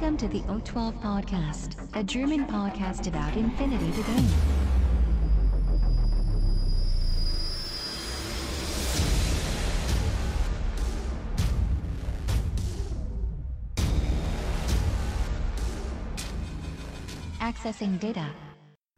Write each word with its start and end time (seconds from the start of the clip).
Welcome 0.00 0.16
to 0.18 0.28
the 0.28 0.42
O12 0.42 1.02
Podcast, 1.02 1.74
a 1.92 2.04
German 2.04 2.46
podcast 2.46 3.08
about 3.08 3.36
infinity 3.36 3.90
to 3.90 4.02
game. 4.04 4.28
Accessing 17.40 17.98
data. 17.98 18.26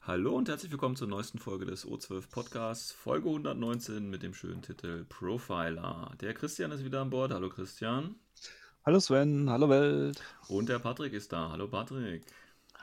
Hallo 0.03 0.37
und 0.37 0.51
herzlich 0.51 0.71
willkommen 0.71 0.97
zur 0.97 1.09
neuesten 1.09 1.39
Folge 1.39 1.65
des 1.65 1.87
O12 1.87 2.31
Podcasts, 2.31 2.93
Folge 2.93 3.29
119 3.29 4.11
mit 4.11 4.23
dem 4.23 4.35
schönen 4.35 4.61
Titel 4.61 5.07
Profiler. 5.09 6.13
Der 6.21 6.35
Christian 6.35 6.73
ist 6.73 6.85
wieder 6.85 7.01
an 7.01 7.09
Bord. 7.09 7.33
Hallo 7.33 7.49
Christian. 7.49 8.17
Hallo 8.83 8.99
Sven, 8.99 9.51
hallo 9.51 9.69
Welt. 9.69 10.23
Und 10.49 10.71
der 10.71 10.79
Patrick 10.79 11.13
ist 11.13 11.31
da. 11.33 11.51
Hallo 11.51 11.69
Patrick. 11.69 12.25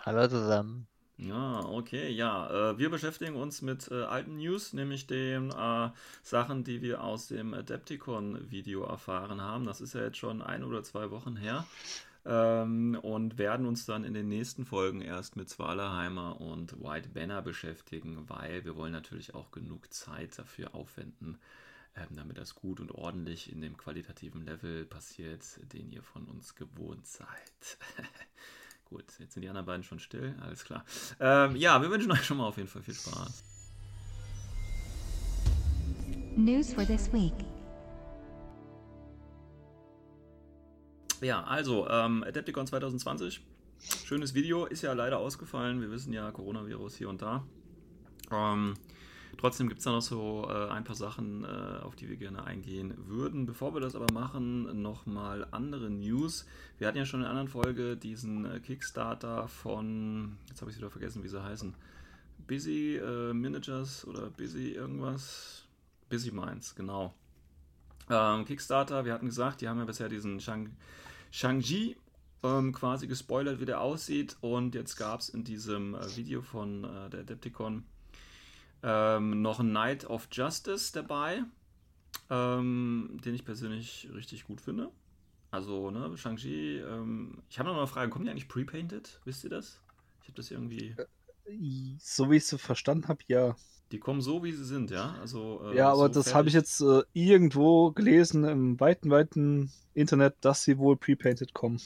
Hallo 0.06 0.28
zusammen. 0.28 0.86
Ja, 1.18 1.62
okay, 1.66 2.12
ja. 2.12 2.72
Äh, 2.72 2.78
wir 2.78 2.92
beschäftigen 2.92 3.36
uns 3.36 3.64
mit 3.64 3.90
äh, 3.90 4.04
alten 4.04 4.38
News, 4.38 4.74
nämlich 4.74 5.08
den 5.08 5.50
äh, 5.50 5.90
Sachen, 6.22 6.64
die 6.64 6.84
wir 6.84 7.04
aus 7.04 7.30
dem 7.30 7.56
Adepticon-Video 7.56 8.84
erfahren 8.84 9.42
haben. 9.42 9.66
Das 9.66 9.82
ist 9.82 9.96
ja 9.96 10.04
jetzt 10.04 10.18
schon 10.18 10.44
ein 10.44 10.64
oder 10.64 10.84
zwei 10.84 11.10
Wochen 11.10 11.36
her. 11.36 11.66
Ähm, 12.26 13.00
und 13.02 13.40
werden 13.40 13.66
uns 13.66 13.88
dann 13.88 14.04
in 14.04 14.14
den 14.14 14.28
nächsten 14.28 14.66
Folgen 14.66 15.02
erst 15.02 15.36
mit 15.36 15.50
Zwalerheimer 15.50 16.40
und 16.40 16.80
White 16.80 17.10
Banner 17.10 17.42
beschäftigen, 17.42 18.26
weil 18.28 18.66
wir 18.66 18.76
wollen 18.76 18.94
natürlich 18.94 19.34
auch 19.34 19.50
genug 19.50 19.92
Zeit 19.92 20.38
dafür 20.38 20.76
aufwenden, 20.76 21.40
ähm, 21.98 22.16
damit 22.16 22.38
das 22.38 22.56
gut 22.56 22.80
und 22.80 22.92
ordentlich 22.92 23.52
in 23.52 23.62
dem 23.62 23.76
qualitativen 23.78 24.46
Level 24.46 24.86
passiert, 24.86 25.44
den 25.74 25.90
ihr 25.90 26.04
von 26.04 26.26
uns 26.26 26.56
gewohnt 26.56 27.08
seid. 27.08 27.78
gut, 28.86 29.06
jetzt 29.20 29.34
sind 29.34 29.42
die 29.42 29.50
anderen 29.50 29.66
beiden 29.66 29.84
schon 29.84 30.00
still, 30.00 30.36
alles 30.42 30.64
klar. 30.64 30.86
Ähm, 31.20 31.56
ja, 31.56 31.82
wir 31.82 31.90
wünschen 31.90 32.12
euch 32.12 32.24
schon 32.24 32.38
mal 32.38 32.48
auf 32.48 32.58
jeden 32.58 32.70
Fall 32.70 32.84
viel 32.84 32.94
Spaß. 32.94 33.44
News 36.36 36.74
for 36.74 36.86
this 36.86 37.12
week. 37.12 37.34
Ja, 41.22 41.44
also, 41.44 41.90
ähm, 41.90 42.24
Adepticon 42.24 42.68
2020. 42.68 43.42
Schönes 44.06 44.36
Video, 44.36 44.66
ist 44.66 44.84
ja 44.84 44.94
leider 44.94 45.18
ausgefallen. 45.18 45.82
Wir 45.82 45.90
wissen 45.90 46.14
ja, 46.14 46.32
Coronavirus 46.32 46.96
hier 46.96 47.10
und 47.10 47.24
da. 47.24 47.44
Ähm, 48.32 48.76
trotzdem 49.38 49.68
gibt 49.68 49.80
es 49.80 49.86
da 49.86 49.92
noch 49.92 50.02
so 50.02 50.48
äh, 50.50 50.70
ein 50.70 50.84
paar 50.84 50.96
Sachen, 50.96 51.44
äh, 51.44 51.82
auf 51.84 51.96
die 51.96 52.10
wir 52.10 52.18
gerne 52.18 52.44
eingehen 52.44 52.94
würden. 53.08 53.46
Bevor 53.46 53.74
wir 53.74 53.82
das 53.82 53.96
aber 53.96 54.12
machen, 54.14 54.82
nochmal 54.82 55.48
andere 55.52 55.90
News. 55.90 56.46
Wir 56.78 56.88
hatten 56.88 56.98
ja 56.98 57.06
schon 57.06 57.22
in 57.22 57.26
einer 57.26 57.40
anderen 57.40 57.48
Folge 57.48 57.98
diesen 57.98 58.46
äh, 58.46 58.60
Kickstarter 58.60 59.48
von, 59.48 60.38
jetzt 60.50 60.62
habe 60.62 60.72
ich 60.72 60.78
wieder 60.78 60.90
vergessen, 60.90 61.24
wie 61.24 61.28
sie 61.28 61.44
heißen. 61.44 61.74
Busy 62.48 62.98
äh, 62.98 63.34
Managers 63.34 64.06
oder 64.08 64.30
Busy 64.30 64.72
irgendwas. 64.72 65.66
Busy 66.10 66.32
Minds, 66.32 66.76
genau. 66.76 67.14
Ähm, 68.10 68.46
Kickstarter, 68.46 69.06
wir 69.06 69.14
hatten 69.14 69.26
gesagt, 69.26 69.62
die 69.62 69.68
haben 69.68 69.80
ja 69.80 69.86
bisher 69.86 70.10
diesen 70.10 70.40
Shang 70.40 70.70
Shang-Chi 71.32 71.98
ähm, 72.44 72.72
quasi 72.72 73.08
gespoilert, 73.08 73.60
wie 73.60 73.66
der 73.66 73.82
aussieht. 73.82 74.38
Und 74.42 74.76
jetzt 74.76 74.96
gab 74.96 75.20
es 75.20 75.30
in 75.30 75.44
diesem 75.44 75.96
äh, 75.96 76.16
Video 76.16 76.42
von 76.42 76.84
äh, 76.84 77.10
der 77.10 77.22
Adepticon 77.22 77.84
ähm, 78.84 79.42
noch 79.42 79.60
ein 79.60 79.70
Knight 79.70 80.10
of 80.10 80.28
Justice 80.32 80.92
dabei, 80.94 81.44
ähm, 82.30 83.20
den 83.24 83.36
ich 83.36 83.46
persönlich 83.46 84.10
richtig 84.14 84.46
gut 84.46 84.62
finde. 84.62 84.92
Also, 85.52 85.92
ne, 85.92 86.16
Shang-Chi, 86.18 86.80
ähm, 86.80 87.42
ich 87.50 87.58
habe 87.60 87.70
noch 87.70 87.78
eine 87.78 87.88
Frage, 87.88 88.10
kommen 88.10 88.26
die 88.26 88.32
eigentlich 88.32 88.50
pre-painted? 88.50 89.22
Wisst 89.24 89.44
ihr 89.44 89.50
das? 89.50 89.80
Ich 90.22 90.28
habe 90.28 90.36
das 90.36 90.52
irgendwie. 90.52 90.96
So 92.00 92.30
wie 92.30 92.36
ich 92.36 92.52
es 92.52 92.62
verstanden 92.62 93.08
habe, 93.08 93.24
ja. 93.28 93.56
Die 93.92 94.00
kommen 94.00 94.20
so, 94.20 94.44
wie 94.44 94.52
sie 94.52 94.66
sind, 94.66 94.92
ja? 94.92 95.16
Also, 95.22 95.62
äh, 95.64 95.78
Ja, 95.78 95.94
aber 95.94 96.08
so 96.08 96.16
das 96.16 96.34
habe 96.34 96.50
ich 96.50 96.54
jetzt 96.54 96.82
äh, 96.82 97.04
irgendwo 97.14 97.92
gelesen 97.92 98.44
im 98.44 98.80
weiten, 98.82 99.10
weiten 99.10 99.72
Internet, 99.94 100.36
dass 100.42 100.64
sie 100.64 100.78
wohl 100.78 100.98
pre-painted 100.98 101.54
kommen. 101.54 101.80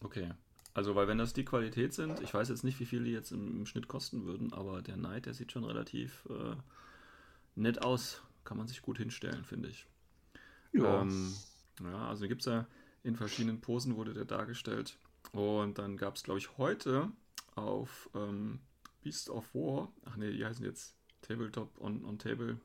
Okay. 0.00 0.30
Also, 0.72 0.94
weil 0.94 1.08
wenn 1.08 1.18
das 1.18 1.32
die 1.32 1.44
Qualität 1.44 1.92
sind, 1.92 2.20
ich 2.20 2.32
weiß 2.32 2.48
jetzt 2.48 2.64
nicht, 2.64 2.78
wie 2.78 2.86
viel 2.86 3.04
die 3.04 3.10
jetzt 3.10 3.32
im, 3.32 3.58
im 3.58 3.66
Schnitt 3.66 3.88
kosten 3.88 4.24
würden, 4.24 4.52
aber 4.52 4.82
der 4.82 4.94
Knight, 4.94 5.26
der 5.26 5.34
sieht 5.34 5.52
schon 5.52 5.64
relativ 5.64 6.26
äh, 6.30 6.54
nett 7.54 7.82
aus. 7.82 8.22
Kann 8.44 8.56
man 8.56 8.68
sich 8.68 8.80
gut 8.80 8.98
hinstellen, 8.98 9.44
finde 9.44 9.68
ich. 9.68 9.86
Ja. 10.72 11.02
Ähm, 11.02 11.34
ja, 11.82 12.08
also 12.08 12.26
gibt 12.26 12.42
es 12.42 12.46
ja 12.46 12.66
in 13.02 13.16
verschiedenen 13.16 13.60
Posen 13.60 13.96
wurde 13.96 14.14
der 14.14 14.24
dargestellt. 14.24 14.98
Und 15.32 15.78
dann 15.78 15.96
gab 15.96 16.16
es, 16.16 16.22
glaube 16.22 16.38
ich, 16.38 16.56
heute 16.58 17.10
auf 17.54 18.10
ähm, 18.14 18.60
Beast 19.02 19.30
of 19.30 19.54
War, 19.54 19.92
ach 20.04 20.16
nee, 20.16 20.30
die 20.32 20.44
heißen 20.44 20.64
jetzt 20.64 20.96
Tabletop 21.22 21.80
on, 21.80 22.04
on 22.04 22.18
Table. 22.18 22.58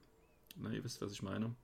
Na, 0.55 0.71
ihr 0.71 0.83
wisst, 0.83 1.01
was 1.01 1.11
ich 1.11 1.21
meine. 1.21 1.55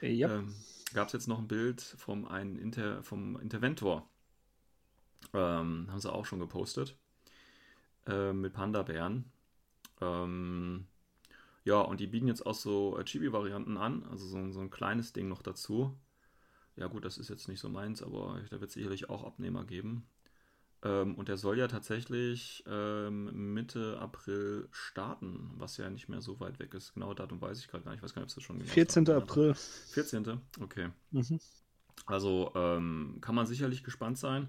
ja. 0.00 0.36
Ähm, 0.36 0.54
Gab 0.94 1.08
es 1.08 1.12
jetzt 1.12 1.28
noch 1.28 1.38
ein 1.38 1.48
Bild 1.48 1.82
vom, 1.82 2.26
einen 2.26 2.56
Inter, 2.56 3.02
vom 3.02 3.38
Interventor. 3.40 4.08
Ähm, 5.34 5.88
haben 5.90 6.00
sie 6.00 6.12
auch 6.12 6.26
schon 6.26 6.40
gepostet. 6.40 6.96
Ähm, 8.06 8.40
mit 8.40 8.54
Panda-Bären. 8.54 9.30
Ähm, 10.00 10.86
ja, 11.64 11.80
und 11.80 12.00
die 12.00 12.06
bieten 12.06 12.28
jetzt 12.28 12.46
auch 12.46 12.54
so 12.54 12.98
äh, 12.98 13.04
Chibi-Varianten 13.04 13.76
an. 13.76 14.04
Also 14.10 14.26
so, 14.26 14.38
ein- 14.38 14.52
so 14.52 14.60
ein 14.60 14.70
kleines 14.70 15.12
Ding 15.12 15.28
noch 15.28 15.42
dazu. 15.42 15.98
Ja, 16.76 16.88
gut, 16.88 17.04
das 17.04 17.18
ist 17.18 17.30
jetzt 17.30 17.48
nicht 17.48 17.60
so 17.60 17.68
meins, 17.68 18.02
aber 18.02 18.40
da 18.50 18.60
wird 18.60 18.70
es 18.70 18.74
sicherlich 18.74 19.10
auch 19.10 19.24
Abnehmer 19.24 19.64
geben. 19.64 20.08
Ähm, 20.82 21.16
und 21.16 21.28
der 21.28 21.38
soll 21.38 21.58
ja 21.58 21.68
tatsächlich 21.68 22.64
ähm, 22.68 23.54
Mitte 23.54 23.98
April 24.00 24.68
starten, 24.72 25.50
was 25.56 25.76
ja 25.78 25.90
nicht 25.90 26.08
mehr 26.08 26.22
so 26.22 26.40
weit 26.40 26.58
weg 26.60 26.74
ist. 26.74 26.94
Genau 26.94 27.14
Datum 27.14 27.40
weiß 27.40 27.60
ich 27.60 27.68
gerade 27.68 27.84
gar 27.84 27.92
nicht. 27.92 28.00
Ich 28.00 28.04
weiß 28.04 28.14
gar 28.14 28.22
nicht, 28.22 28.26
ob 28.26 28.30
es 28.30 28.36
das 28.36 28.44
schon 28.44 28.58
genau 28.60 28.70
14. 28.74 29.04
starten 29.04 29.14
wird. 29.16 29.30
April. 29.30 29.54
14. 29.90 30.40
Okay. 30.60 30.90
Mhm. 31.10 31.40
Also 32.06 32.52
ähm, 32.54 33.18
kann 33.20 33.34
man 33.34 33.46
sicherlich 33.46 33.84
gespannt 33.84 34.18
sein. 34.18 34.48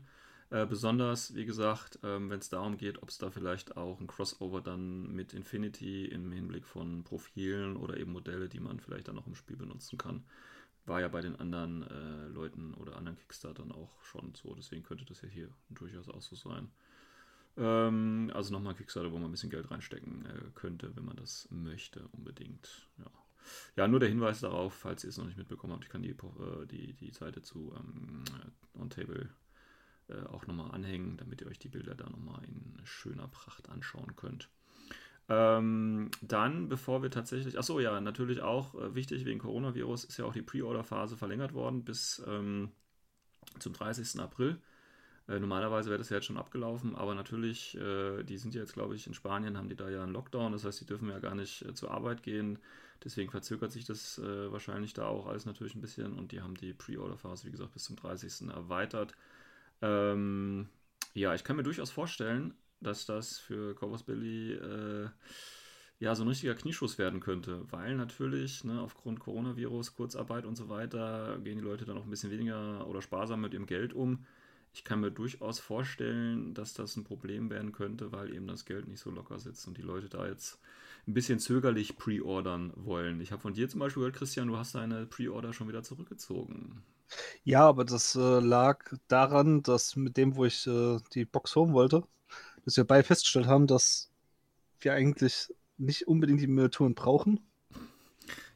Äh, 0.51 0.65
besonders, 0.65 1.35
wie 1.35 1.45
gesagt, 1.45 1.99
ähm, 2.03 2.29
wenn 2.31 2.39
es 2.39 2.49
darum 2.49 2.77
geht, 2.77 3.03
ob 3.03 3.09
es 3.09 3.19
da 3.19 3.29
vielleicht 3.29 3.77
auch 3.77 3.99
ein 3.99 4.07
Crossover 4.07 4.61
dann 4.61 5.11
mit 5.13 5.33
Infinity 5.33 6.05
im 6.05 6.31
Hinblick 6.31 6.65
von 6.65 7.03
Profilen 7.03 7.77
oder 7.77 7.97
eben 7.97 8.11
Modelle, 8.11 8.49
die 8.49 8.59
man 8.59 8.79
vielleicht 8.79 9.07
dann 9.07 9.15
noch 9.15 9.27
im 9.27 9.35
Spiel 9.35 9.57
benutzen 9.57 9.97
kann. 9.99 10.23
War 10.85 11.01
ja 11.01 11.07
bei 11.07 11.21
den 11.21 11.35
anderen 11.35 11.83
äh, 11.83 12.27
Leuten 12.29 12.73
oder 12.73 12.95
anderen 12.95 13.17
Kickstartern 13.17 13.71
auch 13.71 14.01
schon 14.01 14.33
so. 14.33 14.55
Deswegen 14.55 14.81
könnte 14.81 15.05
das 15.05 15.21
ja 15.21 15.29
hier 15.29 15.49
durchaus 15.69 16.09
auch 16.09 16.21
so 16.21 16.35
sein. 16.35 16.71
Ähm, 17.55 18.31
also 18.33 18.51
nochmal 18.51 18.73
Kickstarter, 18.73 19.11
wo 19.11 19.17
man 19.19 19.29
ein 19.29 19.31
bisschen 19.31 19.51
Geld 19.51 19.69
reinstecken 19.69 20.25
äh, 20.25 20.49
könnte, 20.55 20.95
wenn 20.95 21.05
man 21.05 21.17
das 21.17 21.47
möchte, 21.51 22.07
unbedingt. 22.13 22.87
Ja. 22.97 23.11
Ja, 23.75 23.87
nur 23.87 23.99
der 23.99 24.09
Hinweis 24.09 24.41
darauf, 24.41 24.73
falls 24.73 25.03
ihr 25.03 25.09
es 25.09 25.17
noch 25.17 25.25
nicht 25.25 25.37
mitbekommen 25.37 25.73
habt, 25.73 25.83
ich 25.83 25.89
kann 25.89 26.01
die, 26.01 26.09
äh, 26.09 26.65
die, 26.65 26.93
die 26.93 27.11
Seite 27.11 27.43
zu 27.43 27.73
ähm, 27.75 28.23
OnTable 28.73 29.29
äh, 30.09 30.27
auch 30.27 30.47
nochmal 30.47 30.71
anhängen, 30.71 31.17
damit 31.17 31.41
ihr 31.41 31.47
euch 31.47 31.59
die 31.59 31.69
Bilder 31.69 31.95
da 31.95 32.09
nochmal 32.09 32.43
in 32.45 32.75
schöner 32.83 33.27
Pracht 33.27 33.69
anschauen 33.69 34.15
könnt. 34.15 34.49
Ähm, 35.29 36.09
dann, 36.21 36.69
bevor 36.69 37.03
wir 37.03 37.11
tatsächlich, 37.11 37.57
achso, 37.57 37.79
ja, 37.79 38.01
natürlich 38.01 38.41
auch 38.41 38.73
äh, 38.73 38.95
wichtig 38.95 39.25
wegen 39.25 39.39
Coronavirus, 39.39 40.05
ist 40.05 40.17
ja 40.17 40.25
auch 40.25 40.33
die 40.33 40.41
Pre-Order-Phase 40.41 41.17
verlängert 41.17 41.53
worden 41.53 41.85
bis 41.85 42.21
ähm, 42.27 42.71
zum 43.59 43.73
30. 43.73 44.19
April. 44.19 44.59
Äh, 45.27 45.39
normalerweise 45.39 45.91
wäre 45.91 45.99
das 45.99 46.09
ja 46.09 46.17
jetzt 46.17 46.25
schon 46.25 46.37
abgelaufen, 46.37 46.95
aber 46.95 47.13
natürlich, 47.13 47.77
äh, 47.77 48.23
die 48.23 48.39
sind 48.39 48.55
ja 48.55 48.61
jetzt, 48.61 48.73
glaube 48.73 48.95
ich, 48.95 49.05
in 49.05 49.13
Spanien, 49.13 49.55
haben 49.55 49.69
die 49.69 49.75
da 49.75 49.87
ja 49.87 50.01
einen 50.01 50.13
Lockdown, 50.13 50.51
das 50.51 50.65
heißt, 50.65 50.81
die 50.81 50.87
dürfen 50.87 51.09
ja 51.09 51.19
gar 51.19 51.35
nicht 51.35 51.63
äh, 51.63 51.75
zur 51.75 51.91
Arbeit 51.91 52.23
gehen. 52.23 52.57
Deswegen 53.03 53.29
verzögert 53.29 53.71
sich 53.71 53.85
das 53.85 54.17
äh, 54.17 54.51
wahrscheinlich 54.51 54.93
da 54.93 55.05
auch 55.05 55.27
alles 55.27 55.45
natürlich 55.45 55.75
ein 55.75 55.81
bisschen 55.81 56.17
und 56.17 56.31
die 56.31 56.41
haben 56.41 56.55
die 56.55 56.73
Pre-Order-Phase, 56.73 57.45
wie 57.45 57.51
gesagt, 57.51 57.73
bis 57.73 57.83
zum 57.83 57.95
30. 57.95 58.49
erweitert. 58.49 59.15
Ähm, 59.81 60.69
ja, 61.13 61.33
ich 61.33 61.43
kann 61.43 61.55
mir 61.55 61.63
durchaus 61.63 61.91
vorstellen, 61.91 62.53
dass 62.81 63.05
das 63.05 63.39
für 63.39 63.75
Corvus 63.75 64.03
Billy 64.03 64.53
äh, 64.53 65.09
ja 65.99 66.15
so 66.15 66.23
ein 66.23 66.29
richtiger 66.29 66.55
Knieschuss 66.55 66.97
werden 66.97 67.19
könnte, 67.19 67.65
weil 67.71 67.95
natürlich 67.95 68.63
ne, 68.63 68.81
aufgrund 68.81 69.19
Coronavirus, 69.19 69.95
Kurzarbeit 69.95 70.45
und 70.45 70.55
so 70.55 70.69
weiter 70.69 71.39
gehen 71.43 71.57
die 71.57 71.63
Leute 71.63 71.85
dann 71.85 71.97
auch 71.97 72.05
ein 72.05 72.09
bisschen 72.09 72.31
weniger 72.31 72.87
oder 72.87 73.01
sparsam 73.01 73.41
mit 73.41 73.53
ihrem 73.53 73.65
Geld 73.65 73.93
um. 73.93 74.25
Ich 74.73 74.83
kann 74.83 75.01
mir 75.01 75.11
durchaus 75.11 75.59
vorstellen, 75.59 76.53
dass 76.53 76.73
das 76.73 76.95
ein 76.95 77.03
Problem 77.03 77.49
werden 77.49 77.71
könnte, 77.71 78.11
weil 78.11 78.33
eben 78.33 78.47
das 78.47 78.65
Geld 78.65 78.87
nicht 78.87 78.99
so 78.99 79.09
locker 79.09 79.39
sitzt 79.39 79.67
und 79.67 79.77
die 79.77 79.81
Leute 79.81 80.09
da 80.09 80.27
jetzt 80.27 80.59
ein 81.09 81.13
bisschen 81.13 81.39
zögerlich 81.39 81.97
pre-ordern 81.97 82.71
wollen. 82.75 83.19
Ich 83.19 83.31
habe 83.31 83.41
von 83.41 83.53
dir 83.53 83.67
zum 83.67 83.79
Beispiel 83.79 84.01
gehört, 84.01 84.15
Christian, 84.15 84.47
du 84.47 84.57
hast 84.57 84.75
deine 84.75 85.05
Pre-Order 85.07 85.53
schon 85.53 85.67
wieder 85.67 85.81
zurückgezogen. 85.83 86.83
Ja, 87.43 87.67
aber 87.67 87.83
das 87.85 88.15
äh, 88.15 88.39
lag 88.39 88.79
daran, 89.07 89.63
dass 89.63 89.95
mit 89.95 90.15
dem, 90.17 90.35
wo 90.35 90.45
ich 90.45 90.67
äh, 90.67 90.99
die 91.13 91.25
Box 91.25 91.55
holen 91.55 91.73
wollte, 91.73 92.03
dass 92.63 92.77
wir 92.77 92.83
beide 92.83 93.03
festgestellt 93.03 93.47
haben, 93.47 93.65
dass 93.65 94.11
wir 94.81 94.93
eigentlich 94.93 95.51
nicht 95.77 96.07
unbedingt 96.07 96.41
die 96.41 96.47
Miniaturen 96.47 96.93
brauchen. 96.93 97.39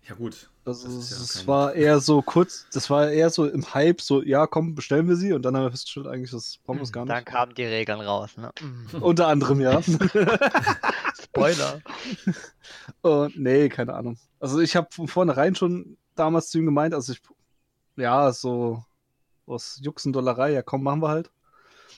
Ja, 0.08 0.16
gut. 0.16 0.50
Also 0.66 0.88
Das 0.98 1.10
ja 1.10 1.18
es 1.18 1.34
kein- 1.38 1.48
war 1.48 1.74
eher 1.74 2.00
so 2.00 2.22
kurz, 2.22 2.68
das 2.74 2.90
war 2.90 3.10
eher 3.10 3.30
so 3.30 3.48
im 3.48 3.74
Hype, 3.74 4.02
so, 4.02 4.22
ja, 4.22 4.46
komm, 4.48 4.76
bestellen 4.76 5.08
wir 5.08 5.16
sie. 5.16 5.34
Und 5.34 5.44
dann 5.44 5.56
haben 5.56 5.64
wir 5.64 5.72
festgestellt, 5.72 6.08
eigentlich, 6.08 6.32
das 6.32 6.60
brauchen 6.64 6.78
wir 6.80 6.84
es 6.84 6.92
gar 6.92 7.06
Dann 7.06 7.18
nicht. 7.18 7.28
kamen 7.28 7.56
die 7.56 7.64
Regeln 7.64 8.02
raus, 8.02 8.32
ne? 8.38 8.52
Mm. 8.62 8.98
Unter 9.02 9.28
anderem, 9.28 9.62
ja. 9.62 9.82
Spoiler. 11.36 11.82
Und 13.02 13.38
nee, 13.40 13.70
keine 13.70 13.94
Ahnung. 13.94 14.18
Also 14.40 14.60
ich 14.60 14.76
habe 14.76 14.88
von 14.92 15.08
vornherein 15.08 15.56
schon 15.56 15.98
damals 16.16 16.50
zu 16.50 16.60
ihm 16.60 16.66
gemeint, 16.66 16.94
also 16.94 17.14
ich, 17.14 17.22
ja, 17.96 18.32
so 18.32 18.84
aus 19.46 19.80
Juxendollerei, 19.82 20.52
ja 20.52 20.62
komm, 20.62 20.84
machen 20.84 21.02
wir 21.02 21.10
halt. 21.10 21.32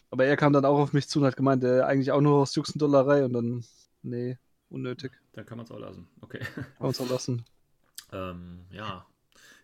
Aber 0.09 0.25
er 0.25 0.37
kam 0.37 0.53
dann 0.53 0.65
auch 0.65 0.79
auf 0.79 0.93
mich 0.93 1.09
zu 1.09 1.19
und 1.19 1.25
hat 1.25 1.35
gemeint, 1.35 1.63
äh, 1.63 1.81
eigentlich 1.81 2.11
auch 2.11 2.21
nur 2.21 2.41
aus 2.41 2.55
Juxendollerei 2.55 3.25
und 3.25 3.33
dann, 3.33 3.65
nee, 4.03 4.37
unnötig. 4.69 5.11
Dann 5.33 5.45
kann 5.45 5.57
man 5.57 5.65
es 5.65 5.71
auch 5.71 5.79
lassen. 5.79 6.07
Okay. 6.21 6.39
Kann 6.39 6.65
man 6.79 6.91
es 6.91 7.01
auch 7.01 7.09
lassen. 7.09 7.45
ähm, 8.13 8.65
ja. 8.69 9.05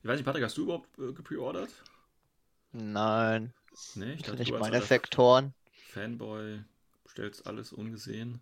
Ich 0.03 0.07
weiß 0.09 0.17
nicht, 0.17 0.25
Patrick, 0.25 0.43
hast 0.43 0.57
du 0.57 0.63
überhaupt 0.63 0.89
äh, 0.99 1.13
gepreordert? 1.13 1.69
Nein, 2.73 3.53
Nee, 3.95 4.13
ich 4.13 4.23
dachte, 4.23 4.39
nicht 4.39 4.57
meine 4.57 4.81
Sektoren. 4.81 5.53
Fanboy 5.89 6.63
bestellst 7.03 7.47
alles 7.47 7.73
ungesehen. 7.73 8.41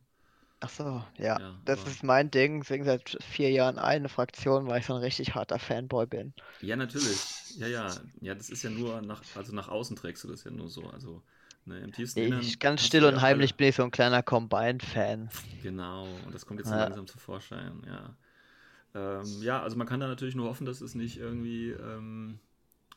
Ach 0.62 0.70
so, 0.70 1.04
ja. 1.18 1.40
Ja, 1.40 1.56
das 1.66 1.82
aber- 1.82 1.90
ist 1.92 2.04
mein 2.04 2.32
Ding, 2.32 2.62
deswegen 2.62 2.84
seit 2.84 3.18
vier 3.22 3.50
Jahren 3.52 3.78
eine 3.80 4.10
Fraktion, 4.10 4.68
weil 4.68 4.80
ich 4.80 4.86
so 4.86 4.94
ein 4.94 5.02
richtig 5.02 5.34
harter 5.36 5.58
Fanboy 5.60 6.06
bin. 6.06 6.34
Ja, 6.62 6.76
natürlich. 6.76 7.20
Ja, 7.58 7.68
ja. 7.68 8.02
Ja, 8.22 8.36
das 8.36 8.50
ist 8.50 8.64
ja 8.64 8.70
nur 8.70 9.02
nach, 9.02 9.24
also 9.36 9.54
nach 9.56 9.70
außen 9.70 9.96
trägst 9.96 10.24
du 10.24 10.28
das 10.28 10.44
ja 10.44 10.52
nur 10.52 10.70
so. 10.70 10.84
Also 10.90 11.22
ne, 11.66 11.80
im 11.80 11.94
tiefsten 11.94 12.20
Innern. 12.22 12.40
Ich, 12.42 12.60
ganz 12.60 12.82
hast 12.82 12.88
still 12.88 13.06
und 13.06 13.22
heimlich 13.22 13.52
alle- 13.52 13.58
bin 13.58 13.68
ich 13.70 13.76
so 13.76 13.84
ein 13.84 13.92
kleiner 13.92 14.22
Combine-Fan. 14.24 15.30
Genau, 15.62 16.06
und 16.26 16.34
das 16.34 16.46
kommt 16.46 16.60
jetzt 16.60 16.72
Ja. 16.72 16.86
langsam 16.86 17.08
zum 17.08 17.20
Vorschein, 17.20 17.82
ja. 17.86 18.16
Ähm, 18.96 19.42
ja, 19.42 19.62
also 19.62 19.78
man 19.78 19.88
kann 19.88 20.00
da 20.00 20.08
natürlich 20.08 20.36
nur 20.36 20.50
hoffen, 20.50 20.66
dass 20.66 20.82
es 20.82 20.96
nicht 20.96 21.18
irgendwie 21.18 21.72
ähm, 21.72 22.40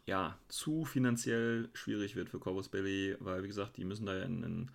ja, 0.07 0.39
zu 0.49 0.85
finanziell 0.85 1.71
schwierig 1.75 2.17
wird 2.17 2.31
für 2.31 2.41
Corvus 2.41 2.69
Belly, 2.69 3.17
weil 3.21 3.43
wie 3.45 3.49
gesagt, 3.49 3.77
die 3.79 3.85
müssen 3.85 4.07
da 4.07 4.17
ja 4.17 4.25
in, 4.25 4.43
in, 4.43 4.71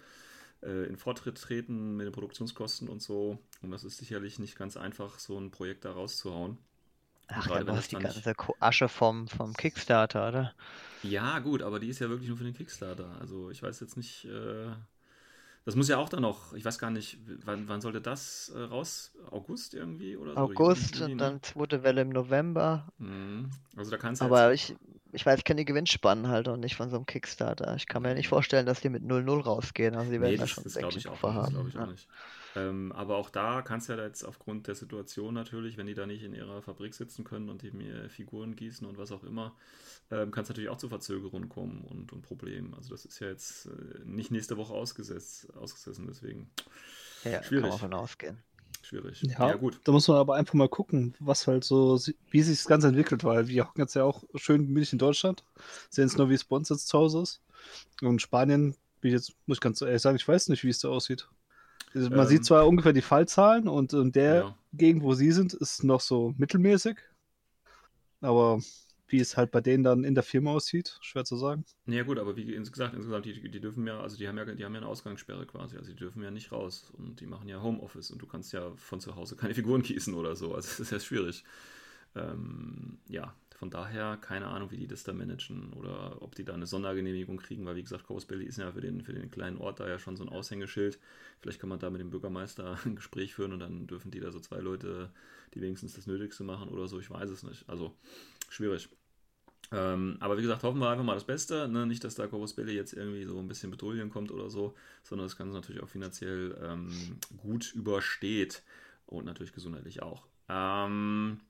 äh, 0.64 0.86
in 0.88 0.98
Vortritt 0.98 1.38
treten 1.42 1.96
mit 1.98 2.06
den 2.06 2.14
Produktionskosten 2.14 2.88
und 2.90 3.02
so. 3.02 3.38
Und 3.62 3.72
das 3.72 3.84
ist 3.84 3.98
sicherlich 3.98 4.40
nicht 4.40 4.58
ganz 4.58 4.78
einfach, 4.78 5.20
so 5.20 5.38
ein 5.40 5.52
Projekt 5.52 5.86
da 5.86 5.92
rauszuhauen. 5.92 6.58
Ach, 7.30 7.48
das 7.48 7.68
hast 7.68 7.92
die 7.92 7.96
nicht- 7.98 8.14
ganze 8.14 8.36
Ko- 8.36 8.56
Asche 8.60 8.88
vom, 8.90 9.28
vom 9.28 9.54
Kickstarter, 9.54 10.30
oder? 10.30 10.54
Ja, 11.04 11.40
gut, 11.40 11.62
aber 11.62 11.80
die 11.80 11.90
ist 11.90 12.00
ja 12.00 12.10
wirklich 12.10 12.30
nur 12.30 12.38
für 12.38 12.44
den 12.44 12.54
Kickstarter. 12.54 13.18
Also 13.20 13.50
ich 13.52 13.62
weiß 13.62 13.80
jetzt 13.82 13.98
nicht, 13.98 14.26
äh, 14.26 14.70
das 15.66 15.76
muss 15.76 15.90
ja 15.90 15.98
auch 15.98 16.10
dann 16.10 16.22
noch, 16.22 16.54
ich 16.54 16.64
weiß 16.64 16.80
gar 16.80 16.90
nicht, 16.92 17.20
wann, 17.46 17.68
wann 17.68 17.82
sollte 17.82 18.02
das 18.02 18.50
äh, 18.56 18.60
raus? 18.60 19.12
August 19.30 19.74
irgendwie 19.74 20.16
oder 20.16 20.34
so? 20.34 20.40
August 20.40 21.02
und 21.02 21.18
dann 21.18 21.44
zweite 21.44 21.84
Welle 21.84 22.02
im 22.02 22.10
November. 22.10 22.88
Mhm. 22.98 23.50
Also 23.76 23.92
da 23.92 23.98
kannst 23.98 24.22
du 24.22 24.26
Aber 24.26 24.52
jetzt, 24.52 24.70
ich, 24.72 24.76
ich 25.18 25.26
weiß, 25.26 25.40
ich 25.40 25.44
kenne 25.46 25.60
die 25.62 25.66
Gewinnspannen 25.66 26.28
halt 26.30 26.48
auch 26.48 26.58
nicht 26.58 26.76
von 26.78 26.90
so 26.90 26.96
einem 26.98 27.06
Kickstarter. 27.06 27.76
Ich 27.76 27.88
kann 27.88 28.04
mir 28.04 28.14
nicht 28.16 28.30
vorstellen, 28.30 28.66
dass 28.66 28.82
die 28.82 28.90
mit 28.90 29.04
0-0 29.04 29.42
rausgehen. 29.42 29.96
Also 29.96 30.12
die 30.12 30.22
werden 30.22 30.36
nee, 30.36 30.38
da 30.38 30.48
das, 30.48 30.50
schon 30.50 30.64
das 30.64 30.78
glaube 30.78 30.98
ich 30.98 31.08
auch. 31.08 31.22
Das 31.36 31.50
haben. 31.52 31.52
glaube 31.52 31.70
ich 31.70 31.78
auch 31.78 31.86
Ja. 31.86 31.88
nicht. 31.88 32.08
Ähm, 32.56 32.92
aber 32.94 33.18
auch 33.18 33.30
da 33.30 33.62
kannst 33.62 33.88
du 33.90 33.94
ja 33.94 34.04
jetzt 34.04 34.24
aufgrund 34.24 34.68
der 34.68 34.74
Situation 34.76 35.34
natürlich, 35.34 35.78
wenn 35.78 35.86
die 35.86 35.94
da 35.94 36.08
nicht 36.08 36.24
in 36.24 36.34
ihrer 36.34 36.62
Fabrik 36.64 36.96
sitzen 36.96 37.24
können 37.24 37.50
und 37.50 37.62
die 37.62 37.72
mir 37.72 38.10
Figuren 38.10 38.56
gießen 38.56 38.88
und 38.88 38.98
was 38.98 39.12
auch 39.12 39.24
immer, 39.24 39.56
ähm, 40.12 40.32
kann 40.32 40.44
es 40.44 40.50
natürlich 40.50 40.70
auch 40.70 40.78
zu 40.78 40.90
Verzögerungen 40.90 41.50
kommen 41.50 41.82
und, 41.84 42.14
und 42.14 42.22
Problemen. 42.24 42.74
Also 42.74 42.92
das 42.92 43.06
ist 43.06 43.20
ja 43.20 43.28
jetzt 43.28 43.68
äh, 43.68 43.72
nicht 44.06 44.32
nächste 44.32 44.58
Woche 44.58 44.74
ausgesetzt, 44.74 45.56
ausgesessen, 45.56 46.08
deswegen 46.08 46.50
Ja, 47.24 47.44
Schwierig. 47.44 47.54
kann 47.54 47.70
man 47.70 47.78
von 47.80 47.94
ausgehen. 47.94 48.44
Schwierig. 48.88 49.22
Ja, 49.24 49.50
ja 49.50 49.56
gut. 49.56 49.80
Da 49.84 49.92
muss 49.92 50.08
man 50.08 50.18
aber 50.18 50.36
einfach 50.36 50.54
mal 50.54 50.70
gucken, 50.70 51.14
was 51.20 51.48
halt 51.48 51.64
so, 51.64 52.00
wie 52.32 52.42
sich 52.42 52.58
das 52.58 52.68
Ganze 52.68 52.88
entwickelt, 52.88 53.24
weil 53.24 53.48
wir 53.48 53.66
hocken 53.68 53.82
jetzt 53.82 53.96
ja 53.96 54.04
auch 54.04 54.24
schön 54.36 54.66
gemütlich 54.68 54.94
in 54.94 55.00
Deutschland, 55.00 55.44
sehen 55.90 56.06
jetzt 56.08 56.18
nur, 56.18 56.30
wie 56.30 56.34
es 56.34 56.44
bei 56.44 56.56
uns 56.56 56.70
jetzt 56.70 56.88
zu 56.88 56.98
Hause 56.98 57.22
ist. 57.22 57.42
Und 58.02 58.10
in 58.12 58.20
Spanien, 58.20 58.76
ich 59.02 59.12
jetzt, 59.12 59.34
muss 59.46 59.58
ich 59.58 59.62
ganz 59.62 59.82
ehrlich 59.82 60.02
sagen, 60.02 60.16
ich 60.18 60.28
weiß 60.28 60.50
nicht, 60.50 60.64
wie 60.64 60.70
es 60.70 60.80
da 60.80 60.90
aussieht. 60.90 61.28
Also 61.94 62.10
man 62.10 62.20
Ähm. 62.20 62.28
sieht 62.28 62.46
zwar 62.46 62.68
ungefähr 62.68 62.94
die 62.94 63.02
Fallzahlen 63.02 63.68
und 63.68 63.94
in 63.94 64.12
der 64.12 64.36
Ja. 64.36 64.58
Gegend, 64.74 65.04
wo 65.04 65.14
sie 65.14 65.32
sind, 65.32 65.54
ist 65.54 65.84
noch 65.84 66.02
so 66.02 66.34
mittelmäßig. 66.38 66.98
Aber 68.22 68.60
wie 69.08 69.20
es 69.20 69.38
halt 69.38 69.52
bei 69.52 69.62
denen 69.62 69.84
dann 69.84 70.04
in 70.04 70.16
der 70.16 70.24
Firma 70.24 70.52
aussieht, 70.52 70.98
schwer 71.02 71.26
zu 71.26 71.36
sagen. 71.38 71.66
Ja 71.86 72.04
gut, 72.04 72.20
aber 72.20 72.36
wie 72.36 72.46
gesagt, 72.46 72.94
insgesamt, 72.96 73.26
die, 73.26 73.50
die 73.50 73.62
dürfen 73.62 73.88
ja, 73.88 74.00
also 74.00 74.18
die 74.18 74.28
haben 74.28 74.38
ja, 74.38 74.46
die 74.46 74.66
haben 74.66 74.74
ja 74.74 74.82
eine 74.82 74.88
Ausgangssperre 74.88 75.46
quasi, 75.46 75.78
also 75.78 75.90
die 75.90 75.96
dürfen 75.96 76.22
ja 76.22 76.32
nicht 76.32 76.52
raus 76.52 76.92
und 76.98 77.22
die 77.22 77.26
machen 77.26 77.48
ja 77.48 77.62
Homeoffice 77.62 78.12
und 78.12 78.22
du 78.22 78.28
kannst 78.28 78.52
ja 78.54 78.72
von 78.76 79.00
zu 79.00 79.16
Hause 79.16 79.36
keine 79.36 79.54
Figuren 79.56 79.82
gießen 79.82 80.14
oder 80.14 80.36
so, 80.36 80.54
also 80.54 80.68
das 80.68 80.80
ist 80.80 80.92
ja 80.92 81.00
schwierig. 81.00 81.44
Ähm, 82.16 82.98
ja, 83.08 83.34
von 83.56 83.70
daher 83.70 84.18
keine 84.18 84.48
Ahnung, 84.48 84.72
wie 84.72 84.78
die 84.78 84.88
das 84.88 85.04
da 85.04 85.14
managen 85.14 85.74
oder 85.74 86.22
ob 86.22 86.36
die 86.36 86.44
da 86.44 86.54
eine 86.54 86.68
Sondergenehmigung 86.68 87.38
kriegen, 87.38 87.66
weil 87.66 87.76
wie 87.76 87.84
gesagt, 87.84 88.06
Belli 88.28 88.46
ist 88.46 88.58
ja 88.58 88.72
für 88.72 88.82
den, 88.82 89.02
für 89.02 89.14
den 89.14 89.32
kleinen 89.32 89.58
Ort 89.58 89.80
da 89.80 89.88
ja 89.88 89.98
schon 89.98 90.16
so 90.16 90.24
ein 90.24 90.30
Aushängeschild. 90.30 91.00
Vielleicht 91.40 91.60
kann 91.60 91.70
man 91.70 91.80
da 91.80 91.90
mit 91.90 92.02
dem 92.02 92.10
Bürgermeister 92.12 92.78
ein 92.86 92.96
Gespräch 92.96 93.34
führen 93.34 93.54
und 93.54 93.60
dann 93.60 93.88
dürfen 93.88 94.12
die 94.12 94.20
da 94.20 94.32
so 94.32 94.40
zwei 94.40 94.60
Leute, 94.60 95.12
die 95.54 95.62
wenigstens 95.62 95.94
das 95.96 96.06
Nötigste 96.06 96.44
machen 96.44 96.70
oder 96.70 96.88
so, 96.88 97.00
ich 97.00 97.10
weiß 97.10 97.30
es 97.30 97.44
nicht. 97.44 97.68
Also 97.68 97.96
schwierig. 98.50 98.90
Ähm, 99.72 100.18
aber 100.20 100.38
wie 100.38 100.42
gesagt, 100.42 100.64
hoffen 100.64 100.80
wir 100.80 100.90
einfach 100.90 101.04
mal 101.04 101.16
das 101.16 101.26
Beste. 101.26 101.68
Ne? 101.68 101.86
Nicht, 101.86 102.04
dass 102.04 102.16
da 102.16 102.28
Corvus 102.28 102.54
Belli 102.54 102.74
jetzt 102.74 102.94
irgendwie 102.94 103.26
so 103.26 103.38
ein 103.38 103.48
bisschen 103.48 103.72
Betrüllien 103.72 104.10
kommt 104.10 104.32
oder 104.32 104.50
so, 104.50 104.76
sondern 105.04 105.28
das 105.28 105.38
Ganze 105.38 105.54
natürlich 105.54 105.84
auch 105.84 105.90
finanziell 105.90 106.58
ähm, 106.64 107.18
gut 107.42 107.74
übersteht 107.74 108.64
und 109.08 109.26
natürlich 109.26 109.54
gesundheitlich 109.54 110.02
auch. 110.02 110.24
Ähm, 110.48 111.42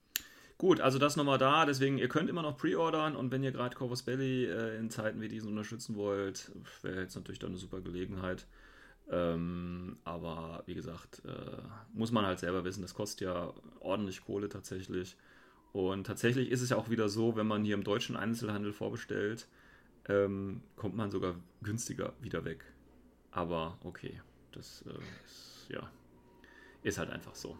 gut, 0.58 0.81
also 0.81 0.98
das 0.98 1.16
nochmal 1.16 1.38
da. 1.38 1.66
Deswegen, 1.66 2.00
ihr 2.00 2.08
könnt 2.08 2.30
immer 2.30 2.42
noch 2.42 2.58
pre-ordern 2.58 3.16
und 3.16 3.31
wenn 3.31 3.44
ihr 3.44 3.52
gerade 3.52 3.75
Corvus 3.75 4.02
Belli 4.04 4.46
äh, 4.46 4.78
in 4.78 4.90
Zeiten 4.90 5.22
wie 5.22 5.28
diesen 5.28 5.50
unterstützen 5.50 5.96
wollt, 5.96 6.52
wäre 6.81 7.02
jetzt 7.02 7.16
natürlich 7.16 7.40
dann 7.40 7.52
eine 7.52 7.60
super 7.60 7.81
Gelegenheit. 7.81 8.48
Ähm, 9.10 9.98
aber 10.04 10.64
wie 10.66 10.74
gesagt, 10.74 11.22
äh, 11.25 11.62
muss 11.94 12.12
man 12.12 12.25
halt 12.25 12.40
selber 12.40 12.64
wissen, 12.66 12.81
das 12.81 12.94
kostet 12.94 13.22
ja 13.22 13.54
ordentlich 13.80 14.22
Kohle 14.22 14.50
tatsächlich. 14.50 15.16
Und 15.74 16.06
tatsächlich 16.08 16.50
ist 16.50 16.62
es 16.62 16.69
ja 16.69 16.78
auch 16.78 16.90
wieder 16.90 17.10
so, 17.10 17.36
wenn 17.36 17.48
man 17.48 17.64
hier 17.64 17.75
im 17.75 17.84
deutschen 17.84 18.16
Einzelhandel 18.16 18.74
vorbestellt, 18.74 19.48
ähm, 20.10 20.62
kommt 20.76 20.95
man 20.95 21.12
sogar 21.12 21.36
günstiger 21.62 22.14
wieder 22.21 22.45
weg. 22.45 22.64
Aber 23.31 23.78
okay, 23.83 24.21
das 24.52 24.83
äh, 24.88 25.26
ist, 25.26 25.68
ja, 25.69 25.90
ist 26.83 26.97
halt 26.97 27.09
einfach 27.09 27.36
so. 27.36 27.57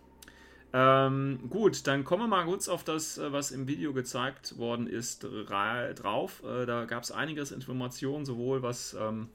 Ähm, 0.74 1.40
gut, 1.50 1.88
dann 1.88 2.04
kommen 2.04 2.24
wir 2.24 2.28
mal 2.28 2.46
kurz 2.46 2.68
auf 2.68 2.84
das, 2.84 3.18
äh, 3.18 3.32
was 3.32 3.52
im 3.52 3.68
Video 3.68 3.94
gezeigt 3.94 4.58
worden 4.58 4.88
ist, 4.88 5.24
dra- 5.24 5.94
drauf. 5.94 6.44
Äh, 6.44 6.66
da 6.66 6.86
gab 6.86 7.04
es 7.04 7.12
einiges 7.12 7.52
Informationen, 7.52 8.26
sowohl 8.26 8.64
was 8.64 8.96
ähm, 9.00 9.30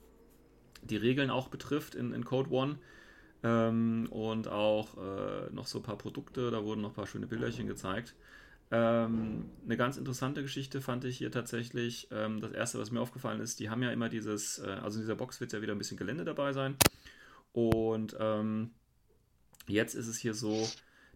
die 0.83 0.97
Regeln 0.97 1.31
auch 1.31 1.49
betrifft 1.49 1.95
in, 1.95 2.13
in 2.13 2.25
Code 2.25 2.51
One 2.51 2.79
ähm, 3.43 4.09
und 4.11 4.49
auch 4.49 4.97
äh, 4.99 5.51
noch 5.53 5.67
so 5.67 5.79
ein 5.79 5.83
paar 5.83 5.97
Produkte. 5.97 6.51
Da 6.51 6.65
wurden 6.65 6.83
noch 6.83 6.91
ein 6.91 6.95
paar 6.95 7.07
schöne 7.07 7.27
Bilderchen 7.27 7.67
gezeigt. 7.67 8.15
Ähm, 8.73 9.51
eine 9.67 9.77
ganz 9.77 9.99
interessante 9.99 10.41
Geschichte 10.41 10.81
fand 10.81 11.05
ich 11.05 11.19
hier 11.19 11.31
tatsächlich. 11.31 12.09
Ähm, 12.11 12.41
das 12.41 12.53
erste, 12.53 12.79
was 12.79 12.91
mir 12.91 13.03
aufgefallen 13.03 13.41
ist, 13.41 13.61
die 13.61 13.69
haben 13.69 13.83
ja 13.83 13.93
immer 13.93 14.09
dieses, 14.09 14.61
äh, 14.61 14.71
also 14.83 14.99
in 14.99 15.03
dieser 15.03 15.15
Box 15.15 15.41
wird 15.43 15.53
ja 15.53 15.61
wieder 15.61 15.75
ein 15.75 15.79
bisschen 15.79 15.99
Gelände 15.99 16.25
dabei 16.25 16.55
sein. 16.55 16.77
Und 17.53 18.17
ähm, 18.19 18.71
jetzt 19.67 19.95
ist 19.95 20.09
es 20.09 20.17
hier 20.17 20.33
so, 20.33 20.67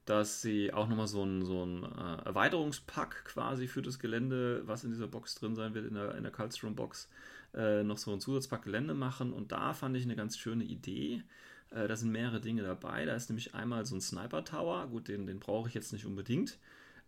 dass 0.05 0.43
sie 0.43 0.71
auch 0.75 0.87
nochmal 0.87 1.07
so 1.07 1.25
ein, 1.25 1.47
so 1.47 1.65
ein 1.65 1.83
äh, 1.83 2.27
Erweiterungspack 2.27 3.25
quasi 3.25 3.69
für 3.69 3.81
das 3.81 3.99
Gelände, 3.99 4.61
was 4.67 4.85
in 4.85 4.91
dieser 4.91 5.09
Box 5.09 5.35
drin 5.37 5.57
sein 5.57 5.73
wird, 5.73 5.87
in 5.87 5.95
der, 5.95 6.15
in 6.15 6.25
der 6.25 6.33
Kaltstrom-Box, 6.33 7.09
äh, 7.55 7.83
noch 7.85 7.97
so 7.97 8.13
ein 8.13 8.21
Zusatzpack 8.21 8.65
Gelände 8.65 8.93
machen. 8.93 9.33
Und 9.33 9.51
da 9.51 9.73
fand 9.73 9.97
ich 9.97 10.05
eine 10.05 10.15
ganz 10.15 10.37
schöne 10.37 10.65
Idee. 10.65 11.25
Äh, 11.71 11.89
da 11.89 11.97
sind 11.97 12.13
mehrere 12.13 12.43
Dinge 12.43 12.65
dabei. 12.65 13.07
Da 13.07 13.15
ist 13.15 13.31
nämlich 13.31 13.55
einmal 13.55 13.87
so 13.87 13.97
ein 13.97 14.03
Sniper 14.03 14.45
Tower. 14.45 14.89
Gut, 14.89 15.09
den, 15.09 15.27
den 15.27 15.41
brauche 15.41 15.69
ich 15.71 15.75
jetzt 15.75 15.95
nicht 15.95 16.05
unbedingt. 16.05 16.59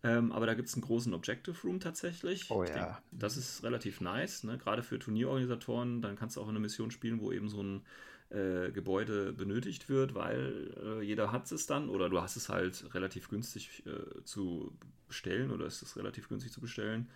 Ähm, 0.05 0.31
aber 0.31 0.47
da 0.47 0.55
gibt 0.55 0.69
es 0.69 0.75
einen 0.75 0.83
großen 0.83 1.13
Objective 1.13 1.57
Room 1.65 1.81
tatsächlich. 1.81 2.51
Oh 2.51 2.63
ja. 2.63 2.73
denk, 2.73 2.99
das 3.11 3.37
ist 3.37 3.65
relativ 3.65 4.01
nice, 4.01 4.45
ne? 4.45 4.57
gerade 4.57 4.83
für 4.83 4.99
Turnierorganisatoren. 4.99 6.03
Dann 6.03 6.17
kannst 6.17 6.37
du 6.37 6.41
auch 6.41 6.49
eine 6.49 6.61
Mission 6.61 6.91
spielen, 6.91 7.21
wo 7.21 7.33
eben 7.33 7.49
so 7.49 7.63
ein 7.63 7.83
äh, 8.31 8.71
Gebäude 8.71 9.33
benötigt 9.33 9.89
wird, 9.89 10.15
weil 10.15 10.75
äh, 10.85 11.03
jeder 11.03 11.33
hat 11.33 11.51
es 11.51 11.67
dann 11.67 11.89
oder 11.89 12.09
du 12.09 12.21
hast 12.21 12.37
es 12.37 12.49
halt 12.49 12.95
relativ 12.95 13.29
günstig 13.29 13.83
äh, 13.87 14.23
zu 14.25 14.73
bestellen 15.09 15.51
oder 15.51 15.67
ist 15.67 15.83
es 15.83 15.97
relativ 15.97 16.29
günstig 16.29 16.53
zu 16.53 16.61
bestellen. 16.61 17.09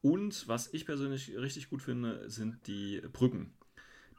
Und 0.00 0.48
was 0.48 0.72
ich 0.72 0.86
persönlich 0.86 1.36
richtig 1.36 1.68
gut 1.68 1.82
finde, 1.82 2.28
sind 2.30 2.66
die 2.66 3.02
Brücken. 3.12 3.52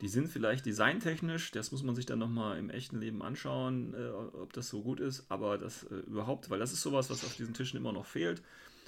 Die 0.04 0.10
sind 0.10 0.28
vielleicht 0.28 0.66
designtechnisch, 0.66 1.52
das 1.52 1.72
muss 1.72 1.82
man 1.82 1.96
sich 1.96 2.06
dann 2.06 2.20
nochmal 2.20 2.58
im 2.58 2.70
echten 2.70 3.00
Leben 3.00 3.22
anschauen, 3.22 3.94
äh, 3.94 4.10
ob 4.10 4.52
das 4.52 4.68
so 4.68 4.82
gut 4.84 5.00
ist, 5.00 5.32
aber 5.32 5.58
das 5.58 5.84
äh, 5.84 5.96
überhaupt, 5.96 6.50
weil 6.50 6.60
das 6.60 6.74
ist 6.74 6.82
sowas, 6.82 7.10
was 7.10 7.24
auf 7.24 7.38
diesen 7.38 7.54
Tischen 7.54 7.78
immer 7.78 7.94
noch 7.94 8.06
fehlt. 8.06 8.42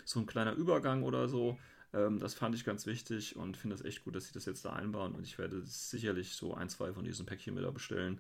So 0.04 0.20
ein 0.20 0.26
kleiner 0.26 0.52
Übergang 0.52 1.04
oder 1.04 1.30
so. 1.30 1.58
Ähm, 1.94 2.20
das 2.20 2.34
fand 2.34 2.54
ich 2.54 2.66
ganz 2.66 2.86
wichtig 2.86 3.38
und 3.38 3.56
finde 3.56 3.78
es 3.78 3.82
echt 3.86 4.04
gut, 4.04 4.14
dass 4.14 4.28
sie 4.28 4.34
das 4.34 4.44
jetzt 4.44 4.66
da 4.66 4.74
einbauen. 4.74 5.16
Und 5.16 5.26
ich 5.26 5.38
werde 5.38 5.62
sicherlich 5.64 6.34
so 6.34 6.54
ein, 6.54 6.68
zwei 6.68 6.92
von 6.92 7.06
diesen 7.06 7.26
Päckchen 7.26 7.56
wieder 7.56 7.72
bestellen, 7.72 8.20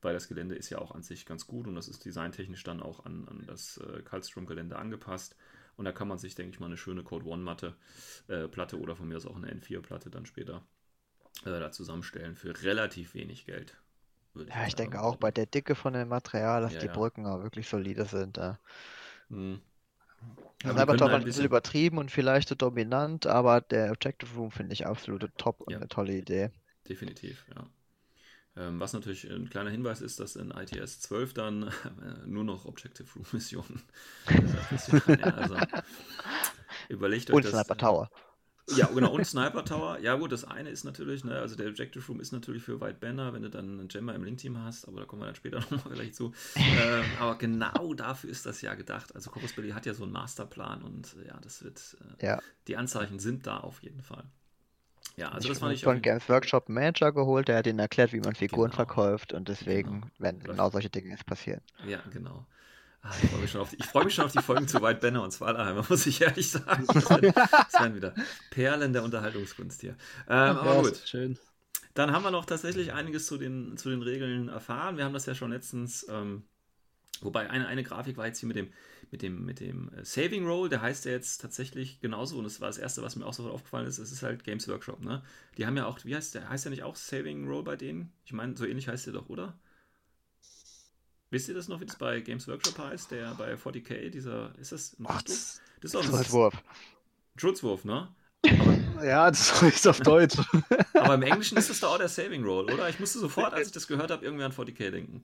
weil 0.00 0.14
das 0.14 0.28
Gelände 0.28 0.54
ist 0.54 0.70
ja 0.70 0.78
auch 0.78 0.94
an 0.94 1.02
sich 1.02 1.26
ganz 1.26 1.44
gut 1.48 1.66
und 1.66 1.74
das 1.74 1.88
ist 1.88 2.04
designtechnisch 2.04 2.62
dann 2.62 2.80
auch 2.80 3.04
an, 3.04 3.26
an 3.26 3.42
das 3.48 3.78
äh, 3.78 4.02
Kaltstrom-Gelände 4.02 4.76
angepasst. 4.76 5.34
Und 5.76 5.86
da 5.86 5.90
kann 5.90 6.06
man 6.06 6.18
sich, 6.18 6.36
denke 6.36 6.52
ich 6.52 6.60
mal, 6.60 6.66
eine 6.66 6.76
schöne 6.76 7.02
Code 7.02 7.26
One-Matte, 7.26 7.74
äh, 8.28 8.46
Platte 8.46 8.78
oder 8.78 8.94
von 8.94 9.08
mir 9.08 9.16
aus 9.16 9.26
auch 9.26 9.34
eine 9.34 9.52
N4-Platte 9.52 10.08
dann 10.08 10.24
später 10.24 10.62
äh, 11.44 11.60
da 11.60 11.70
zusammenstellen 11.72 12.36
für 12.36 12.60
relativ 12.62 13.14
wenig 13.14 13.46
Geld. 13.46 13.76
Ja, 14.50 14.56
mal 14.56 14.66
ich 14.66 14.74
denke 14.74 15.00
auch 15.02 15.16
bei 15.16 15.30
der 15.30 15.46
Dicke 15.46 15.74
von 15.74 15.92
dem 15.94 16.08
Material, 16.08 16.60
dass 16.62 16.72
Ja, 16.74 16.78
die 16.78 16.88
ja. 16.88 16.92
Brücken 16.92 17.26
auch 17.26 17.42
wirklich 17.42 17.68
solide 17.68 18.04
sind. 18.04 18.36
Ja. 18.36 18.58
Hm. 19.30 19.60
Das 20.62 20.86
Aber 20.86 20.92
ist 20.92 21.00
doch 21.00 21.10
halt 21.10 21.22
ein 21.22 21.24
bisschen 21.24 21.44
übertrieben 21.44 21.98
und 21.98 22.10
vielleicht 22.12 22.48
so 22.48 22.54
dominant, 22.54 23.26
aber 23.26 23.60
der 23.60 23.90
Objective 23.90 24.32
Room 24.36 24.50
finde 24.52 24.72
ich 24.72 24.86
absolute 24.86 25.32
Top 25.36 25.60
und 25.60 25.74
eine 25.74 25.88
tolle 25.88 26.16
Idee. 26.16 26.50
Definitiv, 26.88 27.44
ja. 27.54 27.70
Ähm, 28.56 28.80
was 28.80 28.92
natürlich 28.94 29.24
ein 29.30 29.50
kleiner 29.50 29.70
Hinweis 29.70 30.00
ist, 30.00 30.20
dass 30.20 30.36
in 30.36 30.50
ITS 30.52 31.00
12 31.00 31.34
dann 31.34 31.64
äh, 32.02 32.26
nur 32.26 32.44
noch 32.44 32.66
Objective 32.66 33.08
Room 33.14 33.26
Missionen. 33.32 33.82
äh, 35.08 35.22
also, 35.32 35.56
überlegt 36.88 37.30
euch 37.30 37.36
Und 37.36 37.44
das. 37.44 37.52
Sniper 37.52 37.76
äh, 37.76 37.76
Tower. 37.76 38.10
Ja, 38.76 38.86
genau, 38.94 39.12
und 39.12 39.24
Sniper 39.24 39.64
Tower. 39.64 39.98
Ja, 40.00 40.14
gut, 40.16 40.32
das 40.32 40.44
eine 40.44 40.70
ist 40.70 40.84
natürlich, 40.84 41.24
ne, 41.24 41.38
also 41.38 41.56
der 41.56 41.68
Objective 41.68 42.04
Room 42.06 42.20
ist 42.20 42.32
natürlich 42.32 42.62
für 42.62 42.80
White 42.80 42.98
Banner, 43.00 43.32
wenn 43.32 43.42
du 43.42 43.50
dann 43.50 43.78
einen 43.78 43.88
Gemma 43.88 44.12
im 44.12 44.24
Link-Team 44.24 44.58
hast, 44.62 44.86
aber 44.88 45.00
da 45.00 45.06
kommen 45.06 45.22
wir 45.22 45.26
dann 45.26 45.34
später 45.34 45.58
nochmal 45.70 45.92
vielleicht 45.94 46.14
zu. 46.14 46.32
ähm, 46.56 47.04
aber 47.18 47.36
genau 47.38 47.94
dafür 47.94 48.30
ist 48.30 48.46
das 48.46 48.60
ja 48.62 48.74
gedacht. 48.74 49.14
Also 49.14 49.30
Corpus 49.30 49.52
Belli 49.52 49.70
hat 49.70 49.86
ja 49.86 49.94
so 49.94 50.04
einen 50.04 50.12
Masterplan 50.12 50.82
und 50.82 51.16
äh, 51.22 51.28
ja, 51.28 51.38
das 51.40 51.62
wird, 51.64 51.96
äh, 52.20 52.26
Ja. 52.26 52.38
die 52.66 52.76
Anzeichen 52.76 53.18
sind 53.18 53.46
da 53.46 53.58
auf 53.58 53.82
jeden 53.82 54.02
Fall. 54.02 54.24
Ja, 55.16 55.30
also 55.30 55.46
ich 55.46 55.52
das 55.54 55.58
fand 55.58 55.70
habe 55.70 55.74
ich. 55.74 55.82
von 55.82 56.00
Games 56.02 56.28
Workshop 56.28 56.68
Manager 56.68 57.12
geholt, 57.12 57.48
der 57.48 57.56
hat 57.58 57.66
ihnen 57.66 57.78
erklärt, 57.80 58.12
wie 58.12 58.20
man 58.20 58.34
Figuren 58.36 58.70
Genau. 58.70 58.76
verkauft 58.76 59.32
und 59.32 59.48
deswegen 59.48 60.02
Genau. 60.02 60.06
werden 60.18 60.40
genau 60.44 60.70
solche 60.70 60.90
Dinge 60.90 61.10
jetzt 61.10 61.26
passieren. 61.26 61.60
Ja, 61.86 62.00
genau. 62.12 62.46
Ah, 63.08 63.14
ich 63.22 63.30
freue 63.30 63.40
mich, 63.40 63.50
schon 63.50 63.60
auf 63.62 63.70
die- 63.70 63.76
ich 63.76 63.94
mich 64.04 64.14
schon 64.14 64.24
auf 64.26 64.32
die 64.32 64.42
Folgen 64.42 64.68
zu 64.68 64.82
White 64.82 65.00
Banner 65.00 65.22
und 65.22 65.30
Zwalheimer, 65.30 65.82
muss 65.88 66.06
ich 66.06 66.20
ehrlich 66.20 66.50
sagen. 66.50 66.86
Das 66.92 67.08
werden, 67.08 67.32
das 67.32 67.80
werden 67.80 67.94
wieder 67.94 68.14
Perlen 68.50 68.92
der 68.92 69.02
Unterhaltungskunst 69.02 69.80
hier. 69.80 69.96
Ähm, 70.28 70.56
aber 70.58 70.74
Ja, 70.74 70.80
gut. 70.82 70.92
ist 70.92 71.08
Schön. 71.08 71.38
Dann 71.94 72.12
haben 72.12 72.22
wir 72.22 72.30
noch 72.30 72.44
tatsächlich 72.44 72.92
einiges 72.92 73.26
zu 73.26 73.38
den, 73.38 73.76
zu 73.76 73.88
den 73.88 74.02
Regeln 74.02 74.48
erfahren. 74.48 74.96
Wir 74.98 75.04
haben 75.04 75.14
das 75.14 75.26
ja 75.26 75.34
schon 75.34 75.50
letztens, 75.50 76.06
ähm, 76.10 76.44
wobei 77.22 77.50
eine, 77.50 77.66
eine 77.66 77.82
Grafik 77.82 78.16
war 78.18 78.26
jetzt 78.26 78.40
hier 78.40 78.46
mit 78.46 78.56
dem, 78.56 78.72
mit 79.10 79.22
dem, 79.22 79.44
mit 79.44 79.60
dem 79.60 79.90
äh, 79.94 80.04
Saving 80.04 80.46
Roll, 80.46 80.68
der 80.68 80.82
heißt 80.82 81.06
ja 81.06 81.12
jetzt 81.12 81.40
tatsächlich 81.40 82.00
genauso, 82.00 82.36
und 82.38 82.44
das 82.44 82.60
war 82.60 82.68
das 82.68 82.78
Erste, 82.78 83.02
was 83.02 83.16
mir 83.16 83.24
auch 83.26 83.32
sofort 83.32 83.54
aufgefallen 83.54 83.86
ist, 83.86 83.98
es 83.98 84.12
ist 84.12 84.22
halt 84.22 84.44
Games 84.44 84.68
Workshop, 84.68 85.02
ne? 85.02 85.22
Die 85.56 85.66
haben 85.66 85.76
ja 85.76 85.86
auch, 85.86 85.98
wie 86.04 86.14
heißt 86.14 86.34
der, 86.34 86.48
heißt 86.48 86.66
der 86.66 86.70
nicht 86.70 86.82
auch 86.82 86.94
Saving 86.96 87.48
Roll 87.48 87.64
bei 87.64 87.76
denen? 87.76 88.12
Ich 88.26 88.32
meine, 88.32 88.56
so 88.56 88.66
ähnlich 88.66 88.86
heißt 88.88 89.06
der 89.06 89.14
doch, 89.14 89.28
oder? 89.28 89.58
Wisst 91.30 91.48
ihr 91.48 91.54
das 91.54 91.68
noch, 91.68 91.80
wie 91.80 91.86
das 91.86 91.96
bei 91.96 92.20
Games 92.20 92.48
Workshop 92.48 92.78
heißt, 92.78 93.10
der 93.10 93.34
bei 93.34 93.54
40k, 93.54 94.08
dieser, 94.10 94.54
ist 94.58 94.72
das 94.72 94.98
ein 94.98 95.06
Ach, 95.08 95.20
das, 95.22 95.60
Das 95.80 95.92
ist 95.92 95.94
doch 95.94 96.02
ein 96.02 96.10
Schusswurf. 96.10 96.54
Schutzwurf, 97.36 97.84
ne? 97.84 98.08
ja, 99.02 99.30
das 99.30 99.60
heißt 99.60 99.88
auf 99.88 100.00
Deutsch. 100.00 100.36
Aber 100.94 101.14
im 101.14 101.22
Englischen 101.22 101.58
ist 101.58 101.68
das 101.68 101.80
doch 101.80 101.94
auch 101.94 101.98
der 101.98 102.08
Saving 102.08 102.44
Roll, 102.44 102.72
oder? 102.72 102.88
Ich 102.88 102.98
musste 102.98 103.18
sofort, 103.18 103.52
als 103.52 103.68
ich 103.68 103.72
das 103.72 103.86
gehört 103.86 104.10
habe, 104.10 104.24
irgendwie 104.24 104.44
an 104.44 104.52
40k 104.52 104.90
denken. 104.90 105.22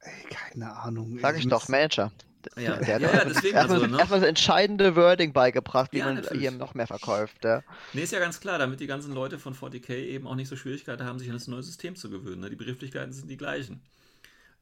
Ey, 0.00 0.24
keine 0.30 0.74
Ahnung. 0.74 1.18
Sag 1.20 1.36
ich 1.36 1.48
doch, 1.48 1.68
Manager. 1.68 2.12
Ja, 2.56 2.76
Der 2.80 3.00
ja, 3.00 3.12
hat 3.12 3.14
ja, 3.14 3.24
deswegen 3.24 3.56
erstmal, 3.56 3.78
also, 3.82 3.86
ne? 3.86 3.98
erstmal 3.98 4.20
das 4.20 4.28
entscheidende 4.28 4.96
Wording 4.96 5.32
beigebracht, 5.32 5.92
wie 5.94 5.98
Ja, 5.98 6.06
man 6.06 6.14
natürlich. 6.16 6.40
hier 6.42 6.50
noch 6.52 6.74
mehr 6.74 6.86
verkauft. 6.86 7.44
Ja. 7.44 7.62
Nee, 7.92 8.02
ist 8.02 8.12
ja 8.12 8.18
ganz 8.20 8.40
klar, 8.40 8.58
damit 8.58 8.80
die 8.80 8.86
ganzen 8.86 9.12
Leute 9.12 9.38
von 9.38 9.54
40k 9.54 9.94
eben 9.94 10.26
auch 10.26 10.34
nicht 10.34 10.48
so 10.48 10.56
Schwierigkeiten 10.56 11.04
haben, 11.04 11.18
sich 11.18 11.28
an 11.28 11.34
das 11.34 11.48
neue 11.48 11.62
System 11.62 11.96
zu 11.96 12.10
gewöhnen. 12.10 12.40
Ne? 12.40 12.50
Die 12.50 12.56
Begrifflichkeiten 12.56 13.12
sind 13.12 13.28
die 13.28 13.36
gleichen. 13.36 13.82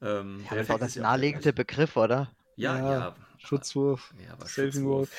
Ähm, 0.01 0.39
Ja, 0.49 0.55
das 0.55 0.65
ist 0.65 0.71
auch 0.71 0.75
Effekt 0.75 0.81
das 0.81 0.95
naheliegende. 0.95 1.53
Begriff, 1.53 1.97
oder? 1.97 2.31
Ja, 2.55 2.77
Ja, 2.77 2.93
ja. 2.93 3.15
Schutzwurf. 3.37 4.13
Ja, 4.25 4.33
aber. 4.33 4.47
Schutzwurf, 4.47 5.09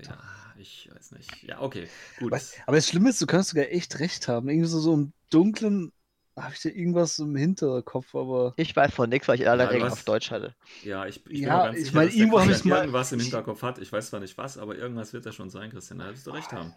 Ja, 0.00 0.18
ich 0.58 0.90
weiß 0.94 1.12
nicht. 1.12 1.42
Ja, 1.42 1.60
okay, 1.60 1.88
gut. 2.18 2.32
Aber, 2.32 2.42
aber 2.66 2.76
das 2.76 2.88
Schlimme 2.88 3.10
ist, 3.10 3.20
du 3.20 3.26
kannst 3.26 3.50
sogar 3.50 3.66
echt 3.70 3.98
recht 4.00 4.28
haben. 4.28 4.48
Irgendwie 4.48 4.68
so, 4.68 4.80
so 4.80 4.94
im 4.94 5.12
Dunklen 5.30 5.92
habe 6.36 6.54
ich 6.54 6.60
da 6.62 6.68
irgendwas 6.70 7.18
im 7.18 7.36
Hinterkopf, 7.36 8.14
aber. 8.14 8.54
Ich 8.56 8.74
weiß 8.74 8.94
von 8.94 9.08
nichts, 9.10 9.28
weil 9.28 9.40
ich 9.40 9.48
alle 9.48 9.68
Regeln 9.68 9.90
auf 9.92 10.02
Deutsch 10.04 10.30
hatte. 10.30 10.54
Ja, 10.84 11.06
ich, 11.06 11.16
ich 11.18 11.24
bin 11.24 11.42
Ja, 11.42 11.56
mir 11.58 11.62
ganz 11.64 11.78
ich 11.78 11.84
sicher, 11.86 11.96
meine, 11.96 12.08
dass 12.08 12.16
irgendwo 12.18 12.38
mal- 12.38 12.78
irgendwas 12.80 13.12
im 13.12 13.20
Hinterkopf 13.20 13.62
hat. 13.62 13.78
Ich 13.78 13.92
weiß 13.92 14.08
zwar 14.10 14.20
nicht 14.20 14.36
was, 14.38 14.58
aber 14.58 14.76
irgendwas 14.76 15.12
wird 15.12 15.26
er 15.26 15.32
schon 15.32 15.50
sein, 15.50 15.70
Christian. 15.70 15.98
Da 15.98 16.08
wirst 16.08 16.26
du 16.26 16.30
recht 16.30 16.52
haben. 16.52 16.72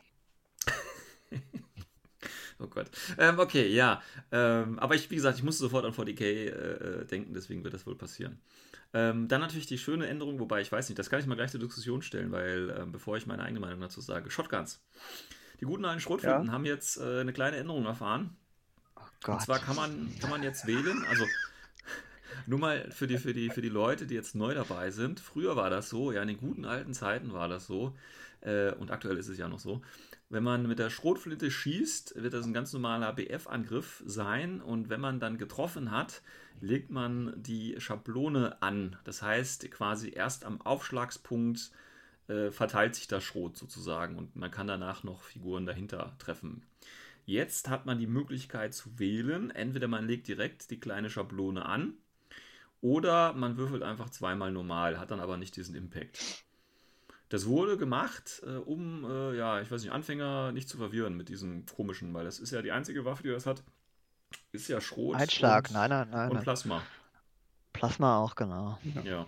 oh 2.59 2.67
Gott. 2.67 2.89
Ähm, 3.17 3.39
okay, 3.39 3.67
ja. 3.67 4.01
Ähm, 4.31 4.79
aber 4.79 4.95
ich, 4.95 5.09
wie 5.11 5.15
gesagt, 5.15 5.37
ich 5.37 5.43
musste 5.43 5.63
sofort 5.63 5.85
an 5.85 5.91
40k 5.93 6.21
äh, 6.21 6.47
äh, 6.49 7.05
denken, 7.05 7.33
deswegen 7.33 7.63
wird 7.63 7.73
das 7.73 7.85
wohl 7.85 7.95
passieren. 7.95 8.39
Ähm, 8.93 9.27
dann 9.27 9.41
natürlich 9.41 9.67
die 9.67 9.77
schöne 9.77 10.07
Änderung, 10.07 10.39
wobei 10.39 10.61
ich 10.61 10.71
weiß 10.71 10.87
nicht, 10.89 10.97
das 10.97 11.09
kann 11.09 11.19
ich 11.19 11.25
mal 11.27 11.35
gleich 11.35 11.51
zur 11.51 11.59
Diskussion 11.59 12.01
stellen, 12.01 12.31
weil 12.31 12.73
ähm, 12.79 12.91
bevor 12.91 13.17
ich 13.17 13.25
meine 13.27 13.43
eigene 13.43 13.59
Meinung 13.59 13.81
dazu 13.81 13.99
sage, 14.01 14.31
Shotguns. 14.31 14.81
Die 15.59 15.65
guten 15.65 15.85
alten 15.85 15.99
Schrotflinten 16.01 16.47
Ja. 16.47 16.51
haben 16.51 16.65
jetzt 16.65 16.97
äh, 16.97 17.19
eine 17.21 17.33
kleine 17.33 17.57
Änderung 17.57 17.85
erfahren. 17.85 18.35
Gott. 19.25 19.35
Und 19.35 19.41
zwar 19.41 19.59
kann 19.59 19.75
man, 19.75 20.13
kann 20.21 20.29
man 20.29 20.43
jetzt 20.43 20.67
wählen, 20.67 21.03
also 21.09 21.25
nur 22.45 22.59
mal 22.59 22.91
für 22.91 23.07
die, 23.07 23.17
für, 23.17 23.33
die, 23.33 23.49
für 23.49 23.61
die 23.61 23.69
Leute, 23.69 24.05
die 24.05 24.13
jetzt 24.13 24.35
neu 24.35 24.53
dabei 24.53 24.91
sind. 24.91 25.19
Früher 25.19 25.55
war 25.55 25.71
das 25.71 25.89
so, 25.89 26.11
ja, 26.11 26.21
in 26.21 26.27
den 26.27 26.37
guten 26.37 26.63
alten 26.63 26.93
Zeiten 26.93 27.33
war 27.33 27.49
das 27.49 27.65
so, 27.65 27.95
äh, 28.41 28.71
und 28.73 28.91
aktuell 28.91 29.17
ist 29.17 29.27
es 29.27 29.39
ja 29.39 29.47
noch 29.47 29.59
so. 29.59 29.81
Wenn 30.29 30.43
man 30.43 30.67
mit 30.67 30.77
der 30.77 30.91
Schrotflinte 30.91 31.49
schießt, 31.49 32.21
wird 32.21 32.33
das 32.33 32.45
ein 32.45 32.53
ganz 32.53 32.71
normaler 32.71 33.13
BF-Angriff 33.13 34.03
sein 34.05 34.61
und 34.61 34.89
wenn 34.89 35.01
man 35.01 35.19
dann 35.19 35.39
getroffen 35.39 35.89
hat, 35.89 36.21
legt 36.61 36.91
man 36.91 37.33
die 37.35 37.75
Schablone 37.79 38.61
an. 38.61 38.95
Das 39.05 39.23
heißt, 39.23 39.69
quasi 39.71 40.11
erst 40.11 40.45
am 40.45 40.61
Aufschlagspunkt 40.61 41.71
äh, 42.27 42.51
verteilt 42.51 42.93
sich 42.93 43.07
der 43.07 43.21
Schrot 43.21 43.57
sozusagen 43.57 44.17
und 44.17 44.35
man 44.35 44.51
kann 44.51 44.67
danach 44.67 45.03
noch 45.03 45.23
Figuren 45.23 45.65
dahinter 45.65 46.15
treffen. 46.19 46.63
Jetzt 47.25 47.69
hat 47.69 47.85
man 47.85 47.99
die 47.99 48.07
Möglichkeit 48.07 48.73
zu 48.73 48.99
wählen. 48.99 49.51
Entweder 49.51 49.87
man 49.87 50.05
legt 50.05 50.27
direkt 50.27 50.69
die 50.69 50.79
kleine 50.79 51.09
Schablone 51.09 51.65
an 51.65 51.95
oder 52.81 53.33
man 53.33 53.57
würfelt 53.57 53.81
einfach 53.81 54.11
zweimal 54.11 54.51
normal, 54.51 54.99
hat 54.99 55.09
dann 55.09 55.19
aber 55.19 55.37
nicht 55.37 55.55
diesen 55.55 55.75
Impact. 55.75 56.45
Das 57.29 57.47
wurde 57.47 57.77
gemacht, 57.77 58.43
äh, 58.45 58.57
um, 58.57 59.03
äh, 59.09 59.35
ja, 59.35 59.59
ich 59.59 59.71
weiß 59.71 59.81
nicht, 59.81 59.91
Anfänger 59.91 60.51
nicht 60.51 60.69
zu 60.69 60.77
verwirren 60.77 61.17
mit 61.17 61.29
diesem 61.29 61.65
komischen, 61.65 62.13
weil 62.13 62.25
das 62.25 62.37
ist 62.37 62.51
ja 62.51 62.61
die 62.61 62.71
einzige 62.71 63.03
Waffe, 63.03 63.23
die 63.23 63.29
das 63.29 63.47
hat. 63.47 63.63
Ist 64.51 64.67
ja 64.67 64.79
Schrot. 64.79 65.15
Einschlag, 65.15 65.69
und, 65.69 65.73
nein, 65.73 65.89
nein, 65.89 66.09
nein. 66.11 66.31
Und. 66.31 66.41
Plasma. 66.41 66.83
Plasma 67.73 68.19
auch, 68.19 68.35
genau. 68.35 68.77
Ja. 69.03 69.25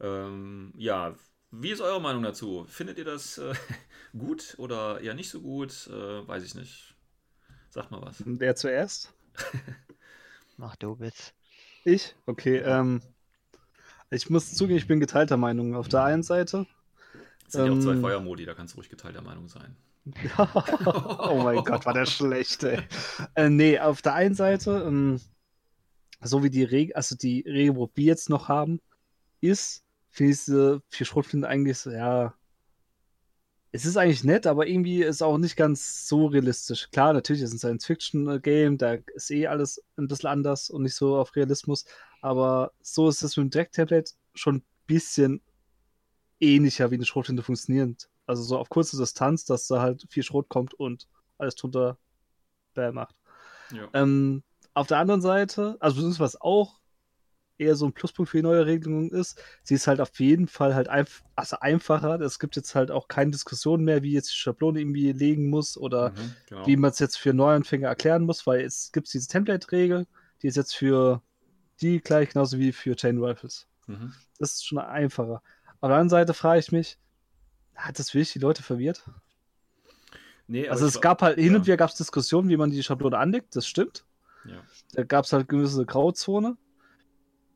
Ähm, 0.00 0.72
ja, 0.76 1.14
wie 1.52 1.70
ist 1.70 1.80
eure 1.80 2.00
Meinung 2.00 2.22
dazu? 2.22 2.64
Findet 2.68 2.98
ihr 2.98 3.04
das 3.04 3.38
äh, 3.38 3.54
gut 4.18 4.54
oder 4.58 5.00
eher 5.00 5.14
nicht 5.14 5.30
so 5.30 5.40
gut? 5.40 5.86
Äh, 5.86 6.26
weiß 6.26 6.42
ich 6.42 6.54
nicht. 6.56 6.89
Sagt 7.70 7.90
mal 7.90 8.02
was. 8.02 8.22
Wer 8.26 8.56
zuerst? 8.56 9.14
Mach 10.56 10.76
du 10.76 10.98
Witz. 10.98 11.32
Ich? 11.84 12.14
Okay, 12.26 12.58
ähm. 12.58 13.00
Ich 14.10 14.28
muss 14.28 14.52
zugeben, 14.52 14.76
ich 14.76 14.88
bin 14.88 14.98
geteilter 14.98 15.36
Meinung. 15.36 15.76
Auf 15.76 15.86
der 15.86 16.02
einen 16.02 16.24
Seite. 16.24 16.66
Es 17.46 17.52
sind 17.52 17.66
ja 17.66 17.72
auch 17.72 17.78
zwei 17.78 17.92
Ähm, 17.92 18.00
Feuermodi, 18.00 18.44
da 18.44 18.54
kannst 18.54 18.74
du 18.74 18.78
ruhig 18.78 18.90
geteilter 18.90 19.22
Meinung 19.22 19.48
sein. 19.48 19.76
oh 20.38 21.40
mein 21.44 21.62
Gott, 21.64 21.86
war 21.86 21.94
der 21.94 22.06
schlecht, 22.06 22.64
ey. 22.64 22.80
Äh, 23.34 23.50
nee, 23.50 23.78
auf 23.78 24.02
der 24.02 24.14
einen 24.14 24.34
Seite, 24.34 24.84
ähm, 24.86 25.20
so 26.20 26.42
wie 26.42 26.50
die 26.50 26.64
Regel, 26.64 26.94
also 26.94 27.14
die 27.14 27.42
Regelbuch, 27.42 27.88
die 27.90 28.02
wir 28.02 28.06
jetzt 28.06 28.30
noch 28.30 28.48
haben, 28.48 28.80
ist, 29.40 29.84
finde 30.08 30.32
ich 30.32 30.38
diese 30.38 30.82
vier 30.88 31.06
Schrotflinten 31.06 31.48
eigentlich 31.48 31.78
so, 31.78 31.90
ja. 31.90 32.34
Es 33.72 33.84
ist 33.84 33.96
eigentlich 33.96 34.24
nett, 34.24 34.46
aber 34.46 34.66
irgendwie 34.66 35.02
ist 35.02 35.22
auch 35.22 35.38
nicht 35.38 35.56
ganz 35.56 36.08
so 36.08 36.26
realistisch. 36.26 36.90
Klar, 36.90 37.12
natürlich 37.12 37.42
ist 37.42 37.50
es 37.50 37.64
ein 37.64 37.78
Science-Fiction-Game, 37.78 38.78
da 38.78 38.94
ist 39.14 39.30
eh 39.30 39.46
alles 39.46 39.80
ein 39.96 40.08
bisschen 40.08 40.28
anders 40.28 40.70
und 40.70 40.82
nicht 40.82 40.96
so 40.96 41.16
auf 41.16 41.36
Realismus, 41.36 41.84
aber 42.20 42.72
so 42.80 43.08
ist 43.08 43.22
es 43.22 43.36
mit 43.36 43.44
dem 43.44 43.50
Deck-Tablet 43.50 44.14
schon 44.34 44.56
ein 44.56 44.64
bisschen 44.86 45.40
ähnlicher, 46.40 46.90
wie 46.90 46.96
eine 46.96 47.04
Schrotflinte 47.04 47.44
funktioniert. 47.44 48.08
Also 48.26 48.42
so 48.42 48.58
auf 48.58 48.68
kurze 48.70 48.96
Distanz, 48.96 49.44
dass 49.44 49.68
da 49.68 49.80
halt 49.80 50.04
viel 50.10 50.24
Schrot 50.24 50.48
kommt 50.48 50.74
und 50.74 51.06
alles 51.38 51.54
drunter 51.54 51.96
macht. 52.74 53.14
Ja. 53.72 53.88
Ähm, 53.92 54.42
auf 54.74 54.86
der 54.86 54.98
anderen 54.98 55.20
Seite, 55.20 55.76
also 55.80 56.18
was 56.18 56.40
auch 56.40 56.79
eher 57.60 57.76
so 57.76 57.86
ein 57.86 57.92
Pluspunkt 57.92 58.30
für 58.30 58.38
die 58.38 58.42
neue 58.42 58.66
Regelung 58.66 59.10
ist, 59.10 59.42
sie 59.62 59.74
ist 59.74 59.86
halt 59.86 60.00
auf 60.00 60.18
jeden 60.18 60.48
Fall 60.48 60.74
halt 60.74 60.88
einf 60.88 61.22
also 61.36 61.56
einfacher. 61.60 62.20
Es 62.20 62.38
gibt 62.38 62.56
jetzt 62.56 62.74
halt 62.74 62.90
auch 62.90 63.08
keine 63.08 63.30
Diskussion 63.30 63.84
mehr, 63.84 64.02
wie 64.02 64.12
jetzt 64.12 64.30
die 64.30 64.36
Schablone 64.36 64.80
irgendwie 64.80 65.12
legen 65.12 65.48
muss 65.50 65.76
oder 65.76 66.10
Mhm, 66.10 66.34
genau. 66.48 66.66
wie 66.66 66.76
man 66.76 66.90
es 66.90 66.98
jetzt 66.98 67.18
für 67.18 67.32
Neuanfänger 67.34 67.88
erklären 67.88 68.24
muss, 68.24 68.46
weil 68.46 68.62
es 68.62 68.90
gibt 68.92 69.12
diese 69.12 69.28
Template-Regel, 69.28 70.06
die 70.42 70.46
ist 70.48 70.56
jetzt 70.56 70.74
für 70.74 71.22
die 71.80 72.00
gleich 72.00 72.30
genauso 72.30 72.58
wie 72.58 72.72
für 72.72 72.96
Chain 72.96 73.18
Rifles. 73.22 73.66
Mhm. 73.86 74.12
Das 74.38 74.52
ist 74.54 74.66
schon 74.66 74.78
einfacher. 74.78 75.42
Auf 75.80 75.88
der 75.88 75.90
anderen 75.90 76.08
Seite 76.10 76.34
frage 76.34 76.60
ich 76.60 76.72
mich, 76.72 76.98
hat 77.74 77.98
das 77.98 78.12
wirklich 78.14 78.32
die 78.32 78.38
Leute 78.38 78.62
verwirrt? 78.62 79.04
Nee, 80.46 80.68
Also 80.68 80.86
es 80.86 81.00
gab 81.00 81.22
halt, 81.22 81.38
hin 81.38 81.52
ja. 81.52 81.58
und 81.58 81.66
wieder 81.66 81.76
gab 81.76 81.90
es 81.90 81.96
Diskussionen, 81.96 82.48
wie 82.48 82.56
man 82.56 82.70
die 82.70 82.82
Schablone 82.82 83.16
anlegt, 83.16 83.54
das 83.56 83.66
stimmt. 83.66 84.04
Ja. 84.44 84.62
Da 84.94 85.04
gab 85.04 85.24
es 85.24 85.32
halt 85.32 85.48
gewisse 85.48 85.86
Grauzone. 85.86 86.56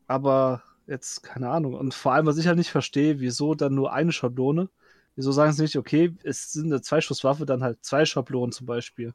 Aber 0.06 0.62
jetzt, 0.87 1.23
keine 1.23 1.50
Ahnung. 1.50 1.75
Und 1.75 1.94
vor 1.94 2.12
allem, 2.12 2.26
was 2.26 2.38
ich 2.38 2.46
halt 2.46 2.58
nicht 2.58 2.70
verstehe, 2.70 3.20
wieso 3.20 3.54
dann 3.54 3.75
nur 3.75 3.92
eine 3.92 4.12
Schablone? 4.12 4.68
Wieso 5.16 5.32
sagen 5.32 5.52
sie 5.52 5.62
nicht, 5.62 5.76
okay, 5.76 6.14
es 6.25 6.52
sind 6.52 6.66
eine 6.66 6.82
Zweischusswaffe, 6.82 7.46
dann 7.46 7.62
halt 7.62 7.84
zwei 7.84 8.04
Schablonen 8.04 8.52
zum 8.52 8.66
Beispiel. 8.66 9.14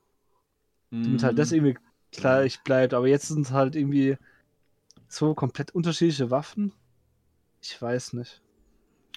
Damit 0.91 1.23
halt 1.23 1.37
das 1.37 1.51
Mhm. 1.51 1.57
irgendwie 1.57 1.77
gleich 2.11 2.63
bleibt. 2.63 2.93
Aber 2.93 3.07
jetzt 3.07 3.27
sind 3.27 3.51
halt 3.51 3.75
irgendwie 3.75 4.17
so 5.07 5.33
komplett 5.33 5.71
unterschiedliche 5.71 6.31
Waffen. 6.31 6.73
Ich 7.61 7.79
weiß 7.81 8.13
nicht. 8.13 8.41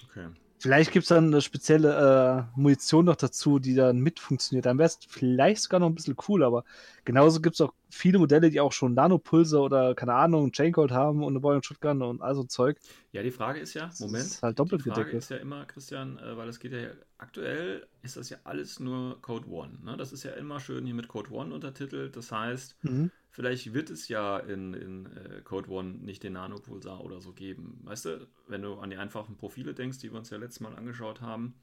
Okay. 0.09 0.29
Vielleicht 0.62 0.92
gibt 0.92 1.02
es 1.02 1.09
dann 1.09 1.26
eine 1.26 1.40
spezielle 1.40 2.47
äh, 2.54 2.61
Munition 2.61 3.04
noch 3.07 3.16
dazu, 3.16 3.59
die 3.59 3.75
dann 3.75 3.99
mit 3.99 4.21
funktioniert. 4.21 4.64
Dann 4.64 4.78
wäre 4.78 4.87
es 4.87 4.99
vielleicht 5.09 5.61
sogar 5.62 5.81
noch 5.81 5.88
ein 5.88 5.95
bisschen 5.97 6.14
cool, 6.28 6.45
aber 6.45 6.62
genauso 7.04 7.40
gibt 7.40 7.54
es 7.57 7.61
auch 7.61 7.75
viele 7.90 8.21
Modelle, 8.21 8.49
die 8.49 8.61
auch 8.61 8.71
schon 8.71 8.95
Nanopulse 8.95 9.59
oder, 9.59 9.95
keine 9.97 10.14
Ahnung, 10.14 10.52
Chaincold 10.52 10.92
haben 10.92 11.25
und 11.25 11.33
eine 11.33 11.40
Boy 11.40 11.59
Shotgun 11.62 12.00
und 12.02 12.23
all 12.23 12.37
so 12.37 12.45
Zeug. 12.45 12.78
Ja, 13.11 13.23
die 13.25 13.33
Frage 13.33 13.59
ist 13.59 13.75
ja, 13.75 13.87
Das 13.87 14.00
Moment. 14.00 14.25
ist 14.25 14.42
halt 14.42 14.59
doppelt 14.59 14.85
die 14.85 14.90
Frage 14.90 15.00
gedeckelt. 15.00 15.23
ist 15.25 15.31
ja 15.31 15.37
immer, 15.38 15.64
Christian, 15.66 16.19
äh, 16.19 16.37
weil 16.37 16.49
es 16.49 16.61
geht 16.61 16.73
ja 16.73 16.90
aktuell 17.19 17.87
ist 18.02 18.16
das 18.16 18.31
ja 18.31 18.38
alles 18.45 18.78
nur 18.81 19.21
Code 19.21 19.49
One. 19.49 19.78
Ne? 19.83 19.97
Das 19.97 20.12
ist 20.12 20.23
ja 20.23 20.33
immer 20.33 20.61
schön 20.61 20.87
hier 20.87 20.95
mit 20.95 21.09
Code 21.09 21.31
One 21.33 21.52
untertitelt. 21.54 22.16
Das 22.16 22.31
heißt, 22.33 22.76
Mhm. 22.83 23.11
Vielleicht 23.33 23.75
wird 23.75 23.91
es 23.91 24.09
ja 24.09 24.39
in, 24.39 24.75
in 24.75 25.07
äh, 25.17 25.43
Code 25.43 25.71
One 25.71 25.95
nicht 25.95 26.23
den 26.25 26.35
Nanopulsar 26.35 27.03
oder 27.05 27.21
so 27.23 27.33
geben. 27.35 27.81
Weißt 27.85 28.07
du, 28.07 28.29
wenn 28.49 28.62
du 28.62 28.77
an 28.81 28.91
die 28.91 28.99
einfachen 28.99 29.37
Profile 29.37 29.75
denkst, 29.75 29.99
die 30.01 30.12
wir 30.12 30.19
uns 30.21 30.31
ja 30.31 30.39
letztes 30.39 30.61
Mal 30.61 30.77
angeschaut 30.77 31.23
haben, 31.23 31.57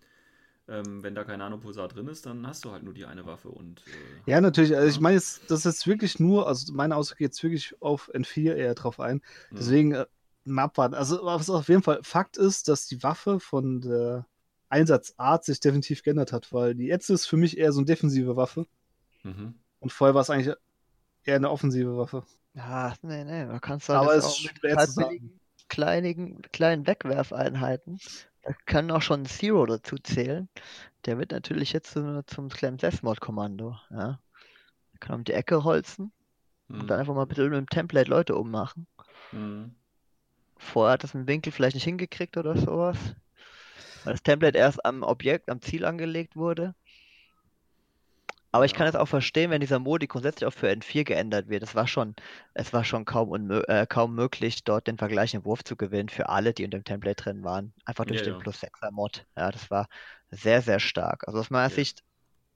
ähm, 0.67 1.03
wenn 1.03 1.15
da 1.15 1.23
kein 1.25 1.39
Nanopulsar 1.39 1.87
drin 1.89 2.07
ist, 2.07 2.25
dann 2.25 2.45
hast 2.47 2.65
du 2.65 2.71
halt 2.71 2.83
nur 2.83 2.93
die 2.93 3.05
eine 3.05 3.25
Waffe 3.25 3.49
und 3.49 3.87
äh, 3.87 4.21
Ja, 4.25 4.41
natürlich. 4.41 4.75
Also 4.75 4.87
ich 4.89 4.99
meine, 4.99 5.15
jetzt, 5.15 5.49
das 5.49 5.59
ist 5.59 5.65
jetzt 5.65 5.87
wirklich 5.87 6.19
nur, 6.19 6.47
also 6.47 6.73
meine 6.73 6.95
Aussage 6.95 7.19
geht 7.19 7.29
jetzt 7.29 7.43
wirklich 7.43 7.81
auf 7.81 8.09
N4 8.13 8.55
eher 8.55 8.75
drauf 8.75 8.99
ein. 8.99 9.21
mh. 9.51 9.59
Deswegen 9.59 9.91
äh, 9.93 10.05
mal 10.45 10.63
abwarten. 10.65 10.95
Also 10.95 11.19
was 11.23 11.49
auf 11.49 11.69
jeden 11.69 11.83
Fall 11.83 11.99
Fakt 12.03 12.37
ist, 12.37 12.67
dass 12.67 12.87
die 12.87 13.01
Waffe 13.03 13.39
von 13.39 13.81
der 13.81 14.27
Einsatzart 14.69 15.45
sich 15.45 15.59
definitiv 15.59 16.03
geändert 16.03 16.31
hat, 16.31 16.53
weil 16.53 16.75
die 16.75 16.85
jetzt 16.85 17.09
ist 17.09 17.25
für 17.25 17.37
mich 17.37 17.57
eher 17.57 17.71
so 17.71 17.79
eine 17.79 17.85
defensive 17.87 18.35
Waffe 18.35 18.67
Mhm. 19.23 19.53
und 19.79 19.91
vorher 19.91 20.13
war 20.13 20.21
es 20.21 20.29
eigentlich 20.29 20.55
eher 21.23 21.35
eine 21.35 21.49
offensive 21.49 21.97
Waffe. 21.97 22.23
Ja, 22.53 22.93
nee, 23.01 23.23
nee, 23.23 23.45
man 23.45 23.61
kann 23.61 23.77
es 23.77 23.89
halt 23.89 23.99
Aber 23.99 24.15
es 24.15 24.25
auch 24.25 24.39
ist 24.39 24.97
mit 24.97 25.19
kleinigen, 25.69 26.41
kleinen 26.51 26.87
Wegwerfeinheiten. 26.87 27.99
Da 28.41 28.53
kann 28.65 28.89
auch 28.91 29.01
schon 29.01 29.21
ein 29.21 29.25
Zero 29.25 29.65
dazu 29.65 29.97
zählen. 29.97 30.49
Der 31.05 31.17
wird 31.17 31.31
natürlich 31.31 31.73
jetzt 31.73 31.91
so 31.91 32.21
zum 32.23 32.49
Slam 32.49 32.77
Death 32.77 33.03
Mod 33.03 33.21
Kommando. 33.21 33.77
Ja. 33.91 34.19
Der 34.93 34.99
kann 34.99 35.15
um 35.15 35.23
die 35.23 35.33
Ecke 35.33 35.63
holzen 35.63 36.11
Mhm. 36.69 36.81
und 36.81 36.87
dann 36.87 36.99
einfach 36.99 37.15
mal 37.15 37.23
ein 37.23 37.27
bisschen 37.27 37.49
mit 37.49 37.57
dem 37.57 37.69
Template 37.69 38.09
Leute 38.09 38.35
ummachen. 38.35 38.87
Mhm. 39.31 39.75
Vorher 40.57 40.93
hat 40.93 41.03
das 41.03 41.15
im 41.15 41.27
Winkel 41.27 41.51
vielleicht 41.51 41.75
nicht 41.75 41.83
hingekriegt 41.83 42.37
oder 42.37 42.57
sowas. 42.57 42.97
Weil 44.03 44.13
das 44.13 44.23
Template 44.23 44.57
erst 44.57 44.85
am 44.85 45.03
Objekt, 45.03 45.49
am 45.49 45.61
Ziel 45.61 45.85
angelegt 45.85 46.35
wurde. 46.35 46.75
Aber 48.51 48.65
ich 48.65 48.73
kann 48.73 48.87
es 48.87 48.95
auch 48.95 49.07
verstehen, 49.07 49.51
wenn 49.51 49.61
dieser 49.61 49.79
Modi 49.79 50.07
grundsätzlich 50.07 50.47
auch 50.47 50.53
für 50.53 50.69
N4 50.69 51.03
geändert 51.03 51.49
wird. 51.49 51.63
Es 51.63 51.75
war 51.75 51.87
schon, 51.87 52.15
es 52.53 52.73
war 52.73 52.83
schon 52.83 53.05
kaum, 53.05 53.51
äh, 53.51 53.85
kaum 53.87 54.15
möglich, 54.15 54.63
dort 54.63 54.87
den 54.87 54.97
vergleichenden 54.97 55.45
Wurf 55.45 55.63
zu 55.63 55.75
gewinnen 55.75 56.09
für 56.09 56.29
alle, 56.29 56.53
die 56.53 56.65
unter 56.65 56.79
dem 56.79 56.83
Template 56.83 57.23
drin 57.23 57.43
waren. 57.43 57.73
Einfach 57.85 58.05
durch 58.05 58.21
Ja, 58.21 58.23
den 58.23 58.37
ja. 58.37 58.39
plus 58.39 58.59
6er 58.59 58.91
Mod. 58.91 59.25
Ja, 59.37 59.51
das 59.51 59.69
war 59.69 59.87
sehr, 60.31 60.61
sehr 60.61 60.79
stark. 60.79 61.27
Also 61.27 61.39
aus 61.39 61.49
meiner 61.51 61.69
Ja. 61.69 61.69
Sicht, 61.69 62.03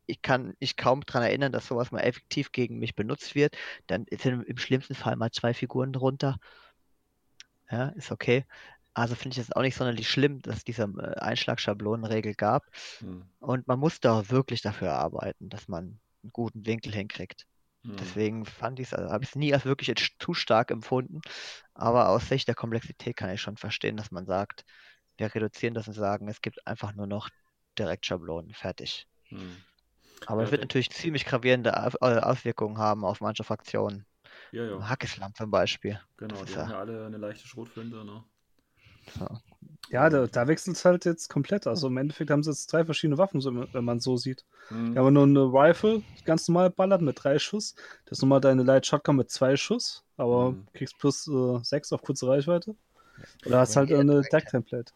ich 0.07 0.21
kann 0.21 0.55
mich 0.59 0.77
kaum 0.77 1.01
daran 1.05 1.23
erinnern, 1.23 1.51
dass 1.53 1.67
sowas 1.67 1.91
mal 1.91 2.01
effektiv 2.01 2.51
gegen 2.51 2.79
mich 2.79 2.95
benutzt 2.95 3.35
wird. 3.35 3.57
Dann 3.87 4.05
sind 4.11 4.43
im 4.43 4.57
schlimmsten 4.57 4.95
Fall 4.95 5.15
mal 5.17 5.31
zwei 5.31 5.53
Figuren 5.53 5.93
drunter. 5.93 6.37
Ja, 7.71 7.89
ist 7.89 8.11
okay. 8.11 8.45
Also 8.93 9.15
finde 9.15 9.35
ich 9.35 9.39
es 9.39 9.51
auch 9.51 9.61
nicht 9.61 9.75
sonderlich 9.75 10.09
schlimm, 10.09 10.41
dass 10.41 10.57
es 10.57 10.63
diese 10.63 10.83
äh, 10.83 11.19
Einschlagschablonenregel 11.19 12.35
gab. 12.35 12.63
Mhm. 13.01 13.23
Und 13.39 13.67
man 13.67 13.79
muss 13.79 13.99
da 13.99 14.29
wirklich 14.29 14.61
dafür 14.61 14.93
arbeiten, 14.93 15.49
dass 15.49 15.67
man 15.67 15.99
einen 16.23 16.31
guten 16.31 16.65
Winkel 16.65 16.93
hinkriegt. 16.93 17.45
Mhm. 17.83 17.97
Deswegen 17.99 18.45
fand 18.45 18.79
ich 18.79 18.87
es, 18.87 18.93
also 18.93 19.11
habe 19.11 19.23
ich 19.23 19.31
es 19.31 19.35
nie 19.35 19.53
als 19.53 19.65
wirklich 19.65 19.93
zu 20.19 20.33
stark 20.33 20.71
empfunden. 20.71 21.21
Aber 21.73 22.09
aus 22.09 22.27
Sicht 22.29 22.47
der 22.47 22.55
Komplexität 22.55 23.17
kann 23.17 23.29
ich 23.31 23.41
schon 23.41 23.57
verstehen, 23.57 23.97
dass 23.97 24.11
man 24.11 24.25
sagt, 24.25 24.63
wir 25.17 25.33
reduzieren 25.33 25.73
das 25.73 25.87
und 25.87 25.93
sagen, 25.93 26.27
es 26.27 26.41
gibt 26.41 26.65
einfach 26.65 26.93
nur 26.93 27.07
noch 27.07 27.29
Direktschablonen, 27.77 28.53
fertig. 28.53 29.07
Mhm. 29.31 29.57
Aber 30.25 30.41
Ja, 30.41 30.45
es 30.45 30.51
wird 30.51 30.61
natürlich 30.61 30.89
ziemlich 30.91 31.25
gravierende 31.25 31.71
äh, 31.71 32.19
Auswirkungen 32.19 32.77
haben 32.77 33.03
auf 33.05 33.21
manche 33.21 33.43
Fraktionen. 33.43 34.05
Ja, 34.51 34.63
ja, 34.63 34.89
Hackeslam 34.89 35.33
zum 35.35 35.51
Beispiel. 35.51 35.99
genau. 36.17 36.33
das 36.39 36.49
Die 36.49 36.51
ist 36.51 36.57
haben 36.57 36.69
ja- 36.69 36.73
ja 36.75 36.79
alle 36.79 37.05
eine 37.05 37.17
leichte 37.17 37.47
Schrotflinte, 37.47 38.05
ne? 38.05 38.23
So. 39.07 39.27
Ja, 39.89 40.09
da, 40.09 40.27
da 40.27 40.47
wechselt 40.47 40.77
es 40.77 40.85
halt 40.85 41.05
jetzt 41.05 41.29
komplett. 41.29 41.67
Also 41.67 41.87
im 41.87 41.97
Endeffekt 41.97 42.31
haben 42.31 42.41
sie 42.41 42.49
jetzt 42.49 42.71
drei 42.71 42.85
verschiedene 42.85 43.17
Waffen, 43.17 43.41
so, 43.41 43.53
wenn 43.71 43.83
man 43.83 43.99
so 43.99 44.17
sieht. 44.17 44.45
Mhm. 44.69 44.93
Wir 44.95 45.03
haben 45.03 45.13
nur 45.13 45.23
eine 45.23 45.41
Rifle, 45.41 46.03
die 46.17 46.23
ganz 46.23 46.47
normal 46.47 46.69
ballert 46.69 47.01
mit 47.01 47.23
drei 47.23 47.37
Schuss. 47.37 47.75
Das 48.05 48.17
ist 48.17 48.21
nochmal 48.21 48.41
deine 48.41 48.63
Light 48.63 48.85
Shotgun 48.85 49.17
mit 49.17 49.29
zwei 49.29 49.55
Schuss, 49.55 50.03
aber 50.17 50.51
Mhm. 50.51 50.67
kriegst 50.73 50.97
plus 50.99 51.27
äh, 51.27 51.59
sechs 51.63 51.91
auf 51.93 52.01
kurze 52.01 52.27
Reichweite. 52.27 52.75
Oder 53.45 53.59
hast 53.59 53.75
Ja, 53.75 53.81
halt 53.81 53.91
eine 53.91 54.21
Deck 54.21 54.47
Template. 54.47 54.91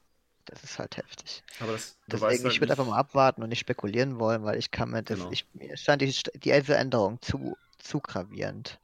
Das 0.46 0.64
ist 0.64 0.80
halt 0.80 0.96
heftig. 0.98 1.44
Aber 1.60 1.74
das, 1.74 1.98
du 2.06 2.14
Deswegen, 2.14 2.22
weißt 2.32 2.44
halt 2.46 2.54
ich 2.54 2.62
würde 2.62 2.74
einfach 2.74 2.86
mal 2.86 2.98
abwarten 2.98 3.44
und 3.44 3.50
nicht 3.50 3.60
spekulieren 3.60 4.20
wollen, 4.20 4.44
weil 4.44 4.58
ich 4.58 4.72
kann 4.72 4.90
mir 4.92 5.04
das, 5.04 5.20
Genau. 5.20 5.32
ich, 5.32 5.46
mir 5.54 5.76
stand 5.78 6.02
die, 6.02 6.14
diese 6.40 6.76
Änderung 6.76 7.22
zu, 7.22 7.58
zu 7.78 8.00
gravierend. 8.00 8.80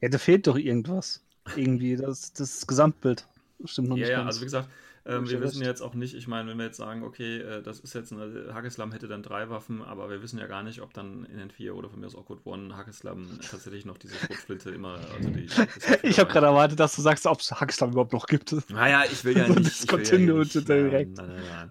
Ja, 0.00 0.08
da 0.08 0.18
fehlt 0.18 0.46
doch 0.46 0.56
irgendwas. 0.56 1.22
Irgendwie, 1.54 1.96
das, 1.96 2.32
das 2.32 2.66
Gesamtbild 2.66 3.26
stimmt 3.64 3.88
noch 3.88 3.96
Ja, 3.96 4.06
nicht 4.06 4.10
ja, 4.10 4.16
ganz. 4.16 4.26
also 4.26 4.40
wie 4.40 4.44
gesagt, 4.44 4.68
ich 5.08 5.30
wir 5.30 5.40
wissen 5.40 5.62
recht. 5.62 5.66
jetzt 5.68 5.80
auch 5.82 5.94
nicht, 5.94 6.14
ich 6.14 6.26
meine, 6.28 6.50
wenn 6.50 6.58
wir 6.58 6.66
jetzt 6.66 6.76
sagen, 6.78 7.02
okay, 7.04 7.38
äh, 7.40 7.62
das 7.62 7.80
ist 7.80 7.94
jetzt 7.94 8.12
eine, 8.12 8.52
Hackeslam 8.54 8.92
hätte 8.92 9.08
dann 9.08 9.22
drei 9.22 9.48
Waffen, 9.50 9.82
aber 9.82 10.10
wir 10.10 10.22
wissen 10.22 10.38
ja 10.38 10.46
gar 10.46 10.62
nicht, 10.62 10.80
ob 10.82 10.92
dann 10.94 11.24
in 11.26 11.38
den 11.38 11.50
4 11.50 11.74
oder 11.76 11.88
von 11.90 12.00
mir 12.00 12.06
aus 12.06 12.16
auch 12.16 12.26
Code 12.26 12.42
One 12.44 12.76
Hackeslam 12.76 13.40
tatsächlich 13.48 13.84
noch 13.84 13.98
diese 13.98 14.18
Schrotflinte 14.18 14.70
immer, 14.70 15.10
also 15.12 15.30
die. 15.30 15.48
ich 16.02 16.18
habe 16.18 16.30
gerade 16.30 16.46
erwartet, 16.46 16.80
dass 16.80 16.94
du 16.96 17.02
sagst, 17.02 17.26
ob 17.26 17.40
es 17.40 17.50
Hackslam 17.52 17.90
überhaupt 17.92 18.12
noch 18.12 18.26
gibt. 18.26 18.54
Naja, 18.68 19.04
ich 19.10 19.24
will 19.24 19.36
ja 19.36 19.48
So 19.54 19.54
nicht. 19.54 19.84
Ich 19.84 19.96
will 19.96 20.06
ja 20.06 20.18
nicht 20.18 20.54
direkt. 20.68 21.16
Nein, 21.16 21.28
nein, 21.28 21.28
nein. 21.28 21.46
nein. 21.46 21.70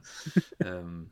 ähm, 0.61 1.11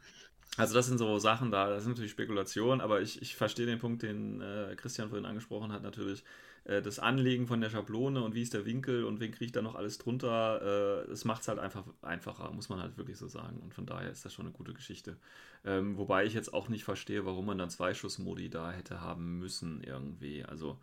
also 0.58 0.76
das 0.76 0.88
sind 0.88 1.00
so 1.00 1.20
Sachen 1.20 1.52
da, 1.52 1.70
das 1.70 1.84
ist 1.84 1.90
natürlich 1.90 2.12
Spekulation, 2.12 2.82
aber 2.82 3.02
ich, 3.02 3.22
ich 3.22 3.36
verstehe 3.36 3.66
den 3.66 3.80
Punkt, 3.80 4.04
den 4.04 4.42
äh, 4.42 4.76
Christian 4.78 5.10
vorhin 5.10 5.26
angesprochen 5.26 5.72
hat, 5.72 5.84
natürlich. 5.84 6.24
Äh, 6.66 6.82
das 6.82 7.00
Anlegen 7.00 7.48
von 7.48 7.62
der 7.62 7.70
Schablone 7.70 8.24
und 8.24 8.36
wie 8.36 8.42
ist 8.42 8.54
der 8.54 8.66
Winkel 8.66 9.04
und 9.06 9.20
wen 9.20 9.32
kriege 9.32 9.46
ich 9.46 9.52
da 9.52 9.62
noch 9.62 9.76
alles 9.76 9.98
drunter, 9.98 11.04
äh, 11.04 11.10
das 11.10 11.26
macht 11.26 11.42
es 11.42 11.48
halt 11.48 11.60
einfach 11.60 11.84
einfacher, 12.02 12.52
muss 12.52 12.70
man 12.70 12.80
halt 12.82 12.98
wirklich 12.98 13.18
so 13.18 13.28
sagen. 13.28 13.60
Und 13.62 13.74
von 13.74 13.86
daher 13.86 14.12
ist 14.12 14.26
das 14.26 14.34
schon 14.34 14.46
eine 14.46 14.54
gute 14.54 14.74
Geschichte. 14.74 15.18
Ähm, 15.66 15.98
wobei 15.98 16.26
ich 16.26 16.34
jetzt 16.34 16.54
auch 16.54 16.70
nicht 16.70 16.84
verstehe, 16.84 17.26
warum 17.26 17.46
man 17.46 17.58
dann 17.58 17.70
Zweischuss-Modi 17.70 18.50
da 18.50 18.72
hätte 18.72 19.02
haben 19.02 19.40
müssen 19.40 19.82
irgendwie. 19.84 20.44
Also 20.44 20.78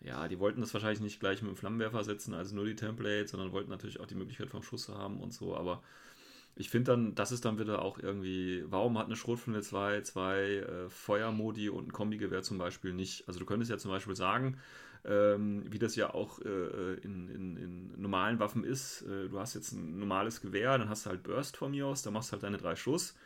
ja, 0.00 0.28
die 0.28 0.38
wollten 0.38 0.60
das 0.60 0.72
wahrscheinlich 0.74 1.00
nicht 1.00 1.20
gleich 1.20 1.42
mit 1.42 1.50
dem 1.50 1.56
Flammenwerfer 1.56 2.04
setzen, 2.04 2.34
also 2.34 2.54
nur 2.54 2.64
die 2.64 2.76
Templates, 2.76 3.32
sondern 3.32 3.52
wollten 3.52 3.70
natürlich 3.70 4.00
auch 4.00 4.06
die 4.06 4.14
Möglichkeit 4.14 4.50
vom 4.50 4.62
Schuss 4.62 4.88
haben 4.88 5.20
und 5.20 5.32
so, 5.32 5.56
aber 5.56 5.82
ich 6.54 6.70
finde 6.70 6.90
dann, 6.90 7.14
das 7.14 7.30
ist 7.30 7.44
dann 7.44 7.58
wieder 7.58 7.82
auch 7.82 7.98
irgendwie, 7.98 8.64
warum 8.66 8.98
hat 8.98 9.06
eine 9.06 9.14
Schrotflinte 9.16 9.62
zwei, 9.62 10.00
zwei 10.00 10.38
äh, 10.40 10.88
Feuermodi 10.88 11.68
und 11.68 11.88
ein 11.88 11.92
Kombigewehr 11.92 12.42
zum 12.42 12.58
Beispiel 12.58 12.92
nicht? 12.92 13.28
Also 13.28 13.38
du 13.38 13.46
könntest 13.46 13.70
ja 13.70 13.78
zum 13.78 13.92
Beispiel 13.92 14.16
sagen, 14.16 14.58
ähm, 15.08 15.64
wie 15.72 15.80
das 15.80 15.96
ja 15.96 16.14
auch 16.14 16.40
äh, 16.40 16.94
in, 17.02 17.28
in, 17.30 17.56
in 17.56 18.02
normalen 18.02 18.40
Waffen 18.40 18.64
ist, 18.64 19.02
äh, 19.02 19.28
du 19.30 19.40
hast 19.40 19.54
jetzt 19.54 19.72
ein 19.72 19.98
normales 19.98 20.40
Gewehr, 20.42 20.78
dann 20.78 20.90
hast 20.90 21.06
du 21.06 21.10
halt 21.10 21.24
Burst 21.24 21.56
von 21.56 21.72
mir 21.72 21.86
aus, 21.86 22.02
da 22.02 22.10
machst 22.12 22.30
du 22.30 22.34
halt 22.34 22.44
deine 22.44 22.58
drei 22.58 22.76
Schuss. 22.76 23.16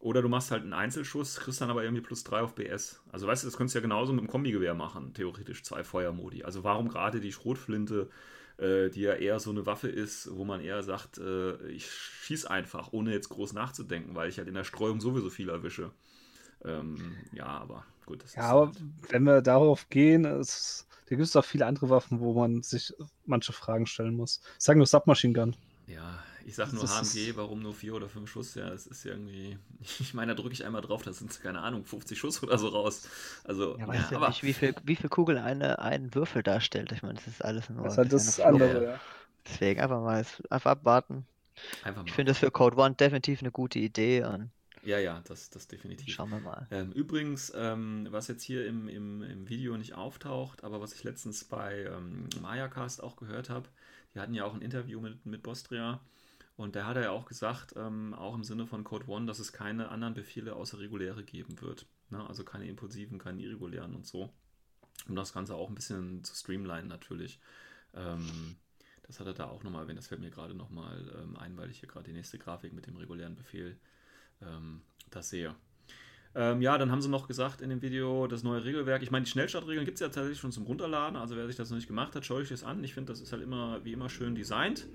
Oder 0.00 0.20
du 0.20 0.28
machst 0.28 0.50
halt 0.50 0.62
einen 0.62 0.74
Einzelschuss, 0.74 1.36
kriegst 1.36 1.60
dann 1.62 1.70
aber 1.70 1.82
irgendwie 1.82 2.02
plus 2.02 2.24
3 2.24 2.40
auf 2.42 2.54
BS. 2.54 3.00
Also 3.10 3.26
weißt 3.26 3.42
du, 3.44 3.46
das 3.48 3.56
könntest 3.56 3.74
du 3.74 3.78
ja 3.78 3.82
genauso 3.82 4.12
mit 4.12 4.22
dem 4.22 4.28
Kombigewehr 4.28 4.74
machen, 4.74 5.14
theoretisch 5.14 5.62
zwei 5.62 5.82
Feuermodi. 5.82 6.44
Also 6.44 6.62
warum 6.62 6.88
gerade 6.88 7.20
die 7.20 7.32
Schrotflinte, 7.32 8.10
äh, 8.58 8.90
die 8.90 9.00
ja 9.02 9.14
eher 9.14 9.40
so 9.40 9.50
eine 9.50 9.64
Waffe 9.66 9.88
ist, 9.88 10.28
wo 10.36 10.44
man 10.44 10.60
eher 10.60 10.82
sagt, 10.82 11.18
äh, 11.18 11.56
ich 11.68 11.90
schieß 11.90 12.44
einfach, 12.46 12.92
ohne 12.92 13.12
jetzt 13.12 13.30
groß 13.30 13.54
nachzudenken, 13.54 14.14
weil 14.14 14.28
ich 14.28 14.38
halt 14.38 14.48
in 14.48 14.54
der 14.54 14.64
Streuung 14.64 15.00
sowieso 15.00 15.30
viel 15.30 15.48
erwische. 15.48 15.90
Ähm, 16.64 17.16
ja, 17.32 17.46
aber 17.46 17.84
gut, 18.06 18.22
das 18.24 18.36
Ja, 18.36 18.42
ist 18.42 18.52
aber 18.52 18.72
halt, 18.72 18.84
wenn 19.08 19.24
wir 19.24 19.42
darauf 19.42 19.88
gehen, 19.90 20.24
es, 20.24 20.83
da 21.06 21.16
gibt 21.16 21.22
es 21.22 21.36
auch 21.36 21.44
viele 21.44 21.66
andere 21.66 21.90
Waffen, 21.90 22.20
wo 22.20 22.34
man 22.34 22.62
sich 22.62 22.92
manche 23.26 23.52
Fragen 23.52 23.86
stellen 23.86 24.16
muss. 24.16 24.40
Ich 24.58 24.64
sage 24.64 24.78
nur 24.78 24.86
Submachine 24.86 25.32
Gun. 25.34 25.56
ja, 25.86 26.22
ich 26.46 26.54
sag 26.56 26.72
nur 26.72 26.82
Das 26.82 26.90
HMG, 26.90 27.36
warum 27.36 27.62
nur 27.62 27.74
vier 27.74 27.94
oder 27.94 28.08
fünf 28.08 28.30
Schuss? 28.30 28.54
Ja, 28.54 28.68
es 28.72 28.86
ist 28.86 29.04
irgendwie, 29.04 29.58
ich 30.00 30.14
meine, 30.14 30.34
da 30.34 30.40
drücke 30.42 30.54
ich 30.54 30.64
einmal 30.64 30.82
drauf, 30.82 31.02
da 31.02 31.12
sind, 31.12 31.40
keine 31.42 31.60
Ahnung, 31.60 31.84
50 31.84 32.18
Schuss 32.18 32.42
oder 32.42 32.58
so 32.58 32.68
raus. 32.68 33.02
Also, 33.44 33.78
Ja, 33.78 33.86
ja, 33.88 33.88
weiß 33.88 34.10
ja 34.10 34.16
aber 34.18 34.28
nicht, 34.28 34.42
wie 34.42 34.52
viel, 34.52 34.74
wie 34.84 34.96
viel 34.96 35.10
Kugeln 35.10 35.38
eine, 35.38 35.78
ein 35.80 36.14
Würfel 36.14 36.42
darstellt. 36.42 36.92
Ich 36.92 37.02
meine, 37.02 37.14
das 37.14 37.26
ist 37.26 37.44
alles 37.44 37.68
nur 37.70 37.82
Das 37.82 37.92
ist 37.92 37.98
ein 37.98 38.04
halt 38.04 38.12
das 38.12 38.40
andere, 38.40 38.84
ja. 38.84 39.00
Deswegen 39.46 39.80
einfach 39.80 40.00
mal 40.00 40.24
einfach 40.50 40.70
abwarten. 40.70 41.26
einfach 41.82 42.04
mal. 42.04 42.06
Ich 42.06 42.12
finde 42.14 42.32
das 42.32 42.38
für 42.40 42.50
Code 42.50 42.76
One 42.78 42.94
definitiv 42.96 43.40
eine 43.42 43.52
gute 43.52 43.78
Idee 43.78 44.24
und 44.24 44.50
Ja, 44.84 44.98
ja, 44.98 45.20
das, 45.26 45.50
das 45.50 45.66
definitiv. 45.66 46.14
schauen 46.14 46.30
wir 46.30 46.40
mal. 46.40 46.66
Ähm, 46.70 46.92
übrigens, 46.92 47.52
ähm, 47.54 48.06
was 48.10 48.28
jetzt 48.28 48.42
hier 48.42 48.66
im, 48.66 48.88
im, 48.88 49.22
im 49.22 49.48
Video 49.48 49.76
nicht 49.76 49.94
auftaucht, 49.94 50.62
aber 50.64 50.80
was 50.80 50.94
ich 50.94 51.04
letztens 51.04 51.44
bei 51.44 51.84
ähm, 51.84 52.28
Mayacast 52.40 53.02
auch 53.02 53.16
gehört 53.16 53.50
habe, 53.50 53.68
Die 54.14 54.20
hatten 54.20 54.34
ja 54.34 54.44
auch 54.44 54.54
ein 54.54 54.62
Interview 54.62 55.00
mit, 55.00 55.26
mit 55.26 55.42
Bostria. 55.42 56.00
Und 56.56 56.76
da 56.76 56.86
hat 56.86 56.96
er 56.96 57.02
ja 57.04 57.10
auch 57.10 57.26
gesagt, 57.26 57.74
ähm, 57.76 58.14
auch 58.14 58.34
im 58.34 58.44
Sinne 58.44 58.66
von 58.66 58.84
Code 58.84 59.08
One, 59.08 59.26
dass 59.26 59.40
es 59.40 59.52
keine 59.52 59.88
anderen 59.88 60.14
Befehle 60.14 60.54
außer 60.54 60.78
reguläre 60.78 61.24
geben 61.24 61.60
wird. 61.60 61.86
Ne? 62.10 62.24
Also 62.28 62.44
keine 62.44 62.66
impulsiven, 62.68 63.18
keine 63.18 63.42
irregulären 63.42 63.94
und 63.94 64.06
so. 64.06 64.32
Um 65.08 65.16
das 65.16 65.32
Ganze 65.32 65.56
auch 65.56 65.68
ein 65.68 65.74
bisschen 65.74 66.22
zu 66.22 66.34
streamlinen 66.34 66.86
natürlich. 66.86 67.40
Ähm, 67.92 68.56
das 69.02 69.18
hat 69.18 69.26
er 69.26 69.34
da 69.34 69.46
auch 69.46 69.64
nochmal 69.64 69.82
erwähnt. 69.82 69.98
Das 69.98 70.06
fällt 70.06 70.20
mir 70.20 70.30
gerade 70.30 70.54
nochmal 70.54 71.12
ähm, 71.20 71.36
ein, 71.36 71.56
weil 71.56 71.70
ich 71.70 71.80
hier 71.80 71.88
gerade 71.88 72.06
die 72.06 72.12
nächste 72.12 72.38
Grafik 72.38 72.72
mit 72.72 72.86
dem 72.86 72.96
regulären 72.96 73.34
Befehl 73.34 73.76
ähm, 74.46 74.82
das 75.10 75.30
sehe. 75.30 75.54
Ähm, 76.36 76.60
ja, 76.62 76.76
dann 76.78 76.90
haben 76.90 77.00
sie 77.00 77.08
noch 77.08 77.28
gesagt 77.28 77.60
in 77.60 77.70
dem 77.70 77.80
Video 77.80 78.26
das 78.26 78.42
neue 78.42 78.64
Regelwerk. 78.64 79.02
Ich 79.02 79.10
meine, 79.10 79.24
die 79.24 79.30
Schnellstartregeln 79.30 79.84
gibt 79.84 79.96
es 79.96 80.00
ja 80.00 80.08
tatsächlich 80.08 80.40
schon 80.40 80.50
zum 80.50 80.64
Runterladen. 80.64 81.16
Also 81.16 81.36
wer 81.36 81.46
sich 81.46 81.56
das 81.56 81.70
noch 81.70 81.76
nicht 81.76 81.86
gemacht 81.86 82.16
hat, 82.16 82.24
schaue 82.24 82.42
ich 82.42 82.48
das 82.48 82.64
an. 82.64 82.82
Ich 82.82 82.94
finde, 82.94 83.12
das 83.12 83.20
ist 83.20 83.32
halt 83.32 83.42
immer 83.42 83.84
wie 83.84 83.92
immer 83.92 84.08
schön 84.08 84.34
designt. 84.34 84.88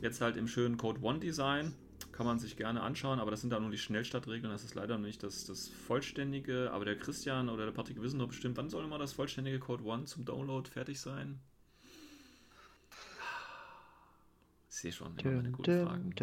Jetzt 0.00 0.20
halt 0.20 0.36
im 0.36 0.46
schönen 0.46 0.76
Code 0.76 1.00
One 1.02 1.18
Design. 1.18 1.74
Kann 2.12 2.24
man 2.24 2.38
sich 2.38 2.56
gerne 2.56 2.82
anschauen, 2.82 3.18
aber 3.18 3.30
das 3.30 3.40
sind 3.40 3.50
da 3.50 3.58
nur 3.58 3.70
die 3.70 3.78
Schnellstartregeln. 3.78 4.52
Das 4.52 4.62
ist 4.62 4.74
leider 4.74 4.96
nicht 4.96 5.22
das, 5.22 5.44
das 5.44 5.68
vollständige. 5.68 6.70
Aber 6.72 6.84
der 6.84 6.96
Christian 6.96 7.48
oder 7.48 7.64
der 7.64 7.72
Patrick 7.72 8.00
wissen 8.00 8.20
doch 8.20 8.28
bestimmt, 8.28 8.56
wann 8.56 8.70
soll 8.70 8.84
immer 8.84 8.98
das 8.98 9.12
vollständige 9.12 9.58
Code 9.58 9.82
One 9.84 10.04
zum 10.04 10.24
Download 10.24 10.68
fertig 10.70 11.00
sein? 11.00 11.40
Ich 14.69 14.69
sehe 14.80 14.92
schon, 14.92 15.16
immer 15.18 15.36
meine 15.36 15.50
guten 15.50 15.86
Fragen. 15.86 16.14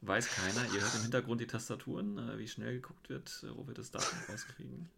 Weiß 0.00 0.28
keiner, 0.28 0.64
ihr 0.74 0.80
hört 0.80 0.94
im 0.94 1.02
Hintergrund 1.02 1.40
die 1.40 1.46
Tastaturen, 1.46 2.18
äh, 2.18 2.38
wie 2.38 2.48
schnell 2.48 2.74
geguckt 2.74 3.08
wird, 3.08 3.44
äh, 3.44 3.56
wo 3.56 3.66
wir 3.66 3.74
das 3.74 3.90
Datum 3.90 4.18
rauskriegen. 4.28 4.88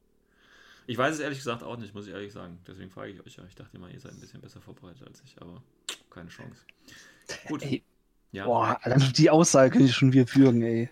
Ich 0.86 0.98
weiß 0.98 1.14
es 1.14 1.20
ehrlich 1.20 1.38
gesagt 1.38 1.62
auch 1.62 1.76
nicht, 1.76 1.94
muss 1.94 2.06
ich 2.06 2.12
ehrlich 2.12 2.32
sagen. 2.32 2.58
Deswegen 2.66 2.90
frage 2.90 3.12
ich 3.12 3.20
euch 3.24 3.36
ja. 3.36 3.44
Ich 3.48 3.54
dachte 3.54 3.76
immer, 3.76 3.90
ihr 3.90 4.00
seid 4.00 4.12
ein 4.12 4.20
bisschen 4.20 4.40
besser 4.40 4.60
vorbereitet 4.60 5.06
als 5.06 5.22
ich, 5.24 5.40
aber 5.40 5.62
keine 6.10 6.30
Chance. 6.30 6.62
Gut. 7.46 7.62
Ey, 7.62 7.84
ja. 8.32 8.44
Boah, 8.44 8.78
allein 8.82 9.12
die 9.12 9.30
Aussage 9.30 9.70
könnte 9.70 9.86
ich 9.86 9.94
schon 9.94 10.12
wieder 10.12 10.26
führen, 10.26 10.62
ey. 10.62 10.90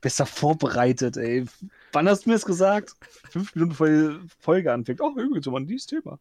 Besser 0.00 0.24
vorbereitet, 0.24 1.16
ey. 1.18 1.44
Wann 1.92 2.08
hast 2.08 2.24
du 2.24 2.30
mir 2.30 2.36
das 2.36 2.46
gesagt? 2.46 2.94
Fünf 3.30 3.54
Minuten 3.54 3.74
vor 3.74 3.88
Folge 4.38 4.72
anfängt. 4.72 5.00
Oh, 5.00 5.10
übrigens, 5.10 5.44
so 5.44 5.56
ein 5.56 5.66
dieses 5.66 5.86
Thema. 5.86 6.18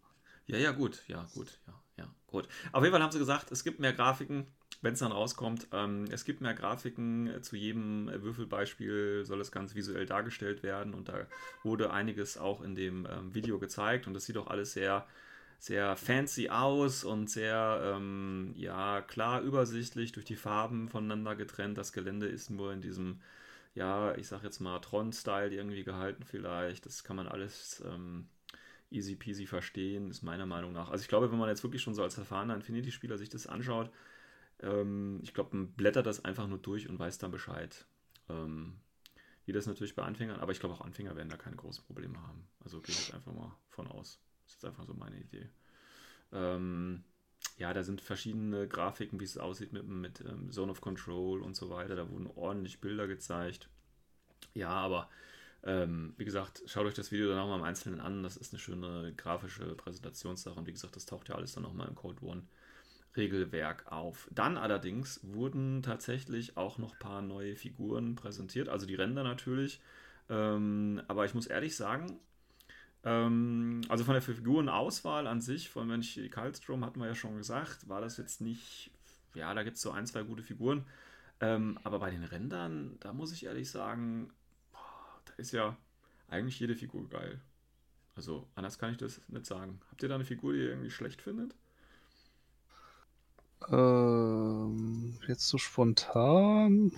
Ja, 0.47 0.57
ja, 0.57 0.71
gut, 0.71 1.03
ja, 1.07 1.25
gut, 1.33 1.59
ja, 1.67 1.74
gut. 2.36 2.48
Auf 2.71 2.84
jeden 2.84 2.93
Fall 2.93 3.02
haben 3.02 3.12
sie 3.12 3.19
gesagt, 3.19 3.52
es 3.52 3.63
gibt 3.63 3.80
mehr 3.80 3.93
Grafiken, 3.93 4.48
wenn 4.82 4.93
es 4.93 5.00
dann 5.00 5.12
rauskommt. 5.12 5.67
Ähm, 5.71 6.06
es 6.12 6.26
gibt 6.26 6.41
mehr 6.41 6.54
Grafiken. 6.54 7.32
Zu 7.41 7.56
jedem 7.56 8.08
Würfelbeispiel 8.08 9.24
soll 9.26 9.41
es 9.41 9.52
ganz 9.52 9.76
visuell 9.76 10.06
dargestellt 10.06 10.63
werden 10.63 10.93
und 10.93 11.10
da 11.10 11.26
wurde 11.63 11.91
einiges 11.91 12.38
auch 12.38 12.62
in 12.62 12.76
dem 12.76 13.08
ähm, 13.10 13.34
Video 13.34 13.58
gezeigt 13.60 14.08
und 14.08 14.13
das 14.13 14.26
sieht 14.26 14.38
auch 14.38 14.48
alles 14.48 14.74
sehr, 14.74 15.08
sehr 15.60 15.95
fancy 15.95 16.50
aus 16.50 17.04
und 17.04 17.30
sehr, 17.30 17.95
ähm, 17.95 18.54
ja, 18.58 19.02
klar 19.02 19.41
übersichtlich 19.41 20.12
durch 20.12 20.26
die 20.26 20.36
Farben 20.36 20.89
voneinander 20.89 21.36
getrennt. 21.36 21.78
Das 21.78 21.93
Gelände 21.93 22.28
ist 22.28 22.50
nur 22.50 22.74
in 22.74 22.82
diesem, 22.82 23.21
ja, 23.76 24.13
ich 24.15 24.28
sag 24.28 24.43
jetzt 24.43 24.60
mal 24.60 24.80
Tron-Style 24.80 25.54
irgendwie 25.54 25.84
gehalten 25.84 26.24
vielleicht. 26.24 26.86
Das 26.86 27.04
kann 27.04 27.15
man 27.15 27.28
alles 27.28 27.82
ähm, 27.86 28.28
easy 28.95 29.15
peasy 29.15 29.45
verstehen, 29.45 30.10
ist 30.10 30.23
meiner 30.23 30.45
Meinung 30.45 30.73
nach. 30.73 30.89
Also 30.89 31.01
ich 31.01 31.08
glaube, 31.08 31.31
wenn 31.31 31.38
man 31.38 31.49
jetzt 31.49 31.63
wirklich 31.63 31.81
schon 31.81 31.93
so 31.93 32.03
als 32.03 32.17
erfahrener 32.17 32.55
Infinity-Spieler 32.55 33.17
sich 33.17 33.29
das 33.29 33.47
anschaut, 33.47 33.91
ähm, 34.62 35.19
ich 35.23 35.34
glaube, 35.34 35.55
man 35.55 35.73
blättert 35.73 36.05
das 36.05 36.23
einfach 36.23 36.47
nur 36.47 36.58
durch 36.58 36.89
und 36.89 36.97
weiß 36.99 37.17
dann 37.17 37.31
Bescheid. 37.31 37.86
Ähm, 38.29 38.77
wie 39.45 39.51
das 39.51 39.67
natürlich 39.67 39.95
bei 39.95 40.03
Anfängern, 40.03 40.39
aber 40.39 40.51
ich 40.51 40.60
glaube 40.60 40.75
auch 40.75 40.81
Anfänger 40.81 41.15
werden 41.15 41.29
da 41.29 41.38
keine 41.38 41.55
großen 41.55 41.84
Probleme 41.84 42.19
haben. 42.21 42.47
Also 42.63 42.81
gehe 42.81 42.93
ich 42.93 43.08
jetzt 43.08 43.13
einfach 43.13 43.34
mal 43.34 43.55
von 43.69 43.88
aus. 43.88 44.19
Das 44.45 44.53
ist 44.53 44.63
jetzt 44.63 44.65
einfach 44.65 44.86
so 44.86 44.93
meine 44.93 45.19
Idee. 45.19 45.49
Ähm, 46.31 47.03
ja, 47.58 47.73
da 47.73 47.84
sind 47.84 48.01
verschiedene 48.01 48.67
Grafiken, 48.67 49.19
wie 49.19 49.23
es 49.23 49.38
aussieht 49.38 49.71
mit, 49.71 49.88
mit 49.88 50.21
ähm, 50.21 50.51
Zone 50.51 50.71
of 50.71 50.81
Control 50.81 51.41
und 51.41 51.55
so 51.55 51.69
weiter. 51.69 51.95
Da 51.95 52.10
wurden 52.10 52.27
ordentlich 52.36 52.81
Bilder 52.81 53.08
gezeigt. 53.08 53.69
Ja, 54.53 54.69
aber 54.69 55.10
ähm, 55.65 56.13
wie 56.17 56.25
gesagt, 56.25 56.62
schaut 56.67 56.86
euch 56.86 56.93
das 56.93 57.12
Video 57.12 57.28
dann 57.30 57.39
auch 57.39 57.47
mal 57.47 57.58
im 57.58 57.63
Einzelnen 57.63 57.99
an. 57.99 58.21
Das 58.21 58.38
ist 58.38 58.54
eine 58.54 58.60
schöne 58.60 59.13
grafische 59.17 59.75
Präsentationssache. 59.75 60.60
Und 60.60 60.67
wie 60.67 60.71
gesagt, 60.71 60.95
das 60.95 61.08
taucht 61.08 61.30
ja 61.30 61.36
alles 61.36 61.54
dann 61.54 61.63
nochmal 61.63 61.88
im 61.88 61.95
Code 61.95 62.23
One 62.23 62.43
Regelwerk 63.17 63.91
auf. 63.91 64.30
Dann 64.32 64.58
allerdings 64.58 65.21
wurden 65.23 65.82
tatsächlich 65.82 66.56
auch 66.58 66.78
noch 66.78 66.93
ein 66.93 66.99
paar 66.99 67.21
neue 67.21 67.56
Figuren 67.56 68.15
präsentiert, 68.15 68.69
also 68.69 68.86
die 68.86 68.95
Ränder 68.95 69.23
natürlich. 69.23 69.82
Ähm, 70.30 71.01
aber 71.08 71.25
ich 71.25 71.34
muss 71.34 71.47
ehrlich 71.47 71.75
sagen, 71.75 72.19
ähm, 73.04 73.82
also 73.88 74.04
von 74.04 74.13
der 74.13 74.21
Figurenauswahl 74.21 75.28
an 75.28 75.41
sich, 75.41 75.69
von 75.69 75.89
wenn 75.89 76.01
ich 76.01 76.30
Kalstrom 76.30 76.86
hatten 76.86 76.99
wir 76.99 77.08
ja 77.08 77.15
schon 77.15 77.38
gesagt, 77.38 77.88
war 77.88 78.01
das 78.01 78.17
jetzt 78.17 78.41
nicht, 78.41 78.91
ja, 79.34 79.54
da 79.54 79.63
gibt 79.63 79.78
es 79.78 79.82
so 79.82 79.91
ein, 79.91 80.06
zwei 80.06 80.23
gute 80.23 80.43
Figuren. 80.43 80.86
Ähm, 81.39 81.80
aber 81.84 81.99
bei 81.99 82.12
den 82.12 82.23
Rändern, 82.23 82.97
da 82.99 83.13
muss 83.13 83.34
ich 83.34 83.45
ehrlich 83.45 83.69
sagen, 83.69 84.32
ist 85.38 85.52
ja 85.52 85.76
eigentlich 86.28 86.60
jede 86.60 86.76
Figur 86.76 87.08
geil. 87.10 87.39
Also 88.15 88.48
anders 88.56 88.78
kann 88.80 88.91
ich 88.91 88.98
das 88.98 89.21
nicht 89.28 89.45
sagen. 89.45 89.82
Habt 89.89 90.02
ihr 90.04 90.10
da 90.10 90.15
eine 90.15 90.26
Figur, 90.26 90.54
die 90.54 90.60
ihr 90.60 90.69
irgendwie 90.69 90.91
schlecht 90.91 91.21
findet? 91.21 91.56
Ähm, 93.69 95.17
jetzt 95.28 95.48
so 95.48 95.58
spontan. 95.58 96.91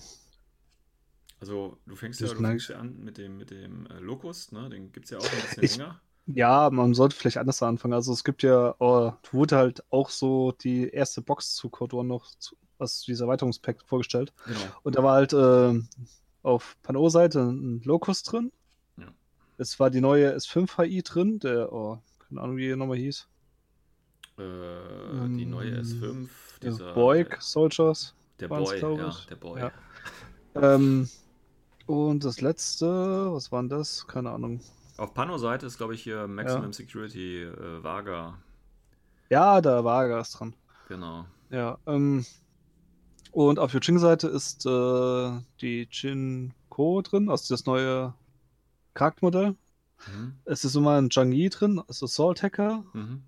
Also 1.39 1.77
du 1.85 1.95
fängst 1.95 2.19
ja, 2.19 2.27
du 2.27 2.35
fängst 2.35 2.69
ja 2.69 2.79
an 2.79 2.97
mit 3.03 3.17
dem, 3.17 3.37
mit 3.37 3.51
dem 3.51 3.85
äh, 3.87 3.99
Locust, 3.99 4.51
ne? 4.53 4.69
Den 4.69 4.91
gibt 4.91 5.05
es 5.05 5.11
ja 5.11 5.17
auch 5.19 5.23
ein 5.23 5.41
bisschen 5.41 5.63
Ich- 5.63 5.77
länger. 5.77 6.01
Ja, 6.29 6.69
man 6.69 6.93
sollte 6.93 7.15
vielleicht 7.15 7.37
anders 7.37 7.63
anfangen. 7.63 7.93
Also 7.93 8.11
es 8.11 8.25
gibt 8.25 8.43
ja, 8.43 8.75
oh, 8.79 9.13
wurde 9.31 9.55
halt 9.55 9.85
auch 9.93 10.09
so 10.09 10.51
die 10.51 10.89
erste 10.89 11.21
Box 11.21 11.55
zu 11.55 11.69
Code 11.69 11.95
One 11.95 12.09
noch, 12.09 12.25
zu, 12.37 12.57
was 12.77 13.03
dieser 13.03 13.23
Erweiterungspack 13.25 13.81
vorgestellt. 13.85 14.33
Genau. 14.45 14.59
Und 14.83 14.97
da 14.97 15.03
war 15.03 15.13
halt 15.13 15.31
äh, 15.31 15.79
auf 16.47 16.77
Pano-Seite 16.81 17.41
ein 17.41 17.81
Locust 17.83 18.31
drin. 18.31 18.51
Ja. 18.97 19.07
Es 19.57 19.79
war 19.79 19.89
die 19.89 20.01
neue 20.01 20.33
S5 20.35 20.81
HI 20.81 21.03
drin, 21.03 21.39
der, 21.39 21.71
oh, 21.73 21.99
keine 22.27 22.41
Ahnung, 22.41 22.57
wie 22.57 22.67
die 22.69 22.75
nochmal 22.75 22.97
hieß. 22.97 23.27
Äh, 24.37 24.41
die 25.29 25.45
neue 25.45 25.71
Ähm, 25.71 25.81
S5, 25.83 26.29
Der 26.61 26.71
dieser 26.71 26.93
Boyk 26.93 27.37
Soldiers. 27.41 28.15
der 28.39 28.47
Boy, 28.47 28.79
ja, 28.79 29.15
der 29.29 29.35
Boy. 29.35 29.59
Ja. 29.61 29.71
Ähm, 30.55 31.09
und 31.85 32.23
das 32.23 32.41
letzte, 32.41 33.31
was 33.33 33.51
war 33.51 33.61
denn 33.61 33.69
das? 33.69 34.07
Keine 34.07 34.31
Ahnung. 34.31 34.61
Auf 34.97 35.13
Pano-Seite 35.13 35.65
ist, 35.65 35.77
glaube 35.77 35.95
ich, 35.95 36.01
hier 36.03 36.27
Maximum 36.27 36.73
Security 36.73 37.43
äh, 37.43 37.83
Vaga. 37.83 38.37
Ja, 39.29 39.61
da 39.61 39.83
war 39.83 40.07
Gas 40.07 40.31
dran. 40.31 40.55
Genau. 40.87 41.25
Ja, 41.49 41.77
ähm, 41.85 42.25
und 43.37 43.59
auf 43.59 43.71
Yuching-Seite 43.71 44.29
ist 44.29 44.65
äh, 44.65 45.39
die 45.61 45.87
Jin 45.91 46.55
Ko 46.69 47.03
drin, 47.03 47.29
also 47.29 47.53
das 47.53 47.67
neue 47.67 48.15
Charaktermodell. 48.95 49.55
Mhm. 50.07 50.37
Es 50.45 50.65
ist 50.65 50.75
immer 50.75 50.97
ein 50.97 51.11
Zhang 51.11 51.31
Yi 51.31 51.49
drin, 51.49 51.79
also 51.87 52.07
Salt 52.07 52.41
Hacker. 52.41 52.83
Mhm. 52.93 53.21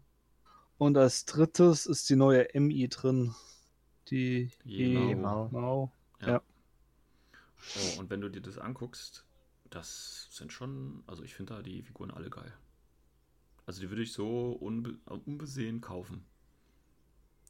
Und 0.80 0.98
als 0.98 1.26
drittes 1.26 1.86
ist 1.86 2.10
die 2.10 2.16
neue 2.16 2.48
MI 2.56 2.88
drin. 2.88 3.36
Die 4.10 4.50
Yimao. 4.64 5.10
Yimao. 5.10 5.92
Yimao. 6.22 6.42
Oh, 7.76 8.00
und 8.00 8.10
wenn 8.10 8.22
du 8.22 8.30
dir 8.30 8.42
das 8.42 8.58
anguckst, 8.58 9.26
das 9.70 10.28
sind 10.32 10.52
schon, 10.52 11.04
also 11.06 11.22
ich 11.22 11.36
finde 11.36 11.54
da 11.54 11.62
die 11.62 11.84
Figuren 11.84 12.10
alle 12.10 12.32
geil. 12.32 12.52
Also 13.68 13.82
die 13.82 13.92
würde 13.92 14.02
ich 14.02 14.14
so 14.14 14.54
unbe 14.54 14.98
unbesehen 15.06 15.82
kaufen. 15.82 16.26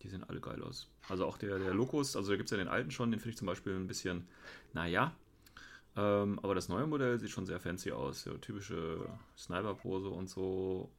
Die 0.01 0.07
sehen 0.09 0.23
alle 0.23 0.39
geil 0.39 0.61
aus. 0.63 0.87
Also 1.09 1.25
auch 1.25 1.37
der, 1.37 1.59
der 1.59 1.73
Locust, 1.73 2.15
also 2.15 2.31
da 2.31 2.37
gibt 2.37 2.47
es 2.47 2.51
ja 2.51 2.57
den 2.57 2.67
alten 2.69 2.91
schon, 2.91 3.11
den 3.11 3.19
finde 3.19 3.31
ich 3.31 3.37
zum 3.37 3.47
Beispiel 3.47 3.75
ein 3.75 3.87
bisschen, 3.87 4.27
naja. 4.73 5.11
Ähm, 5.97 6.39
aber 6.43 6.55
das 6.55 6.69
neue 6.69 6.87
Modell 6.87 7.19
sieht 7.19 7.31
schon 7.31 7.45
sehr 7.45 7.59
fancy 7.59 7.91
aus. 7.91 8.23
So 8.23 8.37
typische 8.37 9.05
Sniper-Pose 9.37 10.07
und 10.09 10.29
so. 10.29 10.89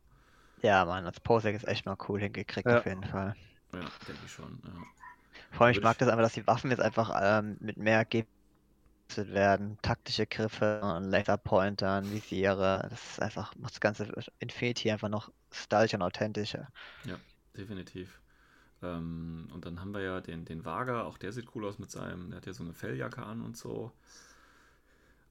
Ja, 0.62 0.84
Mann, 0.84 1.06
als 1.06 1.20
Posek 1.20 1.56
ist 1.56 1.66
echt 1.66 1.86
mal 1.86 1.96
cool 2.08 2.20
hingekriegt, 2.20 2.66
Ja. 2.68 2.78
auf 2.80 2.86
jeden 2.86 3.04
Fall. 3.04 3.34
Ja, 3.72 3.80
denke 3.80 4.20
ich 4.26 4.32
schon. 4.32 4.60
Ja. 4.64 4.72
Vor 5.52 5.66
allem, 5.66 5.72
ich 5.76 5.82
mag 5.82 5.92
ich- 5.92 5.98
das 5.98 6.08
einfach, 6.08 6.22
dass 6.22 6.34
die 6.34 6.46
Waffen 6.46 6.70
jetzt 6.70 6.80
einfach 6.80 7.10
ähm, 7.22 7.56
mit 7.60 7.76
mehr 7.78 8.04
G 8.04 8.24
werden. 9.16 9.76
Taktische 9.82 10.26
Griffe 10.26 10.80
und 10.82 11.10
Laserpointern, 11.10 12.10
Visiere. 12.12 12.86
Das 12.88 13.12
ist 13.12 13.22
einfach, 13.22 13.54
macht 13.56 13.72
das 13.72 13.80
ganze 13.80 14.12
Infinity 14.38 14.90
einfach 14.90 15.08
noch 15.08 15.32
stylisch 15.52 15.94
und 15.94 16.02
authentischer. 16.02 16.68
Definitiv. 17.56 18.20
Ähm, 18.83 19.49
und 19.53 19.64
dann 19.66 19.81
haben 19.81 19.93
wir 19.95 20.01
ja 20.03 20.21
den, 20.21 20.45
den 20.45 20.64
Vaga, 20.64 21.05
auch 21.05 21.19
der 21.19 21.33
sieht 21.33 21.55
cool 21.55 21.66
aus 21.66 21.79
mit 21.79 21.90
seinem, 21.90 22.31
der 22.31 22.38
hat 22.38 22.47
ja 22.47 22.53
so 22.53 22.62
eine 22.64 22.73
Felljacke 22.75 23.23
an 23.23 23.43
und 23.43 23.57
so. 23.57 23.93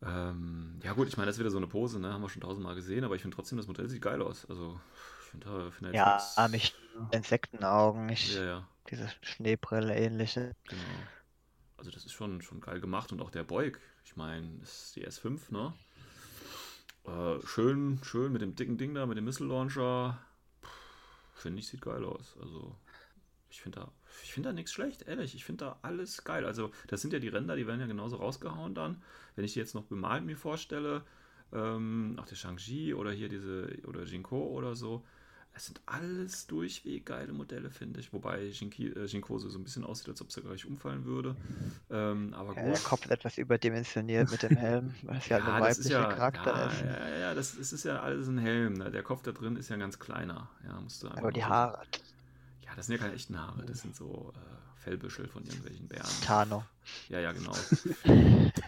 Ähm, 0.01 0.79
ja 0.83 0.93
gut, 0.93 1.07
ich 1.09 1.17
meine, 1.17 1.27
das 1.27 1.35
ist 1.35 1.39
wieder 1.39 1.51
so 1.51 1.57
eine 1.57 1.67
Pose, 1.67 1.99
ne? 1.99 2.13
Haben 2.13 2.21
wir 2.21 2.29
schon 2.29 2.41
tausendmal 2.41 2.75
gesehen, 2.75 3.03
aber 3.03 3.15
ich 3.15 3.21
finde 3.21 3.35
trotzdem, 3.35 3.57
das 3.57 3.67
Modell 3.67 3.89
sieht 3.89 4.01
geil 4.01 4.21
aus. 4.21 4.45
Also, 4.49 4.79
ich 5.23 5.31
finde 5.31 5.45
da, 5.47 5.71
find 5.71 5.93
Ja, 5.93 6.13
nix- 6.13 6.37
mich 6.51 6.73
Insektenaugen, 7.11 8.07
ich, 8.09 8.35
Ja, 8.35 8.43
ja, 8.43 8.67
diese 8.89 9.09
Schneebrille 9.21 9.95
ähnliche. 9.95 10.55
genau. 10.67 11.07
Also 11.77 11.91
das 11.91 12.05
ist 12.05 12.13
schon, 12.13 12.41
schon 12.41 12.61
geil 12.61 12.79
gemacht 12.81 13.11
und 13.11 13.21
auch 13.21 13.31
der 13.31 13.43
Beug, 13.43 13.79
ich 14.05 14.15
meine, 14.15 14.47
das 14.59 14.85
ist 14.87 14.95
die 14.95 15.03
S5, 15.05 15.51
ne? 15.51 15.73
Äh, 17.05 17.45
schön, 17.45 17.99
schön 18.03 18.31
mit 18.31 18.41
dem 18.41 18.55
dicken 18.55 18.77
Ding 18.77 18.93
da, 18.93 19.05
mit 19.05 19.17
dem 19.17 19.25
Missile 19.25 19.49
Launcher. 19.49 20.19
finde 21.33 21.59
ich, 21.59 21.67
sieht 21.67 21.81
geil 21.81 22.03
aus. 22.05 22.37
Also, 22.41 22.75
ich 23.49 23.61
finde 23.61 23.79
da, 23.79 23.91
ich 24.23 24.33
finde 24.33 24.49
da 24.49 24.53
nichts 24.53 24.71
schlecht, 24.73 25.03
ehrlich. 25.07 25.33
Ich 25.35 25.45
finde 25.45 25.65
da 25.65 25.79
alles 25.81 26.23
geil. 26.23 26.45
Also, 26.45 26.71
das 26.87 27.01
sind 27.01 27.13
ja 27.13 27.19
die 27.19 27.29
Ränder, 27.29 27.55
die 27.55 27.67
werden 27.67 27.79
ja 27.81 27.87
genauso 27.87 28.17
rausgehauen 28.17 28.75
dann. 28.75 29.01
Wenn 29.35 29.45
ich 29.45 29.53
die 29.53 29.59
jetzt 29.59 29.75
noch 29.75 29.83
bemalt 29.85 30.23
mir 30.25 30.37
vorstelle, 30.37 31.03
ähm, 31.51 32.15
auch 32.19 32.25
der 32.25 32.35
Shang-Chi 32.35 32.93
oder 32.93 33.11
hier 33.11 33.29
diese, 33.29 33.67
oder 33.87 34.03
Jinko 34.03 34.37
oder 34.47 34.75
so, 34.75 35.03
es 35.53 35.65
sind 35.65 35.81
alles 35.87 36.45
durchweg 36.47 37.07
geile 37.07 37.33
Modelle, 37.33 37.71
finde 37.71 37.99
ich. 37.99 38.13
Wobei 38.13 38.45
Jinki, 38.45 38.87
äh, 38.89 39.05
Jinkose 39.05 39.49
so 39.49 39.57
ein 39.57 39.63
bisschen 39.63 39.83
aussieht, 39.83 40.09
als 40.09 40.21
ob 40.21 40.31
sie 40.31 40.41
gleich 40.41 40.65
umfallen 40.65 41.05
würde. 41.05 41.35
Ähm, 41.89 42.33
aber 42.35 42.53
Ja, 42.55 42.61
gut. 42.61 42.75
der 42.75 42.79
Kopf 42.83 43.09
etwas 43.09 43.37
überdimensioniert 43.39 44.29
mit 44.29 44.43
dem 44.43 44.55
Helm, 44.55 44.93
weil 45.01 45.17
es 45.17 45.27
ja 45.27 45.43
halt 45.43 45.55
ein 45.55 45.61
weiblicher 45.61 46.01
ja, 46.01 46.05
Charakter 46.05 46.55
ja, 46.55 46.65
ist. 46.67 46.81
Ja, 46.81 47.09
ja, 47.09 47.17
ja, 47.17 47.33
das, 47.33 47.57
das 47.57 47.73
ist 47.73 47.83
ja 47.83 47.99
alles 47.99 48.27
ein 48.27 48.37
Helm. 48.37 48.73
Ne? 48.73 48.91
Der 48.91 49.01
Kopf 49.03 49.23
da 49.23 49.31
drin 49.31 49.55
ist 49.55 49.69
ja 49.69 49.75
ganz 49.77 49.97
kleiner. 49.97 50.49
Ja, 50.63 50.79
musst 50.79 51.01
du 51.03 51.07
Aber 51.09 51.31
die 51.31 51.39
mal 51.39 51.47
so- 51.47 51.53
Haare, 51.53 51.81
Ja, 52.69 52.75
das 52.75 52.85
sind 52.85 52.97
ja 52.97 53.01
keine 53.01 53.15
echten 53.15 53.39
Haare. 53.39 53.65
Das 53.65 53.81
sind 53.81 53.95
so 53.95 54.31
äh, 54.35 54.79
Fellbüschel 54.79 55.27
von 55.27 55.43
irgendwelchen 55.43 55.87
Bären. 55.87 56.05
Tano. 56.21 56.63
Ja, 57.07 57.19
ja, 57.19 57.31
genau. 57.31 57.53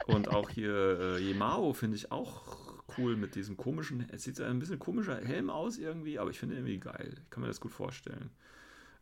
Und 0.07 0.27
auch 0.29 0.49
hier 0.49 0.99
äh, 0.99 1.19
Yemao 1.19 1.73
finde 1.73 1.97
ich 1.97 2.11
auch 2.11 2.57
cool 2.97 3.15
mit 3.15 3.35
diesem 3.35 3.57
komischen, 3.57 4.09
es 4.11 4.23
sieht 4.23 4.35
so 4.35 4.43
ein 4.43 4.59
bisschen 4.59 4.79
komischer 4.79 5.23
Helm 5.23 5.49
aus 5.49 5.77
irgendwie, 5.77 6.19
aber 6.19 6.31
ich 6.31 6.39
finde 6.39 6.55
ihn 6.55 6.59
irgendwie 6.59 6.79
geil. 6.79 7.15
Ich 7.23 7.29
kann 7.29 7.41
mir 7.41 7.47
das 7.47 7.61
gut 7.61 7.71
vorstellen. 7.71 8.31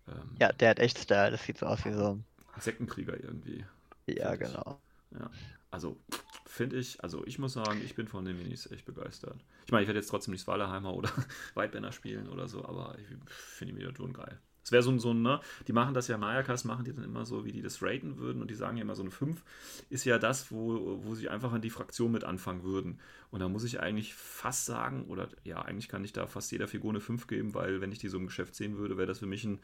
Ähm, 0.07 0.35
Ja, 0.39 0.51
der 0.51 0.69
hat 0.71 0.79
echt 0.79 0.99
Style, 0.99 1.31
das 1.31 1.43
sieht 1.43 1.57
so 1.57 1.65
aus 1.65 1.83
wie 1.85 1.93
so. 1.93 2.19
Insektenkrieger 2.55 3.15
irgendwie. 3.23 3.65
Ja, 4.07 4.33
ich. 4.33 4.39
genau. 4.39 4.81
Ja. 5.11 5.31
Also, 5.71 5.97
finde 6.45 6.77
ich, 6.77 7.01
also 7.03 7.25
ich 7.25 7.39
muss 7.39 7.53
sagen, 7.53 7.81
ich 7.83 7.95
bin 7.95 8.07
von 8.07 8.25
den 8.25 8.37
Minis 8.37 8.69
echt 8.69 8.85
begeistert. 8.85 9.39
Ich 9.65 9.71
meine, 9.71 9.83
ich 9.83 9.87
werde 9.87 9.99
jetzt 9.99 10.09
trotzdem 10.09 10.33
nicht 10.33 10.41
Swaleheimer 10.41 10.93
oder 10.93 11.09
Weidbänner 11.53 11.91
spielen 11.91 12.27
oder 12.27 12.47
so, 12.47 12.65
aber 12.65 12.97
ich 12.99 13.07
finde 13.07 13.73
die 13.73 13.79
Miniaturen 13.79 14.13
geil. 14.13 14.39
Es 14.69 14.71
wäre 14.71 14.83
so 14.83 14.91
ein, 14.91 14.99
so 14.99 15.11
ein, 15.15 15.23
ne, 15.23 15.39
die 15.67 15.73
machen 15.73 15.95
das 15.95 16.07
ja, 16.07 16.17
Mayakas 16.19 16.63
machen 16.63 16.85
die 16.85 16.93
dann 16.93 17.03
immer 17.03 17.25
so, 17.25 17.43
wie 17.43 17.51
die 17.51 17.63
das 17.63 17.81
raten 17.81 18.19
würden 18.19 18.39
und 18.39 18.51
die 18.51 18.55
sagen 18.55 18.77
ja 18.77 18.83
immer 18.83 18.93
so 18.93 19.01
eine 19.01 19.09
5 19.09 19.43
ist 19.89 20.05
ja 20.05 20.19
das, 20.19 20.51
wo, 20.51 20.99
wo 21.03 21.15
sie 21.15 21.27
einfach 21.27 21.51
an 21.51 21.61
die 21.61 21.71
Fraktion 21.71 22.11
mit 22.11 22.23
anfangen 22.23 22.61
würden. 22.61 22.99
Und 23.31 23.39
da 23.39 23.49
muss 23.49 23.63
ich 23.63 23.79
eigentlich 23.79 24.13
fast 24.13 24.67
sagen, 24.67 25.05
oder 25.05 25.27
ja, 25.43 25.63
eigentlich 25.63 25.87
kann 25.87 26.03
ich 26.03 26.13
da 26.13 26.27
fast 26.27 26.51
jeder 26.51 26.67
Figur 26.67 26.91
eine 26.91 26.99
5 26.99 27.25
geben, 27.25 27.55
weil 27.55 27.81
wenn 27.81 27.91
ich 27.91 27.97
die 27.97 28.09
so 28.09 28.19
im 28.19 28.27
Geschäft 28.27 28.53
sehen 28.53 28.77
würde, 28.77 28.95
wäre 28.95 29.07
das 29.07 29.19
für 29.19 29.25
mich 29.25 29.43
ein 29.43 29.57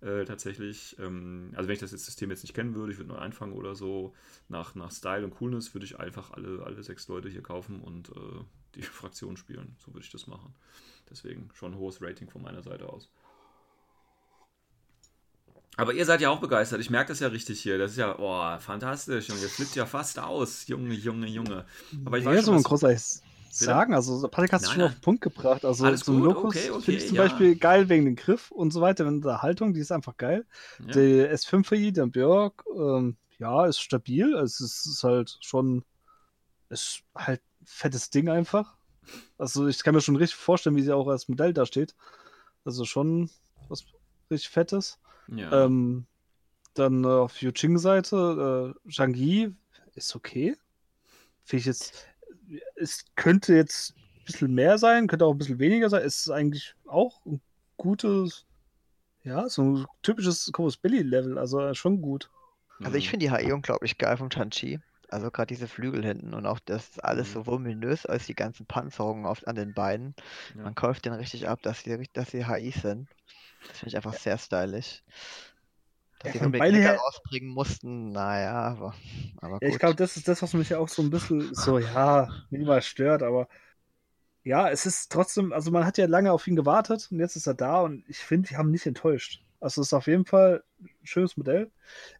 äh, 0.00 0.24
tatsächlich, 0.24 0.96
ähm, 1.00 1.50
also 1.56 1.66
wenn 1.66 1.74
ich 1.74 1.80
das 1.80 1.90
jetzt 1.90 2.04
System 2.04 2.30
jetzt 2.30 2.44
nicht 2.44 2.54
kennen 2.54 2.76
würde, 2.76 2.92
ich 2.92 2.98
würde 2.98 3.10
neu 3.10 3.18
anfangen 3.18 3.52
oder 3.52 3.74
so, 3.74 4.14
nach, 4.48 4.76
nach 4.76 4.92
Style 4.92 5.24
und 5.24 5.34
Coolness 5.34 5.74
würde 5.74 5.86
ich 5.86 5.98
einfach 5.98 6.30
alle, 6.30 6.62
alle 6.64 6.80
sechs 6.84 7.08
Leute 7.08 7.28
hier 7.28 7.42
kaufen 7.42 7.80
und 7.80 8.10
äh, 8.10 8.44
die 8.76 8.82
Fraktion 8.82 9.36
spielen. 9.36 9.74
So 9.78 9.92
würde 9.92 10.04
ich 10.04 10.12
das 10.12 10.28
machen. 10.28 10.54
Deswegen 11.10 11.50
schon 11.52 11.72
ein 11.72 11.78
hohes 11.78 12.00
Rating 12.00 12.30
von 12.30 12.42
meiner 12.42 12.62
Seite 12.62 12.88
aus. 12.88 13.10
Aber 15.76 15.94
ihr 15.94 16.04
seid 16.04 16.20
ja 16.20 16.28
auch 16.30 16.40
begeistert. 16.40 16.80
Ich 16.80 16.90
merke 16.90 17.08
das 17.08 17.20
ja 17.20 17.28
richtig 17.28 17.60
hier. 17.60 17.78
Das 17.78 17.92
ist 17.92 17.96
ja, 17.96 18.18
oh, 18.18 18.58
fantastisch. 18.60 19.30
Und 19.30 19.40
ihr 19.40 19.48
flippt 19.48 19.74
ja 19.74 19.86
fast 19.86 20.18
aus. 20.18 20.66
Junge, 20.66 20.94
Junge, 20.94 21.26
Junge. 21.26 21.64
Aber 22.04 22.18
ich 22.18 22.24
ja, 22.24 22.30
weiß 22.30 22.40
so 22.40 22.46
schon, 22.46 22.54
ein 22.54 22.58
was, 22.58 22.64
großes 22.64 23.22
sagen. 23.50 23.94
Also, 23.94 24.26
Patrick 24.28 24.52
hat 24.52 24.62
es 24.62 24.68
Nein, 24.68 24.74
schon 24.74 24.84
auf 24.84 24.92
den 24.92 25.00
Punkt 25.00 25.22
gebracht. 25.22 25.64
Also, 25.64 25.84
Alles 25.84 26.00
so 26.00 26.12
ein 26.12 26.20
gut, 26.20 26.26
Locus 26.26 26.56
okay, 26.56 26.70
okay, 26.70 26.82
finde 26.82 27.00
ich 27.00 27.06
zum 27.08 27.16
ja. 27.16 27.22
Beispiel 27.22 27.56
geil 27.56 27.88
wegen 27.88 28.04
dem 28.04 28.16
Griff 28.16 28.50
und 28.50 28.70
so 28.72 28.80
weiter. 28.80 29.06
Wenn 29.06 29.22
der 29.22 29.42
Haltung, 29.42 29.72
die 29.72 29.80
ist 29.80 29.92
einfach 29.92 30.16
geil. 30.16 30.44
ja. 30.78 30.92
Die 30.92 31.22
S5i, 31.22 31.92
der 31.92 32.06
Björk, 32.06 32.64
ähm, 32.76 33.16
ja, 33.38 33.66
ist 33.66 33.80
stabil. 33.80 34.34
Es 34.34 34.60
ist, 34.60 34.86
ist 34.86 35.04
halt 35.04 35.38
schon, 35.40 35.84
ist 36.68 37.02
halt 37.14 37.40
ein 37.60 37.66
fettes 37.66 38.10
Ding 38.10 38.28
einfach. 38.28 38.74
Also 39.38 39.66
ich 39.66 39.82
kann 39.82 39.94
mir 39.94 40.00
schon 40.00 40.16
richtig 40.16 40.36
vorstellen, 40.36 40.76
wie 40.76 40.82
sie 40.82 40.94
auch 40.94 41.08
als 41.08 41.28
Modell 41.28 41.52
da 41.52 41.66
steht. 41.66 41.94
Also 42.64 42.84
schon 42.84 43.30
was 43.68 43.84
richtig 44.30 44.50
Fettes. 44.50 44.98
Ja. 45.28 45.64
Ähm, 45.66 46.06
dann 46.74 47.04
äh, 47.04 47.08
auf 47.08 47.40
Yuching-Seite, 47.42 48.74
äh, 48.86 48.90
Zhang 48.92 49.14
Yi 49.14 49.54
ist 49.94 50.14
okay. 50.16 50.56
Finde 51.44 51.60
ich 51.60 51.66
jetzt, 51.66 52.06
es 52.76 53.04
könnte 53.16 53.54
jetzt 53.54 53.94
ein 53.96 54.24
bisschen 54.24 54.54
mehr 54.54 54.78
sein, 54.78 55.06
könnte 55.06 55.26
auch 55.26 55.32
ein 55.32 55.38
bisschen 55.38 55.58
weniger 55.58 55.90
sein. 55.90 56.02
Es 56.02 56.20
ist 56.20 56.30
eigentlich 56.30 56.74
auch 56.86 57.24
ein 57.26 57.40
gutes, 57.76 58.46
ja, 59.24 59.48
so 59.48 59.62
ein 59.62 59.86
typisches 60.02 60.50
Chorus 60.52 60.76
Billy-Level, 60.76 61.38
also 61.38 61.60
äh, 61.60 61.74
schon 61.74 62.02
gut. 62.02 62.30
Also 62.82 62.96
ich 62.98 63.06
Mhm. 63.06 63.10
finde 63.10 63.26
die 63.26 63.32
HE 63.32 63.54
unglaublich 63.54 63.98
geil 63.98 64.16
vom 64.16 64.30
Chanchi. 64.30 64.80
Also 65.08 65.30
gerade 65.30 65.48
diese 65.48 65.68
Flügel 65.68 66.04
hinten 66.04 66.32
und 66.34 66.46
auch 66.46 66.58
das 66.60 66.98
alles 67.00 67.28
Mhm. 67.28 67.32
so 67.34 67.46
voluminös 67.46 68.06
als 68.06 68.26
die 68.26 68.34
ganzen 68.34 68.66
Panzerungen 68.66 69.26
oft 69.26 69.46
an 69.46 69.56
den 69.56 69.74
Beinen. 69.74 70.14
Ja. 70.54 70.62
Man 70.62 70.74
kauft 70.74 71.04
den 71.04 71.12
richtig 71.12 71.48
ab, 71.48 71.60
dass 71.62 71.80
sie, 71.82 72.08
dass 72.14 72.30
sie 72.30 72.46
HIs 72.46 72.82
sind. 72.82 73.08
Das 73.68 73.78
finde 73.78 73.88
ich 73.90 73.96
einfach 73.96 74.14
sehr 74.14 74.38
stylisch. 74.38 75.02
Dass 76.20 76.34
Ja, 76.34 76.44
sie 76.44 76.50
Knicker 76.50 76.70
her- 76.72 76.98
rausbringen 76.98 77.50
mussten, 77.50 78.12
naja, 78.12 78.52
aber, 78.52 78.94
aber 79.40 79.58
Ja, 79.60 79.68
ich 79.68 79.72
gut. 79.72 79.80
glaube, 79.80 79.96
das 79.96 80.16
ist 80.16 80.28
das, 80.28 80.42
was 80.42 80.54
mich 80.54 80.74
auch 80.74 80.88
so 80.88 81.02
ein 81.02 81.10
bisschen 81.10 81.54
so, 81.54 81.78
ja, 81.78 82.32
minimal 82.50 82.80
stört, 82.82 83.22
aber 83.22 83.48
ja, 84.44 84.68
es 84.70 84.86
ist 84.86 85.10
trotzdem, 85.12 85.52
also 85.52 85.70
man 85.70 85.84
hat 85.84 85.98
ja 85.98 86.06
lange 86.06 86.32
auf 86.32 86.46
ihn 86.46 86.56
gewartet 86.56 87.08
und 87.10 87.20
jetzt 87.20 87.36
ist 87.36 87.46
er 87.46 87.54
da 87.54 87.80
und 87.80 88.04
ich 88.08 88.18
finde, 88.18 88.48
die 88.48 88.56
haben 88.56 88.70
nicht 88.70 88.86
enttäuscht. 88.86 89.42
Also 89.60 89.80
es 89.80 89.88
ist 89.88 89.92
auf 89.92 90.08
jeden 90.08 90.26
Fall 90.26 90.64
ein 90.80 90.90
schönes 91.04 91.36
Modell. 91.36 91.70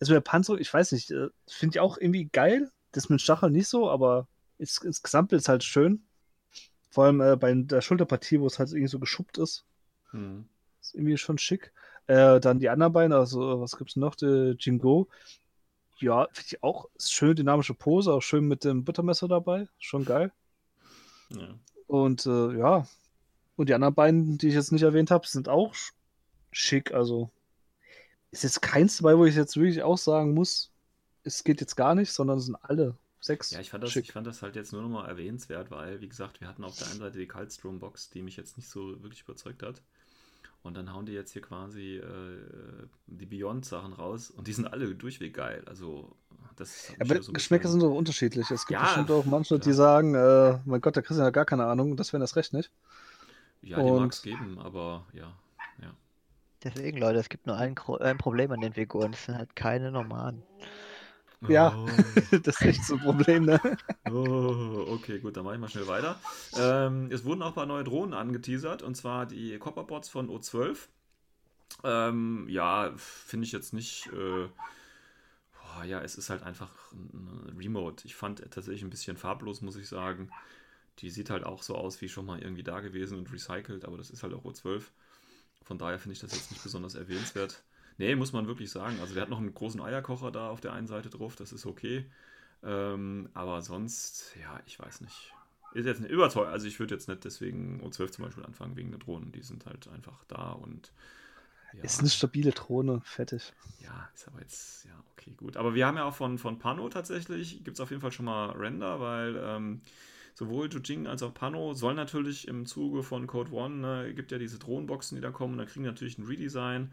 Mit 0.01 0.09
der 0.09 0.21
Panzerung, 0.21 0.61
ich 0.61 0.73
weiß 0.73 0.93
nicht, 0.93 1.11
äh, 1.11 1.29
finde 1.49 1.75
ich 1.77 1.81
auch 1.81 1.99
irgendwie 1.99 2.27
geil. 2.27 2.71
Das 2.93 3.09
mit 3.09 3.21
Stachel 3.21 3.51
nicht 3.51 3.67
so, 3.69 3.91
aber 3.91 4.29
ins, 4.59 4.79
insgesamt 4.79 5.33
ist 5.33 5.49
halt 5.49 5.65
schön. 5.65 6.07
Vor 6.91 7.05
allem 7.07 7.21
äh, 7.21 7.37
bei 7.37 7.53
der 7.55 7.81
Schulterpartie, 7.81 8.41
wo 8.41 8.47
es 8.47 8.59
halt 8.61 8.71
irgendwie 8.71 8.89
so 8.89 9.01
geschuppt 9.01 9.39
ist. 9.39 9.65
Mhm. 10.13 10.47
Ist 10.83 10.95
irgendwie 10.95 11.17
schon 11.17 11.39
schick. 11.39 11.73
Äh, 12.09 12.41
dann 12.41 12.59
die 12.59 12.69
anderen 12.69 12.93
beiden, 12.93 13.13
also 13.13 13.61
was 13.61 13.79
gibt's 13.79 13.97
noch? 13.97 14.17
Der 14.17 14.55
Jingo. 14.59 15.09
Ja, 15.99 16.27
finde 16.33 16.47
ich 16.49 16.63
auch. 16.63 16.89
Ist 16.97 17.13
schön 17.13 17.37
dynamische 17.37 17.75
Pose, 17.75 18.13
auch 18.13 18.21
schön 18.21 18.49
mit 18.49 18.65
dem 18.65 18.85
Buttermesser 18.85 19.29
dabei. 19.29 19.69
Schon 19.79 20.05
geil. 20.05 20.33
Ja. 21.31 21.55
Und 21.87 22.27
äh, 22.27 22.59
ja. 22.59 22.87
Und 23.55 23.69
die 23.69 23.75
anderen 23.75 23.95
beiden, 23.95 24.39
die 24.39 24.49
ich 24.49 24.55
jetzt 24.55 24.73
nicht 24.73 24.83
erwähnt 24.83 25.11
habe, 25.11 25.27
sind 25.27 25.49
auch 25.49 25.73
sch- 25.75 25.93
schick. 26.51 26.93
Also 26.93 27.31
ist 28.33 28.43
jetzt 28.43 28.63
keins 28.63 28.97
dabei, 28.97 29.17
wo 29.17 29.25
ich 29.25 29.37
jetzt 29.37 29.57
wirklich 29.57 29.83
auch 29.83 29.99
sagen 29.99 30.35
muss, 30.35 30.71
es 31.23 31.45
geht 31.45 31.61
jetzt 31.61 31.77
gar 31.77 31.95
nicht, 31.95 32.11
sondern 32.11 32.39
es 32.39 32.47
sind 32.47 32.57
alle 32.57 32.97
sechs. 33.21 33.53
Ja, 33.53 33.61
ich 33.61 33.71
fand, 33.71 33.85
das, 33.85 33.93
schick. 33.93 34.07
ich 34.07 34.13
fand 34.13 34.27
das 34.27 34.43
halt 34.43 34.57
jetzt 34.57 34.73
nur 34.73 34.83
nochmal 34.83 35.09
erwähnenswert, 35.09 35.71
weil, 35.71 36.01
wie 36.01 36.09
gesagt, 36.09 36.41
wir 36.41 36.49
hatten 36.49 36.65
auf 36.65 36.77
der 36.77 36.89
einen 36.89 36.99
Seite 36.99 37.19
die 37.19 37.29
Kaltstrom-Box, 37.29 38.11
die 38.11 38.23
mich 38.23 38.37
jetzt 38.37 38.57
nicht 38.57 38.69
so 38.69 39.01
wirklich 39.03 39.23
überzeugt 39.23 39.63
hat. 39.63 39.83
Und 40.63 40.77
dann 40.77 40.93
hauen 40.93 41.07
die 41.07 41.13
jetzt 41.13 41.33
hier 41.33 41.43
quasi 41.43 41.97
äh, 41.97 42.87
die 43.09 43.27
Beyond-Sachen 43.27 43.93
raus 43.95 44.31
und 44.31 44.47
die 44.47 44.53
sind 44.53 44.67
alle 44.67 44.95
durchweg 44.95 45.35
geil. 45.35 45.63
Also, 45.67 46.15
das 46.55 46.93
Aber 47.01 47.21
so 47.21 47.33
Geschmäcker 47.33 47.69
sind 47.69 47.83
doch 47.83 47.93
unterschiedlich. 47.93 48.49
Es 48.51 48.65
gibt 48.67 48.81
Ja, 48.81 48.87
bestimmt 48.87 49.11
auch 49.11 49.25
manche, 49.25 49.57
die 49.59 49.63
klar. 49.63 49.75
sagen, 49.75 50.15
äh, 50.15 50.61
mein 50.65 50.81
Gott, 50.81 50.95
der 50.95 51.03
Christian 51.03 51.27
hat 51.27 51.35
gar 51.35 51.47
keine 51.47 51.67
Ahnung, 51.67 51.97
das 51.97 52.13
wäre 52.13 52.21
das 52.21 52.37
recht 52.37 52.53
nicht. 52.53 52.71
Ja, 53.61 53.83
die 53.83 53.91
und- 53.91 54.01
mag 54.03 54.13
es 54.13 54.23
geben, 54.23 54.59
aber 54.61 55.05
ja. 55.13 55.33
ja. 55.81 55.93
Deswegen, 56.63 56.99
Leute, 56.99 57.19
es 57.19 57.29
gibt 57.29 57.47
nur 57.49 57.57
ein, 57.57 57.75
ein 58.01 58.19
Problem 58.19 58.53
an 58.53 58.61
den 58.61 58.73
Figuren. 58.73 59.11
Das 59.13 59.25
sind 59.25 59.37
halt 59.37 59.57
keine 59.57 59.91
normalen. 59.91 60.43
Ja. 61.49 61.77
Oh. 61.77 61.87
das 62.43 62.61
ist 62.61 62.63
echt 62.63 62.85
so 62.85 62.95
ein 62.95 63.01
Problem, 63.01 63.45
ne? 63.45 63.61
Oh, 64.11 64.87
okay, 64.89 65.19
gut, 65.21 65.37
dann 65.37 65.45
mache 65.45 65.55
ich 65.55 65.61
mal 65.61 65.69
schnell 65.69 65.87
weiter. 65.87 66.21
Ähm, 66.57 67.09
es 67.11 67.25
wurden 67.25 67.43
auch 67.43 67.49
ein 67.49 67.55
paar 67.55 67.67
neue 67.67 67.85
Drohnen 67.85 68.15
angeteasert, 68.15 68.83
und 68.83 68.95
zwar 68.97 69.27
die 69.27 69.59
Copperbots 69.59 70.09
von 70.09 70.29
O12. 70.29 70.89
Ähm, 71.85 72.47
ja, 72.49 72.93
finde 72.97 73.47
ich 73.47 73.53
jetzt 73.53 73.73
nicht. 73.73 74.07
Äh, 74.09 74.49
boah, 75.53 75.85
ja, 75.85 76.01
es 76.03 76.17
ist 76.17 76.31
halt 76.31 76.43
einfach 76.43 76.71
ein 76.93 77.55
Remote. 77.59 78.07
Ich 78.07 78.15
fand 78.15 78.41
tatsächlich 78.51 78.83
ein 78.83 78.91
bisschen 78.91 79.17
farblos, 79.17 79.63
muss 79.63 79.77
ich 79.77 79.89
sagen. 79.89 80.31
Die 80.99 81.11
sieht 81.11 81.31
halt 81.31 81.45
auch 81.45 81.63
so 81.63 81.75
aus 81.75 82.01
wie 82.03 82.09
schon 82.09 82.27
mal 82.27 82.41
irgendwie 82.41 82.63
da 82.63 82.81
gewesen 82.81 83.19
und 83.19 83.33
recycelt, 83.33 83.85
aber 83.85 83.97
das 83.97 84.11
ist 84.11 84.23
halt 84.23 84.35
auch 84.35 84.45
O12. 84.45 84.83
Von 85.63 85.79
daher 85.79 85.99
finde 85.99 86.13
ich 86.15 86.21
das 86.21 86.35
jetzt 86.35 86.51
nicht 86.51 86.63
besonders 86.63 86.95
erwähnenswert. 86.95 87.63
Nee, 87.99 88.15
muss 88.17 88.33
man 88.33 88.47
wirklich 88.47 88.71
sagen. 88.71 88.99
Also 89.01 89.15
der 89.15 89.23
hat 89.23 89.31
noch 89.31 89.39
einen 89.39 89.55
großen 89.55 89.81
Eierkocher 89.81 90.31
da 90.31 90.49
auf 90.51 90.61
der 90.61 90.73
einen 90.73 90.87
Seite 90.87 91.11
drauf, 91.11 91.37
das 91.37 91.53
ist 91.53 91.67
okay. 91.67 92.07
Ähm, 92.63 93.29
aber 93.35 93.63
sonst, 93.63 94.35
ja, 94.41 94.61
ich 94.67 94.79
weiß 94.79 95.01
nicht. 95.01 95.33
Ist 95.73 95.87
jetzt 95.87 96.01
nicht 96.01 96.11
überteuer. 96.11 96.49
Also 96.49 96.67
ich 96.67 96.79
würde 96.79 96.95
jetzt 96.95 97.09
nicht 97.09 97.25
deswegen 97.25 97.81
O12 97.83 98.11
zum 98.13 98.25
Beispiel 98.25 98.45
anfangen 98.45 98.77
wegen 98.77 98.91
der 98.91 99.01
Drohnen. 99.01 99.33
Die 99.33 99.43
sind 99.43 99.67
halt 99.67 99.89
einfach 99.89 100.25
da 100.29 100.53
und 100.53 100.93
ja, 101.73 101.83
Ist 101.83 102.01
eine 102.01 102.11
stabile 102.11 102.53
Drohne, 102.53 103.01
fertig. 103.05 103.55
ja, 103.79 104.09
ist 104.15 104.29
aber 104.29 104.41
jetzt, 104.41 104.85
ja, 104.85 104.93
okay, 105.13 105.35
gut. 105.37 105.57
Aber 105.57 105.75
wir 105.75 105.87
haben 105.87 105.97
ja 105.97 106.05
auch 106.05 106.15
von, 106.15 106.39
von 106.39 106.59
Pano 106.59 106.89
tatsächlich, 106.89 107.65
gibt 107.65 107.77
es 107.77 107.81
auf 107.81 107.91
jeden 107.91 108.03
Fall 108.03 108.13
schon 108.13 108.27
mal 108.27 108.51
Render, 108.51 109.01
weil 109.01 109.37
ähm, 109.43 109.81
sowohl 110.35 110.69
Jujing 110.71 111.07
als 111.07 111.23
auch 111.23 111.35
Pano 111.35 111.75
sollen 111.75 111.97
natürlich 111.97 112.47
im 112.47 112.67
Zuge 112.67 113.03
von 113.03 113.27
Code 113.27 113.53
One, 113.53 113.77
ne, 113.77 114.15
gibt 114.15 114.31
ja 114.33 114.39
diese 114.39 114.59
Drohnenboxen, 114.59 115.17
die 115.17 115.23
da 115.23 115.31
kommen, 115.31 115.55
und 115.55 115.59
dann 115.59 115.67
kriegen 115.69 115.85
natürlich 115.85 116.19
ein 116.19 116.27
Redesign. 116.27 116.93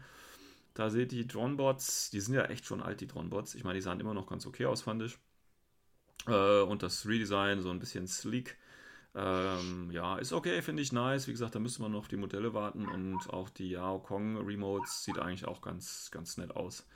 Da 0.74 0.90
seht 0.90 1.12
ihr 1.12 1.22
die 1.22 1.26
Dronebots, 1.26 2.10
die 2.10 2.20
sind 2.20 2.34
ja 2.34 2.44
echt 2.44 2.64
schon 2.64 2.82
alt, 2.82 3.00
die 3.00 3.06
Dronebots. 3.06 3.54
Ich 3.54 3.64
meine, 3.64 3.74
die 3.74 3.82
sahen 3.82 4.00
immer 4.00 4.14
noch 4.14 4.28
ganz 4.28 4.46
okay 4.46 4.66
aus, 4.66 4.82
fand 4.82 5.02
ich. 5.02 5.18
Äh, 6.26 6.62
und 6.62 6.82
das 6.82 7.06
Redesign, 7.06 7.60
so 7.60 7.70
ein 7.70 7.78
bisschen 7.78 8.06
sleek. 8.06 8.56
Ähm, 9.14 9.90
ja, 9.90 10.18
ist 10.18 10.32
okay, 10.32 10.62
finde 10.62 10.82
ich 10.82 10.92
nice. 10.92 11.26
Wie 11.26 11.32
gesagt, 11.32 11.54
da 11.54 11.58
müsste 11.58 11.82
man 11.82 11.92
noch 11.92 12.06
die 12.06 12.16
Modelle 12.16 12.54
warten 12.54 12.86
und 12.86 13.28
auch 13.30 13.50
die 13.50 13.70
Yao 13.70 13.98
Kong 13.98 14.36
Remotes 14.36 15.04
sieht 15.04 15.18
eigentlich 15.18 15.46
auch 15.46 15.60
ganz, 15.62 16.10
ganz 16.12 16.36
nett 16.36 16.54
aus. 16.54 16.86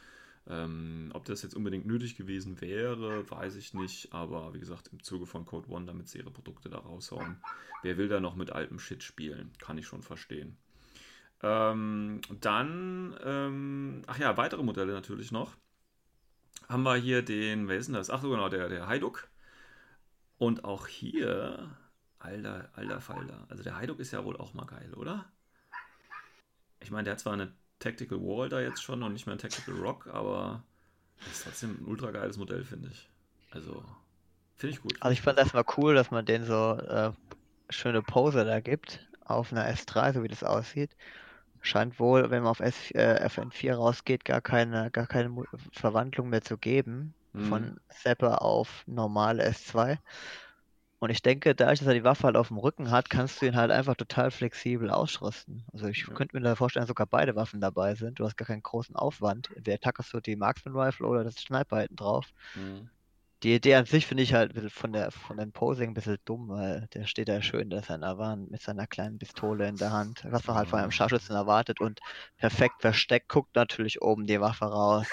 Ähm, 0.47 1.11
ob 1.15 1.25
das 1.25 1.43
jetzt 1.43 1.55
unbedingt 1.55 1.87
nötig 1.87 2.17
gewesen 2.17 2.61
wäre, 2.61 3.29
weiß 3.31 3.57
ich 3.57 3.75
nicht. 3.75 4.13
Aber 4.13 4.55
wie 4.55 4.61
gesagt, 4.61 4.91
im 4.93 5.03
Zuge 5.03 5.27
von 5.27 5.45
Code 5.47 5.69
One, 5.71 5.87
damit 5.87 6.09
sie 6.09 6.19
ihre 6.19 6.31
Produkte 6.31 6.69
da 6.69 6.79
raushauen. 6.79 7.39
Wer 7.83 7.97
will 7.97 8.09
da 8.09 8.21
noch 8.21 8.37
mit 8.37 8.51
altem 8.51 8.79
Shit 8.79 9.03
spielen? 9.03 9.53
Kann 9.59 9.79
ich 9.79 9.87
schon 9.87 10.03
verstehen. 10.03 10.57
Ähm, 11.47 12.23
dann, 12.41 13.15
ähm, 13.23 14.03
ach 14.07 14.19
ja, 14.19 14.35
weitere 14.39 14.63
Modelle 14.63 14.95
natürlich 14.95 15.31
noch. 15.31 15.53
Haben 16.71 16.85
wir 16.85 16.97
hier 16.97 17.21
den, 17.21 17.69
wer 17.69 17.77
ist 17.77 17.87
denn 17.87 17.95
das? 17.95 18.09
Ach 18.09 18.23
so, 18.23 18.31
genau, 18.31 18.49
der, 18.49 18.71
der 18.71 18.87
Haiduk. 18.87 19.29
Und 20.39 20.65
auch 20.65 20.87
hier, 20.87 21.77
alter, 22.19 22.71
alter 22.73 23.03
Falter. 23.03 23.45
Also 23.51 23.63
der 23.63 23.77
Haiduk 23.77 24.01
ist 24.01 24.11
ja 24.13 24.25
wohl 24.25 24.39
auch 24.39 24.55
mal 24.55 24.65
geil, 24.65 24.95
oder? 24.95 25.27
Ich 26.81 26.91
meine, 26.91 27.05
der 27.05 27.13
hat 27.13 27.21
zwar 27.21 27.35
eine 27.35 27.53
Tactical 27.79 28.21
Wall 28.21 28.49
da 28.49 28.61
jetzt 28.61 28.83
schon 28.83 29.03
und 29.03 29.13
nicht 29.13 29.27
mehr 29.27 29.35
ein 29.35 29.39
Tactical 29.39 29.75
Rock, 29.75 30.07
aber 30.07 30.63
ist 31.31 31.45
trotzdem 31.45 31.77
ein 31.79 31.85
ultra 31.85 32.11
geiles 32.11 32.39
Modell, 32.39 32.65
finde 32.65 32.89
ich. 32.89 33.11
Also, 33.51 33.85
finde 34.57 34.77
ich 34.77 34.81
gut. 34.81 34.97
Also 35.01 35.13
ich 35.13 35.21
fand 35.21 35.39
erstmal 35.39 35.67
cool, 35.77 35.95
dass 35.95 36.11
man 36.11 36.25
den 36.25 36.47
so 36.47 36.79
äh, 36.79 37.13
schöne 37.69 38.01
Pose 38.01 38.47
da 38.47 38.61
gibt 38.61 39.07
auf 39.27 39.53
einer 39.53 39.69
S3, 39.69 40.15
so 40.15 40.23
wie 40.23 40.29
das 40.29 40.43
aussieht. 40.43 40.91
Scheint 41.65 41.99
wohl, 41.99 42.31
wenn 42.31 42.43
man 42.43 42.51
auf 42.51 42.61
S, 42.61 42.91
äh, 42.93 43.17
FN4 43.25 43.75
rausgeht, 43.77 44.25
gar 44.25 44.41
keine, 44.43 44.91
gar 44.91 45.07
keine 45.07 45.35
Verwandlung 45.73 46.29
mehr 46.29 46.43
zu 46.43 46.59
geben. 46.59 47.15
Mhm. 47.35 47.45
Von 47.49 47.81
Zapper 47.89 48.43
auf 48.43 48.85
normale 48.87 49.43
S2. 49.45 49.99
Und 51.01 51.11
ich 51.11 51.23
denke, 51.23 51.55
dadurch, 51.55 51.81
dass 51.81 51.89
er 51.89 51.95
die 51.95 52.05
Waffe 52.05 52.25
halt 52.25 52.37
auf 52.37 52.49
dem 52.49 52.59
Rücken 52.59 52.91
hat, 52.91 53.11
kannst 53.11 53.41
du 53.43 53.47
ihn 53.47 53.57
halt 53.57 53.71
einfach 53.71 53.95
total 53.97 54.31
flexibel 54.31 54.91
ausrüsten. 54.91 55.67
Also 55.73 55.87
ich 55.89 56.07
Ja. 56.09 56.15
könnte 56.15 56.37
mir 56.37 56.43
da 56.43 56.57
vorstellen, 56.57 56.83
dass 56.83 56.89
sogar 56.89 57.07
beide 57.07 57.37
Waffen 57.37 57.61
dabei 57.61 57.95
sind. 57.95 58.19
Du 58.21 58.25
hast 58.25 58.37
gar 58.37 58.47
keinen 58.47 58.63
großen 58.63 58.97
Aufwand. 58.97 59.51
Entweder 59.55 59.79
tackerst 59.81 60.13
du 60.15 60.21
die 60.21 60.37
Marksman 60.37 60.77
Rifle 60.77 61.07
oder 61.07 61.25
das 61.25 61.35
Sniper 61.37 61.81
hinten 61.81 61.97
drauf. 61.97 62.33
Mhm. 62.55 62.91
Die 63.45 63.55
Idee 63.55 63.77
an 63.77 63.85
sich 63.85 64.07
finde 64.07 64.25
ich 64.25 64.35
halt 64.35 64.55
von 64.73 64.93
der 64.93 65.11
von 65.13 65.37
dem 65.37 65.53
Posing 65.53 65.91
ein 65.91 65.95
bisschen 65.95 66.19
dumm, 66.25 66.49
weil 66.49 66.89
der 66.95 67.07
steht 67.07 67.29
da 67.29 67.43
schön, 67.43 67.71
da 67.71 67.79
ist 67.79 67.91
ein 67.91 68.03
Avan 68.03 68.49
mit 68.51 68.63
seiner 68.63 68.87
kleinen 68.87 69.19
Pistole 69.19 69.69
in 69.69 69.79
der 69.79 69.93
Hand, 69.93 70.25
was 70.31 70.47
man 70.47 70.57
halt 70.57 70.69
von 70.69 70.81
einem 70.81 70.91
Scharfschützen 70.91 71.37
erwartet 71.37 71.81
und 71.81 72.01
perfekt 72.39 72.81
versteckt, 72.81 73.29
guckt 73.29 73.55
natürlich 73.55 74.01
oben 74.03 74.27
die 74.27 74.41
Waffe 74.41 74.65
raus. 74.65 75.07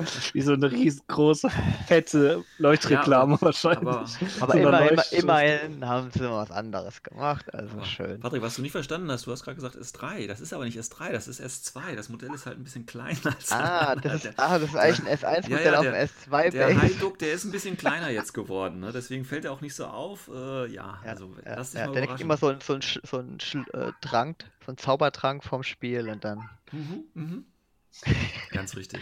Wie 0.32 0.40
so 0.42 0.52
eine 0.52 0.70
riesengroße, 0.70 1.50
fette 1.86 2.44
Leuchtreklame 2.58 3.36
wahrscheinlich. 3.40 3.88
aber- 3.88 4.06
Aber 4.40 4.52
So 4.52 4.58
immer, 4.58 4.90
immer, 4.90 5.12
immerhin 5.12 5.86
haben 5.86 6.10
sie 6.12 6.30
was 6.30 6.50
anderes 6.50 7.02
gemacht, 7.02 7.52
also 7.54 7.76
Aber, 7.76 7.84
schön. 7.84 8.20
Patrick, 8.20 8.42
was 8.42 8.56
du 8.56 8.62
nicht 8.62 8.72
verstanden 8.72 9.10
hast, 9.10 9.26
du 9.26 9.32
hast 9.32 9.44
gerade 9.44 9.54
gesagt 9.56 9.76
S3. 9.76 10.26
Das 10.26 10.40
ist 10.40 10.52
aber 10.52 10.64
nicht 10.64 10.78
S3, 10.78 11.12
das 11.12 11.28
ist 11.28 11.40
S2. 11.40 11.94
Das 11.96 12.08
Modell 12.08 12.32
ist 12.34 12.46
halt 12.46 12.58
ein 12.58 12.64
bisschen 12.64 12.86
kleiner 12.86 13.18
als 13.24 13.52
Ah, 13.52 13.94
das 13.96 14.24
ist, 14.24 14.38
ah, 14.38 14.58
das 14.58 14.70
ist 14.70 14.76
eigentlich 14.76 15.08
ein 15.24 15.42
S1-Modell 15.42 15.64
Ja, 15.64 15.72
ja, 15.72 15.78
auf 15.78 15.84
dem 15.84 15.94
S2 15.94 16.50
Der 16.50 16.66
Base. 16.66 16.82
Haiduk, 16.82 17.18
der 17.18 17.32
ist 17.32 17.44
ein 17.44 17.50
bisschen 17.52 17.76
kleiner 17.76 18.08
jetzt 18.10 18.34
geworden, 18.34 18.80
ne? 18.80 18.92
deswegen 18.92 19.24
fällt 19.24 19.44
er 19.44 19.52
auch 19.52 19.60
nicht 19.60 19.74
so 19.74 19.86
auf. 19.86 20.28
Äh, 20.28 20.66
ja, 20.66 20.98
Ja, 21.04 21.10
also 21.10 21.34
ja, 21.44 21.56
lass 21.56 21.70
dich 21.72 21.80
ja, 21.80 21.86
mal 21.86 21.92
der 21.94 22.06
kriegt 22.06 22.20
immer 22.20 22.36
so, 22.36 22.48
ein- 22.48 22.60
so 22.60 22.74
ein, 22.74 22.80
so 22.82 23.18
ein 23.18 23.38
äh, 23.72 23.92
Trank, 24.00 24.44
so 24.64 24.72
ein 24.72 24.78
Zaubertrank 24.78 25.44
vom 25.44 25.62
Spiel 25.62 26.08
und 26.08 26.24
dann. 26.24 26.48
Mhm, 26.72 27.04
mhm. 27.14 27.44
Ganz 28.50 28.76
richtig. 28.76 29.00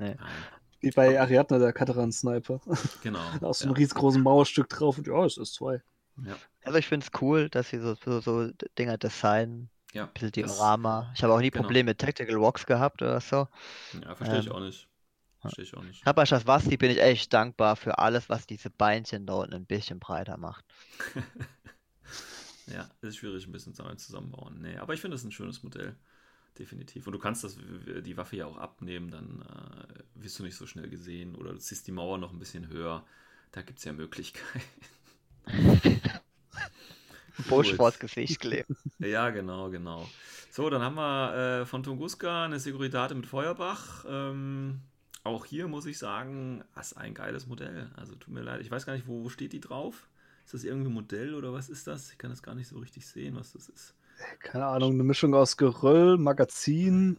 Nee. 0.00 0.16
Wie 0.80 0.90
bei 0.90 1.20
Ariadne, 1.20 1.58
der 1.58 1.74
Kataran-Sniper. 1.74 2.60
genau. 3.02 3.20
Aus 3.42 3.58
so 3.58 3.64
ja. 3.64 3.68
einem 3.68 3.76
riesengroßen 3.76 4.22
Mauerstück 4.22 4.70
drauf 4.70 4.96
und 4.96 5.06
ja, 5.06 5.24
es 5.24 5.36
ist 5.36 5.54
zwei. 5.54 5.82
Also 6.64 6.78
ich 6.78 6.86
finde 6.86 7.06
es 7.06 7.20
cool, 7.22 7.48
dass 7.48 7.68
sie 7.68 7.78
so, 7.78 7.94
so, 7.94 8.20
so 8.20 8.50
Dinger 8.78 8.98
designen. 8.98 9.70
Ja, 9.92 10.04
Ein 10.04 10.12
bisschen 10.12 10.32
Diorama. 10.32 11.10
Ich 11.14 11.22
habe 11.22 11.32
auch 11.34 11.40
nie 11.40 11.50
genau. 11.50 11.64
Probleme 11.64 11.90
mit 11.90 11.98
Tactical 11.98 12.40
Walks 12.40 12.64
gehabt 12.64 13.02
oder 13.02 13.20
so. 13.20 13.48
Ja, 14.02 14.14
verstehe 14.14 14.40
ich 14.40 14.46
Ähm, 14.46 14.52
auch 14.52 14.60
nicht. 14.60 14.88
Verstehe 15.40 15.64
ich 15.64 15.76
auch 15.76 15.82
nicht. 15.82 16.06
Aber 16.06 16.24
Schaswasti 16.26 16.76
bin 16.76 16.90
ich 16.90 17.00
echt 17.00 17.32
dankbar 17.32 17.76
für 17.76 17.98
alles, 17.98 18.28
was 18.28 18.46
diese 18.46 18.70
Beinchen 18.70 19.26
da 19.26 19.34
unten 19.34 19.54
ein 19.54 19.66
bisschen 19.66 19.98
breiter 19.98 20.36
macht. 20.36 20.64
Ja, 22.72 22.88
ist 23.00 23.16
schwierig 23.16 23.46
ein 23.46 23.52
bisschen 23.52 23.74
damit 23.74 24.00
zusammenbauen. 24.00 24.60
Nee, 24.60 24.76
aber 24.76 24.94
ich 24.94 25.00
finde 25.00 25.16
das 25.16 25.24
ein 25.24 25.32
schönes 25.32 25.62
Modell. 25.62 25.96
Definitiv. 26.58 27.06
Und 27.06 27.12
du 27.12 27.18
kannst 27.18 27.44
das, 27.44 27.56
die 28.04 28.16
Waffe 28.16 28.36
ja 28.36 28.46
auch 28.46 28.56
abnehmen, 28.58 29.10
dann 29.10 29.42
äh, 29.42 30.22
wirst 30.22 30.38
du 30.38 30.42
nicht 30.42 30.56
so 30.56 30.66
schnell 30.66 30.88
gesehen. 30.88 31.34
Oder 31.36 31.52
du 31.52 31.58
ziehst 31.58 31.86
die 31.86 31.92
Mauer 31.92 32.18
noch 32.18 32.32
ein 32.32 32.38
bisschen 32.38 32.68
höher. 32.68 33.04
Da 33.52 33.62
gibt 33.62 33.78
es 33.78 33.84
ja 33.84 33.92
Möglichkeiten. 33.92 34.60
Busch 37.48 37.74
vors 37.74 37.98
Gesicht 37.98 38.40
kleben. 38.40 38.76
Ja, 38.98 39.30
genau, 39.30 39.70
genau. 39.70 40.08
So, 40.50 40.68
dann 40.68 40.82
haben 40.82 40.96
wir 40.96 41.60
äh, 41.62 41.66
von 41.66 41.82
Tunguska 41.82 42.44
eine 42.44 42.60
Securitate 42.60 43.14
mit 43.14 43.26
Feuerbach. 43.26 44.04
Ähm, 44.06 44.80
auch 45.22 45.46
hier 45.46 45.68
muss 45.68 45.86
ich 45.86 45.98
sagen, 45.98 46.64
das 46.74 46.92
ist 46.92 46.98
ein 46.98 47.14
geiles 47.14 47.46
Modell. 47.46 47.90
Also 47.96 48.14
tut 48.14 48.34
mir 48.34 48.42
leid, 48.42 48.60
ich 48.60 48.70
weiß 48.70 48.84
gar 48.84 48.94
nicht, 48.94 49.06
wo, 49.06 49.24
wo 49.24 49.28
steht 49.28 49.52
die 49.52 49.60
drauf? 49.60 50.08
Ist 50.44 50.54
das 50.54 50.64
irgendwie 50.64 50.90
ein 50.90 50.94
Modell 50.94 51.34
oder 51.34 51.52
was 51.52 51.68
ist 51.68 51.86
das? 51.86 52.10
Ich 52.12 52.18
kann 52.18 52.30
das 52.30 52.42
gar 52.42 52.54
nicht 52.54 52.68
so 52.68 52.78
richtig 52.78 53.06
sehen, 53.06 53.36
was 53.36 53.52
das 53.52 53.68
ist. 53.68 53.94
Keine 54.40 54.66
Ahnung, 54.66 54.92
eine 54.94 55.04
Mischung 55.04 55.34
aus 55.34 55.56
Geröll, 55.56 56.16
Magazin, 56.18 57.18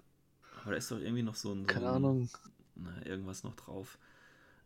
Aber 0.61 0.71
da 0.71 0.77
ist 0.77 0.91
doch 0.91 0.99
irgendwie 0.99 1.23
noch 1.23 1.35
so 1.35 1.53
ein. 1.53 1.65
So 1.65 1.65
keine 1.65 1.87
ein, 1.87 1.95
Ahnung. 1.95 2.29
Na, 2.75 3.05
irgendwas 3.05 3.43
noch 3.43 3.55
drauf. 3.55 3.97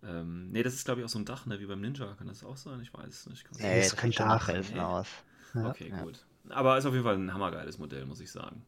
Ähm, 0.04 0.52
nee, 0.52 0.64
das 0.64 0.74
ist 0.76 0.86
glaube 0.86 1.02
ich 1.02 1.06
auch 1.06 1.10
so 1.10 1.20
ein 1.20 1.26
Dach, 1.26 1.46
ne? 1.46 1.60
Wie 1.60 1.66
beim 1.66 1.82
Ninja. 1.82 2.14
Kann 2.16 2.28
das 2.28 2.44
auch 2.44 2.58
sein? 2.58 2.82
Ich 2.82 2.94
weiß 2.94 3.08
es 3.08 3.28
nicht. 3.28 3.44
Kann 3.46 3.58
Nee, 3.60 3.82
das 3.82 3.96
kein 3.96 4.12
sieht 4.12 4.16
schon 4.16 4.28
nach 4.28 4.48
Dach. 4.48 4.54
Nee. 4.72 4.80
aus. 4.80 5.08
Ja. 5.54 5.70
Okay, 5.70 5.90
Ja. 5.90 6.04
gut. 6.04 6.26
Aber 6.50 6.78
ist 6.78 6.86
auf 6.86 6.94
jeden 6.94 7.06
Fall 7.06 7.16
ein 7.16 7.34
hammergeiles 7.34 7.78
Modell, 7.80 8.06
muss 8.06 8.20
ich 8.20 8.32
sagen. 8.32 8.66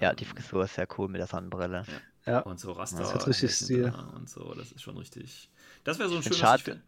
Ja, 0.00 0.10
Ähm, 0.10 0.16
die 0.16 0.24
Frisur 0.24 0.64
ist 0.64 0.74
sehr 0.74 0.88
cool 0.98 1.08
mit 1.08 1.20
der 1.20 1.26
Sonnenbrille. 1.26 1.84
Ja, 2.26 2.40
Und 2.40 2.60
so 2.60 2.72
Raster. 2.72 2.98
Das 2.98 3.14
hat 3.14 3.26
richtig 3.26 3.52
Stil. 3.54 3.92
Und 4.14 4.28
so, 4.28 4.54
das 4.54 4.72
ist 4.72 4.82
schon 4.82 4.96
richtig. 4.98 5.50
Das 5.84 5.98
wäre 5.98 6.08
so 6.08 6.16
ein 6.16 6.22
schönes. 6.22 6.38
schade. 6.38 6.82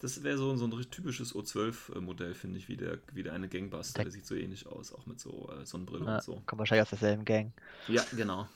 Das 0.00 0.22
wäre 0.22 0.38
so, 0.38 0.56
so 0.56 0.64
ein 0.64 0.72
richtig 0.72 0.96
typisches 0.96 1.34
O12-Modell, 1.34 2.34
finde 2.34 2.58
ich, 2.58 2.68
wie 2.68 2.76
der, 2.76 2.98
wie 3.12 3.22
der 3.22 3.34
eine 3.34 3.48
Gangbuster. 3.48 4.02
Der- 4.02 4.10
sieht 4.10 4.26
so 4.26 4.34
ähnlich 4.34 4.66
aus, 4.66 4.92
auch 4.94 5.06
mit 5.06 5.20
so 5.20 5.50
äh, 5.52 5.64
Sonnenbrille 5.66 6.06
Ja, 6.06 6.14
und 6.16 6.22
so. 6.22 6.42
kommt 6.46 6.58
wahrscheinlich 6.58 6.82
aus 6.82 6.90
derselben 6.90 7.24
Gang. 7.24 7.52
Ja, 7.86 8.02
genau. 8.16 8.48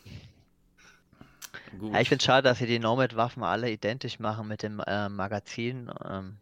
Gut. 1.78 1.92
Ja, 1.92 2.00
ich 2.00 2.08
finde 2.08 2.22
es 2.22 2.24
schade, 2.24 2.48
dass 2.48 2.58
sie 2.58 2.66
die 2.66 2.78
Nomad-Waffen 2.78 3.42
alle 3.42 3.70
identisch 3.70 4.18
machen 4.18 4.48
mit 4.48 4.62
dem 4.62 4.80
äh, 4.80 5.08
Magazin. 5.08 5.90
Ähm, 6.04 6.36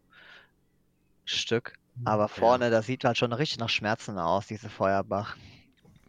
Stück. 1.25 1.73
Aber 2.05 2.27
vorne, 2.27 2.69
das 2.69 2.85
sieht 2.85 3.03
halt 3.03 3.17
schon 3.17 3.33
richtig 3.33 3.59
nach 3.59 3.69
Schmerzen 3.69 4.17
aus, 4.17 4.47
diese 4.47 4.69
Feuerbach. 4.69 5.37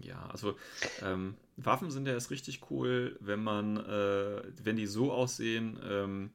Ja, 0.01 0.27
also 0.31 0.57
ähm, 1.03 1.35
Waffen 1.57 1.91
sind 1.91 2.07
ja 2.07 2.13
erst 2.15 2.31
richtig 2.31 2.63
cool, 2.71 3.17
wenn 3.21 3.43
man, 3.43 3.77
äh, 3.77 4.43
wenn 4.63 4.77
die 4.77 4.87
so 4.87 5.13
aussehen, 5.13 5.79
ähm, 5.89 6.31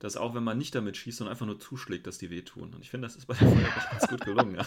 dass 0.00 0.16
auch 0.16 0.34
wenn 0.34 0.44
man 0.44 0.58
nicht 0.58 0.74
damit 0.74 0.96
schießt, 0.96 1.18
sondern 1.18 1.32
einfach 1.32 1.46
nur 1.46 1.58
zuschlägt, 1.58 2.06
dass 2.06 2.18
die 2.18 2.28
wehtun. 2.30 2.74
Und 2.74 2.80
ich 2.82 2.90
finde, 2.90 3.06
das 3.06 3.16
ist 3.16 3.26
bei 3.26 3.34
der 3.34 3.48
Feuerbach 3.48 3.90
ganz 3.90 4.08
gut 4.08 4.20
gelungen. 4.24 4.56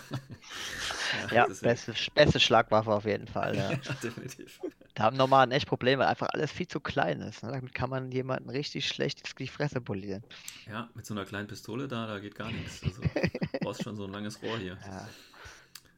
Ja, 1.31 1.33
Ja, 1.35 1.45
deswegen- 1.47 1.69
beste, 1.71 1.93
beste 2.13 2.39
Schlagwaffe 2.39 2.91
auf 2.91 3.05
jeden 3.05 3.27
Fall. 3.27 3.55
Ja. 3.55 3.71
ja, 3.71 3.77
definitiv. 4.03 4.59
Da 4.93 5.03
haben 5.03 5.15
Nomaden 5.17 5.51
echt 5.51 5.67
Probleme, 5.67 6.01
weil 6.01 6.09
einfach 6.09 6.27
alles 6.33 6.51
viel 6.51 6.67
zu 6.67 6.79
klein 6.79 7.21
ist. 7.21 7.43
Ne? 7.43 7.51
Damit 7.51 7.73
kann 7.73 7.89
man 7.89 8.11
jemanden 8.11 8.49
richtig 8.49 8.87
schlecht 8.87 9.39
die 9.39 9.47
Fresse 9.47 9.79
polieren. 9.79 10.23
Ja, 10.67 10.89
mit 10.95 11.05
so 11.05 11.13
einer 11.13 11.23
kleinen 11.25 11.47
Pistole 11.47 11.87
da, 11.87 12.07
da 12.07 12.19
geht 12.19 12.35
gar 12.35 12.51
nichts. 12.51 12.83
Also, 12.83 13.01
du 13.01 13.09
brauchst 13.61 13.83
schon 13.83 13.95
so 13.95 14.05
ein 14.05 14.11
langes 14.11 14.41
Rohr 14.41 14.57
hier. 14.57 14.77
Ja, 14.85 15.09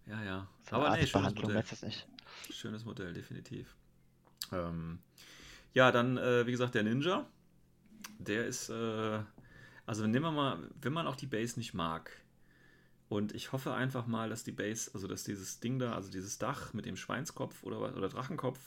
Ja, 0.07 0.23
ja. 0.23 0.47
so 0.69 0.75
Aber 0.75 0.95
nee, 0.95 1.07
schönes 1.07 1.33
Modell. 1.35 1.63
Schönes 2.51 2.85
Modell, 2.85 3.13
definitiv. 3.13 3.75
Ähm, 4.51 4.99
ja, 5.73 5.91
dann, 5.91 6.17
äh, 6.17 6.45
wie 6.45 6.51
gesagt, 6.51 6.75
der 6.75 6.83
Ninja. 6.83 7.25
Der 8.19 8.45
ist, 8.45 8.69
äh, 8.69 9.19
also 9.85 10.05
nehmen 10.05 10.25
wir 10.25 10.31
mal, 10.31 10.69
wenn 10.81 10.93
man 10.93 11.07
auch 11.07 11.15
die 11.15 11.27
Base 11.27 11.57
nicht 11.57 11.73
mag. 11.73 12.11
Und 13.07 13.33
ich 13.33 13.51
hoffe 13.51 13.73
einfach 13.73 14.05
mal, 14.05 14.29
dass 14.29 14.43
die 14.43 14.51
Base, 14.51 14.91
also 14.93 15.07
dass 15.07 15.23
dieses 15.23 15.59
Ding 15.59 15.79
da, 15.79 15.93
also 15.93 16.11
dieses 16.11 16.37
Dach 16.37 16.73
mit 16.73 16.85
dem 16.85 16.95
Schweinskopf 16.95 17.63
oder, 17.63 17.79
oder 17.97 18.07
Drachenkopf, 18.07 18.59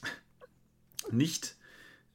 nicht 1.10 1.56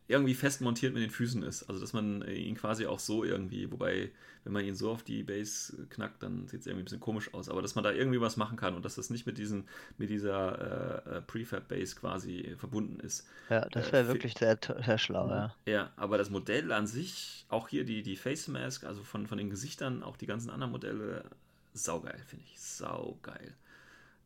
irgendwie 0.07 0.35
fest 0.35 0.61
montiert 0.61 0.93
mit 0.93 1.03
den 1.03 1.09
Füßen 1.09 1.43
ist. 1.43 1.63
Also 1.63 1.81
dass 1.81 1.93
man 1.93 2.21
äh, 2.21 2.33
ihn 2.33 2.55
quasi 2.55 2.85
auch 2.85 2.99
so 2.99 3.23
irgendwie, 3.23 3.71
wobei, 3.71 4.11
wenn 4.43 4.53
man 4.53 4.65
ihn 4.65 4.75
so 4.75 4.91
auf 4.91 5.03
die 5.03 5.23
Base 5.23 5.87
knackt, 5.89 6.21
dann 6.23 6.47
sieht 6.47 6.61
es 6.61 6.67
irgendwie 6.67 6.83
ein 6.83 6.85
bisschen 6.85 6.99
komisch 6.99 7.33
aus. 7.33 7.49
Aber 7.49 7.61
dass 7.61 7.75
man 7.75 7.83
da 7.83 7.91
irgendwie 7.91 8.21
was 8.21 8.37
machen 8.37 8.57
kann 8.57 8.75
und 8.75 8.85
dass 8.85 8.95
das 8.95 9.09
nicht 9.09 9.25
mit 9.25 9.37
diesen, 9.37 9.67
mit 9.97 10.09
dieser 10.09 11.05
äh, 11.07 11.17
äh, 11.17 11.21
Prefab-Base 11.21 11.95
quasi 11.95 12.55
verbunden 12.57 12.99
ist. 12.99 13.27
Ja, 13.49 13.67
das 13.71 13.91
Äh, 13.91 13.91
wäre 13.91 14.07
fi- 14.07 14.21
wirklich 14.21 14.35
sehr, 14.37 14.59
sehr 14.85 14.97
schlau, 14.99 15.31
ja. 15.31 15.55
Ja, 15.65 15.91
aber 15.95 16.17
das 16.17 16.29
Modell 16.29 16.71
an 16.71 16.85
sich, 16.87 17.45
auch 17.49 17.67
hier 17.69 17.85
die, 17.85 18.03
die 18.03 18.15
Face 18.17 18.47
Mask, 18.47 18.83
also 18.83 19.03
von, 19.03 19.25
von 19.27 19.37
den 19.37 19.49
Gesichtern, 19.49 20.03
auch 20.03 20.17
die 20.17 20.27
ganzen 20.27 20.49
anderen 20.51 20.71
Modelle, 20.71 21.25
saugeil, 21.73 22.19
finde 22.25 22.45
ich. 22.45 22.59
Saugeil. 22.59 23.55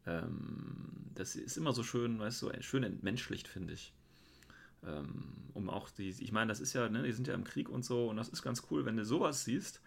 Ähm, 0.07 1.11
das 1.15 1.35
ist 1.35 1.57
immer 1.57 1.73
so 1.73 1.83
schön, 1.83 2.19
weißt 2.19 2.41
du, 2.43 2.51
schön 2.61 2.83
entmenschlicht, 2.83 3.47
finde 3.47 3.73
ich. 3.75 3.93
Ähm, 4.85 5.33
um 5.53 5.69
auch 5.69 5.89
die, 5.89 6.09
ich 6.09 6.31
meine, 6.31 6.49
das 6.49 6.59
ist 6.59 6.73
ja, 6.73 6.89
ne, 6.89 7.03
die 7.03 7.11
sind 7.11 7.27
ja 7.27 7.33
im 7.33 7.43
Krieg 7.43 7.69
und 7.69 7.83
so, 7.83 8.09
und 8.09 8.17
das 8.17 8.29
ist 8.29 8.41
ganz 8.41 8.63
cool, 8.71 8.85
wenn 8.85 8.97
du 8.97 9.05
sowas 9.05 9.43
siehst, 9.43 9.81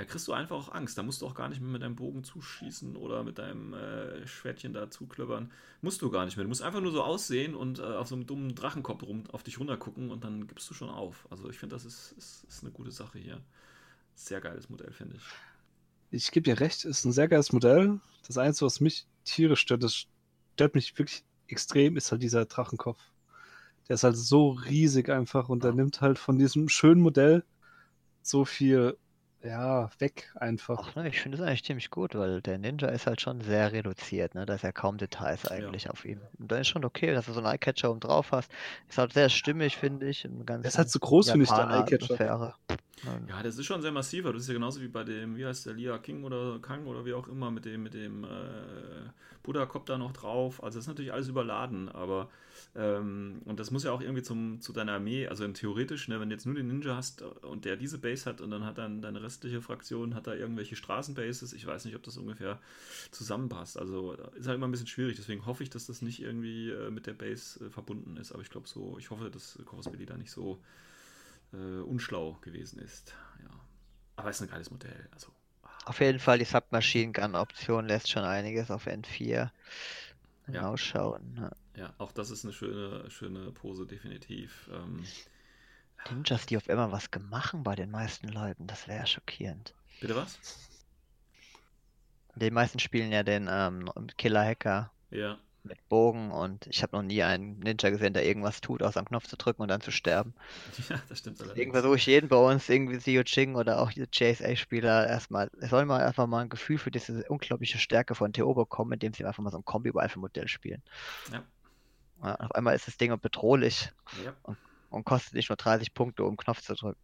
da 0.00 0.04
kriegst 0.04 0.28
du 0.28 0.32
einfach 0.32 0.56
auch 0.56 0.72
Angst. 0.72 0.96
Da 0.96 1.02
musst 1.02 1.20
du 1.20 1.26
auch 1.26 1.34
gar 1.34 1.48
nicht 1.48 1.60
mehr 1.60 1.70
mit 1.70 1.82
deinem 1.82 1.96
Bogen 1.96 2.24
zuschießen 2.24 2.96
oder 2.96 3.24
mit 3.24 3.38
deinem 3.38 3.74
äh, 3.74 4.26
Schwertchen 4.26 4.72
da 4.72 4.90
zuklöppern. 4.90 5.50
Musst 5.82 6.00
du 6.00 6.10
gar 6.10 6.24
nicht 6.24 6.36
mehr. 6.36 6.44
Du 6.44 6.48
musst 6.48 6.62
einfach 6.62 6.80
nur 6.80 6.92
so 6.92 7.02
aussehen 7.02 7.54
und 7.54 7.80
äh, 7.80 7.82
auf 7.82 8.08
so 8.08 8.14
einem 8.14 8.26
dummen 8.26 8.54
Drachenkopf 8.54 9.02
rum, 9.02 9.24
auf 9.32 9.42
dich 9.42 9.58
runtergucken 9.58 10.10
und 10.10 10.24
dann 10.24 10.46
gibst 10.46 10.70
du 10.70 10.74
schon 10.74 10.88
auf. 10.88 11.26
Also 11.30 11.50
ich 11.50 11.58
finde, 11.58 11.74
das 11.74 11.84
ist, 11.84 12.12
ist, 12.12 12.44
ist 12.44 12.62
eine 12.62 12.72
gute 12.72 12.92
Sache 12.92 13.18
hier. 13.18 13.40
Sehr 14.14 14.40
geiles 14.40 14.70
Modell, 14.70 14.92
finde 14.92 15.16
ich. 15.16 15.22
Ich 16.12 16.30
gebe 16.30 16.44
dir 16.44 16.60
recht, 16.60 16.84
ist 16.84 17.04
ein 17.04 17.12
sehr 17.12 17.28
geiles 17.28 17.52
Modell. 17.52 18.00
Das 18.26 18.38
Einzige, 18.38 18.66
was 18.66 18.80
mich 18.80 19.06
tierisch 19.24 19.60
stört, 19.60 19.82
das 19.82 20.06
stört 20.54 20.74
mich 20.74 20.96
wirklich 20.98 21.24
extrem, 21.46 21.96
ist 21.96 22.10
halt 22.10 22.22
dieser 22.22 22.46
Drachenkopf. 22.46 23.00
Der 23.90 23.94
ist 23.94 24.04
halt 24.04 24.16
so 24.16 24.50
riesig 24.50 25.08
einfach 25.08 25.48
und 25.48 25.64
der 25.64 25.72
Ja. 25.72 25.76
nimmt 25.78 26.00
halt 26.00 26.16
von 26.20 26.38
diesem 26.38 26.68
schönen 26.68 27.00
Modell 27.00 27.42
so 28.22 28.44
viel, 28.44 28.96
ja, 29.42 29.90
weg 29.98 30.30
einfach. 30.36 30.78
Ach 30.78 30.94
ne, 30.94 31.08
ich 31.08 31.20
finde 31.20 31.38
das 31.38 31.44
eigentlich 31.44 31.64
ziemlich 31.64 31.90
gut, 31.90 32.14
weil 32.14 32.40
der 32.40 32.58
Ninja 32.58 32.86
ist 32.86 33.08
halt 33.08 33.20
schon 33.20 33.40
sehr 33.40 33.72
reduziert, 33.72 34.36
ne? 34.36 34.46
Da 34.46 34.54
ist 34.54 34.62
ja 34.62 34.70
kaum 34.70 34.96
Details 34.96 35.50
eigentlich 35.50 35.90
auf 35.90 36.04
ihm. 36.04 36.20
Und 36.38 36.52
dann 36.52 36.60
ist 36.60 36.68
schon 36.68 36.84
okay, 36.84 37.12
dass 37.12 37.26
du 37.26 37.32
so 37.32 37.40
einen 37.40 37.48
Eyecatcher 37.48 37.90
oben 37.90 37.98
drauf 37.98 38.30
hast. 38.30 38.52
Ist 38.88 38.98
halt 38.98 39.12
sehr 39.12 39.28
stimmig, 39.28 39.76
finde 39.76 40.08
ich. 40.08 40.24
Im 40.24 40.46
ganzen 40.46 40.68
ist 40.68 40.78
halt 40.78 40.88
so 40.88 41.00
groß, 41.00 41.32
finde 41.32 41.46
ich, 41.46 41.50
der 41.50 41.68
Eyecatcher. 41.68 42.54
Ja, 43.28 43.42
das 43.42 43.58
ist 43.58 43.66
schon 43.66 43.82
sehr 43.82 43.92
massiver. 43.92 44.32
Das 44.32 44.42
ist 44.42 44.48
ja 44.48 44.54
genauso 44.54 44.80
wie 44.80 44.88
bei 44.88 45.02
dem, 45.02 45.36
wie 45.36 45.46
heißt 45.46 45.66
der, 45.66 45.72
Lia 45.74 45.98
King 45.98 46.22
oder 46.22 46.60
Kang 46.60 46.86
oder 46.86 47.04
wie 47.04 47.14
auch 47.14 47.26
immer, 47.26 47.50
mit 47.50 47.64
dem, 47.64 47.82
mit 47.82 47.94
dem 47.94 48.24
äh, 48.24 48.28
Buddha-Kopf 49.42 49.86
da 49.86 49.98
noch 49.98 50.12
drauf. 50.12 50.62
Also 50.62 50.78
das 50.78 50.84
ist 50.84 50.88
natürlich 50.88 51.12
alles 51.12 51.28
überladen, 51.28 51.88
aber 51.88 52.28
ähm, 52.74 53.42
und 53.44 53.58
das 53.60 53.70
muss 53.70 53.84
ja 53.84 53.92
auch 53.92 54.00
irgendwie 54.00 54.22
zum, 54.22 54.60
zu 54.60 54.72
deiner 54.72 54.92
Armee, 54.92 55.26
also 55.26 55.44
in 55.44 55.54
theoretisch, 55.54 56.08
ne, 56.08 56.20
wenn 56.20 56.28
du 56.30 56.34
jetzt 56.34 56.46
nur 56.46 56.54
den 56.54 56.68
Ninja 56.68 56.96
hast 56.96 57.22
und 57.22 57.64
der 57.64 57.76
diese 57.76 57.98
Base 57.98 58.24
hat 58.26 58.40
und 58.40 58.50
dann 58.50 58.64
hat 58.64 58.78
dann 58.78 59.02
deine 59.02 59.22
restliche 59.22 59.60
Fraktion, 59.62 60.14
hat 60.14 60.26
da 60.26 60.34
irgendwelche 60.34 60.76
Straßenbases, 60.76 61.52
ich 61.52 61.66
weiß 61.66 61.84
nicht, 61.84 61.96
ob 61.96 62.02
das 62.02 62.16
ungefähr 62.16 62.60
zusammenpasst. 63.10 63.78
Also 63.78 64.12
ist 64.34 64.46
halt 64.46 64.56
immer 64.56 64.68
ein 64.68 64.70
bisschen 64.72 64.86
schwierig, 64.86 65.16
deswegen 65.16 65.46
hoffe 65.46 65.62
ich, 65.62 65.70
dass 65.70 65.86
das 65.86 66.02
nicht 66.02 66.20
irgendwie 66.22 66.70
äh, 66.70 66.90
mit 66.90 67.06
der 67.06 67.14
Base 67.14 67.64
äh, 67.66 67.70
verbunden 67.70 68.16
ist, 68.16 68.32
aber 68.32 68.42
ich 68.42 68.50
glaube 68.50 68.68
so, 68.68 68.96
ich 68.98 69.10
hoffe, 69.10 69.30
dass 69.30 69.58
Corus 69.64 69.88
Belli 69.88 70.06
da 70.06 70.16
nicht 70.16 70.30
so 70.30 70.62
äh, 71.52 71.80
unschlau 71.82 72.38
gewesen 72.42 72.78
ist. 72.80 73.14
Ja. 73.42 73.50
Aber 74.16 74.30
es 74.30 74.36
ist 74.36 74.42
ein 74.42 74.50
geiles 74.50 74.70
Modell. 74.70 75.08
Also, 75.12 75.28
Auf 75.84 76.00
jeden 76.00 76.18
Fall, 76.20 76.38
die 76.38 76.44
Submachine 76.44 77.12
Gun-Option 77.12 77.86
lässt 77.86 78.10
schon 78.10 78.24
einiges 78.24 78.70
auf 78.70 78.86
N4 78.86 79.50
Ja. 80.52 80.66
hinausschauen. 80.66 81.34
Ne? 81.34 81.50
Ja, 81.80 81.94
auch 81.96 82.12
das 82.12 82.30
ist 82.30 82.44
eine 82.44 82.52
schöne, 82.52 83.10
schöne 83.10 83.52
Pose, 83.52 83.86
definitiv. 83.86 84.68
Ähm, 84.70 85.02
Ninjas, 86.10 86.44
die 86.44 86.58
auf 86.58 86.68
immer 86.68 86.92
was 86.92 87.10
gemacht 87.10 87.54
bei 87.56 87.74
den 87.74 87.90
meisten 87.90 88.28
Leuten, 88.28 88.66
das 88.66 88.86
wäre 88.86 88.98
ja 88.98 89.06
schockierend. 89.06 89.74
bitte 89.98 90.14
was? 90.14 90.38
Die 92.34 92.50
meisten 92.50 92.78
spielen 92.78 93.10
ja 93.10 93.22
den 93.22 93.48
ähm, 93.50 93.90
Killer-Hacker 94.18 94.92
Ja, 95.10 95.38
mit 95.62 95.88
Bogen 95.88 96.30
und 96.30 96.66
ich 96.66 96.82
habe 96.82 96.96
noch 96.96 97.02
nie 97.02 97.22
einen 97.22 97.58
Ninja 97.58 97.90
gesehen, 97.90 98.14
der 98.14 98.24
irgendwas 98.24 98.60
tut, 98.60 98.82
außer 98.82 98.98
einen 98.98 99.06
Knopf 99.06 99.26
zu 99.26 99.36
drücken 99.36 99.62
und 99.62 99.68
dann 99.68 99.80
zu 99.80 99.90
sterben. 99.90 100.34
ja, 100.88 101.00
das 101.08 101.18
stimmt 101.18 101.40
Deswegen 101.40 101.72
versuche 101.72 101.96
ich 101.96 102.06
jeden 102.06 102.28
bei 102.28 102.36
uns, 102.36 102.68
irgendwie 102.68 102.98
Zio 102.98 103.22
Ching 103.24 103.56
oder 103.56 103.80
auch 103.80 103.92
die 103.92 104.06
JSA-Spieler 104.10 105.06
erstmal, 105.06 105.50
es 105.60 105.70
soll 105.70 105.84
mal 105.84 106.02
einfach 106.02 106.26
mal 106.26 106.40
ein 106.40 106.48
Gefühl 106.48 106.78
für 106.78 106.90
diese 106.90 107.24
unglaubliche 107.28 107.78
Stärke 107.78 108.14
von 108.14 108.32
TO 108.32 108.54
bekommen, 108.54 108.92
indem 108.92 109.12
sie 109.12 109.24
einfach 109.24 109.42
mal 109.42 109.50
so 109.50 109.58
ein 109.58 109.64
Kombi-Rifle-Modell 109.64 110.48
spielen. 110.48 110.82
Ja. 111.32 111.44
Ja, 112.22 112.34
auf 112.36 112.54
einmal 112.54 112.74
ist 112.74 112.86
das 112.86 112.96
Ding 112.96 113.18
bedrohlich 113.20 113.90
Ja, 114.24 114.34
und 114.90 115.04
kostet 115.04 115.34
nicht 115.34 115.48
nur 115.48 115.56
30 115.56 115.94
Punkte, 115.94 116.22
um 116.24 116.30
einen 116.30 116.36
Knopf 116.36 116.62
zu 116.62 116.74
drücken. 116.74 117.00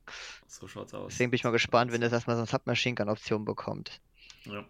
so 0.46 0.68
schaut's 0.68 0.92
aus. 0.92 1.12
Deswegen 1.12 1.30
bin 1.30 1.36
ich 1.36 1.44
mal 1.44 1.50
gespannt, 1.50 1.92
wenn 1.92 2.02
es 2.02 2.12
erstmal 2.12 2.36
so 2.36 2.42
eine 2.42 2.48
Submachine 2.48 2.94
Gun-Option 2.94 3.44
bekommt. 3.44 4.00
Ja. 4.44 4.64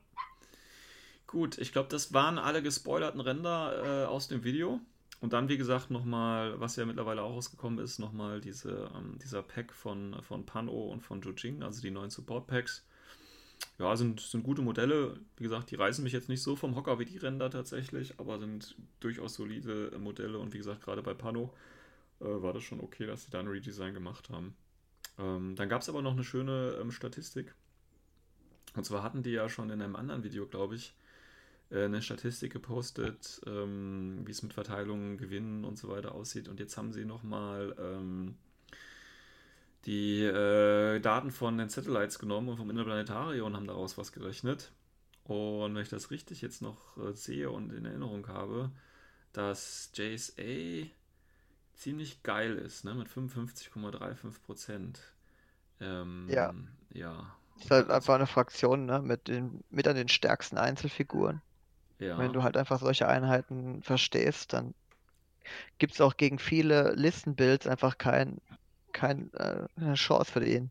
Gut, 1.26 1.58
ich 1.58 1.72
glaube, 1.72 1.88
das 1.88 2.12
waren 2.12 2.38
alle 2.38 2.62
gespoilerten 2.62 3.20
Ränder 3.20 4.04
äh, 4.04 4.06
aus 4.06 4.28
dem 4.28 4.44
Video. 4.44 4.80
Und 5.20 5.32
dann, 5.32 5.48
wie 5.48 5.56
gesagt, 5.56 5.90
nochmal, 5.90 6.60
was 6.60 6.76
ja 6.76 6.84
mittlerweile 6.84 7.22
auch 7.22 7.32
rausgekommen 7.32 7.78
ist, 7.78 7.98
nochmal 7.98 8.40
diese, 8.40 8.90
ähm, 8.94 9.18
dieser 9.22 9.42
Pack 9.42 9.72
von, 9.72 10.16
von 10.22 10.44
Pano 10.44 10.72
und 10.72 11.00
von 11.00 11.22
Jujing, 11.22 11.62
also 11.62 11.80
die 11.80 11.90
neuen 11.90 12.10
Support-Packs. 12.10 12.85
Ja, 13.78 13.94
sind, 13.96 14.20
sind 14.20 14.42
gute 14.42 14.62
Modelle. 14.62 15.20
Wie 15.36 15.44
gesagt, 15.44 15.70
die 15.70 15.74
reißen 15.74 16.02
mich 16.02 16.12
jetzt 16.12 16.28
nicht 16.28 16.42
so 16.42 16.56
vom 16.56 16.76
Hocker 16.76 16.98
wie 16.98 17.04
die 17.04 17.18
Ränder 17.18 17.50
tatsächlich, 17.50 18.18
aber 18.18 18.38
sind 18.38 18.74
durchaus 19.00 19.34
solide 19.34 19.92
Modelle. 19.98 20.38
Und 20.38 20.54
wie 20.54 20.58
gesagt, 20.58 20.82
gerade 20.82 21.02
bei 21.02 21.12
Pano 21.12 21.52
äh, 22.20 22.24
war 22.24 22.52
das 22.52 22.62
schon 22.62 22.80
okay, 22.80 23.06
dass 23.06 23.24
sie 23.24 23.30
da 23.30 23.40
ein 23.40 23.48
Redesign 23.48 23.92
gemacht 23.92 24.30
haben. 24.30 24.56
Ähm, 25.18 25.56
dann 25.56 25.68
gab 25.68 25.82
es 25.82 25.88
aber 25.88 26.02
noch 26.02 26.12
eine 26.12 26.24
schöne 26.24 26.78
ähm, 26.80 26.90
Statistik. 26.90 27.54
Und 28.74 28.84
zwar 28.84 29.02
hatten 29.02 29.22
die 29.22 29.30
ja 29.30 29.48
schon 29.48 29.70
in 29.70 29.82
einem 29.82 29.96
anderen 29.96 30.22
Video, 30.22 30.46
glaube 30.46 30.74
ich, 30.74 30.94
äh, 31.70 31.84
eine 31.84 32.02
Statistik 32.02 32.52
gepostet, 32.52 33.40
ähm, 33.46 34.22
wie 34.24 34.30
es 34.30 34.42
mit 34.42 34.54
Verteilungen, 34.54 35.18
Gewinnen 35.18 35.64
und 35.64 35.78
so 35.78 35.88
weiter 35.88 36.14
aussieht. 36.14 36.48
Und 36.48 36.60
jetzt 36.60 36.76
haben 36.76 36.92
sie 36.92 37.04
nochmal 37.04 37.74
ähm, 37.78 38.36
die 39.86 40.22
äh, 40.22 41.00
Daten 41.00 41.30
von 41.30 41.58
den 41.58 41.68
Satellites 41.68 42.18
genommen 42.18 42.48
und 42.48 42.56
vom 42.56 42.70
Interplanetarium 42.70 43.46
und 43.46 43.56
haben 43.56 43.66
daraus 43.66 43.96
was 43.96 44.12
gerechnet. 44.12 44.72
Und 45.24 45.74
wenn 45.74 45.82
ich 45.82 45.88
das 45.88 46.10
richtig 46.10 46.42
jetzt 46.42 46.62
noch 46.62 46.96
äh, 46.98 47.12
sehe 47.12 47.50
und 47.50 47.72
in 47.72 47.84
Erinnerung 47.84 48.28
habe, 48.28 48.70
dass 49.32 49.90
JSA 49.94 50.88
ziemlich 51.74 52.22
geil 52.22 52.56
ist, 52.56 52.84
ne? 52.84 52.94
mit 52.94 53.08
55,35 53.08 54.42
Prozent. 54.42 55.00
Ähm, 55.80 56.26
Ja. 56.30 56.54
Ja. 56.92 57.36
Ist 57.58 57.70
halt 57.70 57.90
einfach 57.90 58.14
eine 58.14 58.26
Fraktion, 58.26 58.86
ne, 58.86 59.00
mit 59.00 59.28
den, 59.28 59.64
mit 59.70 59.88
an 59.88 59.96
den 59.96 60.08
stärksten 60.08 60.58
Einzelfiguren. 60.58 61.40
Ja. 61.98 62.18
Wenn 62.18 62.32
du 62.32 62.42
halt 62.42 62.56
einfach 62.56 62.80
solche 62.80 63.08
Einheiten 63.08 63.82
verstehst, 63.82 64.52
dann 64.52 64.74
gibt 65.78 65.94
es 65.94 66.00
auch 66.00 66.16
gegen 66.16 66.38
viele 66.38 66.92
Listenbuilds 66.94 67.66
einfach 67.66 67.96
kein, 67.96 68.40
kein, 68.92 69.32
äh, 69.34 69.66
eine 69.76 69.94
Chance 69.94 70.32
für 70.32 70.40
den. 70.40 70.70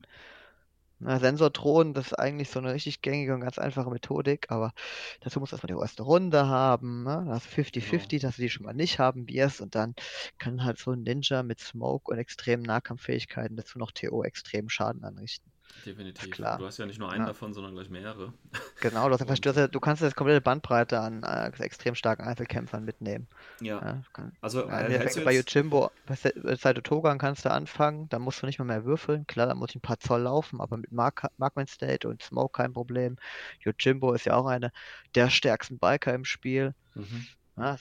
Na, 1.00 1.20
Sensorthron, 1.20 1.94
das 1.94 2.08
ist 2.08 2.14
eigentlich 2.14 2.50
so 2.50 2.60
eine 2.60 2.74
richtig 2.74 3.02
gängige 3.02 3.34
und 3.34 3.42
ganz 3.42 3.58
einfache 3.60 3.90
Methodik, 3.90 4.50
aber 4.50 4.74
dazu 5.22 5.40
musst 5.40 5.52
du 5.52 5.56
erstmal 5.56 5.76
die 5.76 5.82
erste 5.82 6.04
Runde 6.04 6.48
haben, 6.48 7.04
ne? 7.04 7.26
Du 7.28 7.40
50-50, 7.40 8.22
dass 8.22 8.38
du 8.38 8.42
die 8.44 8.50
schon 8.50 8.66
mal 8.66 8.74
nicht 8.74 8.98
haben 8.98 9.28
wirst 9.28 9.60
und 9.62 9.76
dann 9.76 9.94
kann 10.38 10.64
halt 10.64 10.80
so 10.80 10.92
ein 10.92 11.04
Ninja 11.04 11.44
mit 11.44 11.60
Smoke 11.60 12.12
und 12.12 12.18
extremen 12.18 12.64
Nahkampffähigkeiten 12.64 13.58
dazu 13.58 13.78
noch 13.78 13.92
TO 13.92 14.24
extremen 14.24 14.70
Schaden 14.70 15.04
anrichten. 15.04 15.52
Definitiv. 15.86 16.32
klar. 16.32 16.58
Du 16.58 16.66
hast 16.66 16.78
ja 16.78 16.86
nicht 16.86 17.00
nur 17.00 17.12
einen 17.12 17.22
Ja. 17.22 17.28
davon, 17.28 17.54
sondern 17.54 17.76
gleich 17.76 17.90
mehrere. 17.90 18.34
Genau, 18.82 19.08
du, 19.08 19.16
einfach, 19.16 19.38
du, 19.38 19.50
ja, 19.52 19.68
du 19.68 19.80
kannst 19.80 20.02
das 20.02 20.16
komplette 20.16 20.42
Bandbreite 20.42 21.00
an 21.00 21.24
äh, 21.24 21.48
extrem 21.64 21.96
starken 21.96 22.24
Einzelkämpfern 22.24 22.84
mitnehmen. 22.84 23.28
Ja. 23.62 23.82
Ja, 23.82 24.02
kann, 24.14 24.32
Also, 24.42 24.64
äh, 24.64 25.24
bei 25.24 25.34
Yojimbo, 25.34 25.92
bei 26.06 26.16
bei 26.44 26.56
Saito 26.56 26.82
Togan 26.82 27.18
kannst 27.18 27.46
du 27.46 27.52
anfangen, 27.52 28.10
da 28.10 28.20
musst 28.20 28.42
du 28.42 28.46
nicht 28.46 28.60
mal 28.60 28.66
mehr 28.66 28.84
würfeln. 28.84 29.26
Klar, 29.28 29.48
da 29.48 29.56
muss 29.56 29.70
ich 29.70 29.76
ein 29.76 29.82
paar 29.82 30.00
Zoll 30.00 30.22
laufen, 30.22 30.60
aber 30.60 30.78
mit 30.78 30.92
Mark 30.92 31.26
Markman 31.38 31.68
State 31.68 32.08
und 32.08 32.22
Smoke 32.22 32.52
kein 32.52 32.74
Problem. 32.74 33.18
Yojimbo 33.64 34.14
ist 34.14 34.26
ja 34.26 34.36
auch 34.36 34.48
eine 34.48 34.72
der 35.14 35.30
stärksten 35.30 35.80
Biker 35.80 36.14
im 36.14 36.26
Spiel. 36.26 36.74
mhm. 36.96 37.26
Ja, 37.58 37.78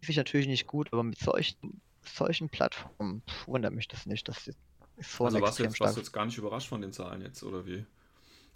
ich 0.00 0.16
natürlich 0.16 0.46
nicht 0.46 0.66
gut, 0.66 0.92
aber 0.92 1.04
mit 1.04 1.18
solchen, 1.18 1.80
solchen 2.04 2.48
Plattformen 2.48 3.22
wundert 3.46 3.72
mich 3.72 3.88
das 3.88 4.06
nicht. 4.06 4.28
Das 4.28 4.48
so 5.00 5.24
also 5.24 5.40
warst 5.40 5.58
du, 5.58 5.64
jetzt, 5.64 5.80
warst 5.80 5.96
du 5.96 6.00
jetzt 6.00 6.12
gar 6.12 6.26
nicht 6.26 6.38
überrascht 6.38 6.68
von 6.68 6.80
den 6.80 6.92
Zahlen 6.92 7.22
jetzt, 7.22 7.42
oder 7.42 7.66
wie? 7.66 7.86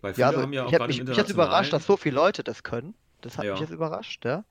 Weil 0.02 0.14
Ja, 0.16 0.26
viele 0.26 0.28
also 0.28 0.42
haben 0.42 0.52
ja 0.52 0.64
auch 0.66 0.74
ich 0.74 0.74
habe 0.74 0.84
gerade 0.84 0.94
mich, 0.94 1.06
mich 1.06 1.18
hat's 1.18 1.30
überrascht, 1.30 1.72
dass 1.72 1.86
so 1.86 1.96
viele 1.96 2.16
Leute 2.16 2.44
das 2.44 2.62
können. 2.62 2.94
Das 3.20 3.38
hat 3.38 3.48
Ja. 3.48 3.50
mich 3.50 3.60
jetzt 3.60 3.70
überrascht, 3.70 4.24
ja. 4.24 4.44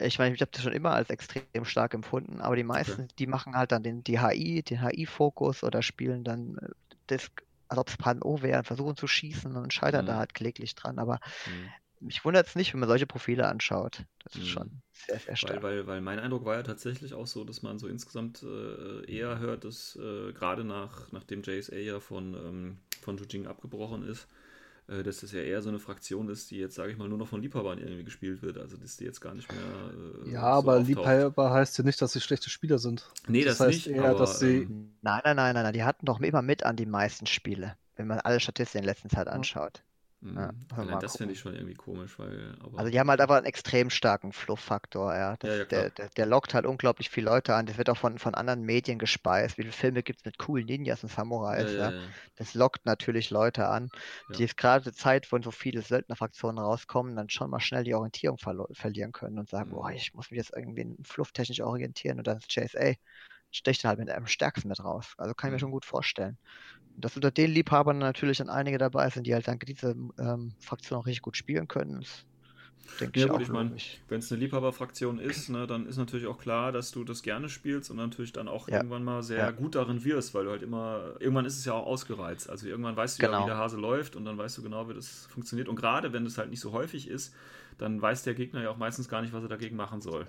Ich 0.00 0.18
meine, 0.18 0.34
ich 0.34 0.40
habe 0.42 0.50
das 0.52 0.62
schon 0.62 0.72
immer 0.72 0.92
als 0.92 1.10
extrem 1.10 1.64
stark 1.64 1.94
empfunden, 1.94 2.40
aber 2.42 2.56
die 2.56 2.64
meisten, 2.64 3.08
die 3.18 3.26
machen 3.26 3.56
halt 3.56 3.72
dann 3.72 3.82
den, 3.84 4.04
die 4.04 4.20
HI, 4.20 4.62
den 4.62 4.82
HI-Fokus 4.82 5.64
oder 5.64 5.82
spielen 5.82 6.24
dann 6.24 6.58
äh, 6.58 6.68
das, 7.08 7.30
als 7.68 7.80
ob 7.80 7.88
es 7.90 7.96
Pan-O 7.98 8.42
wäre, 8.42 8.64
versuchen 8.64 8.96
zu 8.96 9.06
schießen 9.08 9.56
und 9.56 9.72
scheitern 9.74 10.06
Mhm. 10.06 10.06
da 10.06 10.18
halt 10.18 10.34
kläglich 10.34 10.74
dran. 10.74 10.98
Aber 10.98 11.20
Mhm. 11.46 11.72
Mich 12.06 12.24
wundert 12.24 12.46
es 12.48 12.54
nicht, 12.56 12.72
wenn 12.72 12.80
man 12.80 12.88
solche 12.88 13.06
Profile 13.06 13.46
anschaut. 13.48 14.04
Das 14.24 14.34
ist 14.36 14.46
Mhm. 14.46 14.48
schon 14.48 14.82
sehr, 14.92 15.20
sehr 15.20 15.36
Weil, 15.40 15.62
stark. 15.62 15.62
weil, 15.62 15.86
weil 15.86 16.00
mein 16.02 16.18
Eindruck 16.20 16.44
war 16.46 16.56
ja 16.56 16.62
tatsächlich 16.64 17.14
auch 17.14 17.26
so, 17.26 17.44
dass 17.44 17.62
man 17.62 17.78
so 17.78 17.88
insgesamt 17.88 18.42
äh, 18.42 19.04
eher 19.10 19.38
hört, 19.40 19.64
dass 19.64 19.96
äh, 19.96 20.32
gerade 20.32 20.64
nach, 20.64 21.12
nachdem 21.12 21.42
JSA 21.42 21.76
ja 21.76 22.00
von, 22.00 22.34
ähm, 22.34 22.78
von 23.02 23.18
Jujing 23.18 23.46
abgebrochen 23.46 24.02
ist, 24.08 24.28
äh, 24.88 25.02
dass 25.02 25.20
das 25.20 25.32
ja 25.32 25.40
eher 25.42 25.62
so 25.62 25.70
eine 25.70 25.78
Fraktion 25.80 26.28
ist, 26.30 26.50
die 26.50 26.58
jetzt, 26.58 26.76
sage 26.76 26.92
ich 26.92 26.98
mal, 26.98 27.08
nur 27.08 27.18
noch 27.18 27.28
von 27.28 27.42
Liebhabern 27.42 27.78
irgendwie 27.78 28.04
gespielt 28.04 28.42
wird. 28.42 28.58
Also, 28.58 28.76
dass 28.78 28.96
die 28.98 29.04
jetzt 29.04 29.20
gar 29.20 29.34
nicht 29.34 29.52
mehr. 29.52 29.92
Äh, 29.94 30.30
Ja, 30.30 30.42
so 30.52 30.52
aber 30.58 30.78
auftaucht. 30.78 31.30
Liebhaber 31.30 31.50
heißt 31.52 31.78
ja 31.78 31.84
nicht, 31.84 32.02
dass 32.02 32.12
sie 32.12 32.20
schlechte 32.20 32.50
Spieler 32.50 32.78
sind. 32.78 33.08
Nee, 33.28 33.44
das 33.44 33.58
das, 33.58 33.60
heißt 33.60 33.86
nicht. 33.86 33.86
eher, 33.86 34.14
aber, 34.14 34.14
dass 34.14 34.38
sie- 34.38 34.68
ähm, 34.68 34.94
Nein, 35.02 35.20
nein, 35.24 35.36
nein, 35.36 35.54
nein, 35.54 35.62
nein, 35.64 35.72
die 35.72 35.84
hatten 35.84 36.04
doch 36.06 36.20
immer 36.20 36.42
mit 36.42 36.64
an 36.64 36.76
die 36.76 36.86
meisten 36.86 37.26
Spiele, 37.26 37.76
wenn 37.94 38.08
man 38.08 38.18
alle 38.20 38.40
Statistiken 38.40 38.78
in 38.82 38.86
der 38.86 38.94
letzten 38.94 39.10
Zeit 39.10 39.28
anschaut. 39.28 39.82
Mhm. 39.82 39.95
Ja, 40.20 40.52
Allein 40.78 40.86
mal 40.86 41.00
das 41.00 41.16
finde 41.16 41.32
ich 41.34 41.40
schon 41.40 41.54
irgendwie 41.54 41.74
komisch, 41.74 42.18
weil. 42.18 42.56
Aber, 42.62 42.78
Also 42.78 42.90
die 42.90 43.00
haben 43.00 43.08
halt 43.08 43.22
aber 43.22 43.36
einen 43.38 43.46
extrem 43.46 43.88
starken 43.88 44.32
Fluff-Faktor, 44.32 45.14
ja. 45.14 45.36
Das, 45.38 45.52
Ja, 45.52 45.66
ja, 45.70 45.70
der, 45.70 45.90
der, 45.92 46.10
der 46.10 46.26
lockt 46.26 46.52
halt 46.52 46.66
unglaublich 46.66 47.08
viele 47.08 47.26
Leute 47.30 47.54
an. 47.54 47.64
Das 47.64 47.78
wird 47.78 47.88
auch 47.88 47.96
von, 47.96 48.18
von 48.18 48.34
anderen 48.34 48.62
Medien 48.64 48.98
gespeist. 48.98 49.56
Wie 49.56 49.62
viele 49.62 49.72
Filme 49.72 50.02
gibt 50.02 50.18
es 50.20 50.24
mit 50.26 50.36
coolen 50.38 50.66
Ninjas 50.66 51.02
und 51.02 51.08
ja, 51.50 51.68
Samurais, 51.68 51.74
ja, 51.76 51.86
ja. 51.86 51.94
ja. 51.94 52.14
Das 52.34 52.52
lockt 52.52 52.84
natürlich 52.84 53.30
Leute 53.30 53.66
an, 53.68 53.90
die 54.34 54.42
Ja. 54.42 54.42
jetzt 54.42 54.58
gerade 54.58 54.84
zur 54.84 54.92
Zeit, 54.92 55.32
wo 55.32 55.40
so 55.40 55.50
viele 55.50 55.80
Söldnerfraktionen 55.80 56.58
rauskommen, 56.62 57.16
dann 57.16 57.30
schon 57.30 57.48
mal 57.50 57.60
schnell 57.60 57.84
die 57.84 57.94
Orientierung 57.94 58.36
verlo- 58.36 58.68
verlieren 58.74 59.12
können 59.12 59.38
und 59.38 59.48
sagen, 59.48 59.70
Mhm. 59.70 59.70
boah, 59.70 59.90
ich 59.90 60.12
muss 60.12 60.30
mich 60.30 60.36
jetzt 60.38 60.52
irgendwie 60.54 60.96
flufftechnisch 61.02 61.62
orientieren 61.62 62.18
und 62.18 62.26
dann 62.26 62.36
ist 62.38 62.54
JSA 62.54 62.94
sticht 63.50 63.84
halt 63.84 63.98
mit 63.98 64.10
einem 64.10 64.26
stärksten 64.26 64.68
mit 64.68 64.80
raus. 64.84 65.14
Also 65.16 65.32
kann 65.34 65.48
ich 65.48 65.52
mir 65.52 65.58
Mhm. 65.58 65.60
schon 65.60 65.70
gut 65.70 65.86
vorstellen. 65.86 66.36
Dass 66.96 67.16
unter 67.16 67.30
den 67.30 67.50
Liebhabern 67.52 67.98
natürlich 67.98 68.38
dann 68.38 68.48
einige 68.50 68.78
dabei 68.78 69.10
sind, 69.10 69.26
die 69.26 69.34
halt 69.34 69.48
dank 69.48 69.64
dieser 69.66 69.92
ähm, 70.18 70.56
Fraktion 70.60 70.98
auch 70.98 71.06
richtig 71.06 71.22
gut 71.22 71.36
spielen 71.36 71.68
können, 71.68 72.00
ist, 72.02 72.24
denke 73.00 73.16
Ja, 73.16 73.26
ich, 73.26 73.28
gut, 73.28 73.40
auch 73.40 73.42
ich 73.42 73.50
meine, 73.50 73.74
wenn 74.08 74.18
es 74.18 74.30
eine 74.30 74.40
Liebhaberfraktion 74.40 75.18
ist, 75.18 75.48
ne, 75.48 75.66
dann 75.66 75.86
ist 75.86 75.96
natürlich 75.96 76.26
auch 76.26 76.38
klar, 76.38 76.70
dass 76.72 76.90
du 76.90 77.02
das 77.04 77.22
gerne 77.22 77.48
spielst 77.48 77.90
und 77.90 77.96
natürlich 77.96 78.32
dann 78.32 78.46
auch 78.48 78.68
Ja. 78.68 78.82
irgendwann 78.82 79.04
mal 79.04 79.22
sehr 79.22 79.46
Ja. 79.46 79.52
gut 79.52 79.74
darin 79.74 80.04
wirst, 80.04 80.34
weil 80.34 80.44
du 80.44 80.50
halt 80.50 80.62
immer, 80.62 81.14
irgendwann 81.18 81.46
ist 81.46 81.56
es 81.58 81.64
ja 81.64 81.72
auch 81.72 81.86
ausgereizt. 81.86 82.48
Also 82.50 82.66
irgendwann 82.66 82.96
weißt 82.96 83.18
du 83.18 83.22
ja, 83.22 83.36
Genau. 83.36 83.38
wie 83.38 83.44
der 83.44 83.56
Hase 83.56 83.76
läuft 83.78 84.16
und 84.16 84.24
dann 84.24 84.36
weißt 84.38 84.58
du 84.58 84.62
genau, 84.62 84.88
wie 84.88 84.94
das 84.94 85.26
funktioniert. 85.26 85.68
Und 85.68 85.76
gerade 85.76 86.12
wenn 86.12 86.24
das 86.24 86.38
halt 86.38 86.50
nicht 86.50 86.60
so 86.60 86.72
häufig 86.72 87.08
ist, 87.08 87.34
dann 87.78 88.00
weiß 88.00 88.22
der 88.22 88.34
Gegner 88.34 88.62
ja 88.62 88.70
auch 88.70 88.76
meistens 88.76 89.08
gar 89.08 89.22
nicht, 89.22 89.32
was 89.32 89.42
er 89.42 89.48
dagegen 89.48 89.76
machen 89.76 90.00
soll. 90.00 90.26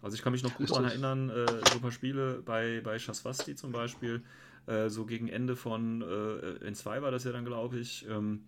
Also 0.00 0.14
ich 0.16 0.22
kann 0.22 0.32
mich 0.32 0.42
noch 0.42 0.54
gut 0.54 0.70
daran 0.70 0.84
erinnern, 0.84 1.30
äh, 1.30 1.66
so 1.68 1.78
ein 1.78 1.82
paar 1.82 1.92
Spiele 1.92 2.42
bei, 2.42 2.80
bei 2.82 2.98
Shaswasti 2.98 3.54
zum 3.54 3.72
Beispiel, 3.72 4.24
äh, 4.66 4.88
so 4.88 5.04
gegen 5.06 5.28
Ende 5.28 5.56
von 5.56 6.02
äh, 6.02 6.68
N2 6.70 7.02
war 7.02 7.10
das 7.10 7.24
ja 7.24 7.32
dann, 7.32 7.44
glaube 7.44 7.78
ich, 7.78 8.06
ähm, 8.08 8.42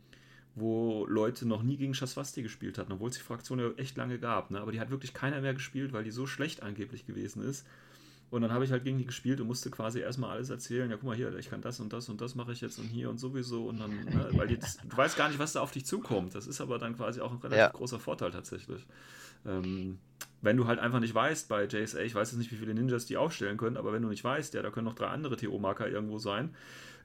wo 0.54 1.04
Leute 1.06 1.46
noch 1.46 1.62
nie 1.62 1.76
gegen 1.76 1.94
Shaswasti 1.94 2.42
gespielt 2.42 2.78
hatten, 2.78 2.92
obwohl 2.92 3.10
es 3.10 3.16
die 3.16 3.22
Fraktion 3.22 3.58
ja 3.58 3.70
echt 3.76 3.96
lange 3.96 4.18
gab. 4.18 4.50
Ne? 4.50 4.60
Aber 4.60 4.70
die 4.72 4.78
hat 4.80 4.90
wirklich 4.90 5.12
keiner 5.12 5.40
mehr 5.40 5.54
gespielt, 5.54 5.92
weil 5.92 6.04
die 6.04 6.12
so 6.12 6.26
schlecht 6.26 6.62
angeblich 6.62 7.06
gewesen 7.06 7.42
ist. 7.42 7.66
Und 8.30 8.42
dann 8.42 8.52
habe 8.52 8.64
ich 8.64 8.72
halt 8.72 8.82
gegen 8.84 8.98
die 8.98 9.04
gespielt 9.04 9.40
und 9.40 9.46
musste 9.46 9.70
quasi 9.70 10.00
erstmal 10.00 10.30
alles 10.30 10.50
erzählen. 10.50 10.90
Ja, 10.90 10.96
guck 10.96 11.06
mal 11.06 11.16
hier, 11.16 11.36
ich 11.38 11.50
kann 11.50 11.60
das 11.60 11.78
und 11.78 11.92
das 11.92 12.08
und 12.08 12.20
das 12.20 12.34
mache 12.34 12.52
ich 12.52 12.60
jetzt 12.60 12.78
und 12.78 12.86
hier 12.86 13.10
und 13.10 13.18
sowieso. 13.18 13.66
Und 13.66 13.78
dann, 13.80 13.90
ne, 14.04 14.28
weil 14.32 14.48
das, 14.56 14.78
du 14.78 14.96
weißt 14.96 15.16
gar 15.16 15.28
nicht, 15.28 15.38
was 15.38 15.52
da 15.52 15.60
auf 15.60 15.70
dich 15.70 15.84
zukommt. 15.86 16.34
Das 16.34 16.46
ist 16.46 16.60
aber 16.60 16.78
dann 16.78 16.96
quasi 16.96 17.20
auch 17.20 17.30
ein 17.32 17.38
relativ 17.38 17.58
Ja. 17.58 17.68
großer 17.70 18.00
Vorteil 18.00 18.32
tatsächlich. 18.32 18.86
Ähm, 19.46 19.98
wenn 20.44 20.56
du 20.56 20.66
halt 20.66 20.78
einfach 20.78 21.00
nicht 21.00 21.14
weißt 21.14 21.48
bei 21.48 21.64
JSA, 21.64 22.00
ich 22.00 22.14
weiß 22.14 22.30
jetzt 22.30 22.38
nicht, 22.38 22.52
wie 22.52 22.56
viele 22.56 22.74
Ninjas 22.74 23.06
die 23.06 23.16
aufstellen 23.16 23.56
können, 23.56 23.76
aber 23.76 23.92
wenn 23.92 24.02
du 24.02 24.08
nicht 24.08 24.22
weißt, 24.22 24.54
ja, 24.54 24.62
da 24.62 24.70
können 24.70 24.84
noch 24.84 24.94
drei 24.94 25.06
andere 25.06 25.36
TO-Marker 25.36 25.88
irgendwo 25.88 26.18
sein, 26.18 26.54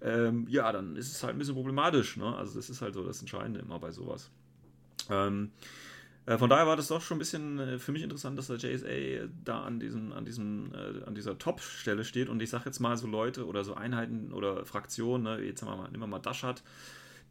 ähm, 0.02 0.46
ja, 0.50 0.72
dann 0.72 0.96
ist 0.96 1.12
es 1.12 1.24
halt 1.24 1.36
ein 1.36 1.40
bisschen 1.40 1.56
problematisch. 1.56 2.18
Ne? 2.18 2.36
Also 2.36 2.56
das 2.56 2.70
ist 2.70 2.82
halt 2.82 2.94
so 2.94 3.04
das 3.04 3.20
Entscheidende 3.22 3.60
immer 3.60 3.80
bei 3.80 3.92
sowas. 3.92 4.30
Ähm, 5.10 5.52
äh, 6.26 6.38
von 6.38 6.50
daher 6.50 6.68
war 6.68 6.76
das 6.76 6.90
doch 6.90 7.02
schon 7.02 7.16
ein 7.16 7.20
bisschen 7.20 7.60
äh, 7.60 7.80
für 7.80 7.92
mich 7.92 8.04
interessant, 8.04 8.38
dass 8.38 8.48
der 8.48 8.58
JSA 8.58 9.30
da 9.44 9.64
an 9.64 9.80
diesem, 9.80 10.12
an 10.12 10.26
diesem, 10.26 10.72
äh, 10.74 11.04
an 11.06 11.16
dieser 11.16 11.38
Top-Stelle 11.38 12.04
steht. 12.04 12.30
Und 12.30 12.42
ich 12.42 12.50
sage 12.50 12.66
jetzt 12.66 12.80
mal 12.80 12.98
so 12.98 13.08
Leute 13.08 13.48
oder 13.48 13.64
so 13.64 13.74
Einheiten 13.74 14.32
oder 14.34 14.66
Fraktionen, 14.66 15.24
ne, 15.24 15.44
jetzt 15.44 15.62
haben 15.62 15.70
wir 15.70 15.78
mal, 15.78 15.90
nehmen 15.90 16.04
wir 16.04 16.08
mal 16.08 16.20
Dashat, 16.20 16.62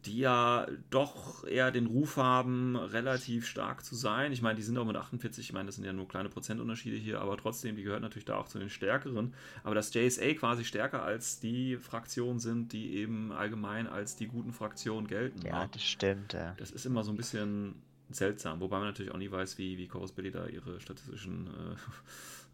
die 0.05 0.19
ja 0.19 0.65
doch 0.89 1.45
eher 1.45 1.71
den 1.71 1.85
Ruf 1.85 2.17
haben, 2.17 2.75
relativ 2.75 3.45
stark 3.45 3.83
zu 3.83 3.95
sein. 3.95 4.31
Ich 4.31 4.41
meine, 4.41 4.55
die 4.55 4.61
sind 4.61 4.77
auch 4.77 4.85
mit 4.85 4.95
48, 4.95 5.47
ich 5.47 5.53
meine, 5.53 5.65
das 5.65 5.75
sind 5.75 5.83
ja 5.83 5.91
nur 5.91 6.07
kleine 6.07 6.29
Prozentunterschiede 6.29 6.95
hier, 6.95 7.19
aber 7.21 7.35
trotzdem, 7.37 7.75
die 7.75 7.83
gehören 7.83 8.01
natürlich 8.01 8.25
da 8.25 8.37
auch 8.37 8.47
zu 8.47 8.59
den 8.59 8.69
stärkeren. 8.69 9.33
Aber 9.63 9.75
dass 9.75 9.93
JSA 9.93 10.33
quasi 10.35 10.63
stärker 10.63 11.03
als 11.03 11.39
die 11.39 11.77
Fraktionen 11.77 12.39
sind, 12.39 12.71
die 12.71 12.95
eben 12.95 13.31
allgemein 13.31 13.87
als 13.87 14.15
die 14.15 14.27
guten 14.27 14.53
Fraktionen 14.53 15.07
gelten. 15.07 15.45
Ja, 15.45 15.63
ne? 15.63 15.69
das 15.71 15.83
stimmt, 15.83 16.33
ja. 16.33 16.53
Das 16.57 16.71
ist 16.71 16.85
immer 16.85 17.03
so 17.03 17.11
ein 17.11 17.17
bisschen 17.17 17.75
seltsam, 18.09 18.61
wobei 18.61 18.77
man 18.77 18.87
natürlich 18.87 19.11
auch 19.11 19.17
nie 19.17 19.31
weiß, 19.31 19.57
wie, 19.57 19.77
wie 19.77 19.87
Corus 19.87 20.13
Belli 20.13 20.31
da 20.31 20.47
ihre 20.47 20.79
statistischen 20.79 21.47
äh, 21.47 21.75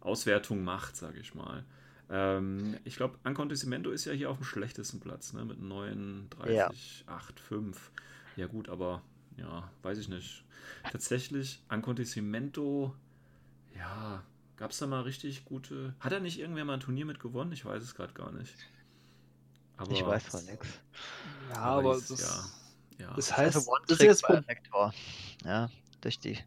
Auswertungen 0.00 0.64
macht, 0.64 0.96
sage 0.96 1.20
ich 1.20 1.34
mal. 1.34 1.64
Ähm, 2.08 2.76
ich 2.84 2.96
glaube, 2.96 3.18
Ancontissimento 3.24 3.90
ist 3.90 4.04
ja 4.04 4.12
hier 4.12 4.30
auf 4.30 4.36
dem 4.38 4.44
schlechtesten 4.44 5.00
Platz, 5.00 5.32
ne? 5.32 5.44
Mit 5.44 5.60
39, 5.60 6.54
Ja. 6.54 7.12
8, 7.12 7.40
5. 7.40 7.90
Ja, 8.36 8.46
gut, 8.46 8.68
aber 8.68 9.02
ja, 9.36 9.70
weiß 9.82 9.98
ich 9.98 10.08
nicht. 10.08 10.44
Tatsächlich, 10.90 11.62
Ancontissimento, 11.68 12.94
ja, 13.76 14.22
gab 14.56 14.70
es 14.70 14.78
da 14.78 14.86
mal 14.86 15.02
richtig 15.02 15.44
gute. 15.44 15.94
Hat 16.00 16.12
er 16.12 16.20
nicht 16.20 16.38
irgendwer 16.38 16.64
mal 16.64 16.74
ein 16.74 16.80
Turnier 16.80 17.06
mit 17.06 17.20
gewonnen? 17.20 17.52
Ich 17.52 17.64
weiß 17.64 17.82
es 17.82 17.94
gerade 17.94 18.12
gar 18.12 18.32
nicht. 18.32 18.54
Aber, 19.76 19.92
Ich 19.92 20.04
weiß 20.04 20.24
von 20.24 20.44
nichts. 20.46 20.66
Ja, 21.50 21.56
aber 21.56 21.94
das, 21.94 22.20
ja, 22.98 23.04
ja. 23.06 23.14
das 23.14 23.36
heißt, 23.36 23.56
Also 23.56 23.72
das 23.86 23.98
ist 23.98 24.04
jetzt 24.04 24.22
Vektor. 24.22 24.94
Ja, 25.44 25.70
durch 26.00 26.18
die 26.18 26.38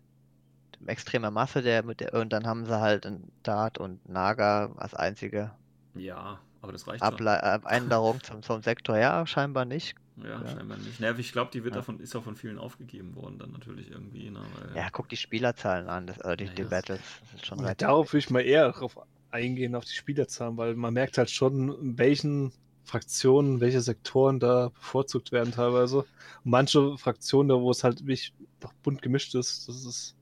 extreme 0.88 1.32
Masse 1.32 1.61
der, 1.61 1.84
mit 1.84 1.99
der 1.99 2.13
und 2.13 2.30
dann 2.32 2.47
haben 2.47 2.65
sie 2.65 2.80
halt 2.80 3.05
einen 3.05 3.32
Dart 3.43 3.77
und 3.77 4.07
Naga 4.09 4.73
als 4.77 4.93
einzige 4.93 5.51
ja, 5.95 6.39
aber 6.61 6.71
das 6.71 6.88
reicht 6.88 7.05
schon. 7.05 7.15
Able 7.15 7.41
äh, 7.41 7.59
Änderung 7.75 8.21
zum, 8.23 8.43
zum 8.43 8.61
Sektor. 8.61 8.97
Ja, 8.97 9.25
scheinbar 9.25 9.65
nicht. 9.65 9.95
Ja, 10.17 10.41
Ja. 10.43 10.45
scheinbar 10.45 10.77
nicht. 10.77 10.99
Naja, 10.99 11.17
ich 11.17 11.32
glaube, 11.32 11.51
die 11.51 11.63
wird 11.63 11.73
Ja. 11.73 11.80
davon, 11.80 11.99
ist 11.99 12.15
auch 12.15 12.23
von 12.23 12.36
vielen 12.36 12.57
aufgegeben 12.57 13.15
worden, 13.15 13.39
dann 13.39 13.51
natürlich 13.51 13.89
irgendwie. 13.91 14.30
Ne, 14.30 14.39
weil, 14.39 14.75
Ja, 14.75 14.89
guck 14.91 15.07
die 15.09 15.17
Spielerzahlen 15.17 15.88
an, 15.88 16.07
das, 16.07 16.17
äh, 16.19 16.36
die, 16.36 16.45
Ja, 16.45 16.51
die 16.51 16.61
ja. 16.63 16.69
Battles. 16.69 17.01
Das 17.21 17.34
ist 17.36 17.45
schon 17.45 17.59
Ja, 17.59 17.73
darauf 17.75 18.13
will 18.13 18.19
ich 18.19 18.30
mal 18.30 18.41
eher 18.41 18.71
drauf 18.71 18.97
eingehen, 19.32 19.75
auf 19.75 19.86
die 19.86 19.93
Spielerzahlen, 19.93 20.57
weil 20.57 20.75
man 20.75 20.93
merkt 20.93 21.17
halt 21.17 21.30
schon, 21.30 21.69
in 21.82 21.97
welchen 21.97 22.51
Fraktionen, 22.84 23.61
welche 23.61 23.82
Sektoren 23.82 24.39
da 24.39 24.69
bevorzugt 24.69 25.32
werden 25.32 25.51
teilweise. 25.53 25.99
Und 25.99 26.07
manche 26.51 26.97
Fraktionen, 26.97 27.49
da 27.49 27.55
wo 27.55 27.71
es 27.71 27.84
halt 27.84 28.01
wirklich 28.01 28.34
doch 28.59 28.73
bunt 28.84 29.01
gemischt 29.01 29.36
ist, 29.36 29.67
das 29.67 29.86
ist 29.86 30.15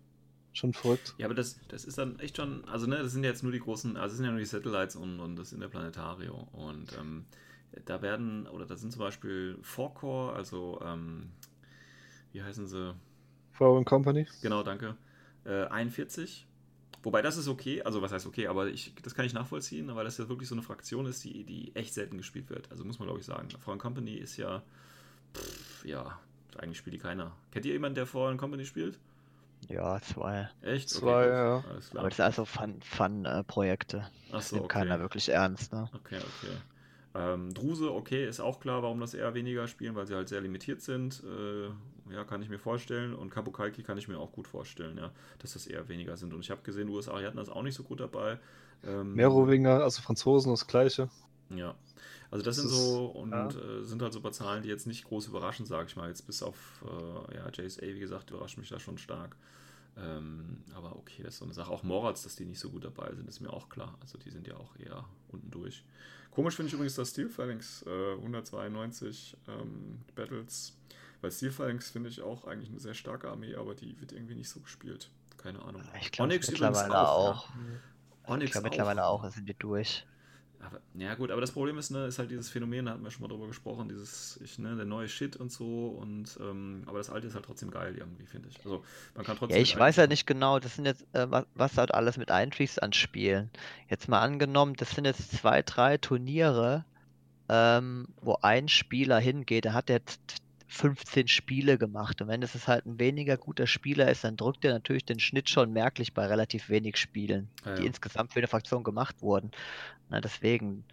schon 0.57 0.73
verrückt. 0.73 1.15
Ja, 1.17 1.25
aber 1.25 1.35
das, 1.35 1.59
das 1.67 1.85
ist 1.85 1.97
dann 1.97 2.19
echt 2.19 2.37
schon, 2.37 2.65
also 2.65 2.87
ne, 2.87 2.97
das 2.97 3.11
sind 3.11 3.23
ja 3.23 3.29
jetzt 3.29 3.43
nur 3.43 3.51
die 3.51 3.59
großen, 3.59 3.95
also 3.97 4.07
das 4.07 4.17
sind 4.17 4.25
ja 4.25 4.31
nur 4.31 4.39
die 4.39 4.45
Satellites 4.45 4.95
und, 4.95 5.19
und 5.19 5.35
das 5.35 5.53
Interplanetario. 5.53 6.47
Und 6.51 6.97
ähm, 6.99 7.25
da 7.85 8.01
werden, 8.01 8.47
oder 8.47 8.65
da 8.65 8.75
sind 8.75 8.91
zum 8.91 8.99
Beispiel 8.99 9.57
Four-Core, 9.61 10.33
also 10.33 10.81
ähm, 10.83 11.29
wie 12.31 12.41
heißen 12.41 12.67
sie? 12.67 12.95
Foreign 13.51 13.85
Company. 13.85 14.27
Genau, 14.41 14.63
danke. 14.63 14.95
Äh, 15.45 15.65
41. 15.65 16.45
Wobei 17.03 17.21
das 17.21 17.37
ist 17.37 17.47
okay, 17.47 17.81
also 17.83 18.01
was 18.01 18.11
heißt 18.11 18.25
okay, 18.25 18.47
aber 18.47 18.67
ich, 18.67 18.93
das 19.01 19.15
kann 19.15 19.25
ich 19.25 19.33
nachvollziehen, 19.33 19.95
weil 19.95 20.03
das 20.03 20.17
ja 20.17 20.27
wirklich 20.29 20.49
so 20.49 20.55
eine 20.55 20.61
Fraktion 20.61 21.05
ist, 21.05 21.23
die, 21.23 21.43
die 21.43 21.75
echt 21.75 21.93
selten 21.93 22.17
gespielt 22.17 22.49
wird. 22.49 22.69
Also 22.71 22.83
muss 22.83 22.99
man 22.99 23.07
glaube 23.07 23.19
ich 23.19 23.25
sagen. 23.25 23.49
Foreign 23.59 23.79
Company 23.79 24.15
ist 24.15 24.37
ja, 24.37 24.63
pff, 25.33 25.85
ja, 25.85 26.19
eigentlich 26.57 26.77
spielt 26.77 26.95
die 26.95 26.99
keiner. 26.99 27.35
Kennt 27.51 27.65
ihr 27.65 27.73
jemanden, 27.73 27.95
der 27.95 28.07
Foreign 28.07 28.37
Company 28.37 28.65
spielt? 28.65 28.99
Ja, 29.67 29.99
zwei. 30.01 30.49
Echt? 30.61 30.89
Zwei, 30.89 31.23
gut. 31.23 31.33
ja. 31.33 31.63
Alles 31.69 31.89
klar. 31.89 32.01
Aber 32.01 32.09
das 32.09 32.17
sind 32.17 32.25
also 32.25 32.45
Fun-Projekte. 32.45 34.09
Ach 34.27 34.31
das 34.31 34.49
so, 34.49 34.55
nimmt 34.55 34.65
okay. 34.65 34.79
keiner 34.79 34.99
wirklich 34.99 35.29
ernst, 35.29 35.73
ne? 35.73 35.89
Okay, 35.93 36.17
okay. 36.17 36.55
Ähm, 37.15 37.53
Druse, 37.53 37.91
okay, 37.91 38.27
ist 38.27 38.39
auch 38.39 38.59
klar, 38.59 38.83
warum 38.83 38.99
das 38.99 39.13
eher 39.13 39.33
weniger 39.33 39.67
spielen, 39.67 39.95
weil 39.95 40.05
sie 40.05 40.15
halt 40.15 40.29
sehr 40.29 40.41
limitiert 40.41 40.81
sind. 40.81 41.23
Äh, 41.23 42.13
ja, 42.13 42.23
kann 42.23 42.41
ich 42.41 42.49
mir 42.49 42.59
vorstellen. 42.59 43.13
Und 43.13 43.31
Kabukaiki 43.31 43.83
kann 43.83 43.97
ich 43.97 44.07
mir 44.07 44.19
auch 44.19 44.31
gut 44.31 44.47
vorstellen, 44.47 44.97
ja, 44.97 45.11
dass 45.39 45.53
das 45.53 45.67
eher 45.67 45.89
weniger 45.89 46.15
sind. 46.15 46.33
Und 46.33 46.41
ich 46.41 46.51
habe 46.51 46.61
gesehen, 46.61 46.89
USA, 46.89 47.19
die 47.19 47.25
hatten 47.25 47.37
das 47.37 47.49
auch 47.49 47.63
nicht 47.63 47.75
so 47.75 47.83
gut 47.83 47.99
dabei. 47.99 48.39
Ähm, 48.85 49.15
Merowinger, 49.15 49.83
also 49.83 50.01
Franzosen, 50.01 50.51
das 50.51 50.67
gleiche. 50.67 51.09
Ja. 51.49 51.75
Also 52.31 52.43
das, 52.43 52.57
Das 52.57 52.65
sind 52.65 52.69
so 52.69 53.05
und 53.05 53.31
ja. 53.31 53.47
äh, 53.47 53.83
sind 53.83 54.01
halt 54.01 54.13
so 54.13 54.21
paar 54.21 54.31
Zahlen, 54.31 54.63
die 54.63 54.69
jetzt 54.69 54.87
nicht 54.87 55.05
groß 55.05 55.27
überraschen, 55.27 55.65
sage 55.65 55.87
ich 55.87 55.95
mal. 55.95 56.09
Jetzt 56.09 56.25
bis 56.25 56.43
auf 56.43 56.83
äh, 56.85 57.35
ja, 57.35 57.49
JSA, 57.49 57.81
wie 57.81 57.99
gesagt, 57.99 58.29
überrascht 58.29 58.57
mich 58.57 58.69
da 58.69 58.79
schon 58.79 58.97
stark. 58.97 59.35
Ähm, 59.99 60.63
aber 60.75 60.95
okay, 60.95 61.23
das 61.23 61.35
ist 61.35 61.39
so 61.39 61.45
eine 61.45 61.53
Sache. 61.53 61.71
Auch 61.71 61.83
Moratz, 61.83 62.23
dass 62.23 62.35
die 62.35 62.45
nicht 62.45 62.59
so 62.59 62.69
gut 62.69 62.85
dabei 62.85 63.13
sind, 63.15 63.27
ist 63.27 63.39
mir 63.39 63.51
auch 63.51 63.69
klar. 63.69 63.95
Also 64.01 64.17
die 64.17 64.29
sind 64.29 64.47
ja 64.47 64.55
auch 64.55 64.75
eher 64.77 65.05
unten 65.29 65.49
durch. 65.49 65.83
Komisch 66.31 66.55
finde 66.55 66.67
ich 66.67 66.73
übrigens, 66.73 66.95
dass 66.95 67.09
Steel 67.09 67.29
Phalanx 67.29 67.83
äh, 67.87 68.13
192 68.13 69.37
ähm, 69.47 70.01
Battles, 70.13 70.77
weil 71.21 71.31
Steel 71.31 71.51
Phalanx 71.51 71.89
finde 71.89 72.09
ich 72.09 72.21
auch 72.21 72.45
eigentlich 72.45 72.69
eine 72.69 72.79
sehr 72.79 72.93
starke 72.93 73.27
Armee, 73.27 73.55
aber 73.55 73.73
die 73.73 73.99
wird 73.99 74.11
irgendwie 74.11 74.35
nicht 74.35 74.49
so 74.49 74.59
gespielt. 74.59 75.09
Keine 75.37 75.61
Ahnung. 75.63 75.81
Ich 75.99 76.11
glaube 76.11 76.33
mittlerweile 76.33 76.99
auch, 76.99 77.45
auch. 77.45 77.49
Ja. 77.49 78.33
Onyx 78.33 78.45
Ich 78.45 78.51
glaube 78.51 78.69
mittlerweile 78.69 79.05
auch, 79.05 79.27
sind 79.31 79.47
wir 79.47 79.55
durch. 79.55 80.05
Aber, 80.59 80.81
ja 80.95 81.15
gut, 81.15 81.31
aber 81.31 81.41
das 81.41 81.51
Problem 81.51 81.77
ist, 81.77 81.91
ne, 81.91 82.07
ist 82.07 82.19
halt 82.19 82.31
dieses 82.31 82.49
Phänomen, 82.49 82.85
da 82.85 82.91
hatten 82.93 83.03
wir 83.03 83.11
schon 83.11 83.21
mal 83.21 83.27
drüber 83.27 83.47
gesprochen, 83.47 83.89
dieses, 83.89 84.39
ich, 84.43 84.57
ne, 84.59 84.75
der 84.75 84.85
neue 84.85 85.07
Shit 85.07 85.35
und 85.35 85.51
so 85.51 85.89
und 85.89 86.37
ähm, 86.41 86.83
aber 86.87 86.97
das 86.97 87.09
alte 87.09 87.27
ist 87.27 87.35
halt 87.35 87.45
trotzdem 87.45 87.71
geil 87.71 87.95
irgendwie, 87.97 88.25
finde 88.25 88.49
ich. 88.49 88.57
Also 88.63 88.83
man 89.15 89.25
kann 89.25 89.35
trotzdem. 89.35 89.57
Ja, 89.57 89.57
ich 89.57 89.77
weiß 89.77 89.95
ja 89.97 90.03
alten- 90.03 90.07
nicht 90.07 90.27
genau, 90.27 90.59
das 90.59 90.75
sind 90.75 90.85
jetzt, 90.85 91.05
äh, 91.13 91.29
was, 91.29 91.45
was 91.53 91.77
halt 91.77 91.93
alles 91.93 92.17
mit 92.17 92.31
einfließt 92.31 92.81
an 92.83 92.93
Spielen. 92.93 93.51
Jetzt 93.89 94.07
mal 94.07 94.21
angenommen, 94.21 94.75
das 94.75 94.91
sind 94.91 95.05
jetzt 95.05 95.31
zwei, 95.31 95.61
drei 95.63 95.97
Turniere, 95.97 96.85
ähm, 97.49 98.07
wo 98.21 98.37
ein 98.41 98.69
Spieler 98.69 99.19
hingeht, 99.19 99.65
der 99.65 99.73
hat 99.73 99.89
jetzt 99.89 100.21
15 100.68 101.28
Spiele 101.28 101.78
gemacht. 101.78 102.22
Und 102.22 102.28
wenn 102.28 102.41
jetzt 102.41 102.68
halt 102.68 102.86
ein 102.86 102.99
weniger 102.99 103.38
guter 103.38 103.68
Spieler 103.68 104.09
ist, 104.11 104.24
dann 104.24 104.36
drückt 104.38 104.65
er 104.65 104.74
natürlich 104.74 105.05
den 105.05 105.20
Schnitt 105.20 105.49
schon 105.49 105.72
merklich 105.72 106.13
bei 106.13 106.26
relativ 106.26 106.70
wenig 106.70 106.97
Spielen, 106.97 107.49
Ja, 107.65 107.76
die 107.76 107.84
ja. 107.84 107.88
insgesamt 107.88 108.34
für 108.34 108.39
eine 108.39 108.47
Fraktion 108.47 108.84
gemacht 108.84 109.22
wurden. 109.22 109.51
Na, 110.09 110.22
deswegen, 110.22 110.84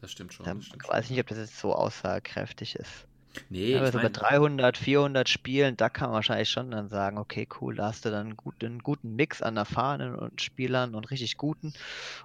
Das 0.00 0.12
stimmt 0.12 0.34
schon. 0.34 0.44
da 0.46 0.54
Das 0.54 0.64
stimmt 0.66 0.88
weiß 0.88 1.04
ich 1.06 1.10
nicht, 1.10 1.20
ob 1.20 1.26
das 1.28 1.38
jetzt 1.38 1.58
so 1.58 1.74
aussagekräftig 1.74 2.76
ist. 2.76 3.06
Nee, 3.48 3.78
aber 3.78 3.92
so 3.92 4.00
bei 4.00 4.08
mein, 4.08 4.12
300, 4.12 4.76
400 4.76 5.28
Spielen, 5.28 5.76
da 5.76 5.88
kann 5.88 6.08
man 6.08 6.14
wahrscheinlich 6.16 6.50
schon 6.50 6.70
dann 6.70 6.88
sagen, 6.88 7.18
okay, 7.18 7.46
cool, 7.60 7.76
da 7.76 7.86
hast 7.86 8.04
du 8.04 8.10
dann 8.10 8.26
einen 8.28 8.36
guten, 8.36 8.66
einen 8.66 8.78
guten 8.80 9.14
Mix 9.14 9.42
an 9.42 9.56
erfahrenen 9.56 10.14
und 10.16 10.40
Spielern 10.40 10.94
und 10.94 11.10
richtig 11.10 11.36
guten. 11.36 11.72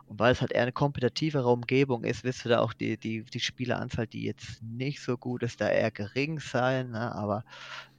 Und 0.06 0.20
weil 0.20 0.32
es 0.34 0.42
halt 0.42 0.52
eher 0.52 0.64
eine 0.64 0.72
kompetitivere 0.74 1.50
Umgebung 1.50 2.04
ist, 2.04 2.24
wirst 2.24 2.46
du 2.46 2.50
da 2.50 2.60
auch 2.60 2.74
die, 2.74 2.98
die, 2.98 3.24
die 3.24 3.40
Spieleranzahl, 3.40 4.08
die 4.08 4.24
jetzt 4.24 4.62
nicht 4.62 5.02
so 5.02 5.18
gut 5.18 5.44
ist, 5.44 5.62
da 5.62 5.70
eher 5.70 5.92
gering 5.92 6.40
sein. 6.40 6.92
Ne? 6.92 7.14
Aber 7.14 7.44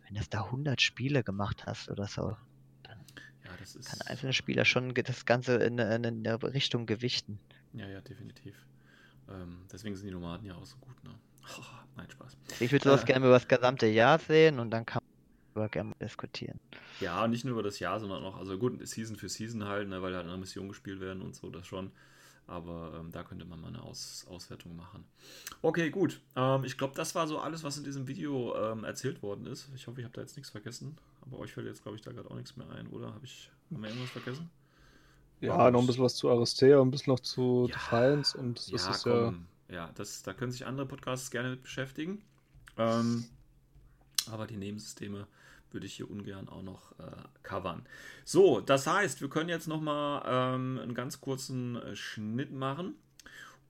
wenn 0.06 0.16
du 0.16 0.22
da 0.30 0.50
100 0.50 0.80
Spiele 0.82 1.22
gemacht 1.24 1.64
hast 1.66 1.88
oder 1.90 2.06
so, 2.08 2.36
dann 2.82 3.04
ja, 3.44 3.56
kann 3.84 4.00
einzelne 4.02 4.32
Spieler 4.32 4.64
schon 4.64 4.94
das 4.94 5.24
Ganze 5.24 5.54
in, 5.56 5.80
eine- 5.80 5.96
in 5.96 6.06
eine 6.26 6.42
Richtung 6.42 6.86
gewichten. 6.86 7.40
Ja, 7.72 7.86
ja, 7.88 8.00
definitiv. 8.00 8.66
Ähm, 9.28 9.66
deswegen 9.70 9.96
sind 9.96 10.06
die 10.06 10.12
Nomaden 10.12 10.46
ja 10.46 10.54
auch 10.56 10.66
so 10.66 10.78
gut, 10.78 11.02
ne? 11.04 11.20
nein, 11.96 12.10
Spaß. 12.10 12.36
Ich 12.58 12.72
würde 12.72 12.84
sowas 12.84 13.04
Äh. 13.04 13.06
gerne 13.06 13.26
über 13.26 13.34
das 13.34 13.48
gesamte 13.48 13.86
Jahr 13.86 14.18
sehen 14.18 14.58
und 14.58 14.70
dann 14.70 14.84
kann 14.86 15.00
man 15.02 15.54
darüber 15.54 15.68
gerne 15.70 15.90
mal 15.90 15.96
diskutieren. 16.06 16.60
Ja, 16.98 17.24
und 17.24 17.30
nicht 17.30 17.44
nur 17.44 17.52
über 17.54 17.62
das 17.62 17.78
Jahr, 17.78 18.00
sondern 18.00 18.24
auch, 18.24 18.36
also 18.38 18.58
gut, 18.58 18.86
Season 18.86 19.16
für 19.16 19.28
Season 19.28 19.64
halt, 19.64 19.88
ne, 19.88 20.00
weil 20.02 20.14
halt 20.14 20.26
eine 20.26 20.36
Mission 20.38 20.68
gespielt 20.68 21.00
werden 21.00 21.22
und 21.22 21.34
so, 21.34 21.50
das 21.50 21.66
schon. 21.66 21.92
Aber 22.46 22.94
ähm, 23.00 23.10
da 23.12 23.24
könnte 23.24 23.44
man 23.44 23.60
mal 23.60 23.68
eine 23.68 23.82
Aus 23.82 24.24
Auswertung 24.30 24.76
machen. 24.76 25.04
Okay, 25.62 25.90
gut. 25.90 26.20
Ähm, 26.36 26.64
ich 26.64 26.78
glaube, 26.78 26.94
das 26.96 27.14
war 27.14 27.26
so 27.26 27.38
alles, 27.40 27.64
was 27.64 27.76
in 27.78 27.84
diesem 27.84 28.06
Video 28.08 28.54
ähm, 28.56 28.84
erzählt 28.84 29.22
worden 29.22 29.46
ist. 29.46 29.68
Ich 29.74 29.86
hoffe, 29.88 30.00
ich 30.00 30.04
habe 30.04 30.14
da 30.14 30.20
jetzt 30.22 30.36
nichts 30.36 30.50
vergessen. 30.50 30.96
Aber 31.22 31.38
euch 31.40 31.52
fällt 31.52 31.66
jetzt, 31.66 31.82
glaube 31.82 31.96
ich, 31.96 32.02
da 32.02 32.12
gerade 32.12 32.30
auch 32.30 32.36
nichts 32.36 32.56
mehr 32.56 32.70
ein, 32.70 32.86
oder? 32.88 33.08
Habe 33.14 33.24
ich, 33.26 33.50
haben 33.72 33.82
wir 33.82 33.88
irgendwas 33.90 34.12
vergessen? 34.12 34.50
Ja, 35.40 35.66
Ja, 35.66 35.70
noch 35.70 35.80
ein 35.80 35.86
bisschen 35.86 36.04
was 36.04 36.16
zu 36.16 36.28
Aristea, 36.30 36.80
ein 36.80 36.90
bisschen 36.90 37.12
noch 37.12 37.20
zu 37.20 37.68
Ja. 37.68 37.74
Defiance 37.74 38.36
und 38.38 38.72
das 38.72 38.86
ja, 38.86 38.90
ist 38.90 39.02
komm. 39.02 39.12
Ja, 39.12 39.32
das, 39.94 40.22
da 40.22 40.32
können 40.32 40.52
sich 40.52 40.66
andere 40.66 40.86
Podcasts 40.86 41.30
gerne 41.30 41.50
mit 41.50 41.62
beschäftigen. 41.62 42.22
Ähm, 42.78 43.24
aber 44.30 44.46
die 44.46 44.56
Nebensysteme 44.56 45.26
würde 45.70 45.86
ich 45.86 45.94
hier 45.94 46.10
ungern 46.10 46.48
auch 46.48 46.62
noch 46.62 46.92
äh, 46.98 47.12
covern. 47.42 47.84
So, 48.24 48.60
das 48.60 48.86
heißt, 48.86 49.20
wir 49.20 49.28
können 49.28 49.48
jetzt 49.48 49.68
nochmal 49.68 50.22
ähm, 50.26 50.78
einen 50.82 50.94
ganz 50.94 51.20
kurzen 51.20 51.76
äh, 51.76 51.96
Schnitt 51.96 52.52
machen 52.52 52.94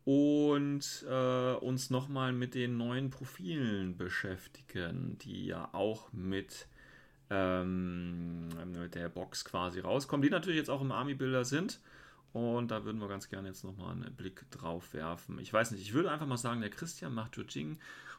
und 0.04 1.04
äh, 1.08 1.54
uns 1.54 1.90
nochmal 1.90 2.32
mit 2.32 2.54
den 2.54 2.76
neuen 2.76 3.10
Profilen 3.10 3.96
beschäftigen, 3.96 5.18
die 5.18 5.46
ja 5.46 5.68
auch 5.72 6.12
mit, 6.12 6.68
ähm, 7.28 8.48
mit 8.72 8.94
der 8.94 9.08
Box 9.08 9.44
quasi 9.44 9.80
rauskommen, 9.80 10.22
die 10.22 10.30
natürlich 10.30 10.58
jetzt 10.58 10.70
auch 10.70 10.80
im 10.80 10.92
Army-Builder 10.92 11.44
sind. 11.44 11.80
Und 12.36 12.70
da 12.70 12.84
würden 12.84 13.00
wir 13.00 13.08
ganz 13.08 13.30
gerne 13.30 13.48
jetzt 13.48 13.64
nochmal 13.64 13.92
einen 13.92 14.14
Blick 14.14 14.44
drauf 14.50 14.92
werfen. 14.92 15.38
Ich 15.38 15.50
weiß 15.50 15.70
nicht, 15.70 15.80
ich 15.80 15.94
würde 15.94 16.10
einfach 16.10 16.26
mal 16.26 16.36
sagen, 16.36 16.60
der 16.60 16.68
Christian 16.68 17.14
macht 17.14 17.34
Jujing 17.38 17.78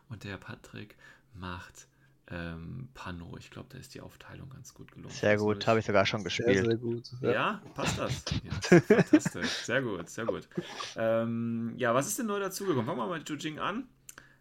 und 0.09 0.23
der 0.23 0.37
Patrick 0.37 0.95
macht 1.35 1.87
ähm, 2.31 2.89
Pano. 2.95 3.35
Ich 3.37 3.51
glaube, 3.51 3.69
da 3.71 3.77
ist 3.77 3.93
die 3.93 4.01
Aufteilung 4.01 4.49
ganz 4.49 4.73
gut 4.73 4.91
gelungen. 4.91 5.13
Sehr 5.13 5.29
Also 5.33 5.45
gut, 5.45 5.67
habe 5.67 5.77
ich 5.81 5.85
sogar 5.85 6.07
schon 6.07 6.21
Sehr, 6.21 6.23
gespielt. 6.23 6.65
sehr 6.65 6.77
gut. 6.77 7.03
ja. 7.21 7.61
passt 7.75 7.99
das? 7.99 8.23
Ja, 8.43 8.79
fantastisch. 8.81 9.49
Sehr 9.49 9.83
gut, 9.83 10.09
sehr 10.09 10.25
gut. 10.25 10.47
Ähm, 10.95 11.73
ja, 11.77 11.93
was 11.93 12.07
ist 12.07 12.17
denn 12.17 12.25
neu 12.25 12.39
dazugekommen? 12.39 12.87
Fangen 12.87 12.97
wir 12.97 13.05
mal 13.05 13.19
mit 13.19 13.29
Jujing 13.29 13.59
an. 13.59 13.87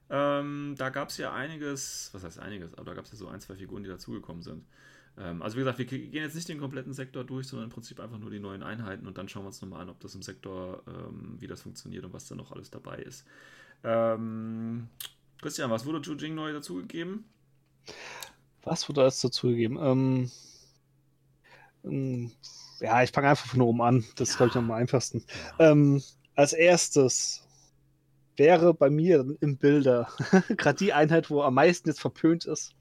Ähm, 0.09 0.75
da 0.79 0.89
gab 0.89 1.11
es 1.11 1.19
ja 1.19 1.35
einiges, 1.35 2.09
was 2.15 2.25
heißt 2.25 2.39
einiges, 2.39 2.73
aber 2.75 2.87
da 2.87 2.95
gab 2.95 3.05
es 3.05 3.11
ja 3.13 3.19
so 3.19 3.29
ein, 3.29 3.43
zwei 3.43 3.57
Figuren, 3.57 3.83
die 3.83 3.91
dazugekommen 3.91 4.41
sind. 4.43 4.65
Ähm, 5.19 5.43
also 5.43 5.57
wie 5.57 5.61
gesagt, 5.61 5.79
wir 5.79 5.87
gehen 5.87 6.13
jetzt 6.13 6.35
nicht 6.35 6.49
den 6.49 6.59
kompletten 6.59 6.93
Sektor 6.93 7.25
durch, 7.25 7.49
sondern 7.49 7.69
im 7.69 7.73
Prinzip 7.73 8.01
einfach 8.01 8.19
nur 8.19 8.31
die 8.31 8.41
neuen 8.41 8.63
Einheiten 8.63 9.07
und 9.07 9.19
dann 9.19 9.29
schauen 9.29 9.45
wir 9.45 9.49
uns 9.49 9.63
nochmal 9.63 9.83
an, 9.83 9.91
ob 9.91 10.01
das 10.01 10.15
im 10.15 10.23
Sektor, 10.23 10.83
ähm, 10.87 11.37
wie 11.41 11.47
das 11.47 11.63
funktioniert 11.63 12.05
und 12.05 12.13
was 12.13 12.27
da 12.29 12.35
noch 12.35 12.53
alles 12.53 12.71
dabei 12.71 12.99
ist. 12.99 13.27
Ähm, 13.85 14.89
Christian, 15.43 15.71
was 15.71 15.87
wurde 15.87 16.01
Jujing 16.01 16.35
neu 16.35 16.53
dazugegeben? 16.53 17.25
Was 18.65 18.87
wurde 18.89 19.01
alles 19.03 19.21
dazugegeben? 19.23 19.79
Ähm, 19.81 20.31
ähm, 21.85 22.33
ja, 22.81 23.03
ich 23.03 23.11
fange 23.13 23.29
einfach 23.29 23.47
von 23.47 23.63
oben 23.63 23.81
an. 23.83 24.05
Das 24.17 24.31
ist, 24.31 24.37
Ja. 24.37 24.37
glaube 24.37 24.51
ich, 24.51 24.57
am 24.57 24.71
einfachsten. 24.71 25.25
Ähm, 25.59 26.03
als 26.35 26.53
erstes 26.53 27.43
wäre 28.39 28.75
bei 28.75 28.91
mir 28.91 29.27
im 29.41 29.59
Bilder 29.59 30.11
gerade 30.59 30.79
die 30.79 30.95
Einheit, 30.95 31.31
wo 31.31 31.43
am 31.43 31.55
meisten 31.57 31.91
jetzt 31.91 32.03
verpönt 32.03 32.47
ist. 32.47 32.76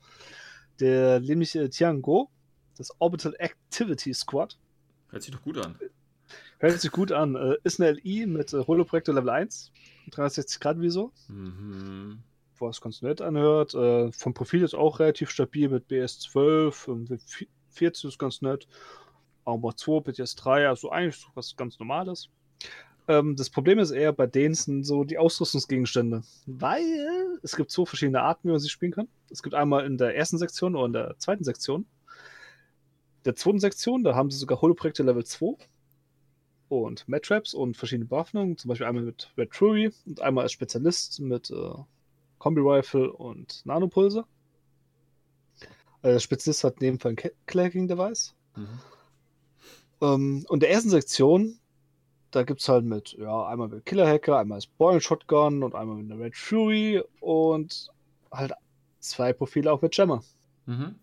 Der 0.80 1.20
nämliche 1.20 1.70
Tiango, 1.70 2.30
das 2.78 2.90
Orbital 3.00 3.36
Activity 3.40 4.14
Squad. 4.14 4.58
Hört 5.10 5.24
sich 5.24 5.34
doch 5.34 5.42
gut 5.42 5.58
an. 5.58 5.80
Hört 6.60 6.80
sich 6.80 6.92
gut 6.92 7.12
an. 7.12 7.36
Ist 7.64 7.80
eine 7.80 7.92
LI 7.92 8.26
mit 8.26 8.54
äh, 8.54 8.66
Holoprojektor 8.66 9.14
Level 9.16 9.30
1, 9.30 9.72
360 10.12 10.60
Grad 10.60 10.80
Visor, 10.80 11.12
Mhm. 11.28 12.20
was 12.60 12.82
ganz 12.82 13.02
nett 13.02 13.22
anhört. 13.22 13.74
Äh, 13.74 14.12
vom 14.12 14.34
Profil 14.34 14.64
ist 14.64 14.74
auch 14.74 15.00
relativ 15.00 15.30
stabil 15.30 15.70
mit 15.70 15.88
BS12, 15.90 16.88
ähm, 16.92 17.06
mit 17.10 17.22
14 17.72 18.10
ist 18.10 18.18
ganz 18.20 18.42
nett. 18.42 18.68
Armor 19.46 19.76
2, 19.78 20.00
BTS 20.02 20.36
3, 20.36 20.68
also 20.68 20.90
eigentlich 20.90 21.18
so 21.18 21.28
was 21.36 21.56
ganz 21.56 21.78
Normales. 21.80 22.30
Ähm, 23.08 23.36
das 23.36 23.50
Problem 23.50 23.80
ist 23.80 23.92
eher 23.92 24.14
bei 24.14 24.28
denen 24.28 24.56
sind 24.56 24.84
so 24.84 25.04
die 25.04 25.18
Ausrüstungsgegenstände, 25.18 26.24
weil 26.48 27.40
es 27.44 27.56
gibt 27.56 27.72
zwei 27.72 27.86
verschiedene 27.86 28.22
Arten, 28.22 28.48
wie 28.48 28.52
man 28.52 28.60
sie 28.60 28.70
spielen 28.70 28.92
kann. 28.92 29.08
Es 29.30 29.44
gibt 29.44 29.56
einmal 29.56 29.86
in 29.86 29.98
der 29.98 30.16
ersten 30.16 30.38
Sektion 30.38 30.76
oder 30.76 30.86
in 30.86 30.94
der 30.94 31.16
zweiten 31.20 31.44
Sektion. 31.44 31.86
Der 33.26 33.36
zweiten 33.36 33.60
Sektion, 33.60 34.04
da 34.04 34.16
haben 34.16 34.32
sie 34.32 34.38
sogar 34.38 34.62
Holoprojekte 34.62 35.04
Level 35.04 35.26
2 35.26 35.56
und 36.70 37.08
Mad-Traps 37.08 37.54
und 37.54 37.78
verschiedene 37.78 38.06
Bewaffnungen, 38.06 38.58
zum 38.58 38.70
Beispiel 38.70 38.88
einmal 38.88 39.04
mit 39.04 39.32
Red 39.38 39.54
Fury 39.56 39.92
und 40.06 40.22
einmal 40.22 40.44
als 40.44 40.52
Spezialist 40.52 41.20
mit 41.20 41.52
äh, 41.52 41.74
Kombi-Rifle 42.40 43.12
und 43.12 43.66
Nanopulse. 43.66 44.26
Äh, 46.02 46.14
der 46.14 46.20
Spezialist 46.20 46.64
hat 46.64 46.82
dem 46.82 47.00
Fall 47.00 47.12
ein 47.14 47.32
Clacking-Device. 47.46 48.36
Mhm. 48.56 48.80
Ähm, 50.02 50.46
und 50.48 50.62
der 50.62 50.72
ersten 50.72 50.90
Sektion, 50.90 51.60
da 52.36 52.44
gibt 52.44 52.62
es 52.62 52.70
halt 52.70 52.86
mit, 52.86 53.14
ja, 53.14 53.48
einmal 53.48 53.68
mit 53.70 53.86
Killer 53.86 54.08
Hacker, 54.08 54.38
einmal 54.40 54.58
als 54.58 54.68
Boil 54.68 55.02
Shotgun 55.02 55.64
und 55.64 55.76
einmal 55.76 55.98
mit 55.98 56.12
einer 56.12 56.24
Red 56.24 56.36
Fury 56.38 57.04
und 57.20 57.92
halt 58.32 58.54
zwei 59.00 59.34
Profile 59.34 59.72
auch 59.72 59.82
mit 59.82 59.96
Jammer. 59.98 60.24
Mhm. 60.66 60.96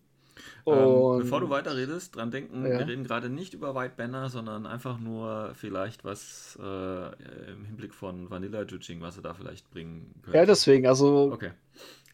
Und 0.63 0.73
Ähm, 0.75 1.17
bevor 1.17 1.41
du 1.41 1.49
weiterredest, 1.49 2.15
dran 2.15 2.31
denken, 2.31 2.63
Ja. 2.67 2.79
wir 2.79 2.87
reden 2.87 3.03
gerade 3.03 3.29
nicht 3.29 3.53
über 3.53 3.75
White 3.75 3.95
Banner, 3.97 4.29
sondern 4.29 4.65
einfach 4.65 4.99
nur 4.99 5.53
vielleicht 5.55 6.03
was 6.05 6.57
äh, 6.61 7.51
im 7.51 7.65
Hinblick 7.65 7.93
von 7.93 8.29
Vanilla 8.29 8.63
Judging, 8.63 9.01
was 9.01 9.17
er 9.17 9.23
da 9.23 9.33
vielleicht 9.33 9.69
bringen 9.71 10.13
könnte. 10.23 10.39
ja, 10.39 10.45
deswegen, 10.45 10.87
also 10.87 11.33
Okay. 11.33 11.51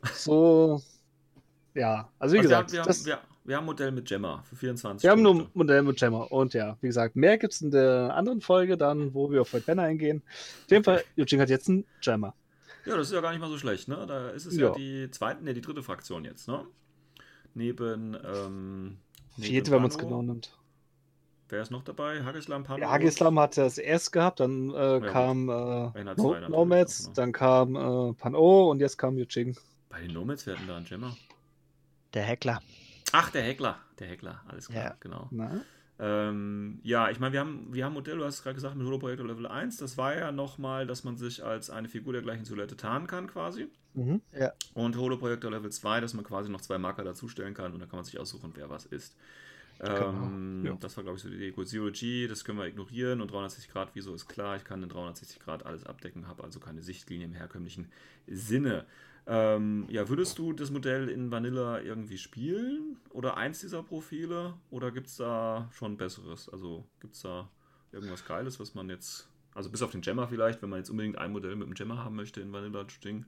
so, 0.10 0.82
ja, 1.74 2.12
also 2.20 2.36
wie 2.36 2.40
Also 2.40 2.50
wir, 2.50 2.58
haben, 2.58 2.68
gesagt, 2.68 2.74
wir, 2.74 2.82
haben, 2.82 3.06
wir, 3.50 3.54
wir 3.54 3.58
haben 3.58 3.64
ein 3.64 3.66
Modell 3.66 3.92
mit 3.92 4.08
Gemma 4.08 4.44
für 4.44 4.56
24 4.56 5.04
wir 5.04 5.12
haben 5.12 5.22
nur 5.22 5.34
ein 5.34 5.38
Punkte. 5.40 5.58
Modell 5.58 5.82
mit 5.82 6.00
Jammer 6.00 6.32
und 6.32 6.54
ja, 6.54 6.78
wie 6.82 6.88
gesagt, 6.88 7.16
mehr 7.16 7.38
gibt 7.38 7.54
es 7.54 7.62
in 7.62 7.72
der 7.72 8.16
anderen 8.16 8.42
Folge 8.42 8.78
dann, 8.78 9.14
wo 9.14 9.32
wir 9.32 9.42
auf 9.42 9.54
White 9.54 9.66
Banner 9.66 9.84
eingehen. 9.84 10.22
Auf 10.66 10.72
jeden 10.72 10.84
Fall, 10.84 11.04
Eugene 11.18 11.42
hat 11.42 11.50
jetzt 11.50 11.68
einen 11.68 11.86
Jammer. 12.02 12.36
Ja, 12.86 12.96
das 12.96 13.08
ist 13.08 13.14
ja 13.14 13.22
gar 13.22 13.32
nicht 13.32 13.42
mal 13.42 13.50
so 13.50 13.58
schlecht, 13.58 13.88
ne? 13.88 14.06
Da 14.08 14.30
ist 14.30 14.46
es 14.46 14.56
ja, 14.56 14.68
Ja. 14.68 14.74
die 14.74 15.12
zweite, 15.12 15.44
ne, 15.44 15.54
die 15.54 15.62
dritte 15.62 15.84
Fraktion 15.84 16.24
jetzt, 16.26 16.48
ne? 16.48 16.66
Neben, 17.54 18.16
ähm, 18.16 18.98
neben 19.36 19.48
Vierte, 19.50 19.72
wenn 19.72 19.82
man 19.82 19.92
es 19.92 19.98
genau 19.98 20.22
nimmt. 20.22 20.56
Wer 21.50 21.64
ist 21.64 21.72
noch 21.72 21.84
dabei? 21.84 22.24
Hagislam, 22.24 22.64
Pano? 22.64 22.80
Ja, 22.80 22.92
Hagislam 22.92 23.40
hat 23.40 23.58
das 23.58 23.80
erst 23.80 24.12
gehabt, 24.12 24.40
dann 24.40 24.70
äh, 24.70 25.00
gut. 25.00 25.10
kam 25.10 25.50
äh, 25.50 26.04
no 26.16 26.36
Nomads, 26.48 27.06
auch, 27.06 27.08
ne? 27.08 27.14
dann 27.16 27.32
kam 27.32 27.76
äh, 27.76 28.14
Pan-O 28.14 28.70
und 28.70 28.80
jetzt 28.80 28.98
kam 28.98 29.18
Yuching. 29.18 29.58
Bei 29.90 30.00
den 30.00 30.14
Nomads, 30.14 30.46
wir 30.46 30.56
hatten 30.56 30.68
da 30.68 30.78
einen 30.78 30.86
Gemma. 30.86 31.18
Der 32.14 32.24
Heckler. 32.24 32.62
Ach, 33.12 33.30
der 33.30 33.44
Heckler. 33.44 33.80
Der 34.00 34.08
Heckler, 34.08 34.42
alles 34.48 34.68
klar, 34.70 34.84
Ja. 34.84 34.98
genau. 35.00 35.28
Na? 35.32 35.62
Ähm, 36.02 36.80
ja, 36.84 37.10
ich 37.10 37.20
meine, 37.20 37.34
wir 37.34 37.40
haben, 37.42 37.68
wir 37.74 37.84
haben 37.84 37.92
ein 37.92 37.96
Modell, 37.96 38.18
du 38.18 38.24
hast 38.24 38.42
gerade 38.44 38.56
gesagt, 38.56 38.76
mit 38.76 38.86
Holoprojektor 38.88 39.28
Level 39.28 39.48
1. 39.48 39.78
Das 39.78 39.98
war 39.98 40.16
ja 40.16 40.32
nochmal, 40.32 40.88
dass 40.88 41.04
man 41.04 41.18
sich 41.18 41.44
als 41.44 41.70
eine 41.70 41.90
Figur 41.90 42.14
der 42.14 42.22
gleichen 42.22 42.46
Silhouette 42.46 42.78
tarnen 42.78 43.06
kann, 43.08 43.28
quasi. 43.28 43.68
Mhm. 43.96 44.22
Und 44.76 44.96
Holoprojektor 44.96 45.52
Level 45.52 45.70
2, 45.72 46.00
dass 46.00 46.14
man 46.14 46.24
quasi 46.24 46.50
noch 46.50 46.62
zwei 46.62 46.78
Marker 46.78 47.04
dazustellen 47.04 47.54
kann 47.54 47.74
und 47.74 47.80
dann 47.82 47.90
kann 47.90 47.98
man 47.98 48.06
sich 48.06 48.18
aussuchen, 48.18 48.52
wer 48.56 48.70
was 48.70 48.86
ist. 48.86 49.16
Ähm, 49.82 50.62
Genau, 50.64 50.74
ja. 50.76 50.78
Das 50.80 50.96
war, 50.98 51.04
glaube 51.04 51.18
ich, 51.18 51.24
so 51.24 51.30
die 51.30 51.36
Idee. 51.36 51.52
Gut, 51.52 51.68
Zero 51.68 51.90
G, 51.92 52.28
das 52.28 52.44
können 52.46 52.58
wir 52.60 52.66
ignorieren 52.68 53.20
und 53.22 53.32
360 53.32 53.72
Grad, 53.72 53.90
wieso 53.94 54.14
ist 54.14 54.28
klar, 54.28 54.56
ich 54.58 54.64
kann 54.64 54.82
in 54.84 54.90
360 54.90 55.40
Grad 55.40 55.66
alles 55.66 55.86
abdecken, 55.86 56.28
habe 56.28 56.44
also 56.44 56.60
keine 56.60 56.82
Sichtlinie 56.82 57.26
im 57.26 57.34
herkömmlichen 57.34 57.90
Sinne. 58.28 58.86
Ähm, 59.32 59.86
ja, 59.90 60.10
würdest 60.10 60.40
du 60.40 60.54
das 60.54 60.72
Modell 60.72 61.08
in 61.08 61.30
Vanilla 61.30 61.80
irgendwie 61.82 62.18
spielen? 62.18 62.98
Oder 63.12 63.38
eins 63.38 63.60
dieser 63.60 63.84
Profile? 63.84 64.56
Oder 64.72 64.92
gibt 64.92 65.06
es 65.06 65.18
da 65.18 65.70
schon 65.72 65.98
Besseres? 65.98 66.50
Also 66.50 66.84
gibt 67.00 67.14
es 67.14 67.22
da 67.22 67.48
irgendwas 67.92 68.26
Geiles, 68.26 68.60
was 68.60 68.74
man 68.74 68.90
jetzt, 68.90 69.30
also 69.54 69.70
bis 69.70 69.84
auf 69.84 69.92
den 69.92 70.02
Gemma 70.02 70.26
vielleicht, 70.26 70.64
wenn 70.64 70.70
man 70.70 70.80
jetzt 70.80 70.90
unbedingt 70.90 71.20
ein 71.20 71.32
Modell 71.32 71.56
mit 71.56 71.68
dem 71.68 71.76
Gemma 71.76 71.98
haben 72.04 72.16
möchte 72.16 72.42
in 72.42 72.52
Vanilla 72.52 72.84
Ding 73.04 73.26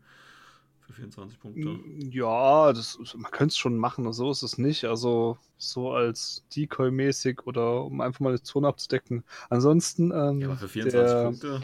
für 0.79 0.93
24 0.93 1.39
Punkte. 1.39 1.79
Ja, 2.09 2.73
das, 2.73 2.97
man 3.15 3.31
könnte 3.31 3.51
es 3.51 3.57
schon 3.57 3.77
machen, 3.77 4.11
so 4.11 4.31
ist 4.31 4.41
es 4.41 4.57
nicht. 4.57 4.85
Also 4.85 5.37
so 5.57 5.91
als 5.91 6.43
Decoy-mäßig 6.55 7.45
oder 7.45 7.83
um 7.83 8.01
einfach 8.01 8.21
mal 8.21 8.29
eine 8.29 8.41
Zone 8.41 8.67
abzudecken. 8.67 9.23
Ansonsten, 9.49 10.11
ähm, 10.11 10.39
Ja, 10.39 10.47
aber 10.47 10.57
für 10.57 10.67
24 10.67 10.93
der, 11.11 11.23
Punkte. 11.23 11.61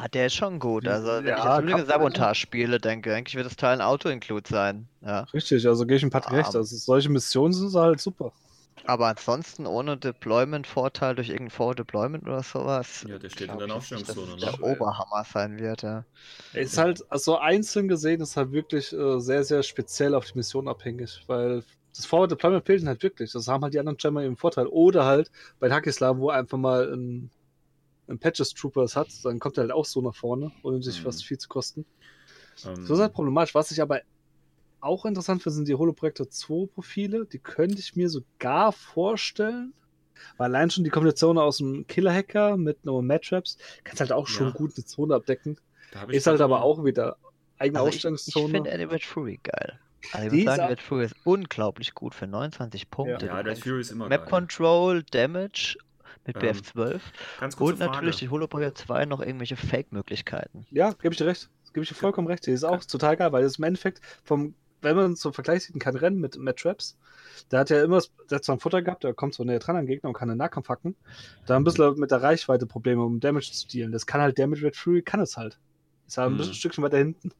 Ah, 0.00 0.06
der 0.06 0.26
ist 0.26 0.34
schon 0.34 0.60
gut. 0.60 0.86
Also, 0.86 1.08
wenn 1.08 1.24
ich 1.24 1.30
ja, 1.30 1.36
jetzt 1.36 1.44
kann 1.44 1.64
Lüge 1.64 1.78
man- 1.78 1.86
Sabotage 1.86 2.38
spiele, 2.38 2.78
denke 2.78 3.12
eigentlich 3.14 3.34
wird 3.34 3.46
das 3.46 3.56
Teil 3.56 3.72
ein 3.72 3.80
Auto-Include 3.80 4.48
sein. 4.48 4.86
Ja. 5.00 5.22
Richtig, 5.34 5.66
also 5.66 5.86
gehe 5.86 5.96
ich 5.96 6.04
mit 6.04 6.12
Patrick 6.12 6.34
Ah. 6.34 6.36
recht. 6.36 6.54
Also 6.54 6.76
solche 6.76 7.08
Missionen 7.08 7.52
sind 7.52 7.74
halt 7.74 8.00
super. 8.00 8.32
Aber 8.86 9.08
ansonsten 9.08 9.66
ohne 9.66 9.96
Deployment-Vorteil 9.96 11.16
durch 11.16 11.30
irgendein 11.30 11.50
Forward-Deployment 11.50 12.22
oder 12.24 12.44
sowas. 12.44 13.04
Ja, 13.08 13.18
der 13.18 13.28
steht 13.28 13.48
in 13.50 13.54
ich 13.54 13.60
dass 13.66 13.70
Aufstellungszone, 13.72 14.34
es 14.36 14.44
ne? 14.44 14.52
Der 14.52 14.62
Oberhammer 14.62 15.24
sein 15.30 15.58
wird, 15.58 15.82
ja. 15.82 16.04
Ist 16.52 16.78
halt, 16.78 17.02
also 17.10 17.38
einzeln 17.38 17.88
gesehen, 17.88 18.20
ist 18.20 18.36
halt 18.36 18.52
wirklich 18.52 18.92
äh, 18.92 19.18
sehr, 19.18 19.42
sehr 19.42 19.64
speziell 19.64 20.14
auf 20.14 20.26
die 20.26 20.38
Mission 20.38 20.68
abhängig, 20.68 21.22
weil 21.26 21.64
das 21.94 22.06
Forward 22.06 22.30
Deployment 22.30 22.64
fehlt 22.64 22.78
ihnen 22.80 22.88
halt 22.88 23.02
wirklich. 23.02 23.32
Das 23.32 23.48
haben 23.48 23.62
halt 23.64 23.74
die 23.74 23.80
anderen 23.80 23.98
Jammer 24.00 24.22
im 24.22 24.36
Vorteil. 24.36 24.68
Oder 24.68 25.04
halt 25.04 25.32
bei 25.58 25.68
Hakislam, 25.70 26.20
wo 26.20 26.30
einfach 26.30 26.56
mal 26.56 26.92
ein, 26.92 27.24
ein 27.24 27.30
Patches 28.16 28.54
Troopers 28.54 28.96
hat, 28.96 29.12
dann 29.24 29.38
kommt 29.38 29.58
er 29.58 29.62
halt 29.62 29.72
auch 29.72 29.84
so 29.84 30.00
nach 30.00 30.14
vorne, 30.14 30.50
ohne 30.62 30.82
sich 30.82 30.98
Mhm. 30.98 31.02
fast 31.04 31.24
viel 31.24 31.38
zu 31.38 31.48
kosten. 31.48 31.84
Ähm, 32.64 32.84
So 32.86 32.94
ist 32.94 33.00
halt 33.00 33.12
problematisch. 33.12 33.54
Was 33.54 33.70
ich 33.70 33.82
aber 33.82 34.00
auch 34.80 35.04
interessant 35.04 35.42
finde, 35.42 35.56
sind 35.56 35.68
die 35.68 35.74
Holoprojektor 35.74 36.30
2 36.30 36.66
Profile. 36.66 37.26
Die 37.26 37.38
könnte 37.40 37.78
ich 37.80 37.96
mir 37.96 38.08
sogar 38.08 38.72
vorstellen. 38.72 39.74
Weil 40.36 40.46
allein 40.54 40.70
schon 40.70 40.84
die 40.84 40.90
Kombination 40.90 41.38
aus 41.38 41.58
dem 41.58 41.86
Killer-Hacker 41.86 42.56
mit 42.56 42.84
No 42.84 43.02
Mad-Traps 43.02 43.56
kannst 43.84 44.00
halt 44.00 44.12
auch 44.12 44.26
schon 44.26 44.48
Ja. 44.48 44.52
gut 44.52 44.72
eine 44.76 44.84
Zone 44.84 45.14
abdecken. 45.14 45.60
da 45.92 46.04
ich 46.08 46.16
Ist 46.16 46.26
halt 46.26 46.40
aber 46.40 46.62
auch 46.62 46.84
wieder 46.84 47.16
eigene 47.58 47.78
Also 47.78 47.88
ich, 47.88 47.96
ich 47.96 47.98
Ausstellungszone. 47.98 48.52
finde 48.52 48.72
Animate 48.72 49.06
Fury 49.06 49.40
geil. 49.42 49.80
Also 50.12 50.26
ich 50.26 50.32
muss 50.32 50.38
ist 50.40 50.44
sagen, 50.46 50.62
Animate 50.62 50.82
Fury 50.82 51.04
ist 51.04 51.16
unglaublich 51.24 51.94
gut 51.94 52.14
für 52.14 52.26
29 52.26 52.90
Punkte. 52.90 53.26
Ja, 53.26 53.42
der 53.42 53.44
kannst 53.44 53.62
Fury 53.62 53.80
ist 53.80 53.90
immer 53.90 54.08
Map 54.08 54.20
geil. 54.22 54.30
Control, 54.30 55.02
Damage 55.04 55.76
mit 56.28 56.36
Ähm, 56.36 56.40
BF12 56.40 57.00
Ganz 57.36 57.56
kurze 57.56 57.74
und 57.74 57.78
natürlich 57.80 58.16
Frage. 58.16 58.26
die 58.26 58.28
Holoprojektor 58.30 58.86
2 58.86 59.06
noch 59.06 59.20
irgendwelche 59.20 59.56
Fake-Möglichkeiten. 59.56 60.66
Ja, 60.70 60.92
gebe 60.92 61.12
ich 61.14 61.18
dir 61.18 61.26
recht. 61.26 61.50
Gebe 61.72 61.82
ich 61.82 61.88
dir 61.88 61.94
vollkommen 61.96 62.28
recht. 62.28 62.46
Die 62.46 62.52
ist 62.52 62.64
auch 62.64 62.84
total 62.84 63.16
geil, 63.16 63.32
weil 63.32 63.42
das 63.42 63.58
im 63.58 63.64
Endeffekt 63.64 64.00
vom, 64.24 64.54
wenn 64.82 64.96
man 64.96 65.16
zum 65.16 65.32
Vergleich 65.32 65.64
sieht, 65.64 65.78
kein 65.80 65.96
Rennen 65.96 66.20
mit 66.20 66.36
Matt 66.38 66.58
Traps, 66.58 66.96
der 67.50 67.60
hat 67.60 67.70
ja 67.70 67.82
immer, 67.82 68.00
der 68.30 68.36
hat 68.36 68.44
zwar 68.44 68.56
ein 68.56 68.60
Futter 68.60 68.82
gehabt, 68.82 69.04
der 69.04 69.14
kommt 69.14 69.34
so 69.34 69.44
näher 69.44 69.58
dran 69.58 69.76
an 69.76 69.82
den 69.84 69.88
Gegner 69.88 70.08
und 70.08 70.14
kann 70.14 70.28
den 70.28 70.38
Nahkampf 70.38 70.68
hacken. 70.68 70.96
Da 71.46 71.56
ein 71.56 71.64
bisschen 71.64 71.98
mit 71.98 72.10
der 72.10 72.22
Reichweite 72.22 72.66
Probleme, 72.66 73.02
um 73.04 73.20
Damage 73.20 73.50
zu 73.52 73.66
dealen. 73.68 73.92
Das 73.92 74.06
kann 74.06 74.20
halt 74.20 74.38
Damage 74.38 74.62
Red 74.64 74.76
Fury, 74.76 75.02
kann 75.02 75.20
es 75.20 75.36
halt. 75.36 75.58
Ist 76.06 76.18
halt 76.18 76.30
ein 76.30 76.34
Mhm. 76.34 76.36
bisschen 76.38 76.52
ein 76.52 76.56
Stückchen 76.56 76.84
weiter 76.84 76.98
hinten, 76.98 77.32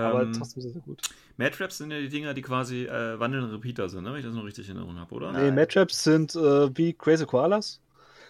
aber 0.00 0.22
Ähm, 0.22 0.32
trotzdem 0.32 0.62
sehr, 0.62 0.72
sehr 0.72 0.82
gut. 0.82 1.02
Mad 1.36 1.50
Traps 1.56 1.78
sind 1.78 1.90
ja 1.90 2.00
die 2.00 2.08
Dinger, 2.08 2.34
die 2.34 2.42
quasi 2.42 2.84
äh, 2.86 3.18
wandelnde 3.18 3.52
Repeater 3.52 3.88
sind, 3.88 4.04
ne? 4.04 4.12
wenn 4.12 4.18
ich 4.20 4.24
das 4.24 4.34
noch 4.34 4.44
richtig 4.44 4.68
in 4.68 4.76
Erinnerung 4.76 4.98
habe, 4.98 5.14
oder? 5.14 5.32
Nee, 5.32 5.50
Nein. 5.50 5.54
Matt 5.54 5.72
Traps 5.72 6.02
sind 6.04 6.34
äh, 6.34 6.76
wie 6.76 6.92
Crazy 6.94 7.26
Koalas. 7.26 7.80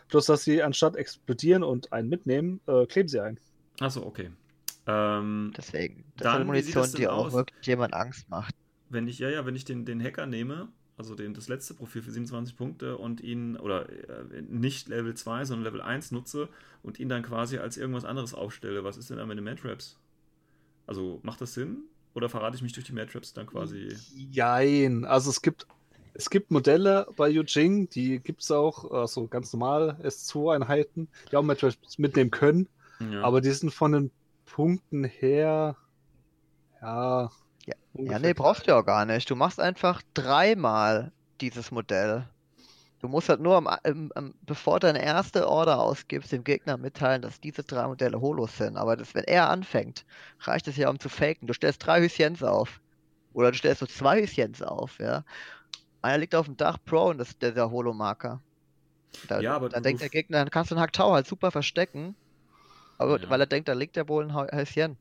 Bloß, 0.08 0.26
dass 0.26 0.44
sie 0.44 0.62
anstatt 0.62 0.96
explodieren 0.96 1.62
und 1.62 1.92
einen 1.92 2.08
mitnehmen, 2.08 2.60
äh, 2.66 2.86
kleben 2.86 3.08
sie 3.08 3.20
ein. 3.20 3.38
Achso, 3.80 4.02
okay. 4.04 4.30
Ähm, 4.86 5.56
Deswegen. 5.56 6.04
Das 6.16 6.28
Dann, 6.32 6.42
ist 6.42 6.46
Munition, 6.46 6.82
das 6.82 6.94
die 6.94 7.08
auch 7.08 7.26
aus? 7.26 7.32
wirklich 7.32 7.66
jemand 7.66 7.94
Angst 7.94 8.28
macht. 8.28 8.54
wenn 8.88 9.08
ich, 9.08 9.18
ja, 9.18 9.28
ja, 9.30 9.46
wenn 9.46 9.56
ich 9.56 9.64
den, 9.64 9.84
den 9.84 10.02
Hacker 10.02 10.26
nehme, 10.26 10.68
also 10.96 11.14
den, 11.14 11.34
das 11.34 11.48
letzte 11.48 11.74
Profil 11.74 12.02
für 12.02 12.10
27 12.12 12.56
Punkte 12.56 12.98
und 12.98 13.20
ihn, 13.20 13.56
oder 13.56 13.88
äh, 13.88 14.42
nicht 14.42 14.88
Level 14.88 15.14
2, 15.14 15.44
sondern 15.46 15.64
Level 15.64 15.80
1 15.80 16.10
nutze 16.12 16.48
und 16.82 17.00
ihn 17.00 17.08
dann 17.08 17.22
quasi 17.22 17.58
als 17.58 17.76
irgendwas 17.76 18.04
anderes 18.04 18.34
aufstelle, 18.34 18.84
was 18.84 18.96
ist 18.96 19.10
denn 19.10 19.16
dann 19.18 19.28
mit 19.28 19.38
den 19.38 19.44
Mad 19.44 19.60
Traps? 19.60 19.98
Also, 20.92 21.20
macht 21.22 21.40
das 21.40 21.54
Sinn? 21.54 21.84
Oder 22.12 22.28
verrate 22.28 22.54
ich 22.56 22.60
mich 22.62 22.74
durch 22.74 22.84
die 22.84 22.92
Mad 22.92 23.10
Traps 23.10 23.32
dann 23.32 23.46
quasi? 23.46 23.96
Jein. 24.14 25.06
Also 25.06 25.30
es 25.30 25.40
gibt, 25.40 25.66
es 26.12 26.28
gibt 26.28 26.50
Modelle 26.50 27.06
bei 27.16 27.30
Yujing, 27.30 27.88
die 27.88 28.18
gibt 28.18 28.42
es 28.42 28.50
auch, 28.50 28.90
also 28.90 29.26
ganz 29.26 29.50
normal 29.54 29.96
S2-Einheiten, 30.02 31.08
die 31.30 31.36
auch 31.36 31.42
Matches 31.42 31.78
mitnehmen 31.96 32.30
können, 32.30 32.68
Ja. 33.10 33.22
aber 33.22 33.40
die 33.40 33.50
sind 33.52 33.72
von 33.72 33.92
den 33.92 34.10
Punkten 34.44 35.04
her, 35.04 35.76
ja. 36.82 37.30
Ja. 37.64 37.74
Ja, 37.94 38.18
nee, 38.18 38.34
brauchst 38.34 38.66
du 38.66 38.72
ja 38.72 38.78
auch 38.80 38.84
gar 38.84 39.06
nicht. 39.06 39.30
Du 39.30 39.34
machst 39.34 39.60
einfach 39.60 40.02
dreimal 40.12 41.10
dieses 41.40 41.70
Modell. 41.70 42.28
Du 43.02 43.08
musst 43.08 43.28
halt 43.28 43.40
nur, 43.40 43.56
am, 43.56 43.66
am, 43.66 44.12
am, 44.14 44.34
bevor 44.42 44.78
du 44.78 44.86
deine 44.86 45.02
erste 45.04 45.48
Order 45.48 45.80
ausgibst, 45.80 46.30
dem 46.30 46.44
Gegner 46.44 46.76
mitteilen, 46.76 47.20
dass 47.20 47.40
diese 47.40 47.64
drei 47.64 47.88
Modelle 47.88 48.20
Holos 48.20 48.56
sind. 48.56 48.76
Aber 48.76 48.96
das, 48.96 49.14
wenn 49.16 49.24
er 49.24 49.50
anfängt, 49.50 50.06
reicht 50.40 50.68
es 50.68 50.76
ja, 50.76 50.88
um 50.88 51.00
zu 51.00 51.08
faken. 51.08 51.48
Du 51.48 51.52
stellst 51.52 51.84
drei 51.84 52.00
Hüsjens 52.00 52.44
auf. 52.44 52.80
Oder 53.32 53.50
du 53.50 53.58
stellst 53.58 53.80
so 53.80 53.86
zwei 53.86 54.22
Hüsjens 54.22 54.62
auf, 54.62 54.98
ja. 55.00 55.24
Einer 56.00 56.18
liegt 56.18 56.34
auf 56.36 56.46
dem 56.46 56.56
Dach 56.56 56.78
Pro 56.84 57.10
und 57.10 57.18
das 57.18 57.30
ist 57.30 57.42
der, 57.42 57.52
der 57.52 57.70
Holo-Marker. 57.70 58.40
Da, 59.28 59.40
Ja, 59.40 59.56
aber 59.56 59.68
dann 59.68 59.82
denkt 59.82 60.00
der 60.00 60.08
Gegner, 60.08 60.38
dann 60.38 60.50
kannst 60.50 60.70
du 60.70 60.76
einen 60.76 60.82
Haktau 60.82 61.12
halt 61.12 61.26
super 61.26 61.50
verstecken. 61.50 62.14
Aber 62.98 63.18
Ja. 63.20 63.30
weil 63.30 63.40
er 63.40 63.46
denkt, 63.46 63.68
da 63.68 63.72
liegt 63.72 63.96
ja 63.96 64.08
wohl 64.08 64.24
ein 64.24 64.34
Häuschen. 64.34 64.96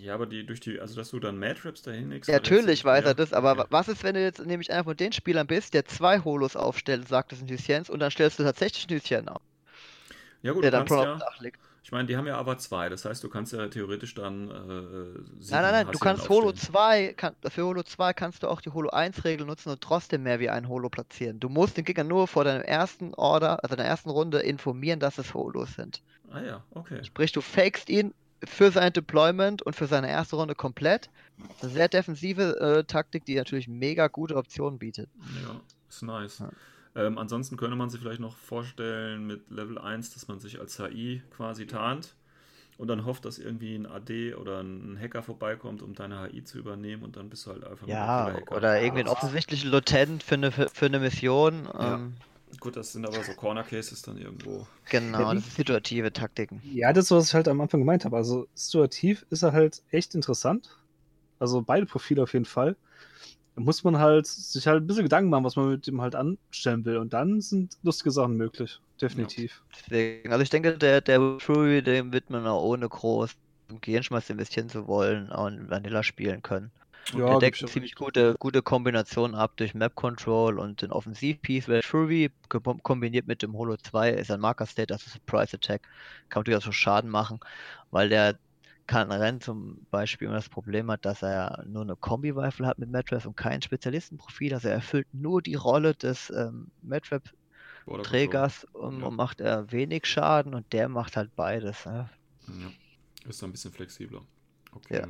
Ja, 0.00 0.14
aber 0.14 0.26
die 0.26 0.44
durch 0.46 0.60
die, 0.60 0.80
also 0.80 0.96
dass 0.96 1.10
du 1.10 1.20
dann 1.20 1.38
Mad 1.38 1.60
Traps 1.60 1.82
dahin 1.82 2.10
legst. 2.10 2.28
Ja, 2.28 2.36
natürlich 2.36 2.82
weiß 2.84 3.04
ja, 3.04 3.10
er 3.10 3.14
das, 3.14 3.32
aber 3.34 3.58
wa- 3.58 3.66
was 3.70 3.88
ist, 3.88 4.02
wenn 4.04 4.14
du 4.14 4.22
jetzt 4.22 4.38
nämlich 4.44 4.72
einer 4.72 4.84
von 4.84 4.96
den 4.96 5.12
Spielern 5.12 5.46
bist, 5.46 5.74
der 5.74 5.84
zwei 5.84 6.20
Holos 6.20 6.56
aufstellt 6.56 7.06
sagt, 7.08 7.32
das 7.32 7.40
sind 7.40 7.50
Hüsjens, 7.50 7.90
und 7.90 8.00
dann 8.00 8.10
stellst 8.10 8.38
du 8.38 8.42
tatsächlich 8.42 8.88
ein 8.88 8.94
Hüschen 8.96 9.28
auf, 9.28 9.42
Ja, 10.42 10.52
gut, 10.52 10.62
der 10.62 10.70
du 10.72 10.82
dann 10.82 10.86
ja, 10.96 11.24
ich 11.82 11.92
meine, 11.92 12.06
die 12.06 12.16
haben 12.16 12.26
ja 12.26 12.36
aber 12.36 12.58
zwei, 12.58 12.88
das 12.90 13.04
heißt, 13.06 13.24
du 13.24 13.28
kannst 13.30 13.52
ja 13.52 13.68
theoretisch 13.68 14.14
dann. 14.14 14.50
Äh, 14.50 15.20
Nein, 15.48 15.62
nein, 15.62 15.72
nein, 15.72 15.90
du 15.90 15.98
kannst 15.98 16.28
Holo 16.30 16.52
aufstellen. 16.52 16.54
2, 16.54 17.12
kann, 17.14 17.34
für 17.48 17.64
Holo 17.64 17.82
2 17.82 18.12
kannst 18.14 18.42
du 18.42 18.48
auch 18.48 18.60
die 18.62 18.70
Holo 18.70 18.88
1 18.90 19.24
Regel 19.24 19.46
nutzen 19.46 19.68
und 19.70 19.80
trotzdem 19.82 20.22
mehr 20.22 20.40
wie 20.40 20.48
ein 20.48 20.68
Holo 20.68 20.88
platzieren. 20.88 21.40
Du 21.40 21.48
musst 21.50 21.76
den 21.76 21.84
Gegner 21.84 22.04
nur 22.04 22.26
vor 22.28 22.44
deinem 22.44 22.62
ersten 22.62 23.12
Order, 23.14 23.62
also 23.62 23.76
der 23.76 23.84
ersten 23.86 24.10
Runde 24.10 24.38
informieren, 24.40 25.00
dass 25.00 25.18
es 25.18 25.34
Holos 25.34 25.74
sind. 25.74 26.02
Ah 26.30 26.40
ja, 26.42 26.64
okay. 26.74 27.00
Sprich, 27.02 27.32
du 27.32 27.42
fakest 27.42 27.90
ihn 27.90 28.14
für 28.44 28.70
sein 28.70 28.92
Deployment 28.92 29.62
und 29.62 29.76
für 29.76 29.86
seine 29.86 30.08
erste 30.08 30.36
Runde 30.36 30.54
komplett. 30.54 31.10
Das 31.38 31.56
ist 31.56 31.62
eine 31.64 31.72
sehr 31.72 31.88
defensive 31.88 32.60
äh, 32.60 32.84
Taktik, 32.84 33.24
die 33.24 33.34
natürlich 33.36 33.68
mega 33.68 34.08
gute 34.08 34.36
Optionen 34.36 34.78
bietet. 34.78 35.08
Ja, 35.42 35.60
ist 35.88 36.02
nice. 36.02 36.38
Ja. 36.40 36.50
Ähm, 36.96 37.18
ansonsten 37.18 37.56
könnte 37.56 37.76
man 37.76 37.88
sich 37.90 38.00
vielleicht 38.00 38.20
noch 38.20 38.36
vorstellen 38.36 39.26
mit 39.26 39.48
Level 39.50 39.78
1, 39.78 40.12
dass 40.14 40.28
man 40.28 40.40
sich 40.40 40.58
als 40.60 40.78
HI 40.78 41.22
quasi 41.30 41.66
tarnt 41.66 42.14
und 42.78 42.88
dann 42.88 43.04
hofft, 43.04 43.24
dass 43.26 43.38
irgendwie 43.38 43.76
ein 43.76 43.86
AD 43.86 44.34
oder 44.34 44.60
ein 44.60 44.98
Hacker 45.00 45.22
vorbeikommt, 45.22 45.82
um 45.82 45.94
deine 45.94 46.24
HI 46.24 46.42
zu 46.42 46.58
übernehmen 46.58 47.02
und 47.02 47.16
dann 47.16 47.28
bist 47.30 47.46
du 47.46 47.50
halt 47.50 47.64
einfach 47.64 47.86
Ja, 47.86 48.24
Killer-Hacker. 48.24 48.56
oder 48.56 48.80
irgendwie 48.82 49.02
ein 49.02 49.08
offensichtlichen 49.08 49.70
Lieutenant 49.70 50.22
für 50.22 50.34
eine, 50.34 50.50
für, 50.50 50.68
für 50.68 50.86
eine 50.86 50.98
Mission. 50.98 51.68
Ja. 51.74 51.94
Ähm, 51.96 52.14
Gut, 52.58 52.76
das 52.76 52.92
sind 52.92 53.06
aber 53.06 53.22
so 53.22 53.34
Corner 53.34 53.62
Cases 53.64 54.02
dann 54.02 54.18
irgendwo. 54.18 54.66
Genau, 54.90 55.18
Ja, 55.18 55.34
das 55.34 55.44
sind 55.44 55.54
situative 55.54 56.12
Taktiken. 56.12 56.62
Ja, 56.62 56.92
das 56.92 57.06
ist, 57.06 57.10
was 57.12 57.28
ich 57.28 57.34
halt 57.34 57.48
am 57.48 57.60
Anfang 57.60 57.80
gemeint 57.80 58.04
habe. 58.04 58.16
Also 58.16 58.46
situativ 58.54 59.24
ist 59.30 59.42
er 59.42 59.52
halt 59.52 59.82
echt 59.90 60.14
interessant. 60.14 60.68
Also 61.38 61.62
beide 61.62 61.86
Profile 61.86 62.22
auf 62.24 62.32
jeden 62.34 62.44
Fall. 62.46 62.76
Da 63.56 63.62
muss 63.62 63.84
man 63.84 63.98
halt 63.98 64.26
sich 64.26 64.66
halt 64.66 64.84
ein 64.84 64.86
bisschen 64.86 65.04
Gedanken 65.04 65.30
machen, 65.30 65.44
was 65.44 65.56
man 65.56 65.70
mit 65.70 65.86
dem 65.86 66.00
halt 66.02 66.14
anstellen 66.16 66.84
will. 66.84 66.98
Und 66.98 67.12
dann 67.14 67.40
sind 67.40 67.78
lustige 67.82 68.10
Sachen 68.12 68.36
möglich. 68.36 68.80
Definitiv. 69.00 69.64
Deswegen, 69.74 70.32
also 70.32 70.42
ich 70.42 70.50
denke, 70.50 70.78
der, 70.78 71.00
der 71.00 71.38
Fury, 71.40 71.82
dem 71.82 72.12
wird 72.12 72.30
man 72.30 72.46
auch 72.46 72.62
ohne 72.62 72.88
groß 72.88 73.36
Gehirnschmalz 73.80 74.30
investieren 74.30 74.68
zu 74.68 74.86
wollen, 74.86 75.30
auch 75.32 75.46
in 75.48 75.68
Vanilla 75.70 76.02
spielen 76.02 76.42
können. 76.42 76.72
Ja, 77.14 77.26
der 77.30 77.38
deckt 77.38 77.60
eine 77.60 77.70
ziemlich 77.70 77.94
gute, 77.94 78.34
gute 78.38 78.62
Kombination 78.62 79.34
ab 79.34 79.52
durch 79.56 79.74
Map 79.74 79.94
Control 79.94 80.58
und 80.58 80.82
den 80.82 80.92
Offensiv-Piece. 80.92 81.68
Weil 81.68 81.80
kom- 81.80 82.82
kombiniert 82.82 83.26
mit 83.26 83.42
dem 83.42 83.54
Holo 83.54 83.76
2 83.76 84.10
ist 84.10 84.30
ein 84.30 84.40
Marker-State, 84.40 84.92
also 84.92 85.10
Surprise 85.10 85.56
Attack. 85.56 85.82
Kann 86.28 86.40
natürlich 86.40 86.58
auch 86.58 86.64
so 86.66 86.72
Schaden 86.72 87.10
machen, 87.10 87.40
weil 87.90 88.08
der 88.08 88.38
kann 88.86 89.12
Rennen 89.12 89.40
zum 89.40 89.86
Beispiel 89.92 90.26
immer 90.26 90.36
das 90.36 90.48
Problem 90.48 90.90
hat, 90.90 91.04
dass 91.04 91.22
er 91.22 91.62
nur 91.66 91.82
eine 91.82 91.94
Kombi-Rifle 91.94 92.66
hat 92.66 92.78
mit 92.78 92.90
Matrap 92.90 93.24
und 93.24 93.36
kein 93.36 93.62
Spezialistenprofil. 93.62 94.52
Also 94.52 94.66
er 94.68 94.74
erfüllt 94.74 95.06
nur 95.12 95.42
die 95.42 95.54
Rolle 95.54 95.94
des 95.94 96.30
ähm, 96.30 96.68
Matrap 96.82 97.22
Trägers 98.02 98.64
und, 98.72 99.00
Ja. 99.00 99.06
und 99.06 99.16
macht 99.16 99.40
er 99.40 99.70
wenig 99.72 100.06
Schaden 100.06 100.54
und 100.54 100.72
der 100.72 100.88
macht 100.88 101.16
halt 101.16 101.34
beides. 101.36 101.86
Ne? 101.86 102.08
Ja. 102.48 103.28
Ist 103.28 103.42
ein 103.44 103.52
bisschen 103.52 103.72
flexibler. 103.72 104.22
Okay. 104.72 105.00
Ja. 105.00 105.06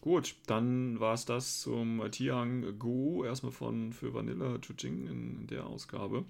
Gut, 0.00 0.34
dann 0.46 0.98
war 0.98 1.14
es 1.14 1.26
das 1.26 1.60
zum 1.60 2.02
Tiang 2.10 2.78
Gu, 2.78 3.24
erstmal 3.24 3.52
von 3.52 3.92
für 3.92 4.14
Vanilla 4.14 4.58
Chuching 4.58 5.06
in 5.06 5.46
der 5.46 5.66
Ausgabe. 5.66 6.24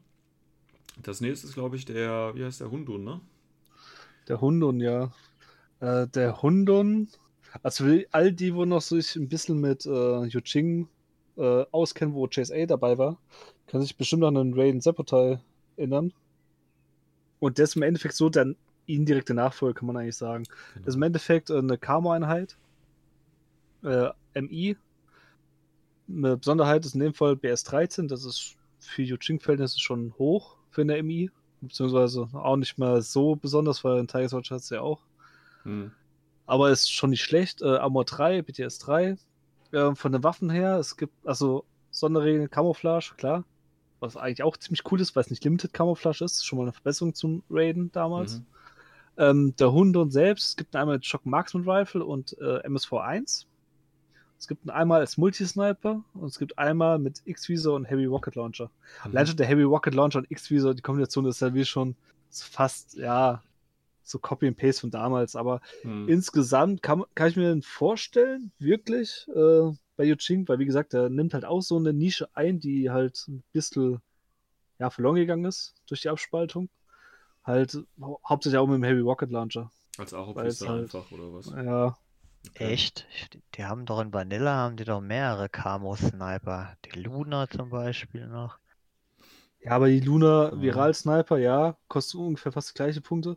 Das 1.02 1.20
nächste 1.20 1.46
ist, 1.46 1.54
glaube 1.54 1.76
ich, 1.76 1.84
der, 1.84 2.32
wie 2.34 2.44
heißt 2.44 2.60
der 2.60 2.70
Hundun, 2.70 3.04
ne? 3.04 3.20
Der 4.26 4.40
Hundun, 4.40 4.80
ja. 4.80 5.12
Äh, 5.78 6.08
der 6.08 6.42
Hundun, 6.42 7.08
also 7.62 7.84
all 8.10 8.32
die, 8.32 8.54
wo 8.54 8.64
noch 8.64 8.80
sich 8.80 9.14
ein 9.14 9.28
bisschen 9.28 9.60
mit 9.60 9.86
äh, 9.86 10.26
Yuching 10.26 10.88
äh, 11.36 11.64
auskennen, 11.70 12.14
wo 12.14 12.26
JSA 12.26 12.66
dabei 12.66 12.98
war, 12.98 13.18
können 13.68 13.84
sich 13.84 13.96
bestimmt 13.96 14.24
an 14.24 14.34
den 14.34 14.52
Raiden 14.54 14.80
Sepputai 14.80 15.40
erinnern. 15.76 16.12
Und 17.38 17.58
der 17.58 17.64
ist 17.64 17.76
im 17.76 17.82
Endeffekt 17.82 18.14
so 18.14 18.28
der 18.28 18.54
indirekte 18.86 19.32
Nachfolger, 19.32 19.78
kann 19.78 19.86
man 19.86 19.96
eigentlich 19.96 20.16
sagen. 20.16 20.44
Genau. 20.44 20.84
Das 20.84 20.88
ist 20.88 20.96
im 20.96 21.02
Endeffekt 21.02 21.50
äh, 21.50 21.58
eine 21.58 21.78
Camo-Einheit. 21.78 22.56
Äh, 23.84 24.10
MI. 24.40 24.76
Eine 26.08 26.36
Besonderheit 26.36 26.84
ist 26.84 26.94
in 26.94 27.00
dem 27.00 27.14
Fall 27.14 27.34
BS13. 27.34 28.08
Das 28.08 28.24
ist 28.24 28.56
für 28.78 29.02
Yuching-Verhältnisse 29.02 29.78
schon 29.78 30.14
hoch 30.18 30.56
für 30.70 30.82
eine 30.82 31.02
MI. 31.02 31.30
Beziehungsweise 31.60 32.28
auch 32.32 32.56
nicht 32.56 32.78
mal 32.78 33.02
so 33.02 33.36
besonders, 33.36 33.84
weil 33.84 33.98
ein 33.98 34.08
Tiger 34.08 34.28
Soldier 34.28 34.56
hat 34.56 34.62
es 34.62 34.70
ja 34.70 34.80
auch. 34.80 35.00
Hm. 35.64 35.92
aber 36.46 36.70
ist 36.70 36.90
schon 36.90 37.10
nicht 37.10 37.22
schlecht. 37.22 37.60
Äh, 37.60 37.76
Armor 37.76 38.06
3, 38.06 38.42
BTS 38.42 38.78
3. 38.78 39.16
Äh, 39.72 39.94
von 39.94 40.12
den 40.12 40.24
Waffen 40.24 40.48
her, 40.48 40.78
es 40.78 40.96
gibt 40.96 41.14
also 41.26 41.64
Sonderregeln, 41.90 42.50
Camouflage, 42.50 43.12
klar. 43.16 43.44
Was 44.00 44.16
eigentlich 44.16 44.42
auch 44.42 44.56
ziemlich 44.56 44.82
cool 44.90 45.00
ist, 45.00 45.14
weil 45.14 45.22
es 45.24 45.30
nicht 45.30 45.44
Limited 45.44 45.74
Camouflage 45.74 46.24
ist. 46.24 46.46
Schon 46.46 46.58
mal 46.58 46.62
eine 46.64 46.72
Verbesserung 46.72 47.14
zum 47.14 47.42
Raiden 47.50 47.92
damals. 47.92 48.38
Mhm. 48.38 48.46
Ähm, 49.18 49.56
der 49.56 49.72
Hunde 49.72 50.10
selbst, 50.10 50.48
es 50.48 50.56
gibt 50.56 50.74
einmal 50.74 51.02
Shock 51.02 51.26
Marksman 51.26 51.68
Rifle 51.68 52.04
und 52.04 52.36
äh, 52.40 52.66
MSV1. 52.66 53.44
Es 54.40 54.48
gibt 54.48 54.62
einen 54.62 54.70
einmal 54.70 55.00
als 55.00 55.18
Multisniper 55.18 56.02
und 56.14 56.26
es 56.26 56.38
gibt 56.38 56.58
einmal 56.58 56.98
mit 56.98 57.20
X-Visor 57.26 57.76
und 57.76 57.84
Heavy 57.84 58.06
Rocket 58.06 58.34
Launcher. 58.36 58.70
Mhm. 59.04 59.10
Allein 59.12 59.26
schon 59.26 59.36
der 59.36 59.46
Heavy 59.46 59.62
Rocket 59.64 59.94
Launcher 59.94 60.18
und 60.20 60.30
X-Visor, 60.30 60.74
die 60.74 60.80
Kombination 60.82 61.26
ist 61.26 61.40
ja 61.40 61.52
wie 61.54 61.64
schon 61.66 61.94
fast, 62.30 62.94
ja, 62.96 63.42
so 64.02 64.18
Copy 64.18 64.48
and 64.48 64.56
Paste 64.56 64.80
von 64.80 64.90
damals. 64.90 65.36
Aber 65.36 65.60
Hm. 65.82 66.08
insgesamt 66.08 66.82
kann, 66.82 67.04
kann 67.14 67.28
ich 67.28 67.36
mir 67.36 67.60
vorstellen, 67.62 68.50
wirklich, 68.58 69.28
äh, 69.34 69.72
bei 69.96 70.04
Yuching, 70.04 70.48
weil 70.48 70.58
wie 70.58 70.64
gesagt, 70.64 70.94
der 70.94 71.10
nimmt 71.10 71.34
halt 71.34 71.44
auch 71.44 71.60
so 71.60 71.76
eine 71.76 71.92
Nische 71.92 72.28
ein, 72.34 72.58
die 72.60 72.90
halt 72.90 73.22
ein 73.28 73.42
bisschen 73.52 74.00
ja, 74.78 74.88
verloren 74.88 75.16
gegangen 75.16 75.44
ist 75.44 75.74
durch 75.86 76.00
die 76.00 76.08
Abspaltung. 76.08 76.70
Halt 77.44 77.78
hau 78.00 78.18
hauptsächlich 78.26 78.58
auch 78.58 78.66
mit 78.66 78.76
dem 78.76 78.84
Heavy 78.84 79.00
Rocket 79.00 79.30
Launcher. 79.30 79.70
Als 79.98 80.12
es 80.14 80.66
halt- 80.66 80.82
einfach, 80.84 81.10
oder 81.12 81.34
was? 81.34 81.46
Ja, 81.50 81.98
Okay. 82.48 82.72
Echt? 82.72 83.06
Die- 83.56 83.64
haben 83.64 83.84
doch 83.84 84.00
in 84.00 84.12
Vanilla 84.12 84.54
haben 84.54 84.76
die 84.76 84.84
doch 84.84 85.00
mehrere 85.02 85.48
Camo-Sniper. 85.50 86.76
Die 86.86 86.98
Luna 86.98 87.48
zum 87.48 87.68
Beispiel 87.70 88.26
noch. 88.26 88.58
Ja, 89.62 89.72
aber 89.72 89.88
die 89.88 90.00
Luna 90.00 90.50
Mhm. 90.50 90.62
Viral 90.62 90.94
Sniper, 90.94 91.36
ja, 91.36 91.76
kostet 91.88 92.18
ungefähr 92.20 92.52
fast 92.52 92.70
die 92.70 92.74
gleiche 92.74 93.00
Punkte. 93.02 93.36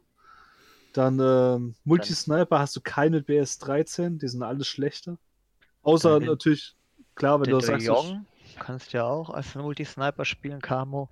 Dann 0.93 1.20
ähm, 1.20 1.76
Multi-Sniper 1.84 2.60
hast 2.60 2.76
du 2.76 2.82
keine 2.82 3.18
mit 3.18 3.28
BS13, 3.28 4.20
die 4.20 4.28
sind 4.28 4.43
alles 4.43 4.68
schlechter. 4.68 5.18
Außer 5.82 6.20
den- 6.20 6.30
natürlich, 6.30 6.76
klar, 7.16 7.41
wenn 7.41 7.49
du 7.49 7.58
De 7.58 7.68
sagst, 7.68 7.88
du- 7.88 7.91
Jong 7.91 8.26
kannst 8.60 8.93
ja 8.93 9.04
auch 9.04 9.30
als 9.32 9.54
Multi-Sniper 9.56 10.24
spielen, 10.24 10.62
Camo. 10.62 11.10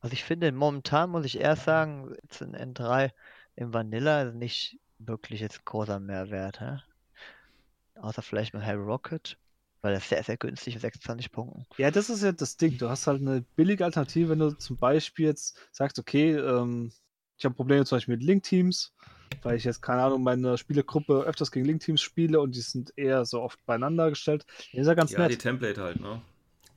Also 0.00 0.12
ich 0.12 0.22
finde, 0.22 0.52
momentan 0.52 1.10
muss 1.10 1.24
ich 1.24 1.40
erst 1.40 1.64
sagen, 1.64 2.14
jetzt 2.22 2.40
in 2.42 2.54
N3 2.54 3.10
im 3.56 3.72
Vanilla 3.74 4.22
ist 4.22 4.34
nicht 4.34 4.78
wirklich 4.98 5.40
jetzt 5.40 5.64
großer 5.64 5.98
Mehrwert, 5.98 6.60
hä? 6.60 6.78
Außer 8.00 8.22
vielleicht 8.22 8.54
mit 8.54 8.62
Harry 8.64 8.82
Rocket, 8.82 9.38
weil 9.82 9.92
er 9.92 9.98
ist 9.98 10.08
sehr, 10.08 10.22
sehr 10.22 10.36
günstig 10.36 10.74
mit 10.74 10.82
26 10.82 11.32
Punkten. 11.32 11.66
Ja, 11.78 11.90
das 11.90 12.08
ist 12.08 12.22
ja 12.22 12.32
das 12.32 12.56
Ding. 12.56 12.78
Du 12.78 12.88
hast 12.88 13.06
halt 13.06 13.20
eine 13.20 13.42
billige 13.54 13.84
Alternative, 13.84 14.30
wenn 14.30 14.38
du 14.38 14.50
zum 14.56 14.78
Beispiel 14.78 15.26
jetzt 15.26 15.58
sagst, 15.72 15.98
okay, 15.98 16.32
ähm, 16.34 16.92
ich 17.38 17.44
habe 17.44 17.54
Probleme 17.54 17.84
zum 17.84 17.96
Beispiel 17.96 18.16
mit 18.16 18.24
Link-Teams, 18.24 18.94
weil 19.42 19.56
ich 19.56 19.64
jetzt, 19.64 19.82
keine 19.82 20.02
Ahnung, 20.02 20.22
meine 20.22 20.56
Spielergruppe 20.56 21.22
öfters 21.24 21.50
gegen 21.50 21.66
Link-Teams 21.66 22.00
spiele 22.00 22.40
und 22.40 22.54
die 22.56 22.60
sind 22.62 22.92
eher 22.96 23.26
so 23.26 23.42
oft 23.42 23.64
beieinander 23.66 24.08
gestellt. 24.08 24.44
Das 24.72 24.82
ist 24.82 24.86
ja 24.86 24.94
ganz 24.94 25.12
Ja, 25.12 25.18
nett. 25.18 25.32
die 25.32 25.38
Template 25.38 25.80
halt, 25.80 26.00
ne? 26.00 26.22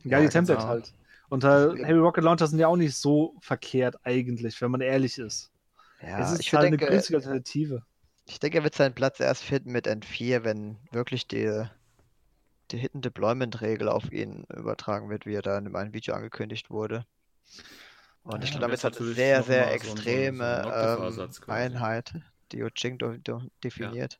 Ja, 0.04 0.20
Ja, 0.20 0.20
die 0.20 0.30
Template 0.30 0.60
genau. 0.60 0.68
halt. 0.68 0.94
Und 1.30 1.44
halt, 1.44 1.80
Heavy 1.84 2.00
Rocket 2.00 2.24
Launcher 2.24 2.48
sind 2.48 2.60
ja 2.60 2.68
auch 2.68 2.76
nicht 2.76 2.96
so 2.96 3.38
verkehrt 3.42 3.96
eigentlich, 4.04 4.60
wenn 4.62 4.72
man 4.72 4.82
ehrlich 4.82 5.18
ist. 5.18 5.52
Ja, 6.02 6.20
es 6.22 6.32
ist 6.32 6.42
ich 6.42 6.54
halt 6.54 6.64
denke, 6.64 6.86
eine 6.86 6.94
günstige 6.94 7.18
Alternative. 7.18 7.84
Ich 8.30 8.40
denke, 8.40 8.60
er 8.60 8.64
wird 8.64 8.76
seinen 8.76 8.94
Platz 8.96 9.20
erst 9.20 9.44
finden 9.44 9.72
mit 9.72 9.88
N4, 9.88 10.44
wenn 10.44 10.78
wirklich 10.92 11.28
die, 11.28 11.64
die 12.72 12.78
Hidden 12.78 13.02
Deployment 13.02 13.62
Regel 13.62 13.90
auf 13.90 14.12
ihn 14.12 14.46
übertragen 14.56 15.10
wird, 15.10 15.26
wie 15.26 15.34
er 15.34 15.42
da 15.42 15.58
in 15.58 15.76
einem 15.76 15.94
Video 15.94 16.14
angekündigt 16.14 16.70
wurde. 16.70 17.06
Und 18.24 18.44
ich 18.44 18.52
Ja, 18.52 18.60
glaube, 18.60 18.76
dann 18.78 18.82
damit 18.82 18.84
hat 18.84 18.96
sehr, 19.16 19.44
sehr 19.44 19.66
mal 19.66 19.80
so 19.80 19.90
ein- 19.90 19.90
so 19.90 19.90
ein- 19.92 19.98
extreme 19.98 21.28
ähm. 21.28 21.30
Einheit, 21.48 22.14
die 22.52 22.60
do, 22.60 23.42
definiert. 23.64 24.20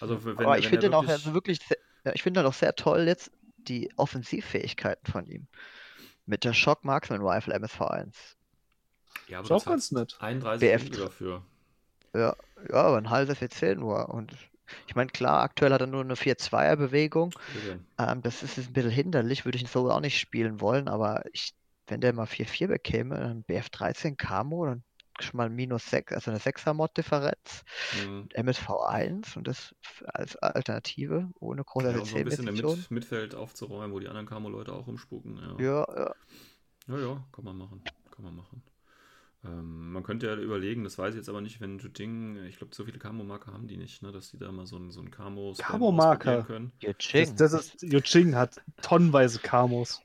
Also 0.00 0.24
wenn, 0.24 0.38
Aber 0.38 0.58
ich 0.58 0.68
finde 0.68 0.86
ihn 0.86 0.94
auch 0.94 1.02
wirklich- 1.02 1.24
also 1.24 1.34
wirklich, 1.34 1.58
sehr, 1.66 1.76
ja, 2.04 2.12
ich 2.14 2.22
finde 2.22 2.46
auch 2.46 2.54
sehr 2.54 2.74
toll 2.74 3.06
jetzt 3.06 3.30
die 3.58 3.90
Offensivfähigkeiten 3.96 5.10
von 5.12 5.26
ihm. 5.26 5.46
Mit 6.24 6.44
der 6.44 6.54
Shock 6.54 6.84
Marksman 6.84 7.20
Rifle 7.20 7.54
MSV1. 7.54 8.36
Ja, 9.28 9.40
aber 9.40 9.46
Ist 9.46 9.50
auch 9.50 9.64
ganz 9.66 9.90
nett. 9.92 10.16
31 10.20 10.60
BF 10.60 10.90
dafür. 10.90 11.44
Ja, 12.14 12.34
ja, 12.68 12.74
aber 12.74 12.98
ein 12.98 13.10
halbes 13.10 13.38
FC 13.38 13.76
nur. 13.76 14.08
Und 14.08 14.34
ich 14.86 14.94
meine, 14.94 15.10
klar, 15.10 15.42
aktuell 15.42 15.72
hat 15.72 15.80
er 15.80 15.86
nur 15.86 16.02
eine 16.02 16.14
4-2er-Bewegung. 16.14 17.30
Bitte. 17.54 17.80
Ähm, 17.98 18.22
das 18.22 18.42
ist 18.42 18.58
ein 18.58 18.72
bisschen 18.72 18.90
hinderlich, 18.90 19.44
würde 19.44 19.58
ich 19.58 19.68
so 19.68 19.90
auch 19.90 20.00
nicht 20.00 20.18
spielen 20.18 20.60
wollen, 20.60 20.88
aber 20.88 21.24
ich, 21.32 21.54
wenn 21.86 22.00
der 22.00 22.12
mal 22.12 22.26
4-4 22.26 22.68
bekäme, 22.68 23.16
dann 23.16 23.44
BF13 23.44 24.16
Camo, 24.16 24.66
dann 24.66 24.82
schon 25.20 25.36
mal 25.36 25.50
minus 25.50 25.88
6, 25.90 26.12
also 26.12 26.30
eine 26.30 26.40
6er-Mod-Differenz, 26.40 27.64
Mhm. 28.06 28.28
MSV1 28.34 29.36
und 29.36 29.48
das 29.48 29.74
als 30.04 30.36
Alternative, 30.36 31.28
ohne 31.40 31.64
große 31.64 31.92
Ja, 31.92 31.98
um 31.98 32.04
so 32.04 32.16
ein 32.16 32.24
bisschen 32.24 32.46
im. 32.46 32.54
Mit 32.54 32.90
Mittelfeld 32.90 33.34
aufzuräumen, 33.34 33.92
wo 33.92 33.98
die 33.98 34.08
anderen 34.08 34.26
Camo-Leute 34.26 34.72
auch 34.72 34.86
rumspucken. 34.86 35.36
Ja. 35.36 35.64
Ja, 35.64 35.86
ja. 35.96 36.14
ja, 36.88 36.98
ja. 36.98 37.24
Kann 37.32 37.44
man 37.44 37.58
machen. 37.58 37.82
Könnte 40.10 40.26
ja 40.26 40.34
überlegen, 40.36 40.84
das 40.84 40.98
weiß 40.98 41.14
ich 41.14 41.18
jetzt 41.18 41.28
aber 41.28 41.40
nicht, 41.40 41.60
wenn 41.60 41.78
Juding, 41.78 42.36
ich 42.48 42.58
glaube, 42.58 42.74
so 42.74 42.84
viele 42.84 42.98
Camo-Marker 42.98 43.52
haben 43.52 43.66
die 43.68 43.76
nicht, 43.76 44.02
ne, 44.02 44.10
dass 44.12 44.30
die 44.32 44.38
da 44.38 44.50
mal 44.52 44.66
so 44.66 44.76
ein, 44.76 44.90
so 44.90 45.00
ein 45.00 45.10
camo 45.10 45.54
Camo-Marker? 45.56 46.42
können. 46.42 46.72
Das, 46.82 46.94
Yojing. 47.12 47.36
das 47.36 47.52
ist, 47.52 47.82
Yuching 47.82 48.34
hat 48.34 48.60
tonnenweise 48.82 49.38
Kamos. 49.38 50.02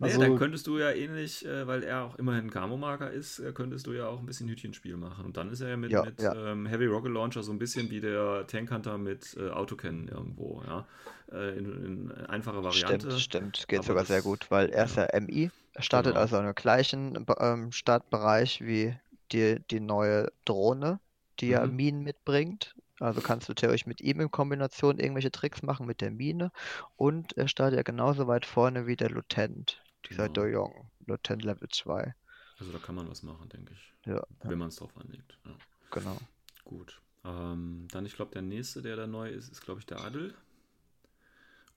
Naja, 0.00 0.14
Also- 0.14 0.20
dann 0.26 0.36
könntest 0.36 0.66
du 0.66 0.78
ja 0.78 0.90
ähnlich, 0.90 1.46
äh, 1.46 1.64
weil 1.66 1.84
er 1.84 2.02
auch 2.04 2.16
immerhin 2.18 2.46
ein 2.46 2.50
Camo-Marker 2.50 3.10
ist, 3.12 3.38
äh, 3.38 3.52
könntest 3.52 3.86
du 3.86 3.92
ja 3.92 4.08
auch 4.08 4.18
ein 4.18 4.26
bisschen 4.26 4.48
Hütchenspiel 4.48 4.96
machen. 4.96 5.24
Und 5.24 5.36
dann 5.36 5.48
ist 5.50 5.60
er 5.60 5.68
ja 5.68 5.76
mit, 5.76 5.92
Ja, 5.92 6.04
mit 6.04 6.20
ja. 6.20 6.34
Ähm, 6.34 6.66
Heavy 6.66 6.86
Rocket 6.86 7.12
Launcher 7.12 7.42
so 7.44 7.52
ein 7.52 7.58
bisschen 7.60 7.88
wie 7.90 8.00
der 8.00 8.46
Tank 8.48 8.70
Hunter 8.72 8.98
mit 8.98 9.36
äh, 9.38 9.48
Autocannon 9.50 10.08
irgendwo, 10.08 10.62
ja. 10.66 10.86
Äh, 11.32 11.56
in, 11.56 11.84
in 11.84 12.10
einfacher 12.26 12.64
Variante. 12.64 13.12
Stimmt, 13.12 13.20
stimmt. 13.20 13.68
Geht 13.68 13.78
aber 13.78 13.86
sogar 13.86 14.02
das- 14.02 14.08
sehr 14.08 14.22
gut, 14.22 14.50
weil 14.50 14.68
er 14.70 14.86
ist 14.86 14.96
ja. 14.96 15.06
ja 15.12 15.20
MI. 15.20 15.50
Er 15.74 15.82
startet 15.82 16.14
Genau. 16.14 16.20
also 16.22 16.38
im 16.40 16.52
gleichen 16.56 17.24
Be- 17.24 17.36
ähm, 17.38 17.70
Startbereich 17.70 18.60
wie 18.62 18.96
die, 19.32 19.60
die 19.70 19.80
neue 19.80 20.32
Drohne, 20.44 21.00
die 21.40 21.48
ja 21.48 21.66
Mhm. 21.66 21.76
Minen 21.76 22.02
mitbringt. 22.02 22.74
Also 22.98 23.22
kannst 23.22 23.48
du 23.48 23.54
theoretisch 23.54 23.86
mit 23.86 24.02
ihm 24.02 24.20
in 24.20 24.30
Kombination 24.30 24.98
irgendwelche 24.98 25.30
Tricks 25.30 25.62
machen 25.62 25.86
mit 25.86 26.02
der 26.02 26.10
Mine. 26.10 26.52
Und 26.96 27.34
er 27.38 27.48
startet 27.48 27.78
ja 27.78 27.82
genauso 27.82 28.26
weit 28.26 28.44
vorne 28.44 28.86
wie 28.86 28.96
der 28.96 29.08
Lutent, 29.10 29.82
dieser 30.10 30.28
Genau. 30.28 30.42
Do 30.42 30.46
Jong, 30.46 30.90
Lutent 31.06 31.42
Level 31.42 31.68
2. 31.70 32.14
Also 32.58 32.72
da 32.72 32.78
kann 32.78 32.94
man 32.94 33.08
was 33.08 33.22
machen, 33.22 33.48
denke 33.48 33.72
ich. 33.72 33.94
Ja, 34.04 34.16
ja, 34.16 34.22
Wenn 34.42 34.58
man 34.58 34.68
es 34.68 34.76
drauf 34.76 34.94
anlegt. 34.98 35.38
Ja. 35.46 35.52
genau. 35.90 36.18
Gut. 36.64 37.00
Ähm, 37.24 37.88
dann, 37.90 38.04
ich 38.04 38.14
glaube, 38.16 38.32
der 38.32 38.42
nächste, 38.42 38.82
der 38.82 38.96
da 38.96 39.06
neu 39.06 39.30
ist, 39.30 39.48
ist, 39.50 39.62
glaube 39.62 39.80
ich, 39.80 39.86
der 39.86 40.00
Adel. 40.00 40.34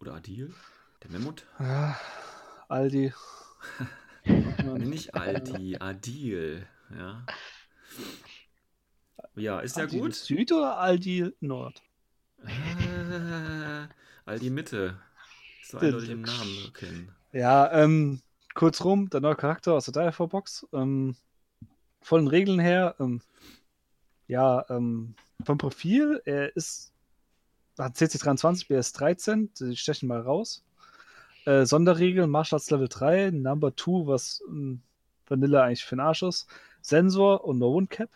Oder 0.01 0.15
Adil. 0.15 0.53
Der 1.03 1.11
Memmut. 1.11 1.45
Ja, 1.59 1.97
Aldi. 2.67 3.13
Nicht 4.25 5.15
Aldi, 5.15 5.77
Adil. 5.79 6.65
Ja. 6.89 7.25
Ja, 9.35 9.59
ist 9.59 9.77
ja 9.77 9.83
Aldi 9.83 9.99
gut. 9.99 10.15
Süd 10.15 10.51
oder 10.51 10.77
Aldi 10.77 11.31
Nord? 11.39 11.81
Äh, 12.45 13.87
Aldi 14.25 14.49
Mitte. 14.49 14.99
Ist 15.61 15.71
so 15.71 15.77
eindeutig 15.79 16.09
im 16.09 16.21
Namen 16.21 16.65
erkennen. 16.65 17.15
Ja, 17.31 17.71
ähm, 17.71 18.21
kurz 18.53 18.83
rum, 18.83 19.09
der 19.09 19.21
neue 19.21 19.35
Charakter 19.35 19.73
aus 19.73 19.85
der 19.85 19.93
Direful 19.93 20.27
Box. 20.27 20.67
Ähm, 20.71 21.15
von 22.01 22.21
den 22.21 22.27
Regeln 22.27 22.59
her, 22.59 22.95
ähm, 22.99 23.21
ja, 24.27 24.65
ähm, 24.69 25.15
vom 25.43 25.57
Profil, 25.57 26.21
er 26.25 26.55
ist, 26.55 26.93
hat 27.77 27.95
CC23, 27.95 28.67
BS13, 28.67 29.49
die 29.59 29.75
stechen 29.75 30.07
mal 30.07 30.21
raus. 30.21 30.63
Äh, 31.45 31.65
Sonderregeln, 31.65 32.29
Martial 32.29 32.57
Arts 32.57 32.69
Level 32.69 32.87
3, 32.87 33.31
Number 33.31 33.75
2, 33.75 34.07
was 34.07 34.43
ähm, 34.47 34.81
Vanilla 35.27 35.63
eigentlich 35.63 35.83
für 35.83 35.95
den 35.95 36.01
Arsch 36.01 36.23
ist. 36.23 36.47
Sensor 36.83 37.43
und 37.45 37.57
No 37.57 37.73
One 37.73 37.87
Cap. 37.87 38.11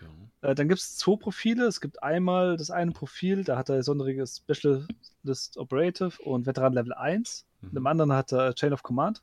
Ja. 0.00 0.48
Äh, 0.50 0.54
dann 0.56 0.68
gibt 0.68 0.80
es 0.80 0.96
zwei 0.96 1.16
Profile. 1.16 1.66
Es 1.66 1.80
gibt 1.80 2.02
einmal 2.02 2.56
das 2.56 2.70
eine 2.70 2.90
Profil, 2.90 3.44
da 3.44 3.56
hat 3.56 3.68
er 3.68 3.82
sonderige 3.84 4.26
Specialist 4.26 5.56
Operative 5.56 6.20
und 6.24 6.46
Veteran 6.46 6.72
Level 6.72 6.92
1. 6.94 7.46
Mhm. 7.60 7.68
In 7.68 7.74
dem 7.76 7.86
anderen 7.86 8.12
hat 8.12 8.32
er 8.32 8.54
Chain 8.54 8.72
of 8.72 8.82
Command. 8.82 9.22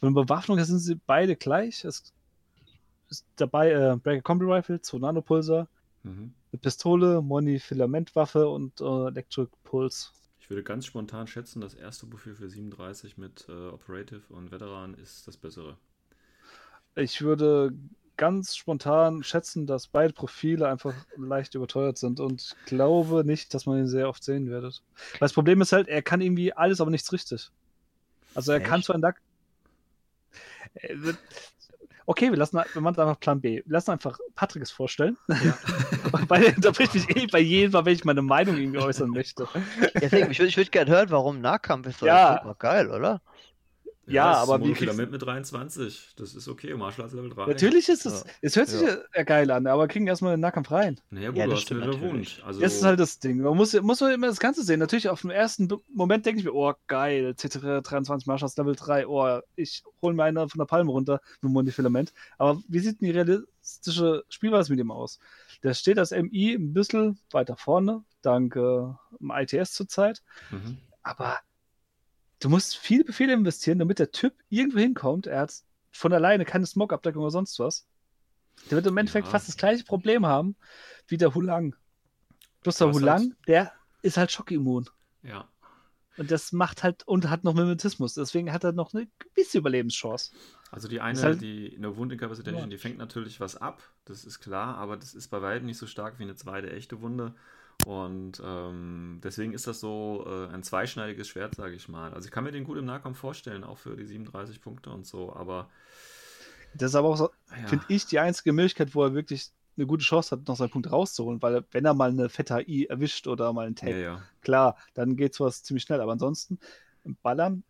Von 0.00 0.14
der 0.14 0.22
Bewaffnung 0.22 0.56
her 0.56 0.66
sind 0.66 0.78
sie 0.78 0.94
beide 0.94 1.36
gleich. 1.36 1.84
Es 1.84 2.12
ist 3.08 3.24
dabei 3.36 3.72
äh, 3.72 3.96
Breaker 3.96 4.22
Combi 4.22 4.44
Rifle, 4.46 4.80
zwei 4.80 4.98
Nanopulsar, 4.98 5.68
Mhm. 6.02 6.32
eine 6.52 6.60
Pistole, 6.60 7.20
Moni-Filamentwaffe 7.20 8.48
und 8.48 8.80
äh, 8.80 9.08
Electric 9.08 9.50
Pulse. 9.64 10.10
Ich 10.38 10.48
würde 10.48 10.62
ganz 10.62 10.86
spontan 10.86 11.26
schätzen, 11.26 11.60
das 11.60 11.74
erste 11.74 12.06
Profil 12.06 12.36
für 12.36 12.48
37 12.48 13.18
mit 13.18 13.46
äh, 13.48 13.68
Operative 13.70 14.32
und 14.32 14.52
Veteran 14.52 14.94
ist 14.94 15.26
das 15.26 15.36
bessere. 15.36 15.76
Ich 16.96 17.22
würde 17.22 17.72
ganz 18.16 18.56
spontan 18.56 19.22
schätzen, 19.22 19.66
dass 19.66 19.86
beide 19.88 20.14
Profile 20.14 20.68
einfach 20.68 20.94
leicht 21.16 21.54
überteuert 21.54 21.98
sind 21.98 22.18
und 22.18 22.56
glaube 22.64 23.24
nicht, 23.24 23.52
dass 23.52 23.66
man 23.66 23.78
ihn 23.78 23.88
sehr 23.88 24.08
oft 24.08 24.24
sehen 24.24 24.48
werdet. 24.50 24.82
Weil 25.12 25.18
das 25.20 25.34
Problem 25.34 25.60
ist 25.60 25.72
halt, 25.72 25.88
er 25.88 26.00
kann 26.02 26.22
irgendwie 26.22 26.52
alles, 26.54 26.80
aber 26.80 26.90
nichts 26.90 27.12
richtig. 27.12 27.50
Also 28.34 28.52
er 28.52 28.60
kann 28.60 28.78
Echt? 28.78 28.86
zwar 28.86 28.96
in 28.96 29.02
Lack. 29.02 29.20
Er 30.74 31.02
wird- 31.02 31.18
Okay, 32.08 32.30
wir 32.30 32.38
lassen, 32.38 32.56
wir 32.72 32.80
machen 32.82 33.00
einfach 33.00 33.18
Plan 33.18 33.40
B. 33.40 33.56
Wir 33.56 33.72
lassen 33.72 33.90
einfach 33.90 34.18
Patrick 34.36 34.62
es 34.62 34.70
vorstellen. 34.70 35.16
Ja. 35.28 35.58
Weil 36.28 36.44
er 36.44 36.56
unterbricht 36.56 36.94
mich 36.94 37.10
eh 37.16 37.26
bei 37.26 37.40
jedem 37.40 37.72
Mal, 37.72 37.84
wenn 37.84 37.94
ich 37.94 38.04
meine 38.04 38.22
Meinung 38.22 38.56
irgendwie 38.56 38.78
äußern 38.78 39.10
möchte. 39.10 39.48
Deswegen, 40.00 40.30
ich 40.30 40.38
würde 40.38 40.56
würd 40.56 40.70
gerne 40.70 40.90
hören, 40.90 41.10
warum 41.10 41.40
Nahkampf 41.40 41.88
ist. 41.88 42.00
Ja. 42.02 42.38
super 42.40 42.54
geil, 42.58 42.90
oder? 42.90 43.20
Ja, 44.08 44.32
das 44.34 44.42
ist 44.44 44.48
aber 44.50 44.60
wie 44.64 44.68
kriegst- 44.68 44.78
Filament 44.80 45.10
mit 45.10 45.22
23. 45.22 46.14
Das 46.16 46.34
ist 46.34 46.46
okay. 46.48 46.72
Martial 46.74 47.04
Arts 47.06 47.14
Level 47.14 47.30
3. 47.30 47.46
Natürlich 47.46 47.88
ist 47.88 48.06
es, 48.06 48.22
Ja. 48.24 48.30
es 48.40 48.56
hört 48.56 48.68
sich 48.68 48.80
Ja. 48.82 48.98
ja. 49.14 49.22
geil 49.24 49.50
an, 49.50 49.66
aber 49.66 49.88
kriegen 49.88 50.06
erstmal 50.06 50.34
den 50.36 50.40
Nahkampf 50.40 50.70
rein. 50.70 51.00
Naja, 51.10 51.30
gut, 51.30 51.38
Ja, 51.38 51.46
das 51.48 51.62
stimmt 51.62 51.80
natürlich. 51.80 52.02
Wunsch. 52.02 52.42
Also, 52.44 52.60
Das 52.60 52.74
ist 52.74 52.84
halt 52.84 53.00
das 53.00 53.18
Ding. 53.18 53.38
Man 53.40 53.56
muss, 53.56 53.72
muss 53.82 54.00
man 54.00 54.12
immer 54.12 54.28
das 54.28 54.38
Ganze 54.38 54.62
sehen. 54.62 54.78
Natürlich 54.78 55.08
auf 55.08 55.22
dem 55.22 55.30
ersten 55.30 55.68
Moment 55.92 56.24
denke 56.24 56.38
ich 56.38 56.44
mir, 56.44 56.54
oh 56.54 56.72
geil, 56.86 57.34
CTR 57.36 57.82
23 57.82 58.26
Marshals 58.26 58.56
Level 58.56 58.76
3, 58.76 59.06
oh, 59.08 59.40
ich 59.56 59.82
hole 60.02 60.14
mir 60.14 60.22
eine 60.24 60.48
von 60.48 60.58
der 60.58 60.66
Palme 60.66 60.90
runter 60.92 61.20
mit 61.40 61.52
Monofilament. 61.52 62.12
Aber 62.38 62.60
wie 62.68 62.78
sieht 62.78 63.00
denn 63.00 63.06
die 63.06 63.18
realistische 63.18 64.24
Spielweise 64.28 64.70
mit 64.72 64.78
ihm 64.80 64.90
aus? 64.92 65.18
Der 65.64 65.74
steht 65.74 65.98
als 65.98 66.12
MI 66.12 66.54
ein 66.54 66.72
bisschen 66.74 67.18
weiter 67.32 67.56
vorne, 67.56 68.04
dank 68.22 68.54
äh, 68.54 68.60
dem 69.18 69.30
ITS 69.32 69.72
zurzeit. 69.72 70.22
Mhm. 70.52 70.76
Aber 71.02 71.38
du 72.40 72.48
musst 72.48 72.76
viele 72.76 73.04
Befehle 73.04 73.32
investieren, 73.32 73.78
damit 73.78 73.98
der 73.98 74.10
Typ 74.10 74.34
irgendwo 74.48 74.78
hinkommt. 74.78 75.26
Er 75.26 75.40
hat 75.40 75.54
von 75.90 76.12
alleine 76.12 76.44
keine 76.44 76.66
Smog-Abdeckung 76.66 77.22
oder 77.22 77.30
sonst 77.30 77.58
was. 77.58 77.86
Der 78.70 78.72
wird 78.76 78.86
im 78.86 78.96
Endeffekt 78.96 79.26
Ja. 79.26 79.30
fast 79.32 79.48
das 79.48 79.56
gleiche 79.56 79.84
Problem 79.84 80.26
haben 80.26 80.56
wie 81.08 81.16
der 81.16 81.34
Hulang. 81.34 81.74
Bloß 82.62 82.78
der 82.78 82.92
Hulang, 82.92 83.20
halt- 83.20 83.48
der 83.48 83.72
ist 84.02 84.16
halt 84.16 84.30
schockimmun. 84.32 84.88
Ja. 85.22 85.48
Und 86.18 86.30
das 86.30 86.52
macht 86.52 86.82
halt 86.82 87.06
und 87.06 87.28
hat 87.28 87.44
noch 87.44 87.52
Mimetismus. 87.54 88.14
Deswegen 88.14 88.50
hat 88.52 88.64
er 88.64 88.72
noch 88.72 88.94
eine 88.94 89.06
gewisse 89.18 89.58
Überlebenschance. 89.58 90.32
Also 90.70 90.88
die 90.88 91.00
eine, 91.00 91.20
halt- 91.20 91.42
die 91.42 91.74
eine 91.76 91.96
Wundincapacitation, 91.96 92.62
Ja. 92.62 92.66
die 92.68 92.78
fängt 92.78 92.96
natürlich 92.98 93.38
was 93.40 93.56
ab, 93.56 93.82
das 94.06 94.24
ist 94.24 94.40
klar, 94.40 94.76
aber 94.78 94.96
das 94.96 95.14
ist 95.14 95.28
bei 95.28 95.42
weitem 95.42 95.66
nicht 95.66 95.78
so 95.78 95.86
stark 95.86 96.18
wie 96.18 96.22
eine 96.24 96.34
zweite 96.34 96.70
echte 96.72 97.00
Wunde. 97.02 97.34
Und 97.84 98.42
ähm, 98.44 99.20
deswegen 99.22 99.52
ist 99.52 99.66
das 99.66 99.78
so 99.80 100.24
äh, 100.26 100.52
ein 100.52 100.62
zweischneidiges 100.62 101.28
Schwert, 101.28 101.54
sage 101.54 101.74
ich 101.74 101.88
mal. 101.88 102.12
Also 102.12 102.26
ich 102.26 102.32
kann 102.32 102.44
mir 102.44 102.50
den 102.52 102.64
gut 102.64 102.78
im 102.78 102.84
Nahkampf 102.84 103.18
vorstellen, 103.18 103.62
auch 103.64 103.78
für 103.78 103.96
die 103.96 104.06
37 104.06 104.60
Punkte 104.60 104.90
und 104.90 105.06
so, 105.06 105.32
aber 105.34 105.68
Das 106.74 106.90
ist 106.90 106.94
aber 106.96 107.08
auch, 107.08 107.16
so, 107.16 107.30
ja, 107.60 107.68
finde 107.68 107.84
ich, 107.88 108.06
die 108.06 108.18
einzige 108.18 108.52
Möglichkeit, 108.52 108.94
wo 108.94 109.04
er 109.04 109.14
wirklich 109.14 109.50
eine 109.76 109.86
gute 109.86 110.04
Chance 110.04 110.32
hat, 110.34 110.48
noch 110.48 110.56
seinen 110.56 110.70
Punkt 110.70 110.90
rauszuholen. 110.90 111.40
Weil 111.42 111.64
wenn 111.70 111.84
er 111.84 111.94
mal 111.94 112.10
eine 112.10 112.28
fette 112.28 112.54
AI 112.56 112.86
erwischt 112.88 113.26
oder 113.28 113.52
mal 113.52 113.66
einen 113.66 113.76
Tag, 113.76 113.90
ja, 113.90 113.96
ja. 113.96 114.22
klar, 114.40 114.76
dann 114.94 115.16
geht 115.16 115.34
sowas 115.34 115.62
ziemlich 115.62 115.84
schnell. 115.84 116.00
Aber 116.00 116.12
ansonsten, 116.12 116.58
im 117.04 117.16
Ballern, 117.22 117.62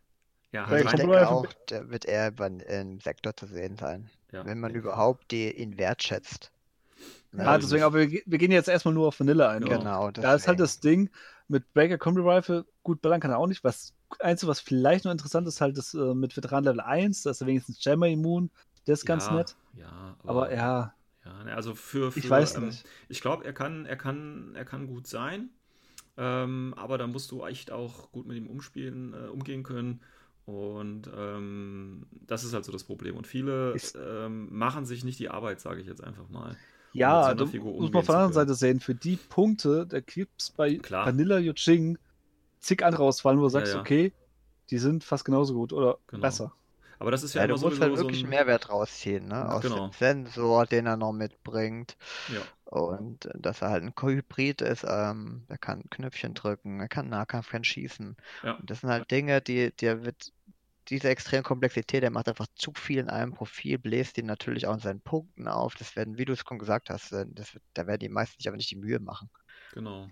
Ja, 0.52 0.66
halt 0.66 0.84
Ich 0.86 0.92
denke- 0.92 1.28
auch, 1.28 1.44
der 1.68 1.90
wird 1.90 2.04
eher 2.06 2.28
über- 2.28 2.46
im 2.46 3.00
Sektor 3.00 3.36
zu 3.36 3.46
sehen 3.46 3.76
sein. 3.76 4.08
ja, 4.32 4.46
wenn 4.46 4.60
man 4.60 4.74
überhaupt 4.74 5.30
die, 5.32 5.50
ihn 5.50 5.76
wertschätzt. 5.76 6.52
Ja, 7.32 7.44
ja, 7.44 7.50
also 7.50 7.66
deswegen, 7.66 7.84
aber 7.84 8.10
wir, 8.10 8.22
wir 8.24 8.38
gehen 8.38 8.52
jetzt 8.52 8.68
erstmal 8.68 8.94
nur 8.94 9.08
auf 9.08 9.20
Vanilla 9.20 9.50
ein. 9.50 9.64
Genau. 9.64 10.10
Da 10.10 10.34
ist 10.34 10.48
halt 10.48 10.60
das 10.60 10.80
Ding 10.80 11.10
mit 11.48 11.72
Breaker 11.74 11.98
Combi 11.98 12.20
Rifle, 12.22 12.64
gut 12.82 13.02
ballern 13.02 13.20
kann 13.20 13.30
er 13.30 13.38
auch 13.38 13.46
nicht. 13.46 13.62
Was 13.62 13.94
Einzige, 14.20 14.50
was 14.50 14.60
vielleicht 14.60 15.04
noch 15.04 15.12
interessant 15.12 15.46
ist, 15.48 15.60
halt 15.60 15.76
das 15.76 15.94
äh, 15.94 16.14
mit 16.14 16.36
Veteran 16.36 16.64
Level 16.64 16.80
1, 16.80 17.22
da 17.22 17.30
ist 17.30 17.40
er 17.40 17.46
wenigstens 17.46 17.82
Jammer 17.84 18.08
immun. 18.08 18.50
Das 18.84 19.00
ist 19.00 19.06
ganz 19.06 19.26
ja, 19.26 19.34
nett. 19.34 19.56
Ja, 19.74 20.16
Aber 20.24 20.52
ja, 20.54 20.94
Ja, 21.24 21.44
ne, 21.44 21.54
also 21.54 21.74
für, 21.74 22.12
für 22.12 22.20
ich 22.20 22.30
weiß 22.30 22.56
ähm, 22.56 22.66
nicht. 22.66 22.84
Ich 23.08 23.20
glaube, 23.20 23.44
er 23.44 23.52
kann, 23.52 23.84
er 23.84 23.96
kann, 23.96 24.52
er 24.54 24.64
kann 24.64 24.86
gut 24.86 25.06
sein. 25.06 25.50
Ähm, 26.16 26.72
aber 26.76 26.96
da 26.96 27.06
musst 27.06 27.30
du 27.30 27.44
echt 27.44 27.70
auch 27.70 28.10
gut 28.12 28.26
mit 28.26 28.36
ihm 28.36 28.46
umspielen, 28.46 29.12
äh, 29.12 29.28
umgehen 29.28 29.62
können. 29.62 30.00
Und 30.46 31.10
ähm, 31.14 32.06
das 32.12 32.44
ist 32.44 32.54
halt 32.54 32.64
so 32.64 32.72
das 32.72 32.84
Problem. 32.84 33.16
Und 33.16 33.26
viele 33.26 33.74
ähm, 33.96 34.48
machen 34.56 34.86
sich 34.86 35.04
nicht 35.04 35.18
die 35.18 35.28
Arbeit, 35.28 35.60
sage 35.60 35.80
ich 35.80 35.86
jetzt 35.86 36.02
einfach 36.02 36.28
mal. 36.28 36.56
Mit 37.04 37.26
Ja, 37.26 37.34
du 37.34 37.44
muss 37.46 37.92
man 37.92 38.02
von 38.04 38.14
der 38.14 38.24
anderen. 38.24 38.32
Seite 38.32 38.54
sehen, 38.54 38.80
für 38.80 38.94
die 38.94 39.16
Punkte, 39.16 39.86
da 39.86 40.00
gibt 40.00 40.40
es 40.42 40.50
bei 40.50 40.82
Klar. 40.82 41.04
Vanilla 41.04 41.38
Yuching 41.38 41.98
zig 42.60 42.84
andere 42.84 43.04
Auswahlen, 43.04 43.38
wo 43.40 43.44
du 43.44 43.48
sagst, 43.50 43.74
ja. 43.74 43.80
okay, 43.80 44.14
die 44.70 44.78
sind 44.78 45.04
fast 45.04 45.24
genauso 45.24 45.54
gut 45.54 45.72
oder 45.72 45.98
Genau. 46.08 46.20
besser. 46.20 46.54
Aber 46.98 47.10
das 47.10 47.22
ist 47.22 47.34
ja, 47.34 47.42
Ja, 47.42 47.46
immer 47.46 47.56
du 47.56 47.58
musst 47.58 47.80
halt 47.80 47.96
wirklich 47.96 48.20
so 48.20 48.28
ein, 48.28 48.30
Mehrwert 48.30 48.70
rausziehen, 48.70 49.28
ne? 49.28 49.50
Aus 49.50 49.62
Genau. 49.62 49.76
dem 49.76 49.92
Sensor, 49.92 50.66
den 50.66 50.86
er 50.86 50.96
noch 50.96 51.12
mitbringt. 51.12 51.96
Ja, 52.26 52.48
Und 52.64 53.26
äh, 53.26 53.32
dass 53.40 53.62
er 53.62 53.70
halt 53.70 53.84
ein 53.84 53.94
Hybrid 54.00 54.62
ist, 54.62 54.84
ähm, 54.88 55.44
er 55.48 55.58
kann 55.58 55.88
Knöpfchen 55.90 56.34
drücken, 56.34 56.80
er 56.80 56.88
kann 56.88 57.08
Nahkampf, 57.10 57.50
kann 57.50 57.64
schießen. 57.64 58.16
ja, 58.42 58.58
Und 58.58 58.70
das 58.70 58.80
sind 58.80 58.90
halt 58.90 59.10
Dinge, 59.10 59.40
die, 59.42 59.72
der 59.76 60.04
wird, 60.04 60.32
diese 60.88 61.08
extreme 61.08 61.42
Komplexität, 61.42 62.02
der 62.02 62.10
macht 62.10 62.28
einfach 62.28 62.46
zu 62.54 62.72
viel 62.76 62.98
in 63.00 63.10
einem 63.10 63.32
Profil, 63.34 63.78
bläst 63.78 64.18
ihn 64.18 64.26
natürlich 64.26 64.66
auch 64.66 64.74
in 64.74 64.80
seinen 64.80 65.00
Punkten 65.00 65.48
auf. 65.48 65.74
Das 65.74 65.96
werden, 65.96 66.18
wie 66.18 66.24
du 66.24 66.32
es 66.34 66.40
schon 66.46 66.58
gesagt 66.58 66.90
hast, 66.90 67.12
äh, 67.12 67.26
das 67.28 67.58
da 67.74 67.86
werden 67.86 68.00
die 68.00 68.08
meisten 68.08 68.38
sich 68.38 68.48
aber 68.48 68.56
nicht 68.56 68.70
die 68.70 68.76
Mühe 68.76 69.00
machen. 69.00 69.30
genau. 69.72 70.10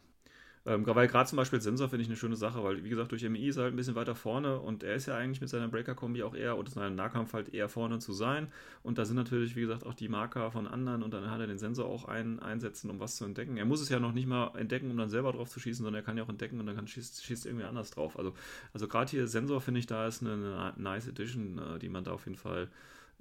Ähm, 0.66 0.86
weil 0.86 1.08
gerade 1.08 1.28
zum 1.28 1.36
Beispiel 1.36 1.60
Sensor 1.60 1.90
finde 1.90 2.02
ich 2.02 2.08
eine 2.08 2.16
schöne 2.16 2.36
Sache, 2.36 2.64
weil 2.64 2.82
wie 2.84 2.88
gesagt, 2.88 3.12
durch 3.12 3.22
MI 3.22 3.48
ist 3.48 3.56
er 3.56 3.64
halt 3.64 3.74
ein 3.74 3.76
bisschen 3.76 3.96
weiter 3.96 4.14
vorne 4.14 4.58
und 4.58 4.82
er 4.82 4.94
ist 4.94 5.04
ja 5.06 5.14
eigentlich 5.14 5.42
mit 5.42 5.50
seiner 5.50 5.68
Breaker-Kombi 5.68 6.22
auch 6.22 6.34
eher 6.34 6.56
oder 6.56 6.70
seinem 6.70 6.94
Nahkampf 6.94 7.34
halt 7.34 7.52
eher 7.52 7.68
vorne 7.68 7.98
zu 7.98 8.14
sein. 8.14 8.48
Und 8.82 8.96
da 8.96 9.04
sind 9.04 9.16
natürlich, 9.16 9.56
wie 9.56 9.60
gesagt, 9.60 9.84
auch 9.84 9.92
die 9.92 10.08
Marker 10.08 10.50
von 10.50 10.66
anderen 10.66 11.02
und 11.02 11.12
dann 11.12 11.30
hat 11.30 11.40
er 11.40 11.46
den 11.46 11.58
Sensor 11.58 11.84
auch 11.86 12.06
ein, 12.06 12.40
einsetzen, 12.40 12.88
um 12.88 12.98
was 12.98 13.16
zu 13.16 13.26
entdecken. 13.26 13.58
Er 13.58 13.66
muss 13.66 13.82
es 13.82 13.90
ja 13.90 14.00
noch 14.00 14.12
nicht 14.12 14.26
mal 14.26 14.56
entdecken, 14.56 14.90
um 14.90 14.96
dann 14.96 15.10
selber 15.10 15.32
drauf 15.32 15.50
zu 15.50 15.60
schießen, 15.60 15.84
sondern 15.84 16.02
er 16.02 16.04
kann 16.04 16.16
ja 16.16 16.24
auch 16.24 16.30
entdecken 16.30 16.58
und 16.58 16.66
dann 16.66 16.76
kann 16.76 16.86
schießt, 16.86 17.22
schießt 17.22 17.44
irgendwie 17.44 17.66
anders 17.66 17.90
drauf. 17.90 18.18
Also, 18.18 18.34
also 18.72 18.88
gerade 18.88 19.10
hier 19.10 19.28
Sensor 19.28 19.60
finde 19.60 19.80
ich, 19.80 19.86
da 19.86 20.06
ist 20.06 20.22
eine, 20.22 20.32
eine 20.32 20.72
nice 20.82 21.08
Edition, 21.08 21.58
äh, 21.58 21.78
die 21.78 21.90
man 21.90 22.04
da 22.04 22.12
auf 22.12 22.24
jeden 22.24 22.38
Fall 22.38 22.68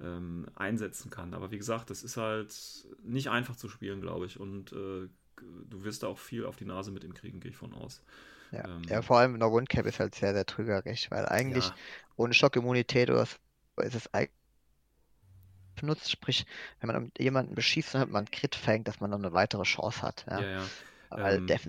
ähm, 0.00 0.46
einsetzen 0.54 1.10
kann. 1.10 1.34
Aber 1.34 1.50
wie 1.50 1.58
gesagt, 1.58 1.90
das 1.90 2.02
ist 2.02 2.16
halt 2.16 2.54
nicht 3.02 3.28
einfach 3.28 3.56
zu 3.56 3.68
spielen, 3.68 4.00
glaube 4.00 4.26
ich. 4.26 4.40
Und 4.40 4.72
äh, 4.72 5.08
du 5.40 5.84
wirst 5.84 6.02
da 6.02 6.08
auch 6.08 6.18
viel 6.18 6.44
auf 6.46 6.56
die 6.56 6.64
Nase 6.64 6.90
mit 6.92 7.04
ihm 7.04 7.14
kriegen, 7.14 7.40
gehe 7.40 7.50
ich 7.50 7.56
von 7.56 7.72
aus. 7.74 8.02
Ja, 8.50 8.64
Ähm, 8.64 8.84
ja 8.88 9.02
vor 9.02 9.18
allem 9.18 9.34
in 9.34 9.40
der 9.40 9.50
Wundcap 9.50 9.84
ist 9.86 10.00
halt 10.00 10.14
sehr, 10.14 10.32
sehr 10.34 10.46
trügerisch, 10.46 11.10
weil 11.10 11.26
eigentlich 11.26 11.72
Ja, 11.72 11.78
ohne 12.16 12.32
Schockimmunität 12.34 13.10
oder 13.10 13.22
ist 13.22 13.94
es 13.94 14.12
eigentlich 14.14 14.32
benutzt, 15.76 16.10
sprich, 16.10 16.46
wenn 16.80 16.88
man 16.88 17.12
jemanden 17.18 17.54
beschießt 17.54 17.94
und 17.94 18.00
hat 18.00 18.08
man 18.10 18.20
einen 18.26 18.30
Crit 18.30 18.54
fängt, 18.54 18.88
dass 18.88 19.00
man 19.00 19.10
noch 19.10 19.18
eine 19.18 19.32
weitere 19.32 19.62
Chance 19.64 20.02
hat. 20.02 20.24
Ja. 20.30 20.40
ja, 20.40 20.48
ja. 20.48 20.70
Weil 21.10 21.40
ähm, 21.40 21.48
der, 21.48 21.60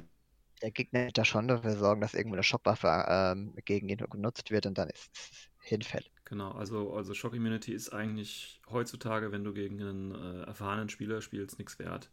der 0.62 0.72
Gegner 0.72 1.06
wird 1.06 1.18
da 1.18 1.26
schon 1.26 1.48
dafür 1.48 1.78
sorgen, 1.78 2.02
dass 2.02 2.14
irgendwo 2.16 2.36
eine 2.36 2.44
Schockwaffe 2.44 3.06
ähm, 3.10 3.56
gegen 3.66 3.90
ihn 3.90 3.98
genutzt 4.00 4.52
wird 4.52 4.66
und 4.68 4.78
dann 4.78 4.90
ist 4.90 5.12
es 5.16 5.50
hinfällig. 5.62 6.12
Genau, 6.26 6.52
also, 6.52 6.94
also 6.94 7.14
Shock 7.14 7.36
Immunity 7.36 7.72
ist 7.74 7.90
eigentlich 7.94 8.60
heutzutage, 8.70 9.32
wenn 9.32 9.44
du 9.44 9.54
gegen 9.54 9.80
einen 9.82 10.16
äh, 10.16 10.42
erfahrenen 10.46 10.90
Spieler 10.90 11.22
spielst, 11.22 11.60
nichts 11.60 11.78
wert. 11.78 12.10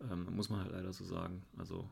Ähm, 0.00 0.26
muss 0.34 0.48
man 0.50 0.60
halt 0.60 0.72
leider 0.72 0.92
so 0.92 1.04
sagen. 1.04 1.44
Also, 1.58 1.90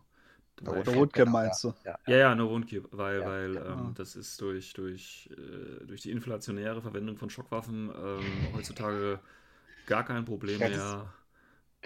Oder 0.60 0.94
Woodcam 0.94 1.30
genau, 1.30 1.32
meinst 1.32 1.64
du? 1.64 1.72
Ja, 1.84 1.98
Ja, 2.06 2.16
ja, 2.16 2.34
nur 2.36 2.50
Wundkeep, 2.50 2.88
weil, 2.92 3.24
Ja, 3.24 3.26
weil 3.26 3.62
genau. 3.66 3.66
ähm, 3.66 3.94
das 3.96 4.16
ist 4.16 4.40
durch, 4.40 4.72
durch, 4.74 5.30
äh, 5.36 5.86
durch 5.86 6.02
die 6.02 6.10
inflationäre 6.12 6.82
Verwendung 6.82 7.16
von 7.18 7.30
Schockwaffen 7.30 7.90
ähm, 7.96 8.50
heutzutage 8.52 9.20
gar 9.86 10.04
kein 10.04 10.24
Problem 10.26 10.60
Ja, 10.60 10.68
das- 10.70 10.96
mehr. 10.96 11.12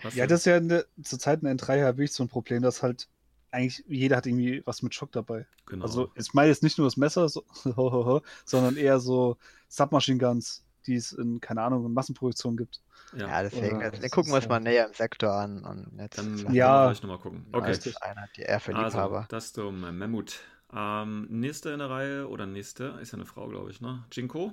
Was 0.03 0.18
Ja, 0.18 0.27
denn? 0.27 0.29
das 0.29 0.41
ist 0.41 0.47
ja 0.47 0.57
eine, 0.57 0.87
zur 1.03 1.18
Zeit 1.18 1.43
in 1.43 1.49
N3 1.49 1.79
ja 1.79 1.87
wirklich 1.97 2.12
so 2.12 2.25
ein 2.25 2.29
Problem, 2.29 2.62
dass 2.62 2.83
halt 2.83 3.09
eigentlich 3.51 3.85
jeder 3.89 4.16
hat 4.16 4.27
irgendwie 4.27 4.62
was 4.66 4.83
mit 4.83 4.95
Schock 4.95 5.12
dabei. 5.12 5.47
genau. 5.66 6.05
Also 6.05 6.11
ich 6.14 6.33
meine 6.35 6.49
jetzt 6.51 6.62
nicht 6.62 6.79
nur 6.79 6.87
das 6.87 6.97
Messer, 6.97 7.29
so, 7.29 7.45
sondern 8.45 8.77
eher 8.77 9.01
so 9.01 9.37
Submachine 9.68 10.18
Guns, 10.18 10.64
die 10.87 10.95
es 10.97 11.12
in, 11.12 11.41
keine 11.41 11.62
Ahnung, 11.62 11.85
in 11.87 11.93
Massenproduktion 11.93 12.57
gibt. 12.57 12.81
ja, 13.16 13.28
ja, 13.28 13.43
deswegen, 13.43 13.76
Oder- 13.78 13.93
also, 13.93 14.09
gucken 14.09 14.31
wir 14.33 14.37
uns 14.37 14.45
ja. 14.45 14.49
mal 14.51 14.61
näher 14.61 14.87
im 14.87 14.95
Sektor 14.95 15.33
an 15.33 15.64
und 15.64 15.99
jetzt 15.99 16.18
dann 16.18 16.35
ist 16.35 16.43
Ja. 16.51 16.85
vielleicht 16.87 17.03
nochmal 17.03 17.18
gucken. 17.18 17.47
das 17.53 17.61
Okay. 17.61 17.70
Richtig. 17.70 18.03
einer, 18.03 18.28
die 18.37 18.43
eher 18.43 18.61
für 18.61 18.74
Also, 18.74 18.87
Liebhaber. 18.99 19.26
das 19.28 19.53
zum 19.53 19.81
Mammut. 19.99 20.41
Ähm, 20.72 21.26
nächste 21.31 21.70
in 21.70 21.81
der 21.81 21.91
Reihe, 21.91 22.28
oder 22.28 22.47
nächste, 22.47 22.99
ist 23.03 23.11
ja 23.12 23.16
eine 23.18 23.26
Frau, 23.26 23.49
glaube 23.49 23.70
ich, 23.70 23.81
ne? 23.81 24.05
Jinko. 24.12 24.53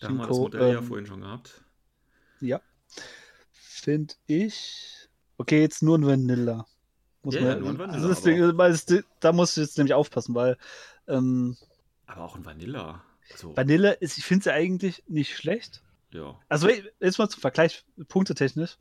Da 0.00 0.08
haben 0.08 0.16
wir 0.16 0.26
das 0.26 0.36
Jinko, 0.36 0.42
Modell 0.42 0.72
ja 0.72 0.78
ähm, 0.78 0.84
vorhin 0.84 1.06
schon 1.06 1.20
gehabt. 1.22 1.62
Ja. 2.40 2.60
Finde 3.52 4.14
ich. 4.26 5.08
Okay, 5.38 5.60
jetzt 5.62 5.82
nur 5.82 5.96
ein 5.98 6.06
Vanilla. 6.06 6.66
Muss 7.22 7.34
Ja, 7.34 7.40
man, 7.42 7.50
ja, 7.50 7.56
nur 7.56 7.70
ein 7.70 7.78
Vanilla, 7.78 8.08
Das 8.08 8.24
weil 8.26 8.72
es, 8.72 8.86
da 9.20 9.32
muss 9.32 9.56
ich 9.56 9.62
jetzt 9.64 9.78
nämlich 9.78 9.94
aufpassen, 9.94 10.34
weil 10.34 10.56
ähm, 11.08 11.56
Aber 12.06 12.22
auch 12.24 12.36
ein 12.36 12.44
Vanilla. 12.44 13.02
Also, 13.32 13.56
Vanilla 13.56 13.90
ist, 13.92 14.18
ich 14.18 14.24
finde 14.24 14.44
sie 14.44 14.52
eigentlich 14.52 15.02
nicht 15.08 15.36
schlecht. 15.36 15.82
ja. 16.12 16.36
Also 16.48 16.68
jetzt 17.00 17.18
mal 17.18 17.28
zum 17.28 17.40
Vergleich, 17.40 17.84
punktetechnisch. 18.08 18.76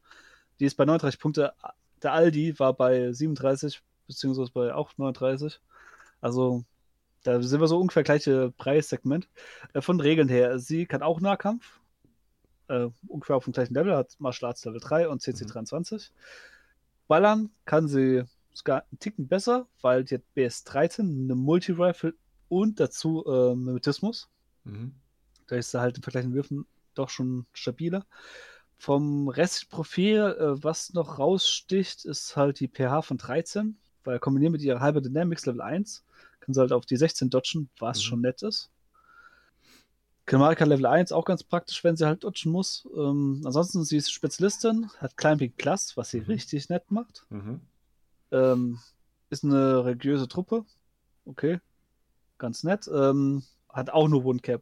Die 0.60 0.66
ist 0.66 0.76
bei 0.76 0.86
39 0.86 1.20
Punkte. 1.20 1.54
Der 2.02 2.14
Aldi 2.14 2.58
war 2.60 2.74
bei 2.74 3.12
37, 3.12 3.82
beziehungsweise 4.08 4.52
bei 4.52 4.74
auch 4.74 4.91
39. 4.97 5.60
Also 6.22 6.64
da 7.24 7.41
sind 7.41 7.60
wir 7.62 7.68
so 7.68 7.80
ungefähr 7.80 8.04
gleiche 8.04 8.52
Preissegment. 8.58 9.28
Äh, 9.74 9.82
von 9.82 10.00
Regeln 10.00 10.30
her, 10.30 10.60
sie 10.60 10.86
kann 10.86 11.02
auch 11.04 11.20
Nahkampf. 11.20 11.80
Äh, 12.68 12.89
ungefähr 13.08 13.36
auf 13.36 13.43
dem 13.45 13.54
gleichen 13.54 13.74
Level, 13.74 13.95
hat 13.95 14.16
Martial 14.20 14.50
Arts 14.50 14.64
Level 14.66 14.80
3 14.80 15.10
und 15.10 15.22
CC 15.22 15.43
Mhm. 15.45 15.50
23. 15.50 16.12
Ballern 17.08 17.50
kann 17.66 17.88
sie 17.88 18.24
sogar 18.54 18.84
einen 18.91 19.00
Ticken 19.00 19.28
besser, 19.28 19.68
weil 19.82 20.04
die 20.04 20.16
hat 20.16 20.34
BS 20.34 20.64
13, 20.66 21.26
eine 21.26 21.36
Multi-Rifle 21.36 22.14
und 22.50 22.80
dazu 22.80 23.26
äh, 23.26 23.56
Mimetismus. 23.56 24.30
Mhm. 24.72 24.94
Da 25.48 25.56
ist 25.56 25.72
sie 25.72 25.80
halt 25.80 25.98
im 25.98 26.04
Vergleich 26.04 26.26
mit 26.26 26.34
Würfen 26.36 26.66
doch 26.94 27.10
schon 27.10 27.46
stabiler. 27.54 28.06
Vom 28.78 29.28
Restprofil, 29.28 30.36
äh, 30.40 30.64
was 30.64 30.94
noch 30.94 31.20
raussticht, 31.20 32.06
ist 32.06 32.36
halt 32.36 32.60
die 32.60 32.68
pH 32.70 33.02
von 33.02 33.18
13, 33.18 33.78
weil 34.04 34.20
kombiniert 34.20 34.52
mit 34.54 34.62
ihrer 34.62 34.82
Hyper 34.82 35.02
Dynamics 35.02 35.46
Level 35.46 35.62
1 35.62 36.04
kann 36.40 36.54
sie 36.54 36.62
halt 36.62 36.72
auf 36.72 36.86
die 36.86 36.96
16 36.98 37.30
dodgen, 37.30 37.70
was 37.80 37.98
Mhm. 38.00 38.04
schon 38.04 38.22
nett 38.22 38.42
ist. 38.42 38.70
Kamalka 40.26 40.64
Level 40.64 40.86
1 40.86 41.12
auch 41.12 41.26
ganz 41.26 41.44
praktisch, 41.44 41.84
wenn 41.84 41.98
sie 41.98 42.06
halt 42.06 42.24
dodgen 42.24 42.52
muss. 42.52 42.88
Ähm, 42.96 43.42
ansonsten, 43.46 43.84
sie 43.84 43.98
ist 43.98 44.12
Spezialistin, 44.12 44.90
hat 45.00 45.18
Climbing 45.18 45.52
Plus, 45.58 45.98
was 45.98 46.12
sie 46.12 46.20
Mhm. 46.22 46.26
richtig 46.28 46.70
nett 46.70 46.92
macht. 46.92 47.26
Mhm. 47.30 47.62
Ähm, 48.32 48.80
ist 49.32 49.44
eine 49.44 49.84
religiöse 49.84 50.28
Truppe. 50.28 50.66
Okay. 51.26 51.60
Ganz 52.38 52.64
nett. 52.64 52.88
Ähm, 52.94 53.44
hat 53.70 53.90
auch 53.90 54.08
nur 54.08 54.24
Wundcap. 54.24 54.62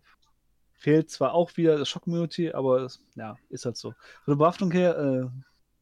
Fehlt 0.73 1.09
zwar 1.09 1.33
auch 1.33 1.57
wieder 1.57 1.77
das 1.77 1.89
Shock-Immunity, 1.89 2.51
aber 2.51 2.81
es, 2.81 3.03
ja, 3.15 3.35
ist 3.49 3.65
halt 3.65 3.77
so. 3.77 3.91
Von 4.23 4.33
der 4.33 4.35
Bewaffnung 4.35 4.71
her, 4.71 4.97
äh, 4.97 5.25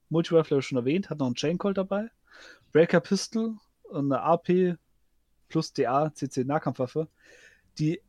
Multi-Rifle 0.09 0.61
schon 0.61 0.77
erwähnt, 0.77 1.09
hat 1.09 1.19
noch 1.19 1.25
einen 1.25 1.35
Chain 1.35 1.57
Colt 1.57 1.77
dabei. 1.77 2.09
Breaker 2.71 2.99
Pistol 2.99 3.55
und 3.83 4.11
eine 4.11 4.21
AP 4.21 4.77
plus 5.49 5.73
DA 5.73 6.13
CC 6.13 6.43
Nahkampfwaffe, 6.43 7.07
die 7.77 8.01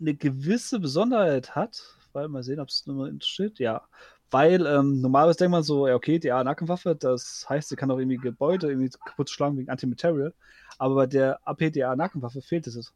eine 0.00 0.14
gewisse 0.14 0.80
Besonderheit 0.80 1.54
hat, 1.54 1.82
weil 2.12 2.28
mal 2.28 2.42
sehen, 2.42 2.60
ob 2.60 2.68
es 2.68 2.86
nochmal 2.86 3.14
steht. 3.20 3.58
Ja, 3.58 3.82
weil 4.30 4.64
ähm, 4.66 5.00
normalerweise 5.00 5.38
denkt 5.38 5.52
man 5.52 5.62
so, 5.62 5.88
ja, 5.88 5.94
okay, 5.94 6.18
DA 6.18 6.42
Nahkampfwaffe, 6.44 6.94
das 6.94 7.46
heißt, 7.48 7.68
sie 7.68 7.76
kann 7.76 7.90
auch 7.90 7.98
irgendwie 7.98 8.16
Gebäude 8.16 8.68
irgendwie 8.68 8.90
kaputt 9.04 9.28
schlagen 9.28 9.58
wegen 9.58 9.70
Antimaterial. 9.70 10.34
Aber 10.78 10.94
bei 10.94 11.06
der 11.06 11.40
AP 11.46 11.72
DA 11.72 11.96
Nahkampfwaffe 11.96 12.40
fehlt 12.40 12.66
es. 12.66 12.76
Ah, 12.76 12.92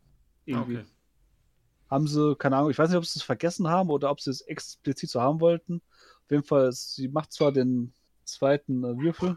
Irgendwie. 0.46 0.78
okay. 0.78 0.86
Haben 1.94 2.06
sie, 2.08 2.36
keine 2.36 2.56
Ahnung, 2.58 2.70
ich 2.70 2.78
weiß 2.78 2.90
nicht, 2.90 2.98
ob 2.98 3.06
sie 3.06 3.18
es 3.20 3.24
vergessen 3.24 3.68
haben 3.68 3.90
oder 3.90 4.10
ob 4.10 4.20
sie 4.20 4.30
es 4.30 4.42
explizit 4.42 5.10
so 5.10 5.20
haben 5.22 5.40
wollten. 5.40 5.82
Auf 6.24 6.30
jeden 6.32 6.44
Fall, 6.44 6.72
sie 6.72 7.08
macht 7.08 7.32
zwar 7.32 7.52
den 7.52 7.94
zweiten 8.24 8.84
äh, 8.84 8.98
Würfel 8.98 9.36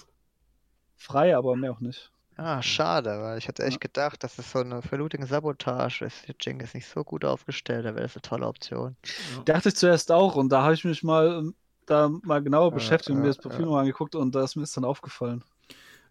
frei, 0.97 1.35
aber 1.37 1.55
mehr 1.55 1.71
auch 1.73 1.79
nicht. 1.81 2.11
Ah, 2.35 2.61
schade, 2.61 3.19
weil 3.21 3.37
ich 3.39 3.47
hatte 3.47 3.63
echt 3.63 3.81
gedacht, 3.81 4.23
dass 4.23 4.37
es 4.37 4.51
so 4.51 4.59
eine 4.59 4.81
Verlooting-Sabotage 4.81 6.05
ist. 6.05 6.27
Der 6.27 6.35
Jing 6.39 6.59
ist 6.61 6.75
nicht 6.75 6.87
so 6.87 7.03
gut 7.03 7.25
aufgestellt, 7.25 7.85
da 7.85 7.95
wäre 7.95 8.03
das 8.03 8.15
eine 8.15 8.21
tolle 8.21 8.47
Option. 8.47 8.95
Ja. 9.25 9.45
Dachte 9.45 9.69
ich 9.69 9.75
zuerst 9.75 10.11
auch 10.11 10.35
und 10.35 10.49
da 10.49 10.61
habe 10.63 10.73
ich 10.73 10.83
mich 10.85 11.03
mal 11.03 11.39
ähm, 11.39 11.55
da 11.85 12.09
mal 12.09 12.43
genauer 12.43 12.71
Ja, 12.71 12.73
beschäftigt 12.73 13.09
und 13.11 13.21
mir 13.21 13.27
ja, 13.27 13.29
das 13.29 13.39
Profil 13.39 13.65
ja. 13.65 13.71
mal 13.71 13.79
angeguckt 13.81 14.15
und 14.15 14.35
da 14.35 14.43
ist 14.43 14.55
mir 14.55 14.63
das 14.63 14.73
dann 14.73 14.85
aufgefallen. 14.85 15.43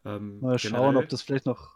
Ähm, 0.05 0.41
Mal 0.41 0.59
schauen, 0.59 0.97
generell- 0.97 0.97
ob 0.97 1.09
das 1.11 1.23
vielleicht 1.23 1.47
noch 1.47 1.75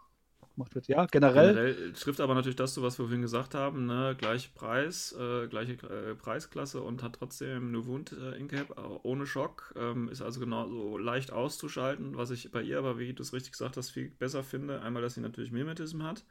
gemacht 0.61 0.74
wird. 0.74 0.88
Ja, 0.88 1.06
generell. 1.06 1.54
Generell 1.54 1.92
trifft 1.92 2.20
aber 2.20 2.34
natürlich 2.34 2.56
das 2.56 2.74
zu, 2.74 2.82
was 2.82 2.98
wir 2.98 3.06
vorhin 3.06 3.22
gesagt 3.22 3.54
haben, 3.54 3.86
ne? 3.86 4.14
gleiche 4.18 4.50
Preis, 4.54 5.14
äh, 5.18 5.48
gleiche 5.48 5.72
äh, 5.72 6.14
Preisklasse 6.14 6.82
und 6.82 7.02
hat 7.02 7.14
trotzdem 7.14 7.68
eine 7.68 7.86
Wund 7.86 8.12
äh, 8.12 8.36
Incap 8.36 8.70
äh, 8.70 8.82
ohne 9.02 9.26
Schock, 9.26 9.74
ähm, 9.76 10.08
ist 10.08 10.22
also 10.22 10.40
genauso 10.40 10.98
leicht 10.98 11.32
auszuschalten, 11.32 12.16
was 12.16 12.30
ich 12.30 12.50
bei 12.50 12.62
ihr 12.62 12.78
aber, 12.78 12.98
wie 12.98 13.12
du 13.12 13.22
es 13.22 13.32
richtig 13.32 13.52
gesagt 13.52 13.76
hast, 13.76 13.90
viel 13.90 14.11
besser 14.11 14.42
finde. 14.42 14.82
Einmal, 14.82 15.02
dass 15.02 15.14
sie 15.14 15.20
natürlich 15.20 15.52
Mimetism 15.52 16.02
hat 16.02 16.24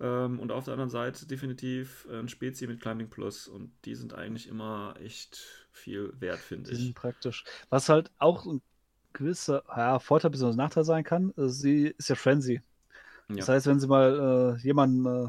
ähm, 0.00 0.40
und 0.40 0.50
auf 0.50 0.64
der 0.64 0.72
anderen 0.72 0.90
Seite 0.90 1.26
definitiv 1.26 2.06
ein 2.10 2.28
Spezi 2.28 2.66
mit 2.66 2.80
Climbing 2.80 3.08
Plus 3.08 3.48
und 3.48 3.72
die 3.84 3.94
sind 3.94 4.14
eigentlich 4.14 4.48
immer 4.48 4.94
echt 5.00 5.68
viel 5.70 6.12
wert, 6.18 6.40
finde 6.40 6.74
sind 6.74 6.88
ich. 6.88 6.94
praktisch. 6.94 7.44
Was 7.70 7.88
halt 7.88 8.10
auch 8.18 8.46
ein 8.46 8.60
gewisser 9.12 9.62
ja, 9.68 9.98
Vorteil 9.98 10.30
bzw. 10.30 10.56
Nachteil 10.56 10.84
sein 10.84 11.04
kann, 11.04 11.32
äh, 11.36 11.48
sie 11.48 11.94
ist 11.96 12.08
ja 12.08 12.16
Frenzy. 12.16 12.60
Das 13.28 13.46
Ja. 13.46 13.54
heißt, 13.54 13.66
wenn 13.66 13.80
sie 13.80 13.86
mal 13.86 14.56
äh, 14.58 14.62
jemanden 14.62 15.06
äh, 15.06 15.28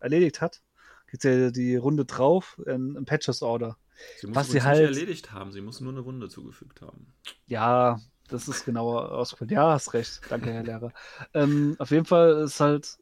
erledigt 0.00 0.40
hat, 0.40 0.62
geht 1.10 1.22
sie 1.22 1.52
die 1.52 1.76
Runde 1.76 2.04
drauf 2.04 2.60
in, 2.66 2.94
in 2.96 3.04
Patches 3.04 3.42
Order. 3.42 3.76
Sie 4.20 4.26
muss 4.28 4.36
was 4.36 4.46
sie 4.48 4.54
nicht 4.54 4.64
halt- 4.64 4.80
erledigt 4.82 5.32
haben, 5.32 5.52
sie 5.52 5.60
muss 5.60 5.80
nur 5.80 5.92
eine 5.92 6.04
Wunde 6.04 6.28
zugefügt 6.28 6.80
haben. 6.80 7.12
Ja, 7.46 8.00
das 8.28 8.48
ist 8.48 8.64
genauer 8.64 9.12
ausgeführt. 9.12 9.50
Ja, 9.50 9.72
hast 9.72 9.92
recht. 9.92 10.20
Danke, 10.28 10.52
Herr 10.52 10.62
Lehrer. 10.62 10.92
ähm, 11.34 11.76
auf 11.78 11.90
jeden 11.90 12.06
Fall 12.06 12.42
ist 12.44 12.60
halt 12.60 12.98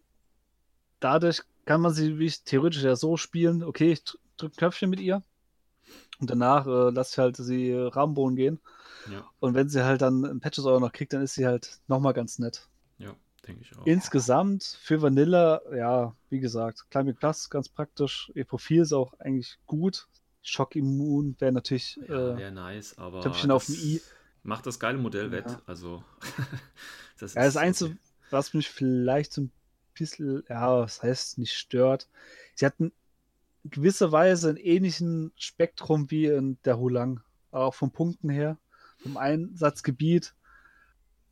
dadurch 1.00 1.42
kann 1.64 1.80
man 1.82 1.92
sie 1.92 2.18
wie 2.18 2.26
ich, 2.26 2.42
theoretisch 2.44 2.82
ja 2.82 2.96
so 2.96 3.16
spielen, 3.16 3.62
okay, 3.62 3.92
ich 3.92 4.02
drücke 4.38 4.56
Knöpfchen 4.56 4.88
mit 4.90 5.00
ihr 5.00 5.22
und 6.18 6.30
danach 6.30 6.66
äh, 6.66 6.90
lasse 6.90 7.12
ich 7.12 7.18
halt 7.18 7.36
sie 7.36 7.70
äh, 7.70 7.86
Rahmenbohnen 7.88 8.36
gehen. 8.36 8.58
Ja, 9.10 9.24
Und 9.40 9.54
wenn 9.54 9.68
sie 9.68 9.84
halt 9.84 10.00
dann 10.02 10.24
ein 10.24 10.40
Patches 10.40 10.64
Order 10.64 10.80
noch 10.80 10.92
kriegt, 10.92 11.12
dann 11.12 11.22
ist 11.22 11.34
sie 11.34 11.46
halt 11.46 11.78
nochmal 11.86 12.14
ganz 12.14 12.38
nett. 12.38 12.68
ja, 12.98 13.14
denke 13.48 13.62
ich 13.62 13.76
auch. 13.76 13.86
Insgesamt 13.86 14.78
für 14.80 15.02
Vanilla, 15.02 15.60
ja, 15.74 16.14
wie 16.30 16.40
gesagt, 16.40 16.90
Climbing 16.90 17.16
Plus 17.16 17.50
ganz 17.50 17.68
praktisch. 17.68 18.30
Ihr 18.34 18.44
Profil 18.44 18.82
ist 18.82 18.92
auch 18.92 19.14
eigentlich 19.18 19.58
gut. 19.66 20.06
Schockimmun 20.42 21.36
wäre 21.38 21.52
natürlich. 21.52 21.98
Ja, 22.08 22.34
äh, 22.34 22.38
wäre 22.38 22.52
nice, 22.52 22.96
aber 22.98 23.20
Töpfchen 23.20 23.50
auf 23.50 23.66
dem 23.66 23.74
I. 23.74 24.00
macht 24.42 24.66
das 24.66 24.78
geile 24.78 24.98
Modell 24.98 25.30
wett. 25.30 25.50
Ja. 25.50 25.62
Also, 25.66 26.04
das 27.18 27.34
ja, 27.34 27.42
das 27.42 27.50
ist 27.50 27.56
Einzige, 27.56 27.90
okay. 27.90 28.00
was 28.30 28.54
mich 28.54 28.68
vielleicht 28.68 29.32
so 29.32 29.42
ein 29.42 29.52
bisschen, 29.94 30.44
ja, 30.48 30.80
was 30.80 31.02
heißt 31.02 31.38
nicht 31.38 31.54
stört, 31.54 32.08
sie 32.54 32.66
hatten 32.66 32.92
in 33.64 33.70
gewisser 33.70 34.12
Weise 34.12 34.50
einen 34.50 34.58
ähnlichen 34.58 35.32
Spektrum 35.36 36.10
wie 36.10 36.26
in 36.26 36.58
der 36.64 36.78
Hulang. 36.78 37.20
Auch 37.50 37.74
vom 37.74 37.90
Punkten 37.90 38.28
her, 38.28 38.58
vom 38.98 39.16
Einsatzgebiet. 39.16 40.34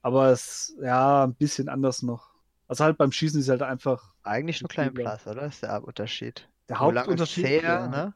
Aber 0.07 0.31
es 0.31 0.75
ja 0.81 1.25
ein 1.25 1.35
bisschen 1.35 1.69
anders 1.69 2.03
noch. 2.03 2.31
Also 2.69 2.85
halt 2.85 2.99
beim 2.99 3.13
Schießen 3.13 3.41
ist 3.41 3.49
halt 3.49 3.63
einfach 3.63 4.15
Eigentlich 4.25 4.61
nur 4.61 4.69
klein. 4.69 4.93
Plus, 4.95 5.27
oder? 5.27 5.47
Ist 5.47 5.63
der 5.63 5.83
Unterschied. 5.83 6.49
der 6.69 6.79
Wo 6.79 6.91
lang 6.91 7.07
ist 7.07 7.11
Hauptunterschied. 7.11 7.45
zäher, 7.45 7.63
ja. 7.63 7.89
ne? 7.89 8.15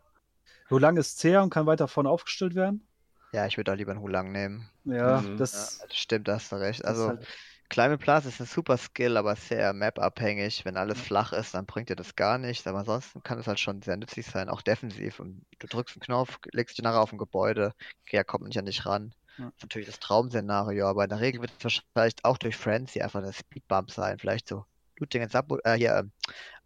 Hulang 0.70 0.96
ist 0.96 1.18
zäher 1.18 1.42
und 1.42 1.50
kann 1.50 1.66
weiter 1.66 1.88
vorne 1.88 2.08
aufgestellt 2.10 2.54
werden. 2.54 2.86
Ja, 3.32 3.46
ich 3.46 3.56
würde 3.56 3.72
auch 3.72 3.76
lieber 3.76 3.92
einen 3.92 4.00
Hulang 4.00 4.32
nehmen. 4.32 4.68
Ja, 4.84 5.20
Mhm. 5.20 5.36
Ja, 5.36 5.36
das, 5.36 5.78
das 5.88 5.96
stimmt, 5.96 6.28
da 6.28 6.34
hast 6.34 6.50
du 6.52 6.56
recht. 6.56 6.84
das 6.84 6.88
Also, 6.88 7.08
halt, 7.08 7.26
Climate 7.68 7.98
Plus 7.98 8.26
ist 8.26 8.40
ein 8.40 8.46
super 8.46 8.76
Skill, 8.76 9.16
aber 9.16 9.36
sehr 9.36 9.72
map-abhängig. 9.72 10.64
Wenn 10.64 10.76
alles 10.76 11.00
flach 11.00 11.32
ist, 11.32 11.54
dann 11.54 11.66
bringt 11.66 11.88
dir 11.88 11.96
das 11.96 12.16
gar 12.16 12.38
nichts. 12.38 12.66
Aber 12.66 12.80
ansonsten 12.80 13.22
kann 13.22 13.38
es 13.38 13.46
halt 13.46 13.60
schon 13.60 13.82
sehr 13.82 13.96
nützlich 13.96 14.26
sein, 14.26 14.48
auch 14.48 14.62
defensiv. 14.62 15.20
Und 15.20 15.44
du 15.60 15.66
drückst 15.68 15.96
einen 15.96 16.02
Knopf, 16.02 16.38
legst 16.52 16.76
dich 16.78 16.82
nachher 16.84 17.00
auf 17.00 17.12
ein 17.12 17.18
Gebäude, 17.18 17.72
er 18.10 18.24
kommt 18.24 18.46
nicht 18.46 18.58
an 18.58 18.66
dich 18.66 18.84
ran. 18.86 19.14
Ja. 19.40 19.46
Das 19.46 19.54
ist 19.56 19.62
natürlich 19.62 19.88
das 19.88 20.00
Traumszenario, 20.00 20.86
aber 20.86 21.04
in 21.04 21.10
der 21.10 21.20
Regel 21.20 21.40
wird 21.40 21.52
es 21.58 21.64
wahrscheinlich 21.64 22.14
auch 22.24 22.38
durch 22.38 22.56
Frenzy 22.56 23.00
einfach 23.00 23.22
eine 23.22 23.32
Speedbump 23.32 23.90
sein. 23.90 24.18
Vielleicht 24.18 24.48
so 24.48 24.64
Looting 24.98 25.22
and 25.22 25.32
Sub 25.32 25.58
äh, 25.64 25.74
hier 25.76 25.96
ähm, 25.96 26.12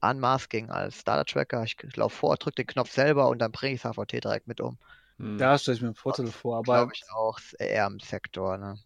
Unmasking 0.01 0.71
als 0.71 1.01
Starter-Tracker. 1.01 1.63
Ich 1.63 1.77
laufe 1.97 2.17
vor, 2.17 2.37
drück 2.37 2.57
den 2.57 2.67
Knopf 2.67 2.91
selber 2.91 3.29
und 3.29 3.39
dann 3.39 3.53
bringe 3.53 3.75
ich 3.75 3.83
das 3.83 3.97
AVT 3.97 4.25
direkt 4.25 4.49
mit 4.49 4.61
um. 4.61 4.77
Hm. 5.19 5.39
da 5.39 5.57
stelle 5.57 5.77
ich 5.77 5.83
mir 5.83 5.89
einen 5.89 5.95
Vorteil 5.95 6.27
vor. 6.27 6.57
Aber, 6.59 6.75
Glaube 6.79 6.93
ich 6.93 7.05
auch, 7.15 7.39
eher 7.59 7.87
im 7.87 8.01
Sektor. 8.01 8.59
Ne? 8.59 8.77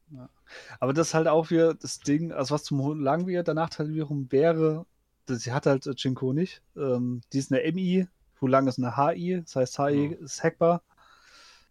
aber 0.78 0.93
das 0.93 1.09
ist 1.09 1.14
halt 1.14 1.26
auch 1.26 1.51
wieder 1.51 1.72
das 1.74 2.01
Ding, 2.01 2.32
also 2.32 2.55
was 2.55 2.64
zum 2.64 2.82
Hulang 2.82 3.26
wieder 3.26 3.43
der 3.43 3.55
Nachteil 3.55 3.89
wiederum 3.89 4.30
wäre, 4.30 4.84
dass 5.24 5.41
sie 5.43 5.53
hat 5.53 5.64
halt 5.64 5.86
äh, 5.86 5.95
Jinko 5.97 6.34
nicht. 6.34 6.62
Ähm, 6.76 7.22
die 7.32 7.39
ist 7.39 7.51
eine 7.51 7.62
MI, 7.72 8.07
Hulang 8.43 8.66
ist 8.66 8.78
eine 8.78 8.97
HI, 8.97 9.41
das 9.43 9.57
heißt 9.57 9.78
HI 9.78 10.11
Ja. 10.12 10.24
ist 10.24 10.43
hackbar. 10.45 10.82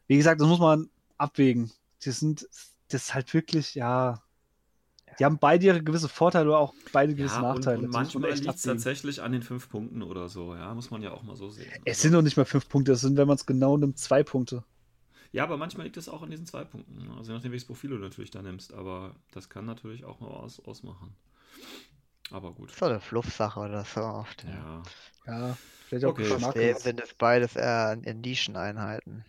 Wie 0.07 0.17
gesagt, 0.17 0.41
das 0.41 0.47
muss 0.47 0.59
man 0.59 0.89
abwägen. 1.17 1.71
Die 2.07 2.11
sind, 2.11 2.47
das 2.87 3.03
ist 3.03 3.13
halt 3.13 3.33
wirklich, 3.33 3.75
ja, 3.75 4.23
die 5.19 5.25
haben 5.25 5.39
beide 5.39 5.65
ihre 5.65 5.83
gewisse 5.83 6.07
Vorteile, 6.07 6.45
aber 6.47 6.59
auch 6.59 6.73
beide 6.93 7.13
gewisse 7.13 7.35
Ja, 7.35 7.41
und, 7.51 7.55
Nachteile. 7.57 7.77
und 7.79 7.83
Das 7.87 7.91
man 7.93 8.03
manchmal 8.03 8.31
liegt 8.33 8.55
es 8.55 8.61
tatsächlich 8.61 9.21
an 9.21 9.33
den 9.33 9.41
fünf 9.41 9.67
Punkten 9.69 10.01
oder 10.01 10.29
so, 10.29 10.55
ja, 10.55 10.73
muss 10.73 10.89
man 10.89 11.01
ja 11.01 11.11
auch 11.11 11.21
mal 11.23 11.35
so 11.35 11.49
sehen. 11.49 11.67
Es 11.83 11.97
Also- 11.97 12.01
sind 12.03 12.11
noch 12.13 12.21
nicht 12.21 12.37
mal 12.37 12.45
fünf 12.45 12.69
Punkte, 12.69 12.93
es 12.93 13.01
sind, 13.01 13.17
wenn 13.17 13.27
man 13.27 13.35
es 13.35 13.45
genau 13.45 13.75
nimmt, 13.77 13.99
zwei 13.99 14.23
Punkte. 14.23 14.63
Ja, 15.33 15.43
aber 15.43 15.57
manchmal 15.57 15.85
liegt 15.85 15.97
es 15.97 16.07
auch 16.07 16.21
an 16.21 16.29
diesen 16.29 16.45
zwei 16.45 16.63
Punkten. 16.63 17.11
Also 17.17 17.31
je 17.31 17.37
nachdem, 17.37 17.51
welches 17.51 17.67
Profil 17.67 17.89
du 17.89 17.97
natürlich 17.97 18.31
da 18.31 18.41
nimmst. 18.41 18.73
Aber 18.73 19.13
das 19.31 19.49
kann 19.49 19.65
natürlich 19.65 20.05
auch 20.05 20.21
mal 20.21 20.29
aus, 20.29 20.61
ausmachen. 20.61 21.13
Aber 22.31 22.53
gut. 22.53 22.71
So 22.71 22.85
eine 22.85 23.01
Fluffsache 23.01 23.59
oder 23.59 23.83
so 23.83 23.99
oft. 24.01 24.45
Ja. 24.45 24.83
Ja, 25.25 25.57
vielleicht 25.89 26.05
auch 26.05 26.11
Okay. 26.11 26.29
Geschmack. 26.29 26.55
Sind 26.79 27.01
es 27.01 27.13
beides 27.13 27.57
eher 27.57 27.99
in 28.01 28.21
Nischeneinheiten. 28.21 29.25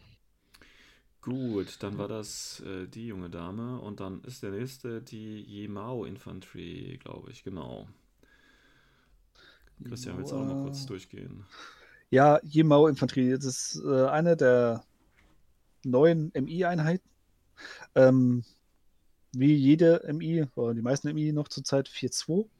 Gut, 1.28 1.82
dann 1.82 1.96
war 1.98 2.08
das 2.08 2.60
äh, 2.60 2.86
die 2.88 3.06
junge 3.06 3.30
Dame. 3.30 3.78
Und 3.80 4.00
dann 4.00 4.22
ist 4.24 4.42
der 4.42 4.50
nächste 4.50 5.02
die 5.02 5.42
Yimao 5.42 6.04
Infantry, 6.04 6.98
glaube 7.02 7.30
ich. 7.30 7.44
Genau. 7.44 7.88
Christian, 9.84 10.16
willst 10.16 10.30
du 10.32 10.36
auch 10.36 10.40
noch 10.40 10.46
mal 10.46 10.56
kurz 10.56 10.86
durchgehen? 10.86 11.44
Ja, 12.10 12.40
Yimao 12.42 12.88
Infanterie, 12.88 13.32
das 13.34 13.44
ist 13.44 13.82
äh, 13.84 14.06
eine 14.06 14.36
der 14.36 14.84
neuen 15.84 16.30
MI-Einheiten. 16.34 17.08
Ähm, 17.94 18.44
wie 19.32 19.54
jede 19.54 20.04
MI, 20.04 20.46
oder 20.56 20.74
die 20.74 20.82
meisten 20.82 21.08
MI 21.08 21.32
noch 21.32 21.48
zurzeit 21.48 21.88
4.2. 21.88 22.50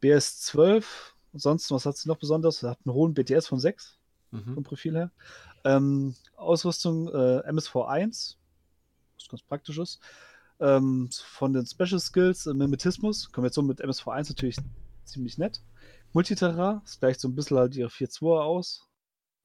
BS 0.00 0.40
12. 0.42 1.14
Ansonsten, 1.34 1.74
was 1.74 1.86
hat 1.86 1.96
sie 1.96 2.08
noch 2.08 2.18
besonders? 2.18 2.60
Sie 2.60 2.68
hat 2.70 2.80
einen 2.84 2.94
hohen 2.94 3.14
BTS 3.14 3.48
von 3.48 3.60
6 3.60 3.98
vom 4.54 4.62
Mhm. 4.62 4.64
Profil 4.64 4.94
her. 4.96 5.12
Ähm, 5.68 6.14
Ausrüstung 6.36 7.08
äh, 7.08 7.42
MSV1, 7.46 8.36
was 9.16 9.28
ganz 9.28 9.42
praktisch 9.42 9.78
ist. 9.78 10.00
Ähm, 10.60 11.10
von 11.12 11.52
den 11.52 11.66
Special 11.66 12.00
Skills, 12.00 12.46
äh, 12.46 12.54
Mimetismus, 12.54 13.30
so 13.50 13.62
mit 13.62 13.80
MSV1 13.82 14.30
natürlich 14.30 14.56
ziemlich 15.04 15.36
nett. 15.36 15.62
Multiterra, 16.14 16.80
das 16.84 16.98
gleicht 16.98 17.20
so 17.20 17.28
ein 17.28 17.34
bisschen 17.34 17.58
halt 17.58 17.76
ihre 17.76 17.90
4-2 17.90 18.40
aus, 18.40 18.88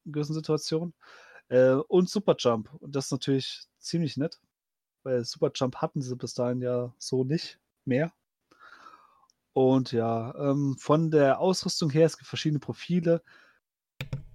in 0.05 0.13
gewissen 0.13 0.33
Situationen. 0.33 0.93
Äh, 1.49 1.73
und 1.73 2.09
Superjump. 2.09 2.73
Und 2.75 2.95
das 2.95 3.05
ist 3.05 3.11
natürlich 3.11 3.63
ziemlich 3.79 4.15
nett, 4.15 4.39
weil 5.03 5.25
Superjump 5.25 5.75
hatten 5.75 6.01
sie 6.01 6.15
bis 6.15 6.33
dahin 6.33 6.61
ja 6.61 6.93
so 6.97 7.25
nicht 7.25 7.59
mehr. 7.83 8.13
Und 9.51 9.91
ja, 9.91 10.33
ähm, 10.35 10.77
von 10.79 11.11
der 11.11 11.39
Ausrüstung 11.39 11.89
her, 11.89 12.05
es 12.05 12.17
gibt 12.17 12.29
verschiedene 12.29 12.59
Profile. 12.59 13.21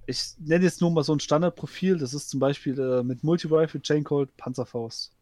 Ich 0.08 0.38
nenne 0.38 0.64
jetzt 0.64 0.80
nur 0.80 0.90
mal 0.90 1.04
so 1.04 1.14
ein 1.14 1.20
Standardprofil. 1.20 1.98
Das 1.98 2.14
ist 2.14 2.30
zum 2.30 2.40
Beispiel 2.40 2.80
äh, 2.80 3.02
mit 3.02 3.22
Multi-Rifle, 3.22 3.82
Chaincolt, 3.82 4.34
Panzerfaust. 4.38 5.12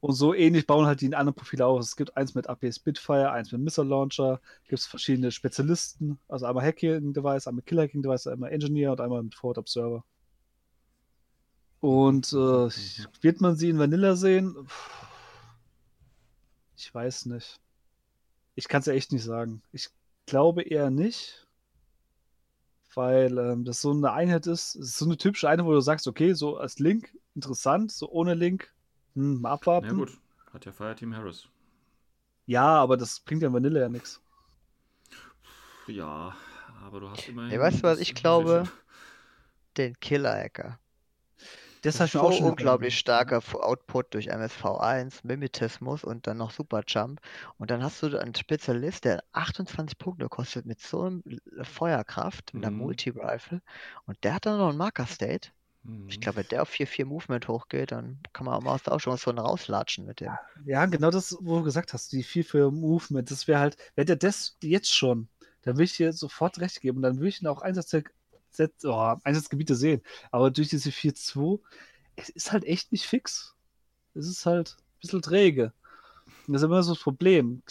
Und 0.00 0.12
so 0.12 0.34
ähnlich 0.34 0.66
bauen 0.66 0.84
halt 0.84 1.00
die 1.00 1.14
anderen 1.14 1.34
Profile 1.34 1.64
aus. 1.64 1.86
Es 1.86 1.96
gibt 1.96 2.14
eins 2.18 2.34
mit 2.34 2.50
AP 2.50 2.70
Spitfire, 2.70 3.32
eins 3.32 3.50
mit 3.50 3.62
Missile 3.62 3.86
Launcher, 3.86 4.42
gibt 4.68 4.80
es 4.80 4.86
verschiedene 4.86 5.30
Spezialisten, 5.30 6.18
also 6.28 6.44
einmal 6.44 6.64
Hacking 6.66 7.14
Device, 7.14 7.46
einmal 7.46 7.62
Killer 7.62 7.84
Hacking 7.84 8.02
Device, 8.02 8.26
einmal 8.26 8.52
Engineer 8.52 8.92
und 8.92 9.00
einmal 9.00 9.22
mit 9.22 9.34
Forward 9.34 9.56
Observer. 9.56 10.04
Und 11.80 12.30
äh, 12.34 12.68
wird 13.22 13.40
man 13.40 13.56
sie 13.56 13.70
in 13.70 13.78
Vanilla 13.78 14.16
sehen? 14.16 14.54
Ich 16.76 16.94
weiß 16.94 17.24
nicht. 17.26 17.58
Ich 18.54 18.68
kann 18.68 18.80
es 18.80 18.86
ja 18.86 18.92
echt 18.92 19.12
nicht 19.12 19.24
sagen. 19.24 19.62
Ich 19.72 19.88
glaube 20.26 20.62
eher 20.62 20.90
nicht, 20.90 21.46
weil 22.94 23.38
ähm, 23.38 23.64
das 23.64 23.80
so 23.80 23.92
eine 23.92 24.12
Einheit 24.12 24.46
ist. 24.46 24.74
Es 24.76 24.90
ist 24.90 24.98
so 24.98 25.04
eine 25.04 25.16
typische 25.16 25.48
Einheit, 25.48 25.66
wo 25.66 25.72
du 25.72 25.80
sagst, 25.80 26.06
okay, 26.06 26.32
so 26.32 26.56
als 26.56 26.78
Link 26.78 27.16
interessant, 27.34 27.92
so 27.92 28.10
ohne 28.10 28.34
Link 28.34 28.72
hm, 29.14 29.40
mal 29.40 29.52
abwarten. 29.52 29.86
Ja 29.86 29.92
gut, 29.92 30.18
hat 30.52 30.64
ja 30.64 30.72
Fireteam 30.72 31.14
Harris. 31.14 31.48
Ja, 32.46 32.66
aber 32.66 32.96
das 32.96 33.20
bringt 33.20 33.42
ja 33.42 33.48
in 33.48 33.54
Vanilla 33.54 33.80
ja 33.80 33.88
nichts. 33.88 34.20
Ja, 35.86 36.34
aber 36.82 37.00
du 37.00 37.10
hast 37.10 37.28
immerhin. 37.28 37.52
Ey, 37.52 37.60
weißt 37.60 37.78
du, 37.78 37.82
was 37.84 37.98
ich 38.00 38.14
glaube? 38.14 38.68
Den 39.76 39.98
Killer-Hacker. 40.00 40.78
Das 41.82 42.00
ich 42.00 42.14
mir 42.14 42.20
so 42.20 42.22
auch 42.22 42.32
schon 42.32 42.48
unglaublich 42.48 42.98
starker 42.98 43.42
Output 43.52 44.14
durch 44.14 44.28
MSV1, 44.28 45.22
Mimetismus 45.24 46.04
und 46.04 46.26
dann 46.26 46.38
noch 46.38 46.50
Superjump. 46.52 47.20
Und 47.58 47.70
dann 47.70 47.82
hast 47.82 48.02
du 48.02 48.18
einen 48.18 48.34
Spezialist, 48.34 49.04
der 49.04 49.22
28 49.32 49.98
Punkte 49.98 50.28
kostet 50.30 50.64
mit 50.66 50.80
so 50.80 51.02
einem 51.02 51.22
L- 51.26 51.64
Feuerkraft, 51.64 52.54
mit 52.54 52.64
einer 52.64 52.70
Mhm. 52.70 52.76
Multi-Rifle. 52.76 53.60
Und 54.06 54.24
der 54.24 54.32
hat 54.34 54.46
dann 54.46 54.56
noch 54.58 54.70
einen 54.70 54.78
Marker-State. 54.78 55.50
Mhm. 55.84 56.10
Ich 56.10 56.20
glaube, 56.20 56.38
wenn 56.38 56.48
der 56.48 56.62
auf 56.62 56.68
4-4 56.70 57.06
Movement 57.06 57.48
hochgeht, 57.48 57.92
dann 57.92 58.20
kann 58.32 58.46
man 58.46 58.54
auch 58.56 58.62
mal 58.62 58.74
aus 58.74 58.84
der 58.84 58.94
Ausstellung 58.94 59.38
rauslatschen 59.40 60.06
mit 60.06 60.20
dem. 60.20 60.38
Ja, 60.64 60.86
genau 60.86 61.10
das, 61.10 61.36
wo 61.40 61.58
du 61.58 61.64
gesagt 61.64 61.92
hast, 61.92 62.12
die 62.12 62.22
viel 62.22 62.44
für 62.44 62.70
Movement, 62.70 63.30
das 63.30 63.48
wäre 63.48 63.60
halt, 63.60 63.76
wäre 63.94 64.04
der 64.04 64.16
das 64.16 64.56
jetzt 64.62 64.94
schon, 64.94 65.28
dann 65.62 65.74
würde 65.76 65.84
ich 65.84 65.96
dir 65.96 66.12
sofort 66.12 66.58
recht 66.60 66.80
geben. 66.80 66.98
Und 66.98 67.02
dann 67.02 67.16
würde 67.18 67.28
ich 67.28 67.40
ihn 67.42 67.46
auch 67.46 67.62
Einsatz, 67.62 67.92
oh, 68.84 69.14
Einsatzgebiete 69.24 69.74
sehen. 69.74 70.02
Aber 70.30 70.50
durch 70.50 70.68
diese 70.68 70.90
4-2, 70.90 71.60
es 72.16 72.28
ist 72.28 72.52
halt 72.52 72.64
echt 72.64 72.92
nicht 72.92 73.06
fix. 73.06 73.54
Es 74.14 74.28
ist 74.28 74.46
halt 74.46 74.76
ein 74.78 74.98
bisschen 75.00 75.22
träge. 75.22 75.72
Und 76.46 76.54
das 76.54 76.62
ist 76.62 76.66
immer 76.66 76.82
so 76.82 76.94
das 76.94 77.02
Problem. 77.02 77.62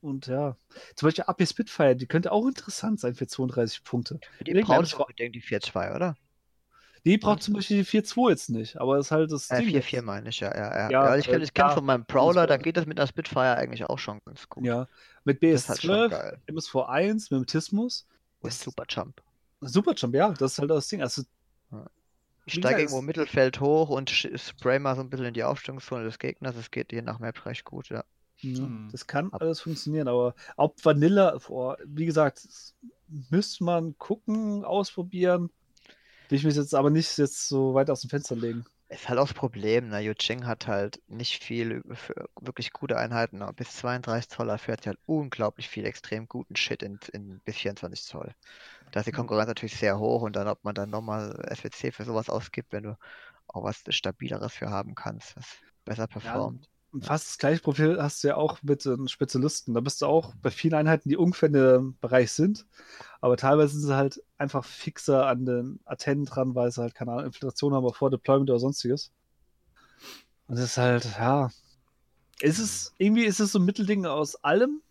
Und 0.00 0.26
ja, 0.26 0.56
zum 0.96 1.06
Beispiel 1.06 1.24
AP 1.26 1.46
Spitfire, 1.46 1.96
die 1.96 2.06
könnte 2.06 2.30
auch 2.30 2.46
interessant 2.46 3.00
sein 3.00 3.14
für 3.14 3.26
32 3.26 3.84
Punkte. 3.84 4.20
Für 4.36 4.44
die 4.44 4.52
braucht 4.60 4.84
es 4.84 4.94
unbedingt 4.94 5.34
die 5.34 5.42
4-2, 5.42 5.94
oder? 5.94 6.16
Die 7.06 7.18
braucht 7.18 7.42
zum 7.42 7.54
Beispiel 7.54 7.84
die 7.84 7.84
4-2 7.84 8.30
jetzt 8.30 8.50
nicht, 8.50 8.78
aber 8.80 8.96
das 8.96 9.06
ist 9.06 9.10
halt 9.10 9.30
das 9.30 9.50
Äh, 9.50 9.62
Ding. 9.62 9.76
4-4 9.82 10.02
meine 10.02 10.30
ich, 10.30 10.40
ja. 10.40 10.54
ja, 10.54 10.70
ja. 10.70 10.90
Ja, 10.90 11.06
ja 11.08 11.16
ich 11.16 11.26
kenne 11.26 11.44
äh, 11.44 11.48
kenn 11.48 11.66
ja, 11.68 11.74
von 11.74 11.84
meinem 11.84 12.06
Prowler, 12.06 12.46
da 12.46 12.56
geht 12.56 12.76
das 12.78 12.86
mit 12.86 12.98
einer 12.98 13.06
Spitfire 13.06 13.56
eigentlich 13.56 13.84
auch 13.84 13.98
schon 13.98 14.20
ganz 14.24 14.48
gut. 14.48 14.64
Ja, 14.64 14.88
mit 15.24 15.42
halt 15.42 15.60
schon 15.82 15.90
BS12, 15.90 16.08
geil. 16.08 16.38
MSV1, 16.48 17.28
Mimetismus. 17.30 18.06
Und 18.40 18.52
Das- 18.52 18.60
Superjump. 18.60 19.22
Superjump, 19.66 20.14
ja, 20.14 20.30
das 20.32 20.52
ist 20.52 20.58
halt 20.58 20.70
das 20.70 20.88
Ding. 20.88 21.02
Also, 21.02 21.22
Ich 22.46 22.54
steige 22.54 22.80
irgendwo 22.80 22.96
es- 22.96 23.00
im 23.00 23.06
Mittelfeld 23.06 23.60
hoch 23.60 23.88
und 23.88 24.10
spray 24.10 24.78
mal 24.78 24.94
so 24.96 25.00
ein 25.00 25.08
bisschen 25.10 25.26
in 25.26 25.34
die 25.34 25.44
Aufstellungszone 25.44 26.04
des 26.04 26.18
Gegners. 26.18 26.54
Das 26.54 26.70
geht 26.70 26.92
je 26.92 27.00
nach 27.02 27.18
Map 27.18 27.46
recht 27.46 27.64
gut, 27.64 27.88
ja. 27.88 28.04
ja, 28.40 28.60
Mhm. 28.60 28.88
das 28.92 29.06
kann 29.06 29.32
Ab- 29.32 29.40
alles 29.40 29.60
funktionieren, 29.60 30.08
aber 30.08 30.34
ob 30.56 30.84
Vanilla, 30.84 31.38
boah, 31.46 31.78
wie 31.86 32.04
gesagt, 32.06 32.46
müsste 33.30 33.64
man 33.64 33.96
gucken, 33.98 34.64
ausprobieren. 34.64 35.50
Will 36.28 36.38
ich 36.38 36.44
mich 36.44 36.56
jetzt 36.56 36.74
aber 36.74 36.90
nicht 36.90 37.16
jetzt 37.18 37.48
so 37.48 37.74
weit 37.74 37.90
aus 37.90 38.02
dem 38.02 38.10
Fenster 38.10 38.36
legen. 38.36 38.64
Ist 38.88 39.08
halt 39.08 39.18
auch 39.18 39.26
das 39.26 39.34
Problem, 39.34 39.88
ne? 39.88 40.00
Yuching 40.00 40.46
hat 40.46 40.66
halt 40.66 41.00
nicht 41.08 41.42
viel 41.42 41.82
für 41.94 42.28
wirklich 42.40 42.72
gute 42.72 42.96
Einheiten, 42.98 43.42
aber 43.42 43.52
bis 43.54 43.76
32 43.76 44.28
Zoll 44.28 44.50
erfährt 44.50 44.86
halt 44.86 44.98
unglaublich 45.06 45.68
viel 45.68 45.84
extrem 45.86 46.28
guten 46.28 46.54
Shit 46.54 46.82
in, 46.82 46.98
in 47.12 47.40
bis 47.40 47.56
24 47.56 48.04
Zoll. 48.04 48.34
Da 48.94 49.00
ist 49.00 49.06
die 49.06 49.12
Konkurrenz 49.12 49.48
natürlich 49.48 49.76
sehr 49.76 49.98
hoch 49.98 50.22
und 50.22 50.36
dann, 50.36 50.46
ob 50.46 50.62
man 50.62 50.72
dann 50.72 50.88
nochmal 50.88 51.44
SWC 51.52 51.90
für 51.90 52.04
sowas 52.04 52.30
ausgibt, 52.30 52.72
wenn 52.72 52.84
du 52.84 52.96
auch 53.48 53.64
was 53.64 53.82
Stabileres 53.88 54.52
für 54.52 54.70
haben 54.70 54.94
kannst, 54.94 55.36
das 55.36 55.46
besser 55.84 56.06
performt. 56.06 56.68
Und 56.92 57.04
fast 57.04 57.26
das 57.26 57.38
gleiche 57.38 57.60
Profil 57.60 58.00
hast 58.00 58.22
du 58.22 58.28
ja 58.28 58.36
auch 58.36 58.62
mit 58.62 58.84
den 58.84 59.08
Spezialisten. 59.08 59.74
Da 59.74 59.80
bist 59.80 60.00
du 60.00 60.06
auch 60.06 60.32
bei 60.40 60.52
vielen 60.52 60.74
Einheiten, 60.74 61.08
die 61.08 61.16
ungefähr 61.16 61.48
in 61.48 61.54
dem 61.54 61.96
Bereich 62.00 62.30
sind, 62.30 62.66
aber 63.20 63.36
teilweise 63.36 63.72
sind 63.72 63.88
sie 63.88 63.96
halt 63.96 64.22
einfach 64.38 64.64
fixer 64.64 65.26
an 65.26 65.44
den 65.44 65.80
Antennen 65.86 66.24
dran, 66.24 66.54
weil 66.54 66.70
sie 66.70 66.80
halt 66.80 66.94
keine 66.94 67.10
Ahnung, 67.10 67.26
Infiltration 67.26 67.74
haben 67.74 67.92
vor 67.92 68.10
Deployment 68.10 68.48
oder 68.48 68.60
sonstiges. 68.60 69.10
Und 70.46 70.56
das 70.56 70.66
ist 70.66 70.76
halt, 70.76 71.04
ja. 71.18 71.50
Es 72.40 72.60
ist, 72.60 72.94
irgendwie 72.98 73.24
ist 73.24 73.40
es 73.40 73.50
so 73.50 73.58
ein 73.58 73.64
Mittelding 73.64 74.06
aus 74.06 74.36
allem. 74.36 74.82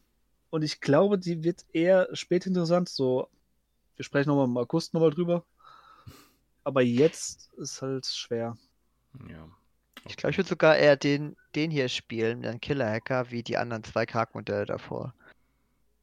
Und 0.49 0.61
ich 0.61 0.81
glaube, 0.81 1.17
die 1.17 1.45
wird 1.45 1.63
eher 1.71 2.09
spät 2.13 2.45
interessant. 2.45 2.89
So, 2.89 3.29
wir 3.95 4.05
sprechen 4.05 4.29
nochmal 4.29 4.45
im 4.45 4.57
August 4.57 4.93
nochmal 4.93 5.11
drüber. 5.11 5.43
Aber 6.63 6.81
jetzt 6.81 7.51
ist 7.53 7.81
halt 7.81 8.05
schwer. 8.05 8.57
Ja. 9.29 9.47
Ich 10.07 10.17
glaube, 10.17 10.31
ich 10.31 10.37
würde 10.37 10.49
sogar 10.49 10.75
eher 10.75 10.95
den, 10.97 11.35
den 11.55 11.71
hier 11.71 11.87
spielen, 11.89 12.41
den 12.41 12.59
Killer-Hacker, 12.59 13.31
wie 13.31 13.43
die 13.43 13.57
anderen 13.57 13.83
zwei 13.83 14.05
Karg-Modelle 14.05 14.65
davor. 14.65 15.13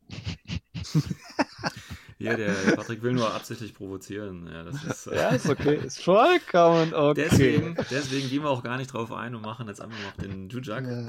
Ja, 2.21 2.37
der 2.37 2.53
Patrick 2.77 3.03
will 3.03 3.15
nur 3.15 3.33
absichtlich 3.33 3.73
provozieren. 3.73 4.47
Ja, 4.53 4.63
das 4.63 4.85
ist. 4.85 5.07
äh, 5.07 5.17
Ja, 5.17 5.29
ist 5.31 5.49
okay. 5.49 5.77
Ist 5.77 6.03
vollkommen 6.05 6.93
okay. 6.95 7.27
Deswegen, 7.31 7.75
deswegen 7.91 8.29
gehen 8.29 8.43
wir 8.43 8.51
auch 8.51 8.63
gar 8.63 8.77
nicht 8.77 8.93
drauf 8.93 9.11
ein 9.11 9.35
und 9.35 9.41
machen 9.41 9.69
jetzt 9.69 9.81
einfach 9.81 9.99
noch 10.05 10.13
den 10.23 10.51
Jujak. 10.51 10.85
Ja. 10.87 11.07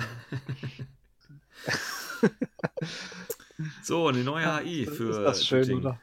So, 3.83 4.07
eine 4.07 4.23
neue 4.23 4.45
HI 4.63 4.85
für 4.85 5.09
ist 5.09 5.17
das 5.19 5.45
schön, 5.45 5.63
Shooting. 5.63 5.79
oder? 5.79 5.99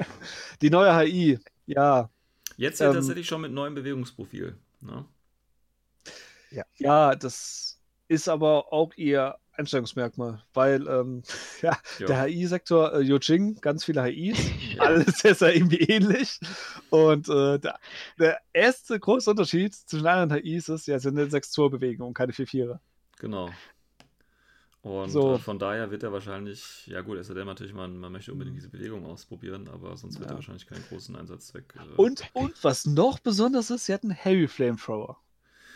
Die 0.62 0.70
neue 0.70 0.96
HI, 0.98 1.38
ja. 1.66 2.10
Jetzt 2.56 2.80
ja 2.80 2.88
Ähm, 2.88 2.94
tatsächlich 2.94 3.26
schon 3.26 3.40
mit 3.40 3.52
neuem 3.52 3.74
Bewegungsprofil. 3.74 4.56
Ne? 4.80 5.04
Ja, 6.76 7.14
das 7.14 7.80
ist 8.08 8.28
aber 8.28 8.72
auch 8.72 8.92
ihr 8.96 9.36
Einstellungsmerkmal, 9.52 10.42
weil 10.54 10.86
ähm, 10.88 11.22
ja, 11.62 11.76
Ja. 11.98 12.06
der 12.06 12.22
HI-Sektor 12.24 12.94
äh, 12.94 13.00
Yojing, 13.00 13.60
ganz 13.60 13.84
viele 13.84 14.02
HIs, 14.04 14.38
alles 14.78 15.24
ist 15.24 15.40
ja 15.40 15.48
irgendwie 15.48 15.78
ähnlich. 15.78 16.38
Und 16.90 17.28
äh, 17.28 17.58
der, 17.58 17.78
der 18.18 18.40
erste 18.52 18.98
große 18.98 19.30
Unterschied 19.30 19.74
zwischen 19.74 20.06
anderen 20.06 20.42
HIs 20.42 20.68
ist, 20.68 20.86
ja, 20.86 20.96
es 20.96 21.02
sind 21.02 21.18
eine 21.18 21.28
6-2-Bewegung 21.28 22.08
und 22.08 22.14
keine 22.14 22.32
4-4er. 22.32 22.78
Genau. 23.18 23.50
Und 24.82 25.10
So. 25.10 25.34
äh, 25.34 25.38
von 25.38 25.58
daher 25.58 25.90
wird 25.90 26.02
er 26.02 26.12
wahrscheinlich, 26.12 26.86
ja 26.86 27.00
gut, 27.00 27.18
es 27.18 27.26
sei 27.26 27.34
denn 27.34 27.46
natürlich, 27.46 27.74
man, 27.74 27.98
man 27.98 28.12
möchte 28.12 28.32
unbedingt 28.32 28.56
diese 28.56 28.68
Bewegung 28.68 29.04
ausprobieren, 29.06 29.68
aber 29.68 29.96
sonst 29.96 30.18
wird 30.18 30.28
Ja. 30.28 30.34
er 30.34 30.36
wahrscheinlich 30.36 30.66
keinen 30.66 30.84
großen 30.84 31.16
Einsatzzweck. 31.16 31.74
Äh, 31.76 31.96
Und, 32.00 32.24
und 32.32 32.62
was 32.62 32.86
noch 32.86 33.18
besonders 33.18 33.70
ist, 33.70 33.86
sie 33.86 33.94
hat 33.94 34.02
einen 34.04 34.12
Heavy 34.12 34.46
Flamethrower. 34.46 35.18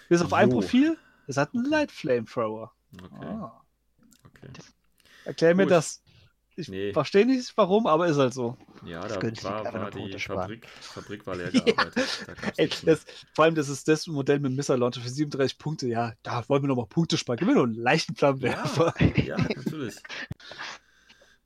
Bis 0.09 0.23
auf 0.23 0.33
ein 0.33 0.49
Jo. 0.51 0.57
Profil, 0.61 0.97
es 1.27 1.37
hat 1.37 1.53
einen. 1.55 1.65
Light 1.65 1.91
Flamethrower. 1.91 2.73
Okay, 3.03 3.27
Ah. 3.27 3.61
okay. 4.25 4.49
Erklär 5.25 5.55
mir 5.55 5.67
das. 5.67 6.03
Ich 6.57 6.69
Nee. 6.69 6.93
verstehe 6.93 7.27
nicht 7.27 7.57
warum, 7.57 7.87
aber 7.87 8.07
ist 8.07 8.19
halt 8.19 8.35
so. 8.35 8.57
Ja, 8.85 9.05
ist 9.05 9.15
da 9.15 9.21
günstig, 9.21 9.45
war, 9.49 9.65
war 9.73 9.91
die. 9.91 10.19
Fabrik, 10.19 10.67
Fabrik 10.69 11.27
war 11.27 11.37
leer 11.37 11.51
gearbeitet. 11.53 12.25
Da 12.27 12.35
gab's 12.35 12.59
Ey, 12.59 12.69
das, 12.85 13.05
vor 13.33 13.45
allem, 13.45 13.55
das 13.55 13.69
ist 13.69 13.87
das 13.87 14.07
Modell 14.07 14.41
mit 14.41 14.53
Missile 14.53 14.79
Launcher 14.79 15.01
für 15.01 15.09
37 15.09 15.59
Punkte. 15.59 15.87
Ja, 15.89 16.13
da 16.23 16.49
wollen 16.49 16.63
wir 16.63 16.69
nochmal 16.69 16.87
Punkte 16.87 17.17
sparen. 17.17 17.37
Gib 17.39 17.49
mir 17.49 17.55
nur 17.55 17.65
einen 17.65 17.75
leichten 17.75 18.17
Flammenwerfer. 18.17 18.95
ja, 19.25 19.37
natürlich. 19.37 19.97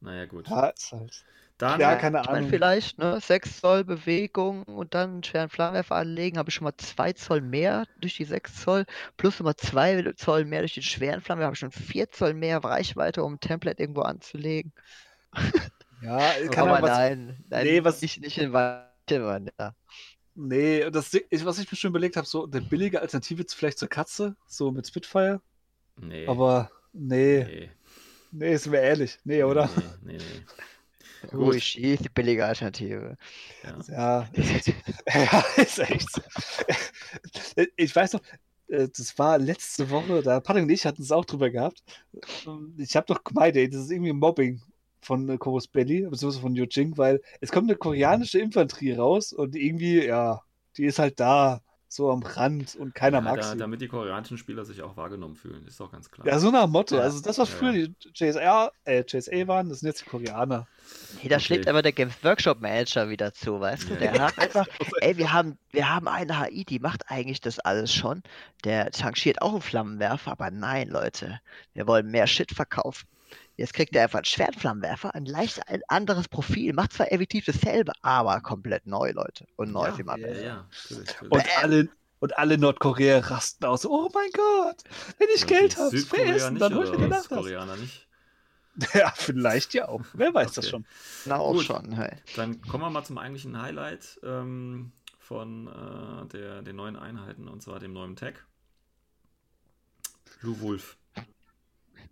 Naja, 0.00 0.26
gut. 0.26 0.48
Ja, 0.48 0.68
ist 0.68 0.92
halt. 0.92 1.24
Dann, 1.58 1.80
Ja, 1.80 1.92
Ja, 1.92 1.96
keine 1.96 2.20
ich 2.20 2.26
mein, 2.26 2.36
Ahnung. 2.36 2.50
vielleicht, 2.50 2.98
ne, 2.98 3.18
6 3.20 3.60
Zoll 3.60 3.84
Bewegung 3.84 4.62
und 4.64 4.94
dann 4.94 5.10
einen 5.10 5.24
schweren 5.24 5.48
Flammenwerfer 5.48 5.94
anlegen, 5.96 6.36
habe 6.38 6.50
ich 6.50 6.54
schon 6.54 6.64
mal 6.64 6.76
2 6.76 7.12
Zoll 7.14 7.40
mehr 7.40 7.86
durch 8.00 8.16
die 8.16 8.24
6 8.26 8.62
Zoll, 8.62 8.84
plus 9.16 9.38
nochmal 9.38 9.56
2 9.56 10.12
Zoll 10.16 10.44
mehr 10.44 10.60
durch 10.60 10.74
den 10.74 10.82
schweren 10.82 11.22
Flammenwerfer, 11.22 11.46
habe 11.46 11.54
ich 11.54 11.60
schon 11.60 11.70
4 11.72 12.10
Zoll 12.10 12.34
mehr 12.34 12.58
Reichweite, 12.62 13.22
um 13.24 13.34
ein 13.34 13.40
Template 13.40 13.82
irgendwo 13.82 14.02
anzulegen. 14.02 14.72
Ja, 16.06 16.48
kann 16.50 16.68
Aber 16.68 16.82
was, 16.82 16.90
nein, 16.90 17.44
nein, 17.48 17.64
Nee, 17.66 17.84
was- 17.84 18.00
nicht, 18.02 18.20
nicht 18.20 18.38
in 18.38 18.50
Mann, 18.50 18.84
ja. 19.08 19.74
Nee, 20.34 20.90
das, 20.90 21.12
ich, 21.14 21.44
was 21.44 21.58
ich 21.58 21.70
mir 21.70 21.76
schon 21.76 21.90
überlegt 21.90 22.16
habe, 22.16 22.26
so 22.26 22.44
eine 22.46 22.60
billige 22.60 23.00
Alternative 23.00 23.44
vielleicht 23.48 23.78
zur 23.78 23.88
Katze, 23.88 24.36
so 24.46 24.70
mit 24.70 24.86
Spitfire. 24.86 25.40
nee. 26.00 26.26
Aber 26.26 26.70
nee, 26.92 27.44
nee. 27.44 27.70
nee, 28.32 28.56
sind 28.56 28.72
wir 28.72 28.80
ehrlich. 28.82 29.18
Nee, 29.24 29.42
oder? 29.42 29.68
Nee, 30.02 30.18
nee, 30.18 30.18
nee. 30.18 30.44
Uishi 31.36 31.94
ist 31.94 32.04
die 32.04 32.08
billige 32.10 32.44
Alternative. 32.44 33.16
Ja. 33.64 33.78
Ja, 33.88 34.28
ist, 34.32 34.66
ja, 35.12 35.44
ist 35.56 35.78
echt 35.80 36.12
so. 36.12 36.20
Ich 37.76 37.96
weiß 37.96 38.12
noch, 38.12 38.20
äh, 38.68 38.88
das 38.94 39.18
war 39.18 39.38
letzte 39.38 39.88
Woche, 39.90 40.22
da 40.22 40.40
Patrick 40.40 40.64
und 40.64 40.70
ich 40.70 40.84
hatten 40.84 41.02
es 41.02 41.10
auch 41.10 41.24
drüber 41.24 41.48
gehabt. 41.50 41.82
Ähm, 42.46 42.74
Ich 42.78 42.94
habe 42.94 43.06
doch 43.06 43.24
gemeint, 43.24 43.56
ey, 43.56 43.68
das 43.70 43.82
ist 43.84 43.90
irgendwie 43.90 44.12
Mobbing 44.12 44.60
von 45.00 45.28
äh, 45.28 45.38
Chorus 45.38 45.68
Belly, 45.68 46.02
beziehungsweise 46.08 46.40
von 46.42 46.54
Yujing, 46.54 46.96
weil 46.98 47.20
es 47.40 47.52
kommt 47.52 47.68
eine 47.70 47.78
koreanische 47.78 48.38
Infanterie 48.38 48.94
raus 48.96 49.32
und 49.32 49.54
irgendwie, 49.56 50.04
ja, 50.06 50.40
die 50.76 50.84
ist 50.84 50.98
halt 50.98 51.20
da, 51.20 51.60
so 51.88 52.10
am 52.10 52.22
Rand 52.22 52.74
und 52.76 52.94
keiner 52.94 53.20
Ja, 53.20 53.22
mag 53.22 53.42
da, 53.42 53.42
sie. 53.44 53.56
damit 53.56 53.80
die 53.80 53.88
koreanischen 53.88 54.38
Spieler 54.38 54.64
sich 54.64 54.82
auch 54.82 54.96
wahrgenommen 54.96 55.36
fühlen, 55.36 55.66
ist 55.66 55.80
doch 55.80 55.90
ganz 55.92 56.10
klar. 56.10 56.26
Ja, 56.26 56.38
so 56.38 56.50
nach 56.50 56.66
Motto. 56.66 56.98
Ja. 56.98 57.02
Also 57.02 57.20
das, 57.20 57.38
was 57.38 57.48
Ja, 57.48 57.50
früher 57.50 57.72
die 57.72 57.96
JSA, 58.14 58.70
äh, 58.84 59.04
JSA 59.06 59.46
waren, 59.48 59.68
das 59.68 59.80
sind 59.80 59.88
jetzt 59.88 60.00
die 60.00 60.04
Koreaner. 60.06 60.68
Hey, 61.18 61.28
da 61.30 61.38
Okay. 61.38 61.40
schlägt 61.40 61.66
aber 61.68 61.82
der 61.82 61.92
Games 61.92 62.22
Workshop 62.22 62.60
Manager 62.60 63.08
wieder 63.08 63.32
zu, 63.32 63.58
weißt 63.60 63.90
du? 63.90 63.96
Der 63.96 64.16
hat 64.18 64.38
einfach, 64.38 64.66
ey, 65.00 65.16
wir 65.16 65.32
haben, 65.32 65.58
wir 65.72 65.88
haben 65.88 66.08
eine 66.08 66.40
HI, 66.40 66.64
die 66.64 66.78
macht 66.78 67.10
eigentlich 67.10 67.40
das 67.40 67.58
alles 67.58 67.92
schon. 67.94 68.22
Der 68.64 68.90
changiert 68.92 69.40
auch 69.42 69.52
einen 69.52 69.62
Flammenwerfer, 69.62 70.32
aber 70.32 70.50
nein, 70.50 70.88
Leute, 70.88 71.40
wir 71.72 71.86
wollen 71.86 72.10
mehr 72.10 72.26
Shit 72.26 72.52
verkaufen. 72.52 73.06
Jetzt 73.56 73.72
kriegt 73.72 73.96
er 73.96 74.02
einfach 74.04 74.18
einen 74.18 74.26
Schwertflammenwerfer, 74.26 75.14
ein 75.14 75.24
leicht 75.24 75.66
ein 75.68 75.80
anderes 75.88 76.28
Profil, 76.28 76.74
macht 76.74 76.92
zwar 76.92 77.10
effektiv 77.10 77.46
dasselbe, 77.46 77.92
aber 78.02 78.40
komplett 78.42 78.86
neu, 78.86 79.12
Leute. 79.12 79.46
Und 79.56 79.72
neu 79.72 79.88
ist 79.88 79.98
immer 79.98 80.18
ja, 80.18 80.26
besser. 80.26 81.22
Und 81.30 81.58
alle, 81.62 81.88
und 82.20 82.38
alle 82.38 82.58
Nordkorea 82.58 83.20
rasten 83.20 83.64
aus. 83.64 83.86
Oh 83.86 84.10
mein 84.12 84.30
Gott, 84.32 84.82
wenn 85.18 85.28
ich 85.34 85.40
Ja, 85.42 85.46
Geld 85.46 85.76
habe, 85.76 85.96
dann 86.58 86.74
hol 86.74 86.84
ich 86.84 86.98
mir 86.98 87.08
das. 87.08 87.28
Koreaner 87.28 87.76
nicht. 87.76 88.06
Ja, 88.92 89.10
vielleicht 89.16 89.72
ja 89.72 89.88
auch. 89.88 90.02
Wer 90.12 90.34
weiß 90.34 90.52
das 90.52 90.66
Okay. 90.66 90.70
schon. 90.70 90.84
Na 91.24 91.38
auch 91.38 91.54
Gut. 91.54 91.64
schon, 91.64 91.92
hey. 91.92 92.12
Dann 92.36 92.60
kommen 92.60 92.84
wir 92.84 92.90
mal 92.90 93.04
zum 93.04 93.16
eigentlichen 93.16 93.60
Highlight 93.60 94.20
ähm, 94.22 94.92
von 95.18 95.66
äh, 95.66 96.26
der, 96.28 96.60
den 96.60 96.76
neuen 96.76 96.96
Einheiten, 96.96 97.48
und 97.48 97.62
zwar 97.62 97.78
dem 97.78 97.94
neuen 97.94 98.16
Tag. 98.16 98.46
Blue 100.40 100.60
Wolf. 100.60 100.98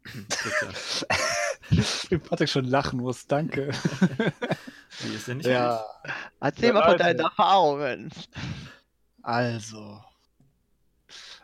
Wie 2.08 2.18
Patrick 2.18 2.48
schon 2.50 2.66
lachen 2.66 3.00
muss, 3.00 3.26
danke. 3.26 3.70
Wie 5.00 5.14
ist 5.14 5.28
der 5.28 5.34
nicht 5.36 5.46
Ja, 5.46 5.84
Erzähl 6.40 6.66
Ja, 6.68 6.72
mal 6.74 6.90
von 6.90 6.98
deinen 6.98 7.20
Erfahrungen. 7.20 8.10
also. 9.22 10.02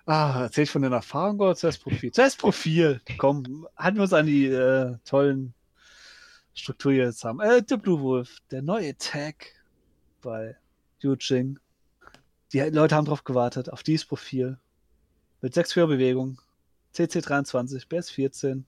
Ah, 0.07 0.43
erzähl 0.43 0.65
ich 0.65 0.71
von 0.71 0.83
den 0.83 0.93
Erfahrungen 0.93 1.41
oder 1.41 1.55
zuerst 1.57 1.83
Profil? 1.83 2.11
Zuerst 2.13 2.39
Profil. 2.39 3.01
Komm, 3.19 3.67
halten 3.77 3.97
wir 3.99 4.03
uns 4.03 4.13
an 4.13 4.27
die 4.27 4.47
äh, 4.47 4.97
tollen 5.05 5.55
Struktur 6.55 6.93
jetzt 6.93 7.25
haben. 7.25 7.41
Äh, 7.41 7.63
der 7.63 7.77
Blue 7.77 8.01
Wolf, 8.01 8.39
der 8.51 8.63
neue 8.63 8.97
Tag 8.99 9.47
bei 10.21 10.57
Yujing. 11.01 11.59
Die 12.53 12.61
Leute 12.61 12.97
haben 12.97 13.05
drauf 13.05 13.25
gewartet, 13.25 13.73
auf 13.73 13.83
dieses 13.83 14.05
Profil. 14.05 14.59
Mit 15.41 15.55
6 15.55 15.73
4 15.75 15.87
Bewegung. 15.87 16.41
CC 16.93 17.21
23, 17.21 17.89
BS 17.89 18.11
14. 18.11 18.65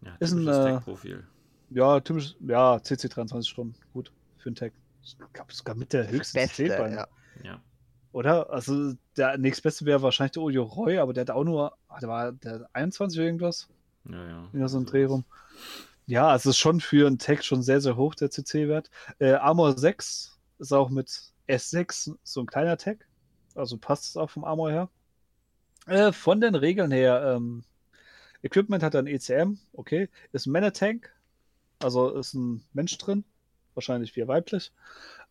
Ja, 0.00 0.14
Ist 0.20 0.32
ein, 0.32 0.38
typisches 0.38 0.58
äh, 0.58 0.64
Tag-Profil. 0.64 1.26
Ja, 1.70 2.00
typisch, 2.00 2.36
ja, 2.40 2.82
CC 2.82 3.08
23 3.08 3.50
Stunden. 3.50 3.74
Gut, 3.92 4.12
für 4.38 4.48
einen 4.48 4.56
Tag. 4.56 4.72
Ich 5.02 5.16
glaube 5.32 5.52
sogar 5.52 5.74
mit 5.74 5.92
der 5.92 6.10
höchsten 6.10 6.38
Beste, 6.38 6.66
ja. 6.66 7.06
Ja. 7.42 7.62
Oder? 8.12 8.50
Also 8.50 8.94
der 9.16 9.38
nächstbeste 9.38 9.84
wäre 9.84 10.02
wahrscheinlich 10.02 10.32
der 10.32 10.42
Ojo 10.42 10.62
Roy, 10.64 10.98
aber 10.98 11.12
der 11.12 11.22
hat 11.22 11.30
auch 11.30 11.44
nur, 11.44 11.76
ah, 11.88 12.00
der 12.00 12.08
war 12.08 12.32
der 12.32 12.68
21 12.72 13.18
oder 13.18 13.26
irgendwas. 13.26 13.68
Ja, 14.08 14.26
ja. 14.26 14.48
Ja, 14.52 14.68
so 14.68 14.78
ein 14.78 14.80
sowas. 14.80 14.90
Dreh 14.90 15.04
rum. 15.04 15.24
Ja, 16.06 16.34
es 16.34 16.46
ist 16.46 16.56
schon 16.56 16.80
für 16.80 17.06
einen 17.06 17.18
Tag 17.18 17.44
schon 17.44 17.62
sehr, 17.62 17.80
sehr 17.80 17.96
hoch, 17.96 18.14
der 18.14 18.30
CC-Wert. 18.30 18.90
Äh, 19.18 19.32
Armor 19.32 19.76
6 19.76 20.38
ist 20.58 20.72
auch 20.72 20.88
mit 20.88 21.32
S6 21.48 22.16
so 22.22 22.40
ein 22.40 22.46
kleiner 22.46 22.78
Tag. 22.78 23.06
Also 23.54 23.76
passt 23.76 24.06
es 24.06 24.16
auch 24.16 24.30
vom 24.30 24.44
Armor 24.44 24.70
her. 24.70 24.88
Äh, 25.88 26.12
von 26.12 26.40
den 26.42 26.54
Regeln 26.54 26.90
her, 26.90 27.34
ähm, 27.34 27.64
Equipment 28.42 28.82
hat 28.82 28.94
ein 28.94 29.06
ECM, 29.06 29.58
okay. 29.72 30.10
Ist 30.32 30.46
ein 30.46 30.52
Männer-Tank, 30.52 31.10
also 31.78 32.10
ist 32.10 32.34
ein 32.34 32.62
Mensch 32.74 32.98
drin, 32.98 33.24
wahrscheinlich 33.72 34.14
wie 34.14 34.28
weiblich. 34.28 34.70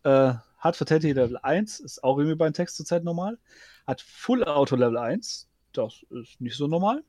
Äh, 0.03 0.33
hat 0.57 0.75
Fatality 0.75 1.11
Level 1.13 1.37
1, 1.37 1.79
ist 1.81 2.03
auch 2.03 2.17
irgendwie 2.17 2.35
bei 2.35 2.49
den 2.49 2.55
Tanks 2.55 2.75
zurzeit 2.75 3.03
normal. 3.03 3.37
Hat 3.85 4.01
Full 4.01 4.43
Auto 4.45 4.75
Level 4.75 4.97
1, 4.97 5.47
das 5.73 6.03
ist 6.09 6.41
nicht 6.41 6.57
so 6.57 6.67
normal. 6.67 7.03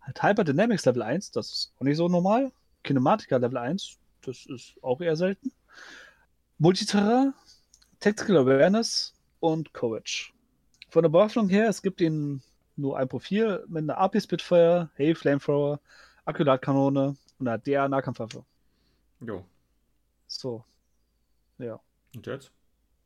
Hat 0.00 0.22
Hyperdynamics 0.22 0.86
Level 0.86 1.02
1, 1.02 1.32
das 1.32 1.52
ist 1.52 1.72
auch 1.78 1.84
nicht 1.84 1.98
so 1.98 2.08
normal. 2.08 2.50
Kinematica 2.82 3.36
Level 3.36 3.58
1, 3.58 3.98
das 4.22 4.46
ist 4.46 4.74
auch 4.82 5.02
eher 5.02 5.16
selten. 5.16 5.52
Multiterrain, 6.56 7.34
Tactical 8.00 8.38
Awareness 8.38 9.12
und 9.40 9.74
Courage. 9.74 10.32
Von 10.88 11.02
der 11.02 11.10
Bewaffnung 11.10 11.50
her, 11.50 11.68
es 11.68 11.82
gibt 11.82 12.00
ihnen 12.00 12.42
nur 12.76 12.98
ein 12.98 13.08
Profil 13.08 13.64
mit 13.68 13.82
einer 13.82 13.98
AP 13.98 14.20
Spitfire, 14.20 14.90
Hey 14.94 15.14
Flamethrower, 15.14 15.80
Akkulatkanone 16.24 17.16
und 17.38 17.48
einer 17.48 17.58
DA 17.58 17.88
Nahkampfwaffe. 17.88 18.44
Jo. 19.20 19.44
So. 20.26 20.64
Ja. 21.58 21.80
Und 22.14 22.26
jetzt? 22.26 22.50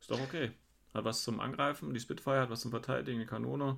Ist 0.00 0.10
doch 0.10 0.20
okay. 0.20 0.52
Hat 0.94 1.04
was 1.04 1.22
zum 1.22 1.40
Angreifen, 1.40 1.94
die 1.94 2.00
Spitfire 2.00 2.40
hat 2.40 2.50
was 2.50 2.60
zum 2.60 2.70
Verteidigen, 2.70 3.20
die 3.20 3.26
Kanone. 3.26 3.76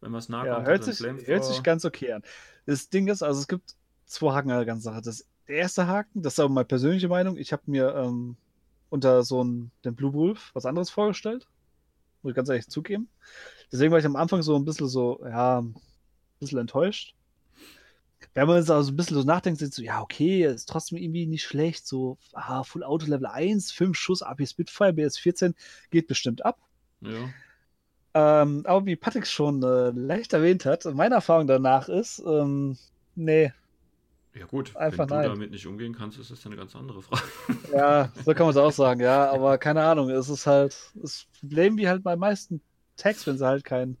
Wenn 0.00 0.12
was 0.12 0.28
nah 0.28 0.44
Ja, 0.44 0.56
kommt, 0.56 0.68
hört 0.68 0.84
sich, 0.84 1.00
hört 1.00 1.44
sich 1.44 1.62
ganz 1.62 1.84
okay 1.84 2.12
an. 2.12 2.22
Das 2.66 2.88
Ding 2.88 3.08
ist, 3.08 3.22
also 3.22 3.40
es 3.40 3.48
gibt 3.48 3.74
zwei 4.04 4.32
Haken 4.32 4.50
an 4.50 4.58
der 4.58 4.66
ganzen 4.66 4.84
Sache. 4.84 5.02
Das, 5.02 5.26
erste 5.46 5.86
Haken, 5.86 6.22
das 6.22 6.34
ist 6.34 6.40
aber 6.40 6.52
meine 6.52 6.64
persönliche 6.64 7.08
Meinung, 7.08 7.36
ich 7.36 7.52
habe 7.52 7.62
mir 7.66 7.94
ähm, 7.94 8.36
unter 8.90 9.22
so 9.22 9.40
einen, 9.40 9.70
den 9.84 9.94
Blue 9.94 10.12
Wolf 10.12 10.50
was 10.54 10.66
anderes 10.66 10.90
vorgestellt. 10.90 11.46
Muss 12.22 12.30
ich 12.30 12.36
ganz 12.36 12.48
ehrlich 12.48 12.68
zugeben. 12.68 13.08
Deswegen 13.72 13.92
war 13.92 13.98
ich 13.98 14.06
am 14.06 14.16
Anfang 14.16 14.42
so 14.42 14.56
ein 14.56 14.64
bisschen 14.64 14.88
so, 14.88 15.20
ja, 15.24 15.60
ein 15.60 15.74
bisschen 16.40 16.58
enttäuscht. 16.58 17.14
Wenn 18.34 18.46
man 18.46 18.58
jetzt 18.58 18.70
also 18.70 18.92
ein 18.92 18.96
bisschen 18.96 19.16
so 19.16 19.24
nachdenkt, 19.24 19.62
ist 19.62 19.74
so, 19.74 19.82
ja, 19.82 20.00
okay, 20.02 20.44
ist 20.44 20.68
trotzdem 20.68 20.98
irgendwie 20.98 21.26
nicht 21.26 21.44
schlecht. 21.44 21.86
So, 21.86 22.18
ah, 22.32 22.62
Full 22.64 22.84
Auto 22.84 23.06
Level 23.06 23.26
1, 23.26 23.72
5 23.72 23.96
Schuss, 23.96 24.22
AP 24.22 24.46
Spitfire, 24.46 24.92
BS 24.92 25.18
14, 25.18 25.54
geht 25.90 26.06
bestimmt 26.06 26.44
ab. 26.44 26.58
Ja. 27.00 27.30
Ähm, 28.14 28.62
aber 28.66 28.86
wie 28.86 28.96
Patrick 28.96 29.26
schon 29.26 29.62
äh, 29.62 29.90
leicht 29.90 30.32
erwähnt 30.32 30.64
hat, 30.64 30.84
meine 30.86 31.16
Erfahrung 31.16 31.46
danach 31.46 31.88
ist, 31.88 32.22
ähm, 32.26 32.78
nee, 33.14 33.52
Ja 34.34 34.46
gut, 34.46 34.74
Einfach 34.76 35.00
wenn 35.00 35.08
du 35.08 35.14
nein. 35.14 35.28
damit 35.28 35.50
nicht 35.50 35.66
umgehen 35.66 35.94
kannst, 35.94 36.18
ist 36.18 36.30
das 36.30 36.44
eine 36.46 36.56
ganz 36.56 36.74
andere 36.76 37.02
Frage. 37.02 37.22
ja, 37.72 38.12
so 38.24 38.32
kann 38.34 38.46
man 38.46 38.50
es 38.50 38.56
auch 38.56 38.72
sagen, 38.72 39.00
ja, 39.00 39.30
aber 39.30 39.58
keine 39.58 39.82
Ahnung, 39.82 40.10
es 40.10 40.28
ist 40.28 40.46
halt 40.46 40.76
das 40.94 41.26
Problem 41.40 41.76
wie 41.76 41.88
halt 41.88 42.02
bei 42.02 42.16
meisten 42.16 42.60
Tags, 42.96 43.26
wenn 43.26 43.38
sie 43.38 43.46
halt 43.46 43.64
kein, 43.64 43.98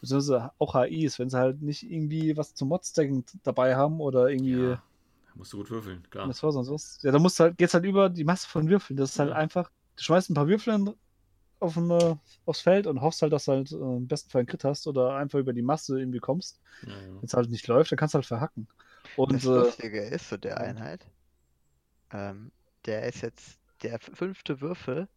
beziehungsweise 0.00 0.52
auch 0.58 0.74
HIs, 0.74 1.18
wenn 1.18 1.30
sie 1.30 1.38
halt 1.38 1.62
nicht 1.62 1.84
irgendwie 1.84 2.36
was 2.36 2.54
zum 2.54 2.68
Modstacken 2.68 3.24
dabei 3.44 3.76
haben 3.76 4.00
oder 4.00 4.28
irgendwie 4.28 4.56
Ja, 4.58 4.82
da 5.28 5.34
musst 5.34 5.52
du 5.52 5.58
gut 5.58 5.70
würfeln, 5.70 6.02
klar. 6.10 6.34
was 6.34 6.42
war 6.42 6.52
sonst 6.52 6.70
was. 6.70 6.98
Ja, 7.02 7.12
da 7.12 7.18
musst 7.18 7.38
du 7.38 7.44
halt, 7.44 7.58
geht's 7.58 7.74
halt 7.74 7.84
über 7.84 8.08
die 8.10 8.24
Masse 8.24 8.48
von 8.48 8.68
Würfeln. 8.68 8.96
Das 8.96 9.10
ist 9.10 9.18
halt 9.18 9.30
Ja. 9.30 9.36
einfach, 9.36 9.70
du 9.96 10.02
schmeißt 10.02 10.30
ein 10.30 10.34
paar 10.34 10.48
Würfel 10.48 10.74
in, 10.74 10.94
auf 11.60 11.76
ein, 11.76 11.90
äh, 11.90 12.16
aufs 12.46 12.60
Feld 12.62 12.86
und 12.86 13.00
hoffst 13.02 13.22
halt, 13.22 13.32
dass 13.32 13.46
du 13.46 13.52
halt 13.52 13.72
äh, 13.72 13.76
im 13.76 14.08
besten 14.08 14.30
Fall 14.30 14.40
einen 14.40 14.48
Crit 14.48 14.64
hast 14.64 14.86
oder 14.86 15.14
einfach 15.16 15.38
über 15.38 15.52
die 15.52 15.62
Masse 15.62 15.98
irgendwie 16.00 16.20
kommst. 16.20 16.60
Ja, 16.82 17.00
ja. 17.02 17.22
Wenn 17.22 17.26
es 17.28 17.34
halt 17.34 17.50
nicht 17.50 17.66
läuft, 17.68 17.92
dann 17.92 17.98
kannst 17.98 18.14
du 18.14 18.18
halt 18.18 18.26
verhacken. 18.26 18.68
Und 19.14 19.34
Das 19.34 19.44
äh, 19.44 19.48
Lustige 19.54 20.00
ist 20.02 20.28
zu 20.30 20.38
der. 20.38 20.58
Einheit, 20.60 21.06
ähm, 22.10 22.52
der 22.86 23.04
ist 23.06 23.22
jetzt, 23.22 23.60
der 23.82 23.98
fünfte 24.00 24.60
Würfel 24.60 25.08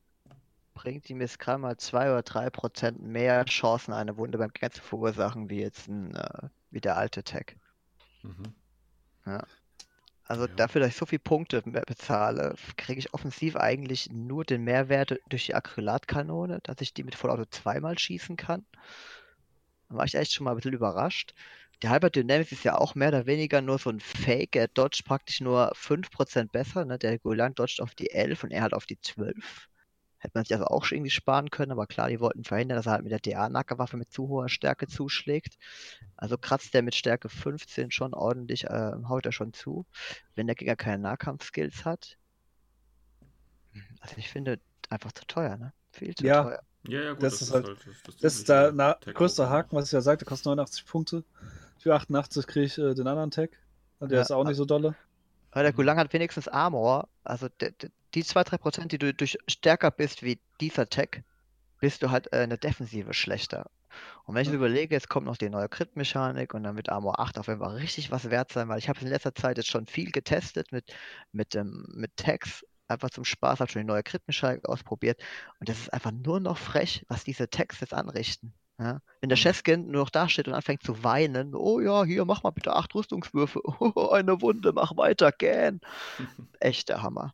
bringt 0.80 1.10
ihm 1.10 1.19
jetzt 1.19 1.39
gerade 1.39 1.57
mal 1.57 1.76
2 1.76 2.10
oder 2.10 2.23
3 2.23 2.49
Prozent 2.49 3.01
mehr 3.01 3.43
Chancen, 3.45 3.93
eine 3.93 4.15
Wunde 4.15 4.38
beim 4.38 4.49
Gegner 4.53 4.72
zu 4.72 4.81
verursachen, 4.81 5.49
wie 5.49 5.60
jetzt 5.60 5.89
ein, 5.89 6.15
äh, 6.15 6.47
wie 6.72 6.80
der 6.80 6.95
alte 6.95 7.22
Tag. 7.22 7.57
Mhm. 8.23 8.53
Also 10.23 10.45
Ja. 10.45 10.56
dafür, 10.56 10.80
dass 10.80 10.91
ich 10.91 10.95
so 10.95 11.06
viele 11.06 11.19
Punkte 11.19 11.61
mehr 11.65 11.81
bezahle, 11.85 12.56
kriege 12.77 12.99
ich 12.99 13.14
offensiv 13.14 13.57
eigentlich 13.57 14.10
nur 14.10 14.45
den 14.45 14.64
Mehrwert 14.64 15.19
durch 15.27 15.47
die 15.47 15.56
Acrylatkanone, 15.56 16.60
dass 16.64 16.80
ich 16.80 16.93
die 16.93 17.03
mit 17.03 17.15
Vollauto 17.15 17.43
zweimal 17.45 17.99
schießen 17.99 18.38
kann. 18.38 18.65
Da 19.89 19.95
war 19.97 20.06
ich 20.06 20.15
echt 20.15 20.31
schon 20.34 20.45
mal 20.45 20.51
ein 20.51 20.56
bisschen 20.57 20.73
überrascht. 20.73 21.34
Der 21.81 21.91
Hyperdynamics 21.91 22.51
ist 22.53 22.64
ja 22.64 22.77
auch 22.77 22.95
mehr 22.95 23.10
oder 23.10 23.26
weniger 23.26 23.61
nur 23.61 23.80
so 23.80 23.89
ein 23.89 23.99
Fake. 23.99 24.56
Er 24.56 24.68
dodgt 24.69 25.03
praktisch 25.03 25.41
nur 25.41 25.72
5% 25.76 26.51
besser. 26.53 26.85
Ne? 26.85 26.97
Der 26.97 27.19
Golan 27.19 27.53
dodgt 27.56 27.81
auf 27.81 27.95
die 27.95 28.11
11 28.11 28.43
und 28.43 28.51
er 28.51 28.61
halt 28.61 28.73
auf 28.73 28.85
die 28.85 28.99
12. 29.01 29.68
Hätte 30.19 30.33
man 30.35 30.43
sich 30.45 30.53
also 30.53 30.65
auch 30.65 30.83
schon 30.85 30.97
irgendwie 30.97 31.11
sparen 31.11 31.49
können, 31.49 31.71
aber 31.71 31.87
klar, 31.87 32.09
die 32.09 32.19
wollten 32.19 32.43
verhindern, 32.43 32.75
dass 32.77 32.85
er 32.87 32.91
halt 32.93 33.03
mit 33.03 33.11
der 33.11 33.19
DA-Nackerwaffe 33.19 33.97
mit 33.97 34.11
zu 34.11 34.27
hoher 34.27 34.49
Stärke 34.49 34.87
zuschlägt. 34.87 35.57
Also 36.17 36.37
kratzt 36.37 36.73
der 36.73 36.81
mit 36.83 36.93
Stärke 36.95 37.29
15 37.29 37.91
schon 37.91 38.13
ordentlich, 38.13 38.65
äh, 38.65 38.91
haut 39.07 39.25
er 39.25 39.31
schon 39.31 39.53
zu, 39.53 39.85
wenn 40.35 40.47
der 40.47 40.55
Gegner 40.55 40.75
keine 40.75 40.99
Nahkampf-Skills 41.03 41.85
hat. 41.85 42.17
Also 44.01 44.15
ich 44.17 44.29
finde 44.29 44.59
einfach 44.89 45.11
zu 45.11 45.25
teuer, 45.25 45.57
ne? 45.57 45.73
Viel 45.91 46.15
zu 46.15 46.25
Ja. 46.25 46.43
teuer. 46.43 46.59
Ja, 46.83 47.01
ja, 47.01 47.13
gut, 47.13 47.23
Das 47.23 47.41
ist 47.41 47.53
halt- 47.53 47.67
das, 47.67 48.15
das 48.21 48.35
ist 48.35 48.49
der 48.49 48.71
na, 48.71 48.93
Tag-Opener. 48.93 49.13
größte 49.13 49.49
Haken, 49.49 49.75
was 49.75 49.85
ich 49.87 49.91
ja 49.91 50.01
sagte, 50.01 50.25
kostet 50.25 50.45
89 50.45 50.85
Punkte. 50.85 51.23
Für 51.77 51.93
88 51.93 52.47
kriege 52.47 52.65
ich 52.65 52.77
äh, 52.77 52.93
den 52.93 53.07
anderen 53.07 53.31
Tag. 53.31 53.51
Und 53.99 54.11
der 54.11 54.17
Ja, 54.19 54.21
ist 54.23 54.31
auch 54.31 54.45
nicht 54.45 54.55
so 54.57 54.65
dolle. 54.65 54.95
Aber 55.51 55.63
der. 55.63 55.73
Gulang 55.73 55.97
hat 55.97 56.11
wenigstens 56.13 56.47
Armor. 56.47 57.09
Also 57.23 57.49
der, 57.59 57.71
der, 57.71 57.89
die 58.15 58.23
2-3%, 58.23 58.91
die 58.91 58.98
du 58.99 59.14
durch 59.14 59.38
stärker 59.48 59.91
bist 59.91 60.23
wie 60.23 60.41
dieser 60.61 60.88
Tech, 60.90 61.23
bist 61.80 62.03
du 62.03 62.11
halt 62.11 62.31
äh, 62.34 62.44
in 62.44 62.49
der 62.49 62.57
Defensive 62.60 63.14
schlechter. 63.14 63.69
Und 64.26 64.36
wenn 64.36 64.44
ich 64.44 64.49
so 64.49 64.56
überlege, 64.56 64.95
jetzt 64.95 65.10
kommt 65.10 65.26
noch 65.27 65.38
die 65.38 65.49
neue 65.49 65.69
Crit-Mechanik 65.69 66.53
und 66.53 66.64
dann 66.64 66.76
wird 66.76 66.90
Armor 66.90 67.19
8 67.19 67.38
auf 67.40 67.48
jeden 67.48 67.60
Fall 67.60 67.76
richtig 67.77 68.11
was 68.11 68.30
wert 68.30 68.52
sein, 68.52 68.69
weil 68.69 68.80
ich 68.80 68.90
habe 68.90 68.99
in 69.02 69.07
letzter 69.07 69.34
Zeit 69.36 69.57
jetzt 69.57 69.69
schon 69.69 69.88
viel 69.88 70.11
getestet 70.11 70.72
mit, 70.72 70.94
mit, 71.31 71.56
ähm, 71.56 71.86
mit 71.90 72.15
Tags, 72.18 72.65
einfach 72.88 73.10
zum 73.10 73.26
Spaß, 73.26 73.60
habe 73.60 73.72
schon 73.72 73.81
die 73.81 73.88
neue 73.88 74.03
Crit-Mechanik 74.03 74.68
ausprobiert 74.68 75.22
und 75.60 75.69
das 75.69 75.80
ist 75.80 75.94
einfach 75.94 76.11
nur 76.11 76.40
noch 76.40 76.57
frech, 76.57 77.06
was 77.07 77.23
diese 77.23 77.49
Tags 77.49 77.80
jetzt 77.81 77.94
anrichten. 77.94 78.53
Ja? 78.80 79.02
Wenn 79.22 79.30
der 79.30 79.38
Mhm. 79.38 79.41
Chefskin 79.41 79.88
nur 79.91 80.03
noch 80.03 80.10
da 80.10 80.30
steht 80.30 80.48
und 80.48 80.53
anfängt 80.53 80.84
zu 80.84 81.03
weinen, 81.03 81.56
oh 81.56 81.80
ja, 81.80 82.03
hier, 82.06 82.26
mach 82.26 82.44
mal 82.44 82.52
bitte 82.52 82.76
acht 82.76 82.94
Rüstungswürfe, 82.95 83.61
oh, 83.80 84.10
eine 84.10 84.41
Wunde, 84.41 84.72
mach 84.73 84.95
weiter, 84.98 85.31
gern. 85.31 85.81
Echt 86.60 86.90
der 86.90 87.02
Hammer. 87.03 87.34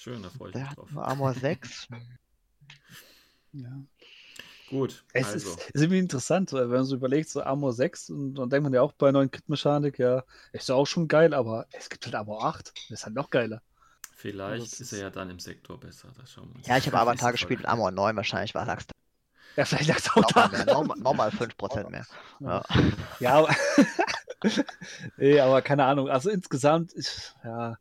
Schön, 0.00 0.22
da 0.22 0.30
freue 0.30 0.48
ich 0.48 0.52
Der 0.54 0.62
mich 0.62 0.70
hat 0.70 0.78
drauf. 0.78 0.90
nur 0.90 1.06
Armor 1.06 1.34
6. 1.34 1.88
Ja. 3.52 3.68
Gut, 4.68 5.02
Es 5.12 5.26
also. 5.26 5.50
ist, 5.50 5.70
ist 5.70 5.82
irgendwie 5.82 5.98
interessant, 5.98 6.52
weil 6.52 6.70
wenn 6.70 6.76
man 6.76 6.84
so 6.84 6.94
überlegt, 6.94 7.28
so 7.28 7.42
Armor 7.42 7.72
6, 7.72 8.10
und 8.10 8.36
dann 8.36 8.48
denkt 8.48 8.62
man 8.62 8.72
ja 8.72 8.80
auch 8.80 8.92
bei 8.92 9.10
neuen 9.10 9.28
Crit-Mechanik, 9.28 9.98
ja, 9.98 10.22
ist 10.52 10.68
ja 10.68 10.76
auch 10.76 10.86
schon 10.86 11.08
geil, 11.08 11.34
aber 11.34 11.66
es 11.72 11.90
gibt 11.90 12.04
halt 12.06 12.14
Armor 12.14 12.44
8. 12.44 12.72
Das 12.88 13.00
ist 13.00 13.04
halt 13.06 13.16
noch 13.16 13.28
geiler. 13.28 13.60
Vielleicht 14.14 14.72
das 14.72 14.80
ist 14.80 14.92
er 14.92 15.00
ja 15.00 15.10
dann 15.10 15.30
im 15.30 15.40
Sektor 15.40 15.80
besser. 15.80 16.12
Das 16.16 16.30
schauen 16.30 16.48
wir 16.50 16.56
uns 16.58 16.66
Ja, 16.68 16.76
ich 16.76 16.86
habe 16.86 16.98
Avatar 17.00 17.32
gespielt 17.32 17.62
Folge 17.62 17.70
Armor 17.72 17.90
9 17.90 18.14
wahrscheinlich, 18.14 18.54
was 18.54 18.66
sagst 18.66 18.90
du? 18.90 18.94
Ja, 19.56 19.64
vielleicht 19.64 19.88
lag 19.88 19.98
es 19.98 20.10
auch 20.10 20.24
da. 20.32 20.46
Nochmal 20.46 20.64
mehr, 20.64 20.74
nochmal, 20.74 20.98
nochmal 20.98 21.30
5% 21.30 21.90
mehr. 21.90 22.06
Ja. 22.38 22.62
Ja, 23.18 23.34
aber, 23.34 23.54
nee, 25.16 25.40
aber 25.40 25.60
keine 25.60 25.84
Ahnung. 25.84 26.08
Also 26.08 26.30
insgesamt, 26.30 26.92
ich, 26.94 27.32
ja, 27.42 27.76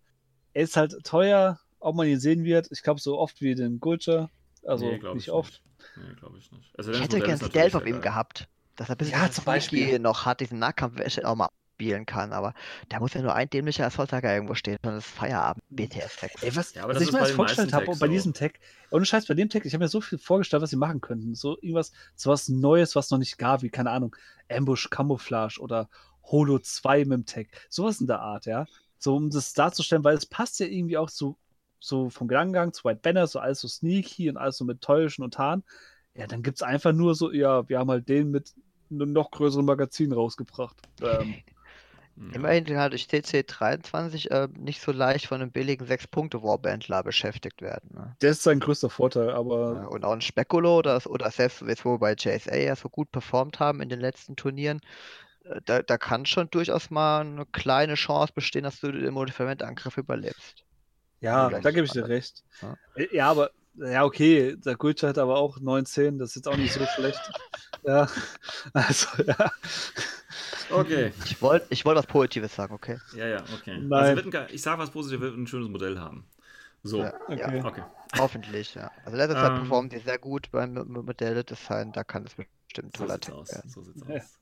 er 0.54 0.64
ist 0.64 0.76
halt 0.76 1.04
teuer, 1.04 1.60
ob 1.80 1.95
man 1.95 2.07
ihn 2.07 2.19
sehen 2.19 2.43
wird. 2.43 2.68
Ich 2.72 2.84
glaube, 2.84 2.99
so 2.99 3.18
oft 3.18 3.41
wie 3.41 3.56
den 3.56 3.80
Gulcher. 3.80 4.30
Also 4.65 4.85
Nee, 4.85 4.97
nicht 4.97 5.27
ich 5.27 5.31
oft. 5.31 5.61
Nicht. 5.95 6.07
Nee, 6.07 6.15
glaube 6.15 6.38
ich 6.38 6.51
nicht. 6.51 6.77
Also 6.77 6.91
Ich 6.91 7.01
hätte 7.01 7.19
gern 7.19 7.38
Stealth 7.38 7.76
auf 7.76 7.85
ihm 7.85 8.01
gehabt, 8.01 8.47
dass 8.76 8.89
er 8.89 8.95
ein 8.95 8.97
bisschen 8.97 9.19
Ja, 9.19 9.31
zum 9.31 9.45
Beispiel. 9.45 9.99
Noch 9.99 10.26
hat, 10.26 10.41
diesen 10.41 10.60
Nahkampf 10.60 10.99
auch 11.23 11.35
mal 11.35 11.49
spielen 11.80 12.06
kann, 12.06 12.34
aber 12.34 12.53
da 12.89 12.99
muss 12.99 13.14
ja 13.14 13.22
nur 13.22 13.34
ein 13.34 13.49
dämlicher 13.49 13.85
Assaultager 13.85 14.34
irgendwo 14.34 14.53
stehen, 14.53 14.77
dann 14.81 14.97
ist 14.97 15.07
Feierabend, 15.07 15.64
BTS-Text. 15.69 16.43
Ey, 16.43 16.53
was, 16.53 16.73
Ja, 16.73 16.84
aber 16.84 16.93
was 16.93 16.99
das 16.99 17.07
ich 17.07 17.14
mir 17.14 17.19
bei 17.19 17.26
jetzt 17.27 17.35
vorgestellt 17.35 17.72
habe, 17.72 17.95
bei 17.97 18.07
diesem 18.10 18.34
Tag, 18.34 18.60
ohne 18.91 19.06
Scheiß, 19.06 19.27
bei 19.27 19.34
dem 19.34 19.49
Tag, 19.49 19.65
ich 19.65 19.73
habe 19.73 19.85
mir 19.85 19.88
so 19.88 20.01
viel 20.01 20.18
vorgestellt, 20.18 20.61
was 20.61 20.72
sie 20.72 20.76
machen 20.76 20.99
könnten. 20.99 21.35
So 21.35 21.57
irgendwas, 21.61 21.93
so 22.15 22.30
was 22.30 22.49
Neues, 22.49 22.97
was 22.97 23.11
noch 23.11 23.18
nicht 23.18 23.38
gab, 23.38 23.61
wie, 23.61 23.69
keine 23.69 23.91
Ahnung, 23.91 24.14
Ambush 24.49 24.89
Camouflage 24.89 25.61
oder 25.61 25.88
Holo 26.23 26.60
2 26.60 27.06
mit 27.06 27.11
dem 27.11 27.26
Tag. 27.26 27.47
Sowas 27.69 28.01
in 28.01 28.07
der 28.07 28.19
Art, 28.19 28.45
ja. 28.45 28.65
So, 28.97 29.15
um 29.15 29.30
das 29.30 29.53
darzustellen, 29.53 30.03
weil 30.03 30.18
es 30.18 30.26
passt 30.26 30.60
ja 30.60 30.65
irgendwie 30.65 30.97
auch 30.97 31.10
zu, 31.10 31.38
so 31.80 32.10
vom 32.10 32.27
Gedankengang 32.27 32.73
zu 32.73 32.84
White 32.84 32.99
Banner, 33.01 33.27
so 33.27 33.39
alles 33.39 33.61
so 33.61 33.68
sneaky 33.68 34.30
und 34.30 34.38
alles 34.38 34.57
so 34.57 34.65
mit 34.65 34.81
Täuschen 34.81 35.23
und 35.23 35.34
Tarn. 35.34 35.64
Ja, 36.15 36.27
dann 36.27 36.43
gibt 36.43 36.57
es 36.57 36.64
einfach 36.64 36.93
nur 36.93 37.15
so, 37.15 37.31
ja, 37.31 37.68
wir 37.69 37.80
haben 37.80 37.89
halt 37.89 38.10
den 38.10 38.31
mit 38.31 38.53
einem 38.91 39.14
noch 39.14 39.31
größeren 39.31 39.65
Magazin 39.65 40.11
rausgebracht. 40.11 40.77
Ähm, 41.01 41.35
Ja. 42.19 42.35
Immerhin 42.35 42.65
kann 42.65 42.77
halt 42.77 42.91
durch 42.91 43.07
CC23 43.07 44.30
äh, 44.30 44.49
nicht 44.57 44.81
so 44.81 44.91
leicht 44.91 45.27
von 45.27 45.41
einem 45.41 45.51
billigen 45.51 45.85
6-Punkte-Warbandler 45.85 47.01
beschäftigt 47.03 47.61
werden. 47.61 47.91
Ne? 47.93 48.18
der 48.22 48.31
ist 48.31 48.43
sein 48.43 48.60
größter 48.60 48.89
Vorteil, 48.89 49.30
aber 49.31 49.84
Ja, 49.84 49.85
und 49.88 50.03
auch 50.03 50.11
ein 50.11 50.22
Spekulo 50.22 50.77
oder, 50.80 51.01
oder 51.06 51.31
selbst 51.31 51.61
jetzt, 51.61 51.85
wo 51.85 51.93
wir 51.93 51.99
bei 51.99 52.15
JSA 52.15 52.56
ja 52.56 52.76
so 52.76 52.89
gut 52.89 53.11
performt 53.11 53.60
haben 53.60 53.81
in 53.81 53.88
den 53.89 54.01
letzten 54.01 54.35
Turnieren, 54.35 54.81
äh, 55.45 55.61
da, 55.65 55.81
da 55.81 55.97
kann 55.97 56.26
schon 56.26 56.49
durchaus 56.49 56.89
mal 56.89 57.22
eine 57.22 57.45
kleine 57.45 57.95
Chance 57.95 58.34
bestehen, 58.34 58.64
dass 58.64 58.81
du 58.81 58.91
den 58.91 59.14
Modifimentangriff 59.14 59.97
überlebst. 59.97 60.65
Ja, 61.22 61.50
da 61.50 61.72
gebe 61.72 61.86
ich 61.86 61.91
dir 61.91 62.08
recht. 62.08 62.44
Ja. 62.62 62.78
Äh, 62.96 63.16
Ja, 63.16 63.30
aber, 63.32 63.52
ja, 63.76 64.04
okay, 64.06 64.56
der 64.58 64.76
Gulcher 64.76 65.10
hat 65.10 65.18
aber 65.18 65.38
auch 65.38 65.60
19, 65.60 66.18
das 66.18 66.30
ist 66.30 66.36
jetzt 66.38 66.48
auch 66.48 66.58
nicht 66.58 66.74
so 66.74 66.86
schlecht. 66.86 67.20
Ja, 67.84 68.10
also, 68.74 69.08
ja. 69.24 69.52
Okay. 70.70 71.14
Ich 71.26 71.41
wollte 71.41 71.66
ich 71.70 71.86
wollt 71.86 71.98
was 71.98 72.06
Positives 72.06 72.54
sagen, 72.54 72.74
okay? 72.74 73.00
Ja, 73.16 73.26
ja, 73.26 73.44
okay. 73.54 73.72
Also 73.76 73.88
Nein. 73.88 74.20
ein, 74.20 74.32
ge- 74.32 74.48
ich 74.52 74.62
sage 74.62 74.80
was 74.82 74.91
Positives, 74.91 75.22
wird 75.22 75.38
ein 75.38 75.48
schönes 75.48 75.70
Modell 75.70 75.98
haben. 75.98 76.26
So, 76.84 77.04
Ja, 77.04 77.14
Okay. 77.28 77.58
ja, 77.58 77.66
okay. 77.66 77.84
hoffentlich, 78.18 78.76
ja. 78.76 78.91
Also 79.06 79.18
letzter 79.18 79.36
Zeit 79.36 79.52
Ähm. 79.52 79.58
performen 79.60 79.90
die 79.90 80.00
sehr 80.00 80.20
gut 80.20 80.52
beim 80.52 80.76
M- 80.76 80.96
M- 80.96 81.06
Modelle-Design, 81.06 81.94
da 81.94 82.04
kann 82.04 82.26
es 82.26 82.36
bestimmt 82.36 82.98
So 82.98 83.04
toller 83.04 83.14
sieht's 83.16 83.30
aus. 83.30 83.50
werden. 83.54 83.70
So 83.70 83.82
sieht's 83.82 84.02
Ja. 84.08 84.16
aus. 84.16 84.39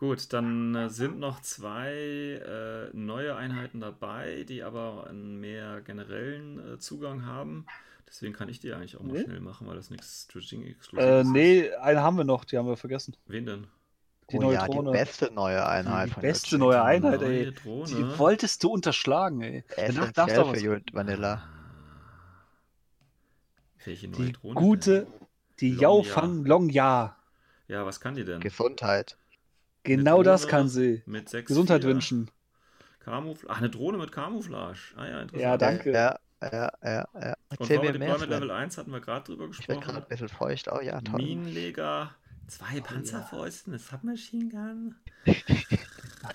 Gut, 0.00 0.32
dann 0.32 0.74
äh, 0.74 0.88
sind 0.88 1.18
noch 1.18 1.40
zwei 1.40 1.92
äh, 1.92 2.88
neue 2.96 3.36
Einheiten 3.36 3.80
dabei, 3.80 4.44
die 4.48 4.62
aber 4.62 5.06
einen 5.08 5.38
mehr 5.38 5.82
generellen 5.82 6.74
äh, 6.74 6.78
Zugang 6.78 7.26
haben. 7.26 7.66
Deswegen 8.08 8.32
kann 8.32 8.48
ich 8.48 8.60
die 8.60 8.72
eigentlich 8.72 8.96
auch 8.96 9.02
mal 9.02 9.12
Nee. 9.12 9.24
schnell 9.24 9.40
machen, 9.40 9.66
weil 9.68 9.76
das 9.76 9.90
nichts 9.90 10.24
Stretching 10.24 10.66
exklusiv 10.66 11.04
Äh, 11.06 11.20
ist. 11.20 11.28
nee, 11.28 11.70
eine 11.74 12.02
haben 12.02 12.16
wir 12.16 12.24
noch, 12.24 12.46
die 12.46 12.56
haben 12.56 12.66
wir 12.66 12.78
vergessen. 12.78 13.14
Wen 13.26 13.44
denn? 13.44 13.66
Die 14.30 14.38
oh 14.38 14.42
neue 14.42 14.54
ja, 14.54 14.66
Drohne. 14.66 14.92
die 14.92 14.98
beste 14.98 15.30
neue 15.32 15.66
Einheit 15.66 16.08
Die 16.08 16.12
von 16.12 16.22
beste 16.22 16.56
neue 16.58 16.82
Einheit, 16.82 17.20
Neue 17.20 17.46
ey. 17.46 17.52
Drohne. 17.52 17.86
Die 17.86 18.18
wolltest 18.18 18.62
du 18.64 18.70
unterschlagen, 18.70 19.42
ey. 19.42 19.64
Danach 19.76 20.12
darfst 20.12 20.36
du 20.36 20.40
Essentiell 20.40 20.40
auch 20.40 20.48
für 20.48 20.56
was. 20.56 20.62
Unit 20.62 20.94
Vanilla. 20.94 21.42
Welche 23.84 24.08
neue 24.08 24.26
Die 24.26 24.32
Drohne? 24.32 24.54
gute, 24.54 25.06
die 25.60 25.72
Long 25.72 25.80
Yao 25.80 26.02
Ja. 26.04 26.14
Fang 26.14 26.44
Long 26.44 26.68
Ya. 26.70 27.16
Denn? 27.68 27.76
Ja, 27.76 27.86
was 27.86 28.00
kann 28.00 28.14
die 28.14 28.24
denn? 28.24 28.40
Gesundheit. 28.40 29.16
Genau 29.82 30.22
das 30.22 30.46
kann 30.48 30.68
sie. 30.68 31.02
Mit 31.06 31.28
6, 31.28 31.48
Gesundheit 31.48 31.82
wünschen. 31.84 32.30
Camouflage. 33.00 33.52
Ach, 33.52 33.58
eine 33.58 33.70
Drohne 33.70 33.98
mit 33.98 34.12
Camouflage. 34.12 34.78
Ah 34.96 35.06
ja, 35.08 35.22
interessant. 35.22 35.42
Ja, 35.42 35.56
danke. 35.56 35.92
Ja, 35.92 36.18
ja, 36.42 36.72
ja, 36.82 37.08
ja. 37.14 37.34
Und 37.48 37.58
Power. 37.58 37.66
Deployment 37.68 38.20
Level 38.28 38.48
Sven. 38.48 38.50
1 38.50 38.78
hatten 38.78 38.92
wir 38.92 39.00
gerade 39.00 39.24
drüber 39.24 39.48
Ich 39.50 39.68
werde 39.68 39.80
gerade 39.80 39.98
ein 39.98 40.08
gesprochen. 40.08 40.08
bisschen 40.08 40.28
feucht. 40.28 40.68
Oh 40.72 40.80
ja, 40.80 41.00
toll. 41.00 41.16
Minenleger, 41.22 42.14
zwei 42.46 42.80
Panzerfäusten, 42.80 43.72
eine 43.72 43.80
Submachine 43.80 44.48
Gun. 44.50 44.94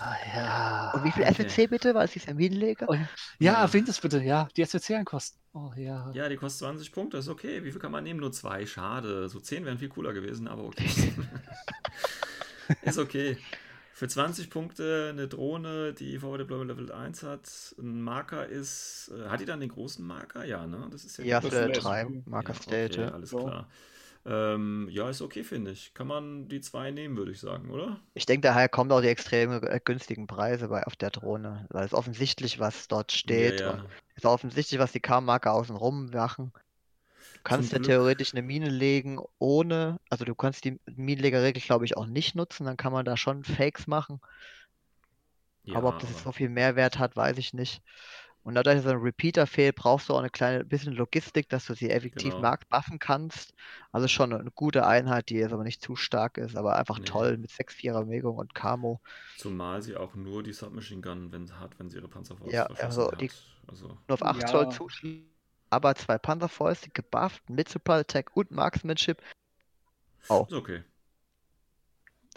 Ah, 0.00 0.16
ja. 0.34 0.90
Und 0.94 1.04
wie 1.04 1.12
viel 1.12 1.22
Okay. 1.22 1.48
SWC 1.48 1.68
bitte? 1.68 1.94
Weil 1.94 2.06
es 2.06 2.16
ist 2.16 2.28
ein 2.28 2.36
Minenleger? 2.36 2.86
Oh, 2.88 2.94
ja, 2.94 3.08
Ja. 3.38 3.62
erwähnt 3.62 3.88
es 3.88 4.00
bitte, 4.00 4.20
ja. 4.20 4.48
Die 4.56 4.64
SWC-Kosten. 4.66 5.38
Oh 5.54 5.72
ja. 5.76 6.10
Ja, 6.12 6.28
die 6.28 6.36
kostet 6.36 6.66
20 6.66 6.90
Punkte, 6.90 7.18
ist 7.18 7.28
okay. 7.28 7.62
Wie 7.62 7.70
viel 7.70 7.80
kann 7.80 7.92
man 7.92 8.02
nehmen? 8.02 8.18
Nur 8.18 8.32
zwei, 8.32 8.66
schade. 8.66 9.28
So 9.28 9.38
10 9.38 9.64
wären 9.64 9.78
viel 9.78 9.88
cooler 9.88 10.12
gewesen, 10.12 10.48
aber 10.48 10.64
okay. 10.64 10.84
ist 12.82 12.98
okay. 12.98 13.36
Für 13.92 14.08
20 14.08 14.50
Punkte 14.50 15.08
eine 15.10 15.26
Drohne, 15.26 15.94
die 15.94 16.18
Forward 16.18 16.40
Deployment 16.40 16.68
Level 16.70 16.92
1 16.92 17.22
hat. 17.22 17.74
Ein 17.78 18.02
Marker 18.02 18.46
ist. 18.46 19.10
Äh, 19.16 19.28
hat 19.28 19.40
die 19.40 19.46
dann 19.46 19.60
den 19.60 19.70
großen 19.70 20.04
Marker? 20.06 20.44
Ja, 20.44 20.66
ne? 20.66 20.88
Das 20.90 21.04
ist 21.04 21.16
ja, 21.18 21.24
Ja, 21.24 21.40
drei. 21.40 22.04
okay. 22.04 22.22
Marker 22.26 22.52
ja, 22.52 22.60
State. 22.60 23.04
okay, 23.04 23.12
alles 23.14 23.30
So. 23.30 23.38
klar. 23.38 23.68
Ähm, 24.26 24.88
ja, 24.90 25.08
ist 25.08 25.22
okay, 25.22 25.44
finde 25.44 25.70
ich. 25.70 25.94
Kann 25.94 26.08
man 26.08 26.48
die 26.48 26.60
zwei 26.60 26.90
nehmen, 26.90 27.16
würde 27.16 27.30
ich 27.32 27.40
sagen, 27.40 27.70
oder? 27.70 28.00
Ich 28.14 28.26
denke, 28.26 28.48
daher 28.48 28.68
kommen 28.68 28.90
auch 28.92 29.00
die 29.00 29.08
extrem 29.08 29.52
äh, 29.62 29.80
günstigen 29.82 30.26
Preise 30.26 30.68
bei, 30.68 30.84
auf 30.84 30.96
der 30.96 31.10
Drohne. 31.10 31.66
Weil 31.70 31.84
es 31.86 31.94
offensichtlich, 31.94 32.58
was 32.58 32.88
dort 32.88 33.12
steht. 33.12 33.60
Ja, 33.60 33.70
Und 33.70 33.78
ja. 33.78 33.84
es 34.10 34.16
ist 34.18 34.26
offensichtlich, 34.26 34.80
was 34.80 34.92
die 34.92 35.00
K-Marker 35.00 35.52
außenrum 35.54 36.06
machen. 36.10 36.52
Du 37.46 37.54
kannst 37.54 37.72
ja 37.72 37.78
theoretisch 37.78 38.34
eine 38.34 38.42
Mine 38.42 38.68
legen, 38.68 39.20
ohne. 39.38 40.00
Also, 40.10 40.24
du 40.24 40.34
kannst 40.34 40.64
die 40.64 40.80
Minenlegerregel, 40.86 41.62
glaube 41.62 41.84
ich, 41.84 41.96
auch 41.96 42.06
nicht 42.06 42.34
nutzen. 42.34 42.64
Dann 42.66 42.76
kann 42.76 42.92
man 42.92 43.04
da 43.04 43.16
schon 43.16 43.44
Fakes 43.44 43.86
machen. 43.86 44.20
Ja, 45.64 45.76
aber 45.76 45.90
ob 45.90 45.98
das 46.00 46.10
jetzt 46.10 46.24
so 46.24 46.32
viel 46.32 46.48
Mehrwert 46.48 46.98
hat, 46.98 47.16
weiß 47.16 47.38
ich 47.38 47.52
nicht. 47.52 47.82
Und 48.42 48.54
dadurch, 48.54 48.76
dass 48.76 48.84
so 48.84 48.90
ein 48.90 48.98
Repeater 48.98 49.46
fehlt, 49.48 49.74
brauchst 49.74 50.08
du 50.08 50.14
auch 50.14 50.20
eine 50.20 50.30
kleine 50.30 50.64
bisschen 50.64 50.92
Logistik, 50.92 51.48
dass 51.48 51.66
du 51.66 51.74
sie 51.74 51.90
effektiv 51.90 52.30
Genau. 52.30 52.42
markt 52.42 52.68
buffen 52.68 53.00
kannst. 53.00 53.52
Also 53.90 54.06
schon 54.06 54.32
eine 54.32 54.52
gute 54.52 54.86
Einheit, 54.86 55.30
die 55.30 55.34
jetzt 55.34 55.52
aber 55.52 55.64
nicht 55.64 55.82
zu 55.82 55.96
stark 55.96 56.38
ist, 56.38 56.56
aber 56.56 56.76
einfach 56.76 56.98
Nee. 57.00 57.06
toll 57.06 57.38
mit 57.38 57.50
6-4er 57.50 58.04
Bewegung 58.04 58.36
und 58.36 58.54
Camo. 58.54 59.00
Zumal 59.36 59.82
sie 59.82 59.96
auch 59.96 60.14
nur 60.14 60.44
die 60.44 60.52
Submachine 60.52 61.00
Gun 61.00 61.32
wenn, 61.32 61.58
hat, 61.58 61.76
wenn 61.80 61.90
sie 61.90 61.96
ihre 61.96 62.06
Panzerfaust 62.08 62.52
Ja, 62.52 62.66
also 62.66 63.10
hat. 63.10 63.20
die- 63.20 63.30
Also, 63.66 63.88
Nur 63.88 64.14
auf 64.14 64.22
8 64.22 64.42
Ja. 64.42 64.46
Zoll 64.46 64.70
zuschließen, 64.70 65.26
aber 65.76 65.94
zwei 65.94 66.18
Panzerfäuste 66.18 66.90
gebufft 66.90 67.48
mit 67.48 67.68
Supply 67.68 68.00
Attack 68.00 68.34
und 68.34 68.50
Marksmanship. 68.50 69.22
ist 70.22 70.30
okay. 70.30 70.82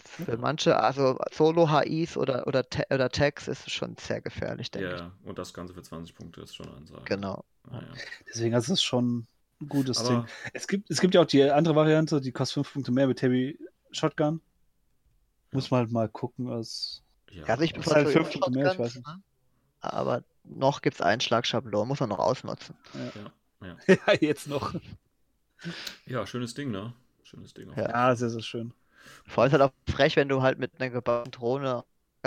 Für 0.02 0.36
manche, 0.36 0.78
also 0.78 1.18
Solo-HIs 1.32 2.16
oder, 2.16 2.46
oder, 2.46 2.64
oder 2.90 3.08
Tags 3.10 3.48
ist 3.48 3.66
es 3.66 3.72
schon 3.72 3.96
sehr 3.96 4.20
gefährlich, 4.20 4.70
denke 4.70 4.90
Ja, 4.90 5.12
und 5.24 5.38
das 5.38 5.52
Ganze 5.52 5.74
für 5.74 5.82
20 5.82 6.14
Punkte 6.14 6.40
ist 6.42 6.54
schon 6.54 6.66
eine 6.66 6.76
Ansage. 6.76 7.00
ich. 7.02 7.08
Genau. 7.08 7.44
Ah, 7.70 7.80
ja. 7.80 7.88
Deswegen 8.28 8.54
ist 8.54 8.68
es 8.68 8.82
schon 8.82 9.26
ein 9.60 9.68
gutes 9.68 9.98
Aber 9.98 10.08
Ding. 10.08 10.26
Es 10.52 10.66
gibt, 10.66 10.90
es 10.90 11.00
gibt 11.00 11.14
ja 11.14 11.20
auch 11.20 11.26
die 11.26 11.42
andere 11.44 11.74
Variante, 11.74 12.20
die 12.20 12.32
kostet 12.32 12.54
5 12.54 12.72
Punkte 12.72 12.92
mehr 12.92 13.06
mit 13.06 13.20
Heavy 13.22 13.58
Shotgun. 13.92 14.40
Muss 15.52 15.70
man 15.70 15.80
halt 15.80 15.92
mal 15.92 16.08
gucken. 16.08 16.48
Als... 16.48 17.02
ja, 17.30 17.44
Also 17.44 17.62
ich 17.62 17.74
ist 17.74 17.90
halt 17.90 18.06
bevorzuge 18.06 18.24
fünf 18.24 18.34
immer 18.34 18.44
Punkte 18.44 18.58
mehr, 18.58 18.72
ich 18.72 18.78
weiß 18.78 18.94
nicht. 18.96 19.06
ne? 19.06 19.22
Aber 19.80 20.22
noch 20.44 20.82
gibt 20.82 20.96
es 20.96 21.00
Einschlagschablonen, 21.00 21.88
muss 21.88 22.00
man 22.00 22.08
noch 22.08 22.18
ausnutzen. 22.18 22.76
ja, 23.62 23.76
jetzt 24.20 24.46
noch. 24.48 24.74
ja, 26.06 26.26
schönes 26.26 26.54
Ding, 26.54 26.70
ne? 26.70 26.92
Schönes 27.22 27.54
Ding. 27.54 27.70
auf 27.70 27.76
Ja. 27.76 27.88
Ja, 27.90 28.16
sehr, 28.16 28.30
sehr 28.30 28.42
schön. 28.42 28.72
Vor 29.26 29.42
allem 29.42 29.48
ist 29.52 29.58
halt 29.60 29.62
auch 29.62 29.92
frech, 29.92 30.16
wenn 30.16 30.28
du 30.28 30.42
halt 30.42 30.58
mit 30.58 30.72
einer 30.80 30.90
gebauten 30.90 31.30
Drohne 31.30 31.84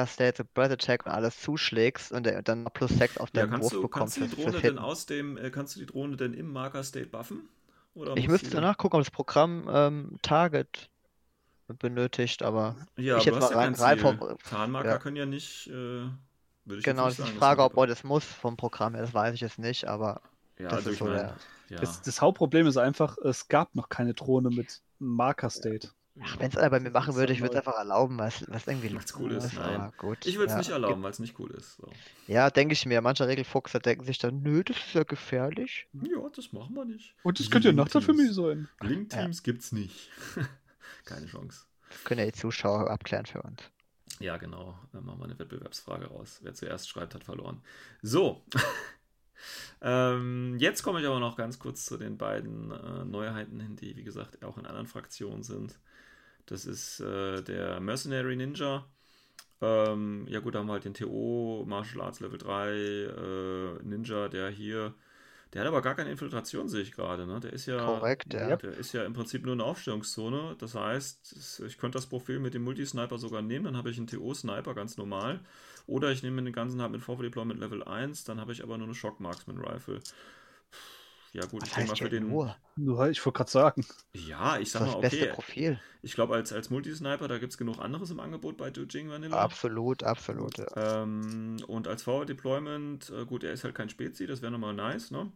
State, 0.07 0.37
so 0.37 0.43
Breath 0.55 0.71
Attack 0.71 1.05
und 1.05 1.11
alles 1.11 1.39
zuschlägst 1.39 2.11
und 2.11 2.25
der- 2.25 2.41
dann 2.41 2.63
noch 2.63 2.73
plus 2.73 2.89
6 2.91 3.19
auf 3.19 3.29
Ja, 3.33 3.41
deinen 3.41 3.51
kannst 3.51 3.73
Wurf 3.73 3.83
bekommst. 3.83 4.15
kannst 4.17 4.33
du 4.33 4.35
die 4.35 4.43
Drohne 4.43 4.61
denn 4.61 4.79
aus 4.79 5.05
dem, 5.05 5.37
äh, 5.37 5.51
kannst 5.51 5.75
du 5.75 5.79
die 5.81 5.85
Drohne 5.85 6.17
denn 6.17 6.33
im 6.33 6.51
Marker 6.51 6.83
State 6.83 7.07
buffen? 7.07 7.47
Oder 7.93 8.17
Ich 8.17 8.27
müsste 8.27 8.49
die- 8.49 8.57
nachgucken, 8.59 8.95
ob 8.95 9.01
das 9.03 9.11
Programm 9.11 9.69
ähm, 9.71 10.17
Target 10.23 10.89
benötigt, 11.67 12.41
aber 12.41 12.75
Ja, 12.97 13.17
ich 13.17 13.27
aber 13.27 13.37
jetzt 13.39 13.49
ja 13.51 13.55
mal 13.57 13.65
rein- 13.65 13.75
rein 13.75 13.99
vom- 13.99 14.37
Tarnmarker 14.49 14.89
ja. 14.89 14.97
können 14.97 15.15
ja 15.15 15.25
nicht, 15.27 15.67
äh, 15.67 16.05
würde 16.65 16.79
ich 16.79 16.85
genau, 16.85 17.05
das 17.05 17.19
ist 17.19 17.27
die 17.27 17.33
Frage, 17.33 17.63
ob 17.63 17.75
man 17.75 17.89
das 17.89 18.03
muss 18.03 18.23
vom 18.25 18.57
Programm 18.57 18.93
her, 18.93 19.01
das 19.03 19.13
weiß 19.13 19.33
ich 19.35 19.41
jetzt 19.41 19.59
nicht, 19.59 19.85
aber 19.87 20.21
Ja, 20.57 20.65
das 20.69 20.73
also 20.73 20.89
ist 20.91 20.97
so 20.99 21.05
meine, 21.05 21.17
der. 21.17 21.35
ja. 21.69 21.79
Das, 21.79 22.01
das 22.01 22.21
Hauptproblem 22.21 22.67
ist 22.67 22.77
einfach, 22.77 23.17
es 23.17 23.47
gab 23.47 23.75
noch 23.75 23.89
keine 23.89 24.13
Drohne 24.13 24.49
mit 24.49 24.81
Marker 24.99 25.49
State. 25.49 25.89
Ach, 26.21 26.37
wenn 26.37 26.47
es 26.49 26.55
einer 26.57 26.69
bei 26.69 26.79
mir 26.79 26.91
machen 26.91 27.15
würde, 27.15 27.33
ja 27.33 27.37
ich 27.37 27.41
würde 27.41 27.57
es 27.57 27.65
einfach 27.65 27.79
erlauben, 27.79 28.19
weil 28.19 28.27
es 28.27 28.45
was 28.47 28.67
irgendwie 28.67 28.93
Weil's 28.93 29.15
cool 29.17 29.31
ist, 29.31 29.51
nein. 29.55 29.91
gut. 29.97 30.25
Ich 30.27 30.35
würde 30.35 30.45
es 30.45 30.51
ja. 30.51 30.57
nicht 30.59 30.69
erlauben, 30.69 31.01
weil 31.01 31.09
es 31.09 31.17
nicht 31.17 31.39
cool 31.39 31.49
ist. 31.51 31.75
So. 31.77 31.91
Ja, 32.27 32.51
denke 32.51 32.73
ich 32.73 32.85
mir. 32.85 33.01
Manche 33.01 33.27
Regelfuchser 33.27 33.79
denken 33.79 34.05
sich 34.05 34.19
dann, 34.19 34.43
nö, 34.43 34.63
das 34.63 34.77
ist 34.77 34.93
ja 34.93 35.03
gefährlich. 35.03 35.87
Ja, 35.93 36.29
das 36.35 36.53
machen 36.53 36.75
wir 36.75 36.85
nicht. 36.85 37.15
Und 37.23 37.39
das 37.39 37.49
könnte 37.49 37.69
ja 37.69 37.73
Nachteil 37.73 38.03
für 38.03 38.13
mich 38.13 38.31
sein. 38.31 38.69
Link-Teams 38.81 39.41
gibt's 39.41 39.71
nicht. 39.71 40.11
Keine 41.05 41.25
Chance. 41.25 41.65
Das 41.89 42.03
können 42.03 42.19
ja 42.19 42.25
die 42.27 42.33
Zuschauer 42.33 42.91
abklären 42.91 43.25
für 43.25 43.41
uns. 43.41 43.63
Ja, 44.23 44.37
genau. 44.37 44.79
Dann 44.93 45.03
machen 45.03 45.19
wir 45.19 45.25
eine 45.25 45.37
Wettbewerbsfrage 45.37 46.05
raus. 46.05 46.39
Wer 46.43 46.53
zuerst 46.53 46.87
schreibt, 46.87 47.13
hat 47.13 47.25
verloren. 47.25 47.61
So. 48.01 48.41
ähm, 49.81 50.55
jetzt 50.59 50.81
komme 50.81 51.01
ich 51.01 51.05
aber 51.05 51.19
noch 51.19 51.35
ganz 51.35 51.59
kurz 51.59 51.83
zu 51.83 51.97
den 51.97 52.17
beiden 52.17 52.71
äh, 52.71 53.03
Neuheiten 53.03 53.59
hin, 53.59 53.75
die, 53.75 53.97
wie 53.97 54.03
gesagt, 54.05 54.41
auch 54.45 54.57
in 54.57 54.65
anderen 54.65 54.87
Fraktionen 54.87 55.43
sind. 55.43 55.77
Das 56.45 56.65
ist 56.65 57.01
äh, 57.01 57.41
der 57.41 57.81
Mercenary 57.81 58.37
Ninja. 58.37 58.85
Ähm, 59.59 60.25
ja 60.29 60.39
gut, 60.39 60.55
da 60.55 60.59
haben 60.59 60.67
wir 60.67 60.73
halt 60.73 60.85
den 60.85 60.93
TO, 60.93 61.65
Martial 61.67 62.01
Arts 62.05 62.21
Level 62.21 62.37
3, 62.37 62.71
äh, 62.71 63.83
Ninja, 63.83 64.29
der 64.29 64.49
hier, 64.49 64.93
der 65.53 65.61
hat 65.61 65.67
aber 65.67 65.81
gar 65.81 65.95
keine 65.95 66.09
Infiltration, 66.11 66.67
sehe 66.67 66.81
ich 66.81 66.91
gerade, 66.91 67.25
ne? 67.27 67.39
Der 67.39 67.53
ist 67.53 67.65
ja, 67.67 67.77
Korrekt, 67.85 68.33
ja. 68.33 68.55
der 68.57 68.71
ist 68.73 68.91
ja 68.93 69.03
im 69.05 69.13
Prinzip 69.13 69.43
nur 69.45 69.53
eine 69.53 69.63
Aufstellungszone. 69.63 70.55
Das 70.57 70.75
heißt, 70.75 71.61
ich 71.67 71.77
könnte 71.77 71.97
das 71.97 72.07
Profil 72.07 72.39
mit 72.39 72.53
dem 72.55 72.63
Multisniper 72.63 73.17
sogar 73.19 73.41
nehmen, 73.41 73.65
dann 73.65 73.77
habe 73.77 73.89
ich 73.91 73.97
einen 73.97 74.07
TO-Sniper 74.07 74.73
ganz 74.73 74.97
normal. 74.97 75.41
Oder 75.85 76.11
ich 76.11 76.23
nehme 76.23 76.41
den 76.41 76.53
ganzen 76.53 76.81
halt 76.81 76.91
mit 76.91 77.01
Forward 77.01 77.25
Deployment 77.25 77.59
Level 77.59 77.83
1, 77.83 78.23
dann 78.23 78.39
habe 78.39 78.51
ich 78.51 78.63
aber 78.63 78.77
nur 78.77 78.87
eine 78.87 78.95
Shock 78.95 79.19
Marksman 79.19 79.59
Rifle. 79.59 79.99
Ja 81.33 81.45
gut, 81.45 81.61
Was 81.61 81.69
ich 81.69 81.73
denke 81.73 81.89
mal 81.89 81.95
für 81.95 82.09
den. 82.09 82.27
nur? 82.29 82.55
Nur, 82.75 83.09
ich 83.09 83.25
wollte 83.25 83.37
gerade 83.37 83.51
sagen. 83.51 83.85
Ja, 84.15 84.57
ich 84.59 84.71
Das 84.71 84.81
sag 84.81 84.81
ist 84.81 84.87
mal, 84.87 85.01
das 85.01 85.11
beste 85.11 85.25
okay. 85.25 85.33
Profil. 85.33 85.81
Ich 86.01 86.13
glaube, 86.15 86.35
als, 86.35 86.51
als 86.53 86.69
Multisniper, 86.69 87.27
da 87.27 87.37
gibt 87.39 87.51
es 87.53 87.57
genug 87.57 87.79
anderes 87.79 88.11
im 88.11 88.19
Angebot 88.19 88.57
bei 88.57 88.69
Dujing 88.69 89.09
Vanilla. 89.09 89.37
Absolut, 89.37 90.03
absolut. 90.03 90.57
Ja. 90.59 91.03
Ähm, 91.03 91.57
und 91.67 91.87
als 91.87 92.03
Forward 92.03 92.29
Deployment, 92.29 93.09
äh, 93.09 93.25
gut, 93.25 93.43
er 93.43 93.53
ist 93.53 93.63
halt 93.63 93.75
kein 93.75 93.89
Spezi, 93.89 94.27
das 94.27 94.41
wäre 94.41 94.51
nochmal 94.51 94.73
nice, 94.73 95.11
ne? 95.11 95.31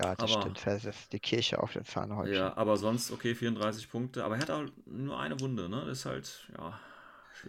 Ja, 0.00 0.14
das 0.14 0.32
Aber- 0.32 0.42
stimmt. 0.42 0.60
Das 0.64 0.84
ist 0.84 1.12
die 1.12 1.20
Kirche 1.20 1.62
auf 1.62 1.72
den 1.72 1.84
Zahnhäubchen. 1.84 2.34
Ja, 2.34 2.56
aber 2.56 2.76
sonst, 2.76 3.10
okay, 3.10 3.34
34 3.34 3.90
Punkte. 3.90 4.24
Aber 4.24 4.36
er 4.36 4.42
hat 4.42 4.50
auch 4.50 4.64
nur 4.86 5.18
eine 5.20 5.38
Wunde, 5.40 5.68
ne? 5.68 5.84
Das 5.86 5.98
ist 5.98 6.06
halt, 6.06 6.48
ja. 6.56 6.78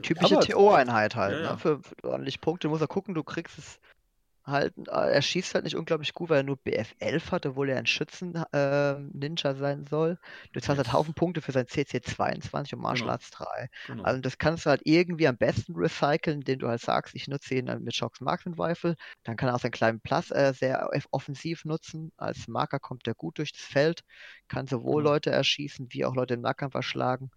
Typische 0.01 0.39
TO-Einheit 0.39 1.15
halt. 1.15 1.37
Ja, 1.37 1.43
ja. 1.43 1.51
Ne? 1.51 1.57
Für, 1.57 1.79
für 1.79 2.09
ordentlich 2.09 2.41
Punkte. 2.41 2.67
Du 2.67 2.69
musst 2.69 2.81
ja 2.81 2.87
gucken, 2.87 3.13
du 3.13 3.23
kriegst 3.23 3.57
es 3.57 3.79
halt. 4.45 4.73
äh, 4.87 5.11
Er 5.13 5.21
schießt 5.21 5.53
halt 5.55 5.63
nicht 5.65 5.75
unglaublich 5.75 6.13
gut, 6.13 6.29
weil 6.29 6.37
er 6.37 6.43
nur 6.43 6.57
BF11 6.57 7.31
hat, 7.31 7.45
obwohl 7.45 7.69
er 7.69 7.77
ein 7.77 7.85
Schützen-Ninja 7.85 9.55
sein 9.55 9.85
soll. 9.85 10.17
Du 10.53 10.59
zahlst 10.61 10.77
halt. 10.77 10.93
Haufen 10.93 11.13
Punkte 11.13 11.41
für 11.41 11.51
sein 11.51 11.67
CC22 11.67 12.73
und 12.75 12.81
Martial 12.81 13.09
Genau. 13.09 13.11
Arts 13.11 13.31
3. 13.31 13.67
Genau. 13.83 14.03
Also 14.03 14.21
das 14.21 14.37
kannst 14.37 14.65
du 14.65 14.69
halt 14.71 14.81
irgendwie 14.85 15.27
am 15.27 15.37
besten 15.37 15.73
recyceln, 15.75 16.39
indem 16.39 16.59
du 16.59 16.67
halt 16.67 16.81
sagst, 16.81 17.15
ich 17.15 17.27
nutze 17.27 17.55
ihn 17.55 17.65
dann 17.67 17.83
mit 17.83 17.95
Shocks 17.95 18.21
Marksman 18.21 18.59
Rifle. 18.59 18.95
Dann 19.23 19.37
kann 19.37 19.49
er 19.49 19.55
auch 19.55 19.59
seinen 19.59 19.71
kleinen 19.71 20.01
Plus 20.01 20.31
äh, 20.31 20.53
sehr 20.53 20.89
off- 20.93 21.07
offensiv 21.11 21.65
nutzen. 21.65 22.11
Als 22.17 22.47
Marker 22.47 22.79
kommt 22.79 23.07
er 23.07 23.15
gut 23.15 23.37
durch 23.39 23.51
das 23.53 23.61
Feld, 23.61 24.01
kann 24.47 24.67
sowohl 24.67 25.03
Genau. 25.03 25.11
Leute 25.11 25.31
erschießen, 25.31 25.87
wie 25.91 26.05
auch 26.05 26.15
Leute 26.15 26.35
im 26.35 26.41
Nahkampf 26.41 26.75
erschlagen. 26.75 27.31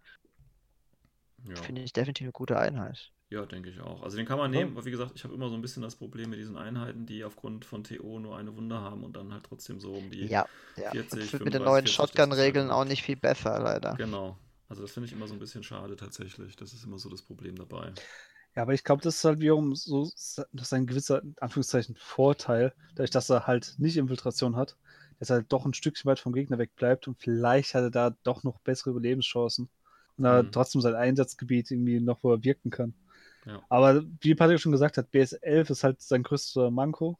ja. 1.45 1.55
Finde 1.63 1.83
ich 1.83 1.93
definitiv 1.93 2.27
eine 2.27 2.33
gute 2.33 2.57
Einheit. 2.59 3.13
Ja, 3.29 3.45
denke 3.47 3.71
ich 3.71 3.81
auch. 3.81 4.03
Also 4.03 4.17
den 4.17 4.27
kann 4.27 4.39
man 4.39 4.51
nehmen, 4.51 4.73
aber 4.73 4.85
wie 4.85 4.91
gesagt, 4.91 5.13
ich 5.17 5.25
habe 5.25 5.35
immer 5.35 5.49
so 5.49 5.55
ein 5.57 5.61
bisschen 5.63 5.83
das 5.83 5.97
Problem 5.97 6.31
mit 6.31 6.39
diesen 6.39 6.57
Einheiten, 6.57 7.07
die 7.07 7.25
aufgrund 7.25 7.65
von 7.65 7.83
TO 7.85 8.19
nur 8.21 8.37
eine 8.37 8.55
Wunde 8.57 8.79
haben 8.81 9.03
und 9.05 9.17
dann 9.17 9.33
halt 9.33 9.45
trotzdem 9.45 9.81
so 9.81 9.97
um 9.97 10.11
die. 10.11 10.33
Ja, 10.33 10.49
ja. 10.77 10.93
40, 10.93 11.11
Und 11.11 11.23
es 11.25 11.33
wird 11.33 11.45
mit 11.45 11.55
den 11.55 11.63
35, 11.63 11.83
neuen 11.87 11.87
40, 11.97 12.13
das 12.13 12.27
ist 12.27 12.27
Shotgun-Regeln 12.27 12.71
auch 12.71 12.85
nicht 12.85 13.03
viel 13.03 13.17
besser, 13.17 13.59
leider. 13.61 13.99
Genau. 13.99 14.39
Also 14.69 14.83
das 14.83 14.93
finde 14.93 15.07
ich 15.09 15.13
immer 15.13 15.27
so 15.29 15.35
ein 15.35 15.39
bisschen 15.41 15.63
schade 15.63 15.97
tatsächlich. 15.97 16.57
Das 16.57 16.73
ist 16.73 16.85
immer 16.85 16.99
so 16.99 17.09
das 17.11 17.23
Problem 17.23 17.57
dabei. 17.57 17.95
Ja, 18.55 18.63
aber 18.63 18.73
ich 18.75 18.85
glaube, 18.85 19.03
das 19.03 19.17
ist 19.17 19.25
halt 19.25 19.41
wiederum 19.41 19.75
so, 19.75 20.05
das 20.05 20.39
ist 20.53 20.73
ein 20.73 20.87
gewisser, 20.87 21.23
in 21.23 21.35
Anführungszeichen, 21.41 21.95
Vorteil, 21.97 22.73
dadurch, 22.95 23.11
dass 23.11 23.29
er 23.31 23.47
halt 23.47 23.75
nicht 23.79 23.97
Infiltration 23.97 24.57
hat, 24.57 24.77
dass 25.19 25.31
er 25.31 25.37
halt 25.37 25.53
doch 25.53 25.67
ein 25.67 25.75
Stückchen 25.75 26.09
weit 26.09 26.21
vom 26.21 26.33
Gegner 26.33 26.59
weg 26.59 26.75
bleibt 26.77 27.07
und 27.09 27.19
vielleicht 27.21 27.75
hat 27.75 27.83
er 27.83 27.91
da 27.91 28.11
doch 28.23 28.43
noch 28.45 28.59
bessere 28.61 28.91
Überlebenschancen 28.91 29.69
und 30.17 30.25
da 30.25 30.43
Mhm. 30.43 30.51
trotzdem 30.51 30.81
sein 30.81 30.95
Einsatzgebiet 30.95 31.71
irgendwie 31.71 32.01
noch, 32.01 32.23
wo 32.23 32.33
er 32.33 32.45
wirken 32.45 32.71
kann. 32.71 32.95
Aber 33.69 34.03
wie 34.21 34.35
Patrick 34.35 34.61
schon 34.61 34.73
gesagt 34.73 34.99
hat, 34.99 35.11
BS11 35.13 35.71
ist 35.71 35.85
halt 35.85 36.03
sein 36.03 36.23
größter 36.23 36.71
Manko. 36.71 37.19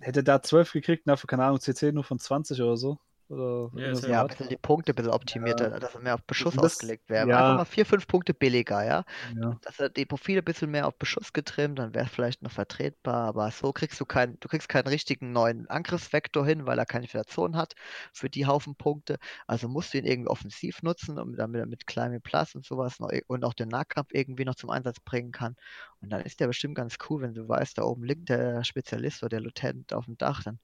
Hätte 0.00 0.22
da 0.22 0.42
12 0.42 0.72
gekriegt, 0.72 1.08
dafür, 1.08 1.28
keine 1.28 1.44
Ahnung, 1.44 1.60
CC 1.60 1.92
nur 1.92 2.04
von 2.04 2.18
20 2.18 2.60
oder 2.60 2.76
so. 2.76 2.98
Oder 3.28 3.70
Ja, 3.74 3.92
Ja, 4.08 4.20
ein 4.22 4.28
bisschen 4.28 4.48
die 4.48 4.56
Punkte 4.56 4.92
ein 4.92 4.94
bisschen 4.94 5.10
optimierter, 5.12 5.70
Ja. 5.70 5.78
dass 5.80 5.94
er 5.94 6.00
mehr 6.00 6.14
auf 6.14 6.22
Beschuss 6.24 6.54
Das- 6.54 6.64
ausgelegt 6.64 7.08
wäre. 7.10 7.28
ja. 7.28 7.38
Einfach 7.38 7.56
mal 7.58 7.64
vier, 7.64 7.84
fünf 7.84 8.06
Punkte 8.06 8.34
billiger, 8.34 8.84
ja. 8.84 9.04
ja. 9.34 9.58
Dass 9.62 9.80
er 9.80 9.88
die 9.88 10.06
Profile 10.06 10.38
ein 10.40 10.44
bisschen 10.44 10.70
mehr 10.70 10.86
auf 10.86 10.96
Beschuss 10.96 11.32
getrimmt, 11.32 11.78
dann 11.80 11.92
wäre 11.94 12.04
es 12.06 12.10
vielleicht 12.12 12.42
noch 12.42 12.52
vertretbar, 12.52 13.26
aber 13.28 13.50
so 13.50 13.72
kriegst 13.72 14.00
du 14.00 14.04
keinen, 14.04 14.38
du 14.40 14.48
kriegst 14.48 14.68
keinen 14.68 14.86
richtigen 14.86 15.32
neuen 15.32 15.68
Angriffsvektor 15.68 16.46
hin, 16.46 16.66
weil 16.66 16.78
er 16.78 16.86
keine 16.86 17.04
Infiltration 17.06 17.56
hat 17.56 17.74
für 18.12 18.30
die 18.30 18.46
Haufen 18.46 18.76
Punkte. 18.76 19.16
Also 19.48 19.68
musst 19.68 19.92
du 19.92 19.98
ihn 19.98 20.04
irgendwie 20.06 20.30
offensiv 20.30 20.82
nutzen, 20.82 21.18
um 21.18 21.34
damit 21.34 21.60
er 21.60 21.66
mit 21.66 21.86
Climbing 21.86 22.20
Plus 22.22 22.54
und 22.54 22.64
sowas 22.64 23.00
noch, 23.00 23.10
und 23.26 23.44
auch 23.44 23.54
den 23.54 23.68
Nahkampf 23.68 24.10
irgendwie 24.12 24.44
noch 24.44 24.54
zum 24.54 24.70
Einsatz 24.70 25.00
bringen 25.00 25.32
kann. 25.32 25.56
Und 26.00 26.10
dann 26.10 26.20
ist 26.20 26.38
der 26.40 26.46
bestimmt 26.46 26.76
ganz 26.76 26.96
cool, 27.10 27.22
wenn 27.22 27.34
du 27.34 27.48
weißt, 27.48 27.78
da 27.78 27.82
oben 27.82 28.04
liegt 28.04 28.28
der 28.28 28.62
Spezialist 28.62 29.22
oder 29.22 29.30
der 29.30 29.40
Lieutenant 29.40 29.92
auf 29.92 30.04
dem 30.04 30.16
Dach, 30.16 30.42
dann 30.44 30.60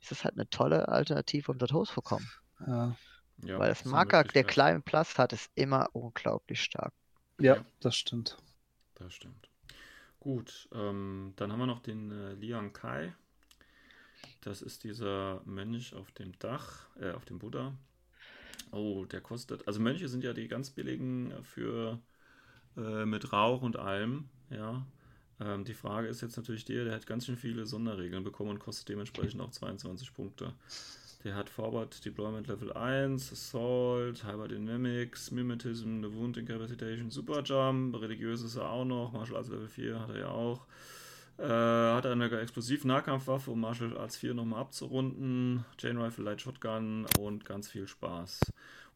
ist 0.00 0.10
das 0.10 0.24
halt 0.24 0.34
eine 0.34 0.48
tolle 0.48 0.88
Alternative, 0.88 1.52
um 1.52 1.58
dort 1.58 1.72
hochzukommen. 1.72 2.28
Ja. 2.66 2.96
Ja, 3.42 3.58
Weil 3.58 3.68
das 3.68 3.82
eine 3.82 3.90
Marker, 3.92 4.24
der 4.24 4.44
kleinen 4.44 4.82
Plus 4.82 5.18
hat, 5.18 5.32
ist 5.34 5.50
immer 5.54 5.88
unglaublich 5.92 6.62
stark. 6.62 6.94
ja, 7.38 7.56
Ja. 7.56 7.64
das 7.80 7.96
stimmt. 7.96 8.38
Das 8.94 9.12
stimmt. 9.12 9.50
Gut, 10.20 10.68
ähm, 10.72 11.34
dann 11.36 11.52
haben 11.52 11.58
wir 11.58 11.66
noch 11.66 11.80
den 11.80 12.10
äh, 12.10 12.32
Liang 12.32 12.72
Kai. 12.72 13.14
Das 14.40 14.62
ist 14.62 14.84
dieser 14.84 15.42
Mönch 15.44 15.94
auf 15.94 16.10
dem 16.12 16.38
Dach, 16.38 16.86
äh, 16.98 17.10
auf 17.12 17.24
dem 17.26 17.38
Buddha. 17.38 17.74
Oh, 18.70 19.04
der 19.04 19.20
kostet. 19.20 19.66
Also 19.68 19.80
Mönche 19.80 20.08
sind 20.08 20.24
ja 20.24 20.32
die 20.32 20.48
ganz 20.48 20.70
billigen 20.70 21.32
für 21.44 22.00
äh, 22.76 23.04
mit 23.04 23.32
Rauch 23.32 23.62
und 23.62 23.76
allem, 23.76 24.28
ja. 24.50 24.86
Ähm, 25.40 25.64
die 25.64 25.74
Frage 25.74 26.08
ist 26.08 26.22
jetzt 26.22 26.36
natürlich 26.36 26.64
der, 26.64 26.84
der 26.84 26.94
hat 26.94 27.06
ganz 27.06 27.26
schön 27.26 27.36
viele 27.36 27.66
Sonderregeln 27.66 28.24
bekommen 28.24 28.50
und 28.50 28.58
kostet 28.58 28.88
dementsprechend 28.88 29.40
auch 29.40 29.50
22 29.50 30.14
Punkte. 30.14 30.54
Der 31.24 31.34
hat 31.34 31.50
Forward 31.50 32.04
Deployment 32.04 32.46
Level 32.46 32.72
1, 32.72 33.32
Assault, 33.32 34.24
Hyberdynamics, 34.24 35.32
Mimetism, 35.32 36.00
The 36.02 36.12
Wound 36.14 36.36
Incapacitation, 36.36 37.10
Super 37.10 37.42
Jump, 37.42 38.00
religiös 38.00 38.42
ist 38.42 38.56
er 38.56 38.70
auch 38.70 38.84
noch, 38.84 39.12
Martial 39.12 39.38
Arts 39.38 39.48
Level 39.48 39.68
4 39.68 40.00
hat 40.00 40.10
er 40.10 40.18
ja 40.18 40.28
auch. 40.28 40.66
Äh, 41.38 41.42
hat 41.42 42.06
eine 42.06 42.30
Explosiv-Nahkampfwaffe, 42.30 43.50
um 43.50 43.60
Martial 43.60 43.98
Arts 43.98 44.16
4 44.16 44.34
nochmal 44.34 44.60
abzurunden, 44.60 45.64
Chain 45.76 45.98
Rifle, 45.98 46.24
Light 46.24 46.40
Shotgun 46.40 47.06
und 47.18 47.44
ganz 47.44 47.68
viel 47.68 47.86
Spaß. 47.88 48.40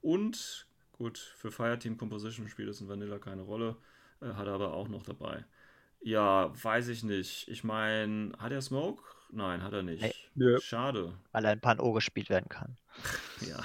Und, 0.00 0.66
gut, 0.92 1.18
für 1.18 1.50
Fireteam 1.50 1.98
Composition 1.98 2.48
spielt 2.48 2.70
es 2.70 2.80
in 2.80 2.88
Vanilla 2.88 3.18
keine 3.18 3.42
Rolle, 3.42 3.76
äh, 4.22 4.32
hat 4.34 4.46
er 4.46 4.54
aber 4.54 4.72
auch 4.72 4.88
noch 4.88 5.02
dabei. 5.02 5.44
Ja, 6.02 6.52
weiß 6.62 6.88
ich 6.88 7.02
nicht. 7.02 7.48
Ich 7.48 7.64
meine, 7.64 8.32
hat 8.38 8.52
er 8.52 8.62
Smoke? 8.62 9.02
Nein, 9.30 9.62
hat 9.62 9.72
er 9.72 9.82
nicht. 9.82 10.02
Nee. 10.02 10.14
Nö. 10.34 10.58
Schade. 10.60 11.12
weil 11.32 11.44
er 11.44 11.52
in 11.52 11.60
Pan-O 11.60 11.92
gespielt 11.92 12.30
werden 12.30 12.48
kann. 12.48 12.76
Ja, 13.48 13.58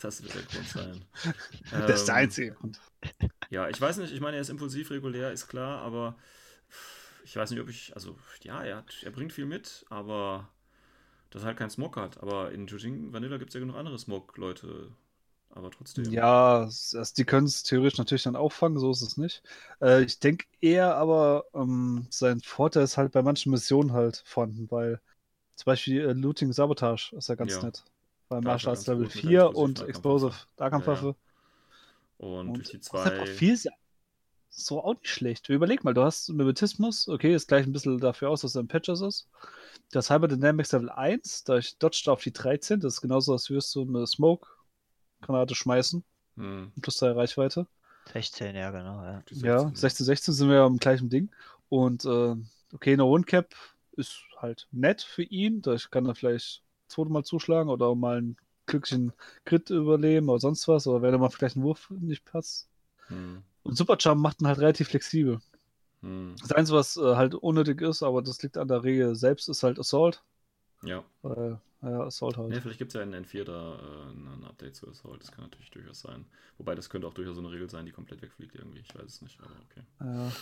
das 0.00 0.22
wird 0.22 0.34
der 0.34 0.42
Grund 0.42 0.68
sein. 0.68 1.04
Das 1.72 2.00
ist 2.00 2.06
der 2.08 2.14
Ähm, 2.14 2.22
einzige 2.22 2.52
Grund. 2.52 2.80
Ja, 3.50 3.68
ich 3.68 3.80
weiß 3.80 3.96
nicht, 3.96 4.12
ich 4.12 4.20
meine, 4.20 4.36
er 4.36 4.42
ist 4.42 4.48
impulsiv 4.48 4.90
regulär, 4.92 5.32
ist 5.32 5.48
klar, 5.48 5.80
aber 5.82 6.14
ich 7.24 7.34
weiß 7.34 7.50
nicht, 7.50 7.60
ob 7.60 7.68
ich, 7.68 7.92
also 7.96 8.16
ja, 8.42 8.62
er, 8.62 8.76
hat, 8.76 9.02
er 9.02 9.10
bringt 9.10 9.32
viel 9.32 9.46
mit, 9.46 9.84
aber 9.90 10.48
dass 11.30 11.42
er 11.42 11.46
halt 11.48 11.56
keinen 11.58 11.70
Smoke 11.70 12.00
hat. 12.00 12.22
Aber 12.22 12.52
in 12.52 12.68
Jujing 12.68 13.12
Vanilla 13.12 13.38
gibt 13.38 13.50
es 13.50 13.54
ja 13.54 13.60
genug 13.60 13.76
andere 13.76 13.98
Smoke-Leute. 13.98 14.92
Aber 15.50 15.70
trotzdem. 15.70 16.04
Ja, 16.10 16.60
also 16.62 17.02
die 17.16 17.24
können 17.24 17.46
es 17.46 17.62
theoretisch 17.62 17.98
natürlich 17.98 18.22
dann 18.22 18.36
auffangen, 18.36 18.78
so 18.78 18.90
ist 18.90 19.02
es 19.02 19.16
nicht. 19.16 19.42
Äh, 19.80 20.02
ich 20.04 20.18
denke 20.20 20.46
eher 20.60 20.96
aber, 20.96 21.44
ähm, 21.54 22.06
sein 22.10 22.40
Vorteil 22.40 22.84
ist 22.84 22.96
halt 22.96 23.12
bei 23.12 23.22
manchen 23.22 23.50
Missionen 23.50 23.92
halt 23.92 24.22
vorhanden, 24.24 24.70
weil 24.70 25.00
zum 25.56 25.66
Beispiel 25.66 26.00
äh, 26.08 26.12
Looting 26.12 26.52
Sabotage 26.52 27.16
ist 27.16 27.28
ja 27.28 27.34
ganz 27.34 27.52
Ja. 27.52 27.62
nett. 27.62 27.84
Bei 28.28 28.40
ist 28.40 28.44
Martial 28.44 28.70
Arts 28.72 28.86
Level 28.86 29.06
gut 29.06 29.14
mit 29.14 29.24
der 29.24 29.32
4 29.32 29.32
Explosiv- 29.32 29.56
und 29.56 29.78
Nahkampfwaffe. 29.80 29.90
Explosive 29.90 30.46
Nahkampfwaffe. 30.58 31.16
Und, 32.18 32.56
durch 32.58 32.70
die 32.70 32.80
auch 32.80 32.80
zwei. 32.80 33.24
viel, 33.26 33.58
so 34.50 34.82
auch 34.82 34.94
nicht 34.94 35.08
schlecht. 35.08 35.48
Überleg 35.48 35.84
mal, 35.84 35.94
du 35.94 36.02
hast 36.02 36.28
Mimetismus, 36.30 37.08
okay, 37.08 37.34
ist 37.34 37.48
gleich 37.48 37.66
ein 37.66 37.72
bisschen 37.72 37.98
dafür 37.98 38.30
aus, 38.30 38.42
dass 38.42 38.54
er 38.56 38.62
ein 38.62 38.68
Patches 38.68 39.00
ist. 39.00 39.28
Das 39.90 40.10
Hyper 40.10 40.28
Dynamics 40.28 40.72
Level 40.72 40.90
1, 40.90 41.44
da 41.44 41.58
ich 41.58 41.78
dodged 41.78 42.08
auf 42.08 42.22
die 42.22 42.32
13, 42.32 42.80
das 42.80 42.94
ist 42.94 43.00
genauso, 43.00 43.32
als 43.32 43.50
würdest 43.50 43.74
du 43.74 43.82
eine 43.82 44.06
Smoke-Granate 45.18 45.54
schmeißen, 45.54 46.04
Hm. 46.36 46.72
plus 46.80 46.98
3 46.98 47.12
Reichweite. 47.12 47.66
16, 48.12 48.54
ja, 48.56 48.70
genau. 48.70 49.02
Ja. 49.02 49.22
Die 49.28 49.34
Ja, 49.40 49.58
16. 49.60 49.76
16, 49.76 50.06
16 50.06 50.34
sind 50.34 50.48
wir 50.48 50.56
ja 50.56 50.64
am 50.64 50.78
gleichen 50.78 51.10
Ding. 51.10 51.30
Und 51.68 52.04
äh, 52.04 52.36
okay, 52.72 52.92
eine 52.92 53.02
Rundcap 53.02 53.54
ist 53.92 54.22
halt 54.38 54.66
nett 54.70 55.02
für 55.02 55.24
ihn. 55.24 55.60
Da 55.62 55.76
kann 55.90 56.06
er 56.06 56.14
vielleicht 56.14 56.62
zweimal 56.86 57.24
zuschlagen 57.24 57.68
oder 57.68 57.94
mal 57.94 58.18
einen 58.18 58.36
glücklichen 58.66 59.12
Crit 59.44 59.70
überleben 59.70 60.28
oder 60.28 60.40
sonst 60.40 60.68
was. 60.68 60.86
Oder 60.86 61.02
wenn 61.02 61.12
er 61.12 61.18
mal 61.18 61.28
vielleicht 61.28 61.56
einen 61.56 61.64
Wurf 61.64 61.90
nicht 61.90 62.24
passt. 62.24 62.68
Hm. 63.08 63.42
Und 63.62 63.76
Supercharm 63.76 64.20
macht 64.20 64.40
ihn 64.40 64.46
halt 64.46 64.58
relativ 64.60 64.88
flexibel. 64.88 65.40
Hm. 66.00 66.36
Das 66.40 66.52
Einzige, 66.52 66.78
was 66.78 66.96
äh, 66.96 67.16
halt 67.16 67.34
unnötig 67.34 67.82
ist, 67.82 68.02
aber 68.02 68.22
das 68.22 68.42
liegt 68.42 68.56
an 68.56 68.68
der 68.68 68.84
Regel 68.84 69.16
selbst, 69.16 69.48
ist 69.48 69.62
halt 69.64 69.78
Assault. 69.78 70.22
Ja. 70.82 71.04
Weil, 71.22 71.60
ja, 71.82 72.00
Assault 72.02 72.36
halt. 72.36 72.52
Ja, 72.52 72.60
vielleicht 72.60 72.78
gibt 72.78 72.90
es 72.90 72.94
ja 72.94 73.02
in 73.02 73.14
N4 73.14 73.44
da 73.44 73.78
äh, 73.78 74.10
ein 74.12 74.44
Update 74.44 74.76
zu 74.76 74.88
Assault. 74.88 75.22
Das 75.22 75.30
kann 75.32 75.44
natürlich 75.44 75.70
durchaus 75.70 76.00
sein. 76.00 76.24
Wobei 76.56 76.74
das 76.74 76.90
könnte 76.90 77.06
auch 77.06 77.14
durchaus 77.14 77.36
so 77.36 77.40
eine 77.40 77.50
Regel 77.50 77.68
sein, 77.70 77.86
die 77.86 77.92
komplett 77.92 78.22
wegfliegt 78.22 78.54
irgendwie. 78.54 78.80
Ich 78.80 78.94
weiß 78.94 79.04
es 79.04 79.22
nicht, 79.22 79.38
aber 79.40 79.54
okay. 79.70 79.82
Ja. 80.00 80.32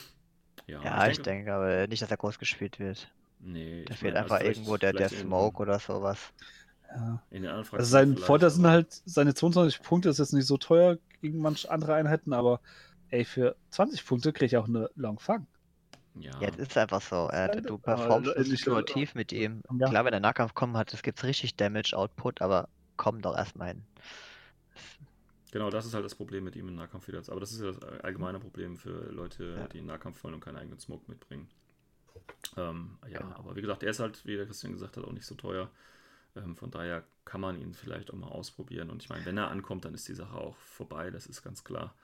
Ja, 0.67 0.83
Ja, 0.83 1.09
ich 1.09 1.21
denke 1.21 1.53
aber 1.53 1.87
nicht, 1.87 2.03
dass 2.03 2.11
er 2.11 2.17
groß 2.17 2.39
gespielt 2.39 2.79
wird. 2.79 3.11
Nee, 3.39 3.85
Da 3.85 3.95
ich 3.95 4.01
fehlt 4.01 4.15
mein, 4.15 4.23
einfach 4.25 4.37
also 4.37 4.47
irgendwo 4.47 4.77
der, 4.77 4.93
der 4.93 5.09
Smoke 5.11 5.63
oder 5.63 5.79
sowas. 5.79 6.33
ja. 6.89 7.23
In 7.31 7.43
den 7.43 7.51
anderen 7.51 7.79
Also 7.79 7.91
sein 7.91 8.17
Vorteil 8.17 8.51
sind 8.51 8.67
halt, 8.67 9.03
seine 9.05 9.35
22 9.35 9.83
Punkte 9.83 10.09
ist 10.09 10.19
jetzt 10.19 10.33
nicht 10.33 10.47
so 10.47 10.57
teuer 10.57 10.99
gegen 11.21 11.39
manche 11.39 11.71
andere 11.71 11.95
Einheiten, 11.95 12.33
aber 12.33 12.61
ey, 13.11 13.25
für 13.25 13.57
20 13.71 14.05
Punkte 14.07 14.33
kriege 14.33 14.47
ich 14.47 14.57
auch 14.57 14.69
eine 14.69 14.91
Long 14.95 15.19
Fang. 15.19 15.47
Ja, 16.19 16.41
Ja, 16.41 16.49
es 16.49 16.57
ist 16.57 16.77
einfach 16.79 17.01
so. 17.03 17.29
Ja, 17.33 17.47
leider, 17.47 17.61
du 17.63 17.79
performst 17.79 18.35
äh, 18.37 18.45
situativ 18.45 19.15
mit 19.15 19.33
ihm. 19.33 19.63
Ja. 19.79 19.89
Klar, 19.89 20.05
wenn 20.05 20.13
der 20.13 20.21
Nahkampf 20.21 20.55
kommen 20.55 20.77
hat, 20.77 20.93
es 20.95 21.03
gibt 21.03 21.23
richtig 21.25 21.57
Damage-Output, 21.57 22.41
aber 22.43 22.69
komm 22.97 23.21
doch 23.21 23.37
erstmal 23.37 23.69
hin. 23.69 23.83
genau, 25.53 25.71
das 25.71 25.87
ist 25.87 25.95
halt 25.95 26.05
das 26.05 26.15
Problem 26.15 26.45
mit 26.45 26.57
ihm 26.57 26.69
im 26.69 26.75
Nahkampf 26.77 27.09
wieder. 27.09 27.23
Aber 27.29 27.41
das 27.41 27.53
ist 27.53 27.61
ja 27.61 27.67
das 27.73 27.83
allgemeine 28.03 28.39
Problem 28.41 28.77
für 28.77 29.11
Leute, 29.13 29.57
Ja. 29.59 29.69
die 29.69 29.79
in 29.79 29.87
Nahkampf 29.87 30.23
wollen 30.25 30.35
und 30.35 30.41
keinen 30.41 30.57
eigenen 30.57 30.79
Smoke 30.81 31.05
mitbringen. 31.09 31.49
Ähm, 32.57 32.99
ja, 33.09 33.21
Genau. 33.21 33.37
aber 33.37 33.57
wie 33.57 33.61
gesagt, 33.61 33.83
er 33.83 33.91
ist 33.91 34.01
halt, 34.01 34.25
wie 34.27 34.37
der 34.37 34.47
Christian 34.47 34.73
gesagt 34.73 34.97
hat, 34.97 35.05
auch 35.05 35.13
nicht 35.13 35.27
so 35.27 35.35
teuer. 35.35 35.71
Ähm, 36.35 36.57
von 36.57 36.71
daher 36.71 37.05
kann 37.25 37.41
man 37.41 37.61
ihn 37.61 37.75
vielleicht 37.75 38.11
auch 38.11 38.17
mal 38.17 38.29
ausprobieren. 38.29 38.91
Und 38.91 39.03
ich 39.03 39.09
meine, 39.09 39.25
wenn 39.27 39.37
er 39.37 39.51
ankommt, 39.51 39.85
dann 39.85 39.95
ist 39.95 40.09
die 40.09 40.15
Sache 40.15 40.37
auch 40.37 40.57
vorbei, 40.57 41.11
das 41.11 41.27
ist 41.27 41.43
ganz 41.43 41.65
klar. 41.65 41.95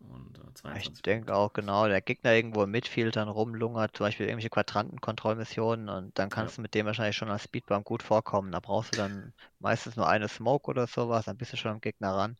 Und 0.00 0.38
äh, 0.38 0.54
22 0.54 0.94
Ich 0.96 1.02
denke 1.02 1.34
auch 1.34 1.52
genau, 1.52 1.86
der 1.86 2.00
Gegner 2.00 2.32
irgendwo 2.34 2.62
im 2.64 2.70
Midfield 2.70 3.16
dann 3.16 3.28
rumlungert, 3.28 3.96
zum 3.96 4.06
Beispiel 4.06 4.26
irgendwelche 4.26 4.50
Quadrantenkontrollmissionen 4.50 5.88
und 5.88 6.18
dann 6.18 6.28
kannst 6.30 6.58
du 6.58 6.62
mit 6.62 6.74
dem 6.74 6.86
wahrscheinlich 6.86 7.16
schon 7.16 7.30
als 7.30 7.44
Speedbump 7.44 7.84
gut 7.84 8.02
vorkommen. 8.02 8.50
Da 8.52 8.60
brauchst 8.60 8.92
du 8.92 8.96
dann 8.96 9.32
meistens 9.58 9.96
nur 9.96 10.08
eine 10.08 10.28
Smoke 10.28 10.68
oder 10.70 10.86
sowas, 10.86 11.26
dann 11.26 11.36
bist 11.36 11.52
du 11.52 11.56
schon 11.56 11.72
am 11.72 11.80
Gegner 11.80 12.12
ran. 12.14 12.36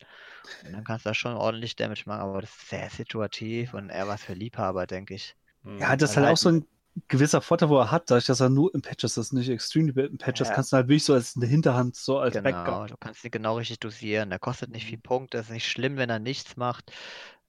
Und 0.62 0.72
dann 0.72 0.84
kannst 0.84 1.04
du 1.06 1.10
da 1.10 1.14
schon 1.14 1.34
ordentlich 1.34 1.76
Damage 1.76 2.04
machen, 2.06 2.20
aber 2.20 2.40
das 2.42 2.50
ist 2.50 2.68
sehr 2.68 2.90
situativ 2.90 3.74
und 3.74 3.90
eher 3.90 4.08
was 4.08 4.22
für 4.24 4.34
Liebhaber, 4.34 4.86
denke 4.86 5.14
ich. 5.14 5.36
Hm. 5.64 5.78
Ja, 5.78 5.96
das 5.96 6.10
ist 6.10 6.16
halt 6.16 6.26
halt- 6.26 6.34
auch 6.34 6.38
so 6.38 6.48
ein 6.50 6.66
gewisser 7.08 7.40
Vorteil, 7.40 7.68
wo 7.68 7.78
er 7.78 7.90
hat, 7.90 8.10
dadurch, 8.10 8.26
dass 8.26 8.40
er 8.40 8.48
nur 8.48 8.74
im 8.74 8.82
Patches 8.82 9.16
ist, 9.16 9.32
nicht 9.32 9.48
extrem 9.48 9.88
im 9.88 10.18
Patches, 10.18 10.48
Ja. 10.48 10.54
kannst 10.54 10.72
du 10.72 10.76
halt 10.76 10.88
wirklich 10.88 11.04
so 11.04 11.14
als 11.14 11.36
eine 11.36 11.46
Hinterhand, 11.46 11.96
so 11.96 12.18
als 12.18 12.34
Genau, 12.34 12.42
Backup. 12.42 12.88
du 12.88 12.96
kannst 12.96 13.24
ihn 13.24 13.30
genau 13.30 13.56
richtig 13.56 13.80
dosieren. 13.80 14.30
Der 14.30 14.38
kostet 14.38 14.70
nicht 14.70 14.86
viel 14.86 14.98
Mhm. 14.98 15.02
Punkte, 15.02 15.38
ist 15.38 15.50
nicht 15.50 15.68
schlimm, 15.68 15.96
wenn 15.96 16.10
er 16.10 16.18
nichts 16.18 16.56
macht. 16.56 16.92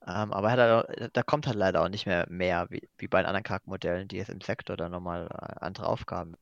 Ähm, 0.07 0.33
aber 0.33 0.49
er 0.49 0.51
hat 0.53 0.87
halt 0.97 1.17
da 1.17 1.23
kommt 1.23 1.47
halt 1.47 1.57
leider 1.57 1.81
auch 1.83 1.89
nicht 1.89 2.05
mehr 2.07 2.25
mehr, 2.29 2.67
wie, 2.69 2.87
wie 2.97 3.07
bei 3.07 3.21
den 3.21 3.27
anderen 3.27 3.43
Charaktermodellen, 3.43 4.07
die 4.07 4.17
jetzt 4.17 4.29
im 4.29 4.41
Sektor 4.41 4.77
dann 4.77 4.91
nochmal 4.91 5.27
äh, 5.27 5.55
andere 5.65 5.87
Aufgaben. 5.87 6.35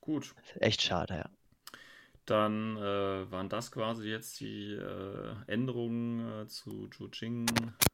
Gut, 0.00 0.34
Ist 0.42 0.62
echt 0.62 0.82
schade, 0.82 1.14
ja. 1.16 1.30
Dann 2.26 2.76
äh, 2.76 3.30
waren 3.30 3.48
das 3.48 3.72
quasi 3.72 4.08
jetzt 4.08 4.40
die 4.40 4.74
äh, 4.74 5.34
Änderungen 5.46 6.42
äh, 6.42 6.46
zu 6.46 6.90
Jujing 6.92 7.46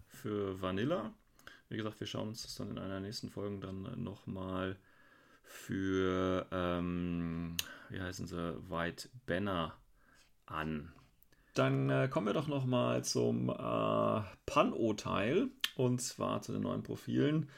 für 0.08 0.60
Vanilla. 0.60 1.12
Wie 1.68 1.76
gesagt, 1.76 2.00
wir 2.00 2.06
schauen 2.06 2.28
uns 2.28 2.42
das 2.42 2.56
dann 2.56 2.70
in 2.72 2.78
einer 2.78 3.00
nächsten 3.00 3.30
Folge 3.30 3.58
dann 3.60 3.86
äh, 3.86 3.96
nochmal 3.96 4.76
für, 5.44 6.46
ähm, 6.50 7.56
wie 7.90 8.00
heißen 8.00 8.26
sie, 8.26 8.56
White 8.68 9.08
Banner 9.26 9.76
an. 10.46 10.92
Dann 11.54 11.88
äh, 11.88 12.08
kommen 12.08 12.26
wir 12.26 12.34
doch 12.34 12.48
nochmal 12.48 13.04
zum 13.04 13.48
äh, 13.48 14.22
Pan-O-Teil 14.46 15.48
und 15.76 16.02
zwar 16.02 16.42
zu 16.42 16.52
den 16.52 16.62
neuen 16.62 16.82
Profilen, 16.82 17.48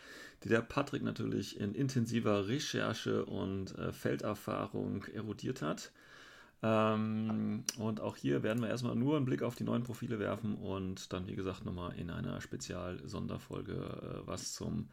die 0.44 0.50
der 0.50 0.60
Patrick 0.60 1.02
natürlich 1.02 1.58
in 1.58 1.74
intensiver 1.74 2.46
Recherche 2.46 3.24
und 3.24 3.76
äh, 3.78 3.92
Felderfahrung 3.92 5.04
erodiert 5.14 5.62
hat. 5.62 5.92
Ähm, 6.62 7.64
und 7.78 8.00
auch 8.00 8.16
hier 8.16 8.42
werden 8.42 8.62
wir 8.62 8.68
erstmal 8.68 8.96
nur 8.96 9.16
einen 9.16 9.24
Blick 9.24 9.42
auf 9.42 9.54
die 9.54 9.64
neuen 9.64 9.82
Profile 9.82 10.18
werfen 10.18 10.56
und 10.56 11.12
dann, 11.12 11.26
wie 11.26 11.36
gesagt, 11.36 11.64
nochmal 11.64 11.94
in 11.98 12.10
einer 12.10 12.40
Spezial-Sonderfolge 12.40 13.72
äh, 13.72 14.26
was 14.26 14.52
zum 14.54 14.88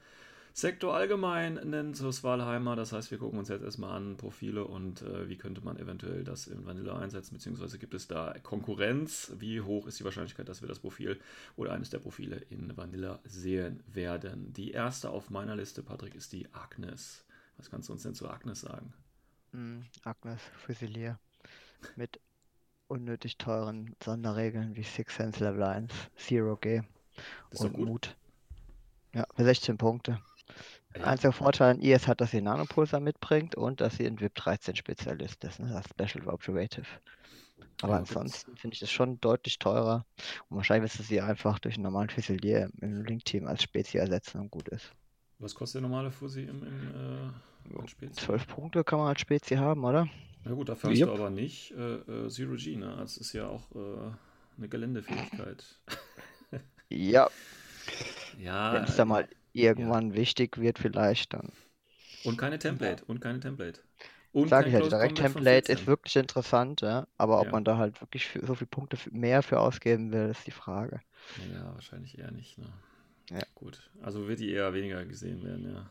Sektor 0.55 0.93
allgemein 0.93 1.55
nennen, 1.55 1.95
zur 1.95 2.13
Svalheimer. 2.13 2.75
Das 2.75 2.91
heißt, 2.91 3.09
wir 3.09 3.17
gucken 3.17 3.39
uns 3.39 3.49
jetzt 3.49 3.63
erstmal 3.63 3.97
an 3.97 4.17
Profile 4.17 4.65
und 4.65 5.01
äh, 5.01 5.27
wie 5.27 5.35
könnte 5.35 5.61
man 5.61 5.77
eventuell 5.77 6.23
das 6.23 6.45
in 6.45 6.63
Vanilla 6.65 6.99
einsetzen, 6.99 7.33
beziehungsweise 7.33 7.79
gibt 7.79 7.95
es 7.95 8.07
da 8.07 8.35
Konkurrenz? 8.43 9.31
Wie 9.39 9.61
hoch 9.61 9.87
ist 9.87 9.99
die 9.99 10.03
Wahrscheinlichkeit, 10.03 10.47
dass 10.47 10.61
wir 10.61 10.67
das 10.67 10.77
Profil 10.77 11.19
oder 11.55 11.73
eines 11.73 11.89
der 11.89 11.97
Profile 11.97 12.35
in 12.51 12.77
Vanilla 12.77 13.19
sehen 13.23 13.81
werden? 13.87 14.53
Die 14.53 14.71
erste 14.71 15.09
auf 15.09 15.31
meiner 15.31 15.55
Liste, 15.55 15.81
Patrick, 15.81 16.13
ist 16.13 16.31
die 16.33 16.47
Agnes. 16.53 17.25
Was 17.57 17.71
kannst 17.71 17.89
du 17.89 17.93
uns 17.93 18.03
denn 18.03 18.13
zu 18.13 18.29
Agnes 18.29 18.61
sagen? 18.61 18.93
Mm, 19.53 19.79
Agnes 20.03 20.41
Fusilier 20.65 21.19
mit 21.95 22.19
unnötig 22.87 23.39
teuren 23.39 23.95
Sonderregeln 24.03 24.75
wie 24.75 24.83
Six 24.83 25.15
Sense 25.15 25.43
Level 25.43 25.63
1, 25.63 25.91
Zero 26.15 26.57
G 26.57 26.83
und 27.55 27.73
gut. 27.73 27.87
Mut. 27.87 28.15
Ja, 29.13 29.25
für 29.35 29.45
16 29.45 29.77
Punkte. 29.77 30.19
Einziger 31.01 31.31
Vorteil 31.33 31.71
an 31.71 31.81
ihr 31.81 31.95
ist 31.95 32.07
halt, 32.07 32.21
dass 32.21 32.31
sie 32.31 32.41
Nanopulsar 32.41 32.99
mitbringt 32.99 33.55
und 33.55 33.81
dass 33.81 33.95
sie 33.97 34.05
ein 34.05 34.19
VIP 34.19 34.35
13 34.35 34.75
Spezialist 34.75 35.43
ist, 35.43 35.59
ne? 35.59 35.69
das 35.69 35.85
Special 36.09 36.27
Operative. 36.29 36.85
Aber 37.81 37.93
Ja, 37.93 37.99
ansonsten 37.99 38.55
finde 38.55 38.75
ich 38.75 38.79
das 38.79 38.91
schon 38.91 39.19
deutlich 39.19 39.59
teurer 39.59 40.05
und 40.49 40.57
wahrscheinlich 40.57 40.91
wirst 40.91 40.99
du 40.99 41.03
sie 41.03 41.21
einfach 41.21 41.59
durch 41.59 41.75
einen 41.75 41.83
normalen 41.83 42.09
Fusilier 42.09 42.69
im 42.81 43.03
Link-Team 43.03 43.47
als 43.47 43.63
Spezi 43.63 43.97
ersetzen 43.97 44.39
und 44.39 44.51
gut 44.51 44.69
ist. 44.69 44.91
Was 45.39 45.53
kostet 45.55 45.81
der 45.81 45.89
normale 45.89 46.11
Fussi 46.11 46.43
im, 46.43 46.63
im 46.63 47.73
äh, 47.75 47.79
als 47.81 47.91
Spezi? 47.91 48.13
12 48.13 48.47
Punkte 48.47 48.83
kann 48.83 48.99
man 48.99 49.09
als 49.09 49.19
Spezi 49.21 49.55
haben, 49.55 49.83
oder? 49.83 50.07
Na 50.45 50.53
gut, 50.53 50.69
dafür 50.69 50.91
hast 50.91 50.99
Yep. 50.99 51.07
du 51.09 51.13
aber 51.13 51.29
nicht 51.29 51.71
äh, 51.71 51.95
äh, 51.95 52.29
Zero 52.29 52.55
G, 52.55 52.75
ne? 52.77 52.95
Das 52.97 53.17
ist 53.17 53.33
ja 53.33 53.47
auch 53.47 53.63
äh, 53.75 54.11
eine 54.57 54.69
Geländefähigkeit. 54.69 55.63
Ja, 56.89 57.29
ja. 58.39 58.73
wenn 58.73 58.83
es 58.83 58.95
da 58.95 59.05
mal 59.05 59.27
irgendwann 59.53 60.13
wichtig 60.13 60.57
wird, 60.59 60.79
vielleicht, 60.79 61.33
dann 61.33 61.51
Und 62.23 62.37
keine 62.37 62.57
Template. 62.59 63.03
Und 63.05 63.19
keine 63.21 63.39
Template. 63.39 63.79
Und 64.33 64.49
kein 64.49 64.67
ich 64.67 64.73
ja, 64.73 64.81
von 64.81 65.15
Template 65.15 65.71
14. 65.71 65.77
ist 65.79 65.87
wirklich 65.87 66.15
interessant, 66.17 66.81
ja. 66.81 67.07
Aber 67.17 67.39
ob 67.39 67.47
Ja. 67.47 67.53
man 67.53 67.63
da 67.63 67.77
halt 67.77 68.01
wirklich 68.01 68.25
für, 68.27 68.45
so 68.45 68.55
viele 68.55 68.67
Punkte 68.67 68.97
mehr 69.11 69.43
für 69.43 69.59
ausgeben 69.59 70.11
will, 70.11 70.29
ist 70.31 70.45
die 70.47 70.51
Frage. 70.51 71.01
Ja, 71.35 71.73
wahrscheinlich 71.73 72.17
eher 72.17 72.31
nicht, 72.31 72.57
ne? 72.57 72.65
Ja. 73.29 73.43
Gut. 73.55 73.89
Also 74.01 74.27
wird 74.27 74.39
die 74.39 74.51
eher 74.51 74.73
weniger 74.73 75.05
gesehen 75.05 75.43
werden, 75.43 75.73
ja. 75.73 75.89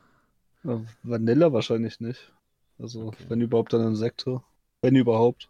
Ja, 0.65 0.83
Vanilla 1.05 1.53
wahrscheinlich 1.53 2.01
nicht. 2.01 2.33
Also, 2.79 3.15
Okay. 3.15 3.25
wenn 3.29 3.41
überhaupt 3.41 3.73
dann 3.73 3.87
im 3.87 3.95
Sektor. 3.97 4.45
Wenn 4.81 4.97
überhaupt. 4.97 5.49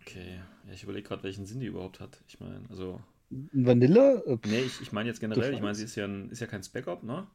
Okay. 0.00 0.40
Ja, 0.66 0.72
ich 0.72 0.82
überlege 0.82 1.08
gerade, 1.08 1.22
welchen 1.22 1.46
Sinn 1.46 1.60
die 1.60 1.66
überhaupt 1.66 2.00
hat. 2.00 2.18
Ich 2.28 2.40
meine, 2.40 2.62
also. 2.70 3.00
Äh, 3.30 4.36
pff, 4.36 4.50
Nee, 4.50 4.62
ich, 4.62 4.80
ich 4.80 4.92
meine 4.92 5.08
jetzt 5.08 5.20
generell, 5.20 5.54
ich 5.54 5.60
meine, 5.60 5.74
sie 5.74 5.84
ist 5.84 5.94
ja, 5.96 6.04
ein, 6.04 6.30
ist 6.30 6.40
ja 6.40 6.46
kein 6.46 6.62
Spec-Op, 6.62 7.02
ne? 7.02 7.26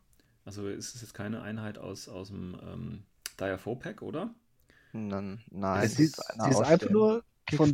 Also 0.44 0.68
ist 0.68 0.94
es 0.96 1.02
jetzt 1.02 1.14
keine 1.14 1.42
Einheit 1.42 1.78
aus, 1.78 2.08
aus 2.08 2.28
dem 2.28 2.58
ähm, 2.62 3.04
Dire 3.40 3.58
4 3.58 3.76
Pack, 3.76 4.02
oder? 4.02 4.34
Und 4.94 5.10
dann, 5.10 5.42
ja, 5.52 5.58
nein, 5.60 5.90
sie, 5.90 6.06
ist, 6.06 6.16
sie 6.16 6.50
ist 6.50 6.62
einfach 6.62 6.90
nur 6.90 7.24
von. 7.54 7.74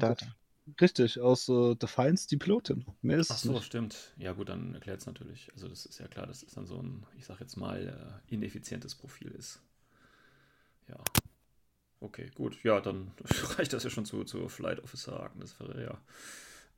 Richtig, 0.79 1.19
aus 1.19 1.49
äh, 1.49 1.75
Defiance 1.75 2.27
die 2.27 2.37
Pilotin. 2.37 2.85
Mehr 3.01 3.17
ist 3.17 3.31
Ach 3.31 3.37
so, 3.37 3.53
nicht. 3.53 3.65
stimmt. 3.65 4.13
Ja, 4.17 4.31
gut, 4.33 4.47
dann 4.47 4.75
erklärt 4.75 5.01
es 5.01 5.05
natürlich. 5.07 5.51
Also, 5.53 5.67
das 5.67 5.85
ist 5.85 5.99
ja 5.99 6.07
klar, 6.07 6.27
dass 6.27 6.43
es 6.43 6.53
dann 6.53 6.65
so 6.65 6.77
ein, 6.77 7.05
ich 7.17 7.25
sag 7.25 7.41
jetzt 7.41 7.57
mal, 7.57 8.21
äh, 8.29 8.33
ineffizientes 8.33 8.95
Profil 8.95 9.29
ist. 9.31 9.59
Ja. 10.87 10.97
Okay, 11.99 12.29
gut. 12.35 12.63
Ja, 12.63 12.79
dann 12.79 13.11
reicht 13.57 13.73
das 13.73 13.83
ja 13.83 13.89
schon 13.89 14.05
zu, 14.05 14.23
zu 14.23 14.47
Flight 14.49 14.79
Officer 14.81 15.21
Agnes 15.21 15.51
Ferreira. 15.51 15.99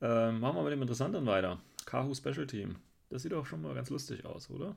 Ähm, 0.00 0.40
machen 0.40 0.56
wir 0.56 0.62
mit 0.64 0.72
dem 0.72 0.82
Interessanteren 0.82 1.26
weiter. 1.26 1.60
Kahu 1.86 2.14
Special 2.14 2.46
Team. 2.46 2.76
Das 3.10 3.22
sieht 3.22 3.32
doch 3.32 3.46
schon 3.46 3.62
mal 3.62 3.74
ganz 3.74 3.90
lustig 3.90 4.24
aus, 4.24 4.50
oder? 4.50 4.74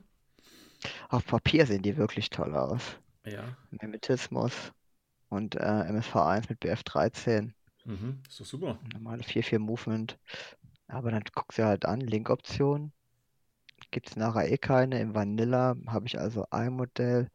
Auf 1.08 1.26
Papier 1.26 1.66
sehen 1.66 1.82
die 1.82 1.96
wirklich 1.96 2.30
toll 2.30 2.54
aus. 2.54 2.82
Ja. 3.26 3.56
Mimetismus 3.70 4.72
und 5.28 5.56
äh, 5.56 5.58
MSV1 5.58 6.46
mit 6.48 6.62
BF13. 6.62 7.52
Mhm. 7.84 8.22
Ist 8.28 8.40
doch 8.40 8.46
super. 8.46 8.78
Normale 8.92 9.22
4-4 9.22 9.58
Movement. 9.58 10.18
Aber 10.86 11.10
dann 11.10 11.22
guckst 11.34 11.58
du 11.58 11.64
halt 11.64 11.84
an, 11.84 12.00
Link-Option. 12.00 12.92
gibt 13.90 14.08
es 14.10 14.16
nachher 14.16 14.50
eh 14.50 14.58
keine. 14.58 15.00
Im 15.00 15.14
Vanilla 15.14 15.74
habe 15.86 16.06
ich 16.06 16.18
also 16.18 16.44
ein 16.50 16.72
Modell 16.74 17.28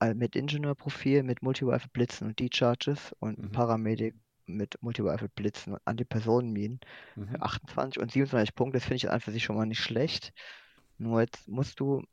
äh, 0.00 0.14
mit 0.14 0.36
Ingenieurprofil, 0.36 1.22
mit 1.22 1.42
Multi-Rifle 1.42 1.90
Blitzen 1.92 2.28
und 2.28 2.38
D-Charges 2.38 3.14
und 3.18 3.38
Mhm. 3.38 3.52
Paramedic 3.52 4.14
mit 4.46 4.80
Multi-Rifle 4.82 5.28
Blitzen 5.30 5.74
und 5.74 5.82
Antipersonenminen 5.86 6.80
Mhm. 7.16 7.28
für 7.28 7.42
28 7.42 8.00
und 8.02 8.12
27 8.12 8.54
Punkte. 8.54 8.78
Das 8.78 8.84
finde 8.84 8.96
ich 8.96 9.10
an 9.10 9.20
für 9.20 9.32
sich 9.32 9.44
schon 9.44 9.56
mal 9.56 9.66
nicht 9.66 9.80
schlecht. 9.82 10.32
Nur 10.98 11.20
jetzt 11.22 11.48
musst 11.48 11.80
du 11.80 12.04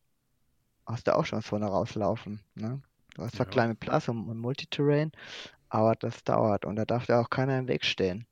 aus 0.85 1.03
der 1.03 1.15
Ausstellungszone 1.17 1.65
rauslaufen. 1.67 2.41
Ne? 2.55 2.81
Du 3.15 3.23
hast 3.23 3.35
zwar 3.35 3.45
Ja. 3.45 3.51
kleine 3.51 3.75
Plus 3.75 4.07
und, 4.09 4.27
und 4.29 4.37
Multiterrain, 4.39 5.11
aber 5.69 5.95
das 5.95 6.23
dauert 6.23 6.65
und 6.65 6.75
da 6.77 6.85
darf 6.85 7.05
dir 7.07 7.19
auch 7.19 7.29
keiner 7.29 7.57
im 7.59 7.67
Weg 7.67 7.85
stehen. 7.85 8.27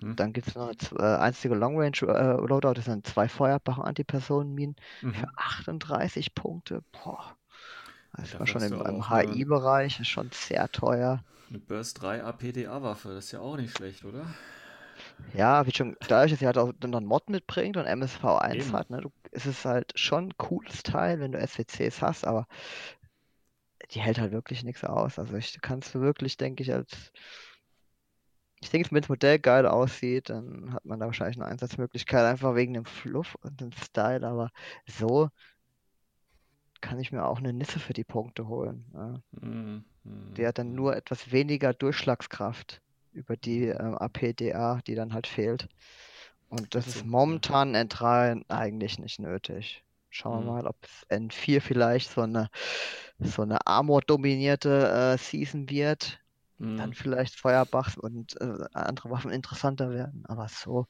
Mhm. 0.00 0.16
Dann 0.16 0.32
gibt 0.32 0.48
es 0.48 0.54
noch 0.54 0.68
eine 0.68 1.00
äh, 1.00 1.18
einzige 1.18 1.54
Long 1.54 1.78
Range 1.78 1.96
äh, 2.02 2.46
Loadout, 2.46 2.74
das 2.74 2.86
sind 2.86 3.06
zwei 3.06 3.28
Feuerbach 3.28 3.78
Antipersonenminen 3.78 4.76
Mhm. 5.02 5.14
für 5.14 5.28
38 5.36 6.34
Punkte. 6.34 6.82
Boah. 6.92 7.36
Das 8.12 8.38
mal 8.38 8.46
schon 8.46 8.62
hast 8.62 8.70
im, 8.72 8.72
du 8.72 8.84
im 8.84 9.00
auch 9.00 9.10
HI-Bereich, 9.10 10.00
ist 10.00 10.08
schon 10.08 10.30
sehr 10.32 10.70
teuer. 10.70 11.24
Eine 11.50 11.58
Burst 11.58 12.00
3 12.00 12.22
APDA-Waffe, 12.22 13.08
das 13.08 13.26
ist 13.26 13.32
ja 13.32 13.40
auch 13.40 13.56
nicht 13.56 13.76
schlecht, 13.76 14.04
oder? 14.04 14.24
Ja, 15.34 15.66
wie 15.66 15.72
schon, 15.72 15.96
dadurch, 16.08 16.30
dass 16.30 16.40
sie 16.40 16.46
halt 16.46 16.58
auch 16.58 16.72
dann 16.78 16.94
einen 16.94 17.06
Mod 17.06 17.28
mitbringt 17.28 17.76
und 17.76 17.86
MSV1 17.86 18.54
Eben. 18.54 18.72
hat, 18.72 18.90
ne, 18.90 19.00
du, 19.00 19.10
ist 19.32 19.46
es 19.46 19.64
halt 19.64 19.92
schon 19.98 20.28
ein 20.28 20.36
cooles 20.36 20.84
Teil, 20.84 21.18
wenn 21.18 21.32
du 21.32 21.38
SWCs 21.38 22.02
hast, 22.02 22.24
aber 22.24 22.46
die 23.92 24.00
hält 24.00 24.20
halt 24.20 24.30
wirklich 24.32 24.62
nichts 24.62 24.84
aus. 24.84 25.18
Also 25.18 25.36
ich 25.36 25.60
kannst 25.60 25.94
du 25.94 26.00
wirklich, 26.00 26.36
denke 26.36 26.62
ich, 26.62 26.72
als 26.72 27.12
ich 28.62 28.70
denke, 28.70 28.90
wenn 28.92 29.00
das 29.00 29.08
Modell 29.08 29.38
geil 29.38 29.66
aussieht, 29.66 30.28
dann 30.28 30.72
hat 30.72 30.84
man 30.84 31.00
da 31.00 31.06
wahrscheinlich 31.06 31.36
eine 31.38 31.46
Einsatzmöglichkeit, 31.46 32.24
einfach 32.26 32.54
wegen 32.54 32.74
dem 32.74 32.84
Fluff 32.84 33.34
und 33.42 33.60
dem 33.60 33.72
Style, 33.72 34.26
aber 34.26 34.50
so 34.86 35.30
kann 36.80 37.00
ich 37.00 37.10
mir 37.12 37.24
auch 37.24 37.38
eine 37.38 37.52
Nisse 37.52 37.78
für 37.78 37.92
die 37.92 38.04
Punkte 38.04 38.48
holen. 38.48 38.84
Ja. 38.94 39.14
Mhm. 39.40 39.84
Mhm. 40.04 40.36
Die 40.36 40.46
hat 40.46 40.58
dann 40.58 40.74
nur 40.74 40.96
etwas 40.96 41.32
weniger 41.32 41.74
Durchschlagskraft 41.74 42.80
über 43.12 43.36
die 43.36 43.66
ähm, 43.66 43.96
APDA, 43.98 44.80
die 44.86 44.94
dann 44.94 45.12
halt 45.14 45.26
fehlt. 45.26 45.68
Und 46.48 46.74
das 46.74 46.86
ist 46.88 47.04
momentan 47.04 47.70
in 47.70 47.74
N3 47.76 48.42
eigentlich 48.48 48.98
nicht 48.98 49.18
nötig. 49.20 49.84
Schauen 50.10 50.44
wir 50.46 50.52
Mhm. 50.52 50.52
mal, 50.52 50.66
ob 50.66 50.76
es 50.82 51.04
N4 51.08 51.60
vielleicht 51.60 52.10
so 52.10 52.22
eine, 52.22 52.48
so 53.20 53.42
eine 53.42 53.66
Armor-dominierte 53.66 55.14
äh, 55.14 55.18
Season 55.18 55.70
wird. 55.70 56.20
Dann 56.76 56.92
Mhm. 56.92 56.94
vielleicht 56.94 57.36
Feuerbachs 57.38 57.98
und 57.98 58.40
äh, 58.40 58.66
andere 58.74 59.10
Waffen 59.10 59.32
interessanter 59.32 59.90
werden. 59.90 60.24
Aber 60.26 60.48
so, 60.48 60.86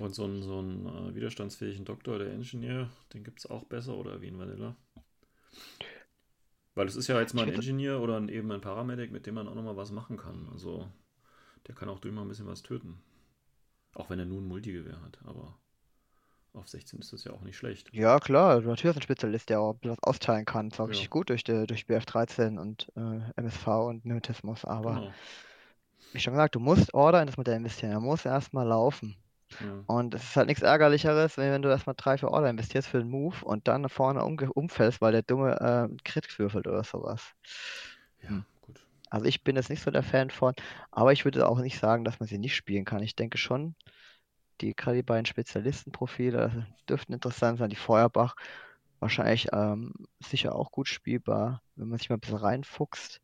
Und 0.00 0.14
so 0.14 0.24
einen, 0.24 0.42
so 0.42 0.58
einen 0.58 0.86
äh, 0.86 1.14
widerstandsfähigen 1.14 1.84
Doktor, 1.84 2.18
der 2.18 2.32
Ingenieur, 2.32 2.90
den 3.12 3.22
gibt 3.22 3.38
es 3.38 3.46
auch 3.46 3.62
besser 3.64 3.96
oder 3.96 4.20
wie 4.20 4.26
in 4.26 4.36
Vanilla? 4.38 4.76
Weil 6.80 6.88
es 6.88 6.96
ist 6.96 7.08
ja 7.08 7.20
jetzt 7.20 7.34
mal 7.34 7.42
ein 7.46 7.52
Ingenieur 7.52 8.00
oder 8.00 8.16
ein, 8.16 8.30
eben 8.30 8.50
ein 8.50 8.62
Paramedic, 8.62 9.12
mit 9.12 9.26
dem 9.26 9.34
man 9.34 9.46
auch 9.46 9.54
nochmal 9.54 9.76
was 9.76 9.92
machen 9.92 10.16
kann. 10.16 10.48
Also 10.50 10.88
der 11.66 11.74
kann 11.74 11.90
auch 11.90 11.98
durch 11.98 12.14
mal 12.14 12.22
ein 12.22 12.28
bisschen 12.28 12.46
was 12.46 12.62
töten. 12.62 13.02
Auch 13.92 14.08
wenn 14.08 14.18
er 14.18 14.24
nur 14.24 14.40
ein 14.40 14.48
Multigewehr 14.48 14.98
hat, 15.02 15.18
aber 15.26 15.58
auf 16.54 16.68
16 16.68 17.00
ist 17.00 17.12
das 17.12 17.24
ja 17.24 17.32
auch 17.32 17.42
nicht 17.42 17.58
schlecht. 17.58 17.92
ja 17.92 18.18
klar, 18.18 18.62
natürlich 18.62 18.84
ist 18.84 18.96
ein 18.96 19.02
Spezialist, 19.02 19.50
der 19.50 19.60
auch 19.60 19.76
was 19.82 20.02
austeilen 20.02 20.46
kann. 20.46 20.70
Zwar 20.70 20.86
Ja. 20.86 20.92
richtig 20.92 21.10
gut 21.10 21.28
durch, 21.28 21.44
die, 21.44 21.66
durch 21.66 21.82
BF13 21.84 22.58
und 22.58 22.90
äh, 22.96 23.30
MSV 23.36 23.66
und 23.66 24.06
Mimetismus, 24.06 24.64
aber 24.64 24.94
Genau. 24.94 25.14
wie 26.12 26.20
schon 26.20 26.32
gesagt, 26.32 26.54
du 26.54 26.60
musst 26.60 26.94
Order 26.94 27.20
in 27.20 27.26
das 27.26 27.36
Modell 27.36 27.56
investieren. 27.56 27.92
Er 27.92 28.00
muss 28.00 28.24
erstmal 28.24 28.66
laufen. 28.66 29.16
Ja. 29.58 29.84
Und 29.86 30.14
es 30.14 30.22
ist 30.22 30.36
halt 30.36 30.46
nichts 30.46 30.62
Ärgerlicheres, 30.62 31.36
wenn, 31.36 31.62
du 31.62 31.68
erstmal 31.68 31.96
drei, 31.96 32.16
vier 32.18 32.30
Order 32.30 32.50
investierst 32.50 32.88
für 32.88 32.98
den 32.98 33.08
Move 33.10 33.44
und 33.44 33.66
dann 33.68 33.88
vorne 33.88 34.20
umge- 34.20 34.48
umfällst, 34.48 35.00
weil 35.00 35.12
der 35.12 35.22
Dumme 35.22 35.60
äh, 35.60 35.96
Crit 36.04 36.38
würfelt 36.38 36.66
oder 36.68 36.84
sowas. 36.84 37.32
ja, 38.22 38.28
Hm. 38.28 38.44
gut. 38.62 38.86
Also 39.10 39.26
ich 39.26 39.42
bin 39.42 39.56
jetzt 39.56 39.70
nicht 39.70 39.82
so 39.82 39.90
der 39.90 40.02
Fan 40.04 40.30
von, 40.30 40.54
aber 40.92 41.12
ich 41.12 41.24
würde 41.24 41.48
auch 41.48 41.58
nicht 41.60 41.78
sagen, 41.78 42.04
dass 42.04 42.20
man 42.20 42.28
sie 42.28 42.38
nicht 42.38 42.54
spielen 42.54 42.84
kann. 42.84 43.02
Ich 43.02 43.16
denke 43.16 43.38
schon, 43.38 43.74
die 44.60 44.74
gerade 44.76 44.98
die 44.98 45.02
beiden 45.02 45.26
Spezialistenprofile 45.26 46.66
dürften 46.88 47.12
interessant 47.14 47.58
sein. 47.58 47.70
Die 47.70 47.76
Feuerbach 47.76 48.36
wahrscheinlich 49.00 49.48
ähm, 49.52 49.92
sicher 50.20 50.54
auch 50.54 50.70
gut 50.70 50.88
spielbar, 50.88 51.62
wenn 51.76 51.88
man 51.88 51.98
sich 51.98 52.10
mal 52.10 52.16
ein 52.16 52.20
bisschen 52.20 52.36
reinfuchst. 52.38 53.20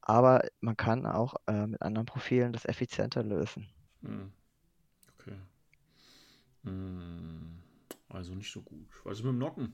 Aber 0.00 0.42
man 0.60 0.76
kann 0.76 1.06
auch 1.06 1.36
äh, 1.46 1.66
mit 1.68 1.82
anderen 1.82 2.06
Profilen 2.06 2.52
das 2.52 2.64
effizienter 2.64 3.22
lösen. 3.22 3.68
Hm. 4.02 4.32
Okay. 5.28 5.38
Hm. 6.64 7.58
Also 8.08 8.34
nicht 8.34 8.52
so 8.52 8.62
gut. 8.62 8.88
Also 9.04 9.22
mit 9.24 9.32
dem 9.32 9.38
Nocken. 9.38 9.72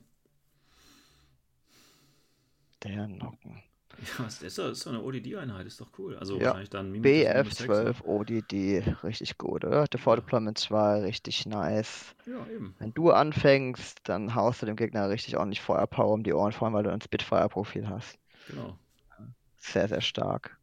Der 2.83 3.07
Nocken. 3.07 3.63
Ja, 4.17 4.25
das 4.25 4.41
ist, 4.41 4.57
doch- 4.57 4.69
ist 4.69 4.85
eine 4.87 5.01
ODD-Einheit, 5.01 5.65
ist 5.65 5.79
doch 5.79 5.89
cool. 5.97 6.17
Also 6.17 6.37
Ja. 6.37 6.47
wahrscheinlich 6.47 6.69
dann 6.69 6.91
Mimetismus 6.91 7.33
minus 7.33 7.57
sechs, 7.57 7.69
ne? 7.69 7.75
BF12 7.93 8.01
ODD, 8.03 9.03
richtig 9.03 9.37
gut, 9.37 9.63
oder? 9.63 9.85
Der 9.85 9.99
For 9.99 10.17
Deployment 10.17 10.57
2, 10.57 11.01
richtig 11.01 11.45
nice. 11.45 12.13
Ja, 12.25 12.45
eben. 12.47 12.75
Wenn 12.79 12.93
du 12.93 13.11
anfängst, 13.11 13.99
dann 14.03 14.35
haust 14.35 14.61
du 14.61 14.65
dem 14.65 14.75
Gegner 14.75 15.09
richtig 15.09 15.37
ordentlich 15.37 15.61
Feuerpower 15.61 16.11
um 16.13 16.23
die 16.23 16.33
Ohren, 16.33 16.51
vor 16.51 16.65
allem 16.67 16.73
weil 16.75 16.83
du 16.83 16.91
ein 16.91 16.99
Spitfire-Profil 17.01 17.87
hast. 17.87 18.19
Genau. 18.47 18.77
Sehr, 19.57 19.87
sehr 19.87 20.01
stark. 20.01 20.59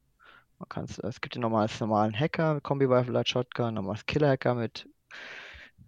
Man 0.62 0.68
kann's, 0.68 0.96
es 1.00 1.20
gibt 1.20 1.34
den 1.34 1.42
normals 1.42 1.80
normalen 1.80 2.16
Hacker 2.16 2.54
mit 2.54 2.62
Kombi-Rifle 2.62 3.12
Light 3.12 3.28
Shotgun, 3.28 3.74
normals 3.74 4.06
Killer-Hacker 4.06 4.54
mit 4.54 4.88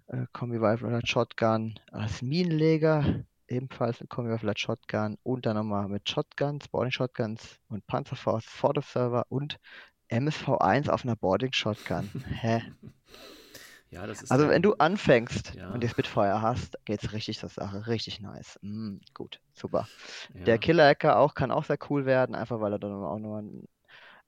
äh, 0.08 0.26
Kombi-Rifle 0.32 0.90
Light 0.90 1.06
Shotgun, 1.08 1.78
als 1.92 2.22
Minenleger 2.22 3.22
ebenfalls 3.46 4.00
mit 4.00 4.10
Kombi-Rifle 4.10 4.48
Light 4.48 4.58
Shotgun 4.58 5.16
und 5.22 5.46
dann 5.46 5.54
nochmal 5.56 5.86
mit 5.86 6.08
Shotguns, 6.10 6.66
Boarding 6.66 6.90
Shotguns 6.90 7.60
und 7.68 7.86
Panzerfaust 7.86 8.48
vor 8.48 8.74
dem 8.74 8.82
Server 8.82 9.26
und 9.28 9.60
MSV1 10.10 10.88
auf 10.90 11.04
einer 11.04 11.14
Boarding 11.14 11.52
Shotgun. 11.52 12.10
Hä? 12.40 12.60
Ja, 13.90 14.08
das 14.08 14.22
ist 14.22 14.32
Also 14.32 14.48
wenn 14.48 14.60
du 14.62 14.74
anfängst 14.74 15.54
Ja. 15.54 15.70
und 15.70 15.84
die 15.84 15.88
Spitfire 15.88 16.42
hast, 16.42 16.76
geht's 16.84 17.12
richtig 17.12 17.38
zur 17.38 17.48
Sache. 17.48 17.86
Richtig 17.86 18.20
nice. 18.20 18.58
Mm, 18.60 18.96
gut, 19.14 19.38
super. 19.52 19.86
ja, 20.34 20.44
Der 20.46 20.58
Killer-Hacker 20.58 21.16
auch 21.16 21.36
kann 21.36 21.52
auch 21.52 21.62
sehr 21.62 21.78
cool 21.90 22.06
werden, 22.06 22.34
einfach 22.34 22.58
weil 22.60 22.72
er 22.72 22.80
dann 22.80 22.92
auch 22.92 23.20
nur 23.20 23.38
ein, 23.38 23.68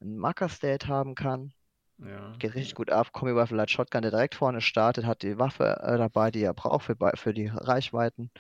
ein 0.06 0.18
Marker-State 0.18 0.88
haben 0.88 1.14
kann. 1.16 1.52
ja, 1.98 2.38
Geht 2.38 2.54
richtig 2.54 2.74
gut 2.74 2.90
ab. 2.90 3.12
Kombi 3.12 3.32
Rifle 3.32 3.56
Light 3.58 3.70
Shotgun, 3.70 4.02
der 4.02 4.10
direkt 4.10 4.34
vorne 4.34 4.60
startet, 4.60 5.06
hat 5.06 5.22
die 5.22 5.38
Waffe 5.38 5.80
äh, 5.82 5.98
dabei, 5.98 6.30
die 6.30 6.42
er 6.42 6.54
braucht 6.54 6.84
für, 6.86 6.96
für 7.16 7.34
die 7.34 7.48
Reichweiten. 7.48 8.30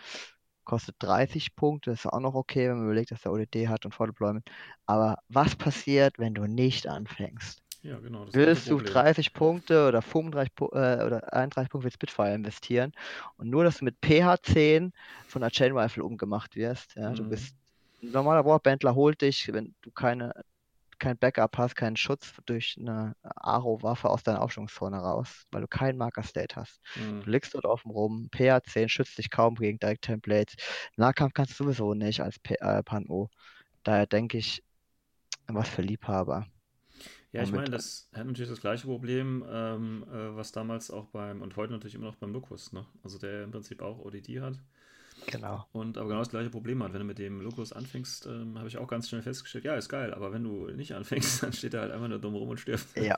Kostet 0.64 0.96
30 1.00 1.54
Punkte, 1.56 1.92
ist 1.92 2.06
auch 2.06 2.20
noch 2.20 2.34
okay, 2.34 2.68
wenn 2.68 2.76
man 2.78 2.86
überlegt, 2.86 3.10
dass 3.12 3.22
der 3.22 3.32
ODD 3.32 3.68
hat 3.68 3.84
und 3.86 3.94
Full 3.94 4.08
Deployment. 4.08 4.48
Aber 4.86 5.18
was 5.28 5.56
passiert, 5.56 6.18
wenn 6.18 6.34
du 6.34 6.46
nicht 6.46 6.86
anfängst? 6.88 7.62
ja, 7.82 7.98
genau. 8.00 8.26
Willst 8.32 8.70
du 8.70 8.80
Problem. 8.80 8.82
30 8.82 9.32
Punkte 9.32 9.88
oder 9.88 10.02
35 10.02 10.54
Pu 10.54 10.66
äh, 10.72 11.04
oder 11.04 11.32
31 11.32 11.70
Punkte 11.70 11.88
für 11.90 11.94
Spitfire 11.94 12.34
investieren 12.34 12.92
und 13.36 13.48
nur, 13.50 13.64
dass 13.64 13.78
du 13.78 13.84
mit 13.84 14.00
PH10 14.00 14.92
von 15.26 15.42
der 15.42 15.50
Chain 15.50 15.76
Rifle 15.76 16.04
umgemacht 16.04 16.56
wirst? 16.56 16.94
Ja, 16.96 17.14
du 17.14 17.24
Mhm. 17.24 17.26
bist 17.26 17.56
ein 18.02 18.10
normaler 18.10 18.44
Warbandler 18.44 18.94
holt 18.94 19.22
dich, 19.22 19.52
wenn 19.52 19.74
du 19.82 19.90
keine 19.92 20.34
kein 20.98 21.18
Backup 21.18 21.58
hast, 21.58 21.74
keinen 21.76 21.96
Schutz 21.96 22.32
durch 22.46 22.76
eine 22.78 23.14
Aro-Waffe 23.22 24.08
aus 24.08 24.22
deiner 24.22 24.42
Aufstellungszone 24.42 24.96
raus, 24.96 25.44
weil 25.50 25.62
du 25.62 25.68
keinen 25.68 25.98
Marker-State 25.98 26.56
hast. 26.56 26.80
Hm. 26.94 27.22
Du 27.22 27.30
liegst 27.30 27.54
dort 27.54 27.64
offen 27.64 27.90
rum, 27.90 28.28
PH10 28.32 28.88
schützt 28.88 29.18
dich 29.18 29.30
kaum 29.30 29.54
gegen 29.54 29.78
Direct-Templates. 29.78 30.56
Nahkampf 30.96 31.34
kannst 31.34 31.58
du 31.58 31.64
sowieso 31.64 31.94
nicht 31.94 32.20
als 32.20 32.38
P 32.38 32.54
äh, 32.54 32.82
Pan-O. 32.82 33.28
Daher 33.82 34.06
denke 34.06 34.38
ich, 34.38 34.62
was 35.46 35.68
für 35.68 35.82
Liebhaber. 35.82 36.46
Ja, 37.32 37.42
ich 37.42 37.52
meine, 37.52 37.70
das 37.70 38.08
hat 38.14 38.26
natürlich 38.26 38.50
das 38.50 38.60
gleiche 38.60 38.86
Problem, 38.86 39.44
ähm, 39.48 40.04
äh, 40.10 40.34
was 40.36 40.52
damals 40.52 40.90
auch 40.90 41.06
beim 41.08 41.42
und 41.42 41.56
heute 41.56 41.72
natürlich 41.72 41.94
immer 41.94 42.06
noch 42.06 42.16
beim 42.16 42.32
Locus, 42.32 42.72
ne? 42.72 42.86
Also 43.04 43.18
der 43.18 43.44
im 43.44 43.50
Prinzip 43.50 43.82
auch 43.82 43.98
ODD 43.98 44.40
hat 44.40 44.58
Genau. 45.26 45.66
und 45.72 45.98
aber 45.98 46.08
genau 46.08 46.20
das 46.20 46.28
gleiche 46.28 46.50
Problem 46.50 46.82
hat. 46.82 46.92
Wenn 46.92 47.00
du 47.00 47.06
mit 47.06 47.18
dem 47.18 47.40
Locus 47.40 47.72
anfängst, 47.72 48.26
ähm, 48.26 48.58
habe 48.58 48.68
ich 48.68 48.78
auch 48.78 48.86
ganz 48.86 49.08
schnell 49.08 49.22
festgestellt, 49.22 49.64
ja, 49.64 49.74
ist 49.74 49.88
geil, 49.88 50.14
aber 50.14 50.32
wenn 50.32 50.44
du 50.44 50.68
nicht 50.68 50.94
anfängst, 50.94 51.42
dann 51.42 51.52
steht 51.52 51.74
er 51.74 51.82
halt 51.82 51.92
einfach 51.92 52.08
nur 52.08 52.18
dumm 52.18 52.34
rum 52.34 52.50
und 52.50 52.60
stirbt. 52.60 52.86
Ja. 52.96 53.16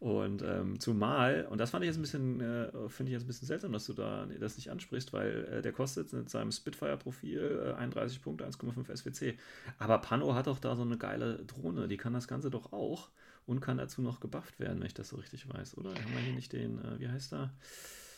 Und 0.00 0.42
ähm, 0.42 0.80
zumal, 0.80 1.46
und 1.50 1.58
das 1.58 1.70
fand 1.70 1.84
ich 1.84 1.88
jetzt 1.88 1.98
ein 1.98 2.02
bisschen, 2.02 2.40
äh, 2.40 2.88
finde 2.88 3.10
ich 3.10 3.14
jetzt 3.14 3.24
ein 3.24 3.26
bisschen 3.26 3.48
seltsam, 3.48 3.72
dass 3.72 3.84
du 3.84 3.92
da 3.92 4.26
das 4.38 4.56
nicht 4.56 4.70
ansprichst, 4.70 5.12
weil 5.12 5.44
äh, 5.44 5.62
der 5.62 5.72
kostet 5.72 6.12
mit 6.14 6.30
seinem 6.30 6.52
Spitfire-Profil 6.52 7.74
äh, 7.76 7.78
31 7.78 8.22
Punkte, 8.22 8.46
1,5 8.46 8.96
SWC. 8.96 9.38
Aber 9.78 9.98
Pano 9.98 10.34
hat 10.34 10.46
doch 10.46 10.58
da 10.58 10.74
so 10.74 10.82
eine 10.82 10.96
geile 10.96 11.44
Drohne, 11.44 11.86
die 11.86 11.98
kann 11.98 12.14
das 12.14 12.28
Ganze 12.28 12.50
doch 12.50 12.72
auch 12.72 13.10
und 13.44 13.60
kann 13.60 13.76
dazu 13.76 14.00
noch 14.00 14.20
gebufft 14.20 14.58
werden, 14.58 14.80
wenn 14.80 14.86
ich 14.86 14.94
das 14.94 15.10
so 15.10 15.16
richtig 15.16 15.52
weiß, 15.52 15.76
oder? 15.76 15.90
Haben 15.90 16.14
wir 16.14 16.20
hier 16.20 16.34
nicht 16.34 16.52
den, 16.54 16.78
äh, 16.78 16.98
wie 16.98 17.08
heißt 17.08 17.34
er? 17.34 17.50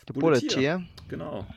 Der 0.07 0.15
Bulletier. 0.15 0.87
Genau. 1.09 1.49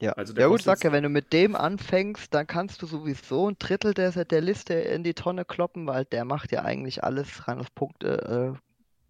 Ja, 0.00 0.14
Also 0.14 0.32
der 0.32 0.44
ja 0.44 0.46
gut, 0.48 0.62
sag 0.62 0.82
ja, 0.84 0.92
wenn 0.92 1.02
du 1.02 1.08
mit 1.08 1.32
dem 1.32 1.54
anfängst, 1.54 2.32
dann 2.34 2.46
kannst 2.46 2.80
du 2.82 2.86
sowieso 2.86 3.48
ein 3.48 3.56
Drittel 3.58 3.92
der, 3.94 4.10
der 4.24 4.40
Liste 4.40 4.74
in 4.74 5.04
die 5.04 5.14
Tonne 5.14 5.44
kloppen, 5.44 5.86
weil 5.86 6.04
der 6.06 6.24
macht 6.24 6.52
ja 6.52 6.62
eigentlich 6.62 7.04
alles 7.04 7.46
rein 7.48 7.60
auf 7.60 7.74
Punkte 7.74 8.56
äh, 8.56 8.58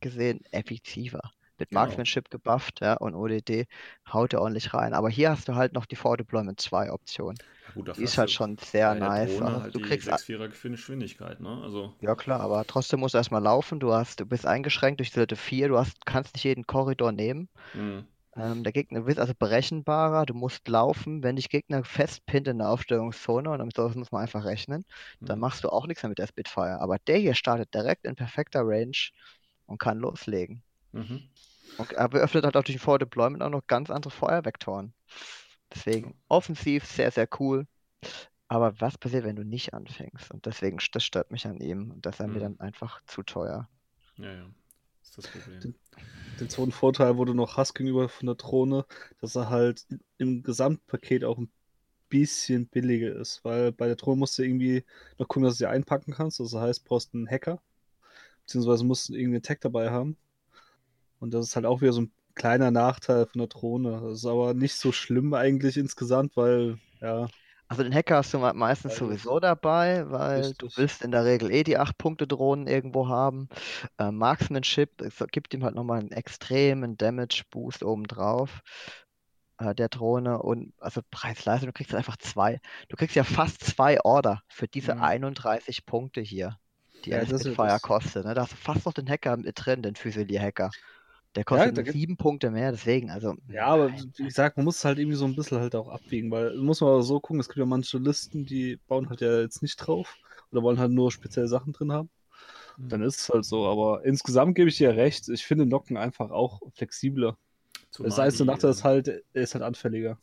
gesehen 0.00 0.40
effektiver. 0.50 1.20
mit 1.58 1.70
Genau. 1.70 1.74
Marksmanship 1.74 2.30
gebufft, 2.30 2.80
ja, 2.80 2.94
und 2.96 3.14
ODD 3.14 3.66
haut 4.12 4.32
er 4.32 4.40
ordentlich 4.42 4.74
rein. 4.74 4.94
Aber 4.94 5.10
hier 5.10 5.30
hast 5.30 5.48
du 5.48 5.54
halt 5.56 5.72
noch 5.74 5.86
die 5.86 5.96
For 5.96 6.16
Deployment 6.16 6.60
2 6.60 6.90
Option. 6.92 7.40
Ja, 7.66 7.72
gut, 7.72 7.94
Die 7.96 8.02
ist 8.02 8.18
halt 8.18 8.30
schon 8.30 8.58
sehr 8.58 8.94
nice. 8.94 9.40
Drohne 9.40 9.60
halt 9.60 9.74
du 9.74 9.80
die 9.80 9.80
kriegst 9.80 10.08
6-4er 10.08 10.48
Geschwindigkeit, 10.48 11.40
ne? 11.40 11.62
Also, 11.62 11.94
Ja 12.00 12.14
klar, 12.14 12.40
aber 12.40 12.66
trotzdem 12.66 13.00
musst 13.00 13.14
du 13.14 13.18
erstmal 13.18 13.42
laufen. 13.42 13.80
Du 13.80 13.92
hast, 13.94 14.20
du 14.20 14.26
bist 14.26 14.44
eingeschränkt 14.46 15.00
durch 15.00 15.12
Seite 15.12 15.34
4. 15.36 15.68
Du 15.68 15.78
hast, 15.78 16.04
kannst 16.04 16.34
nicht 16.34 16.44
jeden 16.44 16.66
Korridor 16.66 17.10
nehmen. 17.12 17.48
hm, 17.74 18.00
Ähm, 18.36 18.62
der 18.62 18.72
Gegner 18.72 19.06
wird 19.06 19.18
also 19.18 19.34
berechenbarer. 19.36 20.24
Du 20.26 20.34
musst 20.34 20.68
laufen, 20.68 21.22
wenn 21.22 21.36
dich 21.36 21.48
Gegner 21.48 21.84
festpinnt 21.84 22.48
in 22.48 22.58
der 22.58 22.68
Aufstellungszone. 22.68 23.50
Und 23.50 23.58
damit 23.58 23.76
sowas 23.76 23.96
muss 23.96 24.12
man 24.12 24.22
einfach 24.22 24.44
rechnen. 24.44 24.84
Dann 25.20 25.36
hm. 25.36 25.40
machst 25.40 25.64
du 25.64 25.68
auch 25.68 25.86
nichts 25.86 26.02
mehr 26.02 26.10
mit 26.10 26.18
der 26.18 26.28
Spitfire. 26.28 26.80
Aber 26.80 26.98
der 26.98 27.18
hier 27.18 27.34
startet 27.34 27.74
direkt 27.74 28.04
in 28.04 28.14
perfekter 28.14 28.60
Range 28.62 28.96
und 29.66 29.78
kann 29.78 29.98
loslegen. 29.98 30.62
Mhm. 30.92 31.22
Und 31.78 31.92
er 31.92 32.10
öffnet 32.12 32.44
halt 32.44 32.56
auch 32.56 32.62
durch 32.64 32.76
den 32.76 32.80
Forward 32.80 33.02
Deployment 33.02 33.42
auch 33.42 33.50
noch 33.50 33.66
ganz 33.66 33.90
andere 33.90 34.10
Feuervektoren. 34.10 34.92
Deswegen 35.72 36.14
offensiv 36.28 36.84
sehr, 36.84 37.10
sehr 37.10 37.28
cool. 37.38 37.66
Aber 38.48 38.80
was 38.80 38.98
passiert, 38.98 39.24
wenn 39.24 39.36
du 39.36 39.44
nicht 39.44 39.74
anfängst? 39.74 40.32
Und 40.32 40.44
deswegen, 40.46 40.78
das 40.92 41.04
stört 41.04 41.30
mich 41.30 41.46
an 41.46 41.60
ihm. 41.60 41.92
Und 41.92 42.04
das 42.04 42.16
ist 42.16 42.20
er 42.20 42.26
mir 42.26 42.38
Mhm. 42.38 42.40
dann 42.40 42.60
einfach 42.60 43.00
zu 43.06 43.22
teuer. 43.22 43.68
Ja, 44.16 44.32
ja. 44.32 44.46
Das 44.98 45.08
ist 45.08 45.18
das 45.18 45.28
Problem. 45.28 45.74
Den- 46.40 46.48
zweiten 46.48 46.72
Vorteil, 46.72 47.16
wo 47.18 47.24
du 47.24 47.34
noch 47.34 47.56
hast 47.56 47.74
gegenüber 47.74 48.08
von 48.08 48.26
der 48.26 48.34
Drohne, 48.36 48.86
dass 49.20 49.36
er 49.36 49.50
halt 49.50 49.86
im 50.18 50.42
Gesamtpaket 50.42 51.24
auch 51.24 51.38
ein 51.38 51.50
bisschen 52.08 52.66
billiger 52.66 53.14
ist, 53.16 53.44
weil 53.44 53.72
bei 53.72 53.86
der 53.86 53.96
Drohne 53.96 54.18
musst 54.18 54.38
du 54.38 54.42
irgendwie 54.42 54.84
noch 55.18 55.28
gucken, 55.28 55.44
dass 55.44 55.54
du 55.54 55.58
sie 55.58 55.66
einpacken 55.66 56.12
kannst. 56.14 56.40
Das 56.40 56.54
heißt, 56.54 56.84
brauchst 56.84 57.14
einen 57.14 57.28
Hacker, 57.28 57.60
beziehungsweise 58.42 58.84
musst 58.84 59.08
du 59.08 59.14
irgendeinen 59.14 59.42
Tag 59.42 59.60
dabei 59.60 59.90
haben. 59.90 60.16
Und 61.20 61.34
das 61.34 61.46
ist 61.46 61.56
halt 61.56 61.66
auch 61.66 61.82
wieder 61.82 61.92
so 61.92 62.02
ein 62.02 62.12
kleiner 62.34 62.70
Nachteil 62.70 63.26
von 63.26 63.40
der 63.40 63.48
Drohne. 63.48 64.00
Das 64.02 64.18
ist 64.20 64.26
aber 64.26 64.54
nicht 64.54 64.74
so 64.74 64.92
schlimm 64.92 65.34
eigentlich 65.34 65.76
insgesamt, 65.76 66.36
weil, 66.36 66.78
ja, 67.00 67.28
Also 67.70 67.84
den 67.84 67.94
Hacker 67.94 68.16
hast 68.16 68.34
du 68.34 68.38
me- 68.40 68.52
meistens 68.52 68.92
Weil- 68.92 68.98
sowieso 69.10 69.38
dabei, 69.38 70.10
weil 70.10 70.54
du 70.54 70.68
willst 70.74 71.02
in 71.04 71.12
der 71.12 71.24
Regel 71.24 71.52
eh 71.52 71.62
die 71.62 71.78
8-Punkte-Drohnen 71.78 72.66
irgendwo 72.66 73.06
haben. 73.08 73.48
Äh, 73.96 74.10
Marksmanship 74.10 75.00
es 75.00 75.24
gibt 75.30 75.54
ihm 75.54 75.62
halt 75.62 75.76
nochmal 75.76 76.00
einen 76.00 76.10
extremen 76.10 76.96
Damage-Boost 76.96 77.84
obendrauf 77.84 78.62
äh, 79.58 79.72
der 79.72 79.88
Drohne 79.88 80.42
und 80.42 80.72
also 80.80 81.00
Preis-Leistung, 81.12 81.68
du 81.68 81.72
kriegst 81.72 81.94
einfach 81.94 82.16
zwei. 82.16 82.60
Du 82.88 82.96
kriegst 82.96 83.14
ja 83.14 83.22
fast 83.22 83.62
zwei 83.62 84.00
Order 84.00 84.42
für 84.48 84.66
diese 84.66 84.96
Mhm. 84.96 85.02
31 85.02 85.86
Punkte 85.86 86.20
hier, 86.20 86.58
die 87.04 87.10
Ja, 87.10 87.20
ein 87.20 87.28
das. 87.28 87.82
kostet. 87.82 88.24
Ne? 88.26 88.34
Da 88.34 88.42
hast 88.42 88.52
du 88.52 88.56
fast 88.56 88.84
noch 88.84 88.94
den 88.94 89.08
Hacker 89.08 89.36
mit 89.36 89.64
drin, 89.64 89.80
den 89.82 89.94
Fusilier-Hacker. 89.94 90.70
Der 91.36 91.44
kostet 91.44 91.76
gibt- 91.76 91.92
sieben 91.92 92.16
Punkte 92.16 92.50
mehr, 92.50 92.72
deswegen, 92.72 93.10
also. 93.10 93.36
Ja, 93.48 93.66
aber 93.66 93.92
wie 93.92 94.24
gesagt, 94.24 94.56
man 94.56 94.64
muss 94.64 94.78
es 94.78 94.84
halt 94.84 94.98
irgendwie 94.98 95.16
so 95.16 95.24
ein 95.26 95.36
bisschen 95.36 95.60
halt 95.60 95.76
auch 95.76 95.88
abwägen, 95.88 96.30
weil 96.30 96.56
muss 96.56 96.80
man 96.80 96.90
aber 96.90 97.02
so 97.02 97.20
gucken, 97.20 97.38
es 97.38 97.46
gibt 97.48 97.58
ja 97.58 97.66
manche 97.66 97.98
Listen, 97.98 98.44
die 98.44 98.78
bauen 98.88 99.08
halt 99.08 99.20
ja 99.20 99.40
jetzt 99.40 99.62
nicht 99.62 99.76
drauf 99.76 100.16
oder 100.50 100.62
wollen 100.62 100.80
halt 100.80 100.90
nur 100.90 101.12
spezielle 101.12 101.46
Sachen 101.46 101.72
drin 101.72 101.92
haben. 101.92 102.10
Hm. 102.76 102.88
Dann 102.88 103.02
ist 103.02 103.20
es 103.20 103.28
halt 103.28 103.44
so, 103.44 103.66
aber 103.68 104.04
insgesamt 104.04 104.56
gebe 104.56 104.68
ich 104.70 104.76
dir 104.78 104.96
recht, 104.96 105.28
ich 105.28 105.46
finde 105.46 105.66
Nocken 105.66 105.96
einfach 105.96 106.30
auch 106.32 106.62
flexibler. 106.74 107.38
Zumal 107.92 108.08
das 108.10 108.18
heißt, 108.18 108.44
Nachteil 108.44 108.70
ist 108.70 108.80
äh, 108.80 108.84
halt, 108.84 109.08
er 109.08 109.22
ist 109.42 109.54
halt 109.54 109.62
anfälliger. 109.62 110.18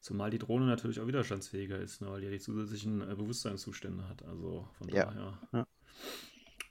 Zumal 0.00 0.30
die 0.30 0.38
Drohne 0.38 0.66
natürlich 0.66 1.00
auch 1.00 1.06
widerstandsfähiger 1.06 1.78
ist, 1.78 2.02
ne, 2.02 2.10
weil 2.10 2.20
die 2.20 2.26
ja 2.26 2.32
die 2.32 2.40
zusätzlichen 2.40 3.00
äh, 3.00 3.14
Bewusstseinszustände 3.14 4.06
hat. 4.06 4.22
Also 4.24 4.68
von 4.78 4.88
Ja. 4.88 5.06
daher. 5.06 5.38
Ja. 5.52 5.66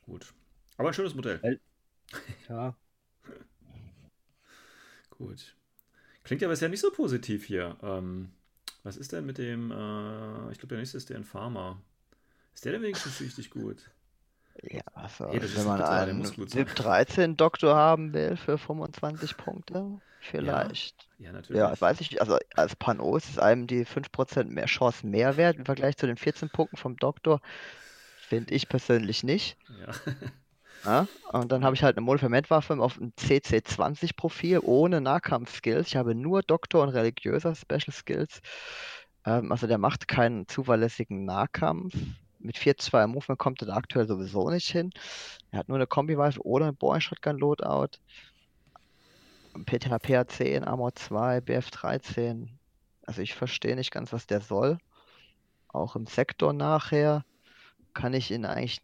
Gut. 0.05 0.33
Aber 0.77 0.89
ein 0.89 0.93
schönes 0.93 1.15
Modell. 1.15 1.59
Ja, 2.47 2.75
Gut. 5.17 5.55
Klingt 6.23 6.41
ja 6.41 6.47
bisher 6.47 6.69
nicht 6.69 6.81
so 6.81 6.91
positiv 6.91 7.45
hier. 7.45 7.77
Ähm, 7.81 8.31
was 8.83 8.97
ist 8.97 9.11
denn 9.11 9.25
mit 9.25 9.37
dem, 9.37 9.71
äh, 9.71 10.51
ich 10.51 10.59
glaube, 10.59 10.69
der 10.69 10.77
nächste 10.79 10.97
ist 10.97 11.09
der 11.09 11.17
Infarmer. 11.17 11.81
Ist 12.53 12.65
der 12.65 12.73
denn 12.73 12.81
wenigstens 12.81 13.19
richtig 13.21 13.49
gut? 13.49 13.91
Ja, 14.63 14.81
also, 14.93 15.25
Ey, 15.25 15.39
das 15.39 15.51
ist 15.51 15.57
wenn 15.57 15.65
man 15.65 15.81
einen. 15.81 16.23
VIP 16.23 16.75
13 16.75 17.35
Doktor 17.35 17.75
haben 17.75 18.13
will 18.13 18.37
für 18.37 18.57
25 18.57 19.37
Punkte, 19.37 19.99
vielleicht. 20.21 21.09
Ja, 21.19 21.31
natürlich. 21.33 21.59
Ja, 21.59 21.79
weiß 21.79 21.99
ich 21.99 22.11
nicht. 22.11 22.21
Also 22.21 22.37
als 22.55 22.75
Pano 22.75 23.17
ist 23.17 23.29
es 23.29 23.37
einem 23.37 23.67
die 23.67 23.85
5% 23.85 24.45
mehr 24.45 24.65
Chance 24.67 25.05
mehr 25.05 25.35
wert 25.35 25.57
im 25.57 25.65
Vergleich 25.65 25.97
zu 25.97 26.07
den 26.07 26.17
14 26.17 26.49
Punkten 26.49 26.77
vom 26.77 26.95
Doktor. 26.95 27.41
Finde 28.17 28.53
ich 28.53 28.69
persönlich 28.69 29.23
nicht. 29.23 29.57
Ja. 29.79 29.93
Ja? 30.83 31.07
Und 31.31 31.51
dann 31.51 31.63
habe 31.63 31.75
ich 31.75 31.83
halt 31.83 31.97
eine 31.97 32.05
Monofermentwaffe 32.05 32.77
auf 32.79 32.97
einem 32.97 33.13
CC20-Profil 33.17 34.59
ohne 34.59 35.01
Nahkampf-Skills. 35.01 35.87
Ich 35.87 35.95
habe 35.95 36.15
nur 36.15 36.41
Doktor 36.43 36.83
und 36.83 36.89
religiöser 36.89 37.55
Special 37.55 37.91
Skills. 37.91 38.41
Ähm, 39.25 39.51
also 39.51 39.67
der 39.67 39.77
macht 39.77 40.07
keinen 40.07 40.47
zuverlässigen 40.47 41.25
Nahkampf. 41.25 41.93
Mit 42.39 42.57
4-2 42.57 43.07
Movement 43.07 43.39
kommt 43.39 43.61
er 43.61 43.67
da 43.67 43.75
aktuell 43.75 44.07
sowieso 44.07 44.49
nicht 44.49 44.69
hin. 44.69 44.91
Er 45.51 45.59
hat 45.59 45.69
nur 45.69 45.77
eine 45.77 45.87
Kombi-Waffe 45.87 46.45
oder 46.45 46.67
ein 46.67 46.75
Boring 46.75 47.01
Shotgun 47.01 47.37
Loadout. 47.37 47.97
PTHPA 49.65 50.27
10, 50.27 50.63
Armor 50.63 50.93
2, 50.93 51.41
BF 51.41 51.71
13. 51.71 52.59
Also 53.05 53.21
ich 53.21 53.33
verstehe 53.33 53.75
nicht 53.75 53.91
ganz, 53.91 54.11
was 54.13 54.27
der 54.27 54.41
soll. 54.41 54.77
Auch 55.69 55.95
im 55.95 56.05
Sektor 56.05 56.53
nachher 56.53 57.23
kann 57.93 58.13
ich 58.13 58.31
ihn 58.31 58.45
eigentlich, 58.45 58.81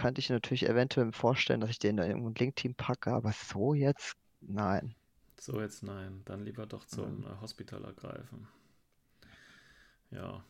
könnte 0.00 0.20
ich 0.20 0.30
natürlich 0.30 0.66
eventuell 0.66 1.12
vorstellen, 1.12 1.60
dass 1.60 1.70
ich 1.70 1.78
den 1.78 1.98
in 1.98 2.04
irgendein 2.04 2.34
Link-Team 2.34 2.74
packe, 2.74 3.12
aber 3.12 3.32
so 3.32 3.74
jetzt, 3.74 4.16
nein. 4.40 4.94
So, 5.38 5.60
jetzt 5.60 5.82
nein. 5.82 6.22
Dann 6.24 6.44
lieber 6.44 6.66
doch 6.66 6.86
zum 6.86 7.24
äh, 7.24 7.40
Hospital 7.40 7.84
ergreifen. 7.84 8.48
Ja, 10.10 10.42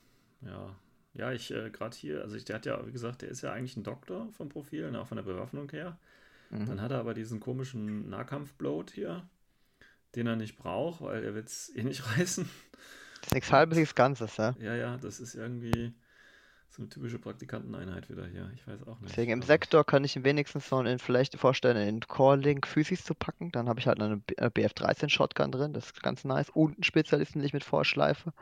ja. 0.43 0.77
Ja, 1.15 1.33
ich 1.33 1.51
äh, 1.51 1.71
gerade 1.71 1.97
hier, 1.97 2.23
also 2.23 2.37
ich, 2.37 2.45
der 2.45 2.57
hat 2.57 2.67
ja, 2.67 2.87
wie 2.87 2.93
gesagt, 2.93 3.23
der 3.23 3.31
ist 3.31 3.43
ja 3.43 3.53
eigentlich 3.53 3.77
ein 3.77 3.83
Doktor 3.83 4.29
vom 4.33 4.49
Profil, 4.49 4.93
ne, 4.93 5.01
auch 5.01 5.09
von 5.09 5.17
der 5.17 5.25
Bewaffnung 5.25 5.69
her. 5.71 5.99
Mhm. 6.51 6.67
Dann 6.67 6.81
hat 6.81 6.93
er 6.93 7.01
aber 7.01 7.15
diesen 7.15 7.41
komischen 7.41 8.09
Nahkampf-Bloat 8.09 8.93
hier, 8.93 9.29
den 10.15 10.29
er 10.29 10.37
nicht 10.37 10.57
braucht, 10.57 11.01
weil 11.01 11.25
er 11.25 11.35
wird 11.35 11.49
es 11.49 11.75
eh 11.75 11.83
nicht 11.83 12.05
reißen. 12.17 12.49
Das 13.21 13.27
ist 13.27 13.35
nichts 13.35 13.51
halbes, 13.51 13.79
nichts 13.79 13.95
Ganzes, 13.97 14.37
ja. 14.37 14.55
Ja, 14.61 14.77
ja, 14.77 14.97
das 14.99 15.19
ist 15.19 15.35
irgendwie 15.35 15.93
so 16.71 16.83
eine 16.83 16.89
typische 16.89 17.19
Praktikanteneinheit 17.19 18.09
wieder 18.09 18.27
hier. 18.27 18.51
Ich 18.55 18.67
weiß 18.67 18.87
auch 18.87 19.01
nicht. 19.01 19.17
Deswegen 19.17 19.33
im 19.33 19.43
Sektor 19.43 19.85
kann 19.85 20.05
ich 20.05 20.23
wenigstens 20.25 20.71
noch 20.71 20.85
in, 20.85 20.99
vielleicht 20.99 21.37
vorstellen, 21.39 21.77
in 21.89 22.01
Core-Link 22.01 22.67
Physis 22.67 23.05
zu 23.05 23.15
packen. 23.15 23.51
Dann 23.51 23.69
habe 23.69 23.81
ich 23.81 23.87
halt 23.87 24.01
eine 24.01 24.19
B- 24.19 24.35
äh, 24.37 24.51
BF13 24.51 25.09
Shotgun 25.11 25.51
drin, 25.53 25.73
das 25.73 25.87
ist 25.87 26.03
ganz 26.03 26.25
nice. 26.25 26.51
Und 26.51 26.75
einen 26.77 26.85
Spezialisten, 26.85 27.43
ich 27.43 27.53
mit 27.53 27.65
vorschleife. 27.65 28.33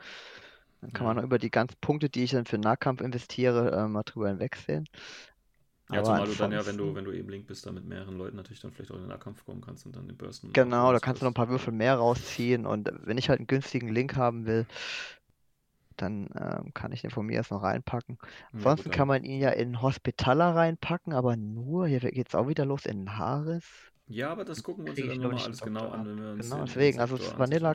Dann 0.81 0.93
kann 0.93 1.07
man 1.07 1.17
Ja. 1.17 1.23
noch 1.23 1.25
über 1.25 1.39
die 1.39 1.51
ganzen 1.51 1.77
Punkte, 1.81 2.09
die 2.11 2.25
ich 2.25 2.33
dann 2.33 2.47
für 2.47 2.59
Nahkampf 2.59 3.01
investiere, 3.03 3.73
äh, 3.73 3.89
mal 3.89 4.05
drüber 4.05 4.29
hinwegsehen. 4.29 4.87
Ja, 5.91 6.01
Aber 6.01 6.05
zumal 6.05 6.27
du 6.27 6.35
dann 6.35 6.53
ja, 6.53 6.67
wenn 6.67 6.77
du, 6.77 6.95
wenn 6.95 7.05
du 7.05 7.13
eben 7.13 7.29
Link 7.31 7.47
bist, 7.47 7.65
da 7.67 7.73
mit 7.73 7.85
mehreren 7.87 8.17
Leuten 8.19 8.37
natürlich 8.37 8.61
dann 8.61 8.73
vielleicht 8.73 8.91
auch 8.91 8.97
in 8.97 9.03
den 9.03 9.09
Nahkampf 9.09 9.45
kommen 9.45 9.61
kannst 9.63 9.87
und 9.87 9.97
dann 9.97 10.07
den 10.07 10.17
Bursten. 10.17 10.51
Genau, 10.53 10.93
da 10.93 10.99
kannst 10.99 11.21
du 11.23 11.27
noch 11.27 11.31
ein 11.31 11.35
paar 11.35 11.49
Würfel 11.51 11.73
mehr 11.73 11.97
rausziehen 11.97 12.67
und 12.67 12.91
wenn 13.05 13.19
ich 13.19 13.29
halt 13.29 13.39
einen 13.39 13.47
günstigen 13.47 13.89
Link 13.89 14.17
haben 14.17 14.47
will, 14.47 14.67
dann 16.03 16.29
ähm, 16.39 16.73
kann 16.75 16.93
ich 16.93 17.03
den 17.03 17.11
von 17.11 17.27
mir 17.27 17.35
erst 17.35 17.51
noch 17.51 17.63
reinpacken. 17.63 18.19
Ansonsten 18.53 18.91
kann 18.91 19.09
man 19.09 19.25
ihn 19.25 19.41
ja 19.41 19.51
in 19.51 19.81
Hospitaler 19.83 20.55
reinpacken, 20.55 21.13
aber 21.13 21.37
nur, 21.37 21.87
hier 21.87 22.01
geht's 22.01 22.35
auch 22.35 22.49
wieder 22.49 22.65
los, 22.65 22.87
in 22.87 23.17
Haris. 23.19 23.65
Ja, 24.07 24.31
aber 24.31 24.45
das 24.45 24.63
gucken 24.63 24.85
wir 24.85 24.91
uns 24.91 24.99
ja 25.01 25.07
dann 25.07 25.21
nochmal 25.21 25.45
alles 25.45 25.61
genau 25.61 25.89
an, 25.91 26.07
wenn 26.07 26.19
wir 26.21 26.31
uns 26.33 26.51
Genau, 26.51 26.65
deswegen, 26.65 27.01
also 27.01 27.19
Vanilla. 27.37 27.75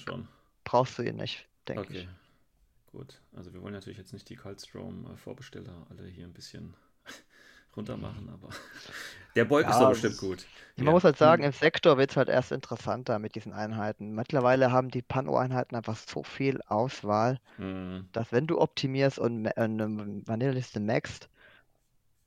Brauchst 0.64 0.98
du 0.98 1.04
ihn 1.04 1.18
nicht, 1.18 1.48
denke 1.68 1.82
Okay, 1.82 2.00
ich. 2.00 2.10
gut. 2.92 3.22
Also 3.34 3.54
wir 3.54 3.62
wollen 3.62 3.74
natürlich 3.74 3.98
jetzt 3.98 4.14
nicht 4.14 4.30
die 4.30 4.36
Kaltstrom-Vorbesteller 4.36 5.88
alle 5.90 6.08
hier 6.08 6.26
ein 6.26 6.34
bisschen 6.34 6.74
runter 7.78 7.98
machen, 7.98 8.30
aber 8.30 8.50
der 9.36 9.46
Beug 9.46 9.70
ist 9.70 9.80
Ja, 9.80 9.80
doch 9.80 9.90
das 9.90 9.98
bestimmt 9.98 10.14
ist- 10.14 10.20
gut. 10.20 10.48
Man 10.78 10.88
Ja. 10.88 10.92
muss 10.94 11.04
halt 11.04 11.18
sagen, 11.18 11.44
im 11.44 11.52
Sektor 11.52 11.98
wird 11.98 12.12
es 12.12 12.18
halt 12.18 12.30
erst 12.30 12.52
interessanter 12.52 13.20
mit 13.20 13.36
diesen 13.36 13.54
Einheiten. 13.54 14.14
Mittlerweile 14.16 14.72
haben 14.72 14.90
die 14.90 15.02
Pano-Einheiten 15.04 15.76
einfach 15.76 15.96
so 15.98 16.24
viel 16.24 16.62
Auswahl, 16.68 17.40
Hm, 17.58 18.08
dass 18.14 18.32
wenn 18.32 18.48
du 18.48 18.60
optimierst 18.62 19.20
und 19.20 19.44
ma- 19.44 19.52
äh, 19.52 19.62
eine 19.64 19.88
Vanilla-Liste 20.28 20.80
maxst, 20.82 21.30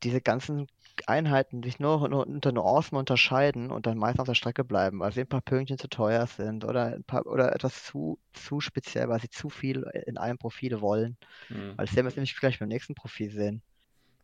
diese 0.02 0.20
ganzen 0.20 0.66
Einheiten 1.06 1.62
sich 1.62 1.78
nur, 1.80 2.08
nur 2.08 2.26
unter 2.26 2.52
Nuancen 2.52 2.96
unterscheiden 2.96 3.70
und 3.70 3.86
dann 3.86 3.98
meist 3.98 4.18
auf 4.20 4.26
der 4.26 4.34
Strecke 4.34 4.64
bleiben, 4.64 5.00
weil 5.00 5.12
sie 5.12 5.20
ein 5.22 5.28
paar 5.28 5.40
Pünktchen 5.42 5.78
zu 5.78 5.88
teuer 5.88 6.26
sind 6.26 6.64
oder 6.64 6.86
ein 6.94 7.04
paar 7.04 7.26
oder 7.26 7.54
etwas 7.54 7.84
zu, 7.84 8.18
zu 8.32 8.60
speziell, 8.60 9.08
weil 9.08 9.20
sie 9.20 9.28
zu 9.30 9.48
viel 9.50 9.82
in 10.06 10.16
einem 10.18 10.38
Profil 10.38 10.80
wollen. 10.80 11.16
hm. 11.50 11.76
Weil 11.76 11.86
das 11.86 11.96
werden 11.96 12.06
wir 12.08 12.14
nämlich 12.16 12.36
gleich 12.38 12.58
beim 12.60 12.68
nächsten 12.68 12.94
Profil 12.94 13.30
sehen, 13.32 13.62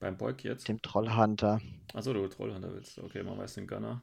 Beim 0.02 0.16
Beug 0.18 0.42
jetzt? 0.42 0.66
dem 0.66 0.82
Trollhunter. 0.82 1.60
Achso, 1.94 2.12
du 2.12 2.26
Trollhunter 2.26 2.74
willst. 2.74 2.98
Okay, 2.98 3.22
man 3.22 3.38
weiß 3.38 3.54
den 3.54 3.68
Gunner. 3.68 4.02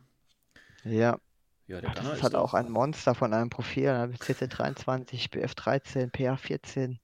Ja, 0.85 1.19
Ja, 1.67 1.81
der 1.81 1.91
das 1.93 1.99
Gunner 1.99 2.13
ist 2.13 2.19
ist 2.19 2.23
halt 2.23 2.35
auch 2.35 2.53
ein 2.53 2.71
Monster 2.71 3.15
von 3.15 3.33
einem 3.33 3.49
Profil. 3.49 3.83
Dann 3.85 3.99
habe 4.01 4.13
ich 4.13 4.21
CC23, 4.21 5.29
BF13, 5.29 6.09
PA14, 6.11 6.99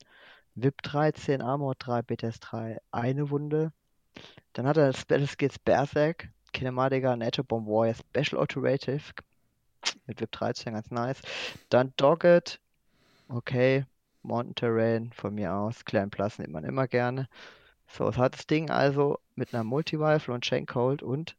VIP 0.56 0.82
13, 0.84 1.42
Armor 1.42 1.76
3, 1.76 2.04
BTS 2.04 2.40
3, 2.40 2.80
eine 2.92 3.30
Wunde. 3.30 3.74
Dann 4.54 4.66
hat 4.68 4.78
er 4.78 4.94
Special 4.94 5.28
Skills 5.28 5.60
Berserk, 5.60 6.30
Kinematiker, 6.54 7.18
Nature 7.18 7.44
Bomb 7.46 7.68
Warrior, 7.68 7.96
Special 7.96 8.42
Autorative. 8.42 9.14
mit 10.08 10.22
VIP 10.22 10.32
13 10.32 10.74
ganz 10.74 10.90
nice. 10.92 11.22
Dann 11.70 11.94
Dogged, 11.98 12.62
okay. 13.28 13.86
Mountain 14.24 14.56
Terrain 14.56 15.12
von 15.14 15.36
mir 15.36 15.54
aus. 15.54 15.86
Clan 15.86 16.10
Plus 16.10 16.40
nimmt 16.40 16.54
man 16.54 16.64
immer 16.64 16.88
gerne. 16.88 17.28
So, 17.88 18.08
es 18.10 18.18
hat 18.18 18.34
das 18.36 18.48
Ding 18.48 18.70
also 18.70 19.20
mit 19.36 19.54
einer 19.54 19.64
Multi-Rifle 19.64 20.34
und 20.34 20.44
Chain 20.44 20.66
Cold 20.66 21.04
und 21.04 21.36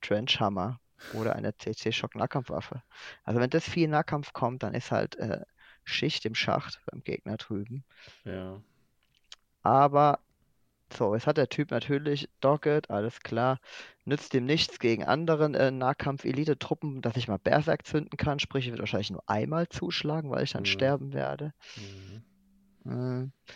Trench 0.00 0.40
Hammer 0.40 0.80
oder 1.14 1.34
einer 1.34 1.56
CC 1.56 1.92
Shock 1.92 2.14
Nahkampfwaffe. 2.14 2.82
Also 3.24 3.40
wenn 3.40 3.50
das 3.50 3.68
viel 3.68 3.88
Nahkampf 3.88 4.32
kommt, 4.32 4.62
dann 4.62 4.74
ist 4.74 4.90
halt 4.90 5.16
äh, 5.16 5.40
Schicht 5.84 6.24
im 6.24 6.34
Schacht 6.34 6.80
beim 6.86 7.02
Gegner 7.02 7.36
drüben. 7.36 7.84
Ja. 8.24 8.60
Aber 9.62 10.20
so, 10.92 11.14
jetzt 11.14 11.26
hat 11.26 11.36
der 11.36 11.48
Typ 11.48 11.70
natürlich 11.70 12.28
Dogged, 12.40 12.90
alles 12.90 13.20
klar. 13.20 13.60
Nützt 14.04 14.34
ihm 14.34 14.44
nichts 14.44 14.78
gegen 14.78 15.04
anderen 15.04 15.54
äh, 15.54 15.70
Nahkampf-Elite-Truppen, 15.70 17.00
dass 17.00 17.16
ich 17.16 17.28
mal 17.28 17.38
Berserk 17.38 17.86
zünden 17.86 18.16
kann. 18.16 18.40
Sprich, 18.40 18.64
ich 18.64 18.70
werde 18.70 18.82
wahrscheinlich 18.82 19.10
nur 19.10 19.22
einmal 19.28 19.68
zuschlagen, 19.68 20.30
weil 20.30 20.42
ich 20.44 20.52
dann 20.52 20.62
Mhm. 20.62 20.66
sterben 20.66 21.12
werde. 21.12 21.52
Mhm. 22.84 23.30
Äh, 23.32 23.50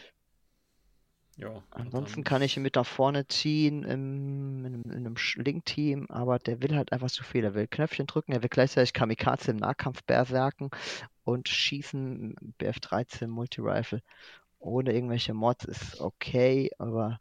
Ja. 1.36 1.62
ansonsten 1.70 2.23
kann 2.24 2.43
ich 2.43 2.56
ihn 2.56 2.62
mit 2.62 2.77
nach 2.77 2.86
vorne 2.86 3.27
ziehen 3.27 3.82
im, 3.85 4.65
in, 4.65 4.74
einem- 4.74 4.82
in 4.85 4.93
einem 5.06 5.15
Link-Team, 5.36 6.06
aber 6.09 6.39
der 6.39 6.62
will 6.62 6.77
halt 6.77 6.93
einfach 6.93 7.11
zu 7.11 7.24
viel. 7.24 7.44
Er 7.44 7.55
will 7.55 7.66
Knöpfchen 7.66 8.06
drücken, 8.06 8.32
er 8.32 8.43
will 8.43 8.48
gleichzeitig 8.48 8.93
Kamikaze 8.93 9.51
im 9.51 9.56
Nahkampf 9.56 10.02
berserken 10.05 10.70
und 11.24 11.48
schießen 11.48 12.36
BF-13 12.59 13.27
Multi-Rifle 13.31 14.01
ohne 14.61 14.93
irgendwelche 14.93 15.35
Mods 15.35 15.65
ist 15.66 16.01
okay, 16.01 16.70
aber 16.78 17.19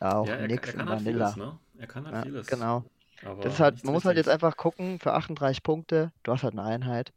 auch 0.00 0.26
Ja, 0.26 0.34
er 0.34 0.44
in 0.44 0.50
halt 0.50 0.88
Vanilla. 0.88 1.30
vieles, 1.30 1.36
ne? 1.36 1.58
Er 1.78 1.86
kann 1.86 2.04
halt 2.06 2.16
Ja, 2.16 2.22
vieles. 2.22 2.46
genau. 2.48 2.84
Aber 3.24 3.42
Das 3.42 3.54
ist 3.54 3.60
halt, 3.60 3.74
nichts 3.74 3.84
man 3.84 3.94
muss 3.94 4.04
halt 4.04 4.16
jetzt 4.16 4.28
einfach 4.28 4.56
gucken, 4.56 4.98
für 4.98 5.12
38 5.14 5.62
Punkte, 5.62 6.12
du 6.22 6.32
hast 6.32 6.42
halt 6.42 6.54
eine 6.54 6.62
Einheit. 6.64 7.12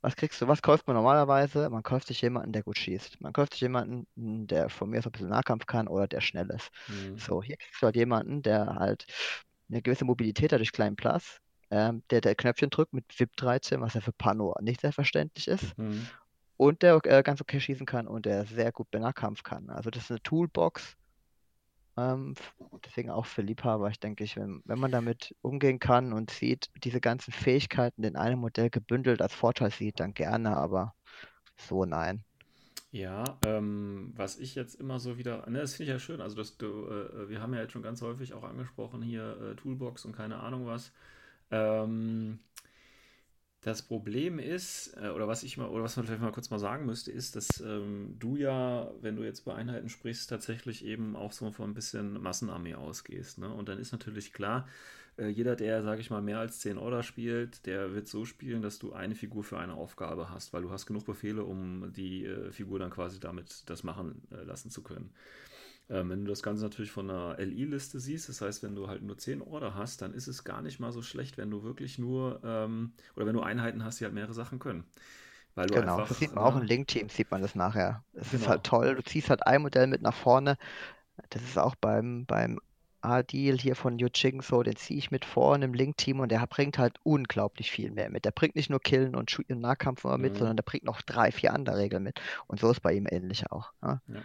Was 0.00 0.14
kriegst 0.14 0.40
du, 0.40 0.46
was 0.46 0.62
kauft 0.62 0.86
man 0.86 0.94
normalerweise? 0.94 1.68
Man 1.70 1.82
kauft 1.82 2.06
sich 2.06 2.22
jemanden, 2.22 2.52
der 2.52 2.62
gut 2.62 2.78
schießt. 2.78 3.20
Man 3.20 3.32
kauft 3.32 3.54
sich 3.54 3.62
jemanden, 3.62 4.06
der 4.46 4.68
von 4.68 4.90
mir 4.90 4.98
aus 4.98 5.06
ein 5.06 5.12
bisschen 5.12 5.28
Nahkampf 5.28 5.66
kann 5.66 5.88
oder 5.88 6.06
der 6.06 6.20
schnell 6.20 6.48
ist. 6.50 6.70
Mhm. 6.86 7.18
So, 7.18 7.42
hier 7.42 7.56
kriegst 7.56 7.82
du 7.82 7.86
halt 7.86 7.96
jemanden, 7.96 8.42
der 8.42 8.76
halt 8.76 9.06
eine 9.68 9.82
gewisse 9.82 10.04
Mobilität 10.04 10.52
hat 10.52 10.60
durch 10.60 10.72
kleinen 10.72 10.96
Plus, 10.96 11.38
ähm, 11.70 12.02
der 12.10 12.20
der 12.20 12.34
Knöpfchen 12.34 12.70
drückt 12.70 12.92
mit 12.92 13.04
VIP 13.18 13.36
13, 13.36 13.80
was 13.80 13.94
ja 13.94 14.00
für 14.00 14.12
Pano 14.12 14.54
nicht 14.60 14.80
selbstverständlich 14.80 15.48
ist. 15.48 15.76
Mhm. 15.76 16.06
Und 16.56 16.82
der 16.82 17.00
äh, 17.04 17.22
ganz 17.22 17.40
okay 17.40 17.60
schießen 17.60 17.86
kann 17.86 18.06
und 18.06 18.26
der 18.26 18.44
sehr 18.46 18.72
gut 18.72 18.88
Nahkampf 18.92 19.42
kann. 19.42 19.70
Also 19.70 19.90
das 19.90 20.04
ist 20.04 20.10
eine 20.10 20.22
Toolbox. 20.22 20.96
Ähm, 21.98 22.34
deswegen 22.84 23.10
auch 23.10 23.26
für 23.26 23.42
Liebhaber. 23.42 23.90
Ich 23.90 23.98
denke, 23.98 24.22
ich, 24.22 24.36
wenn, 24.36 24.62
wenn 24.64 24.78
man 24.78 24.92
damit 24.92 25.34
umgehen 25.42 25.80
kann 25.80 26.12
und 26.12 26.30
sieht, 26.30 26.70
diese 26.84 27.00
ganzen 27.00 27.32
Fähigkeiten 27.32 28.04
in 28.04 28.14
einem 28.16 28.38
Modell 28.38 28.70
gebündelt 28.70 29.20
als 29.20 29.34
Vorteil 29.34 29.72
sieht, 29.72 29.98
dann 29.98 30.14
gerne, 30.14 30.56
aber 30.56 30.94
so 31.56 31.84
nein. 31.84 32.24
Ja, 32.90 33.24
ähm, 33.44 34.12
was 34.16 34.38
ich 34.38 34.54
jetzt 34.54 34.76
immer 34.76 34.98
so 34.98 35.18
wieder, 35.18 35.48
ne, 35.50 35.58
das 35.60 35.74
finde 35.74 35.92
ich 35.92 35.94
ja 35.94 35.98
schön, 35.98 36.20
also 36.20 36.36
dass 36.36 36.56
du, 36.56 36.86
äh, 36.86 37.28
wir 37.28 37.42
haben 37.42 37.52
ja 37.52 37.60
jetzt 37.60 37.72
schon 37.72 37.82
ganz 37.82 38.00
häufig 38.00 38.32
auch 38.32 38.44
angesprochen 38.44 39.02
hier 39.02 39.36
äh, 39.42 39.56
Toolbox 39.56 40.04
und 40.04 40.16
keine 40.16 40.38
Ahnung 40.40 40.66
was. 40.66 40.92
Ähm, 41.50 42.38
das 43.60 43.82
Problem 43.82 44.38
ist, 44.38 44.96
äh, 45.00 45.08
oder 45.08 45.26
was 45.26 45.42
ich 45.42 45.56
mal, 45.56 45.68
oder 45.68 45.82
was 45.82 45.96
man 45.96 46.06
vielleicht 46.06 46.22
mal 46.22 46.32
kurz 46.32 46.50
mal 46.50 46.58
sagen 46.58 46.86
müsste, 46.86 47.10
ist, 47.10 47.34
dass 47.34 47.60
ähm, 47.60 48.14
du 48.18 48.36
ja, 48.36 48.90
wenn 49.00 49.16
du 49.16 49.24
jetzt 49.24 49.44
bei 49.44 49.54
Einheiten 49.54 49.88
sprichst, 49.88 50.30
tatsächlich 50.30 50.84
eben 50.84 51.16
auch 51.16 51.32
so 51.32 51.50
von 51.50 51.70
ein 51.70 51.74
bisschen 51.74 52.22
Massenarmee 52.22 52.74
ausgehst, 52.76 53.38
ne? 53.38 53.52
Und 53.52 53.68
dann 53.68 53.78
ist 53.78 53.90
natürlich 53.92 54.32
klar, 54.32 54.68
äh, 55.18 55.28
jeder, 55.28 55.56
der, 55.56 55.82
sage 55.82 56.00
ich 56.00 56.10
mal, 56.10 56.22
mehr 56.22 56.38
als 56.38 56.60
10 56.60 56.78
Order 56.78 57.02
spielt, 57.02 57.66
der 57.66 57.94
wird 57.94 58.06
so 58.06 58.24
spielen, 58.24 58.62
dass 58.62 58.78
du 58.78 58.92
eine 58.92 59.16
Figur 59.16 59.42
für 59.42 59.58
eine 59.58 59.74
Aufgabe 59.74 60.30
hast, 60.30 60.52
weil 60.52 60.62
du 60.62 60.70
hast 60.70 60.86
genug 60.86 61.04
Befehle, 61.04 61.42
um 61.44 61.92
die 61.92 62.26
äh, 62.26 62.52
Figur 62.52 62.78
dann 62.78 62.90
quasi 62.90 63.18
damit 63.18 63.68
das 63.68 63.82
machen 63.82 64.22
äh, 64.30 64.44
lassen 64.44 64.70
zu 64.70 64.82
können. 64.82 65.10
Ähm, 65.90 66.10
wenn 66.10 66.24
du 66.24 66.30
das 66.30 66.42
Ganze 66.42 66.62
natürlich 66.64 66.90
von 66.90 67.10
einer 67.10 67.38
LI-Liste 67.38 68.00
siehst, 68.00 68.28
das 68.28 68.40
heißt, 68.42 68.62
wenn 68.62 68.74
du 68.74 68.88
halt 68.88 69.02
nur 69.02 69.18
10 69.18 69.42
Order 69.42 69.74
hast, 69.74 70.02
dann 70.02 70.14
ist 70.14 70.28
es 70.28 70.44
gar 70.44 70.62
nicht 70.62 70.80
mal 70.80 70.92
so 70.92 71.02
schlecht, 71.02 71.38
wenn 71.38 71.50
du 71.50 71.62
wirklich 71.62 71.98
nur, 71.98 72.40
ähm, 72.44 72.92
oder 73.16 73.26
wenn 73.26 73.34
du 73.34 73.42
Einheiten 73.42 73.84
hast, 73.84 74.00
die 74.00 74.04
halt 74.04 74.14
mehrere 74.14 74.34
Sachen 74.34 74.58
können. 74.58 74.84
Weil 75.54 75.68
du 75.68 75.76
Genau, 75.76 76.00
einfach, 76.00 76.08
das 76.08 76.18
sieht 76.18 76.34
man 76.34 76.44
auch 76.44 76.56
ne, 76.56 76.60
in 76.60 76.64
Link-Teams, 76.66 77.14
sieht 77.14 77.30
man 77.30 77.42
das 77.42 77.54
nachher. 77.54 78.02
Es 78.14 78.32
ist 78.32 78.48
Genau. 78.48 78.48
halt 78.48 78.64
toll, 78.64 78.94
du 78.94 79.02
ziehst 79.04 79.28
halt 79.30 79.46
ein 79.46 79.62
Modell 79.62 79.86
mit 79.86 80.00
nach 80.02 80.14
vorne. 80.14 80.56
Das 81.30 81.42
ist 81.42 81.58
auch 81.58 81.74
beim, 81.76 82.26
beim 82.26 82.60
A-Deal 83.02 83.58
hier 83.58 83.76
von 83.76 83.98
Yuching 83.98 84.42
so, 84.42 84.62
den 84.62 84.76
ziehe 84.76 84.98
ich 84.98 85.10
mit 85.10 85.24
vorne 85.24 85.66
im 85.66 85.74
Link-Team 85.74 86.20
und 86.20 86.30
der 86.32 86.46
bringt 86.48 86.78
halt 86.78 86.96
unglaublich 87.04 87.70
viel 87.70 87.90
mehr 87.92 88.10
mit. 88.10 88.24
Der 88.26 88.32
bringt 88.32 88.56
nicht 88.56 88.70
nur 88.70 88.80
Killen 88.80 89.14
und 89.16 89.36
Nahkampf 89.50 90.04
immer 90.04 90.18
mit, 90.18 90.36
Mhm. 90.36 90.38
sondern 90.38 90.56
der 90.56 90.64
bringt 90.64 90.84
noch 90.84 91.02
drei, 91.02 91.32
vier 91.32 91.54
andere 91.54 91.78
Regeln 91.78 92.02
mit. 92.04 92.20
Und 92.48 92.60
so 92.60 92.70
ist 92.70 92.80
bei 92.80 92.94
ihm 92.94 93.06
ähnlich 93.10 93.50
auch. 93.52 93.72
Ja? 93.82 94.00
Ja. 94.08 94.24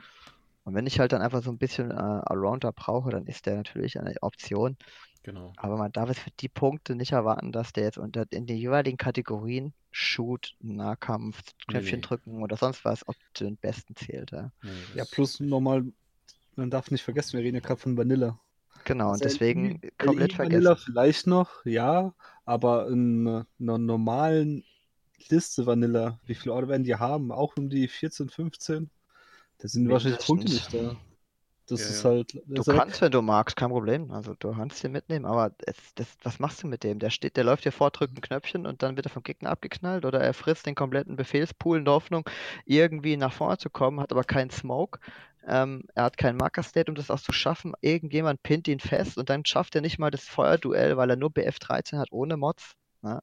Und 0.64 0.76
wenn 0.76 0.88
ich 0.88 1.00
halt 1.00 1.12
dann 1.12 1.22
einfach 1.22 1.44
so 1.44 1.52
ein 1.52 1.58
bisschen 1.58 1.92
äh, 1.92 1.96
Allrounder 1.96 2.72
brauche, 2.72 3.10
dann 3.10 3.28
ist 3.28 3.46
der 3.46 3.56
natürlich 3.56 4.00
eine 4.00 4.16
Option. 4.22 4.78
Genau. 5.24 5.54
Aber 5.56 5.78
man 5.78 5.92
darf 5.92 6.10
es 6.10 6.20
für 6.20 6.32
die 6.32 6.50
Punkte 6.50 6.96
nicht 6.96 7.14
erwarten, 7.14 7.52
dass 7.52 7.72
der 7.72 7.84
jetzt 7.84 7.98
unter 7.98 8.26
in 8.32 8.46
den 8.46 8.58
jeweiligen 8.58 8.98
Kategorien 8.98 9.74
Shoot, 9.92 10.56
Nahkampf, 10.60 11.42
Knöpfchen 11.68 12.00
nee. 12.00 12.06
drücken 12.06 12.44
oder 12.44 12.58
sonst 12.58 12.84
was, 12.84 13.08
ob 13.08 13.16
zu 13.34 13.46
den 13.46 13.58
Besten 13.58 13.96
zählt. 13.96 14.32
Ja. 14.32 14.52
Nee, 14.62 14.72
Ja, 14.96 15.06
plus 15.06 15.40
nochmal, 15.40 15.86
man 16.56 16.70
darf 16.70 16.92
nicht 16.92 17.04
vergessen, 17.04 17.38
wir 17.38 17.44
reden 17.44 17.56
ja 17.56 17.62
gerade 17.62 17.80
von 17.80 17.96
Vanilla. 17.96 18.40
Genau, 18.84 19.14
und 19.14 19.24
Also 19.24 19.24
deswegen 19.24 19.80
LI 19.82 19.92
komplett 19.98 20.38
Vanilla 20.38 20.76
vergessen. 20.76 20.84
vielleicht 20.86 21.28
noch, 21.28 21.66
ja, 21.66 22.14
aber 22.46 22.90
in 22.90 23.46
einer, 23.60 23.78
normalen 23.78 24.66
Liste 25.30 25.66
Vanilla, 25.66 26.20
wie 26.26 26.36
viele 26.36 26.54
Order 26.54 26.68
werden 26.68 26.84
die 26.84 26.96
haben? 26.96 27.32
Auch 27.32 27.56
um 27.56 27.70
die 27.70 27.88
14, 27.88 28.30
15? 28.30 28.90
Da 29.60 29.68
sind 29.68 29.90
wahrscheinlich 29.90 30.26
Punkte 30.26 30.52
nicht 30.52 30.74
da. 30.74 30.96
Das 31.68 31.80
Ja, 31.80 31.88
ist 31.88 32.06
halt. 32.06 32.34
Du 32.34 32.42
das 32.56 32.68
ist 32.68 32.74
weg. 32.74 32.78
kannst, 32.78 33.02
wenn 33.02 33.12
du 33.12 33.22
magst, 33.22 33.56
kein 33.56 33.70
Problem. 33.70 34.12
Also 34.12 34.34
du 34.38 34.52
kannst 34.52 34.84
den 34.84 34.92
mitnehmen, 34.92 35.26
aber 35.26 35.56
es, 35.66 35.78
das, 35.96 36.08
was 36.24 36.40
machst 36.40 36.62
du 36.62 36.68
mit 36.68 36.84
dem? 36.84 37.00
Der 37.00 37.10
steht, 37.10 37.38
der 37.38 37.46
läuft 37.46 37.64
dir 37.64 37.72
vor, 37.72 37.90
drückt 37.90 38.18
ein 38.18 38.22
Knöpfchen 38.22 38.66
und 38.68 38.84
dann 38.84 38.98
wird 38.98 39.06
er 39.06 39.10
vom 39.10 39.24
Gegner 39.24 39.50
abgeknallt 39.50 40.04
oder 40.06 40.20
er 40.20 40.34
frisst 40.34 40.66
den 40.66 40.76
kompletten 40.76 41.16
Befehlspool 41.16 41.78
in 41.78 41.86
der 41.86 41.94
Hoffnung, 41.94 42.30
irgendwie 42.66 43.16
nach 43.16 43.32
vorne 43.32 43.58
zu 43.58 43.70
kommen, 43.70 44.02
hat 44.02 44.12
aber 44.12 44.26
keinen 44.26 44.50
Smoke. 44.50 45.00
Ähm, 45.48 45.84
er 45.96 46.04
hat 46.06 46.18
keinen 46.18 46.38
Marker-State, 46.38 46.92
um 46.92 46.96
das 46.96 47.10
auch 47.10 47.20
zu 47.20 47.32
schaffen. 47.34 47.74
Irgendjemand 47.82 48.44
pinnt 48.44 48.68
ihn 48.68 48.80
fest 48.80 49.18
und 49.18 49.30
dann 49.30 49.46
schafft 49.46 49.76
er 49.76 49.82
nicht 49.82 50.00
mal 50.00 50.12
das 50.12 50.24
Feuerduell, 50.26 50.98
weil 50.98 51.10
er 51.10 51.16
nur 51.16 51.30
BF13 51.30 51.98
hat 51.98 52.12
ohne 52.12 52.36
Mods. 52.38 52.76
Ne? 53.02 53.22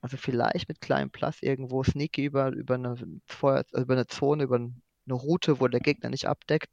Also 0.00 0.16
vielleicht 0.16 0.68
mit 0.68 0.80
kleinem 0.80 1.10
Plus 1.10 1.42
irgendwo 1.42 1.82
sneaky 1.84 2.24
über, 2.24 2.48
über, 2.50 2.74
eine 2.74 2.96
Feuer, 3.26 3.64
über 3.74 3.94
eine 3.94 4.06
Zone, 4.06 4.44
über 4.44 4.60
eine 5.06 5.14
Route, 5.14 5.60
wo 5.60 5.68
der 5.68 5.80
Gegner 5.80 6.10
nicht 6.10 6.26
abdeckt. 6.26 6.70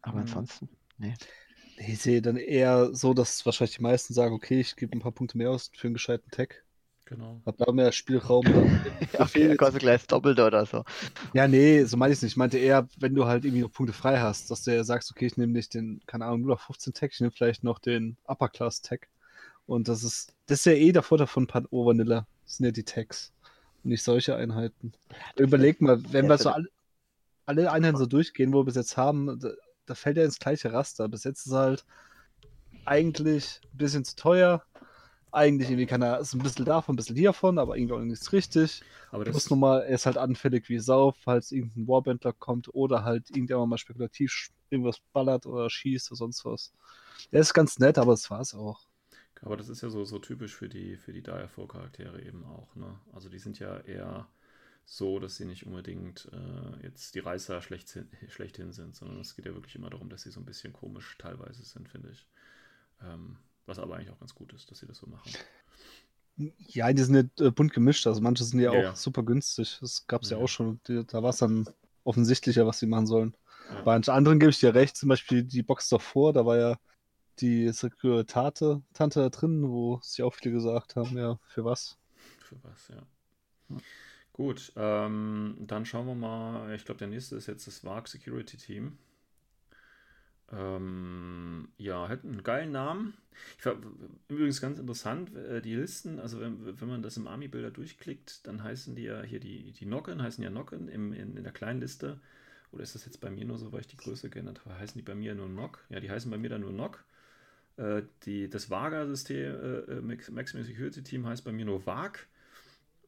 Aber 0.00 0.18
Mhm. 0.18 0.20
ansonsten, 0.20 0.68
Nee, 0.98 1.18
Ich 1.76 2.00
sehe 2.00 2.22
dann 2.22 2.36
eher 2.36 2.94
so, 2.94 3.14
dass 3.14 3.44
wahrscheinlich 3.46 3.76
die 3.76 3.82
meisten 3.82 4.14
sagen, 4.14 4.34
okay, 4.34 4.60
ich 4.60 4.76
gebe 4.76 4.96
ein 4.96 5.00
paar 5.00 5.12
Punkte 5.12 5.36
mehr 5.38 5.50
aus 5.50 5.70
für 5.74 5.86
einen 5.88 5.94
gescheiten 5.94 6.30
Tag. 6.30 6.64
Genau. 7.04 7.42
Hab 7.46 7.58
da 7.58 7.72
mehr 7.72 7.92
Spielraum. 7.92 8.44
Dann 8.52 8.88
okay, 9.18 9.48
dann 9.48 9.56
kostet 9.56 9.80
gleich 9.82 10.00
das 10.02 10.06
Doppelte 10.08 10.44
oder 10.46 10.66
so. 10.66 10.84
Ja, 11.32 11.48
nee, 11.48 11.84
so 11.84 11.96
meine 11.96 12.12
ich 12.12 12.18
es 12.18 12.22
nicht. 12.22 12.32
Ich 12.32 12.36
meinte 12.36 12.58
eher, 12.58 12.88
wenn 12.98 13.14
du 13.14 13.24
halt 13.26 13.44
irgendwie 13.44 13.62
noch 13.62 13.72
Punkte 13.72 13.92
frei 13.94 14.18
hast, 14.20 14.50
dass 14.50 14.62
du 14.64 14.74
ja 14.74 14.84
sagst, 14.84 15.10
okay, 15.10 15.26
ich 15.26 15.36
nehme 15.36 15.52
nicht 15.52 15.74
den, 15.74 16.00
keine 16.06 16.26
Ahnung, 16.26 16.42
nur 16.42 16.50
noch 16.50 16.60
15 16.60 16.92
Tag, 16.92 17.10
ich 17.12 17.20
nehme 17.20 17.30
vielleicht 17.32 17.64
noch 17.64 17.78
den 17.78 18.16
Upper 18.24 18.48
Class 18.48 18.82
Tag. 18.82 19.08
Und 19.66 19.88
das 19.88 20.04
ist, 20.04 20.34
das 20.46 20.60
ist 20.60 20.66
ja 20.66 20.72
eh 20.72 20.92
der 20.92 21.02
Vorteil 21.02 21.26
von 21.28 21.46
Pan 21.46 21.66
O 21.70 21.86
Vanilla. 21.86 22.26
Das 22.44 22.56
sind 22.56 22.66
ja 22.66 22.72
die 22.72 22.84
Tags. 22.84 23.32
Nicht 23.84 24.02
solche 24.02 24.36
Einheiten. 24.36 24.92
Überleg 25.36 25.80
mal, 25.80 26.00
wenn 26.12 26.28
wir 26.28 26.38
so 26.38 26.50
alle, 26.50 26.68
alle 27.46 27.72
Einheiten 27.72 27.96
so 27.96 28.06
durchgehen, 28.06 28.52
wo 28.52 28.60
wir 28.60 28.64
bis 28.64 28.76
jetzt 28.76 28.96
haben, 28.96 29.38
da, 29.40 29.50
da 29.86 29.94
fällt 29.94 30.16
ja 30.16 30.24
ins 30.24 30.38
gleiche 30.38 30.72
Raster. 30.72 31.08
Bis 31.08 31.24
jetzt 31.24 31.46
ist 31.46 31.52
halt 31.52 31.84
eigentlich 32.84 33.60
ein 33.72 33.76
bisschen 33.76 34.04
zu 34.04 34.16
teuer. 34.16 34.62
Eigentlich 35.32 35.70
irgendwie 35.70 35.86
kann 35.86 36.02
er, 36.02 36.20
ist 36.20 36.34
ein 36.34 36.42
bisschen 36.42 36.66
davon, 36.66 36.92
ein 36.92 36.96
bisschen 36.96 37.16
hiervon, 37.16 37.58
aber 37.58 37.76
irgendwie 37.76 37.94
auch 37.94 38.00
nichts 38.00 38.32
richtig. 38.32 38.82
Aber 39.10 39.24
das, 39.24 39.48
nochmal, 39.48 39.82
er 39.82 39.94
ist 39.94 40.04
halt 40.04 40.18
anfällig 40.18 40.68
wie 40.68 40.78
Sau, 40.78 41.12
falls 41.12 41.52
irgendein 41.52 41.88
Warbandler 41.88 42.34
kommt 42.34 42.72
oder 42.74 43.02
halt 43.02 43.30
irgendjemand 43.30 43.70
mal 43.70 43.78
spekulativ 43.78 44.50
irgendwas 44.68 45.00
ballert 45.12 45.46
oder 45.46 45.70
schießt 45.70 46.10
oder 46.10 46.16
sonst 46.16 46.44
was. 46.44 46.72
Der 47.32 47.40
ist 47.40 47.54
ganz 47.54 47.78
nett, 47.78 47.98
aber 47.98 48.12
das 48.12 48.30
war's 48.30 48.54
auch. 48.54 48.80
Aber 49.42 49.56
das 49.56 49.68
ist 49.68 49.82
ja 49.82 49.90
so, 49.90 50.04
so 50.04 50.18
typisch 50.18 50.54
für 50.56 50.68
die, 50.68 50.96
für 50.96 51.12
die 51.12 51.22
Direfall-Charaktere 51.22 52.22
eben 52.22 52.44
auch, 52.44 52.74
ne? 52.76 52.98
Also 53.12 53.28
die 53.28 53.38
sind 53.38 53.58
ja 53.58 53.78
eher 53.80 54.28
so, 54.86 55.18
dass 55.20 55.36
sie 55.36 55.44
nicht 55.46 55.66
unbedingt 55.66 56.28
äh, 56.32 56.84
jetzt 56.84 57.14
die 57.14 57.20
Reißer 57.20 57.62
schlechthin, 57.62 58.08
schlechthin 58.28 58.72
sind, 58.72 58.96
sondern 58.96 59.20
es 59.20 59.36
geht 59.36 59.46
ja 59.46 59.54
wirklich 59.54 59.76
immer 59.76 59.90
darum, 59.90 60.08
dass 60.10 60.22
sie 60.22 60.30
so 60.30 60.40
ein 60.40 60.46
bisschen 60.46 60.72
komisch 60.72 61.16
teilweise 61.18 61.64
sind, 61.64 61.88
finde 61.88 62.10
ich. 62.10 62.26
Ähm, 63.02 63.38
was 63.66 63.78
aber 63.78 63.96
eigentlich 63.96 64.10
auch 64.10 64.20
ganz 64.20 64.34
gut 64.34 64.52
ist, 64.54 64.70
dass 64.70 64.80
sie 64.80 64.86
das 64.86 64.98
so 64.98 65.06
machen. 65.08 65.32
Ja, 66.58 66.92
die 66.92 67.02
sind 67.02 67.14
ja 67.38 67.46
äh, 67.46 67.50
bunt 67.50 67.72
gemischt, 67.72 68.06
also 68.06 68.20
manche 68.20 68.44
sind 68.44 68.60
ja, 68.60 68.72
Ja, 68.72 68.78
auch 68.78 68.84
ja. 68.84 68.96
super 68.96 69.22
günstig. 69.22 69.78
Das 69.80 70.06
gab's 70.06 70.30
ja, 70.30 70.38
Ja. 70.38 70.44
auch 70.44 70.48
schon. 70.48 70.80
Die, 70.88 71.04
da 71.06 71.22
war 71.22 71.30
es 71.30 71.36
dann 71.38 71.68
offensichtlicher, 72.04 72.66
was 72.66 72.78
sie 72.78 72.86
machen 72.86 73.06
sollen. 73.06 73.36
Bei 73.84 73.92
manchen 73.94 74.12
anderen 74.12 74.38
gebe 74.40 74.50
ich 74.50 74.58
dir 74.58 74.74
recht, 74.74 74.96
zum 74.96 75.08
Beispiel 75.08 75.44
die 75.44 75.62
Box 75.62 75.88
davor, 75.88 76.32
da 76.32 76.44
war 76.46 76.56
ja 76.56 76.78
die 77.40 77.68
Sekuritate 77.70 78.82
Tante 78.92 79.20
da 79.20 79.28
drin, 79.28 79.68
wo 79.68 80.00
sich 80.02 80.22
auch 80.22 80.34
viele 80.34 80.54
gesagt 80.54 80.96
haben, 80.96 81.16
ja, 81.16 81.38
für 81.46 81.64
was? 81.64 81.98
Für 82.40 82.56
was, 82.62 82.88
ja. 82.88 83.78
Gut, 84.32 84.72
ähm, 84.76 85.56
dann 85.60 85.84
schauen 85.84 86.06
wir 86.06 86.14
mal. 86.14 86.74
Ich 86.74 86.84
glaube, 86.84 86.98
der 86.98 87.08
nächste 87.08 87.36
ist 87.36 87.46
jetzt 87.46 87.66
das 87.66 87.84
VARC 87.84 88.08
Security 88.08 88.56
Team. 88.56 88.98
Ähm, 90.50 91.68
ja, 91.78 92.08
hat 92.08 92.24
einen 92.24 92.42
geilen 92.42 92.72
Namen. 92.72 93.14
Ich 93.58 93.64
war, 93.64 93.76
übrigens 94.28 94.60
ganz 94.60 94.78
interessant, 94.78 95.34
äh, 95.34 95.62
die 95.62 95.74
Listen, 95.74 96.18
also 96.18 96.40
wenn, 96.40 96.80
wenn 96.80 96.88
man 96.88 97.02
das 97.02 97.16
im 97.16 97.26
Army-Bilder 97.26 97.70
durchklickt, 97.70 98.46
dann 98.46 98.62
heißen 98.62 98.94
die 98.94 99.04
ja 99.04 99.22
hier 99.22 99.40
die, 99.40 99.72
die 99.72 99.86
Nocken, 99.86 100.22
heißen 100.22 100.44
ja 100.44 100.50
Nocken 100.50 100.88
im, 100.88 101.12
in, 101.12 101.36
in 101.36 101.42
der 101.42 101.52
kleinen 101.52 101.80
Liste. 101.80 102.20
Oder 102.70 102.82
ist 102.82 102.94
das 102.94 103.04
jetzt 103.04 103.20
bei 103.20 103.30
mir 103.30 103.44
nur 103.44 103.58
so, 103.58 103.72
weil 103.72 103.80
ich 103.80 103.86
die 103.86 103.96
Größe 103.96 104.30
geändert 104.30 104.64
habe? 104.64 104.78
Heißen 104.78 104.98
die 104.98 105.02
bei 105.02 105.14
mir 105.14 105.34
nur 105.34 105.48
Nock? 105.48 105.84
Ja, 105.90 106.00
die 106.00 106.10
heißen 106.10 106.30
bei 106.30 106.38
mir 106.38 106.48
dann 106.50 106.62
nur 106.62 106.72
Nock. 106.72 107.04
Äh, 107.76 108.02
die, 108.24 108.48
das 108.48 108.70
VAGA-System, 108.70 109.36
äh, 109.38 109.98
äh 109.98 110.30
Maximum 110.30 110.64
Security 110.64 111.02
Team 111.02 111.26
heißt 111.26 111.44
bei 111.44 111.52
mir 111.52 111.64
nur 111.64 111.86
VAG. 111.86 112.26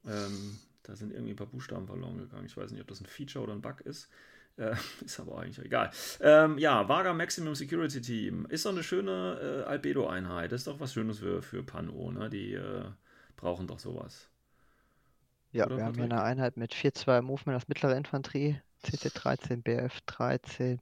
Ähm, 0.06 0.58
da 0.82 0.94
sind 0.94 1.12
irgendwie 1.12 1.32
ein 1.32 1.36
paar 1.36 1.46
Buchstaben 1.46 1.86
verloren 1.86 2.18
gegangen. 2.18 2.46
Ich 2.46 2.56
weiß 2.56 2.70
nicht, 2.70 2.80
ob 2.80 2.88
das 2.88 3.00
ein 3.00 3.06
Feature 3.06 3.44
oder 3.44 3.54
ein 3.54 3.62
Bug 3.62 3.80
ist. 3.82 4.08
Äh, 4.56 4.74
ist 5.04 5.18
aber 5.18 5.38
eigentlich 5.38 5.64
egal. 5.64 5.90
Ähm, 6.20 6.58
ja, 6.58 6.88
Vaga 6.88 7.12
Maximum 7.14 7.54
Security 7.54 8.00
Team. 8.00 8.46
Ist 8.46 8.66
doch 8.66 8.72
eine 8.72 8.82
schöne 8.82 9.64
äh, 9.66 9.68
Albedo-Einheit. 9.68 10.52
Das 10.52 10.60
ist 10.60 10.66
doch 10.66 10.80
was 10.80 10.92
Schönes 10.92 11.18
für, 11.18 11.42
für 11.42 11.62
Pano. 11.62 12.10
Ne? 12.12 12.30
Die 12.30 12.54
äh, 12.54 12.84
brauchen 13.36 13.66
doch 13.66 13.78
sowas. 13.78 14.28
Ja, 15.52 15.66
Oder 15.66 15.76
wir 15.76 15.84
haben 15.84 15.94
hier 15.94 16.04
eine 16.04 16.22
Einheit 16.22 16.56
mit 16.56 16.74
4-2 16.74 17.22
Movement 17.22 17.56
aus 17.56 17.68
mittlerer 17.68 17.96
Infanterie, 17.96 18.60
CT13, 18.84 19.62
BF13, 19.62 20.80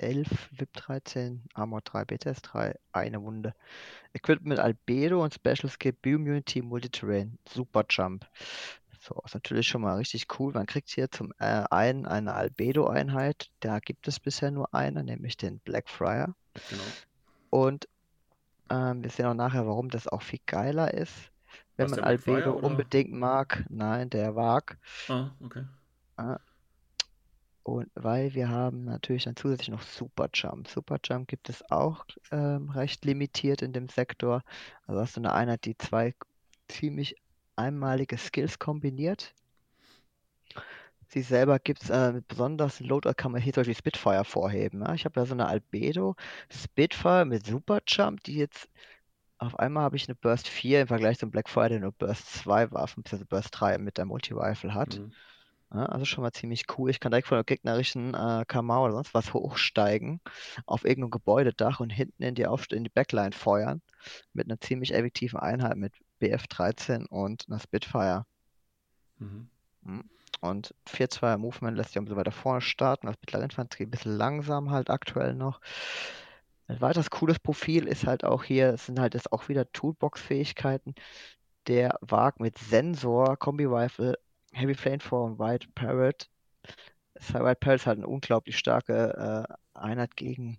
PH11, 0.00 0.26
VIP13, 0.56 1.40
Armor 1.54 1.80
3, 1.82 2.04
BTS 2.04 2.42
3, 2.42 2.74
eine 2.92 3.22
Wunde. 3.22 3.54
Equipped 4.12 4.44
mit 4.44 4.58
Albedo 4.58 5.22
und 5.22 5.34
Special 5.34 5.68
Skill 5.68 5.92
B-Immunity 5.92 6.62
Multiterrain. 6.62 7.38
Super 7.48 7.84
Jump. 7.88 8.26
So, 9.00 9.20
ist 9.24 9.34
natürlich 9.34 9.66
schon 9.66 9.82
mal 9.82 9.96
richtig 9.96 10.26
cool. 10.38 10.52
Man 10.52 10.66
kriegt 10.66 10.90
hier 10.90 11.10
zum 11.10 11.32
äh, 11.38 11.64
einen 11.70 12.06
eine 12.06 12.34
Albedo-Einheit. 12.34 13.50
Da 13.60 13.78
gibt 13.78 14.06
es 14.08 14.20
bisher 14.20 14.50
nur 14.50 14.74
eine, 14.74 15.02
nämlich 15.02 15.36
den 15.36 15.58
Blackfriar. 15.60 16.34
Genau. 16.68 16.82
Und 17.50 17.88
ähm, 18.68 19.02
wir 19.02 19.10
sehen 19.10 19.26
auch 19.26 19.34
nachher, 19.34 19.66
warum 19.66 19.88
das 19.88 20.06
auch 20.06 20.22
viel 20.22 20.40
geiler 20.46 20.92
ist. 20.92 21.30
Wenn 21.76 21.90
man 21.90 22.00
Albedo 22.00 22.52
unbedingt 22.52 23.12
mag. 23.12 23.64
Nein, 23.70 24.10
der 24.10 24.36
Wag. 24.36 24.76
Ah, 25.08 25.30
okay. 25.40 25.64
Und 27.62 27.90
weil 27.94 28.34
wir 28.34 28.48
haben 28.48 28.84
natürlich 28.84 29.24
dann 29.24 29.36
zusätzlich 29.36 29.68
noch 29.68 29.82
Superjump. 29.82 30.68
Superjump 30.68 31.28
gibt 31.28 31.48
es 31.48 31.68
auch 31.70 32.04
ähm, 32.32 32.70
recht 32.70 33.04
limitiert 33.04 33.62
in 33.62 33.72
dem 33.72 33.88
Sektor. 33.88 34.42
Also 34.86 35.00
hast 35.00 35.16
du 35.16 35.20
eine 35.20 35.32
Einheit, 35.32 35.64
die 35.66 35.76
zwei 35.76 36.14
ziemlich 36.68 37.16
einmalige 37.56 38.16
Skills 38.16 38.58
kombiniert. 38.58 39.34
Sie 41.08 41.22
selber 41.22 41.58
gibt 41.58 41.82
es 41.82 41.90
äh, 41.90 42.22
besonders 42.26 42.80
Loader 42.80 43.14
kann 43.14 43.32
man 43.32 43.42
hier 43.42 43.52
zum 43.52 43.62
Beispiel 43.62 43.76
Spitfire 43.76 44.24
vorheben. 44.24 44.80
Ja? 44.82 44.94
Ich 44.94 45.04
habe 45.04 45.14
da 45.14 45.26
so 45.26 45.34
eine 45.34 45.46
Albedo 45.46 46.14
Spitfire 46.48 47.24
mit 47.24 47.44
Superjump, 47.44 48.22
die 48.22 48.36
jetzt 48.36 48.68
auf 49.38 49.58
einmal 49.58 49.84
habe 49.84 49.96
ich 49.96 50.06
eine 50.06 50.14
Burst 50.14 50.48
4 50.48 50.82
im 50.82 50.86
Vergleich 50.88 51.18
zum 51.18 51.30
Blackfire, 51.30 51.70
der 51.70 51.80
nur 51.80 51.92
Burst 51.92 52.30
2 52.34 52.70
Waffen, 52.72 53.02
bzw. 53.02 53.24
Burst 53.24 53.48
3 53.58 53.78
mit 53.78 53.96
der 53.96 54.04
Multi-Rifle 54.04 54.74
hat. 54.74 54.98
Mhm. 54.98 55.12
Ja, 55.72 55.86
also 55.86 56.04
schon 56.04 56.22
mal 56.22 56.32
ziemlich 56.32 56.64
cool. 56.76 56.90
Ich 56.90 56.98
kann 56.98 57.12
direkt 57.12 57.28
von 57.28 57.36
der 57.36 57.44
gegnerischen 57.44 58.14
äh, 58.14 58.44
Kamau 58.46 58.84
oder 58.84 58.94
sonst 58.94 59.14
was 59.14 59.32
hochsteigen, 59.32 60.20
auf 60.66 60.84
irgendeinem 60.84 61.12
Gebäudedach 61.12 61.78
und 61.78 61.90
hinten 61.90 62.22
in 62.24 62.34
die, 62.34 62.46
Aufst 62.46 62.72
in 62.72 62.82
die 62.82 62.90
Backline 62.90 63.32
feuern. 63.32 63.80
Mit 64.32 64.46
einer 64.46 64.60
ziemlich 64.60 64.92
effektiven 64.92 65.38
Einheit 65.38 65.76
mit 65.76 65.92
BF-13 66.20 67.06
und 67.06 67.44
einer 67.48 67.60
Spitfire. 67.60 68.26
Mhm. 69.18 69.48
Hm. 69.84 70.04
Und 70.40 70.74
4-2er 70.86 71.36
Movement 71.36 71.76
lässt 71.76 71.90
sich 71.90 71.98
ein 71.98 72.04
bisschen 72.04 72.16
weiter 72.16 72.32
vorne 72.32 72.62
starten, 72.62 73.06
als 73.06 73.20
mittlere 73.20 73.44
Infanterie 73.44 73.84
ein 73.84 73.90
bisschen 73.90 74.16
langsam 74.16 74.70
halt 74.70 74.90
aktuell 74.90 75.34
noch. 75.34 75.60
Ein 76.66 76.80
weiteres 76.80 77.10
cooles 77.10 77.38
Profil 77.38 77.86
ist 77.86 78.06
halt 78.06 78.24
auch 78.24 78.44
hier, 78.44 78.74
es 78.74 78.86
sind 78.86 78.98
halt 78.98 79.14
jetzt 79.14 79.32
auch 79.32 79.48
wieder 79.48 79.70
Toolbox-Fähigkeiten. 79.72 80.94
Der 81.66 81.98
Wag 82.00 82.40
mit 82.40 82.58
Sensor, 82.58 83.36
Kombi-Rifle, 83.36 84.18
Heavy 84.52 84.74
Flamethrower 84.74 85.24
und 85.24 85.38
White 85.38 85.68
Parrot. 85.74 86.28
White 87.14 87.58
Parrot 87.60 87.80
ist 87.80 87.86
halt 87.86 87.98
eine 87.98 88.06
unglaublich 88.06 88.58
starke 88.58 89.46
äh, 89.48 89.78
Einheit 89.78 90.16
gegen 90.16 90.58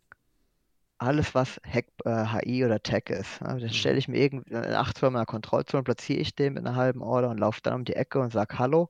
alles, 0.98 1.34
was 1.34 1.60
Hack, 1.66 1.88
äh, 2.06 2.26
HI 2.26 2.64
oder 2.64 2.82
Tech 2.82 3.06
ist. 3.10 3.42
Ne? 3.42 3.48
Dann 3.48 3.64
mhm. 3.64 3.70
stelle 3.70 3.98
ich 3.98 4.08
mir 4.08 4.18
irgendwie 4.18 4.54
in 4.54 4.74
acht 4.74 5.00
Firmen 5.00 5.26
Kontrollzone, 5.26 5.84
platziere 5.84 6.20
ich 6.20 6.36
den 6.36 6.54
mit 6.54 6.66
einer 6.66 6.76
halben 6.76 7.02
Order 7.02 7.30
und 7.30 7.40
laufe 7.40 7.60
dann 7.64 7.74
um 7.74 7.86
die 7.86 7.96
Ecke 7.96 8.20
und 8.20 8.32
sage 8.32 8.60
Hallo 8.60 8.90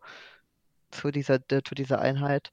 zu 0.91 1.11
dieser, 1.11 1.39
zu 1.47 1.73
dieser 1.73 2.01
Einheit. 2.01 2.51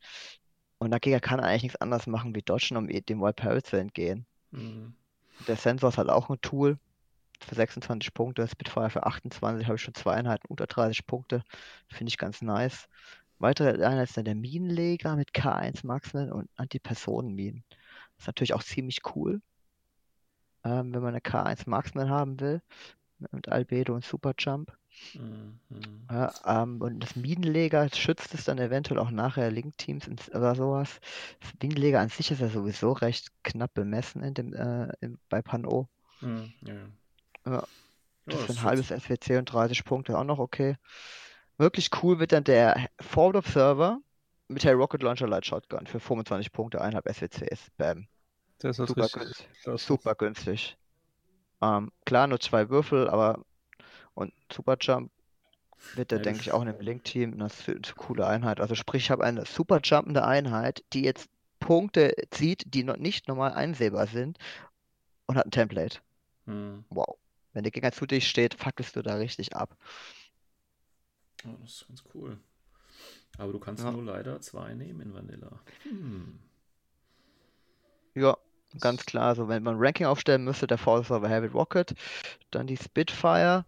Und 0.79 0.93
der 0.93 1.01
Gegner 1.01 1.19
kann 1.19 1.41
eigentlich 1.41 1.65
nichts 1.65 1.81
anderes 1.81 2.07
machen 2.07 2.37
wie 2.37 2.43
dodgen, 2.43 2.77
um 2.77 2.87
dem 2.87 3.21
White 3.21 3.43
Parrot 3.43 3.67
zu 3.67 3.77
entgehen. 3.77 4.27
Mhm. 4.53 4.95
Der 5.49 5.57
Sensor 5.57 5.89
ist 5.89 5.99
halt 5.99 6.09
auch 6.09 6.31
ein 6.31 6.41
Tool 6.41 6.79
für 7.45 7.55
26 7.55 8.13
Punkte, 8.15 8.47
Spitfire 8.49 8.91
für 8.91 9.07
28, 9.07 9.67
habe 9.67 9.77
ich 9.77 9.83
schon 9.83 9.95
zwei 9.95 10.15
Einheiten 10.15 10.47
unter 10.49 10.67
30 10.67 11.07
Punkte. 11.07 11.43
Finde 11.89 12.11
ich 12.11 12.19
ganz 12.19 12.43
nice. 12.43 12.89
Weitere 13.39 13.85
Einheit 13.85 14.09
ist 14.09 14.17
dann 14.17 14.25
der 14.25 14.35
Minenleger 14.35 15.15
mit 15.17 15.33
K1 15.33 15.87
Marksman 15.87 16.33
und 16.33 16.51
Antipersonenminen. 16.57 17.65
Das 18.17 18.25
ist 18.25 18.27
natürlich 18.27 18.55
auch 18.55 18.65
ziemlich 18.65 19.01
cool, 19.15 19.41
ähm, 20.65 20.93
wenn 20.93 21.03
man 21.03 21.15
eine 21.15 21.21
K1 21.21 21.69
Marksman 21.69 22.11
haben 22.11 22.41
will, 22.41 22.61
mit 23.31 23.49
Albedo 23.49 23.95
und 23.95 24.05
Superjump. 24.05 24.77
Mhm. 25.15 25.61
Ja, 26.11 26.33
ähm, 26.47 26.81
und 26.81 27.01
das 27.01 27.15
Minenleger 27.15 27.89
schützt 27.95 28.35
es 28.35 28.45
dann 28.45 28.59
eventuell 28.59 28.99
auch 28.99 29.11
nachher 29.11 29.51
Link-Teams 29.51 30.09
oder 30.31 30.55
sowas. 30.55 31.01
Das 31.41 31.53
Minenleger 31.63 32.01
an 32.01 32.09
sich 32.09 32.31
ist 32.31 32.41
ja 32.41 32.49
sowieso 32.49 32.93
recht 32.93 33.29
knapp 33.45 33.75
bemessen 33.75 34.23
in 34.23 34.35
dem, 34.35 34.55
äh, 34.55 34.89
in, 35.01 35.19
bei 35.29 35.43
Pan-O. 35.43 35.87
Mhm, 36.21 36.53
ja. 36.63 36.75
Ja. 37.51 37.65
Das 38.27 38.43
ist 38.43 38.51
ein 38.51 38.63
halbes 38.63 38.89
SWC 38.89 39.39
und 39.39 39.47
30 39.47 39.85
Punkte 39.85 40.19
auch 40.19 40.25
noch 40.25 40.39
okay. 40.39 40.77
Wirklich 41.57 41.91
cool 42.03 42.19
wird 42.19 42.33
dann 42.33 42.45
der 42.45 42.89
Forward 43.01 43.37
Observer 43.37 44.01
mit 44.49 44.65
der 44.65 44.75
Rocket 44.75 45.03
Launcher 45.03 45.27
Light 45.27 45.47
Shotgun 45.47 45.87
für 45.87 46.01
25 46.01 46.53
Punkte, 46.53 46.83
1,5 46.83 47.13
SWCs. 47.13 47.71
Bam. 47.77 48.07
Das 48.59 48.79
ist 48.79 48.89
super 48.89 49.05
richtig, 49.05 49.49
günstig. 49.65 49.87
Super 49.87 50.15
günstig. 50.15 50.77
Ähm, 51.63 51.91
klar, 52.05 52.27
nur 52.27 52.41
zwei 52.41 52.69
Würfel, 52.69 53.09
aber 53.09 53.45
und 54.15 54.33
Superjump 54.53 55.11
wird 55.95 56.11
der, 56.11 56.19
ja, 56.19 56.25
denke 56.25 56.41
ich, 56.41 56.53
auch 56.53 56.63
in 56.63 56.67
dem 56.67 56.81
Link-Team 56.81 57.35
eine, 57.35 57.49
eine 57.67 57.81
coole 57.97 58.27
Einheit. 58.27 58.61
Also 58.61 58.75
sprich, 58.75 59.05
ich 59.05 59.11
habe 59.11 59.25
eine 59.25 59.45
superjumpende 59.45 60.25
Einheit, 60.25 60.85
die 60.93 61.03
jetzt 61.03 61.29
Punkte 61.61 62.15
zieht, 62.31 62.75
die 62.75 62.85
noch 62.85 62.97
nicht 62.97 63.29
normal 63.29 63.53
einsehbar 63.53 64.07
sind 64.07 64.39
und 65.27 65.37
hat 65.37 65.47
ein 65.47 65.51
Template. 65.51 65.99
Hm. 66.47 66.85
Wow. 66.91 67.17
Wenn 67.59 67.65
der 67.65 67.73
Gegner 67.73 67.91
zu 67.91 68.07
dich 68.07 68.29
steht, 68.29 68.55
fackelst 68.55 68.95
du 68.95 69.03
da 69.03 69.17
richtig 69.17 69.57
ab. 69.57 69.77
Oh, 71.45 71.57
das 71.61 71.73
ist 71.73 71.89
ganz 71.89 72.05
cool. 72.15 72.39
Aber 73.37 73.51
du 73.51 73.59
kannst 73.59 73.83
ja. 73.83 73.91
nur 73.91 74.05
leider 74.05 74.41
zwei 74.41 74.75
nehmen 74.75 75.01
in 75.01 75.13
Vanilla. 75.13 75.59
Hm. 75.83 76.39
Ja, 78.15 78.37
ganz 78.79 79.05
klar. 79.07 79.25
Also 79.25 79.49
wenn 79.49 79.65
man 79.65 79.75
Ranking 79.77 80.07
aufstellen 80.07 80.45
müsste, 80.45 80.69
der 80.69 80.79
Force 80.79 81.11
of 81.11 81.25
a 81.25 81.27
Heavy 81.27 81.49
Rocket, 81.49 81.97
dann 82.53 82.69
die 82.69 82.77
Spitfire, 82.77 83.65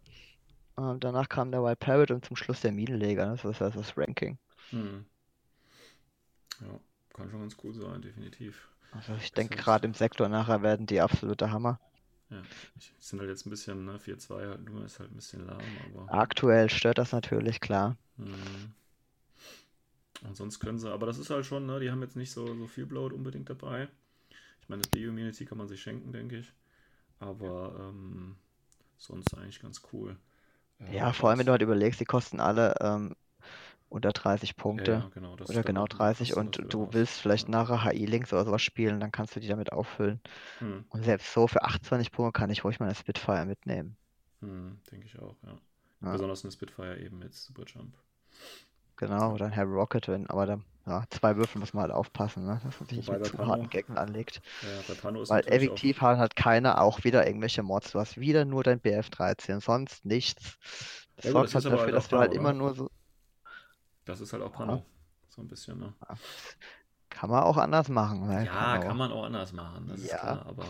äh, 0.76 0.94
danach 1.00 1.28
kam 1.28 1.50
der 1.50 1.64
Wild 1.64 1.80
Parrot 1.80 2.12
und 2.12 2.24
zum 2.24 2.36
Schluss 2.36 2.60
der 2.60 2.70
Minenleger. 2.70 3.26
Ne? 3.26 3.32
Das 3.32 3.44
ist 3.44 3.60
also 3.60 3.80
das 3.80 3.96
Ranking. 3.96 4.38
Hm. 4.68 5.04
Ja, 6.60 6.78
kann 7.12 7.28
schon 7.28 7.40
ganz 7.40 7.56
cool 7.64 7.74
sein, 7.74 8.00
definitiv. 8.02 8.68
Also 8.92 9.14
ich 9.14 9.32
denke 9.32 9.56
gerade 9.56 9.84
im 9.88 9.94
Sektor 9.94 10.28
nachher 10.28 10.62
werden 10.62 10.86
die 10.86 11.00
absolute 11.00 11.50
Hammer. 11.50 11.80
Ja, 12.30 12.42
sind 13.00 13.18
halt 13.18 13.28
jetzt 13.28 13.46
ein 13.46 13.50
bisschen, 13.50 13.84
ne, 13.84 13.98
4-2 13.98 14.46
halt 14.46 14.64
nur 14.64 14.84
ist 14.84 15.00
halt 15.00 15.10
ein 15.10 15.16
bisschen 15.16 15.46
lahm, 15.46 15.58
aber. 15.90 16.12
Aktuell 16.12 16.70
stört 16.70 16.98
das 16.98 17.12
natürlich, 17.12 17.60
klar. 17.60 17.96
Hm. 18.18 18.72
Und 20.22 20.36
sonst 20.36 20.60
können 20.60 20.78
sie, 20.78 20.90
aber 20.92 21.06
das 21.06 21.18
ist 21.18 21.30
halt 21.30 21.46
schon, 21.46 21.66
ne, 21.66 21.80
die 21.80 21.90
haben 21.90 22.02
jetzt 22.02 22.16
nicht 22.16 22.30
so, 22.30 22.54
so 22.54 22.66
viel 22.66 22.86
Bloat 22.86 23.12
unbedingt 23.12 23.50
dabei. 23.50 23.88
Ich 24.62 24.68
meine, 24.68 24.82
das 24.82 24.90
B-Immunity 24.90 25.44
kann 25.44 25.58
man 25.58 25.66
sich 25.66 25.80
schenken, 25.82 26.12
denke 26.12 26.38
ich. 26.38 26.52
Aber 27.18 27.74
ähm, 27.80 28.36
sonst 28.96 29.34
eigentlich 29.36 29.60
ganz 29.60 29.82
cool. 29.92 30.16
Ja, 30.78 30.92
ja 30.92 31.12
vor 31.12 31.30
allem, 31.30 31.40
wenn 31.40 31.46
du 31.46 31.52
halt 31.52 31.62
überlegst, 31.62 32.00
die 32.00 32.04
kosten 32.04 32.38
alle 32.38 32.74
ähm, 32.80 33.16
unter 33.90 34.12
30 34.12 34.56
Punkte. 34.56 34.92
Ja, 34.92 34.98
ja, 35.00 35.08
genau, 35.14 35.32
oder 35.34 35.62
genau 35.62 35.86
30 35.86 36.36
und 36.36 36.60
du 36.72 36.88
willst 36.92 37.20
vielleicht 37.20 37.48
nachher 37.48 37.84
HI-Links 37.84 38.32
oder 38.32 38.44
sowas 38.44 38.62
spielen, 38.62 39.00
dann 39.00 39.12
kannst 39.12 39.36
du 39.36 39.40
die 39.40 39.48
damit 39.48 39.72
auffüllen. 39.72 40.20
Hm. 40.60 40.84
Und 40.90 41.04
selbst 41.04 41.32
so 41.32 41.46
für 41.48 41.62
28 41.64 42.12
Punkte 42.12 42.38
kann 42.38 42.50
ich 42.50 42.64
ruhig 42.64 42.80
mal 42.80 42.86
eine 42.86 42.94
Spitfire 42.94 43.46
mitnehmen. 43.46 43.96
Hm, 44.40 44.78
denke 44.90 45.06
ich 45.06 45.18
auch, 45.18 45.36
ja. 45.44 45.58
Besonders 46.12 46.44
eine 46.44 46.52
Spitfire 46.52 46.98
eben 46.98 47.18
mit 47.18 47.34
Superjump. 47.34 47.94
Genau, 48.96 49.32
oder 49.32 49.46
ein 49.46 49.56
Harry 49.56 49.72
Rocket, 49.72 50.08
wenn, 50.08 50.26
aber 50.28 50.46
da 50.46 50.60
Ja, 50.86 51.04
zwei 51.10 51.36
Würfel 51.36 51.58
muss 51.60 51.72
man 51.72 51.82
halt 51.82 51.92
aufpassen, 51.92 52.44
ne? 52.44 52.60
dass 52.64 52.80
man 52.80 52.88
sich 52.88 52.98
nicht 52.98 53.10
mit 53.10 53.24
zu 53.24 53.36
Pano- 53.38 53.50
harten 53.50 53.68
Gegnern 53.70 53.98
anlegt. 53.98 54.40
Ja, 54.62 54.82
bei 54.88 54.94
Pano 54.94 55.22
ist 55.22 55.30
Weil 55.30 55.42
effektiv 55.46 56.00
haben 56.00 56.18
halt 56.18 56.36
keiner 56.36 56.80
auch 56.82 57.04
wieder 57.04 57.26
irgendwelche 57.26 57.62
Mods. 57.62 57.92
Du 57.92 57.98
hast 58.00 58.18
wieder 58.18 58.44
nur 58.44 58.62
dein 58.62 58.80
BF13, 58.80 59.60
sonst 59.60 60.04
nichts. 60.04 60.58
Das 61.16 61.26
Ja 61.26 61.32
sorgt 61.32 61.54
halt 61.54 61.64
dafür, 61.64 61.92
dass 61.92 62.06
auch 62.06 62.08
du 62.08 62.18
halt 62.18 62.34
immer 62.34 62.52
nur 62.52 62.74
so. 62.74 62.90
Auch, 64.02 64.06
das 64.06 64.20
ist 64.20 64.32
halt 64.32 64.42
auch 64.42 64.52
Pano. 64.52 64.84
So 65.28 65.42
ein 65.42 65.48
bisschen, 65.48 65.78
ne? 65.78 65.92
Kann 67.10 67.30
man 67.30 67.42
auch 67.42 67.56
anders 67.56 67.88
machen. 67.88 68.26
Ne? 68.26 68.44
Ja, 68.46 68.78
Pano. 68.78 68.88
kann 68.88 68.96
man 68.96 69.12
auch 69.12 69.24
anders 69.24 69.52
machen, 69.52 69.88
das 69.88 70.00
ist 70.00 70.10
Ja. 70.10 70.18
klar, 70.18 70.46
aber 70.46 70.64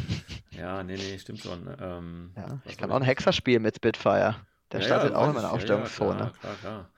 ja, 0.52 0.82
nee, 0.82 0.96
nee, 0.96 1.18
stimmt 1.18 1.40
schon. 1.40 1.68
Ähm, 1.80 2.30
Ja, 2.36 2.58
ich 2.66 2.76
kann 2.76 2.92
auch 2.92 3.00
ich 3.00 3.06
Hexer 3.06 3.32
spielen 3.32 3.62
mit 3.62 3.76
Spitfire. 3.76 4.36
Der 4.72 4.80
Ja, 4.80 4.86
startet 4.86 5.12
ja, 5.12 5.18
auch 5.18 5.28
in 5.28 5.34
meiner 5.34 5.48
ich. 5.48 5.52
Ja, 5.52 5.52
ja, 5.52 5.52
Aufstellungszone. 5.54 6.16
klar, 6.16 6.32
klar, 6.40 6.56
klar. 6.56 6.90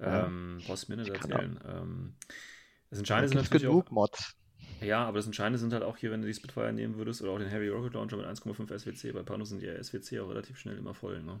Ja. 0.00 0.26
Ähm, 0.26 0.62
brauchst 0.66 0.88
du 0.88 0.92
mir 0.92 0.96
nicht 0.96 1.14
Ich 1.14 1.20
kann 1.20 1.30
erzählen. 1.30 1.60
Ähm, 1.68 2.14
das 2.90 2.98
Da 2.98 2.98
Entscheidende 3.00 3.36
gibt's 3.36 3.44
natürlich 3.52 3.66
auch, 3.68 3.84
genug 3.84 3.92
Mods. 3.92 4.34
Ja, 4.80 5.04
aber 5.04 5.18
das 5.18 5.26
Entscheidende 5.26 5.58
sind 5.58 5.72
halt 5.72 5.82
auch 5.84 5.96
hier, 5.96 6.10
wenn 6.10 6.22
du 6.22 6.26
die 6.26 6.34
Spitfire 6.34 6.72
nehmen 6.72 6.96
würdest 6.96 7.22
oder 7.22 7.32
auch 7.32 7.38
den 7.38 7.48
Heavy 7.48 7.68
Rocket 7.68 7.94
Launcher 7.94 8.16
mit 8.16 8.26
1,5 8.26 8.78
SWC. 8.78 9.12
Bei 9.12 9.22
Pano 9.22 9.44
sind 9.44 9.62
die 9.62 9.68
SWC 9.82 10.20
auch 10.20 10.28
relativ 10.30 10.58
schnell 10.58 10.76
immer 10.76 10.94
voll, 10.94 11.22
ne? 11.22 11.40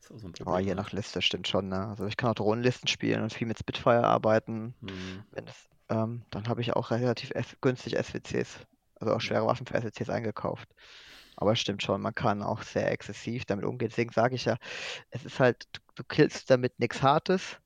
ist 0.00 0.10
auch 0.10 0.18
so 0.18 0.26
ein 0.28 0.32
Oh, 0.40 0.44
Problem. 0.44 0.64
je 0.66 0.70
ne? 0.70 0.74
nach 0.74 0.92
Liste 0.92 1.22
stimmt 1.22 1.46
schon. 1.46 1.68
Ne? 1.68 1.86
Also 1.88 2.06
ich 2.06 2.16
kann 2.16 2.30
auch 2.30 2.34
Drohnenlisten 2.34 2.88
spielen 2.88 3.22
und 3.22 3.32
viel 3.32 3.46
mit 3.46 3.58
Spitfire 3.58 4.04
arbeiten. 4.04 4.74
Hm, 4.80 5.22
Wenn 5.30 5.46
das, 5.46 5.68
ähm, 5.88 6.22
dann 6.30 6.48
habe 6.48 6.60
ich 6.62 6.72
auch 6.74 6.90
relativ 6.90 7.32
günstig 7.60 7.96
SWCs, 7.96 8.58
also 8.96 9.14
auch 9.14 9.20
schwere 9.20 9.46
Waffen 9.46 9.66
für 9.66 9.80
SWCs 9.80 10.10
eingekauft. 10.10 10.68
Aber 11.36 11.52
es 11.52 11.60
stimmt 11.60 11.82
schon, 11.82 12.00
man 12.02 12.14
kann 12.14 12.42
auch 12.42 12.62
sehr 12.62 12.90
exzessiv 12.90 13.44
damit 13.44 13.64
umgehen. 13.64 13.88
Deswegen 13.88 14.12
sage 14.12 14.34
ich 14.34 14.44
ja, 14.46 14.56
es 15.10 15.24
ist 15.24 15.38
halt, 15.40 15.64
du, 15.72 15.80
du 15.94 16.04
killst 16.04 16.50
damit 16.50 16.78
nichts 16.80 17.02
Hartes, 17.02 17.56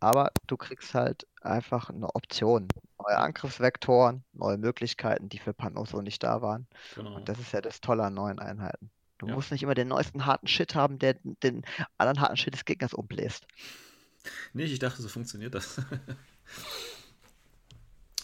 aber 0.00 0.30
du 0.46 0.56
kriegst 0.56 0.94
halt 0.94 1.26
einfach 1.42 1.90
eine 1.90 2.14
Option. 2.14 2.68
Neue 2.98 3.18
Angriffsvektoren, 3.18 4.24
neue 4.32 4.58
Möglichkeiten, 4.58 5.28
die 5.28 5.38
für 5.38 5.54
Pano 5.54 5.84
so 5.84 6.00
nicht 6.02 6.22
da 6.22 6.42
waren. 6.42 6.66
genau. 6.94 7.14
Und 7.16 7.28
das 7.28 7.38
ist 7.38 7.52
ja 7.52 7.60
das 7.60 7.80
Tolle 7.80 8.04
an 8.04 8.14
neuen 8.14 8.38
Einheiten. 8.38 8.90
Du 9.18 9.26
Ja. 9.26 9.34
musst 9.34 9.50
nicht 9.52 9.62
immer 9.62 9.74
den 9.74 9.88
neuesten 9.88 10.26
harten 10.26 10.46
Shit 10.46 10.74
haben, 10.74 10.98
der 10.98 11.14
den 11.42 11.64
anderen 11.96 12.20
harten 12.20 12.36
Shit 12.36 12.54
des 12.54 12.64
Gegners 12.64 12.94
umbläst. 12.94 13.46
Nee, 14.52 14.64
ich 14.64 14.78
dachte, 14.78 15.02
so 15.02 15.08
funktioniert 15.08 15.54
das. 15.54 15.80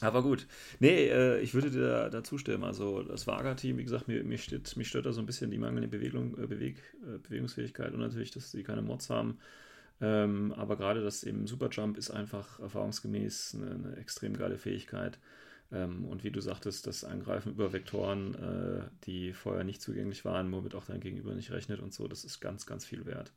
Aber 0.01 0.23
gut. 0.23 0.47
Nee, 0.81 1.07
äh, 1.09 1.41
ich 1.41 1.55
würde 1.55 1.71
dir 1.71 1.89
da, 1.89 2.09
da 2.11 2.25
zustimmen. 2.25 2.65
Also 2.65 3.03
das 3.03 3.27
Vaga-Team, 3.27 3.79
wie 3.79 3.85
gesagt, 3.85 4.09
mir, 4.09 4.23
mir 4.25 4.39
stört, 4.39 4.77
mich 4.77 4.89
stört 4.89 5.07
da 5.07 5.13
so 5.13 5.21
ein 5.21 5.27
bisschen 5.27 5.51
die 5.51 5.59
mangelnde 5.59 5.89
Bewegung, 5.89 6.37
äh, 6.37 6.47
Beweg, 6.47 6.77
äh, 7.05 7.19
Bewegungsfähigkeit 7.19 7.93
und 7.95 8.01
natürlich, 8.01 8.33
dass 8.33 8.51
sie 8.51 8.65
keine 8.65 8.83
Mods 8.83 9.09
haben. 9.11 9.39
Ähm, 10.05 10.52
aber 10.52 10.76
gerade 10.76 11.02
das 11.02 11.24
eben 11.24 11.47
Superjump 11.47 11.97
ist 11.97 12.10
einfach 12.10 12.60
erfahrungsgemäß 12.60 13.55
eine, 13.55 13.70
eine 13.70 13.97
extrem 13.97 14.36
geile 14.36 14.59
Fähigkeit. 14.59 15.18
Ähm, 15.72 16.05
und 16.05 16.24
wie 16.24 16.31
du 16.31 16.43
sagtest, 16.43 16.86
das 16.86 17.05
Angreifen 17.05 17.52
über 17.52 17.72
Vektoren, 17.72 18.35
äh, 18.35 18.82
die 19.06 19.32
vorher 19.32 19.64
nicht 19.64 19.81
zugänglich 19.81 20.26
waren, 20.26 20.52
womit 20.52 20.74
auch 20.74 20.85
dein 20.85 21.01
Gegenüber 21.01 21.35
nicht 21.35 21.51
rechnet 21.52 21.81
und 21.81 21.94
so, 21.94 22.06
das 22.06 22.22
ist 22.22 22.40
ganz, 22.40 22.66
ganz 22.66 22.85
viel 22.85 23.06
wert. 23.06 23.32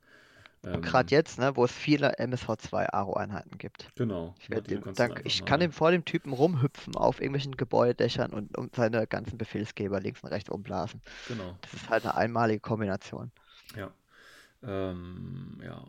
Ähm, 0.65 0.81
Gerade 0.81 1.09
jetzt, 1.11 1.39
ne, 1.39 1.55
wo 1.55 1.63
es 1.63 1.71
viele 1.71 2.19
MSV2 2.19 2.91
Aro-Einheiten 2.91 3.57
gibt. 3.57 3.89
Genau. 3.95 4.35
Ich, 4.39 4.47
dem, 4.47 4.81
kannst 4.81 4.99
du 4.99 5.03
da, 5.03 5.13
einfach 5.13 5.25
ich 5.25 5.45
kann 5.45 5.61
dem 5.61 5.71
vor 5.71 5.91
dem 5.91 6.03
Typen 6.03 6.33
rumhüpfen 6.33 6.97
auf 6.97 7.21
irgendwelchen 7.21 7.55
Gebäudedächern 7.55 8.33
und, 8.33 8.57
und 8.57 8.75
seine 8.75 9.07
ganzen 9.07 9.37
Befehlsgeber 9.37 10.01
links 10.01 10.21
und 10.21 10.29
rechts 10.29 10.49
umblasen. 10.49 11.01
Genau. 11.29 11.57
Das 11.61 11.73
ist 11.75 11.89
halt 11.89 12.03
eine 12.03 12.15
einmalige 12.15 12.59
Kombination. 12.59 13.31
Ja. 13.77 13.91
Ähm, 14.63 15.61
ja, 15.63 15.85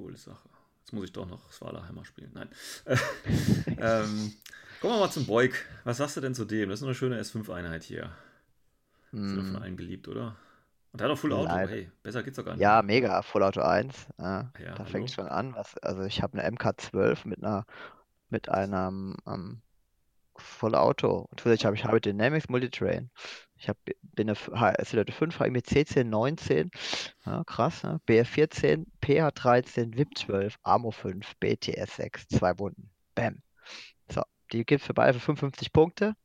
coole 0.00 0.16
Sache. 0.16 0.48
Jetzt 0.80 0.92
muss 0.92 1.04
ich 1.04 1.12
doch 1.12 1.26
noch 1.26 1.52
Svalaheimer 1.52 2.04
spielen. 2.04 2.30
Nein. 2.34 2.48
ähm, 3.66 4.32
kommen 4.80 4.94
wir 4.94 5.00
mal 5.00 5.10
zum 5.10 5.26
Beug. 5.26 5.54
Was 5.84 5.98
sagst 5.98 6.16
du 6.16 6.20
denn 6.20 6.34
zu 6.34 6.44
dem? 6.44 6.70
Das 6.70 6.80
ist 6.80 6.84
eine 6.84 6.94
schöne 6.94 7.20
S5-Einheit 7.20 7.82
hier. 7.82 8.10
Ist 9.12 9.36
ja 9.36 9.42
von 9.42 9.56
Hm, 9.56 9.56
allen 9.56 9.76
geliebt, 9.76 10.08
oder? 10.08 10.36
Und 10.92 11.00
der 11.00 11.08
hat 11.08 11.14
auch 11.16 11.18
Full 11.20 11.32
Auto. 11.32 11.50
Hey, 11.50 11.90
besser 12.02 12.22
geht's 12.22 12.36
doch 12.36 12.44
gar 12.44 12.52
nicht. 12.52 12.62
Ja, 12.62 12.82
mega. 12.82 13.22
Full 13.22 13.42
Auto 13.42 13.60
1. 13.60 14.06
Ja, 14.18 14.50
Ja, 14.58 14.74
da 14.74 14.78
hallo? 14.78 14.84
fängt 14.84 15.10
schon 15.10 15.26
an. 15.28 15.54
Was, 15.54 15.76
also 15.78 16.02
ich 16.02 16.22
habe 16.22 16.38
eine 16.38 16.56
MK12 16.56 17.28
mit 17.28 17.44
einer 17.44 17.64
mit 18.30 18.48
einem 18.48 19.16
ähm, 19.26 19.60
Full 20.36 20.74
Auto. 20.74 21.26
Und 21.30 21.40
zusätzlich 21.40 21.66
habe 21.66 21.76
ich 21.76 21.84
Hybrid 21.84 22.06
Dynamics 22.06 22.48
Multitrain. 22.48 23.10
Ich 23.60 23.68
hab, 23.68 23.76
bin 23.84 24.30
eine 24.30 24.74
SLT 24.82 25.12
5, 25.12 25.38
HIME 25.38 25.58
C1019. 25.58 26.70
Ja, 27.26 27.44
krass, 27.44 27.82
ne? 27.82 28.00
BF14, 28.08 28.86
PH13, 29.02 29.98
VIP 29.98 30.16
12, 30.16 30.58
Armo 30.62 30.90
5, 30.90 31.36
BTS 31.36 31.96
6, 31.96 32.28
zwei 32.28 32.58
Wunden. 32.58 32.90
Bam. 33.14 33.42
So, 34.10 34.22
die 34.50 34.64
gibt 34.64 34.80
es 34.80 34.86
für 34.86 34.94
beide 34.94 35.12
für 35.12 35.20
55 35.20 35.74
Punkte. 35.74 36.16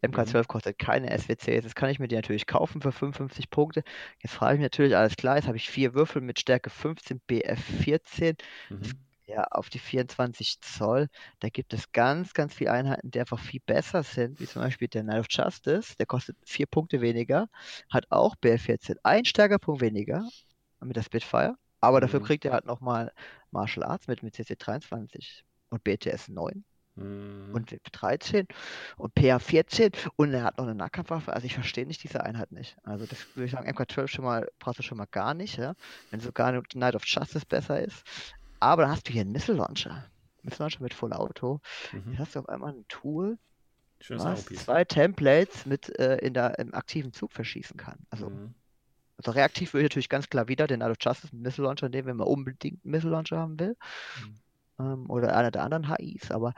MK12 0.00 0.46
kostet 0.46 0.78
keine 0.78 1.10
SWCs. 1.18 1.46
Jetzt 1.46 1.74
kann 1.74 1.90
ich 1.90 1.98
mir 1.98 2.06
die 2.06 2.14
natürlich 2.14 2.46
kaufen 2.46 2.80
für 2.80 2.92
55 2.92 3.50
Punkte. 3.50 3.82
Jetzt 4.20 4.34
frage 4.34 4.54
ich 4.54 4.58
mich 4.60 4.66
natürlich, 4.66 4.96
alles 4.96 5.16
klar, 5.16 5.36
jetzt 5.36 5.48
habe 5.48 5.56
ich 5.56 5.68
vier 5.68 5.94
Würfel 5.94 6.22
mit 6.22 6.38
Stärke 6.38 6.70
15, 6.70 7.20
BF14. 7.28 8.38
Mhm. 8.70 9.05
Ja, 9.28 9.42
auf 9.50 9.70
die 9.70 9.80
24 9.80 10.60
Zoll, 10.60 11.08
da 11.40 11.48
gibt 11.48 11.72
es 11.74 11.90
ganz, 11.90 12.32
ganz 12.32 12.54
viele 12.54 12.70
Einheiten, 12.70 13.10
die 13.10 13.18
einfach 13.18 13.40
viel 13.40 13.60
besser 13.66 14.04
sind, 14.04 14.38
wie 14.38 14.46
zum 14.46 14.62
Beispiel 14.62 14.86
der 14.86 15.02
Knight 15.02 15.18
of 15.20 15.26
Justice, 15.28 15.96
der 15.98 16.06
kostet 16.06 16.36
vier 16.46 16.66
Punkte 16.66 17.00
weniger, 17.00 17.48
hat 17.90 18.06
auch 18.10 18.36
BR14, 18.36 18.98
ein 19.02 19.24
Stärkerpunkt 19.24 19.80
weniger 19.80 20.28
mit 20.80 20.94
der 20.96 21.02
Spitfire, 21.02 21.56
aber 21.80 22.00
dafür 22.00 22.20
Mhm. 22.20 22.24
kriegt 22.24 22.44
er 22.44 22.52
halt 22.52 22.66
nochmal 22.66 23.12
Martial 23.50 23.84
Arts 23.84 24.06
mit, 24.06 24.22
mit 24.22 24.34
CC23 24.36 25.42
und 25.70 25.82
BTS 25.82 26.28
9 26.28 26.64
Mhm. 26.94 27.52
und 27.54 27.70
VIP 27.72 27.90
13 27.92 28.46
und 28.96 29.14
PA 29.14 29.38
14 29.40 29.90
und 30.16 30.32
er 30.34 30.44
hat 30.44 30.58
noch 30.58 30.64
eine 30.66 30.74
Nahkampfwaffe. 30.76 31.32
Also 31.32 31.46
ich 31.46 31.54
verstehe 31.54 31.86
nicht 31.86 32.02
diese 32.04 32.22
Einheit 32.24 32.52
nicht. 32.52 32.76
Also 32.84 33.06
das 33.06 33.26
würde 33.34 33.46
ich 33.46 33.52
sagen, 33.52 33.66
MK12 33.66 34.10
schon 34.10 34.24
mal 34.24 34.48
brauchst 34.60 34.78
du 34.78 34.82
schon 34.82 34.98
mal 34.98 35.06
gar 35.10 35.34
nicht, 35.34 35.56
ja. 35.58 35.74
Wenn 36.10 36.20
sogar 36.20 36.62
Knight 36.62 36.94
of 36.94 37.02
Justice 37.06 37.44
besser 37.46 37.80
ist. 37.82 38.04
Aber 38.60 38.82
dann 38.82 38.90
hast 38.90 39.08
du 39.08 39.12
hier 39.12 39.22
einen 39.22 39.32
Missile 39.32 39.58
Launcher. 39.58 40.04
Missile 40.42 40.64
Launcher 40.64 40.82
mit 40.82 40.94
Full 40.94 41.12
Auto. 41.12 41.60
Mhm. 41.92 42.10
Jetzt 42.12 42.18
hast 42.20 42.34
du 42.34 42.40
auf 42.40 42.48
einmal 42.48 42.72
ein 42.72 42.84
Tool, 42.88 43.38
Schönes 44.00 44.24
was 44.24 44.40
Aro-Piece. 44.40 44.64
zwei 44.64 44.84
Templates 44.84 45.66
mit 45.66 45.98
äh, 45.98 46.16
in 46.18 46.34
der, 46.34 46.58
im 46.58 46.74
aktiven 46.74 47.12
Zug 47.12 47.32
verschießen 47.32 47.76
kann. 47.76 47.98
Also, 48.10 48.30
Mhm. 48.30 48.54
also 49.18 49.30
reaktiv 49.32 49.72
würde 49.72 49.86
ich 49.86 49.90
natürlich 49.90 50.08
ganz 50.08 50.28
klar 50.28 50.48
wieder 50.48 50.66
den 50.66 50.82
of 50.82 50.96
Justice 51.00 51.34
Missile 51.34 51.66
Launcher 51.66 51.88
nehmen, 51.88 52.08
wenn 52.08 52.16
man 52.16 52.26
unbedingt 52.28 52.84
einen 52.84 52.90
Missile 52.90 53.12
Launcher 53.12 53.38
haben 53.38 53.58
will. 53.58 53.76
Ähm, 54.78 55.08
oder 55.10 55.36
einer 55.36 55.50
der 55.50 55.62
anderen 55.62 55.88
HIs, 55.96 56.30
aber 56.30 56.52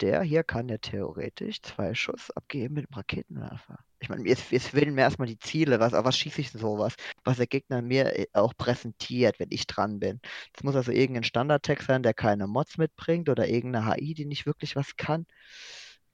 der 0.00 0.22
hier 0.22 0.42
kann 0.42 0.68
ja 0.68 0.76
theoretisch 0.78 1.62
zwei 1.62 1.94
Schuss 1.94 2.30
abgeben 2.32 2.74
mit 2.74 2.88
dem 2.88 2.94
Raketenwerfer. 2.94 3.78
Ich 4.04 4.10
meine, 4.10 4.28
jetzt, 4.28 4.52
jetzt 4.52 4.74
wählen 4.74 4.94
mir 4.94 5.00
erstmal 5.00 5.28
die 5.28 5.38
Ziele, 5.38 5.80
was, 5.80 5.94
auf 5.94 6.04
was 6.04 6.18
schieße 6.18 6.38
ich 6.42 6.52
denn 6.52 6.60
sowas, 6.60 6.94
was 7.24 7.38
der 7.38 7.46
Gegner 7.46 7.80
mir 7.80 8.18
äh, 8.18 8.26
auch 8.34 8.52
präsentiert, 8.54 9.40
wenn 9.40 9.48
ich 9.48 9.66
dran 9.66 9.98
bin. 9.98 10.20
Das 10.52 10.62
muss 10.62 10.76
also 10.76 10.92
irgendein 10.92 11.24
Standardtext 11.24 11.86
sein, 11.86 12.02
der 12.02 12.12
keine 12.12 12.46
Mods 12.46 12.76
mitbringt 12.76 13.30
oder 13.30 13.48
irgendeine 13.48 13.86
HI, 13.86 14.12
die 14.12 14.26
nicht 14.26 14.44
wirklich 14.44 14.76
was 14.76 14.96
kann. 14.96 15.24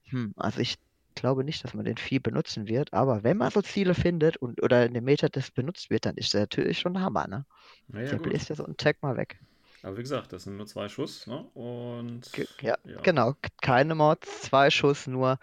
Hm, 0.05 0.35
also 0.37 0.61
ich 0.61 0.77
glaube 1.17 1.43
nicht, 1.43 1.65
dass 1.65 1.75
man 1.75 1.85
den 1.85 1.97
viel 1.97 2.21
benutzen 2.21 2.69
wird, 2.69 2.93
aber 2.93 3.25
wenn 3.25 3.37
man 3.37 3.51
so 3.51 3.61
Ziele 3.61 3.95
findet 3.95 4.37
und 4.37 4.63
oder 4.63 4.87
in 4.87 4.95
dem 4.95 5.03
Meta 5.03 5.29
das 5.29 5.51
benutzt 5.51 5.91
wird, 5.91 6.07
dann 6.07 6.17
ist 6.17 6.33
der 6.33 6.43
natürlich 6.43 6.79
schon 6.79 6.97
ein 6.97 7.03
Hammer, 7.03 7.27
ne? 7.27 7.45
Naja, 7.89 8.19
gut. 8.19 8.31
bläst 8.31 8.51
ja 8.51 8.55
so 8.55 8.65
einen 8.65 8.77
Tag 8.77 9.03
mal 9.03 9.17
weg. 9.17 9.37
Aber 9.83 9.97
wie 9.97 10.03
gesagt, 10.03 10.33
das 10.33 10.45
sind 10.45 10.57
nur 10.57 10.67
zwei 10.69 10.89
Schuss, 10.89 11.27
ne? 11.27 11.41
Und 11.55 12.31
Ja, 12.63 12.77
ja. 12.85 13.03
genau. 13.03 13.35
Keine 13.61 13.97
Mods, 13.97 14.43
zwei 14.43 14.71
Schuss 14.71 15.09
nur. 15.09 15.41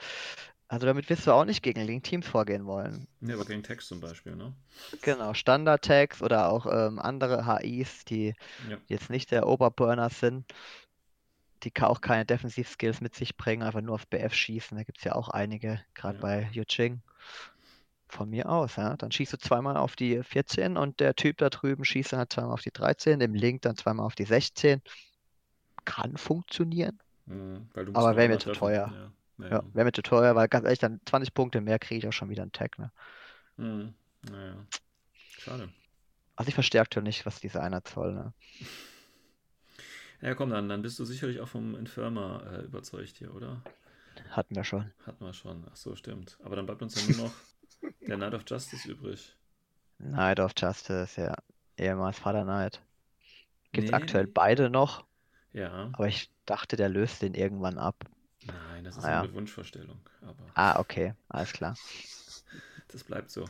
Also 0.69 0.85
damit 0.85 1.10
wirst 1.10 1.26
du 1.26 1.31
auch 1.31 1.45
nicht 1.45 1.64
gegen 1.64 1.81
Link 1.81 2.03
Teams 2.03 2.27
vorgehen 2.27 2.65
wollen. 2.65 3.07
Nee, 3.22 3.34
aber 3.34 3.45
gegen 3.45 3.64
Text 3.64 3.88
zum 3.88 4.02
Beispiel, 4.02 4.35
ne? 4.35 4.53
Genau, 5.02 5.34
Standard-Tags 5.34 6.22
oder 6.22 6.49
auch 6.49 6.65
ähm, 6.65 6.99
andere 6.99 7.45
HIs, 7.45 8.03
die 8.06 8.34
Ja. 8.69 8.77
jetzt 8.88 9.10
nicht 9.10 9.31
der 9.31 9.48
Oberburner 9.48 10.10
sind, 10.10 10.45
die 11.64 11.72
auch 11.81 12.02
keine 12.02 12.26
Defensiv-Skills 12.26 12.99
mit 13.02 13.15
sich 13.15 13.38
bringen, 13.38 13.64
einfach 13.64 13.81
nur 13.81 13.95
auf 13.95 14.07
BF 14.07 14.34
schießen. 14.34 14.77
Da 14.77 14.84
gibt 14.84 14.98
es 14.98 15.06
ja 15.06 15.15
auch 15.15 15.30
einige, 15.30 15.81
gerade 15.94 16.18
Ja. 16.18 16.22
bei 16.22 16.49
Yuching. 16.53 17.02
Von 18.10 18.30
mir 18.30 18.49
aus, 18.49 18.76
ja. 18.76 18.95
Dann 18.98 19.11
schießt 19.11 19.34
du 19.34 19.38
zweimal 19.38 19.77
auf 19.77 19.95
die 19.95 20.22
14 20.22 20.77
und 20.77 20.99
der 20.99 21.15
Typ 21.15 21.38
da 21.38 21.49
drüben 21.49 21.85
schießt 21.85 22.14
dann 22.14 22.19
halt 22.19 22.34
zweimal 22.34 22.53
auf 22.53 22.61
die 22.61 22.72
13, 22.72 23.22
im 23.22 23.34
Link 23.34 23.61
dann 23.64 23.76
zweimal 23.76 24.06
auf 24.06 24.15
die 24.15 24.26
16. 24.26 24.81
Kann 25.85 26.18
funktionieren. 26.18 26.99
Mhm. 27.26 27.69
Aber 27.94 28.15
wäre 28.15 28.30
mir 28.30 28.39
zu 28.39 28.49
treffen. 28.49 28.60
teuer. 28.60 28.91
Ja. 28.94 29.11
Ja, 29.39 29.43
Naja. 29.49 29.64
wäre 29.73 29.85
mir 29.85 29.91
zu 29.91 30.01
teuer, 30.01 30.35
weil 30.35 30.47
ganz 30.47 30.65
ehrlich, 30.65 30.80
dann 30.80 30.99
20 31.05 31.34
Punkte 31.34 31.61
mehr 31.61 31.80
kriege 31.80 31.99
ich 31.99 32.07
auch 32.07 32.14
schon 32.14 32.30
wieder 32.30 32.41
einen 32.41 32.51
Tag, 32.51 32.77
ne? 32.80 32.91
Mhm. 33.57 33.93
Naja. 34.31 34.65
Schade. 35.39 35.69
Also 36.35 36.49
ich 36.49 36.55
verstärke 36.55 36.95
ja 36.95 37.01
nicht, 37.01 37.26
was 37.26 37.39
diese 37.39 37.61
Einheit 37.61 37.88
soll, 37.88 38.14
ne? 38.14 38.34
Ja, 40.19 40.34
komm, 40.34 40.49
dann, 40.49 40.68
dann 40.68 40.81
bist 40.81 40.97
du 40.97 41.05
sicherlich 41.05 41.39
auch 41.41 41.47
vom 41.47 41.76
Infirmer 41.76 42.41
äh, 42.51 42.65
überzeugt 42.65 43.18
hier, 43.18 43.35
oder? 43.35 43.61
Hatten 44.31 44.55
wir 44.55 44.64
schon. 44.64 44.91
Hatten 45.05 45.23
wir 45.23 45.31
schon. 45.34 45.64
Ach 45.72 45.76
so, 45.76 45.95
stimmt. 45.95 46.39
Aber 46.43 46.55
dann 46.55 46.65
bleibt 46.65 46.81
uns 46.81 46.95
ja 46.95 47.15
nur 47.15 47.27
noch 47.27 47.34
der 48.07 48.15
Knight 48.15 48.34
of 48.34 48.41
Justice 48.47 48.89
übrig. 48.89 49.35
Knight 49.99 50.39
of 50.39 50.53
Justice, 50.57 51.22
ja. 51.22 51.35
Ehemals 51.77 52.18
Vater 52.18 52.41
Knight. 52.45 52.81
Gibt 53.73 53.85
es 53.85 53.91
Nee. 53.91 53.95
aktuell 53.97 54.26
beide 54.26 54.72
noch? 54.72 55.05
Ja. 55.53 55.91
Aber 55.93 56.07
ich 56.07 56.31
dachte, 56.47 56.77
der 56.77 56.89
löst 56.89 57.22
den 57.22 57.35
irgendwann 57.35 57.77
ab. 57.77 58.03
Nein, 58.47 58.83
das 58.83 58.97
ist 58.97 59.03
Ah, 59.03 59.09
ja. 59.11 59.19
eine 59.21 59.33
Wunschvorstellung. 59.33 59.99
Ah, 60.55 60.79
okay, 60.79 61.13
alles 61.29 61.53
klar. 61.53 61.75
das 62.89 63.03
bleibt 63.03 63.29
so. 63.29 63.45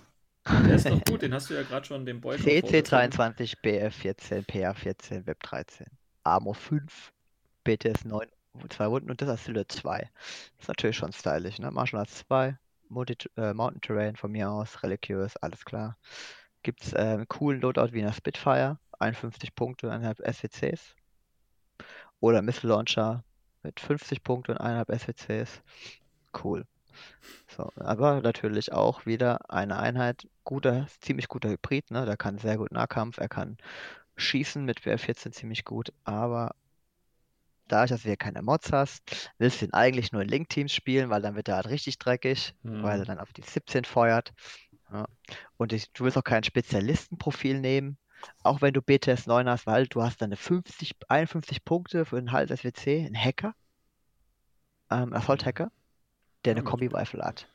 Der 0.47 0.75
ist 0.75 0.87
doch 0.89 1.03
gut, 1.03 1.21
den 1.21 1.33
hast 1.33 1.49
du 1.49 1.55
ja 1.55 1.63
gerade 1.63 1.85
schon 1.85 2.05
dem 2.05 2.21
Boy 2.21 2.37
schon 2.37 2.45
vorgezogen. 2.49 3.11
CC23, 3.11 3.55
BF14, 3.61 4.45
PA14, 4.45 5.25
Web13, 5.25 5.85
Armor 6.23 6.55
5, 6.55 7.11
BTS 7.65 8.05
9, 8.05 8.27
zwei 8.69 8.89
Wunden 8.89 9.11
und 9.11 9.21
das 9.21 9.27
Asylum 9.27 9.65
2. 9.67 10.09
Ist 10.57 10.67
natürlich 10.69 10.95
schon 10.95 11.11
stylisch, 11.11 11.59
ne? 11.59 11.69
Martial 11.71 11.99
Arts 11.99 12.19
2, 12.19 12.57
Multi 12.87 13.17
äh, 13.35 13.53
Mountain 13.53 13.81
Terrain 13.81 14.15
von 14.15 14.31
mir 14.31 14.49
aus, 14.49 14.81
Religious, 14.83 15.35
alles 15.37 15.65
klar. 15.65 15.97
Gibt's 16.63 16.93
äh, 16.93 16.97
einen 16.97 17.27
coolen 17.27 17.59
Loadout 17.59 17.91
wie 17.91 18.01
einer 18.01 18.13
Spitfire, 18.13 18.79
51 18.99 19.53
Punkte, 19.53 19.91
1,5 19.91 20.31
SWCs. 20.33 20.95
Oder 22.21 22.41
Missile 22.41 22.71
Launcher 22.73 23.23
mit 23.63 23.79
50 23.79 24.23
Punkte 24.23 24.53
und 24.53 24.61
1,5 24.61 24.99
SWCs. 24.99 25.61
Cool. 26.43 26.65
So, 27.47 27.71
aber 27.75 28.21
natürlich 28.21 28.71
auch 28.71 29.05
wieder 29.05 29.49
eine 29.49 29.77
Einheit, 29.77 30.27
guter, 30.43 30.87
ziemlich 30.99 31.27
guter 31.27 31.49
Hybrid, 31.49 31.91
ne? 31.91 32.05
Der 32.05 32.17
kann 32.17 32.37
sehr 32.37 32.57
gut 32.57 32.71
Nahkampf, 32.71 33.17
er 33.17 33.29
kann 33.29 33.57
schießen 34.15 34.65
mit 34.65 34.81
WR14 34.81 35.31
ziemlich 35.31 35.63
gut, 35.63 35.93
aber 36.03 36.55
dadurch, 37.67 37.91
dass 37.91 38.01
du 38.01 38.07
hier 38.07 38.17
keine 38.17 38.41
Mods 38.41 38.71
hast, 38.71 39.31
willst 39.37 39.61
du 39.61 39.65
ihn 39.65 39.73
eigentlich 39.73 40.11
nur 40.11 40.21
in 40.21 40.29
Link-Teams 40.29 40.73
spielen, 40.73 41.09
weil 41.09 41.21
dann 41.21 41.35
wird 41.35 41.49
er 41.49 41.57
halt 41.57 41.69
richtig 41.69 41.99
dreckig, 41.99 42.55
weil 42.63 42.99
er 42.99 43.05
dann 43.05 43.19
auf 43.19 43.33
die 43.33 43.43
17 43.43 43.85
feuert. 43.85 44.33
Ja. 44.91 45.05
Und 45.57 45.73
ich, 45.73 45.91
du 45.91 46.05
willst 46.05 46.17
auch 46.17 46.23
kein 46.23 46.43
Spezialistenprofil 46.43 47.59
nehmen, 47.59 47.97
auch 48.43 48.61
wenn 48.61 48.73
du 48.73 48.81
BTS 48.81 49.27
9 49.27 49.49
hast, 49.49 49.67
weil 49.67 49.87
du 49.87 50.03
hast 50.03 50.21
dann 50.21 50.29
eine 50.29 50.37
50, 50.37 50.95
51 51.09 51.65
Punkte 51.65 52.05
für 52.05 52.17
einen 52.17 52.31
halben 52.31 52.53
SWC, 52.53 53.05
ein 53.07 53.15
Hacker, 53.17 53.55
ähm, 54.91 55.13
Assault-Hacker, 55.13 55.71
der 56.45 56.51
Ja, 56.51 56.55
eine 56.55 56.63
gut. 56.63 56.69
Kombi-Rifle 56.69 57.23
hat. 57.23 57.49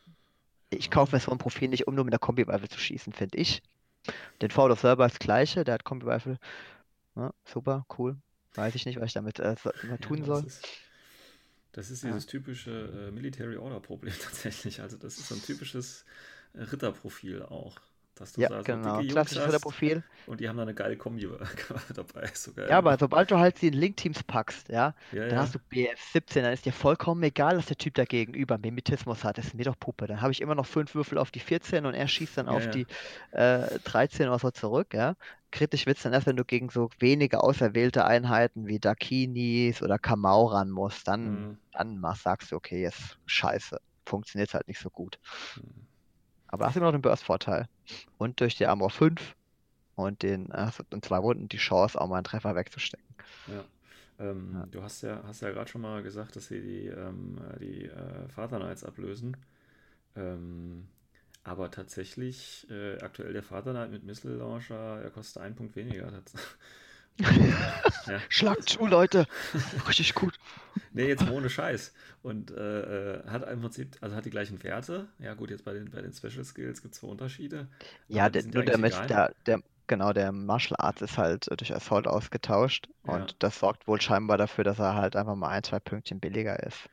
Ich 0.70 0.90
Ja. 0.90 0.90
kaufe 0.90 1.16
mir 1.16 1.20
so 1.20 1.32
ein 1.32 1.38
Profil 1.38 1.68
nicht, 1.68 1.86
um 1.86 1.94
nur 1.94 2.04
mit 2.04 2.12
der 2.12 2.20
Kombi-Rifle 2.20 2.68
zu 2.68 2.78
schießen, 2.78 3.12
finde 3.12 3.38
ich. 3.38 3.62
Den 4.42 4.50
Fall 4.50 4.70
of 4.72 4.80
Server 4.80 5.06
ist 5.06 5.14
das 5.14 5.18
gleiche, 5.20 5.64
der 5.64 5.74
hat 5.74 5.84
Kombi-Rifle. 5.84 6.38
Ja, 7.16 7.32
super, 7.46 7.86
cool. 7.98 8.18
Weiß 8.54 8.74
ich 8.74 8.86
nicht, 8.86 8.98
was 9.00 9.08
ich 9.08 9.14
damit 9.14 9.40
äh, 9.40 9.56
Ja, 9.82 9.96
tun 10.00 10.24
das 10.24 10.24
soll. 10.24 10.46
ist, 10.46 10.68
das 11.72 11.90
ist 11.90 12.02
Ja. 12.02 12.08
dieses 12.08 12.26
typische 12.26 13.08
äh, 13.08 13.10
Military 13.10 13.56
Order 13.56 13.80
Problem 13.80 14.14
tatsächlich. 14.22 14.80
Also 14.80 14.96
das 14.96 15.18
ist 15.18 15.28
so 15.28 15.34
ein 15.34 15.42
typisches 15.42 16.04
äh, 16.54 16.62
Ritterprofil 16.62 17.42
auch. 17.42 17.80
Dass 18.14 18.32
du 18.32 18.40
Ja, 18.42 18.48
da 18.48 18.58
so 18.62 18.64
genau. 18.64 18.98
dicke 18.98 19.02
Jungs 19.02 19.36
hast 19.36 19.46
Ritterprofil. 19.48 20.02
und 20.26 20.40
die 20.40 20.48
haben 20.48 20.56
da 20.56 20.62
eine 20.62 20.74
geile 20.74 20.96
Kombi 20.96 21.28
dabei. 21.94 22.30
So 22.34 22.52
geil. 22.52 22.68
Ja, 22.70 22.78
aber 22.78 22.96
sobald 22.96 23.30
du 23.30 23.38
halt 23.38 23.60
die 23.60 23.68
in 23.68 23.72
Link-Teams 23.74 24.22
packst, 24.22 24.68
ja, 24.68 24.94
ja, 25.10 25.24
dann 25.28 25.38
ja. 25.38 25.42
hast 25.42 25.54
du 25.54 25.58
BF17, 25.58 26.42
dann 26.44 26.52
ist 26.52 26.64
dir 26.64 26.72
vollkommen 26.72 27.22
egal, 27.24 27.56
dass 27.56 27.66
der 27.66 27.76
Typ 27.76 27.94
da 27.94 28.04
gegenüber 28.04 28.56
Mimetismus 28.56 29.24
hat. 29.24 29.36
Das 29.38 29.46
ist 29.46 29.54
mir 29.54 29.64
doch 29.64 29.78
Puppe. 29.78 30.06
Dann 30.06 30.20
habe 30.22 30.32
ich 30.32 30.40
immer 30.40 30.54
noch 30.54 30.66
fünf 30.66 30.94
Würfel 30.94 31.18
auf 31.18 31.30
die 31.32 31.40
14 31.40 31.86
und 31.86 31.94
er 31.94 32.06
schießt 32.08 32.36
dann 32.38 32.48
auf 32.48 32.68
die 32.68 32.86
äh, 33.32 33.80
13 33.80 34.28
oder 34.28 34.38
so 34.38 34.50
zurück, 34.50 34.94
ja. 34.94 35.16
Kritisch 35.50 35.86
wird's 35.86 36.02
dann 36.02 36.12
erst, 36.12 36.26
wenn 36.26 36.36
du 36.36 36.44
gegen 36.44 36.70
so 36.70 36.88
wenige 36.98 37.42
auserwählte 37.42 38.04
Einheiten 38.06 38.66
wie 38.68 38.78
Dakinis 38.78 39.82
oder 39.82 39.98
Kamau 39.98 40.46
ran 40.46 40.70
musst. 40.70 41.08
Dann, 41.08 41.48
Mhm. 41.50 41.58
dann 41.72 41.98
machst, 41.98 42.22
sagst 42.22 42.52
du, 42.52 42.56
okay, 42.56 42.80
jetzt 42.82 43.18
scheiße. 43.26 43.78
Funktioniert 44.06 44.54
halt 44.54 44.68
nicht 44.68 44.80
so 44.80 44.88
gut. 44.90 45.18
Mhm. 45.56 45.86
Aber 46.52 46.66
hast 46.66 46.76
immer 46.76 46.86
noch 46.86 46.92
den 46.92 47.02
Burst-Vorteil. 47.02 47.68
Und 48.18 48.40
durch 48.40 48.56
die 48.56 48.66
Armor 48.66 48.90
5 48.90 49.36
und 49.96 50.22
den 50.22 50.50
äh, 50.52 50.70
und 50.92 51.04
zwei 51.04 51.22
Wunden 51.22 51.48
die 51.48 51.58
Chance, 51.58 52.00
auch 52.00 52.08
mal 52.08 52.16
einen 52.18 52.24
Treffer 52.24 52.54
wegzustecken. 52.56 53.16
Ja. 53.46 53.64
Ähm, 54.18 54.52
Ja. 54.52 54.66
Du 54.70 54.82
hast 54.82 55.02
ja, 55.02 55.22
hast 55.24 55.42
ja 55.42 55.50
gerade 55.50 55.70
schon 55.70 55.80
mal 55.82 56.02
gesagt, 56.02 56.36
dass 56.36 56.48
sie 56.48 56.60
die, 56.60 56.86
ähm, 56.88 57.40
die 57.60 57.86
äh, 57.86 58.28
Father 58.28 58.58
Knights 58.58 58.84
ablösen. 58.84 59.36
Ähm, 60.16 60.88
aber 61.44 61.70
tatsächlich, 61.70 62.68
äh, 62.70 62.98
aktuell 63.00 63.32
der 63.34 63.44
Father 63.44 63.72
Knight 63.72 63.90
mit 63.92 64.04
Missile 64.04 64.36
Launcher, 64.36 65.02
er 65.02 65.10
kostet 65.10 65.42
einen 65.42 65.56
Punkt 65.56 65.76
weniger. 65.76 66.12
Ja. 67.20 67.28
Schlag 68.28 68.68
zu, 68.68 68.86
Leute! 68.86 69.26
Richtig 69.88 70.14
gut. 70.14 70.38
Nee, 70.92 71.08
jetzt 71.08 71.28
ohne 71.28 71.50
Scheiß. 71.50 71.92
Und 72.22 72.50
äh, 72.50 73.16
äh, 73.20 73.26
hat 73.26 73.48
im 73.48 73.60
Prinzip, 73.60 73.96
also 74.00 74.16
hat 74.16 74.24
die 74.24 74.30
gleichen 74.30 74.62
Werte. 74.62 75.08
Ja, 75.18 75.34
gut, 75.34 75.50
jetzt 75.50 75.64
bei 75.64 75.72
den, 75.72 75.90
bei 75.90 76.02
den 76.02 76.12
Special 76.12 76.44
Skills 76.44 76.82
gibt 76.82 76.94
es 76.94 77.00
zwei 77.00 77.08
Unterschiede. 77.08 77.68
Ja, 78.08 78.28
der, 78.28 78.44
nur 78.44 78.64
der, 78.64 78.78
der, 78.78 79.34
der, 79.46 79.62
genau, 79.86 80.12
der 80.12 80.32
Martial 80.32 80.76
Arts 80.78 81.02
ist 81.02 81.18
halt 81.18 81.48
durch 81.58 81.74
Assault 81.74 82.06
ausgetauscht 82.06 82.88
Ja. 83.06 83.14
und 83.14 83.36
das 83.40 83.58
sorgt 83.58 83.86
wohl 83.86 84.00
scheinbar 84.00 84.38
dafür, 84.38 84.64
dass 84.64 84.78
er 84.78 84.94
halt 84.94 85.16
einfach 85.16 85.34
mal 85.34 85.48
ein, 85.48 85.62
zwei 85.62 85.80
Pünktchen 85.80 86.20
billiger 86.20 86.62
ist. 86.62 86.88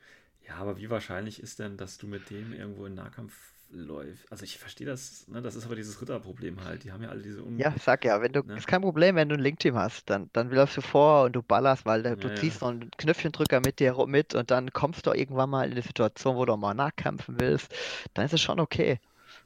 Ja, 0.47 0.55
aber 0.55 0.77
wie 0.77 0.89
wahrscheinlich 0.89 1.41
ist 1.41 1.59
denn, 1.59 1.77
dass 1.77 1.97
du 1.97 2.07
mit 2.07 2.29
dem 2.29 2.53
irgendwo 2.53 2.85
in 2.85 2.95
Nahkampf 2.95 3.33
läufst? 3.71 4.31
Also 4.31 4.43
ich 4.43 4.57
verstehe 4.57 4.87
das, 4.87 5.27
ne? 5.27 5.41
Das 5.41 5.55
ist 5.55 5.65
aber 5.65 5.75
dieses 5.75 6.01
Ritterproblem 6.01 6.63
halt. 6.63 6.83
Die 6.83 6.91
haben 6.91 7.03
ja 7.03 7.09
alle 7.09 7.21
diese 7.21 7.43
un 7.43 7.57
Ja, 7.59 7.73
sag 7.79 8.05
ja, 8.05 8.21
wenn 8.21 8.31
du, 8.33 8.41
Ne? 8.41 8.55
ist 8.57 8.67
kein 8.67 8.81
Problem, 8.81 9.15
wenn 9.15 9.29
du 9.29 9.35
ein 9.35 9.41
Link-Team 9.41 9.75
hast, 9.75 10.09
dann, 10.09 10.29
dann 10.33 10.49
läufst 10.49 10.77
du 10.77 10.81
vor 10.81 11.25
und 11.25 11.33
du 11.33 11.43
ballerst, 11.43 11.85
weil 11.85 12.03
du, 12.03 12.15
du 12.17 12.27
Ja, 12.27 12.33
ja. 12.33 12.39
ziehst 12.39 12.61
noch 12.61 12.69
einen 12.69 12.91
Knöpfchendrücker 12.91 13.59
mit 13.59 13.79
dir 13.79 13.95
mit 14.07 14.33
und 14.35 14.49
dann 14.51 14.71
kommst 14.71 15.05
du 15.05 15.11
irgendwann 15.11 15.49
mal 15.49 15.65
in 15.65 15.71
eine 15.71 15.81
Situation, 15.81 16.35
wo 16.35 16.45
du 16.45 16.55
mal 16.57 16.73
nachkämpfen 16.73 17.39
willst, 17.39 17.73
dann 18.13 18.25
ist 18.25 18.33
es 18.33 18.41
schon 18.41 18.59
okay, 18.59 18.99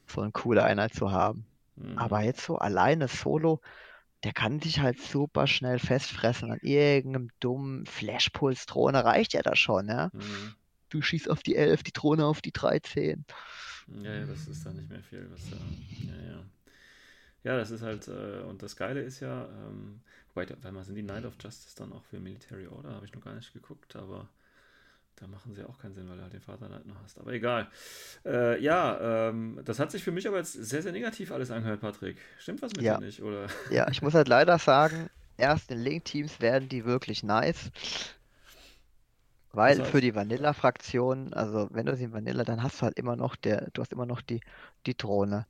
so 0.07 0.21
eine 0.21 0.31
coole 0.31 0.63
Einheit 0.63 0.93
zu 0.93 1.11
haben. 1.11 1.45
Mhm. 1.75 1.97
Aber 1.97 2.21
jetzt 2.21 2.45
so 2.45 2.57
alleine 2.57 3.07
solo, 3.07 3.59
der 4.23 4.31
kann 4.33 4.61
sich 4.61 4.79
halt 4.79 5.01
super 5.01 5.47
schnell 5.47 5.79
festfressen 5.79 6.51
an 6.51 6.59
irgendeinem 6.61 7.29
dummen 7.39 7.85
Flashpuls-Drohne, 7.85 9.03
reicht 9.03 9.33
ja 9.33 9.41
da 9.41 9.55
schon, 9.55 9.89
ja. 9.89 10.09
Mhm. 10.13 10.55
Du 10.89 11.01
schießt 11.01 11.29
auf 11.29 11.41
die 11.43 11.55
11, 11.55 11.83
die 11.83 11.91
Drohne 11.91 12.25
auf 12.25 12.41
die 12.41 12.51
13. 12.53 13.25
Ja, 14.03 14.13
ja, 14.13 14.25
das 14.25 14.47
ist 14.47 14.65
dann 14.65 14.75
nicht 14.75 14.89
mehr 14.89 15.03
viel, 15.03 15.27
was 15.31 15.49
da. 15.49 15.57
Ja, 16.07 16.31
ja. 16.31 16.43
Ja, 17.43 17.57
das 17.57 17.71
ist 17.71 17.81
halt, 17.81 18.07
äh, 18.07 18.41
und 18.47 18.63
das 18.63 18.75
Geile 18.77 19.01
ist 19.01 19.19
ja, 19.19 19.45
ähm, 19.49 19.99
wobei, 20.33 20.47
weil 20.61 20.83
sind 20.83 20.95
die 20.95 21.03
Knight 21.03 21.25
of 21.25 21.33
Justice 21.41 21.75
dann 21.75 21.91
auch 21.91 22.03
für 22.05 22.19
Military 22.19 22.67
Order? 22.67 22.91
Habe 22.95 23.05
ich 23.05 23.13
noch 23.13 23.23
gar 23.23 23.35
nicht 23.35 23.51
geguckt, 23.51 23.95
aber 23.97 24.29
da 25.17 25.27
machen 25.27 25.53
sie 25.53 25.63
auch 25.67 25.77
keinen 25.77 25.93
Sinn, 25.93 26.09
weil 26.09 26.17
du 26.17 26.23
halt 26.23 26.33
den 26.33 26.41
Vater 26.41 26.67
Knight 26.67 26.85
noch 26.85 27.01
hast. 27.03 27.19
Aber 27.19 27.33
egal. 27.33 27.67
Äh, 28.25 28.61
ja, 28.61 29.29
ähm, 29.29 29.59
das 29.65 29.79
hat 29.79 29.91
sich 29.91 30.03
für 30.03 30.11
mich 30.11 30.27
aber 30.27 30.37
jetzt 30.37 30.53
sehr, 30.53 30.81
sehr 30.81 30.91
negativ 30.93 31.31
alles 31.31 31.51
angehört, 31.51 31.81
Patrick. 31.81 32.17
Stimmt 32.39 32.61
was 32.61 32.73
mit 32.73 32.85
Ja. 32.85 32.97
dir 32.97 33.05
nicht, 33.05 33.21
oder? 33.21 33.47
Ja, 33.69 33.87
ich 33.89 34.01
muss 34.01 34.13
halt 34.13 34.27
leider 34.27 34.57
sagen, 34.57 35.09
erst 35.37 35.71
in 35.71 35.79
Link-Teams 35.79 36.39
werden 36.41 36.69
die 36.69 36.85
wirklich 36.85 37.23
nice. 37.23 37.71
Weil 39.53 39.83
für 39.85 40.01
die 40.01 40.15
Vanilla-Fraktion, 40.15 41.33
also 41.33 41.67
wenn 41.71 41.85
du 41.85 41.95
sie 41.95 42.05
in 42.05 42.13
Vanilla, 42.13 42.43
dann 42.43 42.63
hast 42.63 42.79
du 42.79 42.83
halt 42.83 42.97
immer 42.97 43.15
noch 43.15 43.35
der, 43.35 43.69
du 43.73 43.81
hast 43.81 43.93
immer 43.93 44.05
noch 44.07 44.21
die, 44.21 44.41
die 44.87 44.97
Drohne, 44.97 45.45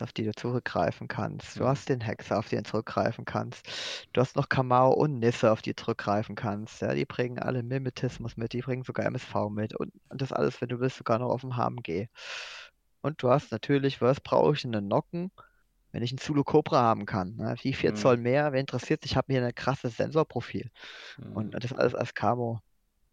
auf 0.00 0.12
die 0.12 0.24
du 0.24 0.32
zurückgreifen 0.32 1.08
kannst. 1.08 1.58
Du 1.60 1.64
Mhm. 1.64 1.68
hast 1.68 1.88
den 1.88 2.00
Hexer, 2.00 2.38
auf 2.38 2.48
den 2.48 2.64
du 2.64 2.70
zurückgreifen 2.70 3.24
kannst. 3.24 3.68
Du 4.14 4.20
hast 4.20 4.36
noch 4.36 4.48
Kamau 4.48 4.92
und 4.92 5.18
Nisse, 5.20 5.52
auf 5.52 5.62
die 5.62 5.74
du 5.74 5.82
zurückgreifen 5.82 6.34
kannst. 6.36 6.80
Ja, 6.82 6.94
die 6.94 7.04
bringen 7.04 7.38
alle 7.38 7.62
Mimetismus 7.62 8.36
mit, 8.36 8.52
die 8.54 8.62
bringen 8.62 8.82
sogar 8.84 9.06
MSV 9.06 9.50
mit 9.50 9.74
und, 9.76 9.92
und 10.08 10.22
das 10.22 10.32
alles, 10.32 10.60
wenn 10.60 10.68
du 10.70 10.80
willst, 10.80 10.96
sogar 10.96 11.18
noch 11.18 11.30
auf 11.30 11.42
dem 11.42 11.56
HMG. 11.56 12.08
Und 13.02 13.22
du 13.22 13.30
hast 13.30 13.52
natürlich, 13.52 14.00
was 14.00 14.20
brauche 14.20 14.54
ich? 14.54 14.64
Einen 14.64 14.88
Nocken, 14.88 15.30
wenn 15.92 16.02
ich 16.02 16.12
einen 16.12 16.18
Zulu 16.18 16.44
Cobra 16.44 16.82
haben 16.82 17.06
kann. 17.06 17.36
Ne? 17.36 17.56
Wie 17.62 17.74
4 17.74 17.92
Mhm. 17.92 17.96
Zoll 17.96 18.16
mehr, 18.18 18.52
wer 18.52 18.60
interessiert 18.60 19.02
sich? 19.02 19.12
Ich 19.12 19.16
habe 19.16 19.32
hier 19.32 19.44
ein 19.44 19.54
krasses 19.54 19.96
Sensorprofil. 19.96 20.70
Und 21.34 21.54
Mhm. 21.54 21.60
das 21.60 21.72
alles 21.72 21.94
als 21.94 22.14
Camo. 22.14 22.60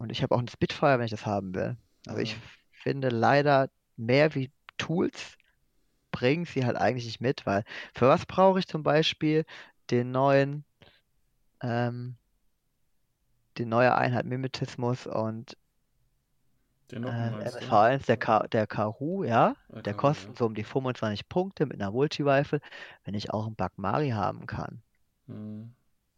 Und 0.01 0.11
ich 0.11 0.23
habe 0.23 0.33
auch 0.33 0.39
einen 0.39 0.47
Spitfire, 0.47 0.97
wenn 0.97 1.05
ich 1.05 1.11
das 1.11 1.27
haben 1.27 1.53
will. 1.53 1.77
Also 2.07 2.19
ich 2.21 2.31
Ja. 2.31 2.37
finde 2.71 3.09
leider 3.09 3.69
mehr 3.97 4.33
wie 4.33 4.51
Tools 4.79 5.37
bringen 6.09 6.45
sie 6.45 6.65
halt 6.65 6.75
eigentlich 6.75 7.05
nicht 7.05 7.21
mit, 7.21 7.45
weil 7.45 7.63
für 7.93 8.07
was 8.07 8.25
brauche 8.25 8.57
ich 8.59 8.67
zum 8.67 8.81
Beispiel 8.81 9.45
den 9.91 10.11
neuen, 10.11 10.65
ähm, 11.61 12.17
die 13.59 13.65
neue 13.65 13.93
Einheit 13.95 14.25
Mimetismus 14.25 15.05
und 15.05 15.55
Den 16.91 17.03
äh, 17.03 17.05
Nocken 17.05 17.31
meinst 17.31 17.61
du? 17.61 17.65
MSV1, 17.65 18.05
der, 18.07 18.17
Ka 18.17 18.47
der 18.47 18.65
Karu, 18.67 19.23
ja, 19.23 19.55
Ah, 19.71 19.81
der 19.81 19.93
ja. 19.93 19.97
kostet 19.99 20.35
so 20.35 20.45
um 20.47 20.55
die 20.55 20.63
25 20.63 21.29
Punkte 21.29 21.67
mit 21.67 21.79
einer 21.79 21.91
Multi-Rifle, 21.91 22.59
wenn 23.03 23.13
ich 23.13 23.31
auch 23.31 23.45
einen 23.45 23.55
Bagmari 23.55 24.09
haben 24.09 24.47
kann. 24.47 24.81
Mhm. 25.27 25.75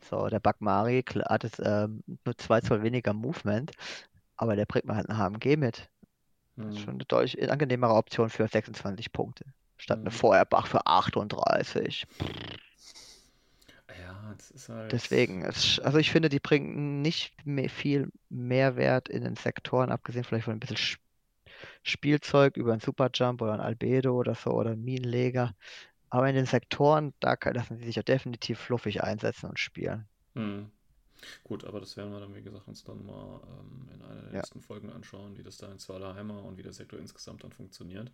So, 0.10 0.28
der 0.30 0.40
Bagmari 0.40 1.04
hat 1.28 1.44
jetzt 1.44 1.62
ähm, 1.64 2.04
nur 2.26 2.38
2 2.38 2.62
Zoll 2.62 2.84
weniger 2.84 3.14
Movement, 3.14 3.72
aber 4.38 4.56
der 4.56 4.66
bringt 4.66 4.86
mir 4.86 4.96
halt 4.96 5.10
eine 5.10 5.18
HMG 5.20 5.58
mit. 5.58 5.90
Das 6.62 6.76
ist 6.76 6.80
Mhm. 6.80 6.84
schon 6.84 6.96
eine 6.96 7.06
deutlich 7.06 7.52
angenehmere 7.52 7.94
Option 7.96 8.30
für 8.30 8.48
26 8.48 9.12
Punkte. 9.14 9.46
Statt 9.78 10.02
eine 10.02 10.12
Mhm. 10.12 10.12
Feuerbach 10.12 10.68
für 10.68 10.88
38. 10.88 12.06
Ja, 13.88 14.34
das 14.38 14.52
ist 14.52 14.70
halt. 14.70 14.92
Deswegen, 14.92 15.44
es, 15.44 15.80
also 15.80 15.98
ich 15.98 16.12
finde, 16.12 16.30
die 16.30 16.40
bringen 16.40 17.02
nicht 17.02 17.34
mehr, 17.46 17.70
viel 17.70 18.10
Mehrwert 18.30 19.10
in 19.10 19.24
den 19.24 19.36
Sektoren, 19.36 19.92
abgesehen 19.92 20.24
vielleicht 20.24 20.46
von 20.46 20.54
ein 20.54 20.60
bisschen 20.60 20.78
Sch- 20.78 20.98
Spielzeug 21.84 22.58
über 22.58 22.74
einen 22.74 22.82
Superjump 22.82 23.42
oder 23.42 23.54
ein 23.54 23.62
Albedo 23.62 24.14
oder 24.18 24.36
so 24.36 24.52
oder 24.52 24.72
einen 24.72 24.84
Minenleger. 24.86 25.56
Aber 26.14 26.30
in 26.30 26.36
den 26.36 26.46
Sektoren, 26.46 27.16
da 27.20 27.36
lassen 27.44 27.78
sie 27.80 27.86
sich 27.86 27.96
ja 27.96 28.04
definitiv 28.04 28.60
fluffig 28.60 29.02
einsetzen 29.04 29.50
und 29.50 29.58
spielen. 29.58 30.08
Mhm. 30.36 30.72
Gut, 31.44 31.66
aber 31.66 31.80
das 31.80 31.98
werden 31.98 32.12
wir 32.12 32.20
dann, 32.20 32.36
wie 32.36 32.42
gesagt, 32.42 32.68
uns 32.68 32.84
dann 32.84 33.06
mal 33.06 33.42
ähm, 33.48 33.90
in 33.94 34.02
einer 34.02 34.22
der 34.22 34.34
Ja. 34.34 34.38
nächsten 34.38 34.62
Folgen 34.62 34.92
anschauen, 34.92 35.38
wie 35.38 35.44
das 35.44 35.58
da 35.58 35.72
in 35.72 35.80
Zwalerheimer 35.80 36.44
und 36.44 36.58
wie 36.58 36.64
der 36.64 36.74
Sektor 36.74 37.00
insgesamt 37.00 37.44
dann 37.44 37.52
funktioniert. 37.52 38.12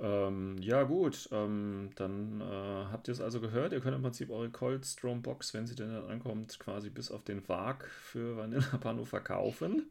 Ähm, 0.00 0.58
ja, 0.60 0.84
gut, 0.84 1.28
ähm, 1.32 1.90
dann 1.96 2.40
äh, 2.40 2.44
habt 2.44 3.08
ihr 3.08 3.12
es 3.12 3.20
also 3.20 3.40
gehört. 3.40 3.72
Ihr 3.72 3.80
könnt 3.80 3.96
im 3.96 4.02
Prinzip 4.02 4.30
eure 4.30 4.50
Cold 4.50 4.86
Strom 4.86 5.22
Box, 5.22 5.54
wenn 5.54 5.66
sie 5.66 5.74
denn 5.74 5.92
dann 5.92 6.08
ankommt, 6.10 6.58
quasi 6.60 6.90
bis 6.90 7.10
auf 7.10 7.24
den 7.24 7.48
Wag 7.48 7.86
für 7.86 8.36
Vanilla 8.36 8.76
Pano 8.78 9.04
verkaufen. 9.04 9.90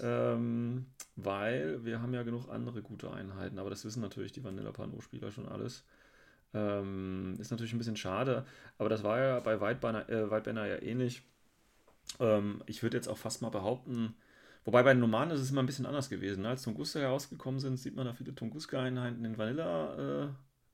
Ähm, 0.00 0.86
weil 1.16 1.84
wir 1.84 2.00
haben 2.02 2.14
ja 2.14 2.22
genug 2.22 2.48
andere 2.48 2.82
gute 2.82 3.10
Einheiten, 3.12 3.58
aber 3.58 3.70
das 3.70 3.84
wissen 3.84 4.00
natürlich 4.02 4.32
die 4.32 4.44
Vanilla 4.44 4.72
Pano-Spieler 4.72 5.32
schon 5.32 5.48
alles. 5.48 5.84
Ähm, 6.54 7.36
ist 7.38 7.50
natürlich 7.50 7.72
ein 7.74 7.78
bisschen 7.78 7.96
schade, 7.96 8.46
aber 8.78 8.88
das 8.88 9.02
war 9.02 9.18
ja 9.18 9.40
bei 9.40 9.60
Whitebanner, 9.60 10.08
äh, 10.08 10.70
ja 10.70 10.82
ähnlich. 10.82 11.22
Ähm, 12.20 12.62
ich 12.66 12.82
würde 12.82 12.96
jetzt 12.96 13.08
auch 13.08 13.18
fast 13.18 13.42
mal 13.42 13.50
behaupten, 13.50 14.14
wobei 14.64 14.82
bei 14.82 14.92
den 14.92 15.00
Normalen 15.00 15.30
ist 15.30 15.40
es 15.40 15.50
immer 15.50 15.62
ein 15.62 15.66
bisschen 15.66 15.86
anders 15.86 16.08
gewesen. 16.08 16.42
Ne? 16.42 16.48
Als 16.48 16.62
Tunguska 16.62 16.98
herausgekommen 17.00 17.60
sind, 17.60 17.76
sieht 17.78 17.96
man 17.96 18.06
da 18.06 18.12
viele 18.12 18.34
Tunguska-Einheiten 18.34 19.24
in 19.24 19.38
Vanilla, 19.38 20.24
äh, 20.24 20.28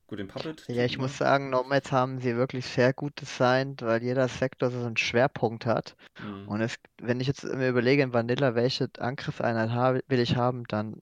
gut, 0.06 0.18
den 0.18 0.28
Puppet. 0.28 0.64
Ja, 0.68 0.84
ich 0.84 0.98
muss 0.98 1.18
sagen, 1.18 1.50
Nomads 1.50 1.92
haben 1.92 2.20
sie 2.20 2.36
wirklich 2.36 2.66
sehr 2.66 2.92
gut 2.92 3.20
designt, 3.20 3.82
weil 3.82 4.02
jeder 4.02 4.28
Sektor 4.28 4.70
so 4.70 4.78
einen 4.78 4.96
Schwerpunkt 4.96 5.66
hat. 5.66 5.96
Mhm. 6.20 6.48
Und 6.48 6.60
es, 6.60 6.76
wenn 7.00 7.20
ich 7.20 7.26
jetzt 7.26 7.44
mir 7.44 7.68
überlege, 7.68 8.02
in 8.02 8.12
Vanilla, 8.12 8.54
welche 8.54 8.88
Angriffseinheit 8.98 9.70
habe, 9.70 10.02
will 10.08 10.20
ich 10.20 10.36
haben, 10.36 10.64
dann 10.68 11.00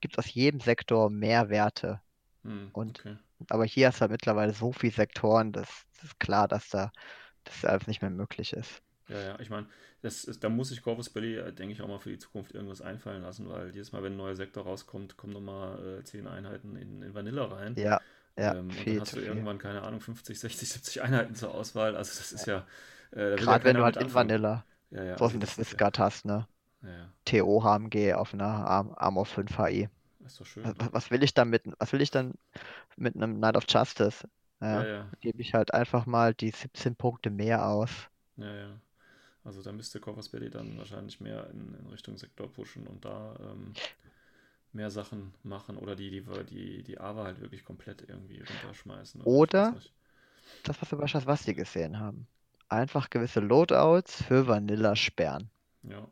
gibt 0.00 0.14
es 0.14 0.18
aus 0.18 0.32
jedem 0.32 0.60
Sektor 0.60 1.10
mehr 1.10 1.48
Werte. 1.48 2.00
Mhm, 2.44 2.70
und- 2.72 3.00
okay. 3.00 3.16
Aber 3.50 3.64
hier 3.64 3.88
hast 3.88 3.96
du 3.98 4.02
halt 4.02 4.12
mittlerweile 4.12 4.52
so 4.54 4.72
viele 4.72 4.92
Sektoren, 4.92 5.52
das, 5.52 5.68
das 5.96 6.04
ist 6.04 6.20
klar, 6.20 6.48
dass 6.48 6.68
da 6.70 6.92
das 7.44 7.64
alles 7.64 7.86
nicht 7.86 8.02
mehr 8.02 8.10
möglich 8.10 8.52
ist. 8.52 8.82
Ja, 9.08 9.18
ja, 9.20 9.40
ich 9.40 9.48
meine, 9.48 9.66
da 10.40 10.48
muss 10.50 10.68
sich 10.68 10.82
Corvus 10.82 11.08
Belli, 11.08 11.36
äh, 11.36 11.52
denke 11.52 11.72
ich, 11.72 11.80
auch 11.80 11.88
mal 11.88 11.98
für 11.98 12.10
die 12.10 12.18
Zukunft 12.18 12.52
irgendwas 12.54 12.82
einfallen 12.82 13.22
lassen, 13.22 13.48
weil 13.48 13.70
jedes 13.70 13.92
Mal, 13.92 14.02
wenn 14.02 14.12
ein 14.12 14.16
neuer 14.18 14.36
Sektor 14.36 14.64
rauskommt, 14.64 15.16
kommen 15.16 15.32
nochmal 15.32 16.00
äh, 16.00 16.04
10 16.04 16.26
Einheiten 16.26 16.76
in, 16.76 17.02
in 17.02 17.14
Vanilla 17.14 17.46
rein. 17.46 17.74
Ja, 17.76 18.00
ja, 18.36 18.56
Ähm, 18.56 18.76
und 18.78 18.90
dann 18.90 19.00
hast 19.00 19.16
du 19.16 19.20
viel. 19.20 19.26
irgendwann, 19.26 19.58
keine 19.58 19.82
Ahnung, 19.82 20.00
50, 20.00 20.38
60, 20.38 20.68
70 20.68 21.02
Einheiten 21.02 21.34
zur 21.34 21.54
Auswahl. 21.54 21.96
Also 21.96 22.18
das 22.18 22.32
ist 22.32 22.46
ja. 22.46 22.66
Äh, 23.12 23.36
Gerade 23.36 23.64
wenn 23.64 23.76
du 23.76 23.84
halt 23.84 23.96
in. 23.96 24.12
Vanilla 24.14 24.66
Ja, 24.90 25.04
ja, 25.04 25.16
so 25.16 25.24
also 25.24 25.38
das 25.38 25.56
das 25.56 25.58
ist 25.58 25.72
ja, 25.72 25.80
hast, 25.98 26.24
ne? 26.26 26.46
ja, 26.82 26.88
ja, 26.90 27.12
TO 27.24 27.62
HMG 27.64 28.14
auf 28.14 28.34
einer 28.34 28.46
Arm 28.66 28.94
Armor 28.96 29.26
5 29.26 29.58
HI. 29.58 29.88
Ist 30.28 30.40
doch 30.40 30.46
schön. 30.46 30.64
Was, 30.64 30.74
was- 30.78 30.92
was 30.92 31.10
will 31.10 31.22
ich 31.22 31.34
dann 31.34 31.50
mit, 31.50 31.64
was 31.78 31.92
will 31.92 32.00
ich 32.02 32.10
dann 32.10 32.34
mit 32.96 33.16
einem 33.16 33.36
Knight 33.38 33.56
of 33.56 33.64
Justice? 33.68 34.28
Ja, 34.70 34.82
Ja, 34.82 34.86
ja, 34.86 35.14
gebe 35.20 35.42
ich 35.42 35.54
halt 35.54 35.74
einfach 35.74 36.06
mal 36.06 36.34
die 36.34 36.50
17 36.52 36.96
Punkte 36.96 37.30
mehr 37.30 37.66
aus. 37.68 37.90
ja, 38.36 38.54
ja. 38.54 38.80
Also 39.44 39.62
da 39.62 39.72
müsste 39.72 40.00
Corvus 40.00 40.28
Belli 40.30 40.50
dann 40.50 40.78
wahrscheinlich 40.78 41.20
mehr 41.20 41.50
in, 41.50 41.74
in 41.74 41.86
Richtung 41.88 42.18
Sektor 42.18 42.52
pushen 42.52 42.86
und 42.86 43.04
da 43.04 43.36
ähm, 43.40 43.76
mehr 44.72 44.90
Sachen 44.90 45.34
machen 45.42 45.76
oder 45.78 45.96
die, 45.96 46.10
die, 46.10 46.22
die, 46.46 46.82
die 46.84 47.00
Ava 47.00 47.24
halt 47.24 47.40
wirklich 47.40 47.64
komplett 47.64 48.02
irgendwie 48.08 48.40
runterschmeißen. 48.42 49.22
Oder- 49.22 49.74
nicht. 49.74 49.92
Das, 50.64 50.80
was 50.82 50.90
wir 50.92 50.98
bei 50.98 51.06
Schaswasti 51.08 51.54
gesehen 51.54 52.00
haben. 52.00 52.28
Einfach 52.68 53.10
gewisse 53.10 53.40
Loadouts 53.40 54.22
für 54.24 54.46
Vanilla 54.48 54.96
sperren. 54.96 55.50
Ja, 55.82 56.08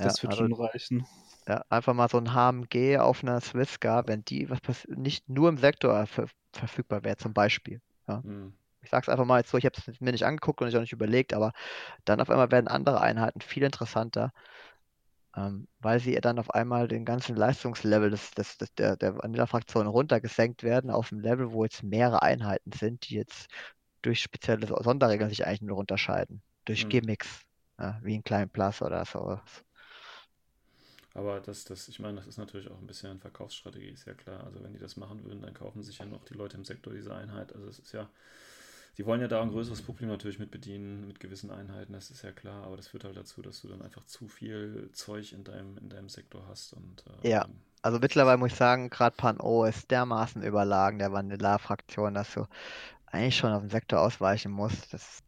Das 0.00 0.22
Ja, 0.22 0.22
wird 0.22 0.32
also, 0.32 0.48
schon 0.48 0.52
reichen. 0.54 1.06
Ja, 1.48 1.64
einfach 1.70 1.94
mal 1.94 2.08
so 2.08 2.18
ein 2.18 2.34
HMG 2.34 2.98
auf 2.98 3.22
einer 3.24 3.40
Swisscar, 3.40 4.06
wenn 4.06 4.24
die 4.24 4.50
was 4.50 4.86
nicht 4.88 5.28
nur 5.28 5.48
im 5.48 5.58
Sektor 5.58 6.06
ver 6.06 6.26
verfügbar 6.54 7.04
wäre, 7.04 7.16
zum 7.16 7.34
Beispiel. 7.34 7.80
hm, 8.08 8.52
Ich 8.82 8.90
sag's 8.90 9.08
einfach 9.08 9.24
mal 9.24 9.38
jetzt 9.38 9.50
so, 9.50 9.58
ich 9.58 9.64
habe 9.66 9.76
es 9.86 10.00
mir 10.00 10.12
nicht 10.12 10.24
angeguckt 10.24 10.60
und 10.62 10.68
ich 10.68 10.76
auch 10.76 10.80
nicht 10.80 10.92
überlegt, 10.92 11.34
aber 11.34 11.52
dann 12.04 12.20
auf 12.20 12.30
einmal 12.30 12.50
werden 12.52 12.68
andere 12.68 13.00
Einheiten 13.00 13.40
viel 13.42 13.64
interessanter, 13.64 14.32
ähm, 15.36 15.68
weil 15.80 16.00
sie 16.00 16.14
dann 16.20 16.38
auf 16.38 16.50
einmal 16.50 16.88
den 16.88 17.04
ganzen 17.04 17.36
Leistungslevel 17.36 18.10
des, 18.10 18.30
des, 18.32 18.58
des, 18.58 18.74
der, 18.74 18.96
der 18.96 19.16
Vanilla-Fraktion 19.18 19.86
runtergesenkt 19.86 20.62
werden 20.62 20.90
auf 20.90 21.12
ein 21.12 21.20
Level, 21.20 21.52
wo 21.52 21.64
jetzt 21.64 21.82
mehrere 21.82 22.22
Einheiten 22.22 22.72
sind, 22.72 23.08
die 23.08 23.14
jetzt 23.14 23.48
durch 24.02 24.20
spezielle 24.22 24.66
So- 24.66 24.82
Sonderregeln 24.82 25.30
sich 25.30 25.46
eigentlich 25.46 25.62
nur 25.62 25.78
unterscheiden. 25.78 26.42
Durch 26.66 26.84
Mhm. 26.84 26.90
Gimmicks, 26.90 27.42
ja, 27.78 27.98
wie 28.02 28.16
ein 28.16 28.24
Klein 28.24 28.50
Plus 28.50 28.82
oder 28.82 29.04
so. 29.04 29.40
Aber 31.18 31.40
das, 31.40 31.64
das, 31.64 31.88
ich 31.88 31.98
meine, 31.98 32.16
das 32.16 32.28
ist 32.28 32.38
natürlich 32.38 32.70
auch 32.70 32.78
ein 32.78 32.86
bisschen 32.86 33.18
Verkaufsstrategie, 33.18 33.88
ist 33.88 34.06
ja 34.06 34.14
klar. 34.14 34.44
Also 34.44 34.62
wenn 34.62 34.72
die 34.72 34.78
das 34.78 34.96
machen 34.96 35.24
würden, 35.24 35.42
dann 35.42 35.52
kaufen 35.52 35.82
sich 35.82 35.98
ja 35.98 36.06
noch 36.06 36.24
die 36.24 36.34
Leute 36.34 36.56
im 36.56 36.64
Sektor 36.64 36.92
diese 36.92 37.12
Einheit. 37.14 37.52
Also 37.54 37.66
es 37.66 37.80
ist 37.80 37.92
ja, 37.92 38.08
die 38.98 39.06
wollen 39.06 39.20
ja 39.20 39.28
da 39.28 39.42
ein 39.42 39.50
größeres 39.50 39.82
Publikum 39.82 40.10
natürlich 40.10 40.38
mit 40.38 40.50
bedienen, 40.52 41.06
mit 41.08 41.20
gewissen 41.20 41.50
Einheiten, 41.50 41.92
das 41.92 42.10
ist 42.10 42.22
ja 42.22 42.32
klar. 42.32 42.64
Aber 42.64 42.76
das 42.76 42.88
führt 42.88 43.04
halt 43.04 43.16
dazu, 43.16 43.42
dass 43.42 43.60
du 43.62 43.68
dann 43.68 43.82
einfach 43.82 44.04
zu 44.06 44.28
viel 44.28 44.90
Zeug 44.92 45.32
in 45.32 45.44
deinem, 45.44 45.78
in 45.78 45.88
deinem 45.90 46.08
Sektor 46.08 46.46
hast. 46.48 46.72
Und, 46.74 47.04
äh, 47.08 47.28
Ja. 47.28 47.48
Also 47.82 47.98
mittlerweile 48.00 48.38
muss 48.38 48.52
ich 48.52 48.58
sagen, 48.58 48.90
gerade 48.90 49.14
Pan 49.16 49.40
O 49.40 49.64
ist 49.64 49.90
dermaßen 49.90 50.42
überlagen 50.42 50.98
der 50.98 51.12
Vanilla-Fraktion, 51.12 52.14
dass 52.14 52.34
du 52.34 52.46
eigentlich 53.06 53.36
schon 53.36 53.52
auf 53.52 53.62
den 53.62 53.70
Sektor 53.70 54.00
ausweichen 54.00 54.52
musst. 54.52 54.92
Das 54.94 55.22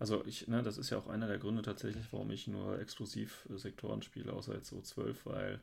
Also 0.00 0.24
ich, 0.24 0.48
ne, 0.48 0.62
das 0.62 0.78
ist 0.78 0.88
ja 0.88 0.98
auch 0.98 1.08
einer 1.08 1.28
der 1.28 1.38
Gründe 1.38 1.60
tatsächlich, 1.60 2.06
warum 2.10 2.30
ich 2.30 2.48
nur 2.48 2.80
exklusiv 2.80 3.46
Sektoren 3.50 4.00
spiele, 4.00 4.32
außer 4.32 4.54
jetzt 4.54 4.68
so 4.68 4.80
12, 4.80 5.26
weil 5.26 5.60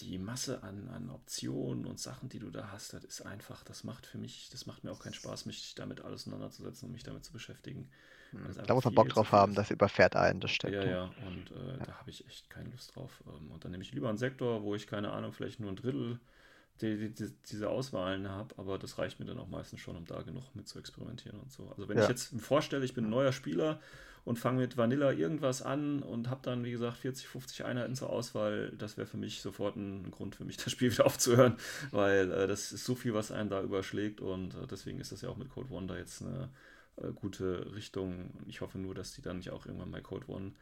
die 0.00 0.18
Masse 0.18 0.62
an, 0.62 0.90
an 0.90 1.08
Optionen 1.08 1.86
und 1.86 1.98
Sachen, 1.98 2.28
die 2.28 2.38
du 2.38 2.50
da 2.50 2.70
hast, 2.70 2.92
das 2.92 3.02
ist 3.02 3.22
einfach, 3.22 3.64
das 3.64 3.82
macht 3.82 4.04
für 4.04 4.18
mich, 4.18 4.50
das 4.52 4.66
macht 4.66 4.84
mir 4.84 4.92
auch 4.92 5.00
keinen 5.00 5.14
Spaß, 5.14 5.46
mich 5.46 5.74
damit 5.74 6.02
alles 6.02 6.22
auseinanderzusetzen 6.22 6.88
und 6.88 6.92
mich 6.92 7.02
damit 7.02 7.24
zu 7.24 7.32
beschäftigen. 7.32 7.88
weil 8.32 8.50
es 8.50 8.58
Da 8.58 8.74
muss 8.74 8.84
man 8.84 8.94
Bock 8.94 9.08
drauf 9.08 9.32
haben, 9.32 9.54
das 9.54 9.70
überfährt 9.70 10.16
einen, 10.16 10.40
das 10.40 10.50
stimmt. 10.50 10.74
Ja, 10.74 10.84
ja, 10.84 11.04
und 11.26 11.50
äh, 11.50 11.78
da 11.86 11.98
habe 11.98 12.10
ich 12.10 12.26
echt 12.26 12.50
keine 12.50 12.68
Lust 12.68 12.94
drauf. 12.94 13.24
Ähm, 13.26 13.50
und 13.52 13.64
dann 13.64 13.70
nehme 13.70 13.82
ich 13.82 13.92
lieber 13.92 14.10
einen 14.10 14.18
Sektor, 14.18 14.64
wo 14.64 14.74
ich, 14.74 14.86
keine 14.86 15.12
Ahnung, 15.12 15.32
vielleicht 15.32 15.60
nur 15.60 15.72
ein 15.72 15.76
Drittel 15.76 16.20
die, 16.82 16.96
die, 16.96 17.10
die, 17.14 17.32
diese 17.50 17.68
Auswahlen 17.70 18.28
habe, 18.28 18.54
aber 18.58 18.78
das 18.78 18.98
reicht 18.98 19.18
mir 19.20 19.26
dann 19.26 19.38
auch 19.38 19.48
meistens 19.48 19.80
schon, 19.80 19.96
um 19.96 20.04
da 20.04 20.22
genug 20.22 20.54
mit 20.54 20.68
zu 20.68 20.78
experimentieren 20.78 21.40
und 21.40 21.50
so. 21.52 21.68
Also 21.70 21.88
wenn 21.88 21.96
Ja. 21.96 22.02
ich 22.02 22.08
jetzt 22.08 22.34
vorstelle, 22.40 22.84
ich 22.84 22.94
bin 22.94 23.04
ein 23.06 23.10
neuer 23.10 23.32
Spieler 23.32 23.80
und 24.24 24.38
fange 24.38 24.60
mit 24.60 24.76
Vanilla 24.76 25.12
irgendwas 25.12 25.62
an 25.62 26.02
und 26.02 26.28
habe 26.28 26.40
dann, 26.42 26.64
wie 26.64 26.72
gesagt, 26.72 26.98
40, 26.98 27.28
50 27.28 27.64
Einheiten 27.64 27.94
zur 27.94 28.10
Auswahl, 28.10 28.72
das 28.76 28.96
wäre 28.96 29.06
für 29.06 29.16
mich 29.16 29.40
sofort 29.40 29.76
ein 29.76 30.10
Grund 30.10 30.34
für 30.36 30.44
mich, 30.44 30.56
das 30.64 30.72
Spiel 30.72 30.90
wieder 30.92 31.06
aufzuhören, 31.06 31.56
weil 31.92 32.30
äh, 32.32 32.46
das 32.46 32.72
ist 32.72 32.84
so 32.84 32.94
viel, 32.94 33.14
was 33.14 33.30
einen 33.32 33.50
da 33.50 33.62
überschlägt 33.62 34.20
und 34.20 34.54
äh, 34.54 34.66
deswegen 34.70 35.00
ist 35.00 35.12
das 35.12 35.20
ja 35.22 35.28
auch 35.30 35.36
mit 35.36 35.48
Code 35.48 35.72
One 35.72 35.86
da 35.86 35.96
jetzt 35.96 36.22
eine 36.22 36.50
äh, 36.96 37.12
gute 37.12 37.74
Richtung. 37.74 38.30
Ich 38.46 38.60
hoffe 38.60 38.78
nur, 38.78 38.94
dass 38.94 39.12
die 39.12 39.22
dann 39.22 39.38
nicht 39.38 39.50
auch 39.50 39.66
irgendwann 39.66 39.90
bei 39.90 40.00
Code 40.00 40.28
One 40.28 40.52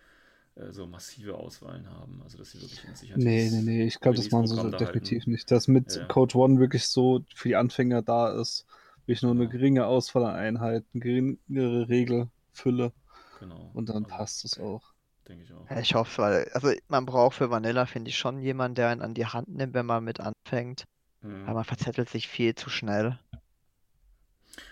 äh, 0.56 0.70
so 0.72 0.86
massive 0.86 1.34
Auswahlen 1.36 1.88
haben. 1.90 2.20
Also 2.22 2.38
dass 2.38 2.52
sie 2.52 2.60
wirklich 2.60 2.84
in 2.84 2.94
sich 2.94 3.16
Nee, 3.16 3.50
nee, 3.50 3.62
nee, 3.62 3.84
ich 3.86 4.00
glaube, 4.00 4.16
das 4.16 4.30
machen 4.30 4.46
sie 4.46 4.70
definitiv 4.70 5.26
nicht. 5.26 5.50
Dass 5.50 5.68
mit 5.68 5.96
Ja. 5.96 6.04
Code 6.06 6.36
One 6.38 6.58
wirklich 6.60 6.86
so 6.86 7.24
für 7.34 7.48
die 7.48 7.56
Anfänger 7.56 8.02
da 8.02 8.32
ist, 8.40 8.66
wirklich 9.06 9.22
nur 9.22 9.32
eine 9.32 9.48
geringe 9.48 9.86
Auswahl 9.86 10.24
an 10.24 10.34
Einheiten, 10.36 11.00
geringere 11.00 11.88
Regelfülle 11.88 12.92
Genau. 13.40 13.70
und 13.74 13.88
dann 13.88 14.04
Also, 14.04 14.16
passt 14.16 14.44
es 14.44 14.58
auch. 14.58 14.82
Denke 15.28 15.44
ich 15.44 15.52
auch. 15.52 15.70
Ja, 15.70 15.80
ich 15.80 15.94
hoffe, 15.94 16.22
weil, 16.22 16.48
also 16.52 16.70
man 16.88 17.06
braucht 17.06 17.36
für 17.36 17.50
Vanilla, 17.50 17.86
finde 17.86 18.10
ich, 18.10 18.18
schon 18.18 18.40
jemanden, 18.40 18.76
der 18.76 18.88
einen 18.88 19.00
an 19.00 19.14
die 19.14 19.26
Hand 19.26 19.48
nimmt, 19.48 19.74
wenn 19.74 19.86
man 19.86 20.04
mit 20.04 20.20
anfängt. 20.20 20.84
Mhm. 21.22 21.44
Aber 21.46 21.54
man 21.54 21.64
verzettelt 21.64 22.08
sich 22.08 22.28
viel 22.28 22.54
zu 22.54 22.70
schnell. 22.70 23.18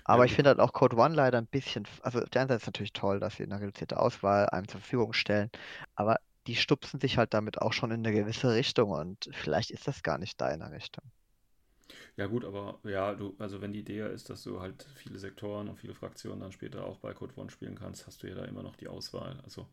Aber 0.05 0.25
ich 0.25 0.33
gut. 0.33 0.35
finde 0.35 0.51
halt 0.51 0.61
auch 0.61 0.73
Code 0.73 0.97
One 0.97 1.15
leider 1.15 1.39
ein 1.39 1.47
bisschen, 1.47 1.87
also 2.03 2.21
auf 2.21 2.31
der 2.31 2.43
einen 2.43 2.49
Seite 2.49 2.61
ist 2.63 2.67
natürlich 2.67 2.93
toll, 2.93 3.21
dass 3.21 3.37
sie 3.37 3.45
eine 3.45 3.61
reduzierte 3.61 3.99
Auswahl 3.99 4.49
einem 4.51 4.69
zur 4.69 4.81
Verfügung 4.81 5.13
stellen, 5.13 5.51
aber 5.97 6.19
die 6.47 6.57
stupsen 6.57 7.01
sich 7.01 7.19
halt 7.19 7.35
damit 7.35 7.61
auch 7.63 7.73
schon 7.73 7.91
in 7.93 8.05
eine 8.07 8.13
gewisse 8.17 8.53
Richtung 8.55 8.91
und 8.91 9.29
vielleicht 9.33 9.71
ist 9.71 9.87
das 9.89 10.03
gar 10.03 10.19
nicht 10.19 10.41
deine 10.41 10.71
Richtung. 10.73 11.05
Ja 12.17 12.27
gut, 12.27 12.45
aber 12.45 12.79
ja, 12.85 13.15
du, 13.15 13.35
also 13.39 13.61
wenn 13.61 13.73
die 13.73 13.81
Idee 13.81 14.07
ist, 14.13 14.31
dass 14.31 14.43
du 14.43 14.61
halt 14.61 14.87
viele 14.95 15.19
Sektoren 15.19 15.69
und 15.69 15.77
viele 15.79 15.95
Fraktionen 15.95 16.41
dann 16.41 16.53
später 16.53 16.85
auch 16.87 16.99
bei 16.99 17.13
Code 17.15 17.35
One 17.37 17.51
spielen 17.51 17.75
kannst, 17.79 18.07
hast 18.07 18.23
du 18.23 18.29
ja 18.29 18.35
da 18.35 18.45
immer 18.45 18.63
noch 18.63 18.77
die 18.77 18.89
Auswahl. 18.89 19.39
Also 19.45 19.67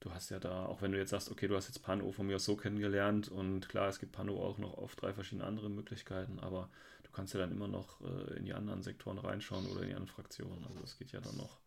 du 0.00 0.12
hast 0.12 0.30
ja 0.30 0.38
da, 0.40 0.66
auch 0.66 0.82
wenn 0.82 0.92
du 0.92 0.98
jetzt 0.98 1.10
sagst, 1.10 1.30
okay, 1.30 1.48
du 1.48 1.56
hast 1.56 1.68
jetzt 1.68 1.82
Pano 1.82 2.12
von 2.12 2.26
mir 2.26 2.36
aus 2.36 2.44
so 2.44 2.56
kennengelernt 2.56 3.28
und 3.30 3.68
klar, 3.68 3.88
es 3.88 3.98
gibt 4.00 4.12
Pano 4.12 4.42
auch 4.42 4.58
noch 4.58 4.78
auf 4.78 4.96
drei 4.96 5.12
verschiedene 5.14 5.46
andere 5.46 5.70
Möglichkeiten, 5.70 6.40
aber 6.40 6.70
du 7.08 7.12
kannst 7.12 7.34
ja 7.34 7.40
dann 7.40 7.50
immer 7.50 7.68
noch 7.68 8.00
äh, 8.02 8.36
in 8.38 8.44
die 8.44 8.54
anderen 8.54 8.82
Sektoren 8.82 9.18
reinschauen 9.18 9.66
oder 9.66 9.82
in 9.82 9.88
die 9.88 9.94
anderen 9.94 10.08
Fraktionen. 10.14 10.64
Also 10.66 10.80
das 10.80 10.96
geht 10.98 11.12
ja 11.12 11.20
dann 11.20 11.36
noch. 11.36 11.58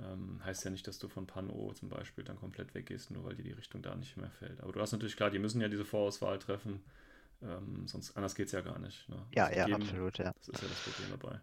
Ähm, 0.00 0.40
heißt 0.44 0.64
ja 0.64 0.70
nicht, 0.70 0.86
dass 0.86 0.98
du 0.98 1.08
von 1.08 1.26
Pano 1.26 1.72
zum 1.74 1.88
Beispiel 1.88 2.24
dann 2.24 2.38
komplett 2.38 2.74
weggehst, 2.74 3.10
nur 3.10 3.24
weil 3.24 3.34
dir 3.34 3.42
die 3.42 3.52
Richtung 3.52 3.82
da 3.82 3.94
nicht 3.94 4.16
mehr 4.16 4.30
fällt. 4.30 4.60
Aber 4.60 4.72
du 4.72 4.80
hast 4.80 4.92
natürlich 4.92 5.16
klar, 5.16 5.30
die 5.30 5.38
müssen 5.38 5.60
ja 5.60 5.68
diese 5.68 5.84
Vorauswahl 5.84 6.38
treffen. 6.38 6.82
Ähm, 7.42 7.86
sonst 7.86 8.16
anders 8.16 8.34
geht 8.34 8.46
es 8.46 8.52
ja 8.52 8.60
gar 8.60 8.78
nicht. 8.78 9.08
Ne? 9.08 9.16
Ja, 9.34 9.46
Also 9.46 9.58
ja, 9.58 9.66
geben- 9.66 9.82
absolut, 9.82 10.18
ja. 10.18 10.32
Das 10.38 10.48
ist 10.48 10.62
ja 10.62 10.68
das 10.68 10.94
Problem 10.94 11.10
dabei. 11.20 11.40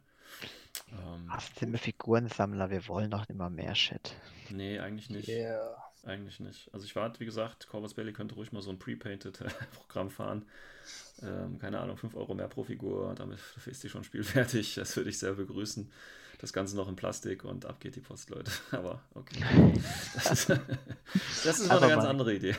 Ähm, 0.92 1.28
Ach, 1.30 1.42
sind 1.60 1.72
wir 1.72 1.80
Figurensammler, 1.80 2.70
wir 2.70 2.88
wollen 2.88 3.12
doch 3.12 3.28
immer 3.30 3.50
mehr 3.50 3.76
Shit. 3.76 4.14
nee, 4.52 4.80
eigentlich 4.80 5.10
nicht. 5.10 5.28
Yeah. 5.28 5.76
Eigentlich 6.08 6.40
nicht. 6.40 6.70
Also 6.74 6.86
ich 6.86 6.96
warte, 6.96 7.20
wie 7.20 7.26
gesagt, 7.26 7.68
Corvus 7.68 7.94
Belli 7.94 8.14
könnte 8.14 8.36
ruhig 8.36 8.54
mal 8.54 8.62
so 8.62 8.70
ein 8.70 8.80
Pre-Painted 8.80 9.44
Programm 9.74 10.10
fahren. 10.10 10.46
Ähm, 11.22 11.60
keine 11.60 11.80
Ahnung, 11.80 11.98
5 11.98 12.16
Euro 12.16 12.34
mehr 12.34 12.48
pro 12.48 12.64
Figur, 12.64 13.14
damit 13.16 13.40
ist 13.66 13.84
die 13.84 13.90
schon 13.90 14.06
spielfertig. 14.06 14.76
Das 14.76 14.96
würde 14.96 15.10
ich 15.10 15.20
sehr 15.20 15.34
begrüßen. 15.34 15.92
das 16.40 16.54
Ganze 16.54 16.78
noch 16.78 16.88
in 16.88 16.96
Plastik 16.96 17.44
und 17.44 17.66
ab 17.66 17.82
geht 17.82 17.98
die 17.98 18.00
Post, 18.00 18.30
Leute. 18.30 18.50
Aber 18.72 19.02
okay. 19.16 19.44
Das 20.14 20.32
ist, 20.32 20.50
das 21.44 21.60
ist 21.60 21.68
noch 21.68 21.82
eine 21.82 21.92
ganz 21.92 22.04
mal. 22.04 22.10
andere 22.10 22.36
Idee. 22.36 22.56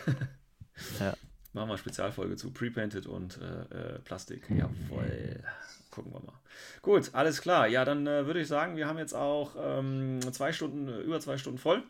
Ja. 1.00 1.14
Machen 1.54 1.68
wir 1.68 1.72
eine 1.72 1.78
Spezialfolge 1.78 2.36
zu 2.36 2.50
Pre-Painted 2.50 3.06
und 3.06 3.38
äh, 3.40 3.94
äh, 3.94 3.98
Plastik. 4.00 4.42
Jawohl. 4.50 5.42
Gucken 5.90 6.12
wir 6.12 6.20
mal. 6.20 6.38
Gut, 6.82 7.14
alles 7.14 7.40
klar. 7.40 7.66
Ja, 7.66 7.86
dann 7.86 8.06
äh, 8.06 8.26
würde 8.26 8.40
ich 8.40 8.48
sagen, 8.48 8.76
wir 8.76 8.86
haben 8.86 8.98
jetzt 8.98 9.14
auch 9.14 9.56
ähm, 9.58 10.20
zwei 10.32 10.52
Stunden, 10.52 10.88
äh, 10.88 11.00
über 11.00 11.18
zwei 11.20 11.38
Stunden 11.38 11.58
voll. 11.58 11.82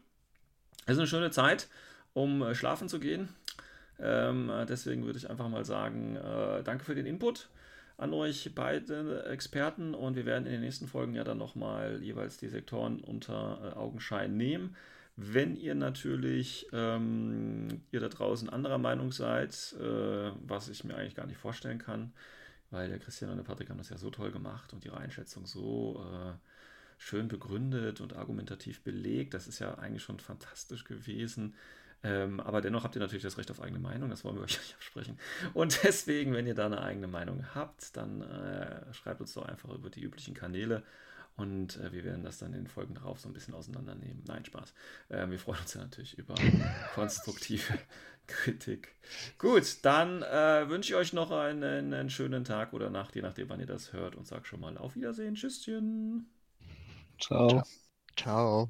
Es 0.89 0.95
ist 0.95 1.01
eine 1.01 1.07
schöne 1.07 1.31
Zeit, 1.31 1.69
um 2.15 2.41
äh, 2.41 2.55
schlafen 2.55 2.89
zu 2.89 2.99
gehen. 2.99 3.29
Ähm, 4.01 4.49
äh, 4.49 4.65
deswegen 4.65 5.05
würde 5.05 5.19
ich 5.19 5.29
einfach 5.29 5.51
mal 5.51 5.67
sagen, 5.67 6.17
äh, 6.17 6.63
danke 6.63 6.83
für 6.83 6.95
den 6.95 7.05
Input 7.05 7.51
an 7.99 8.15
euch 8.15 8.53
beide 8.55 9.27
Experten 9.27 9.95
und 9.95 10.17
wir 10.17 10.25
werden 10.25 10.47
in 10.47 10.53
den 10.53 10.63
nächsten 10.63 10.89
Folgen 10.89 11.15
ja 11.15 11.25
dann 11.25 11.37
nochmal 11.37 12.03
jeweils 12.03 12.39
die 12.39 12.49
Sektoren 12.49 13.01
unter 13.01 13.59
äh, 13.63 13.77
Augenschein 13.77 14.39
nehmen. 14.39 14.77
Wenn 15.15 15.57
ihr 15.57 15.75
natürlich, 15.75 16.67
ähm, 16.73 17.83
ihr 17.91 18.01
da 18.01 18.09
draußen 18.09 18.49
anderer 18.49 18.79
Meinung 18.79 19.13
seid, 19.13 19.75
äh, 19.79 20.31
was 20.41 20.71
ich 20.71 20.85
mir 20.85 20.97
eigentlich 20.97 21.17
gar 21.17 21.27
nicht 21.27 21.39
vorstellen 21.39 21.79
kann, 21.79 22.15
weil 22.71 22.89
der 22.89 22.99
Christian 22.99 23.31
und 23.31 23.37
der 23.37 23.45
Patrick 23.45 23.69
haben 23.69 23.77
das 23.79 23.91
ja 23.91 23.99
so 23.99 24.09
toll 24.09 24.31
gemacht 24.31 24.73
und 24.73 24.87
ihre 24.87 24.97
Einschätzung 24.97 25.45
so 25.45 26.03
äh, 26.11 26.33
schön 26.99 27.29
begründet 27.29 28.01
und 28.01 28.15
argumentativ 28.15 28.83
belegt, 28.83 29.35
das 29.35 29.49
ist 29.49 29.59
ja 29.61 29.75
eigentlich 29.77 30.03
schon 30.03 30.21
fantastisch 30.21 30.85
gewesen. 30.85 31.55
Ähm, 32.05 32.39
aber 32.41 32.61
dennoch 32.61 32.85
habt 32.85 32.95
ihr 32.95 33.01
natürlich 33.01 33.25
das 33.25 33.39
Recht 33.39 33.51
auf 33.51 33.61
eigene 33.61 33.81
Meinung, 33.81 34.11
das 34.11 34.25
wollen 34.25 34.37
wir 34.37 34.43
euch 34.45 34.59
nicht 34.59 34.75
absprechen. 34.75 35.19
Und 35.55 35.83
deswegen, 35.83 36.35
wenn 36.35 36.47
ihr 36.47 36.55
da 36.55 36.67
eine 36.67 36.83
eigene 36.83 37.09
Meinung 37.09 37.45
habt, 37.55 37.97
dann 37.97 38.23
äh, 38.23 38.93
schreibt 38.93 39.21
uns 39.21 39.35
doch 39.35 39.47
einfach 39.47 39.71
über 39.71 39.91
die 39.91 40.03
üblichen 40.03 40.35
Kanäle 40.35 40.83
und 41.39 41.77
äh, 41.77 41.93
wir 41.93 42.05
werden 42.05 42.25
das 42.25 42.39
dann 42.39 42.53
in 42.53 42.65
den 42.65 42.67
Folgen 42.67 42.95
darauf 42.95 43.21
so 43.21 43.29
ein 43.29 43.33
bisschen 43.33 43.55
auseinandernehmen. 43.55 44.25
Nein, 44.27 44.45
Spaß. 44.45 44.75
Äh, 45.09 45.31
wir 45.31 45.39
freuen 45.39 45.61
uns 45.61 45.73
ja 45.75 45.81
natürlich 45.81 46.19
über 46.19 46.35
konstruktive 46.95 47.79
Kritik. 48.27 48.95
Gut, 49.39 49.79
dann 49.83 50.23
äh, 50.23 50.69
wünsche 50.69 50.93
ich 50.93 50.97
euch 50.97 51.13
noch 51.13 51.31
einen, 51.31 51.95
einen 51.95 52.11
schönen 52.11 52.45
Tag 52.45 52.73
oder 52.73 52.91
Nacht, 52.91 53.15
je 53.15 53.23
nachdem, 53.23 53.49
wann 53.49 53.61
ihr 53.61 53.67
das 53.67 53.93
hört 53.93 54.17
und 54.17 54.27
sage 54.27 54.45
schon 54.45 54.61
mal 54.61 54.77
auf 54.77 54.97
Wiedersehen. 54.97 55.37
Tschüsschen. 55.37 56.38
Ciao. 57.19 57.63
Ciao. 58.17 58.69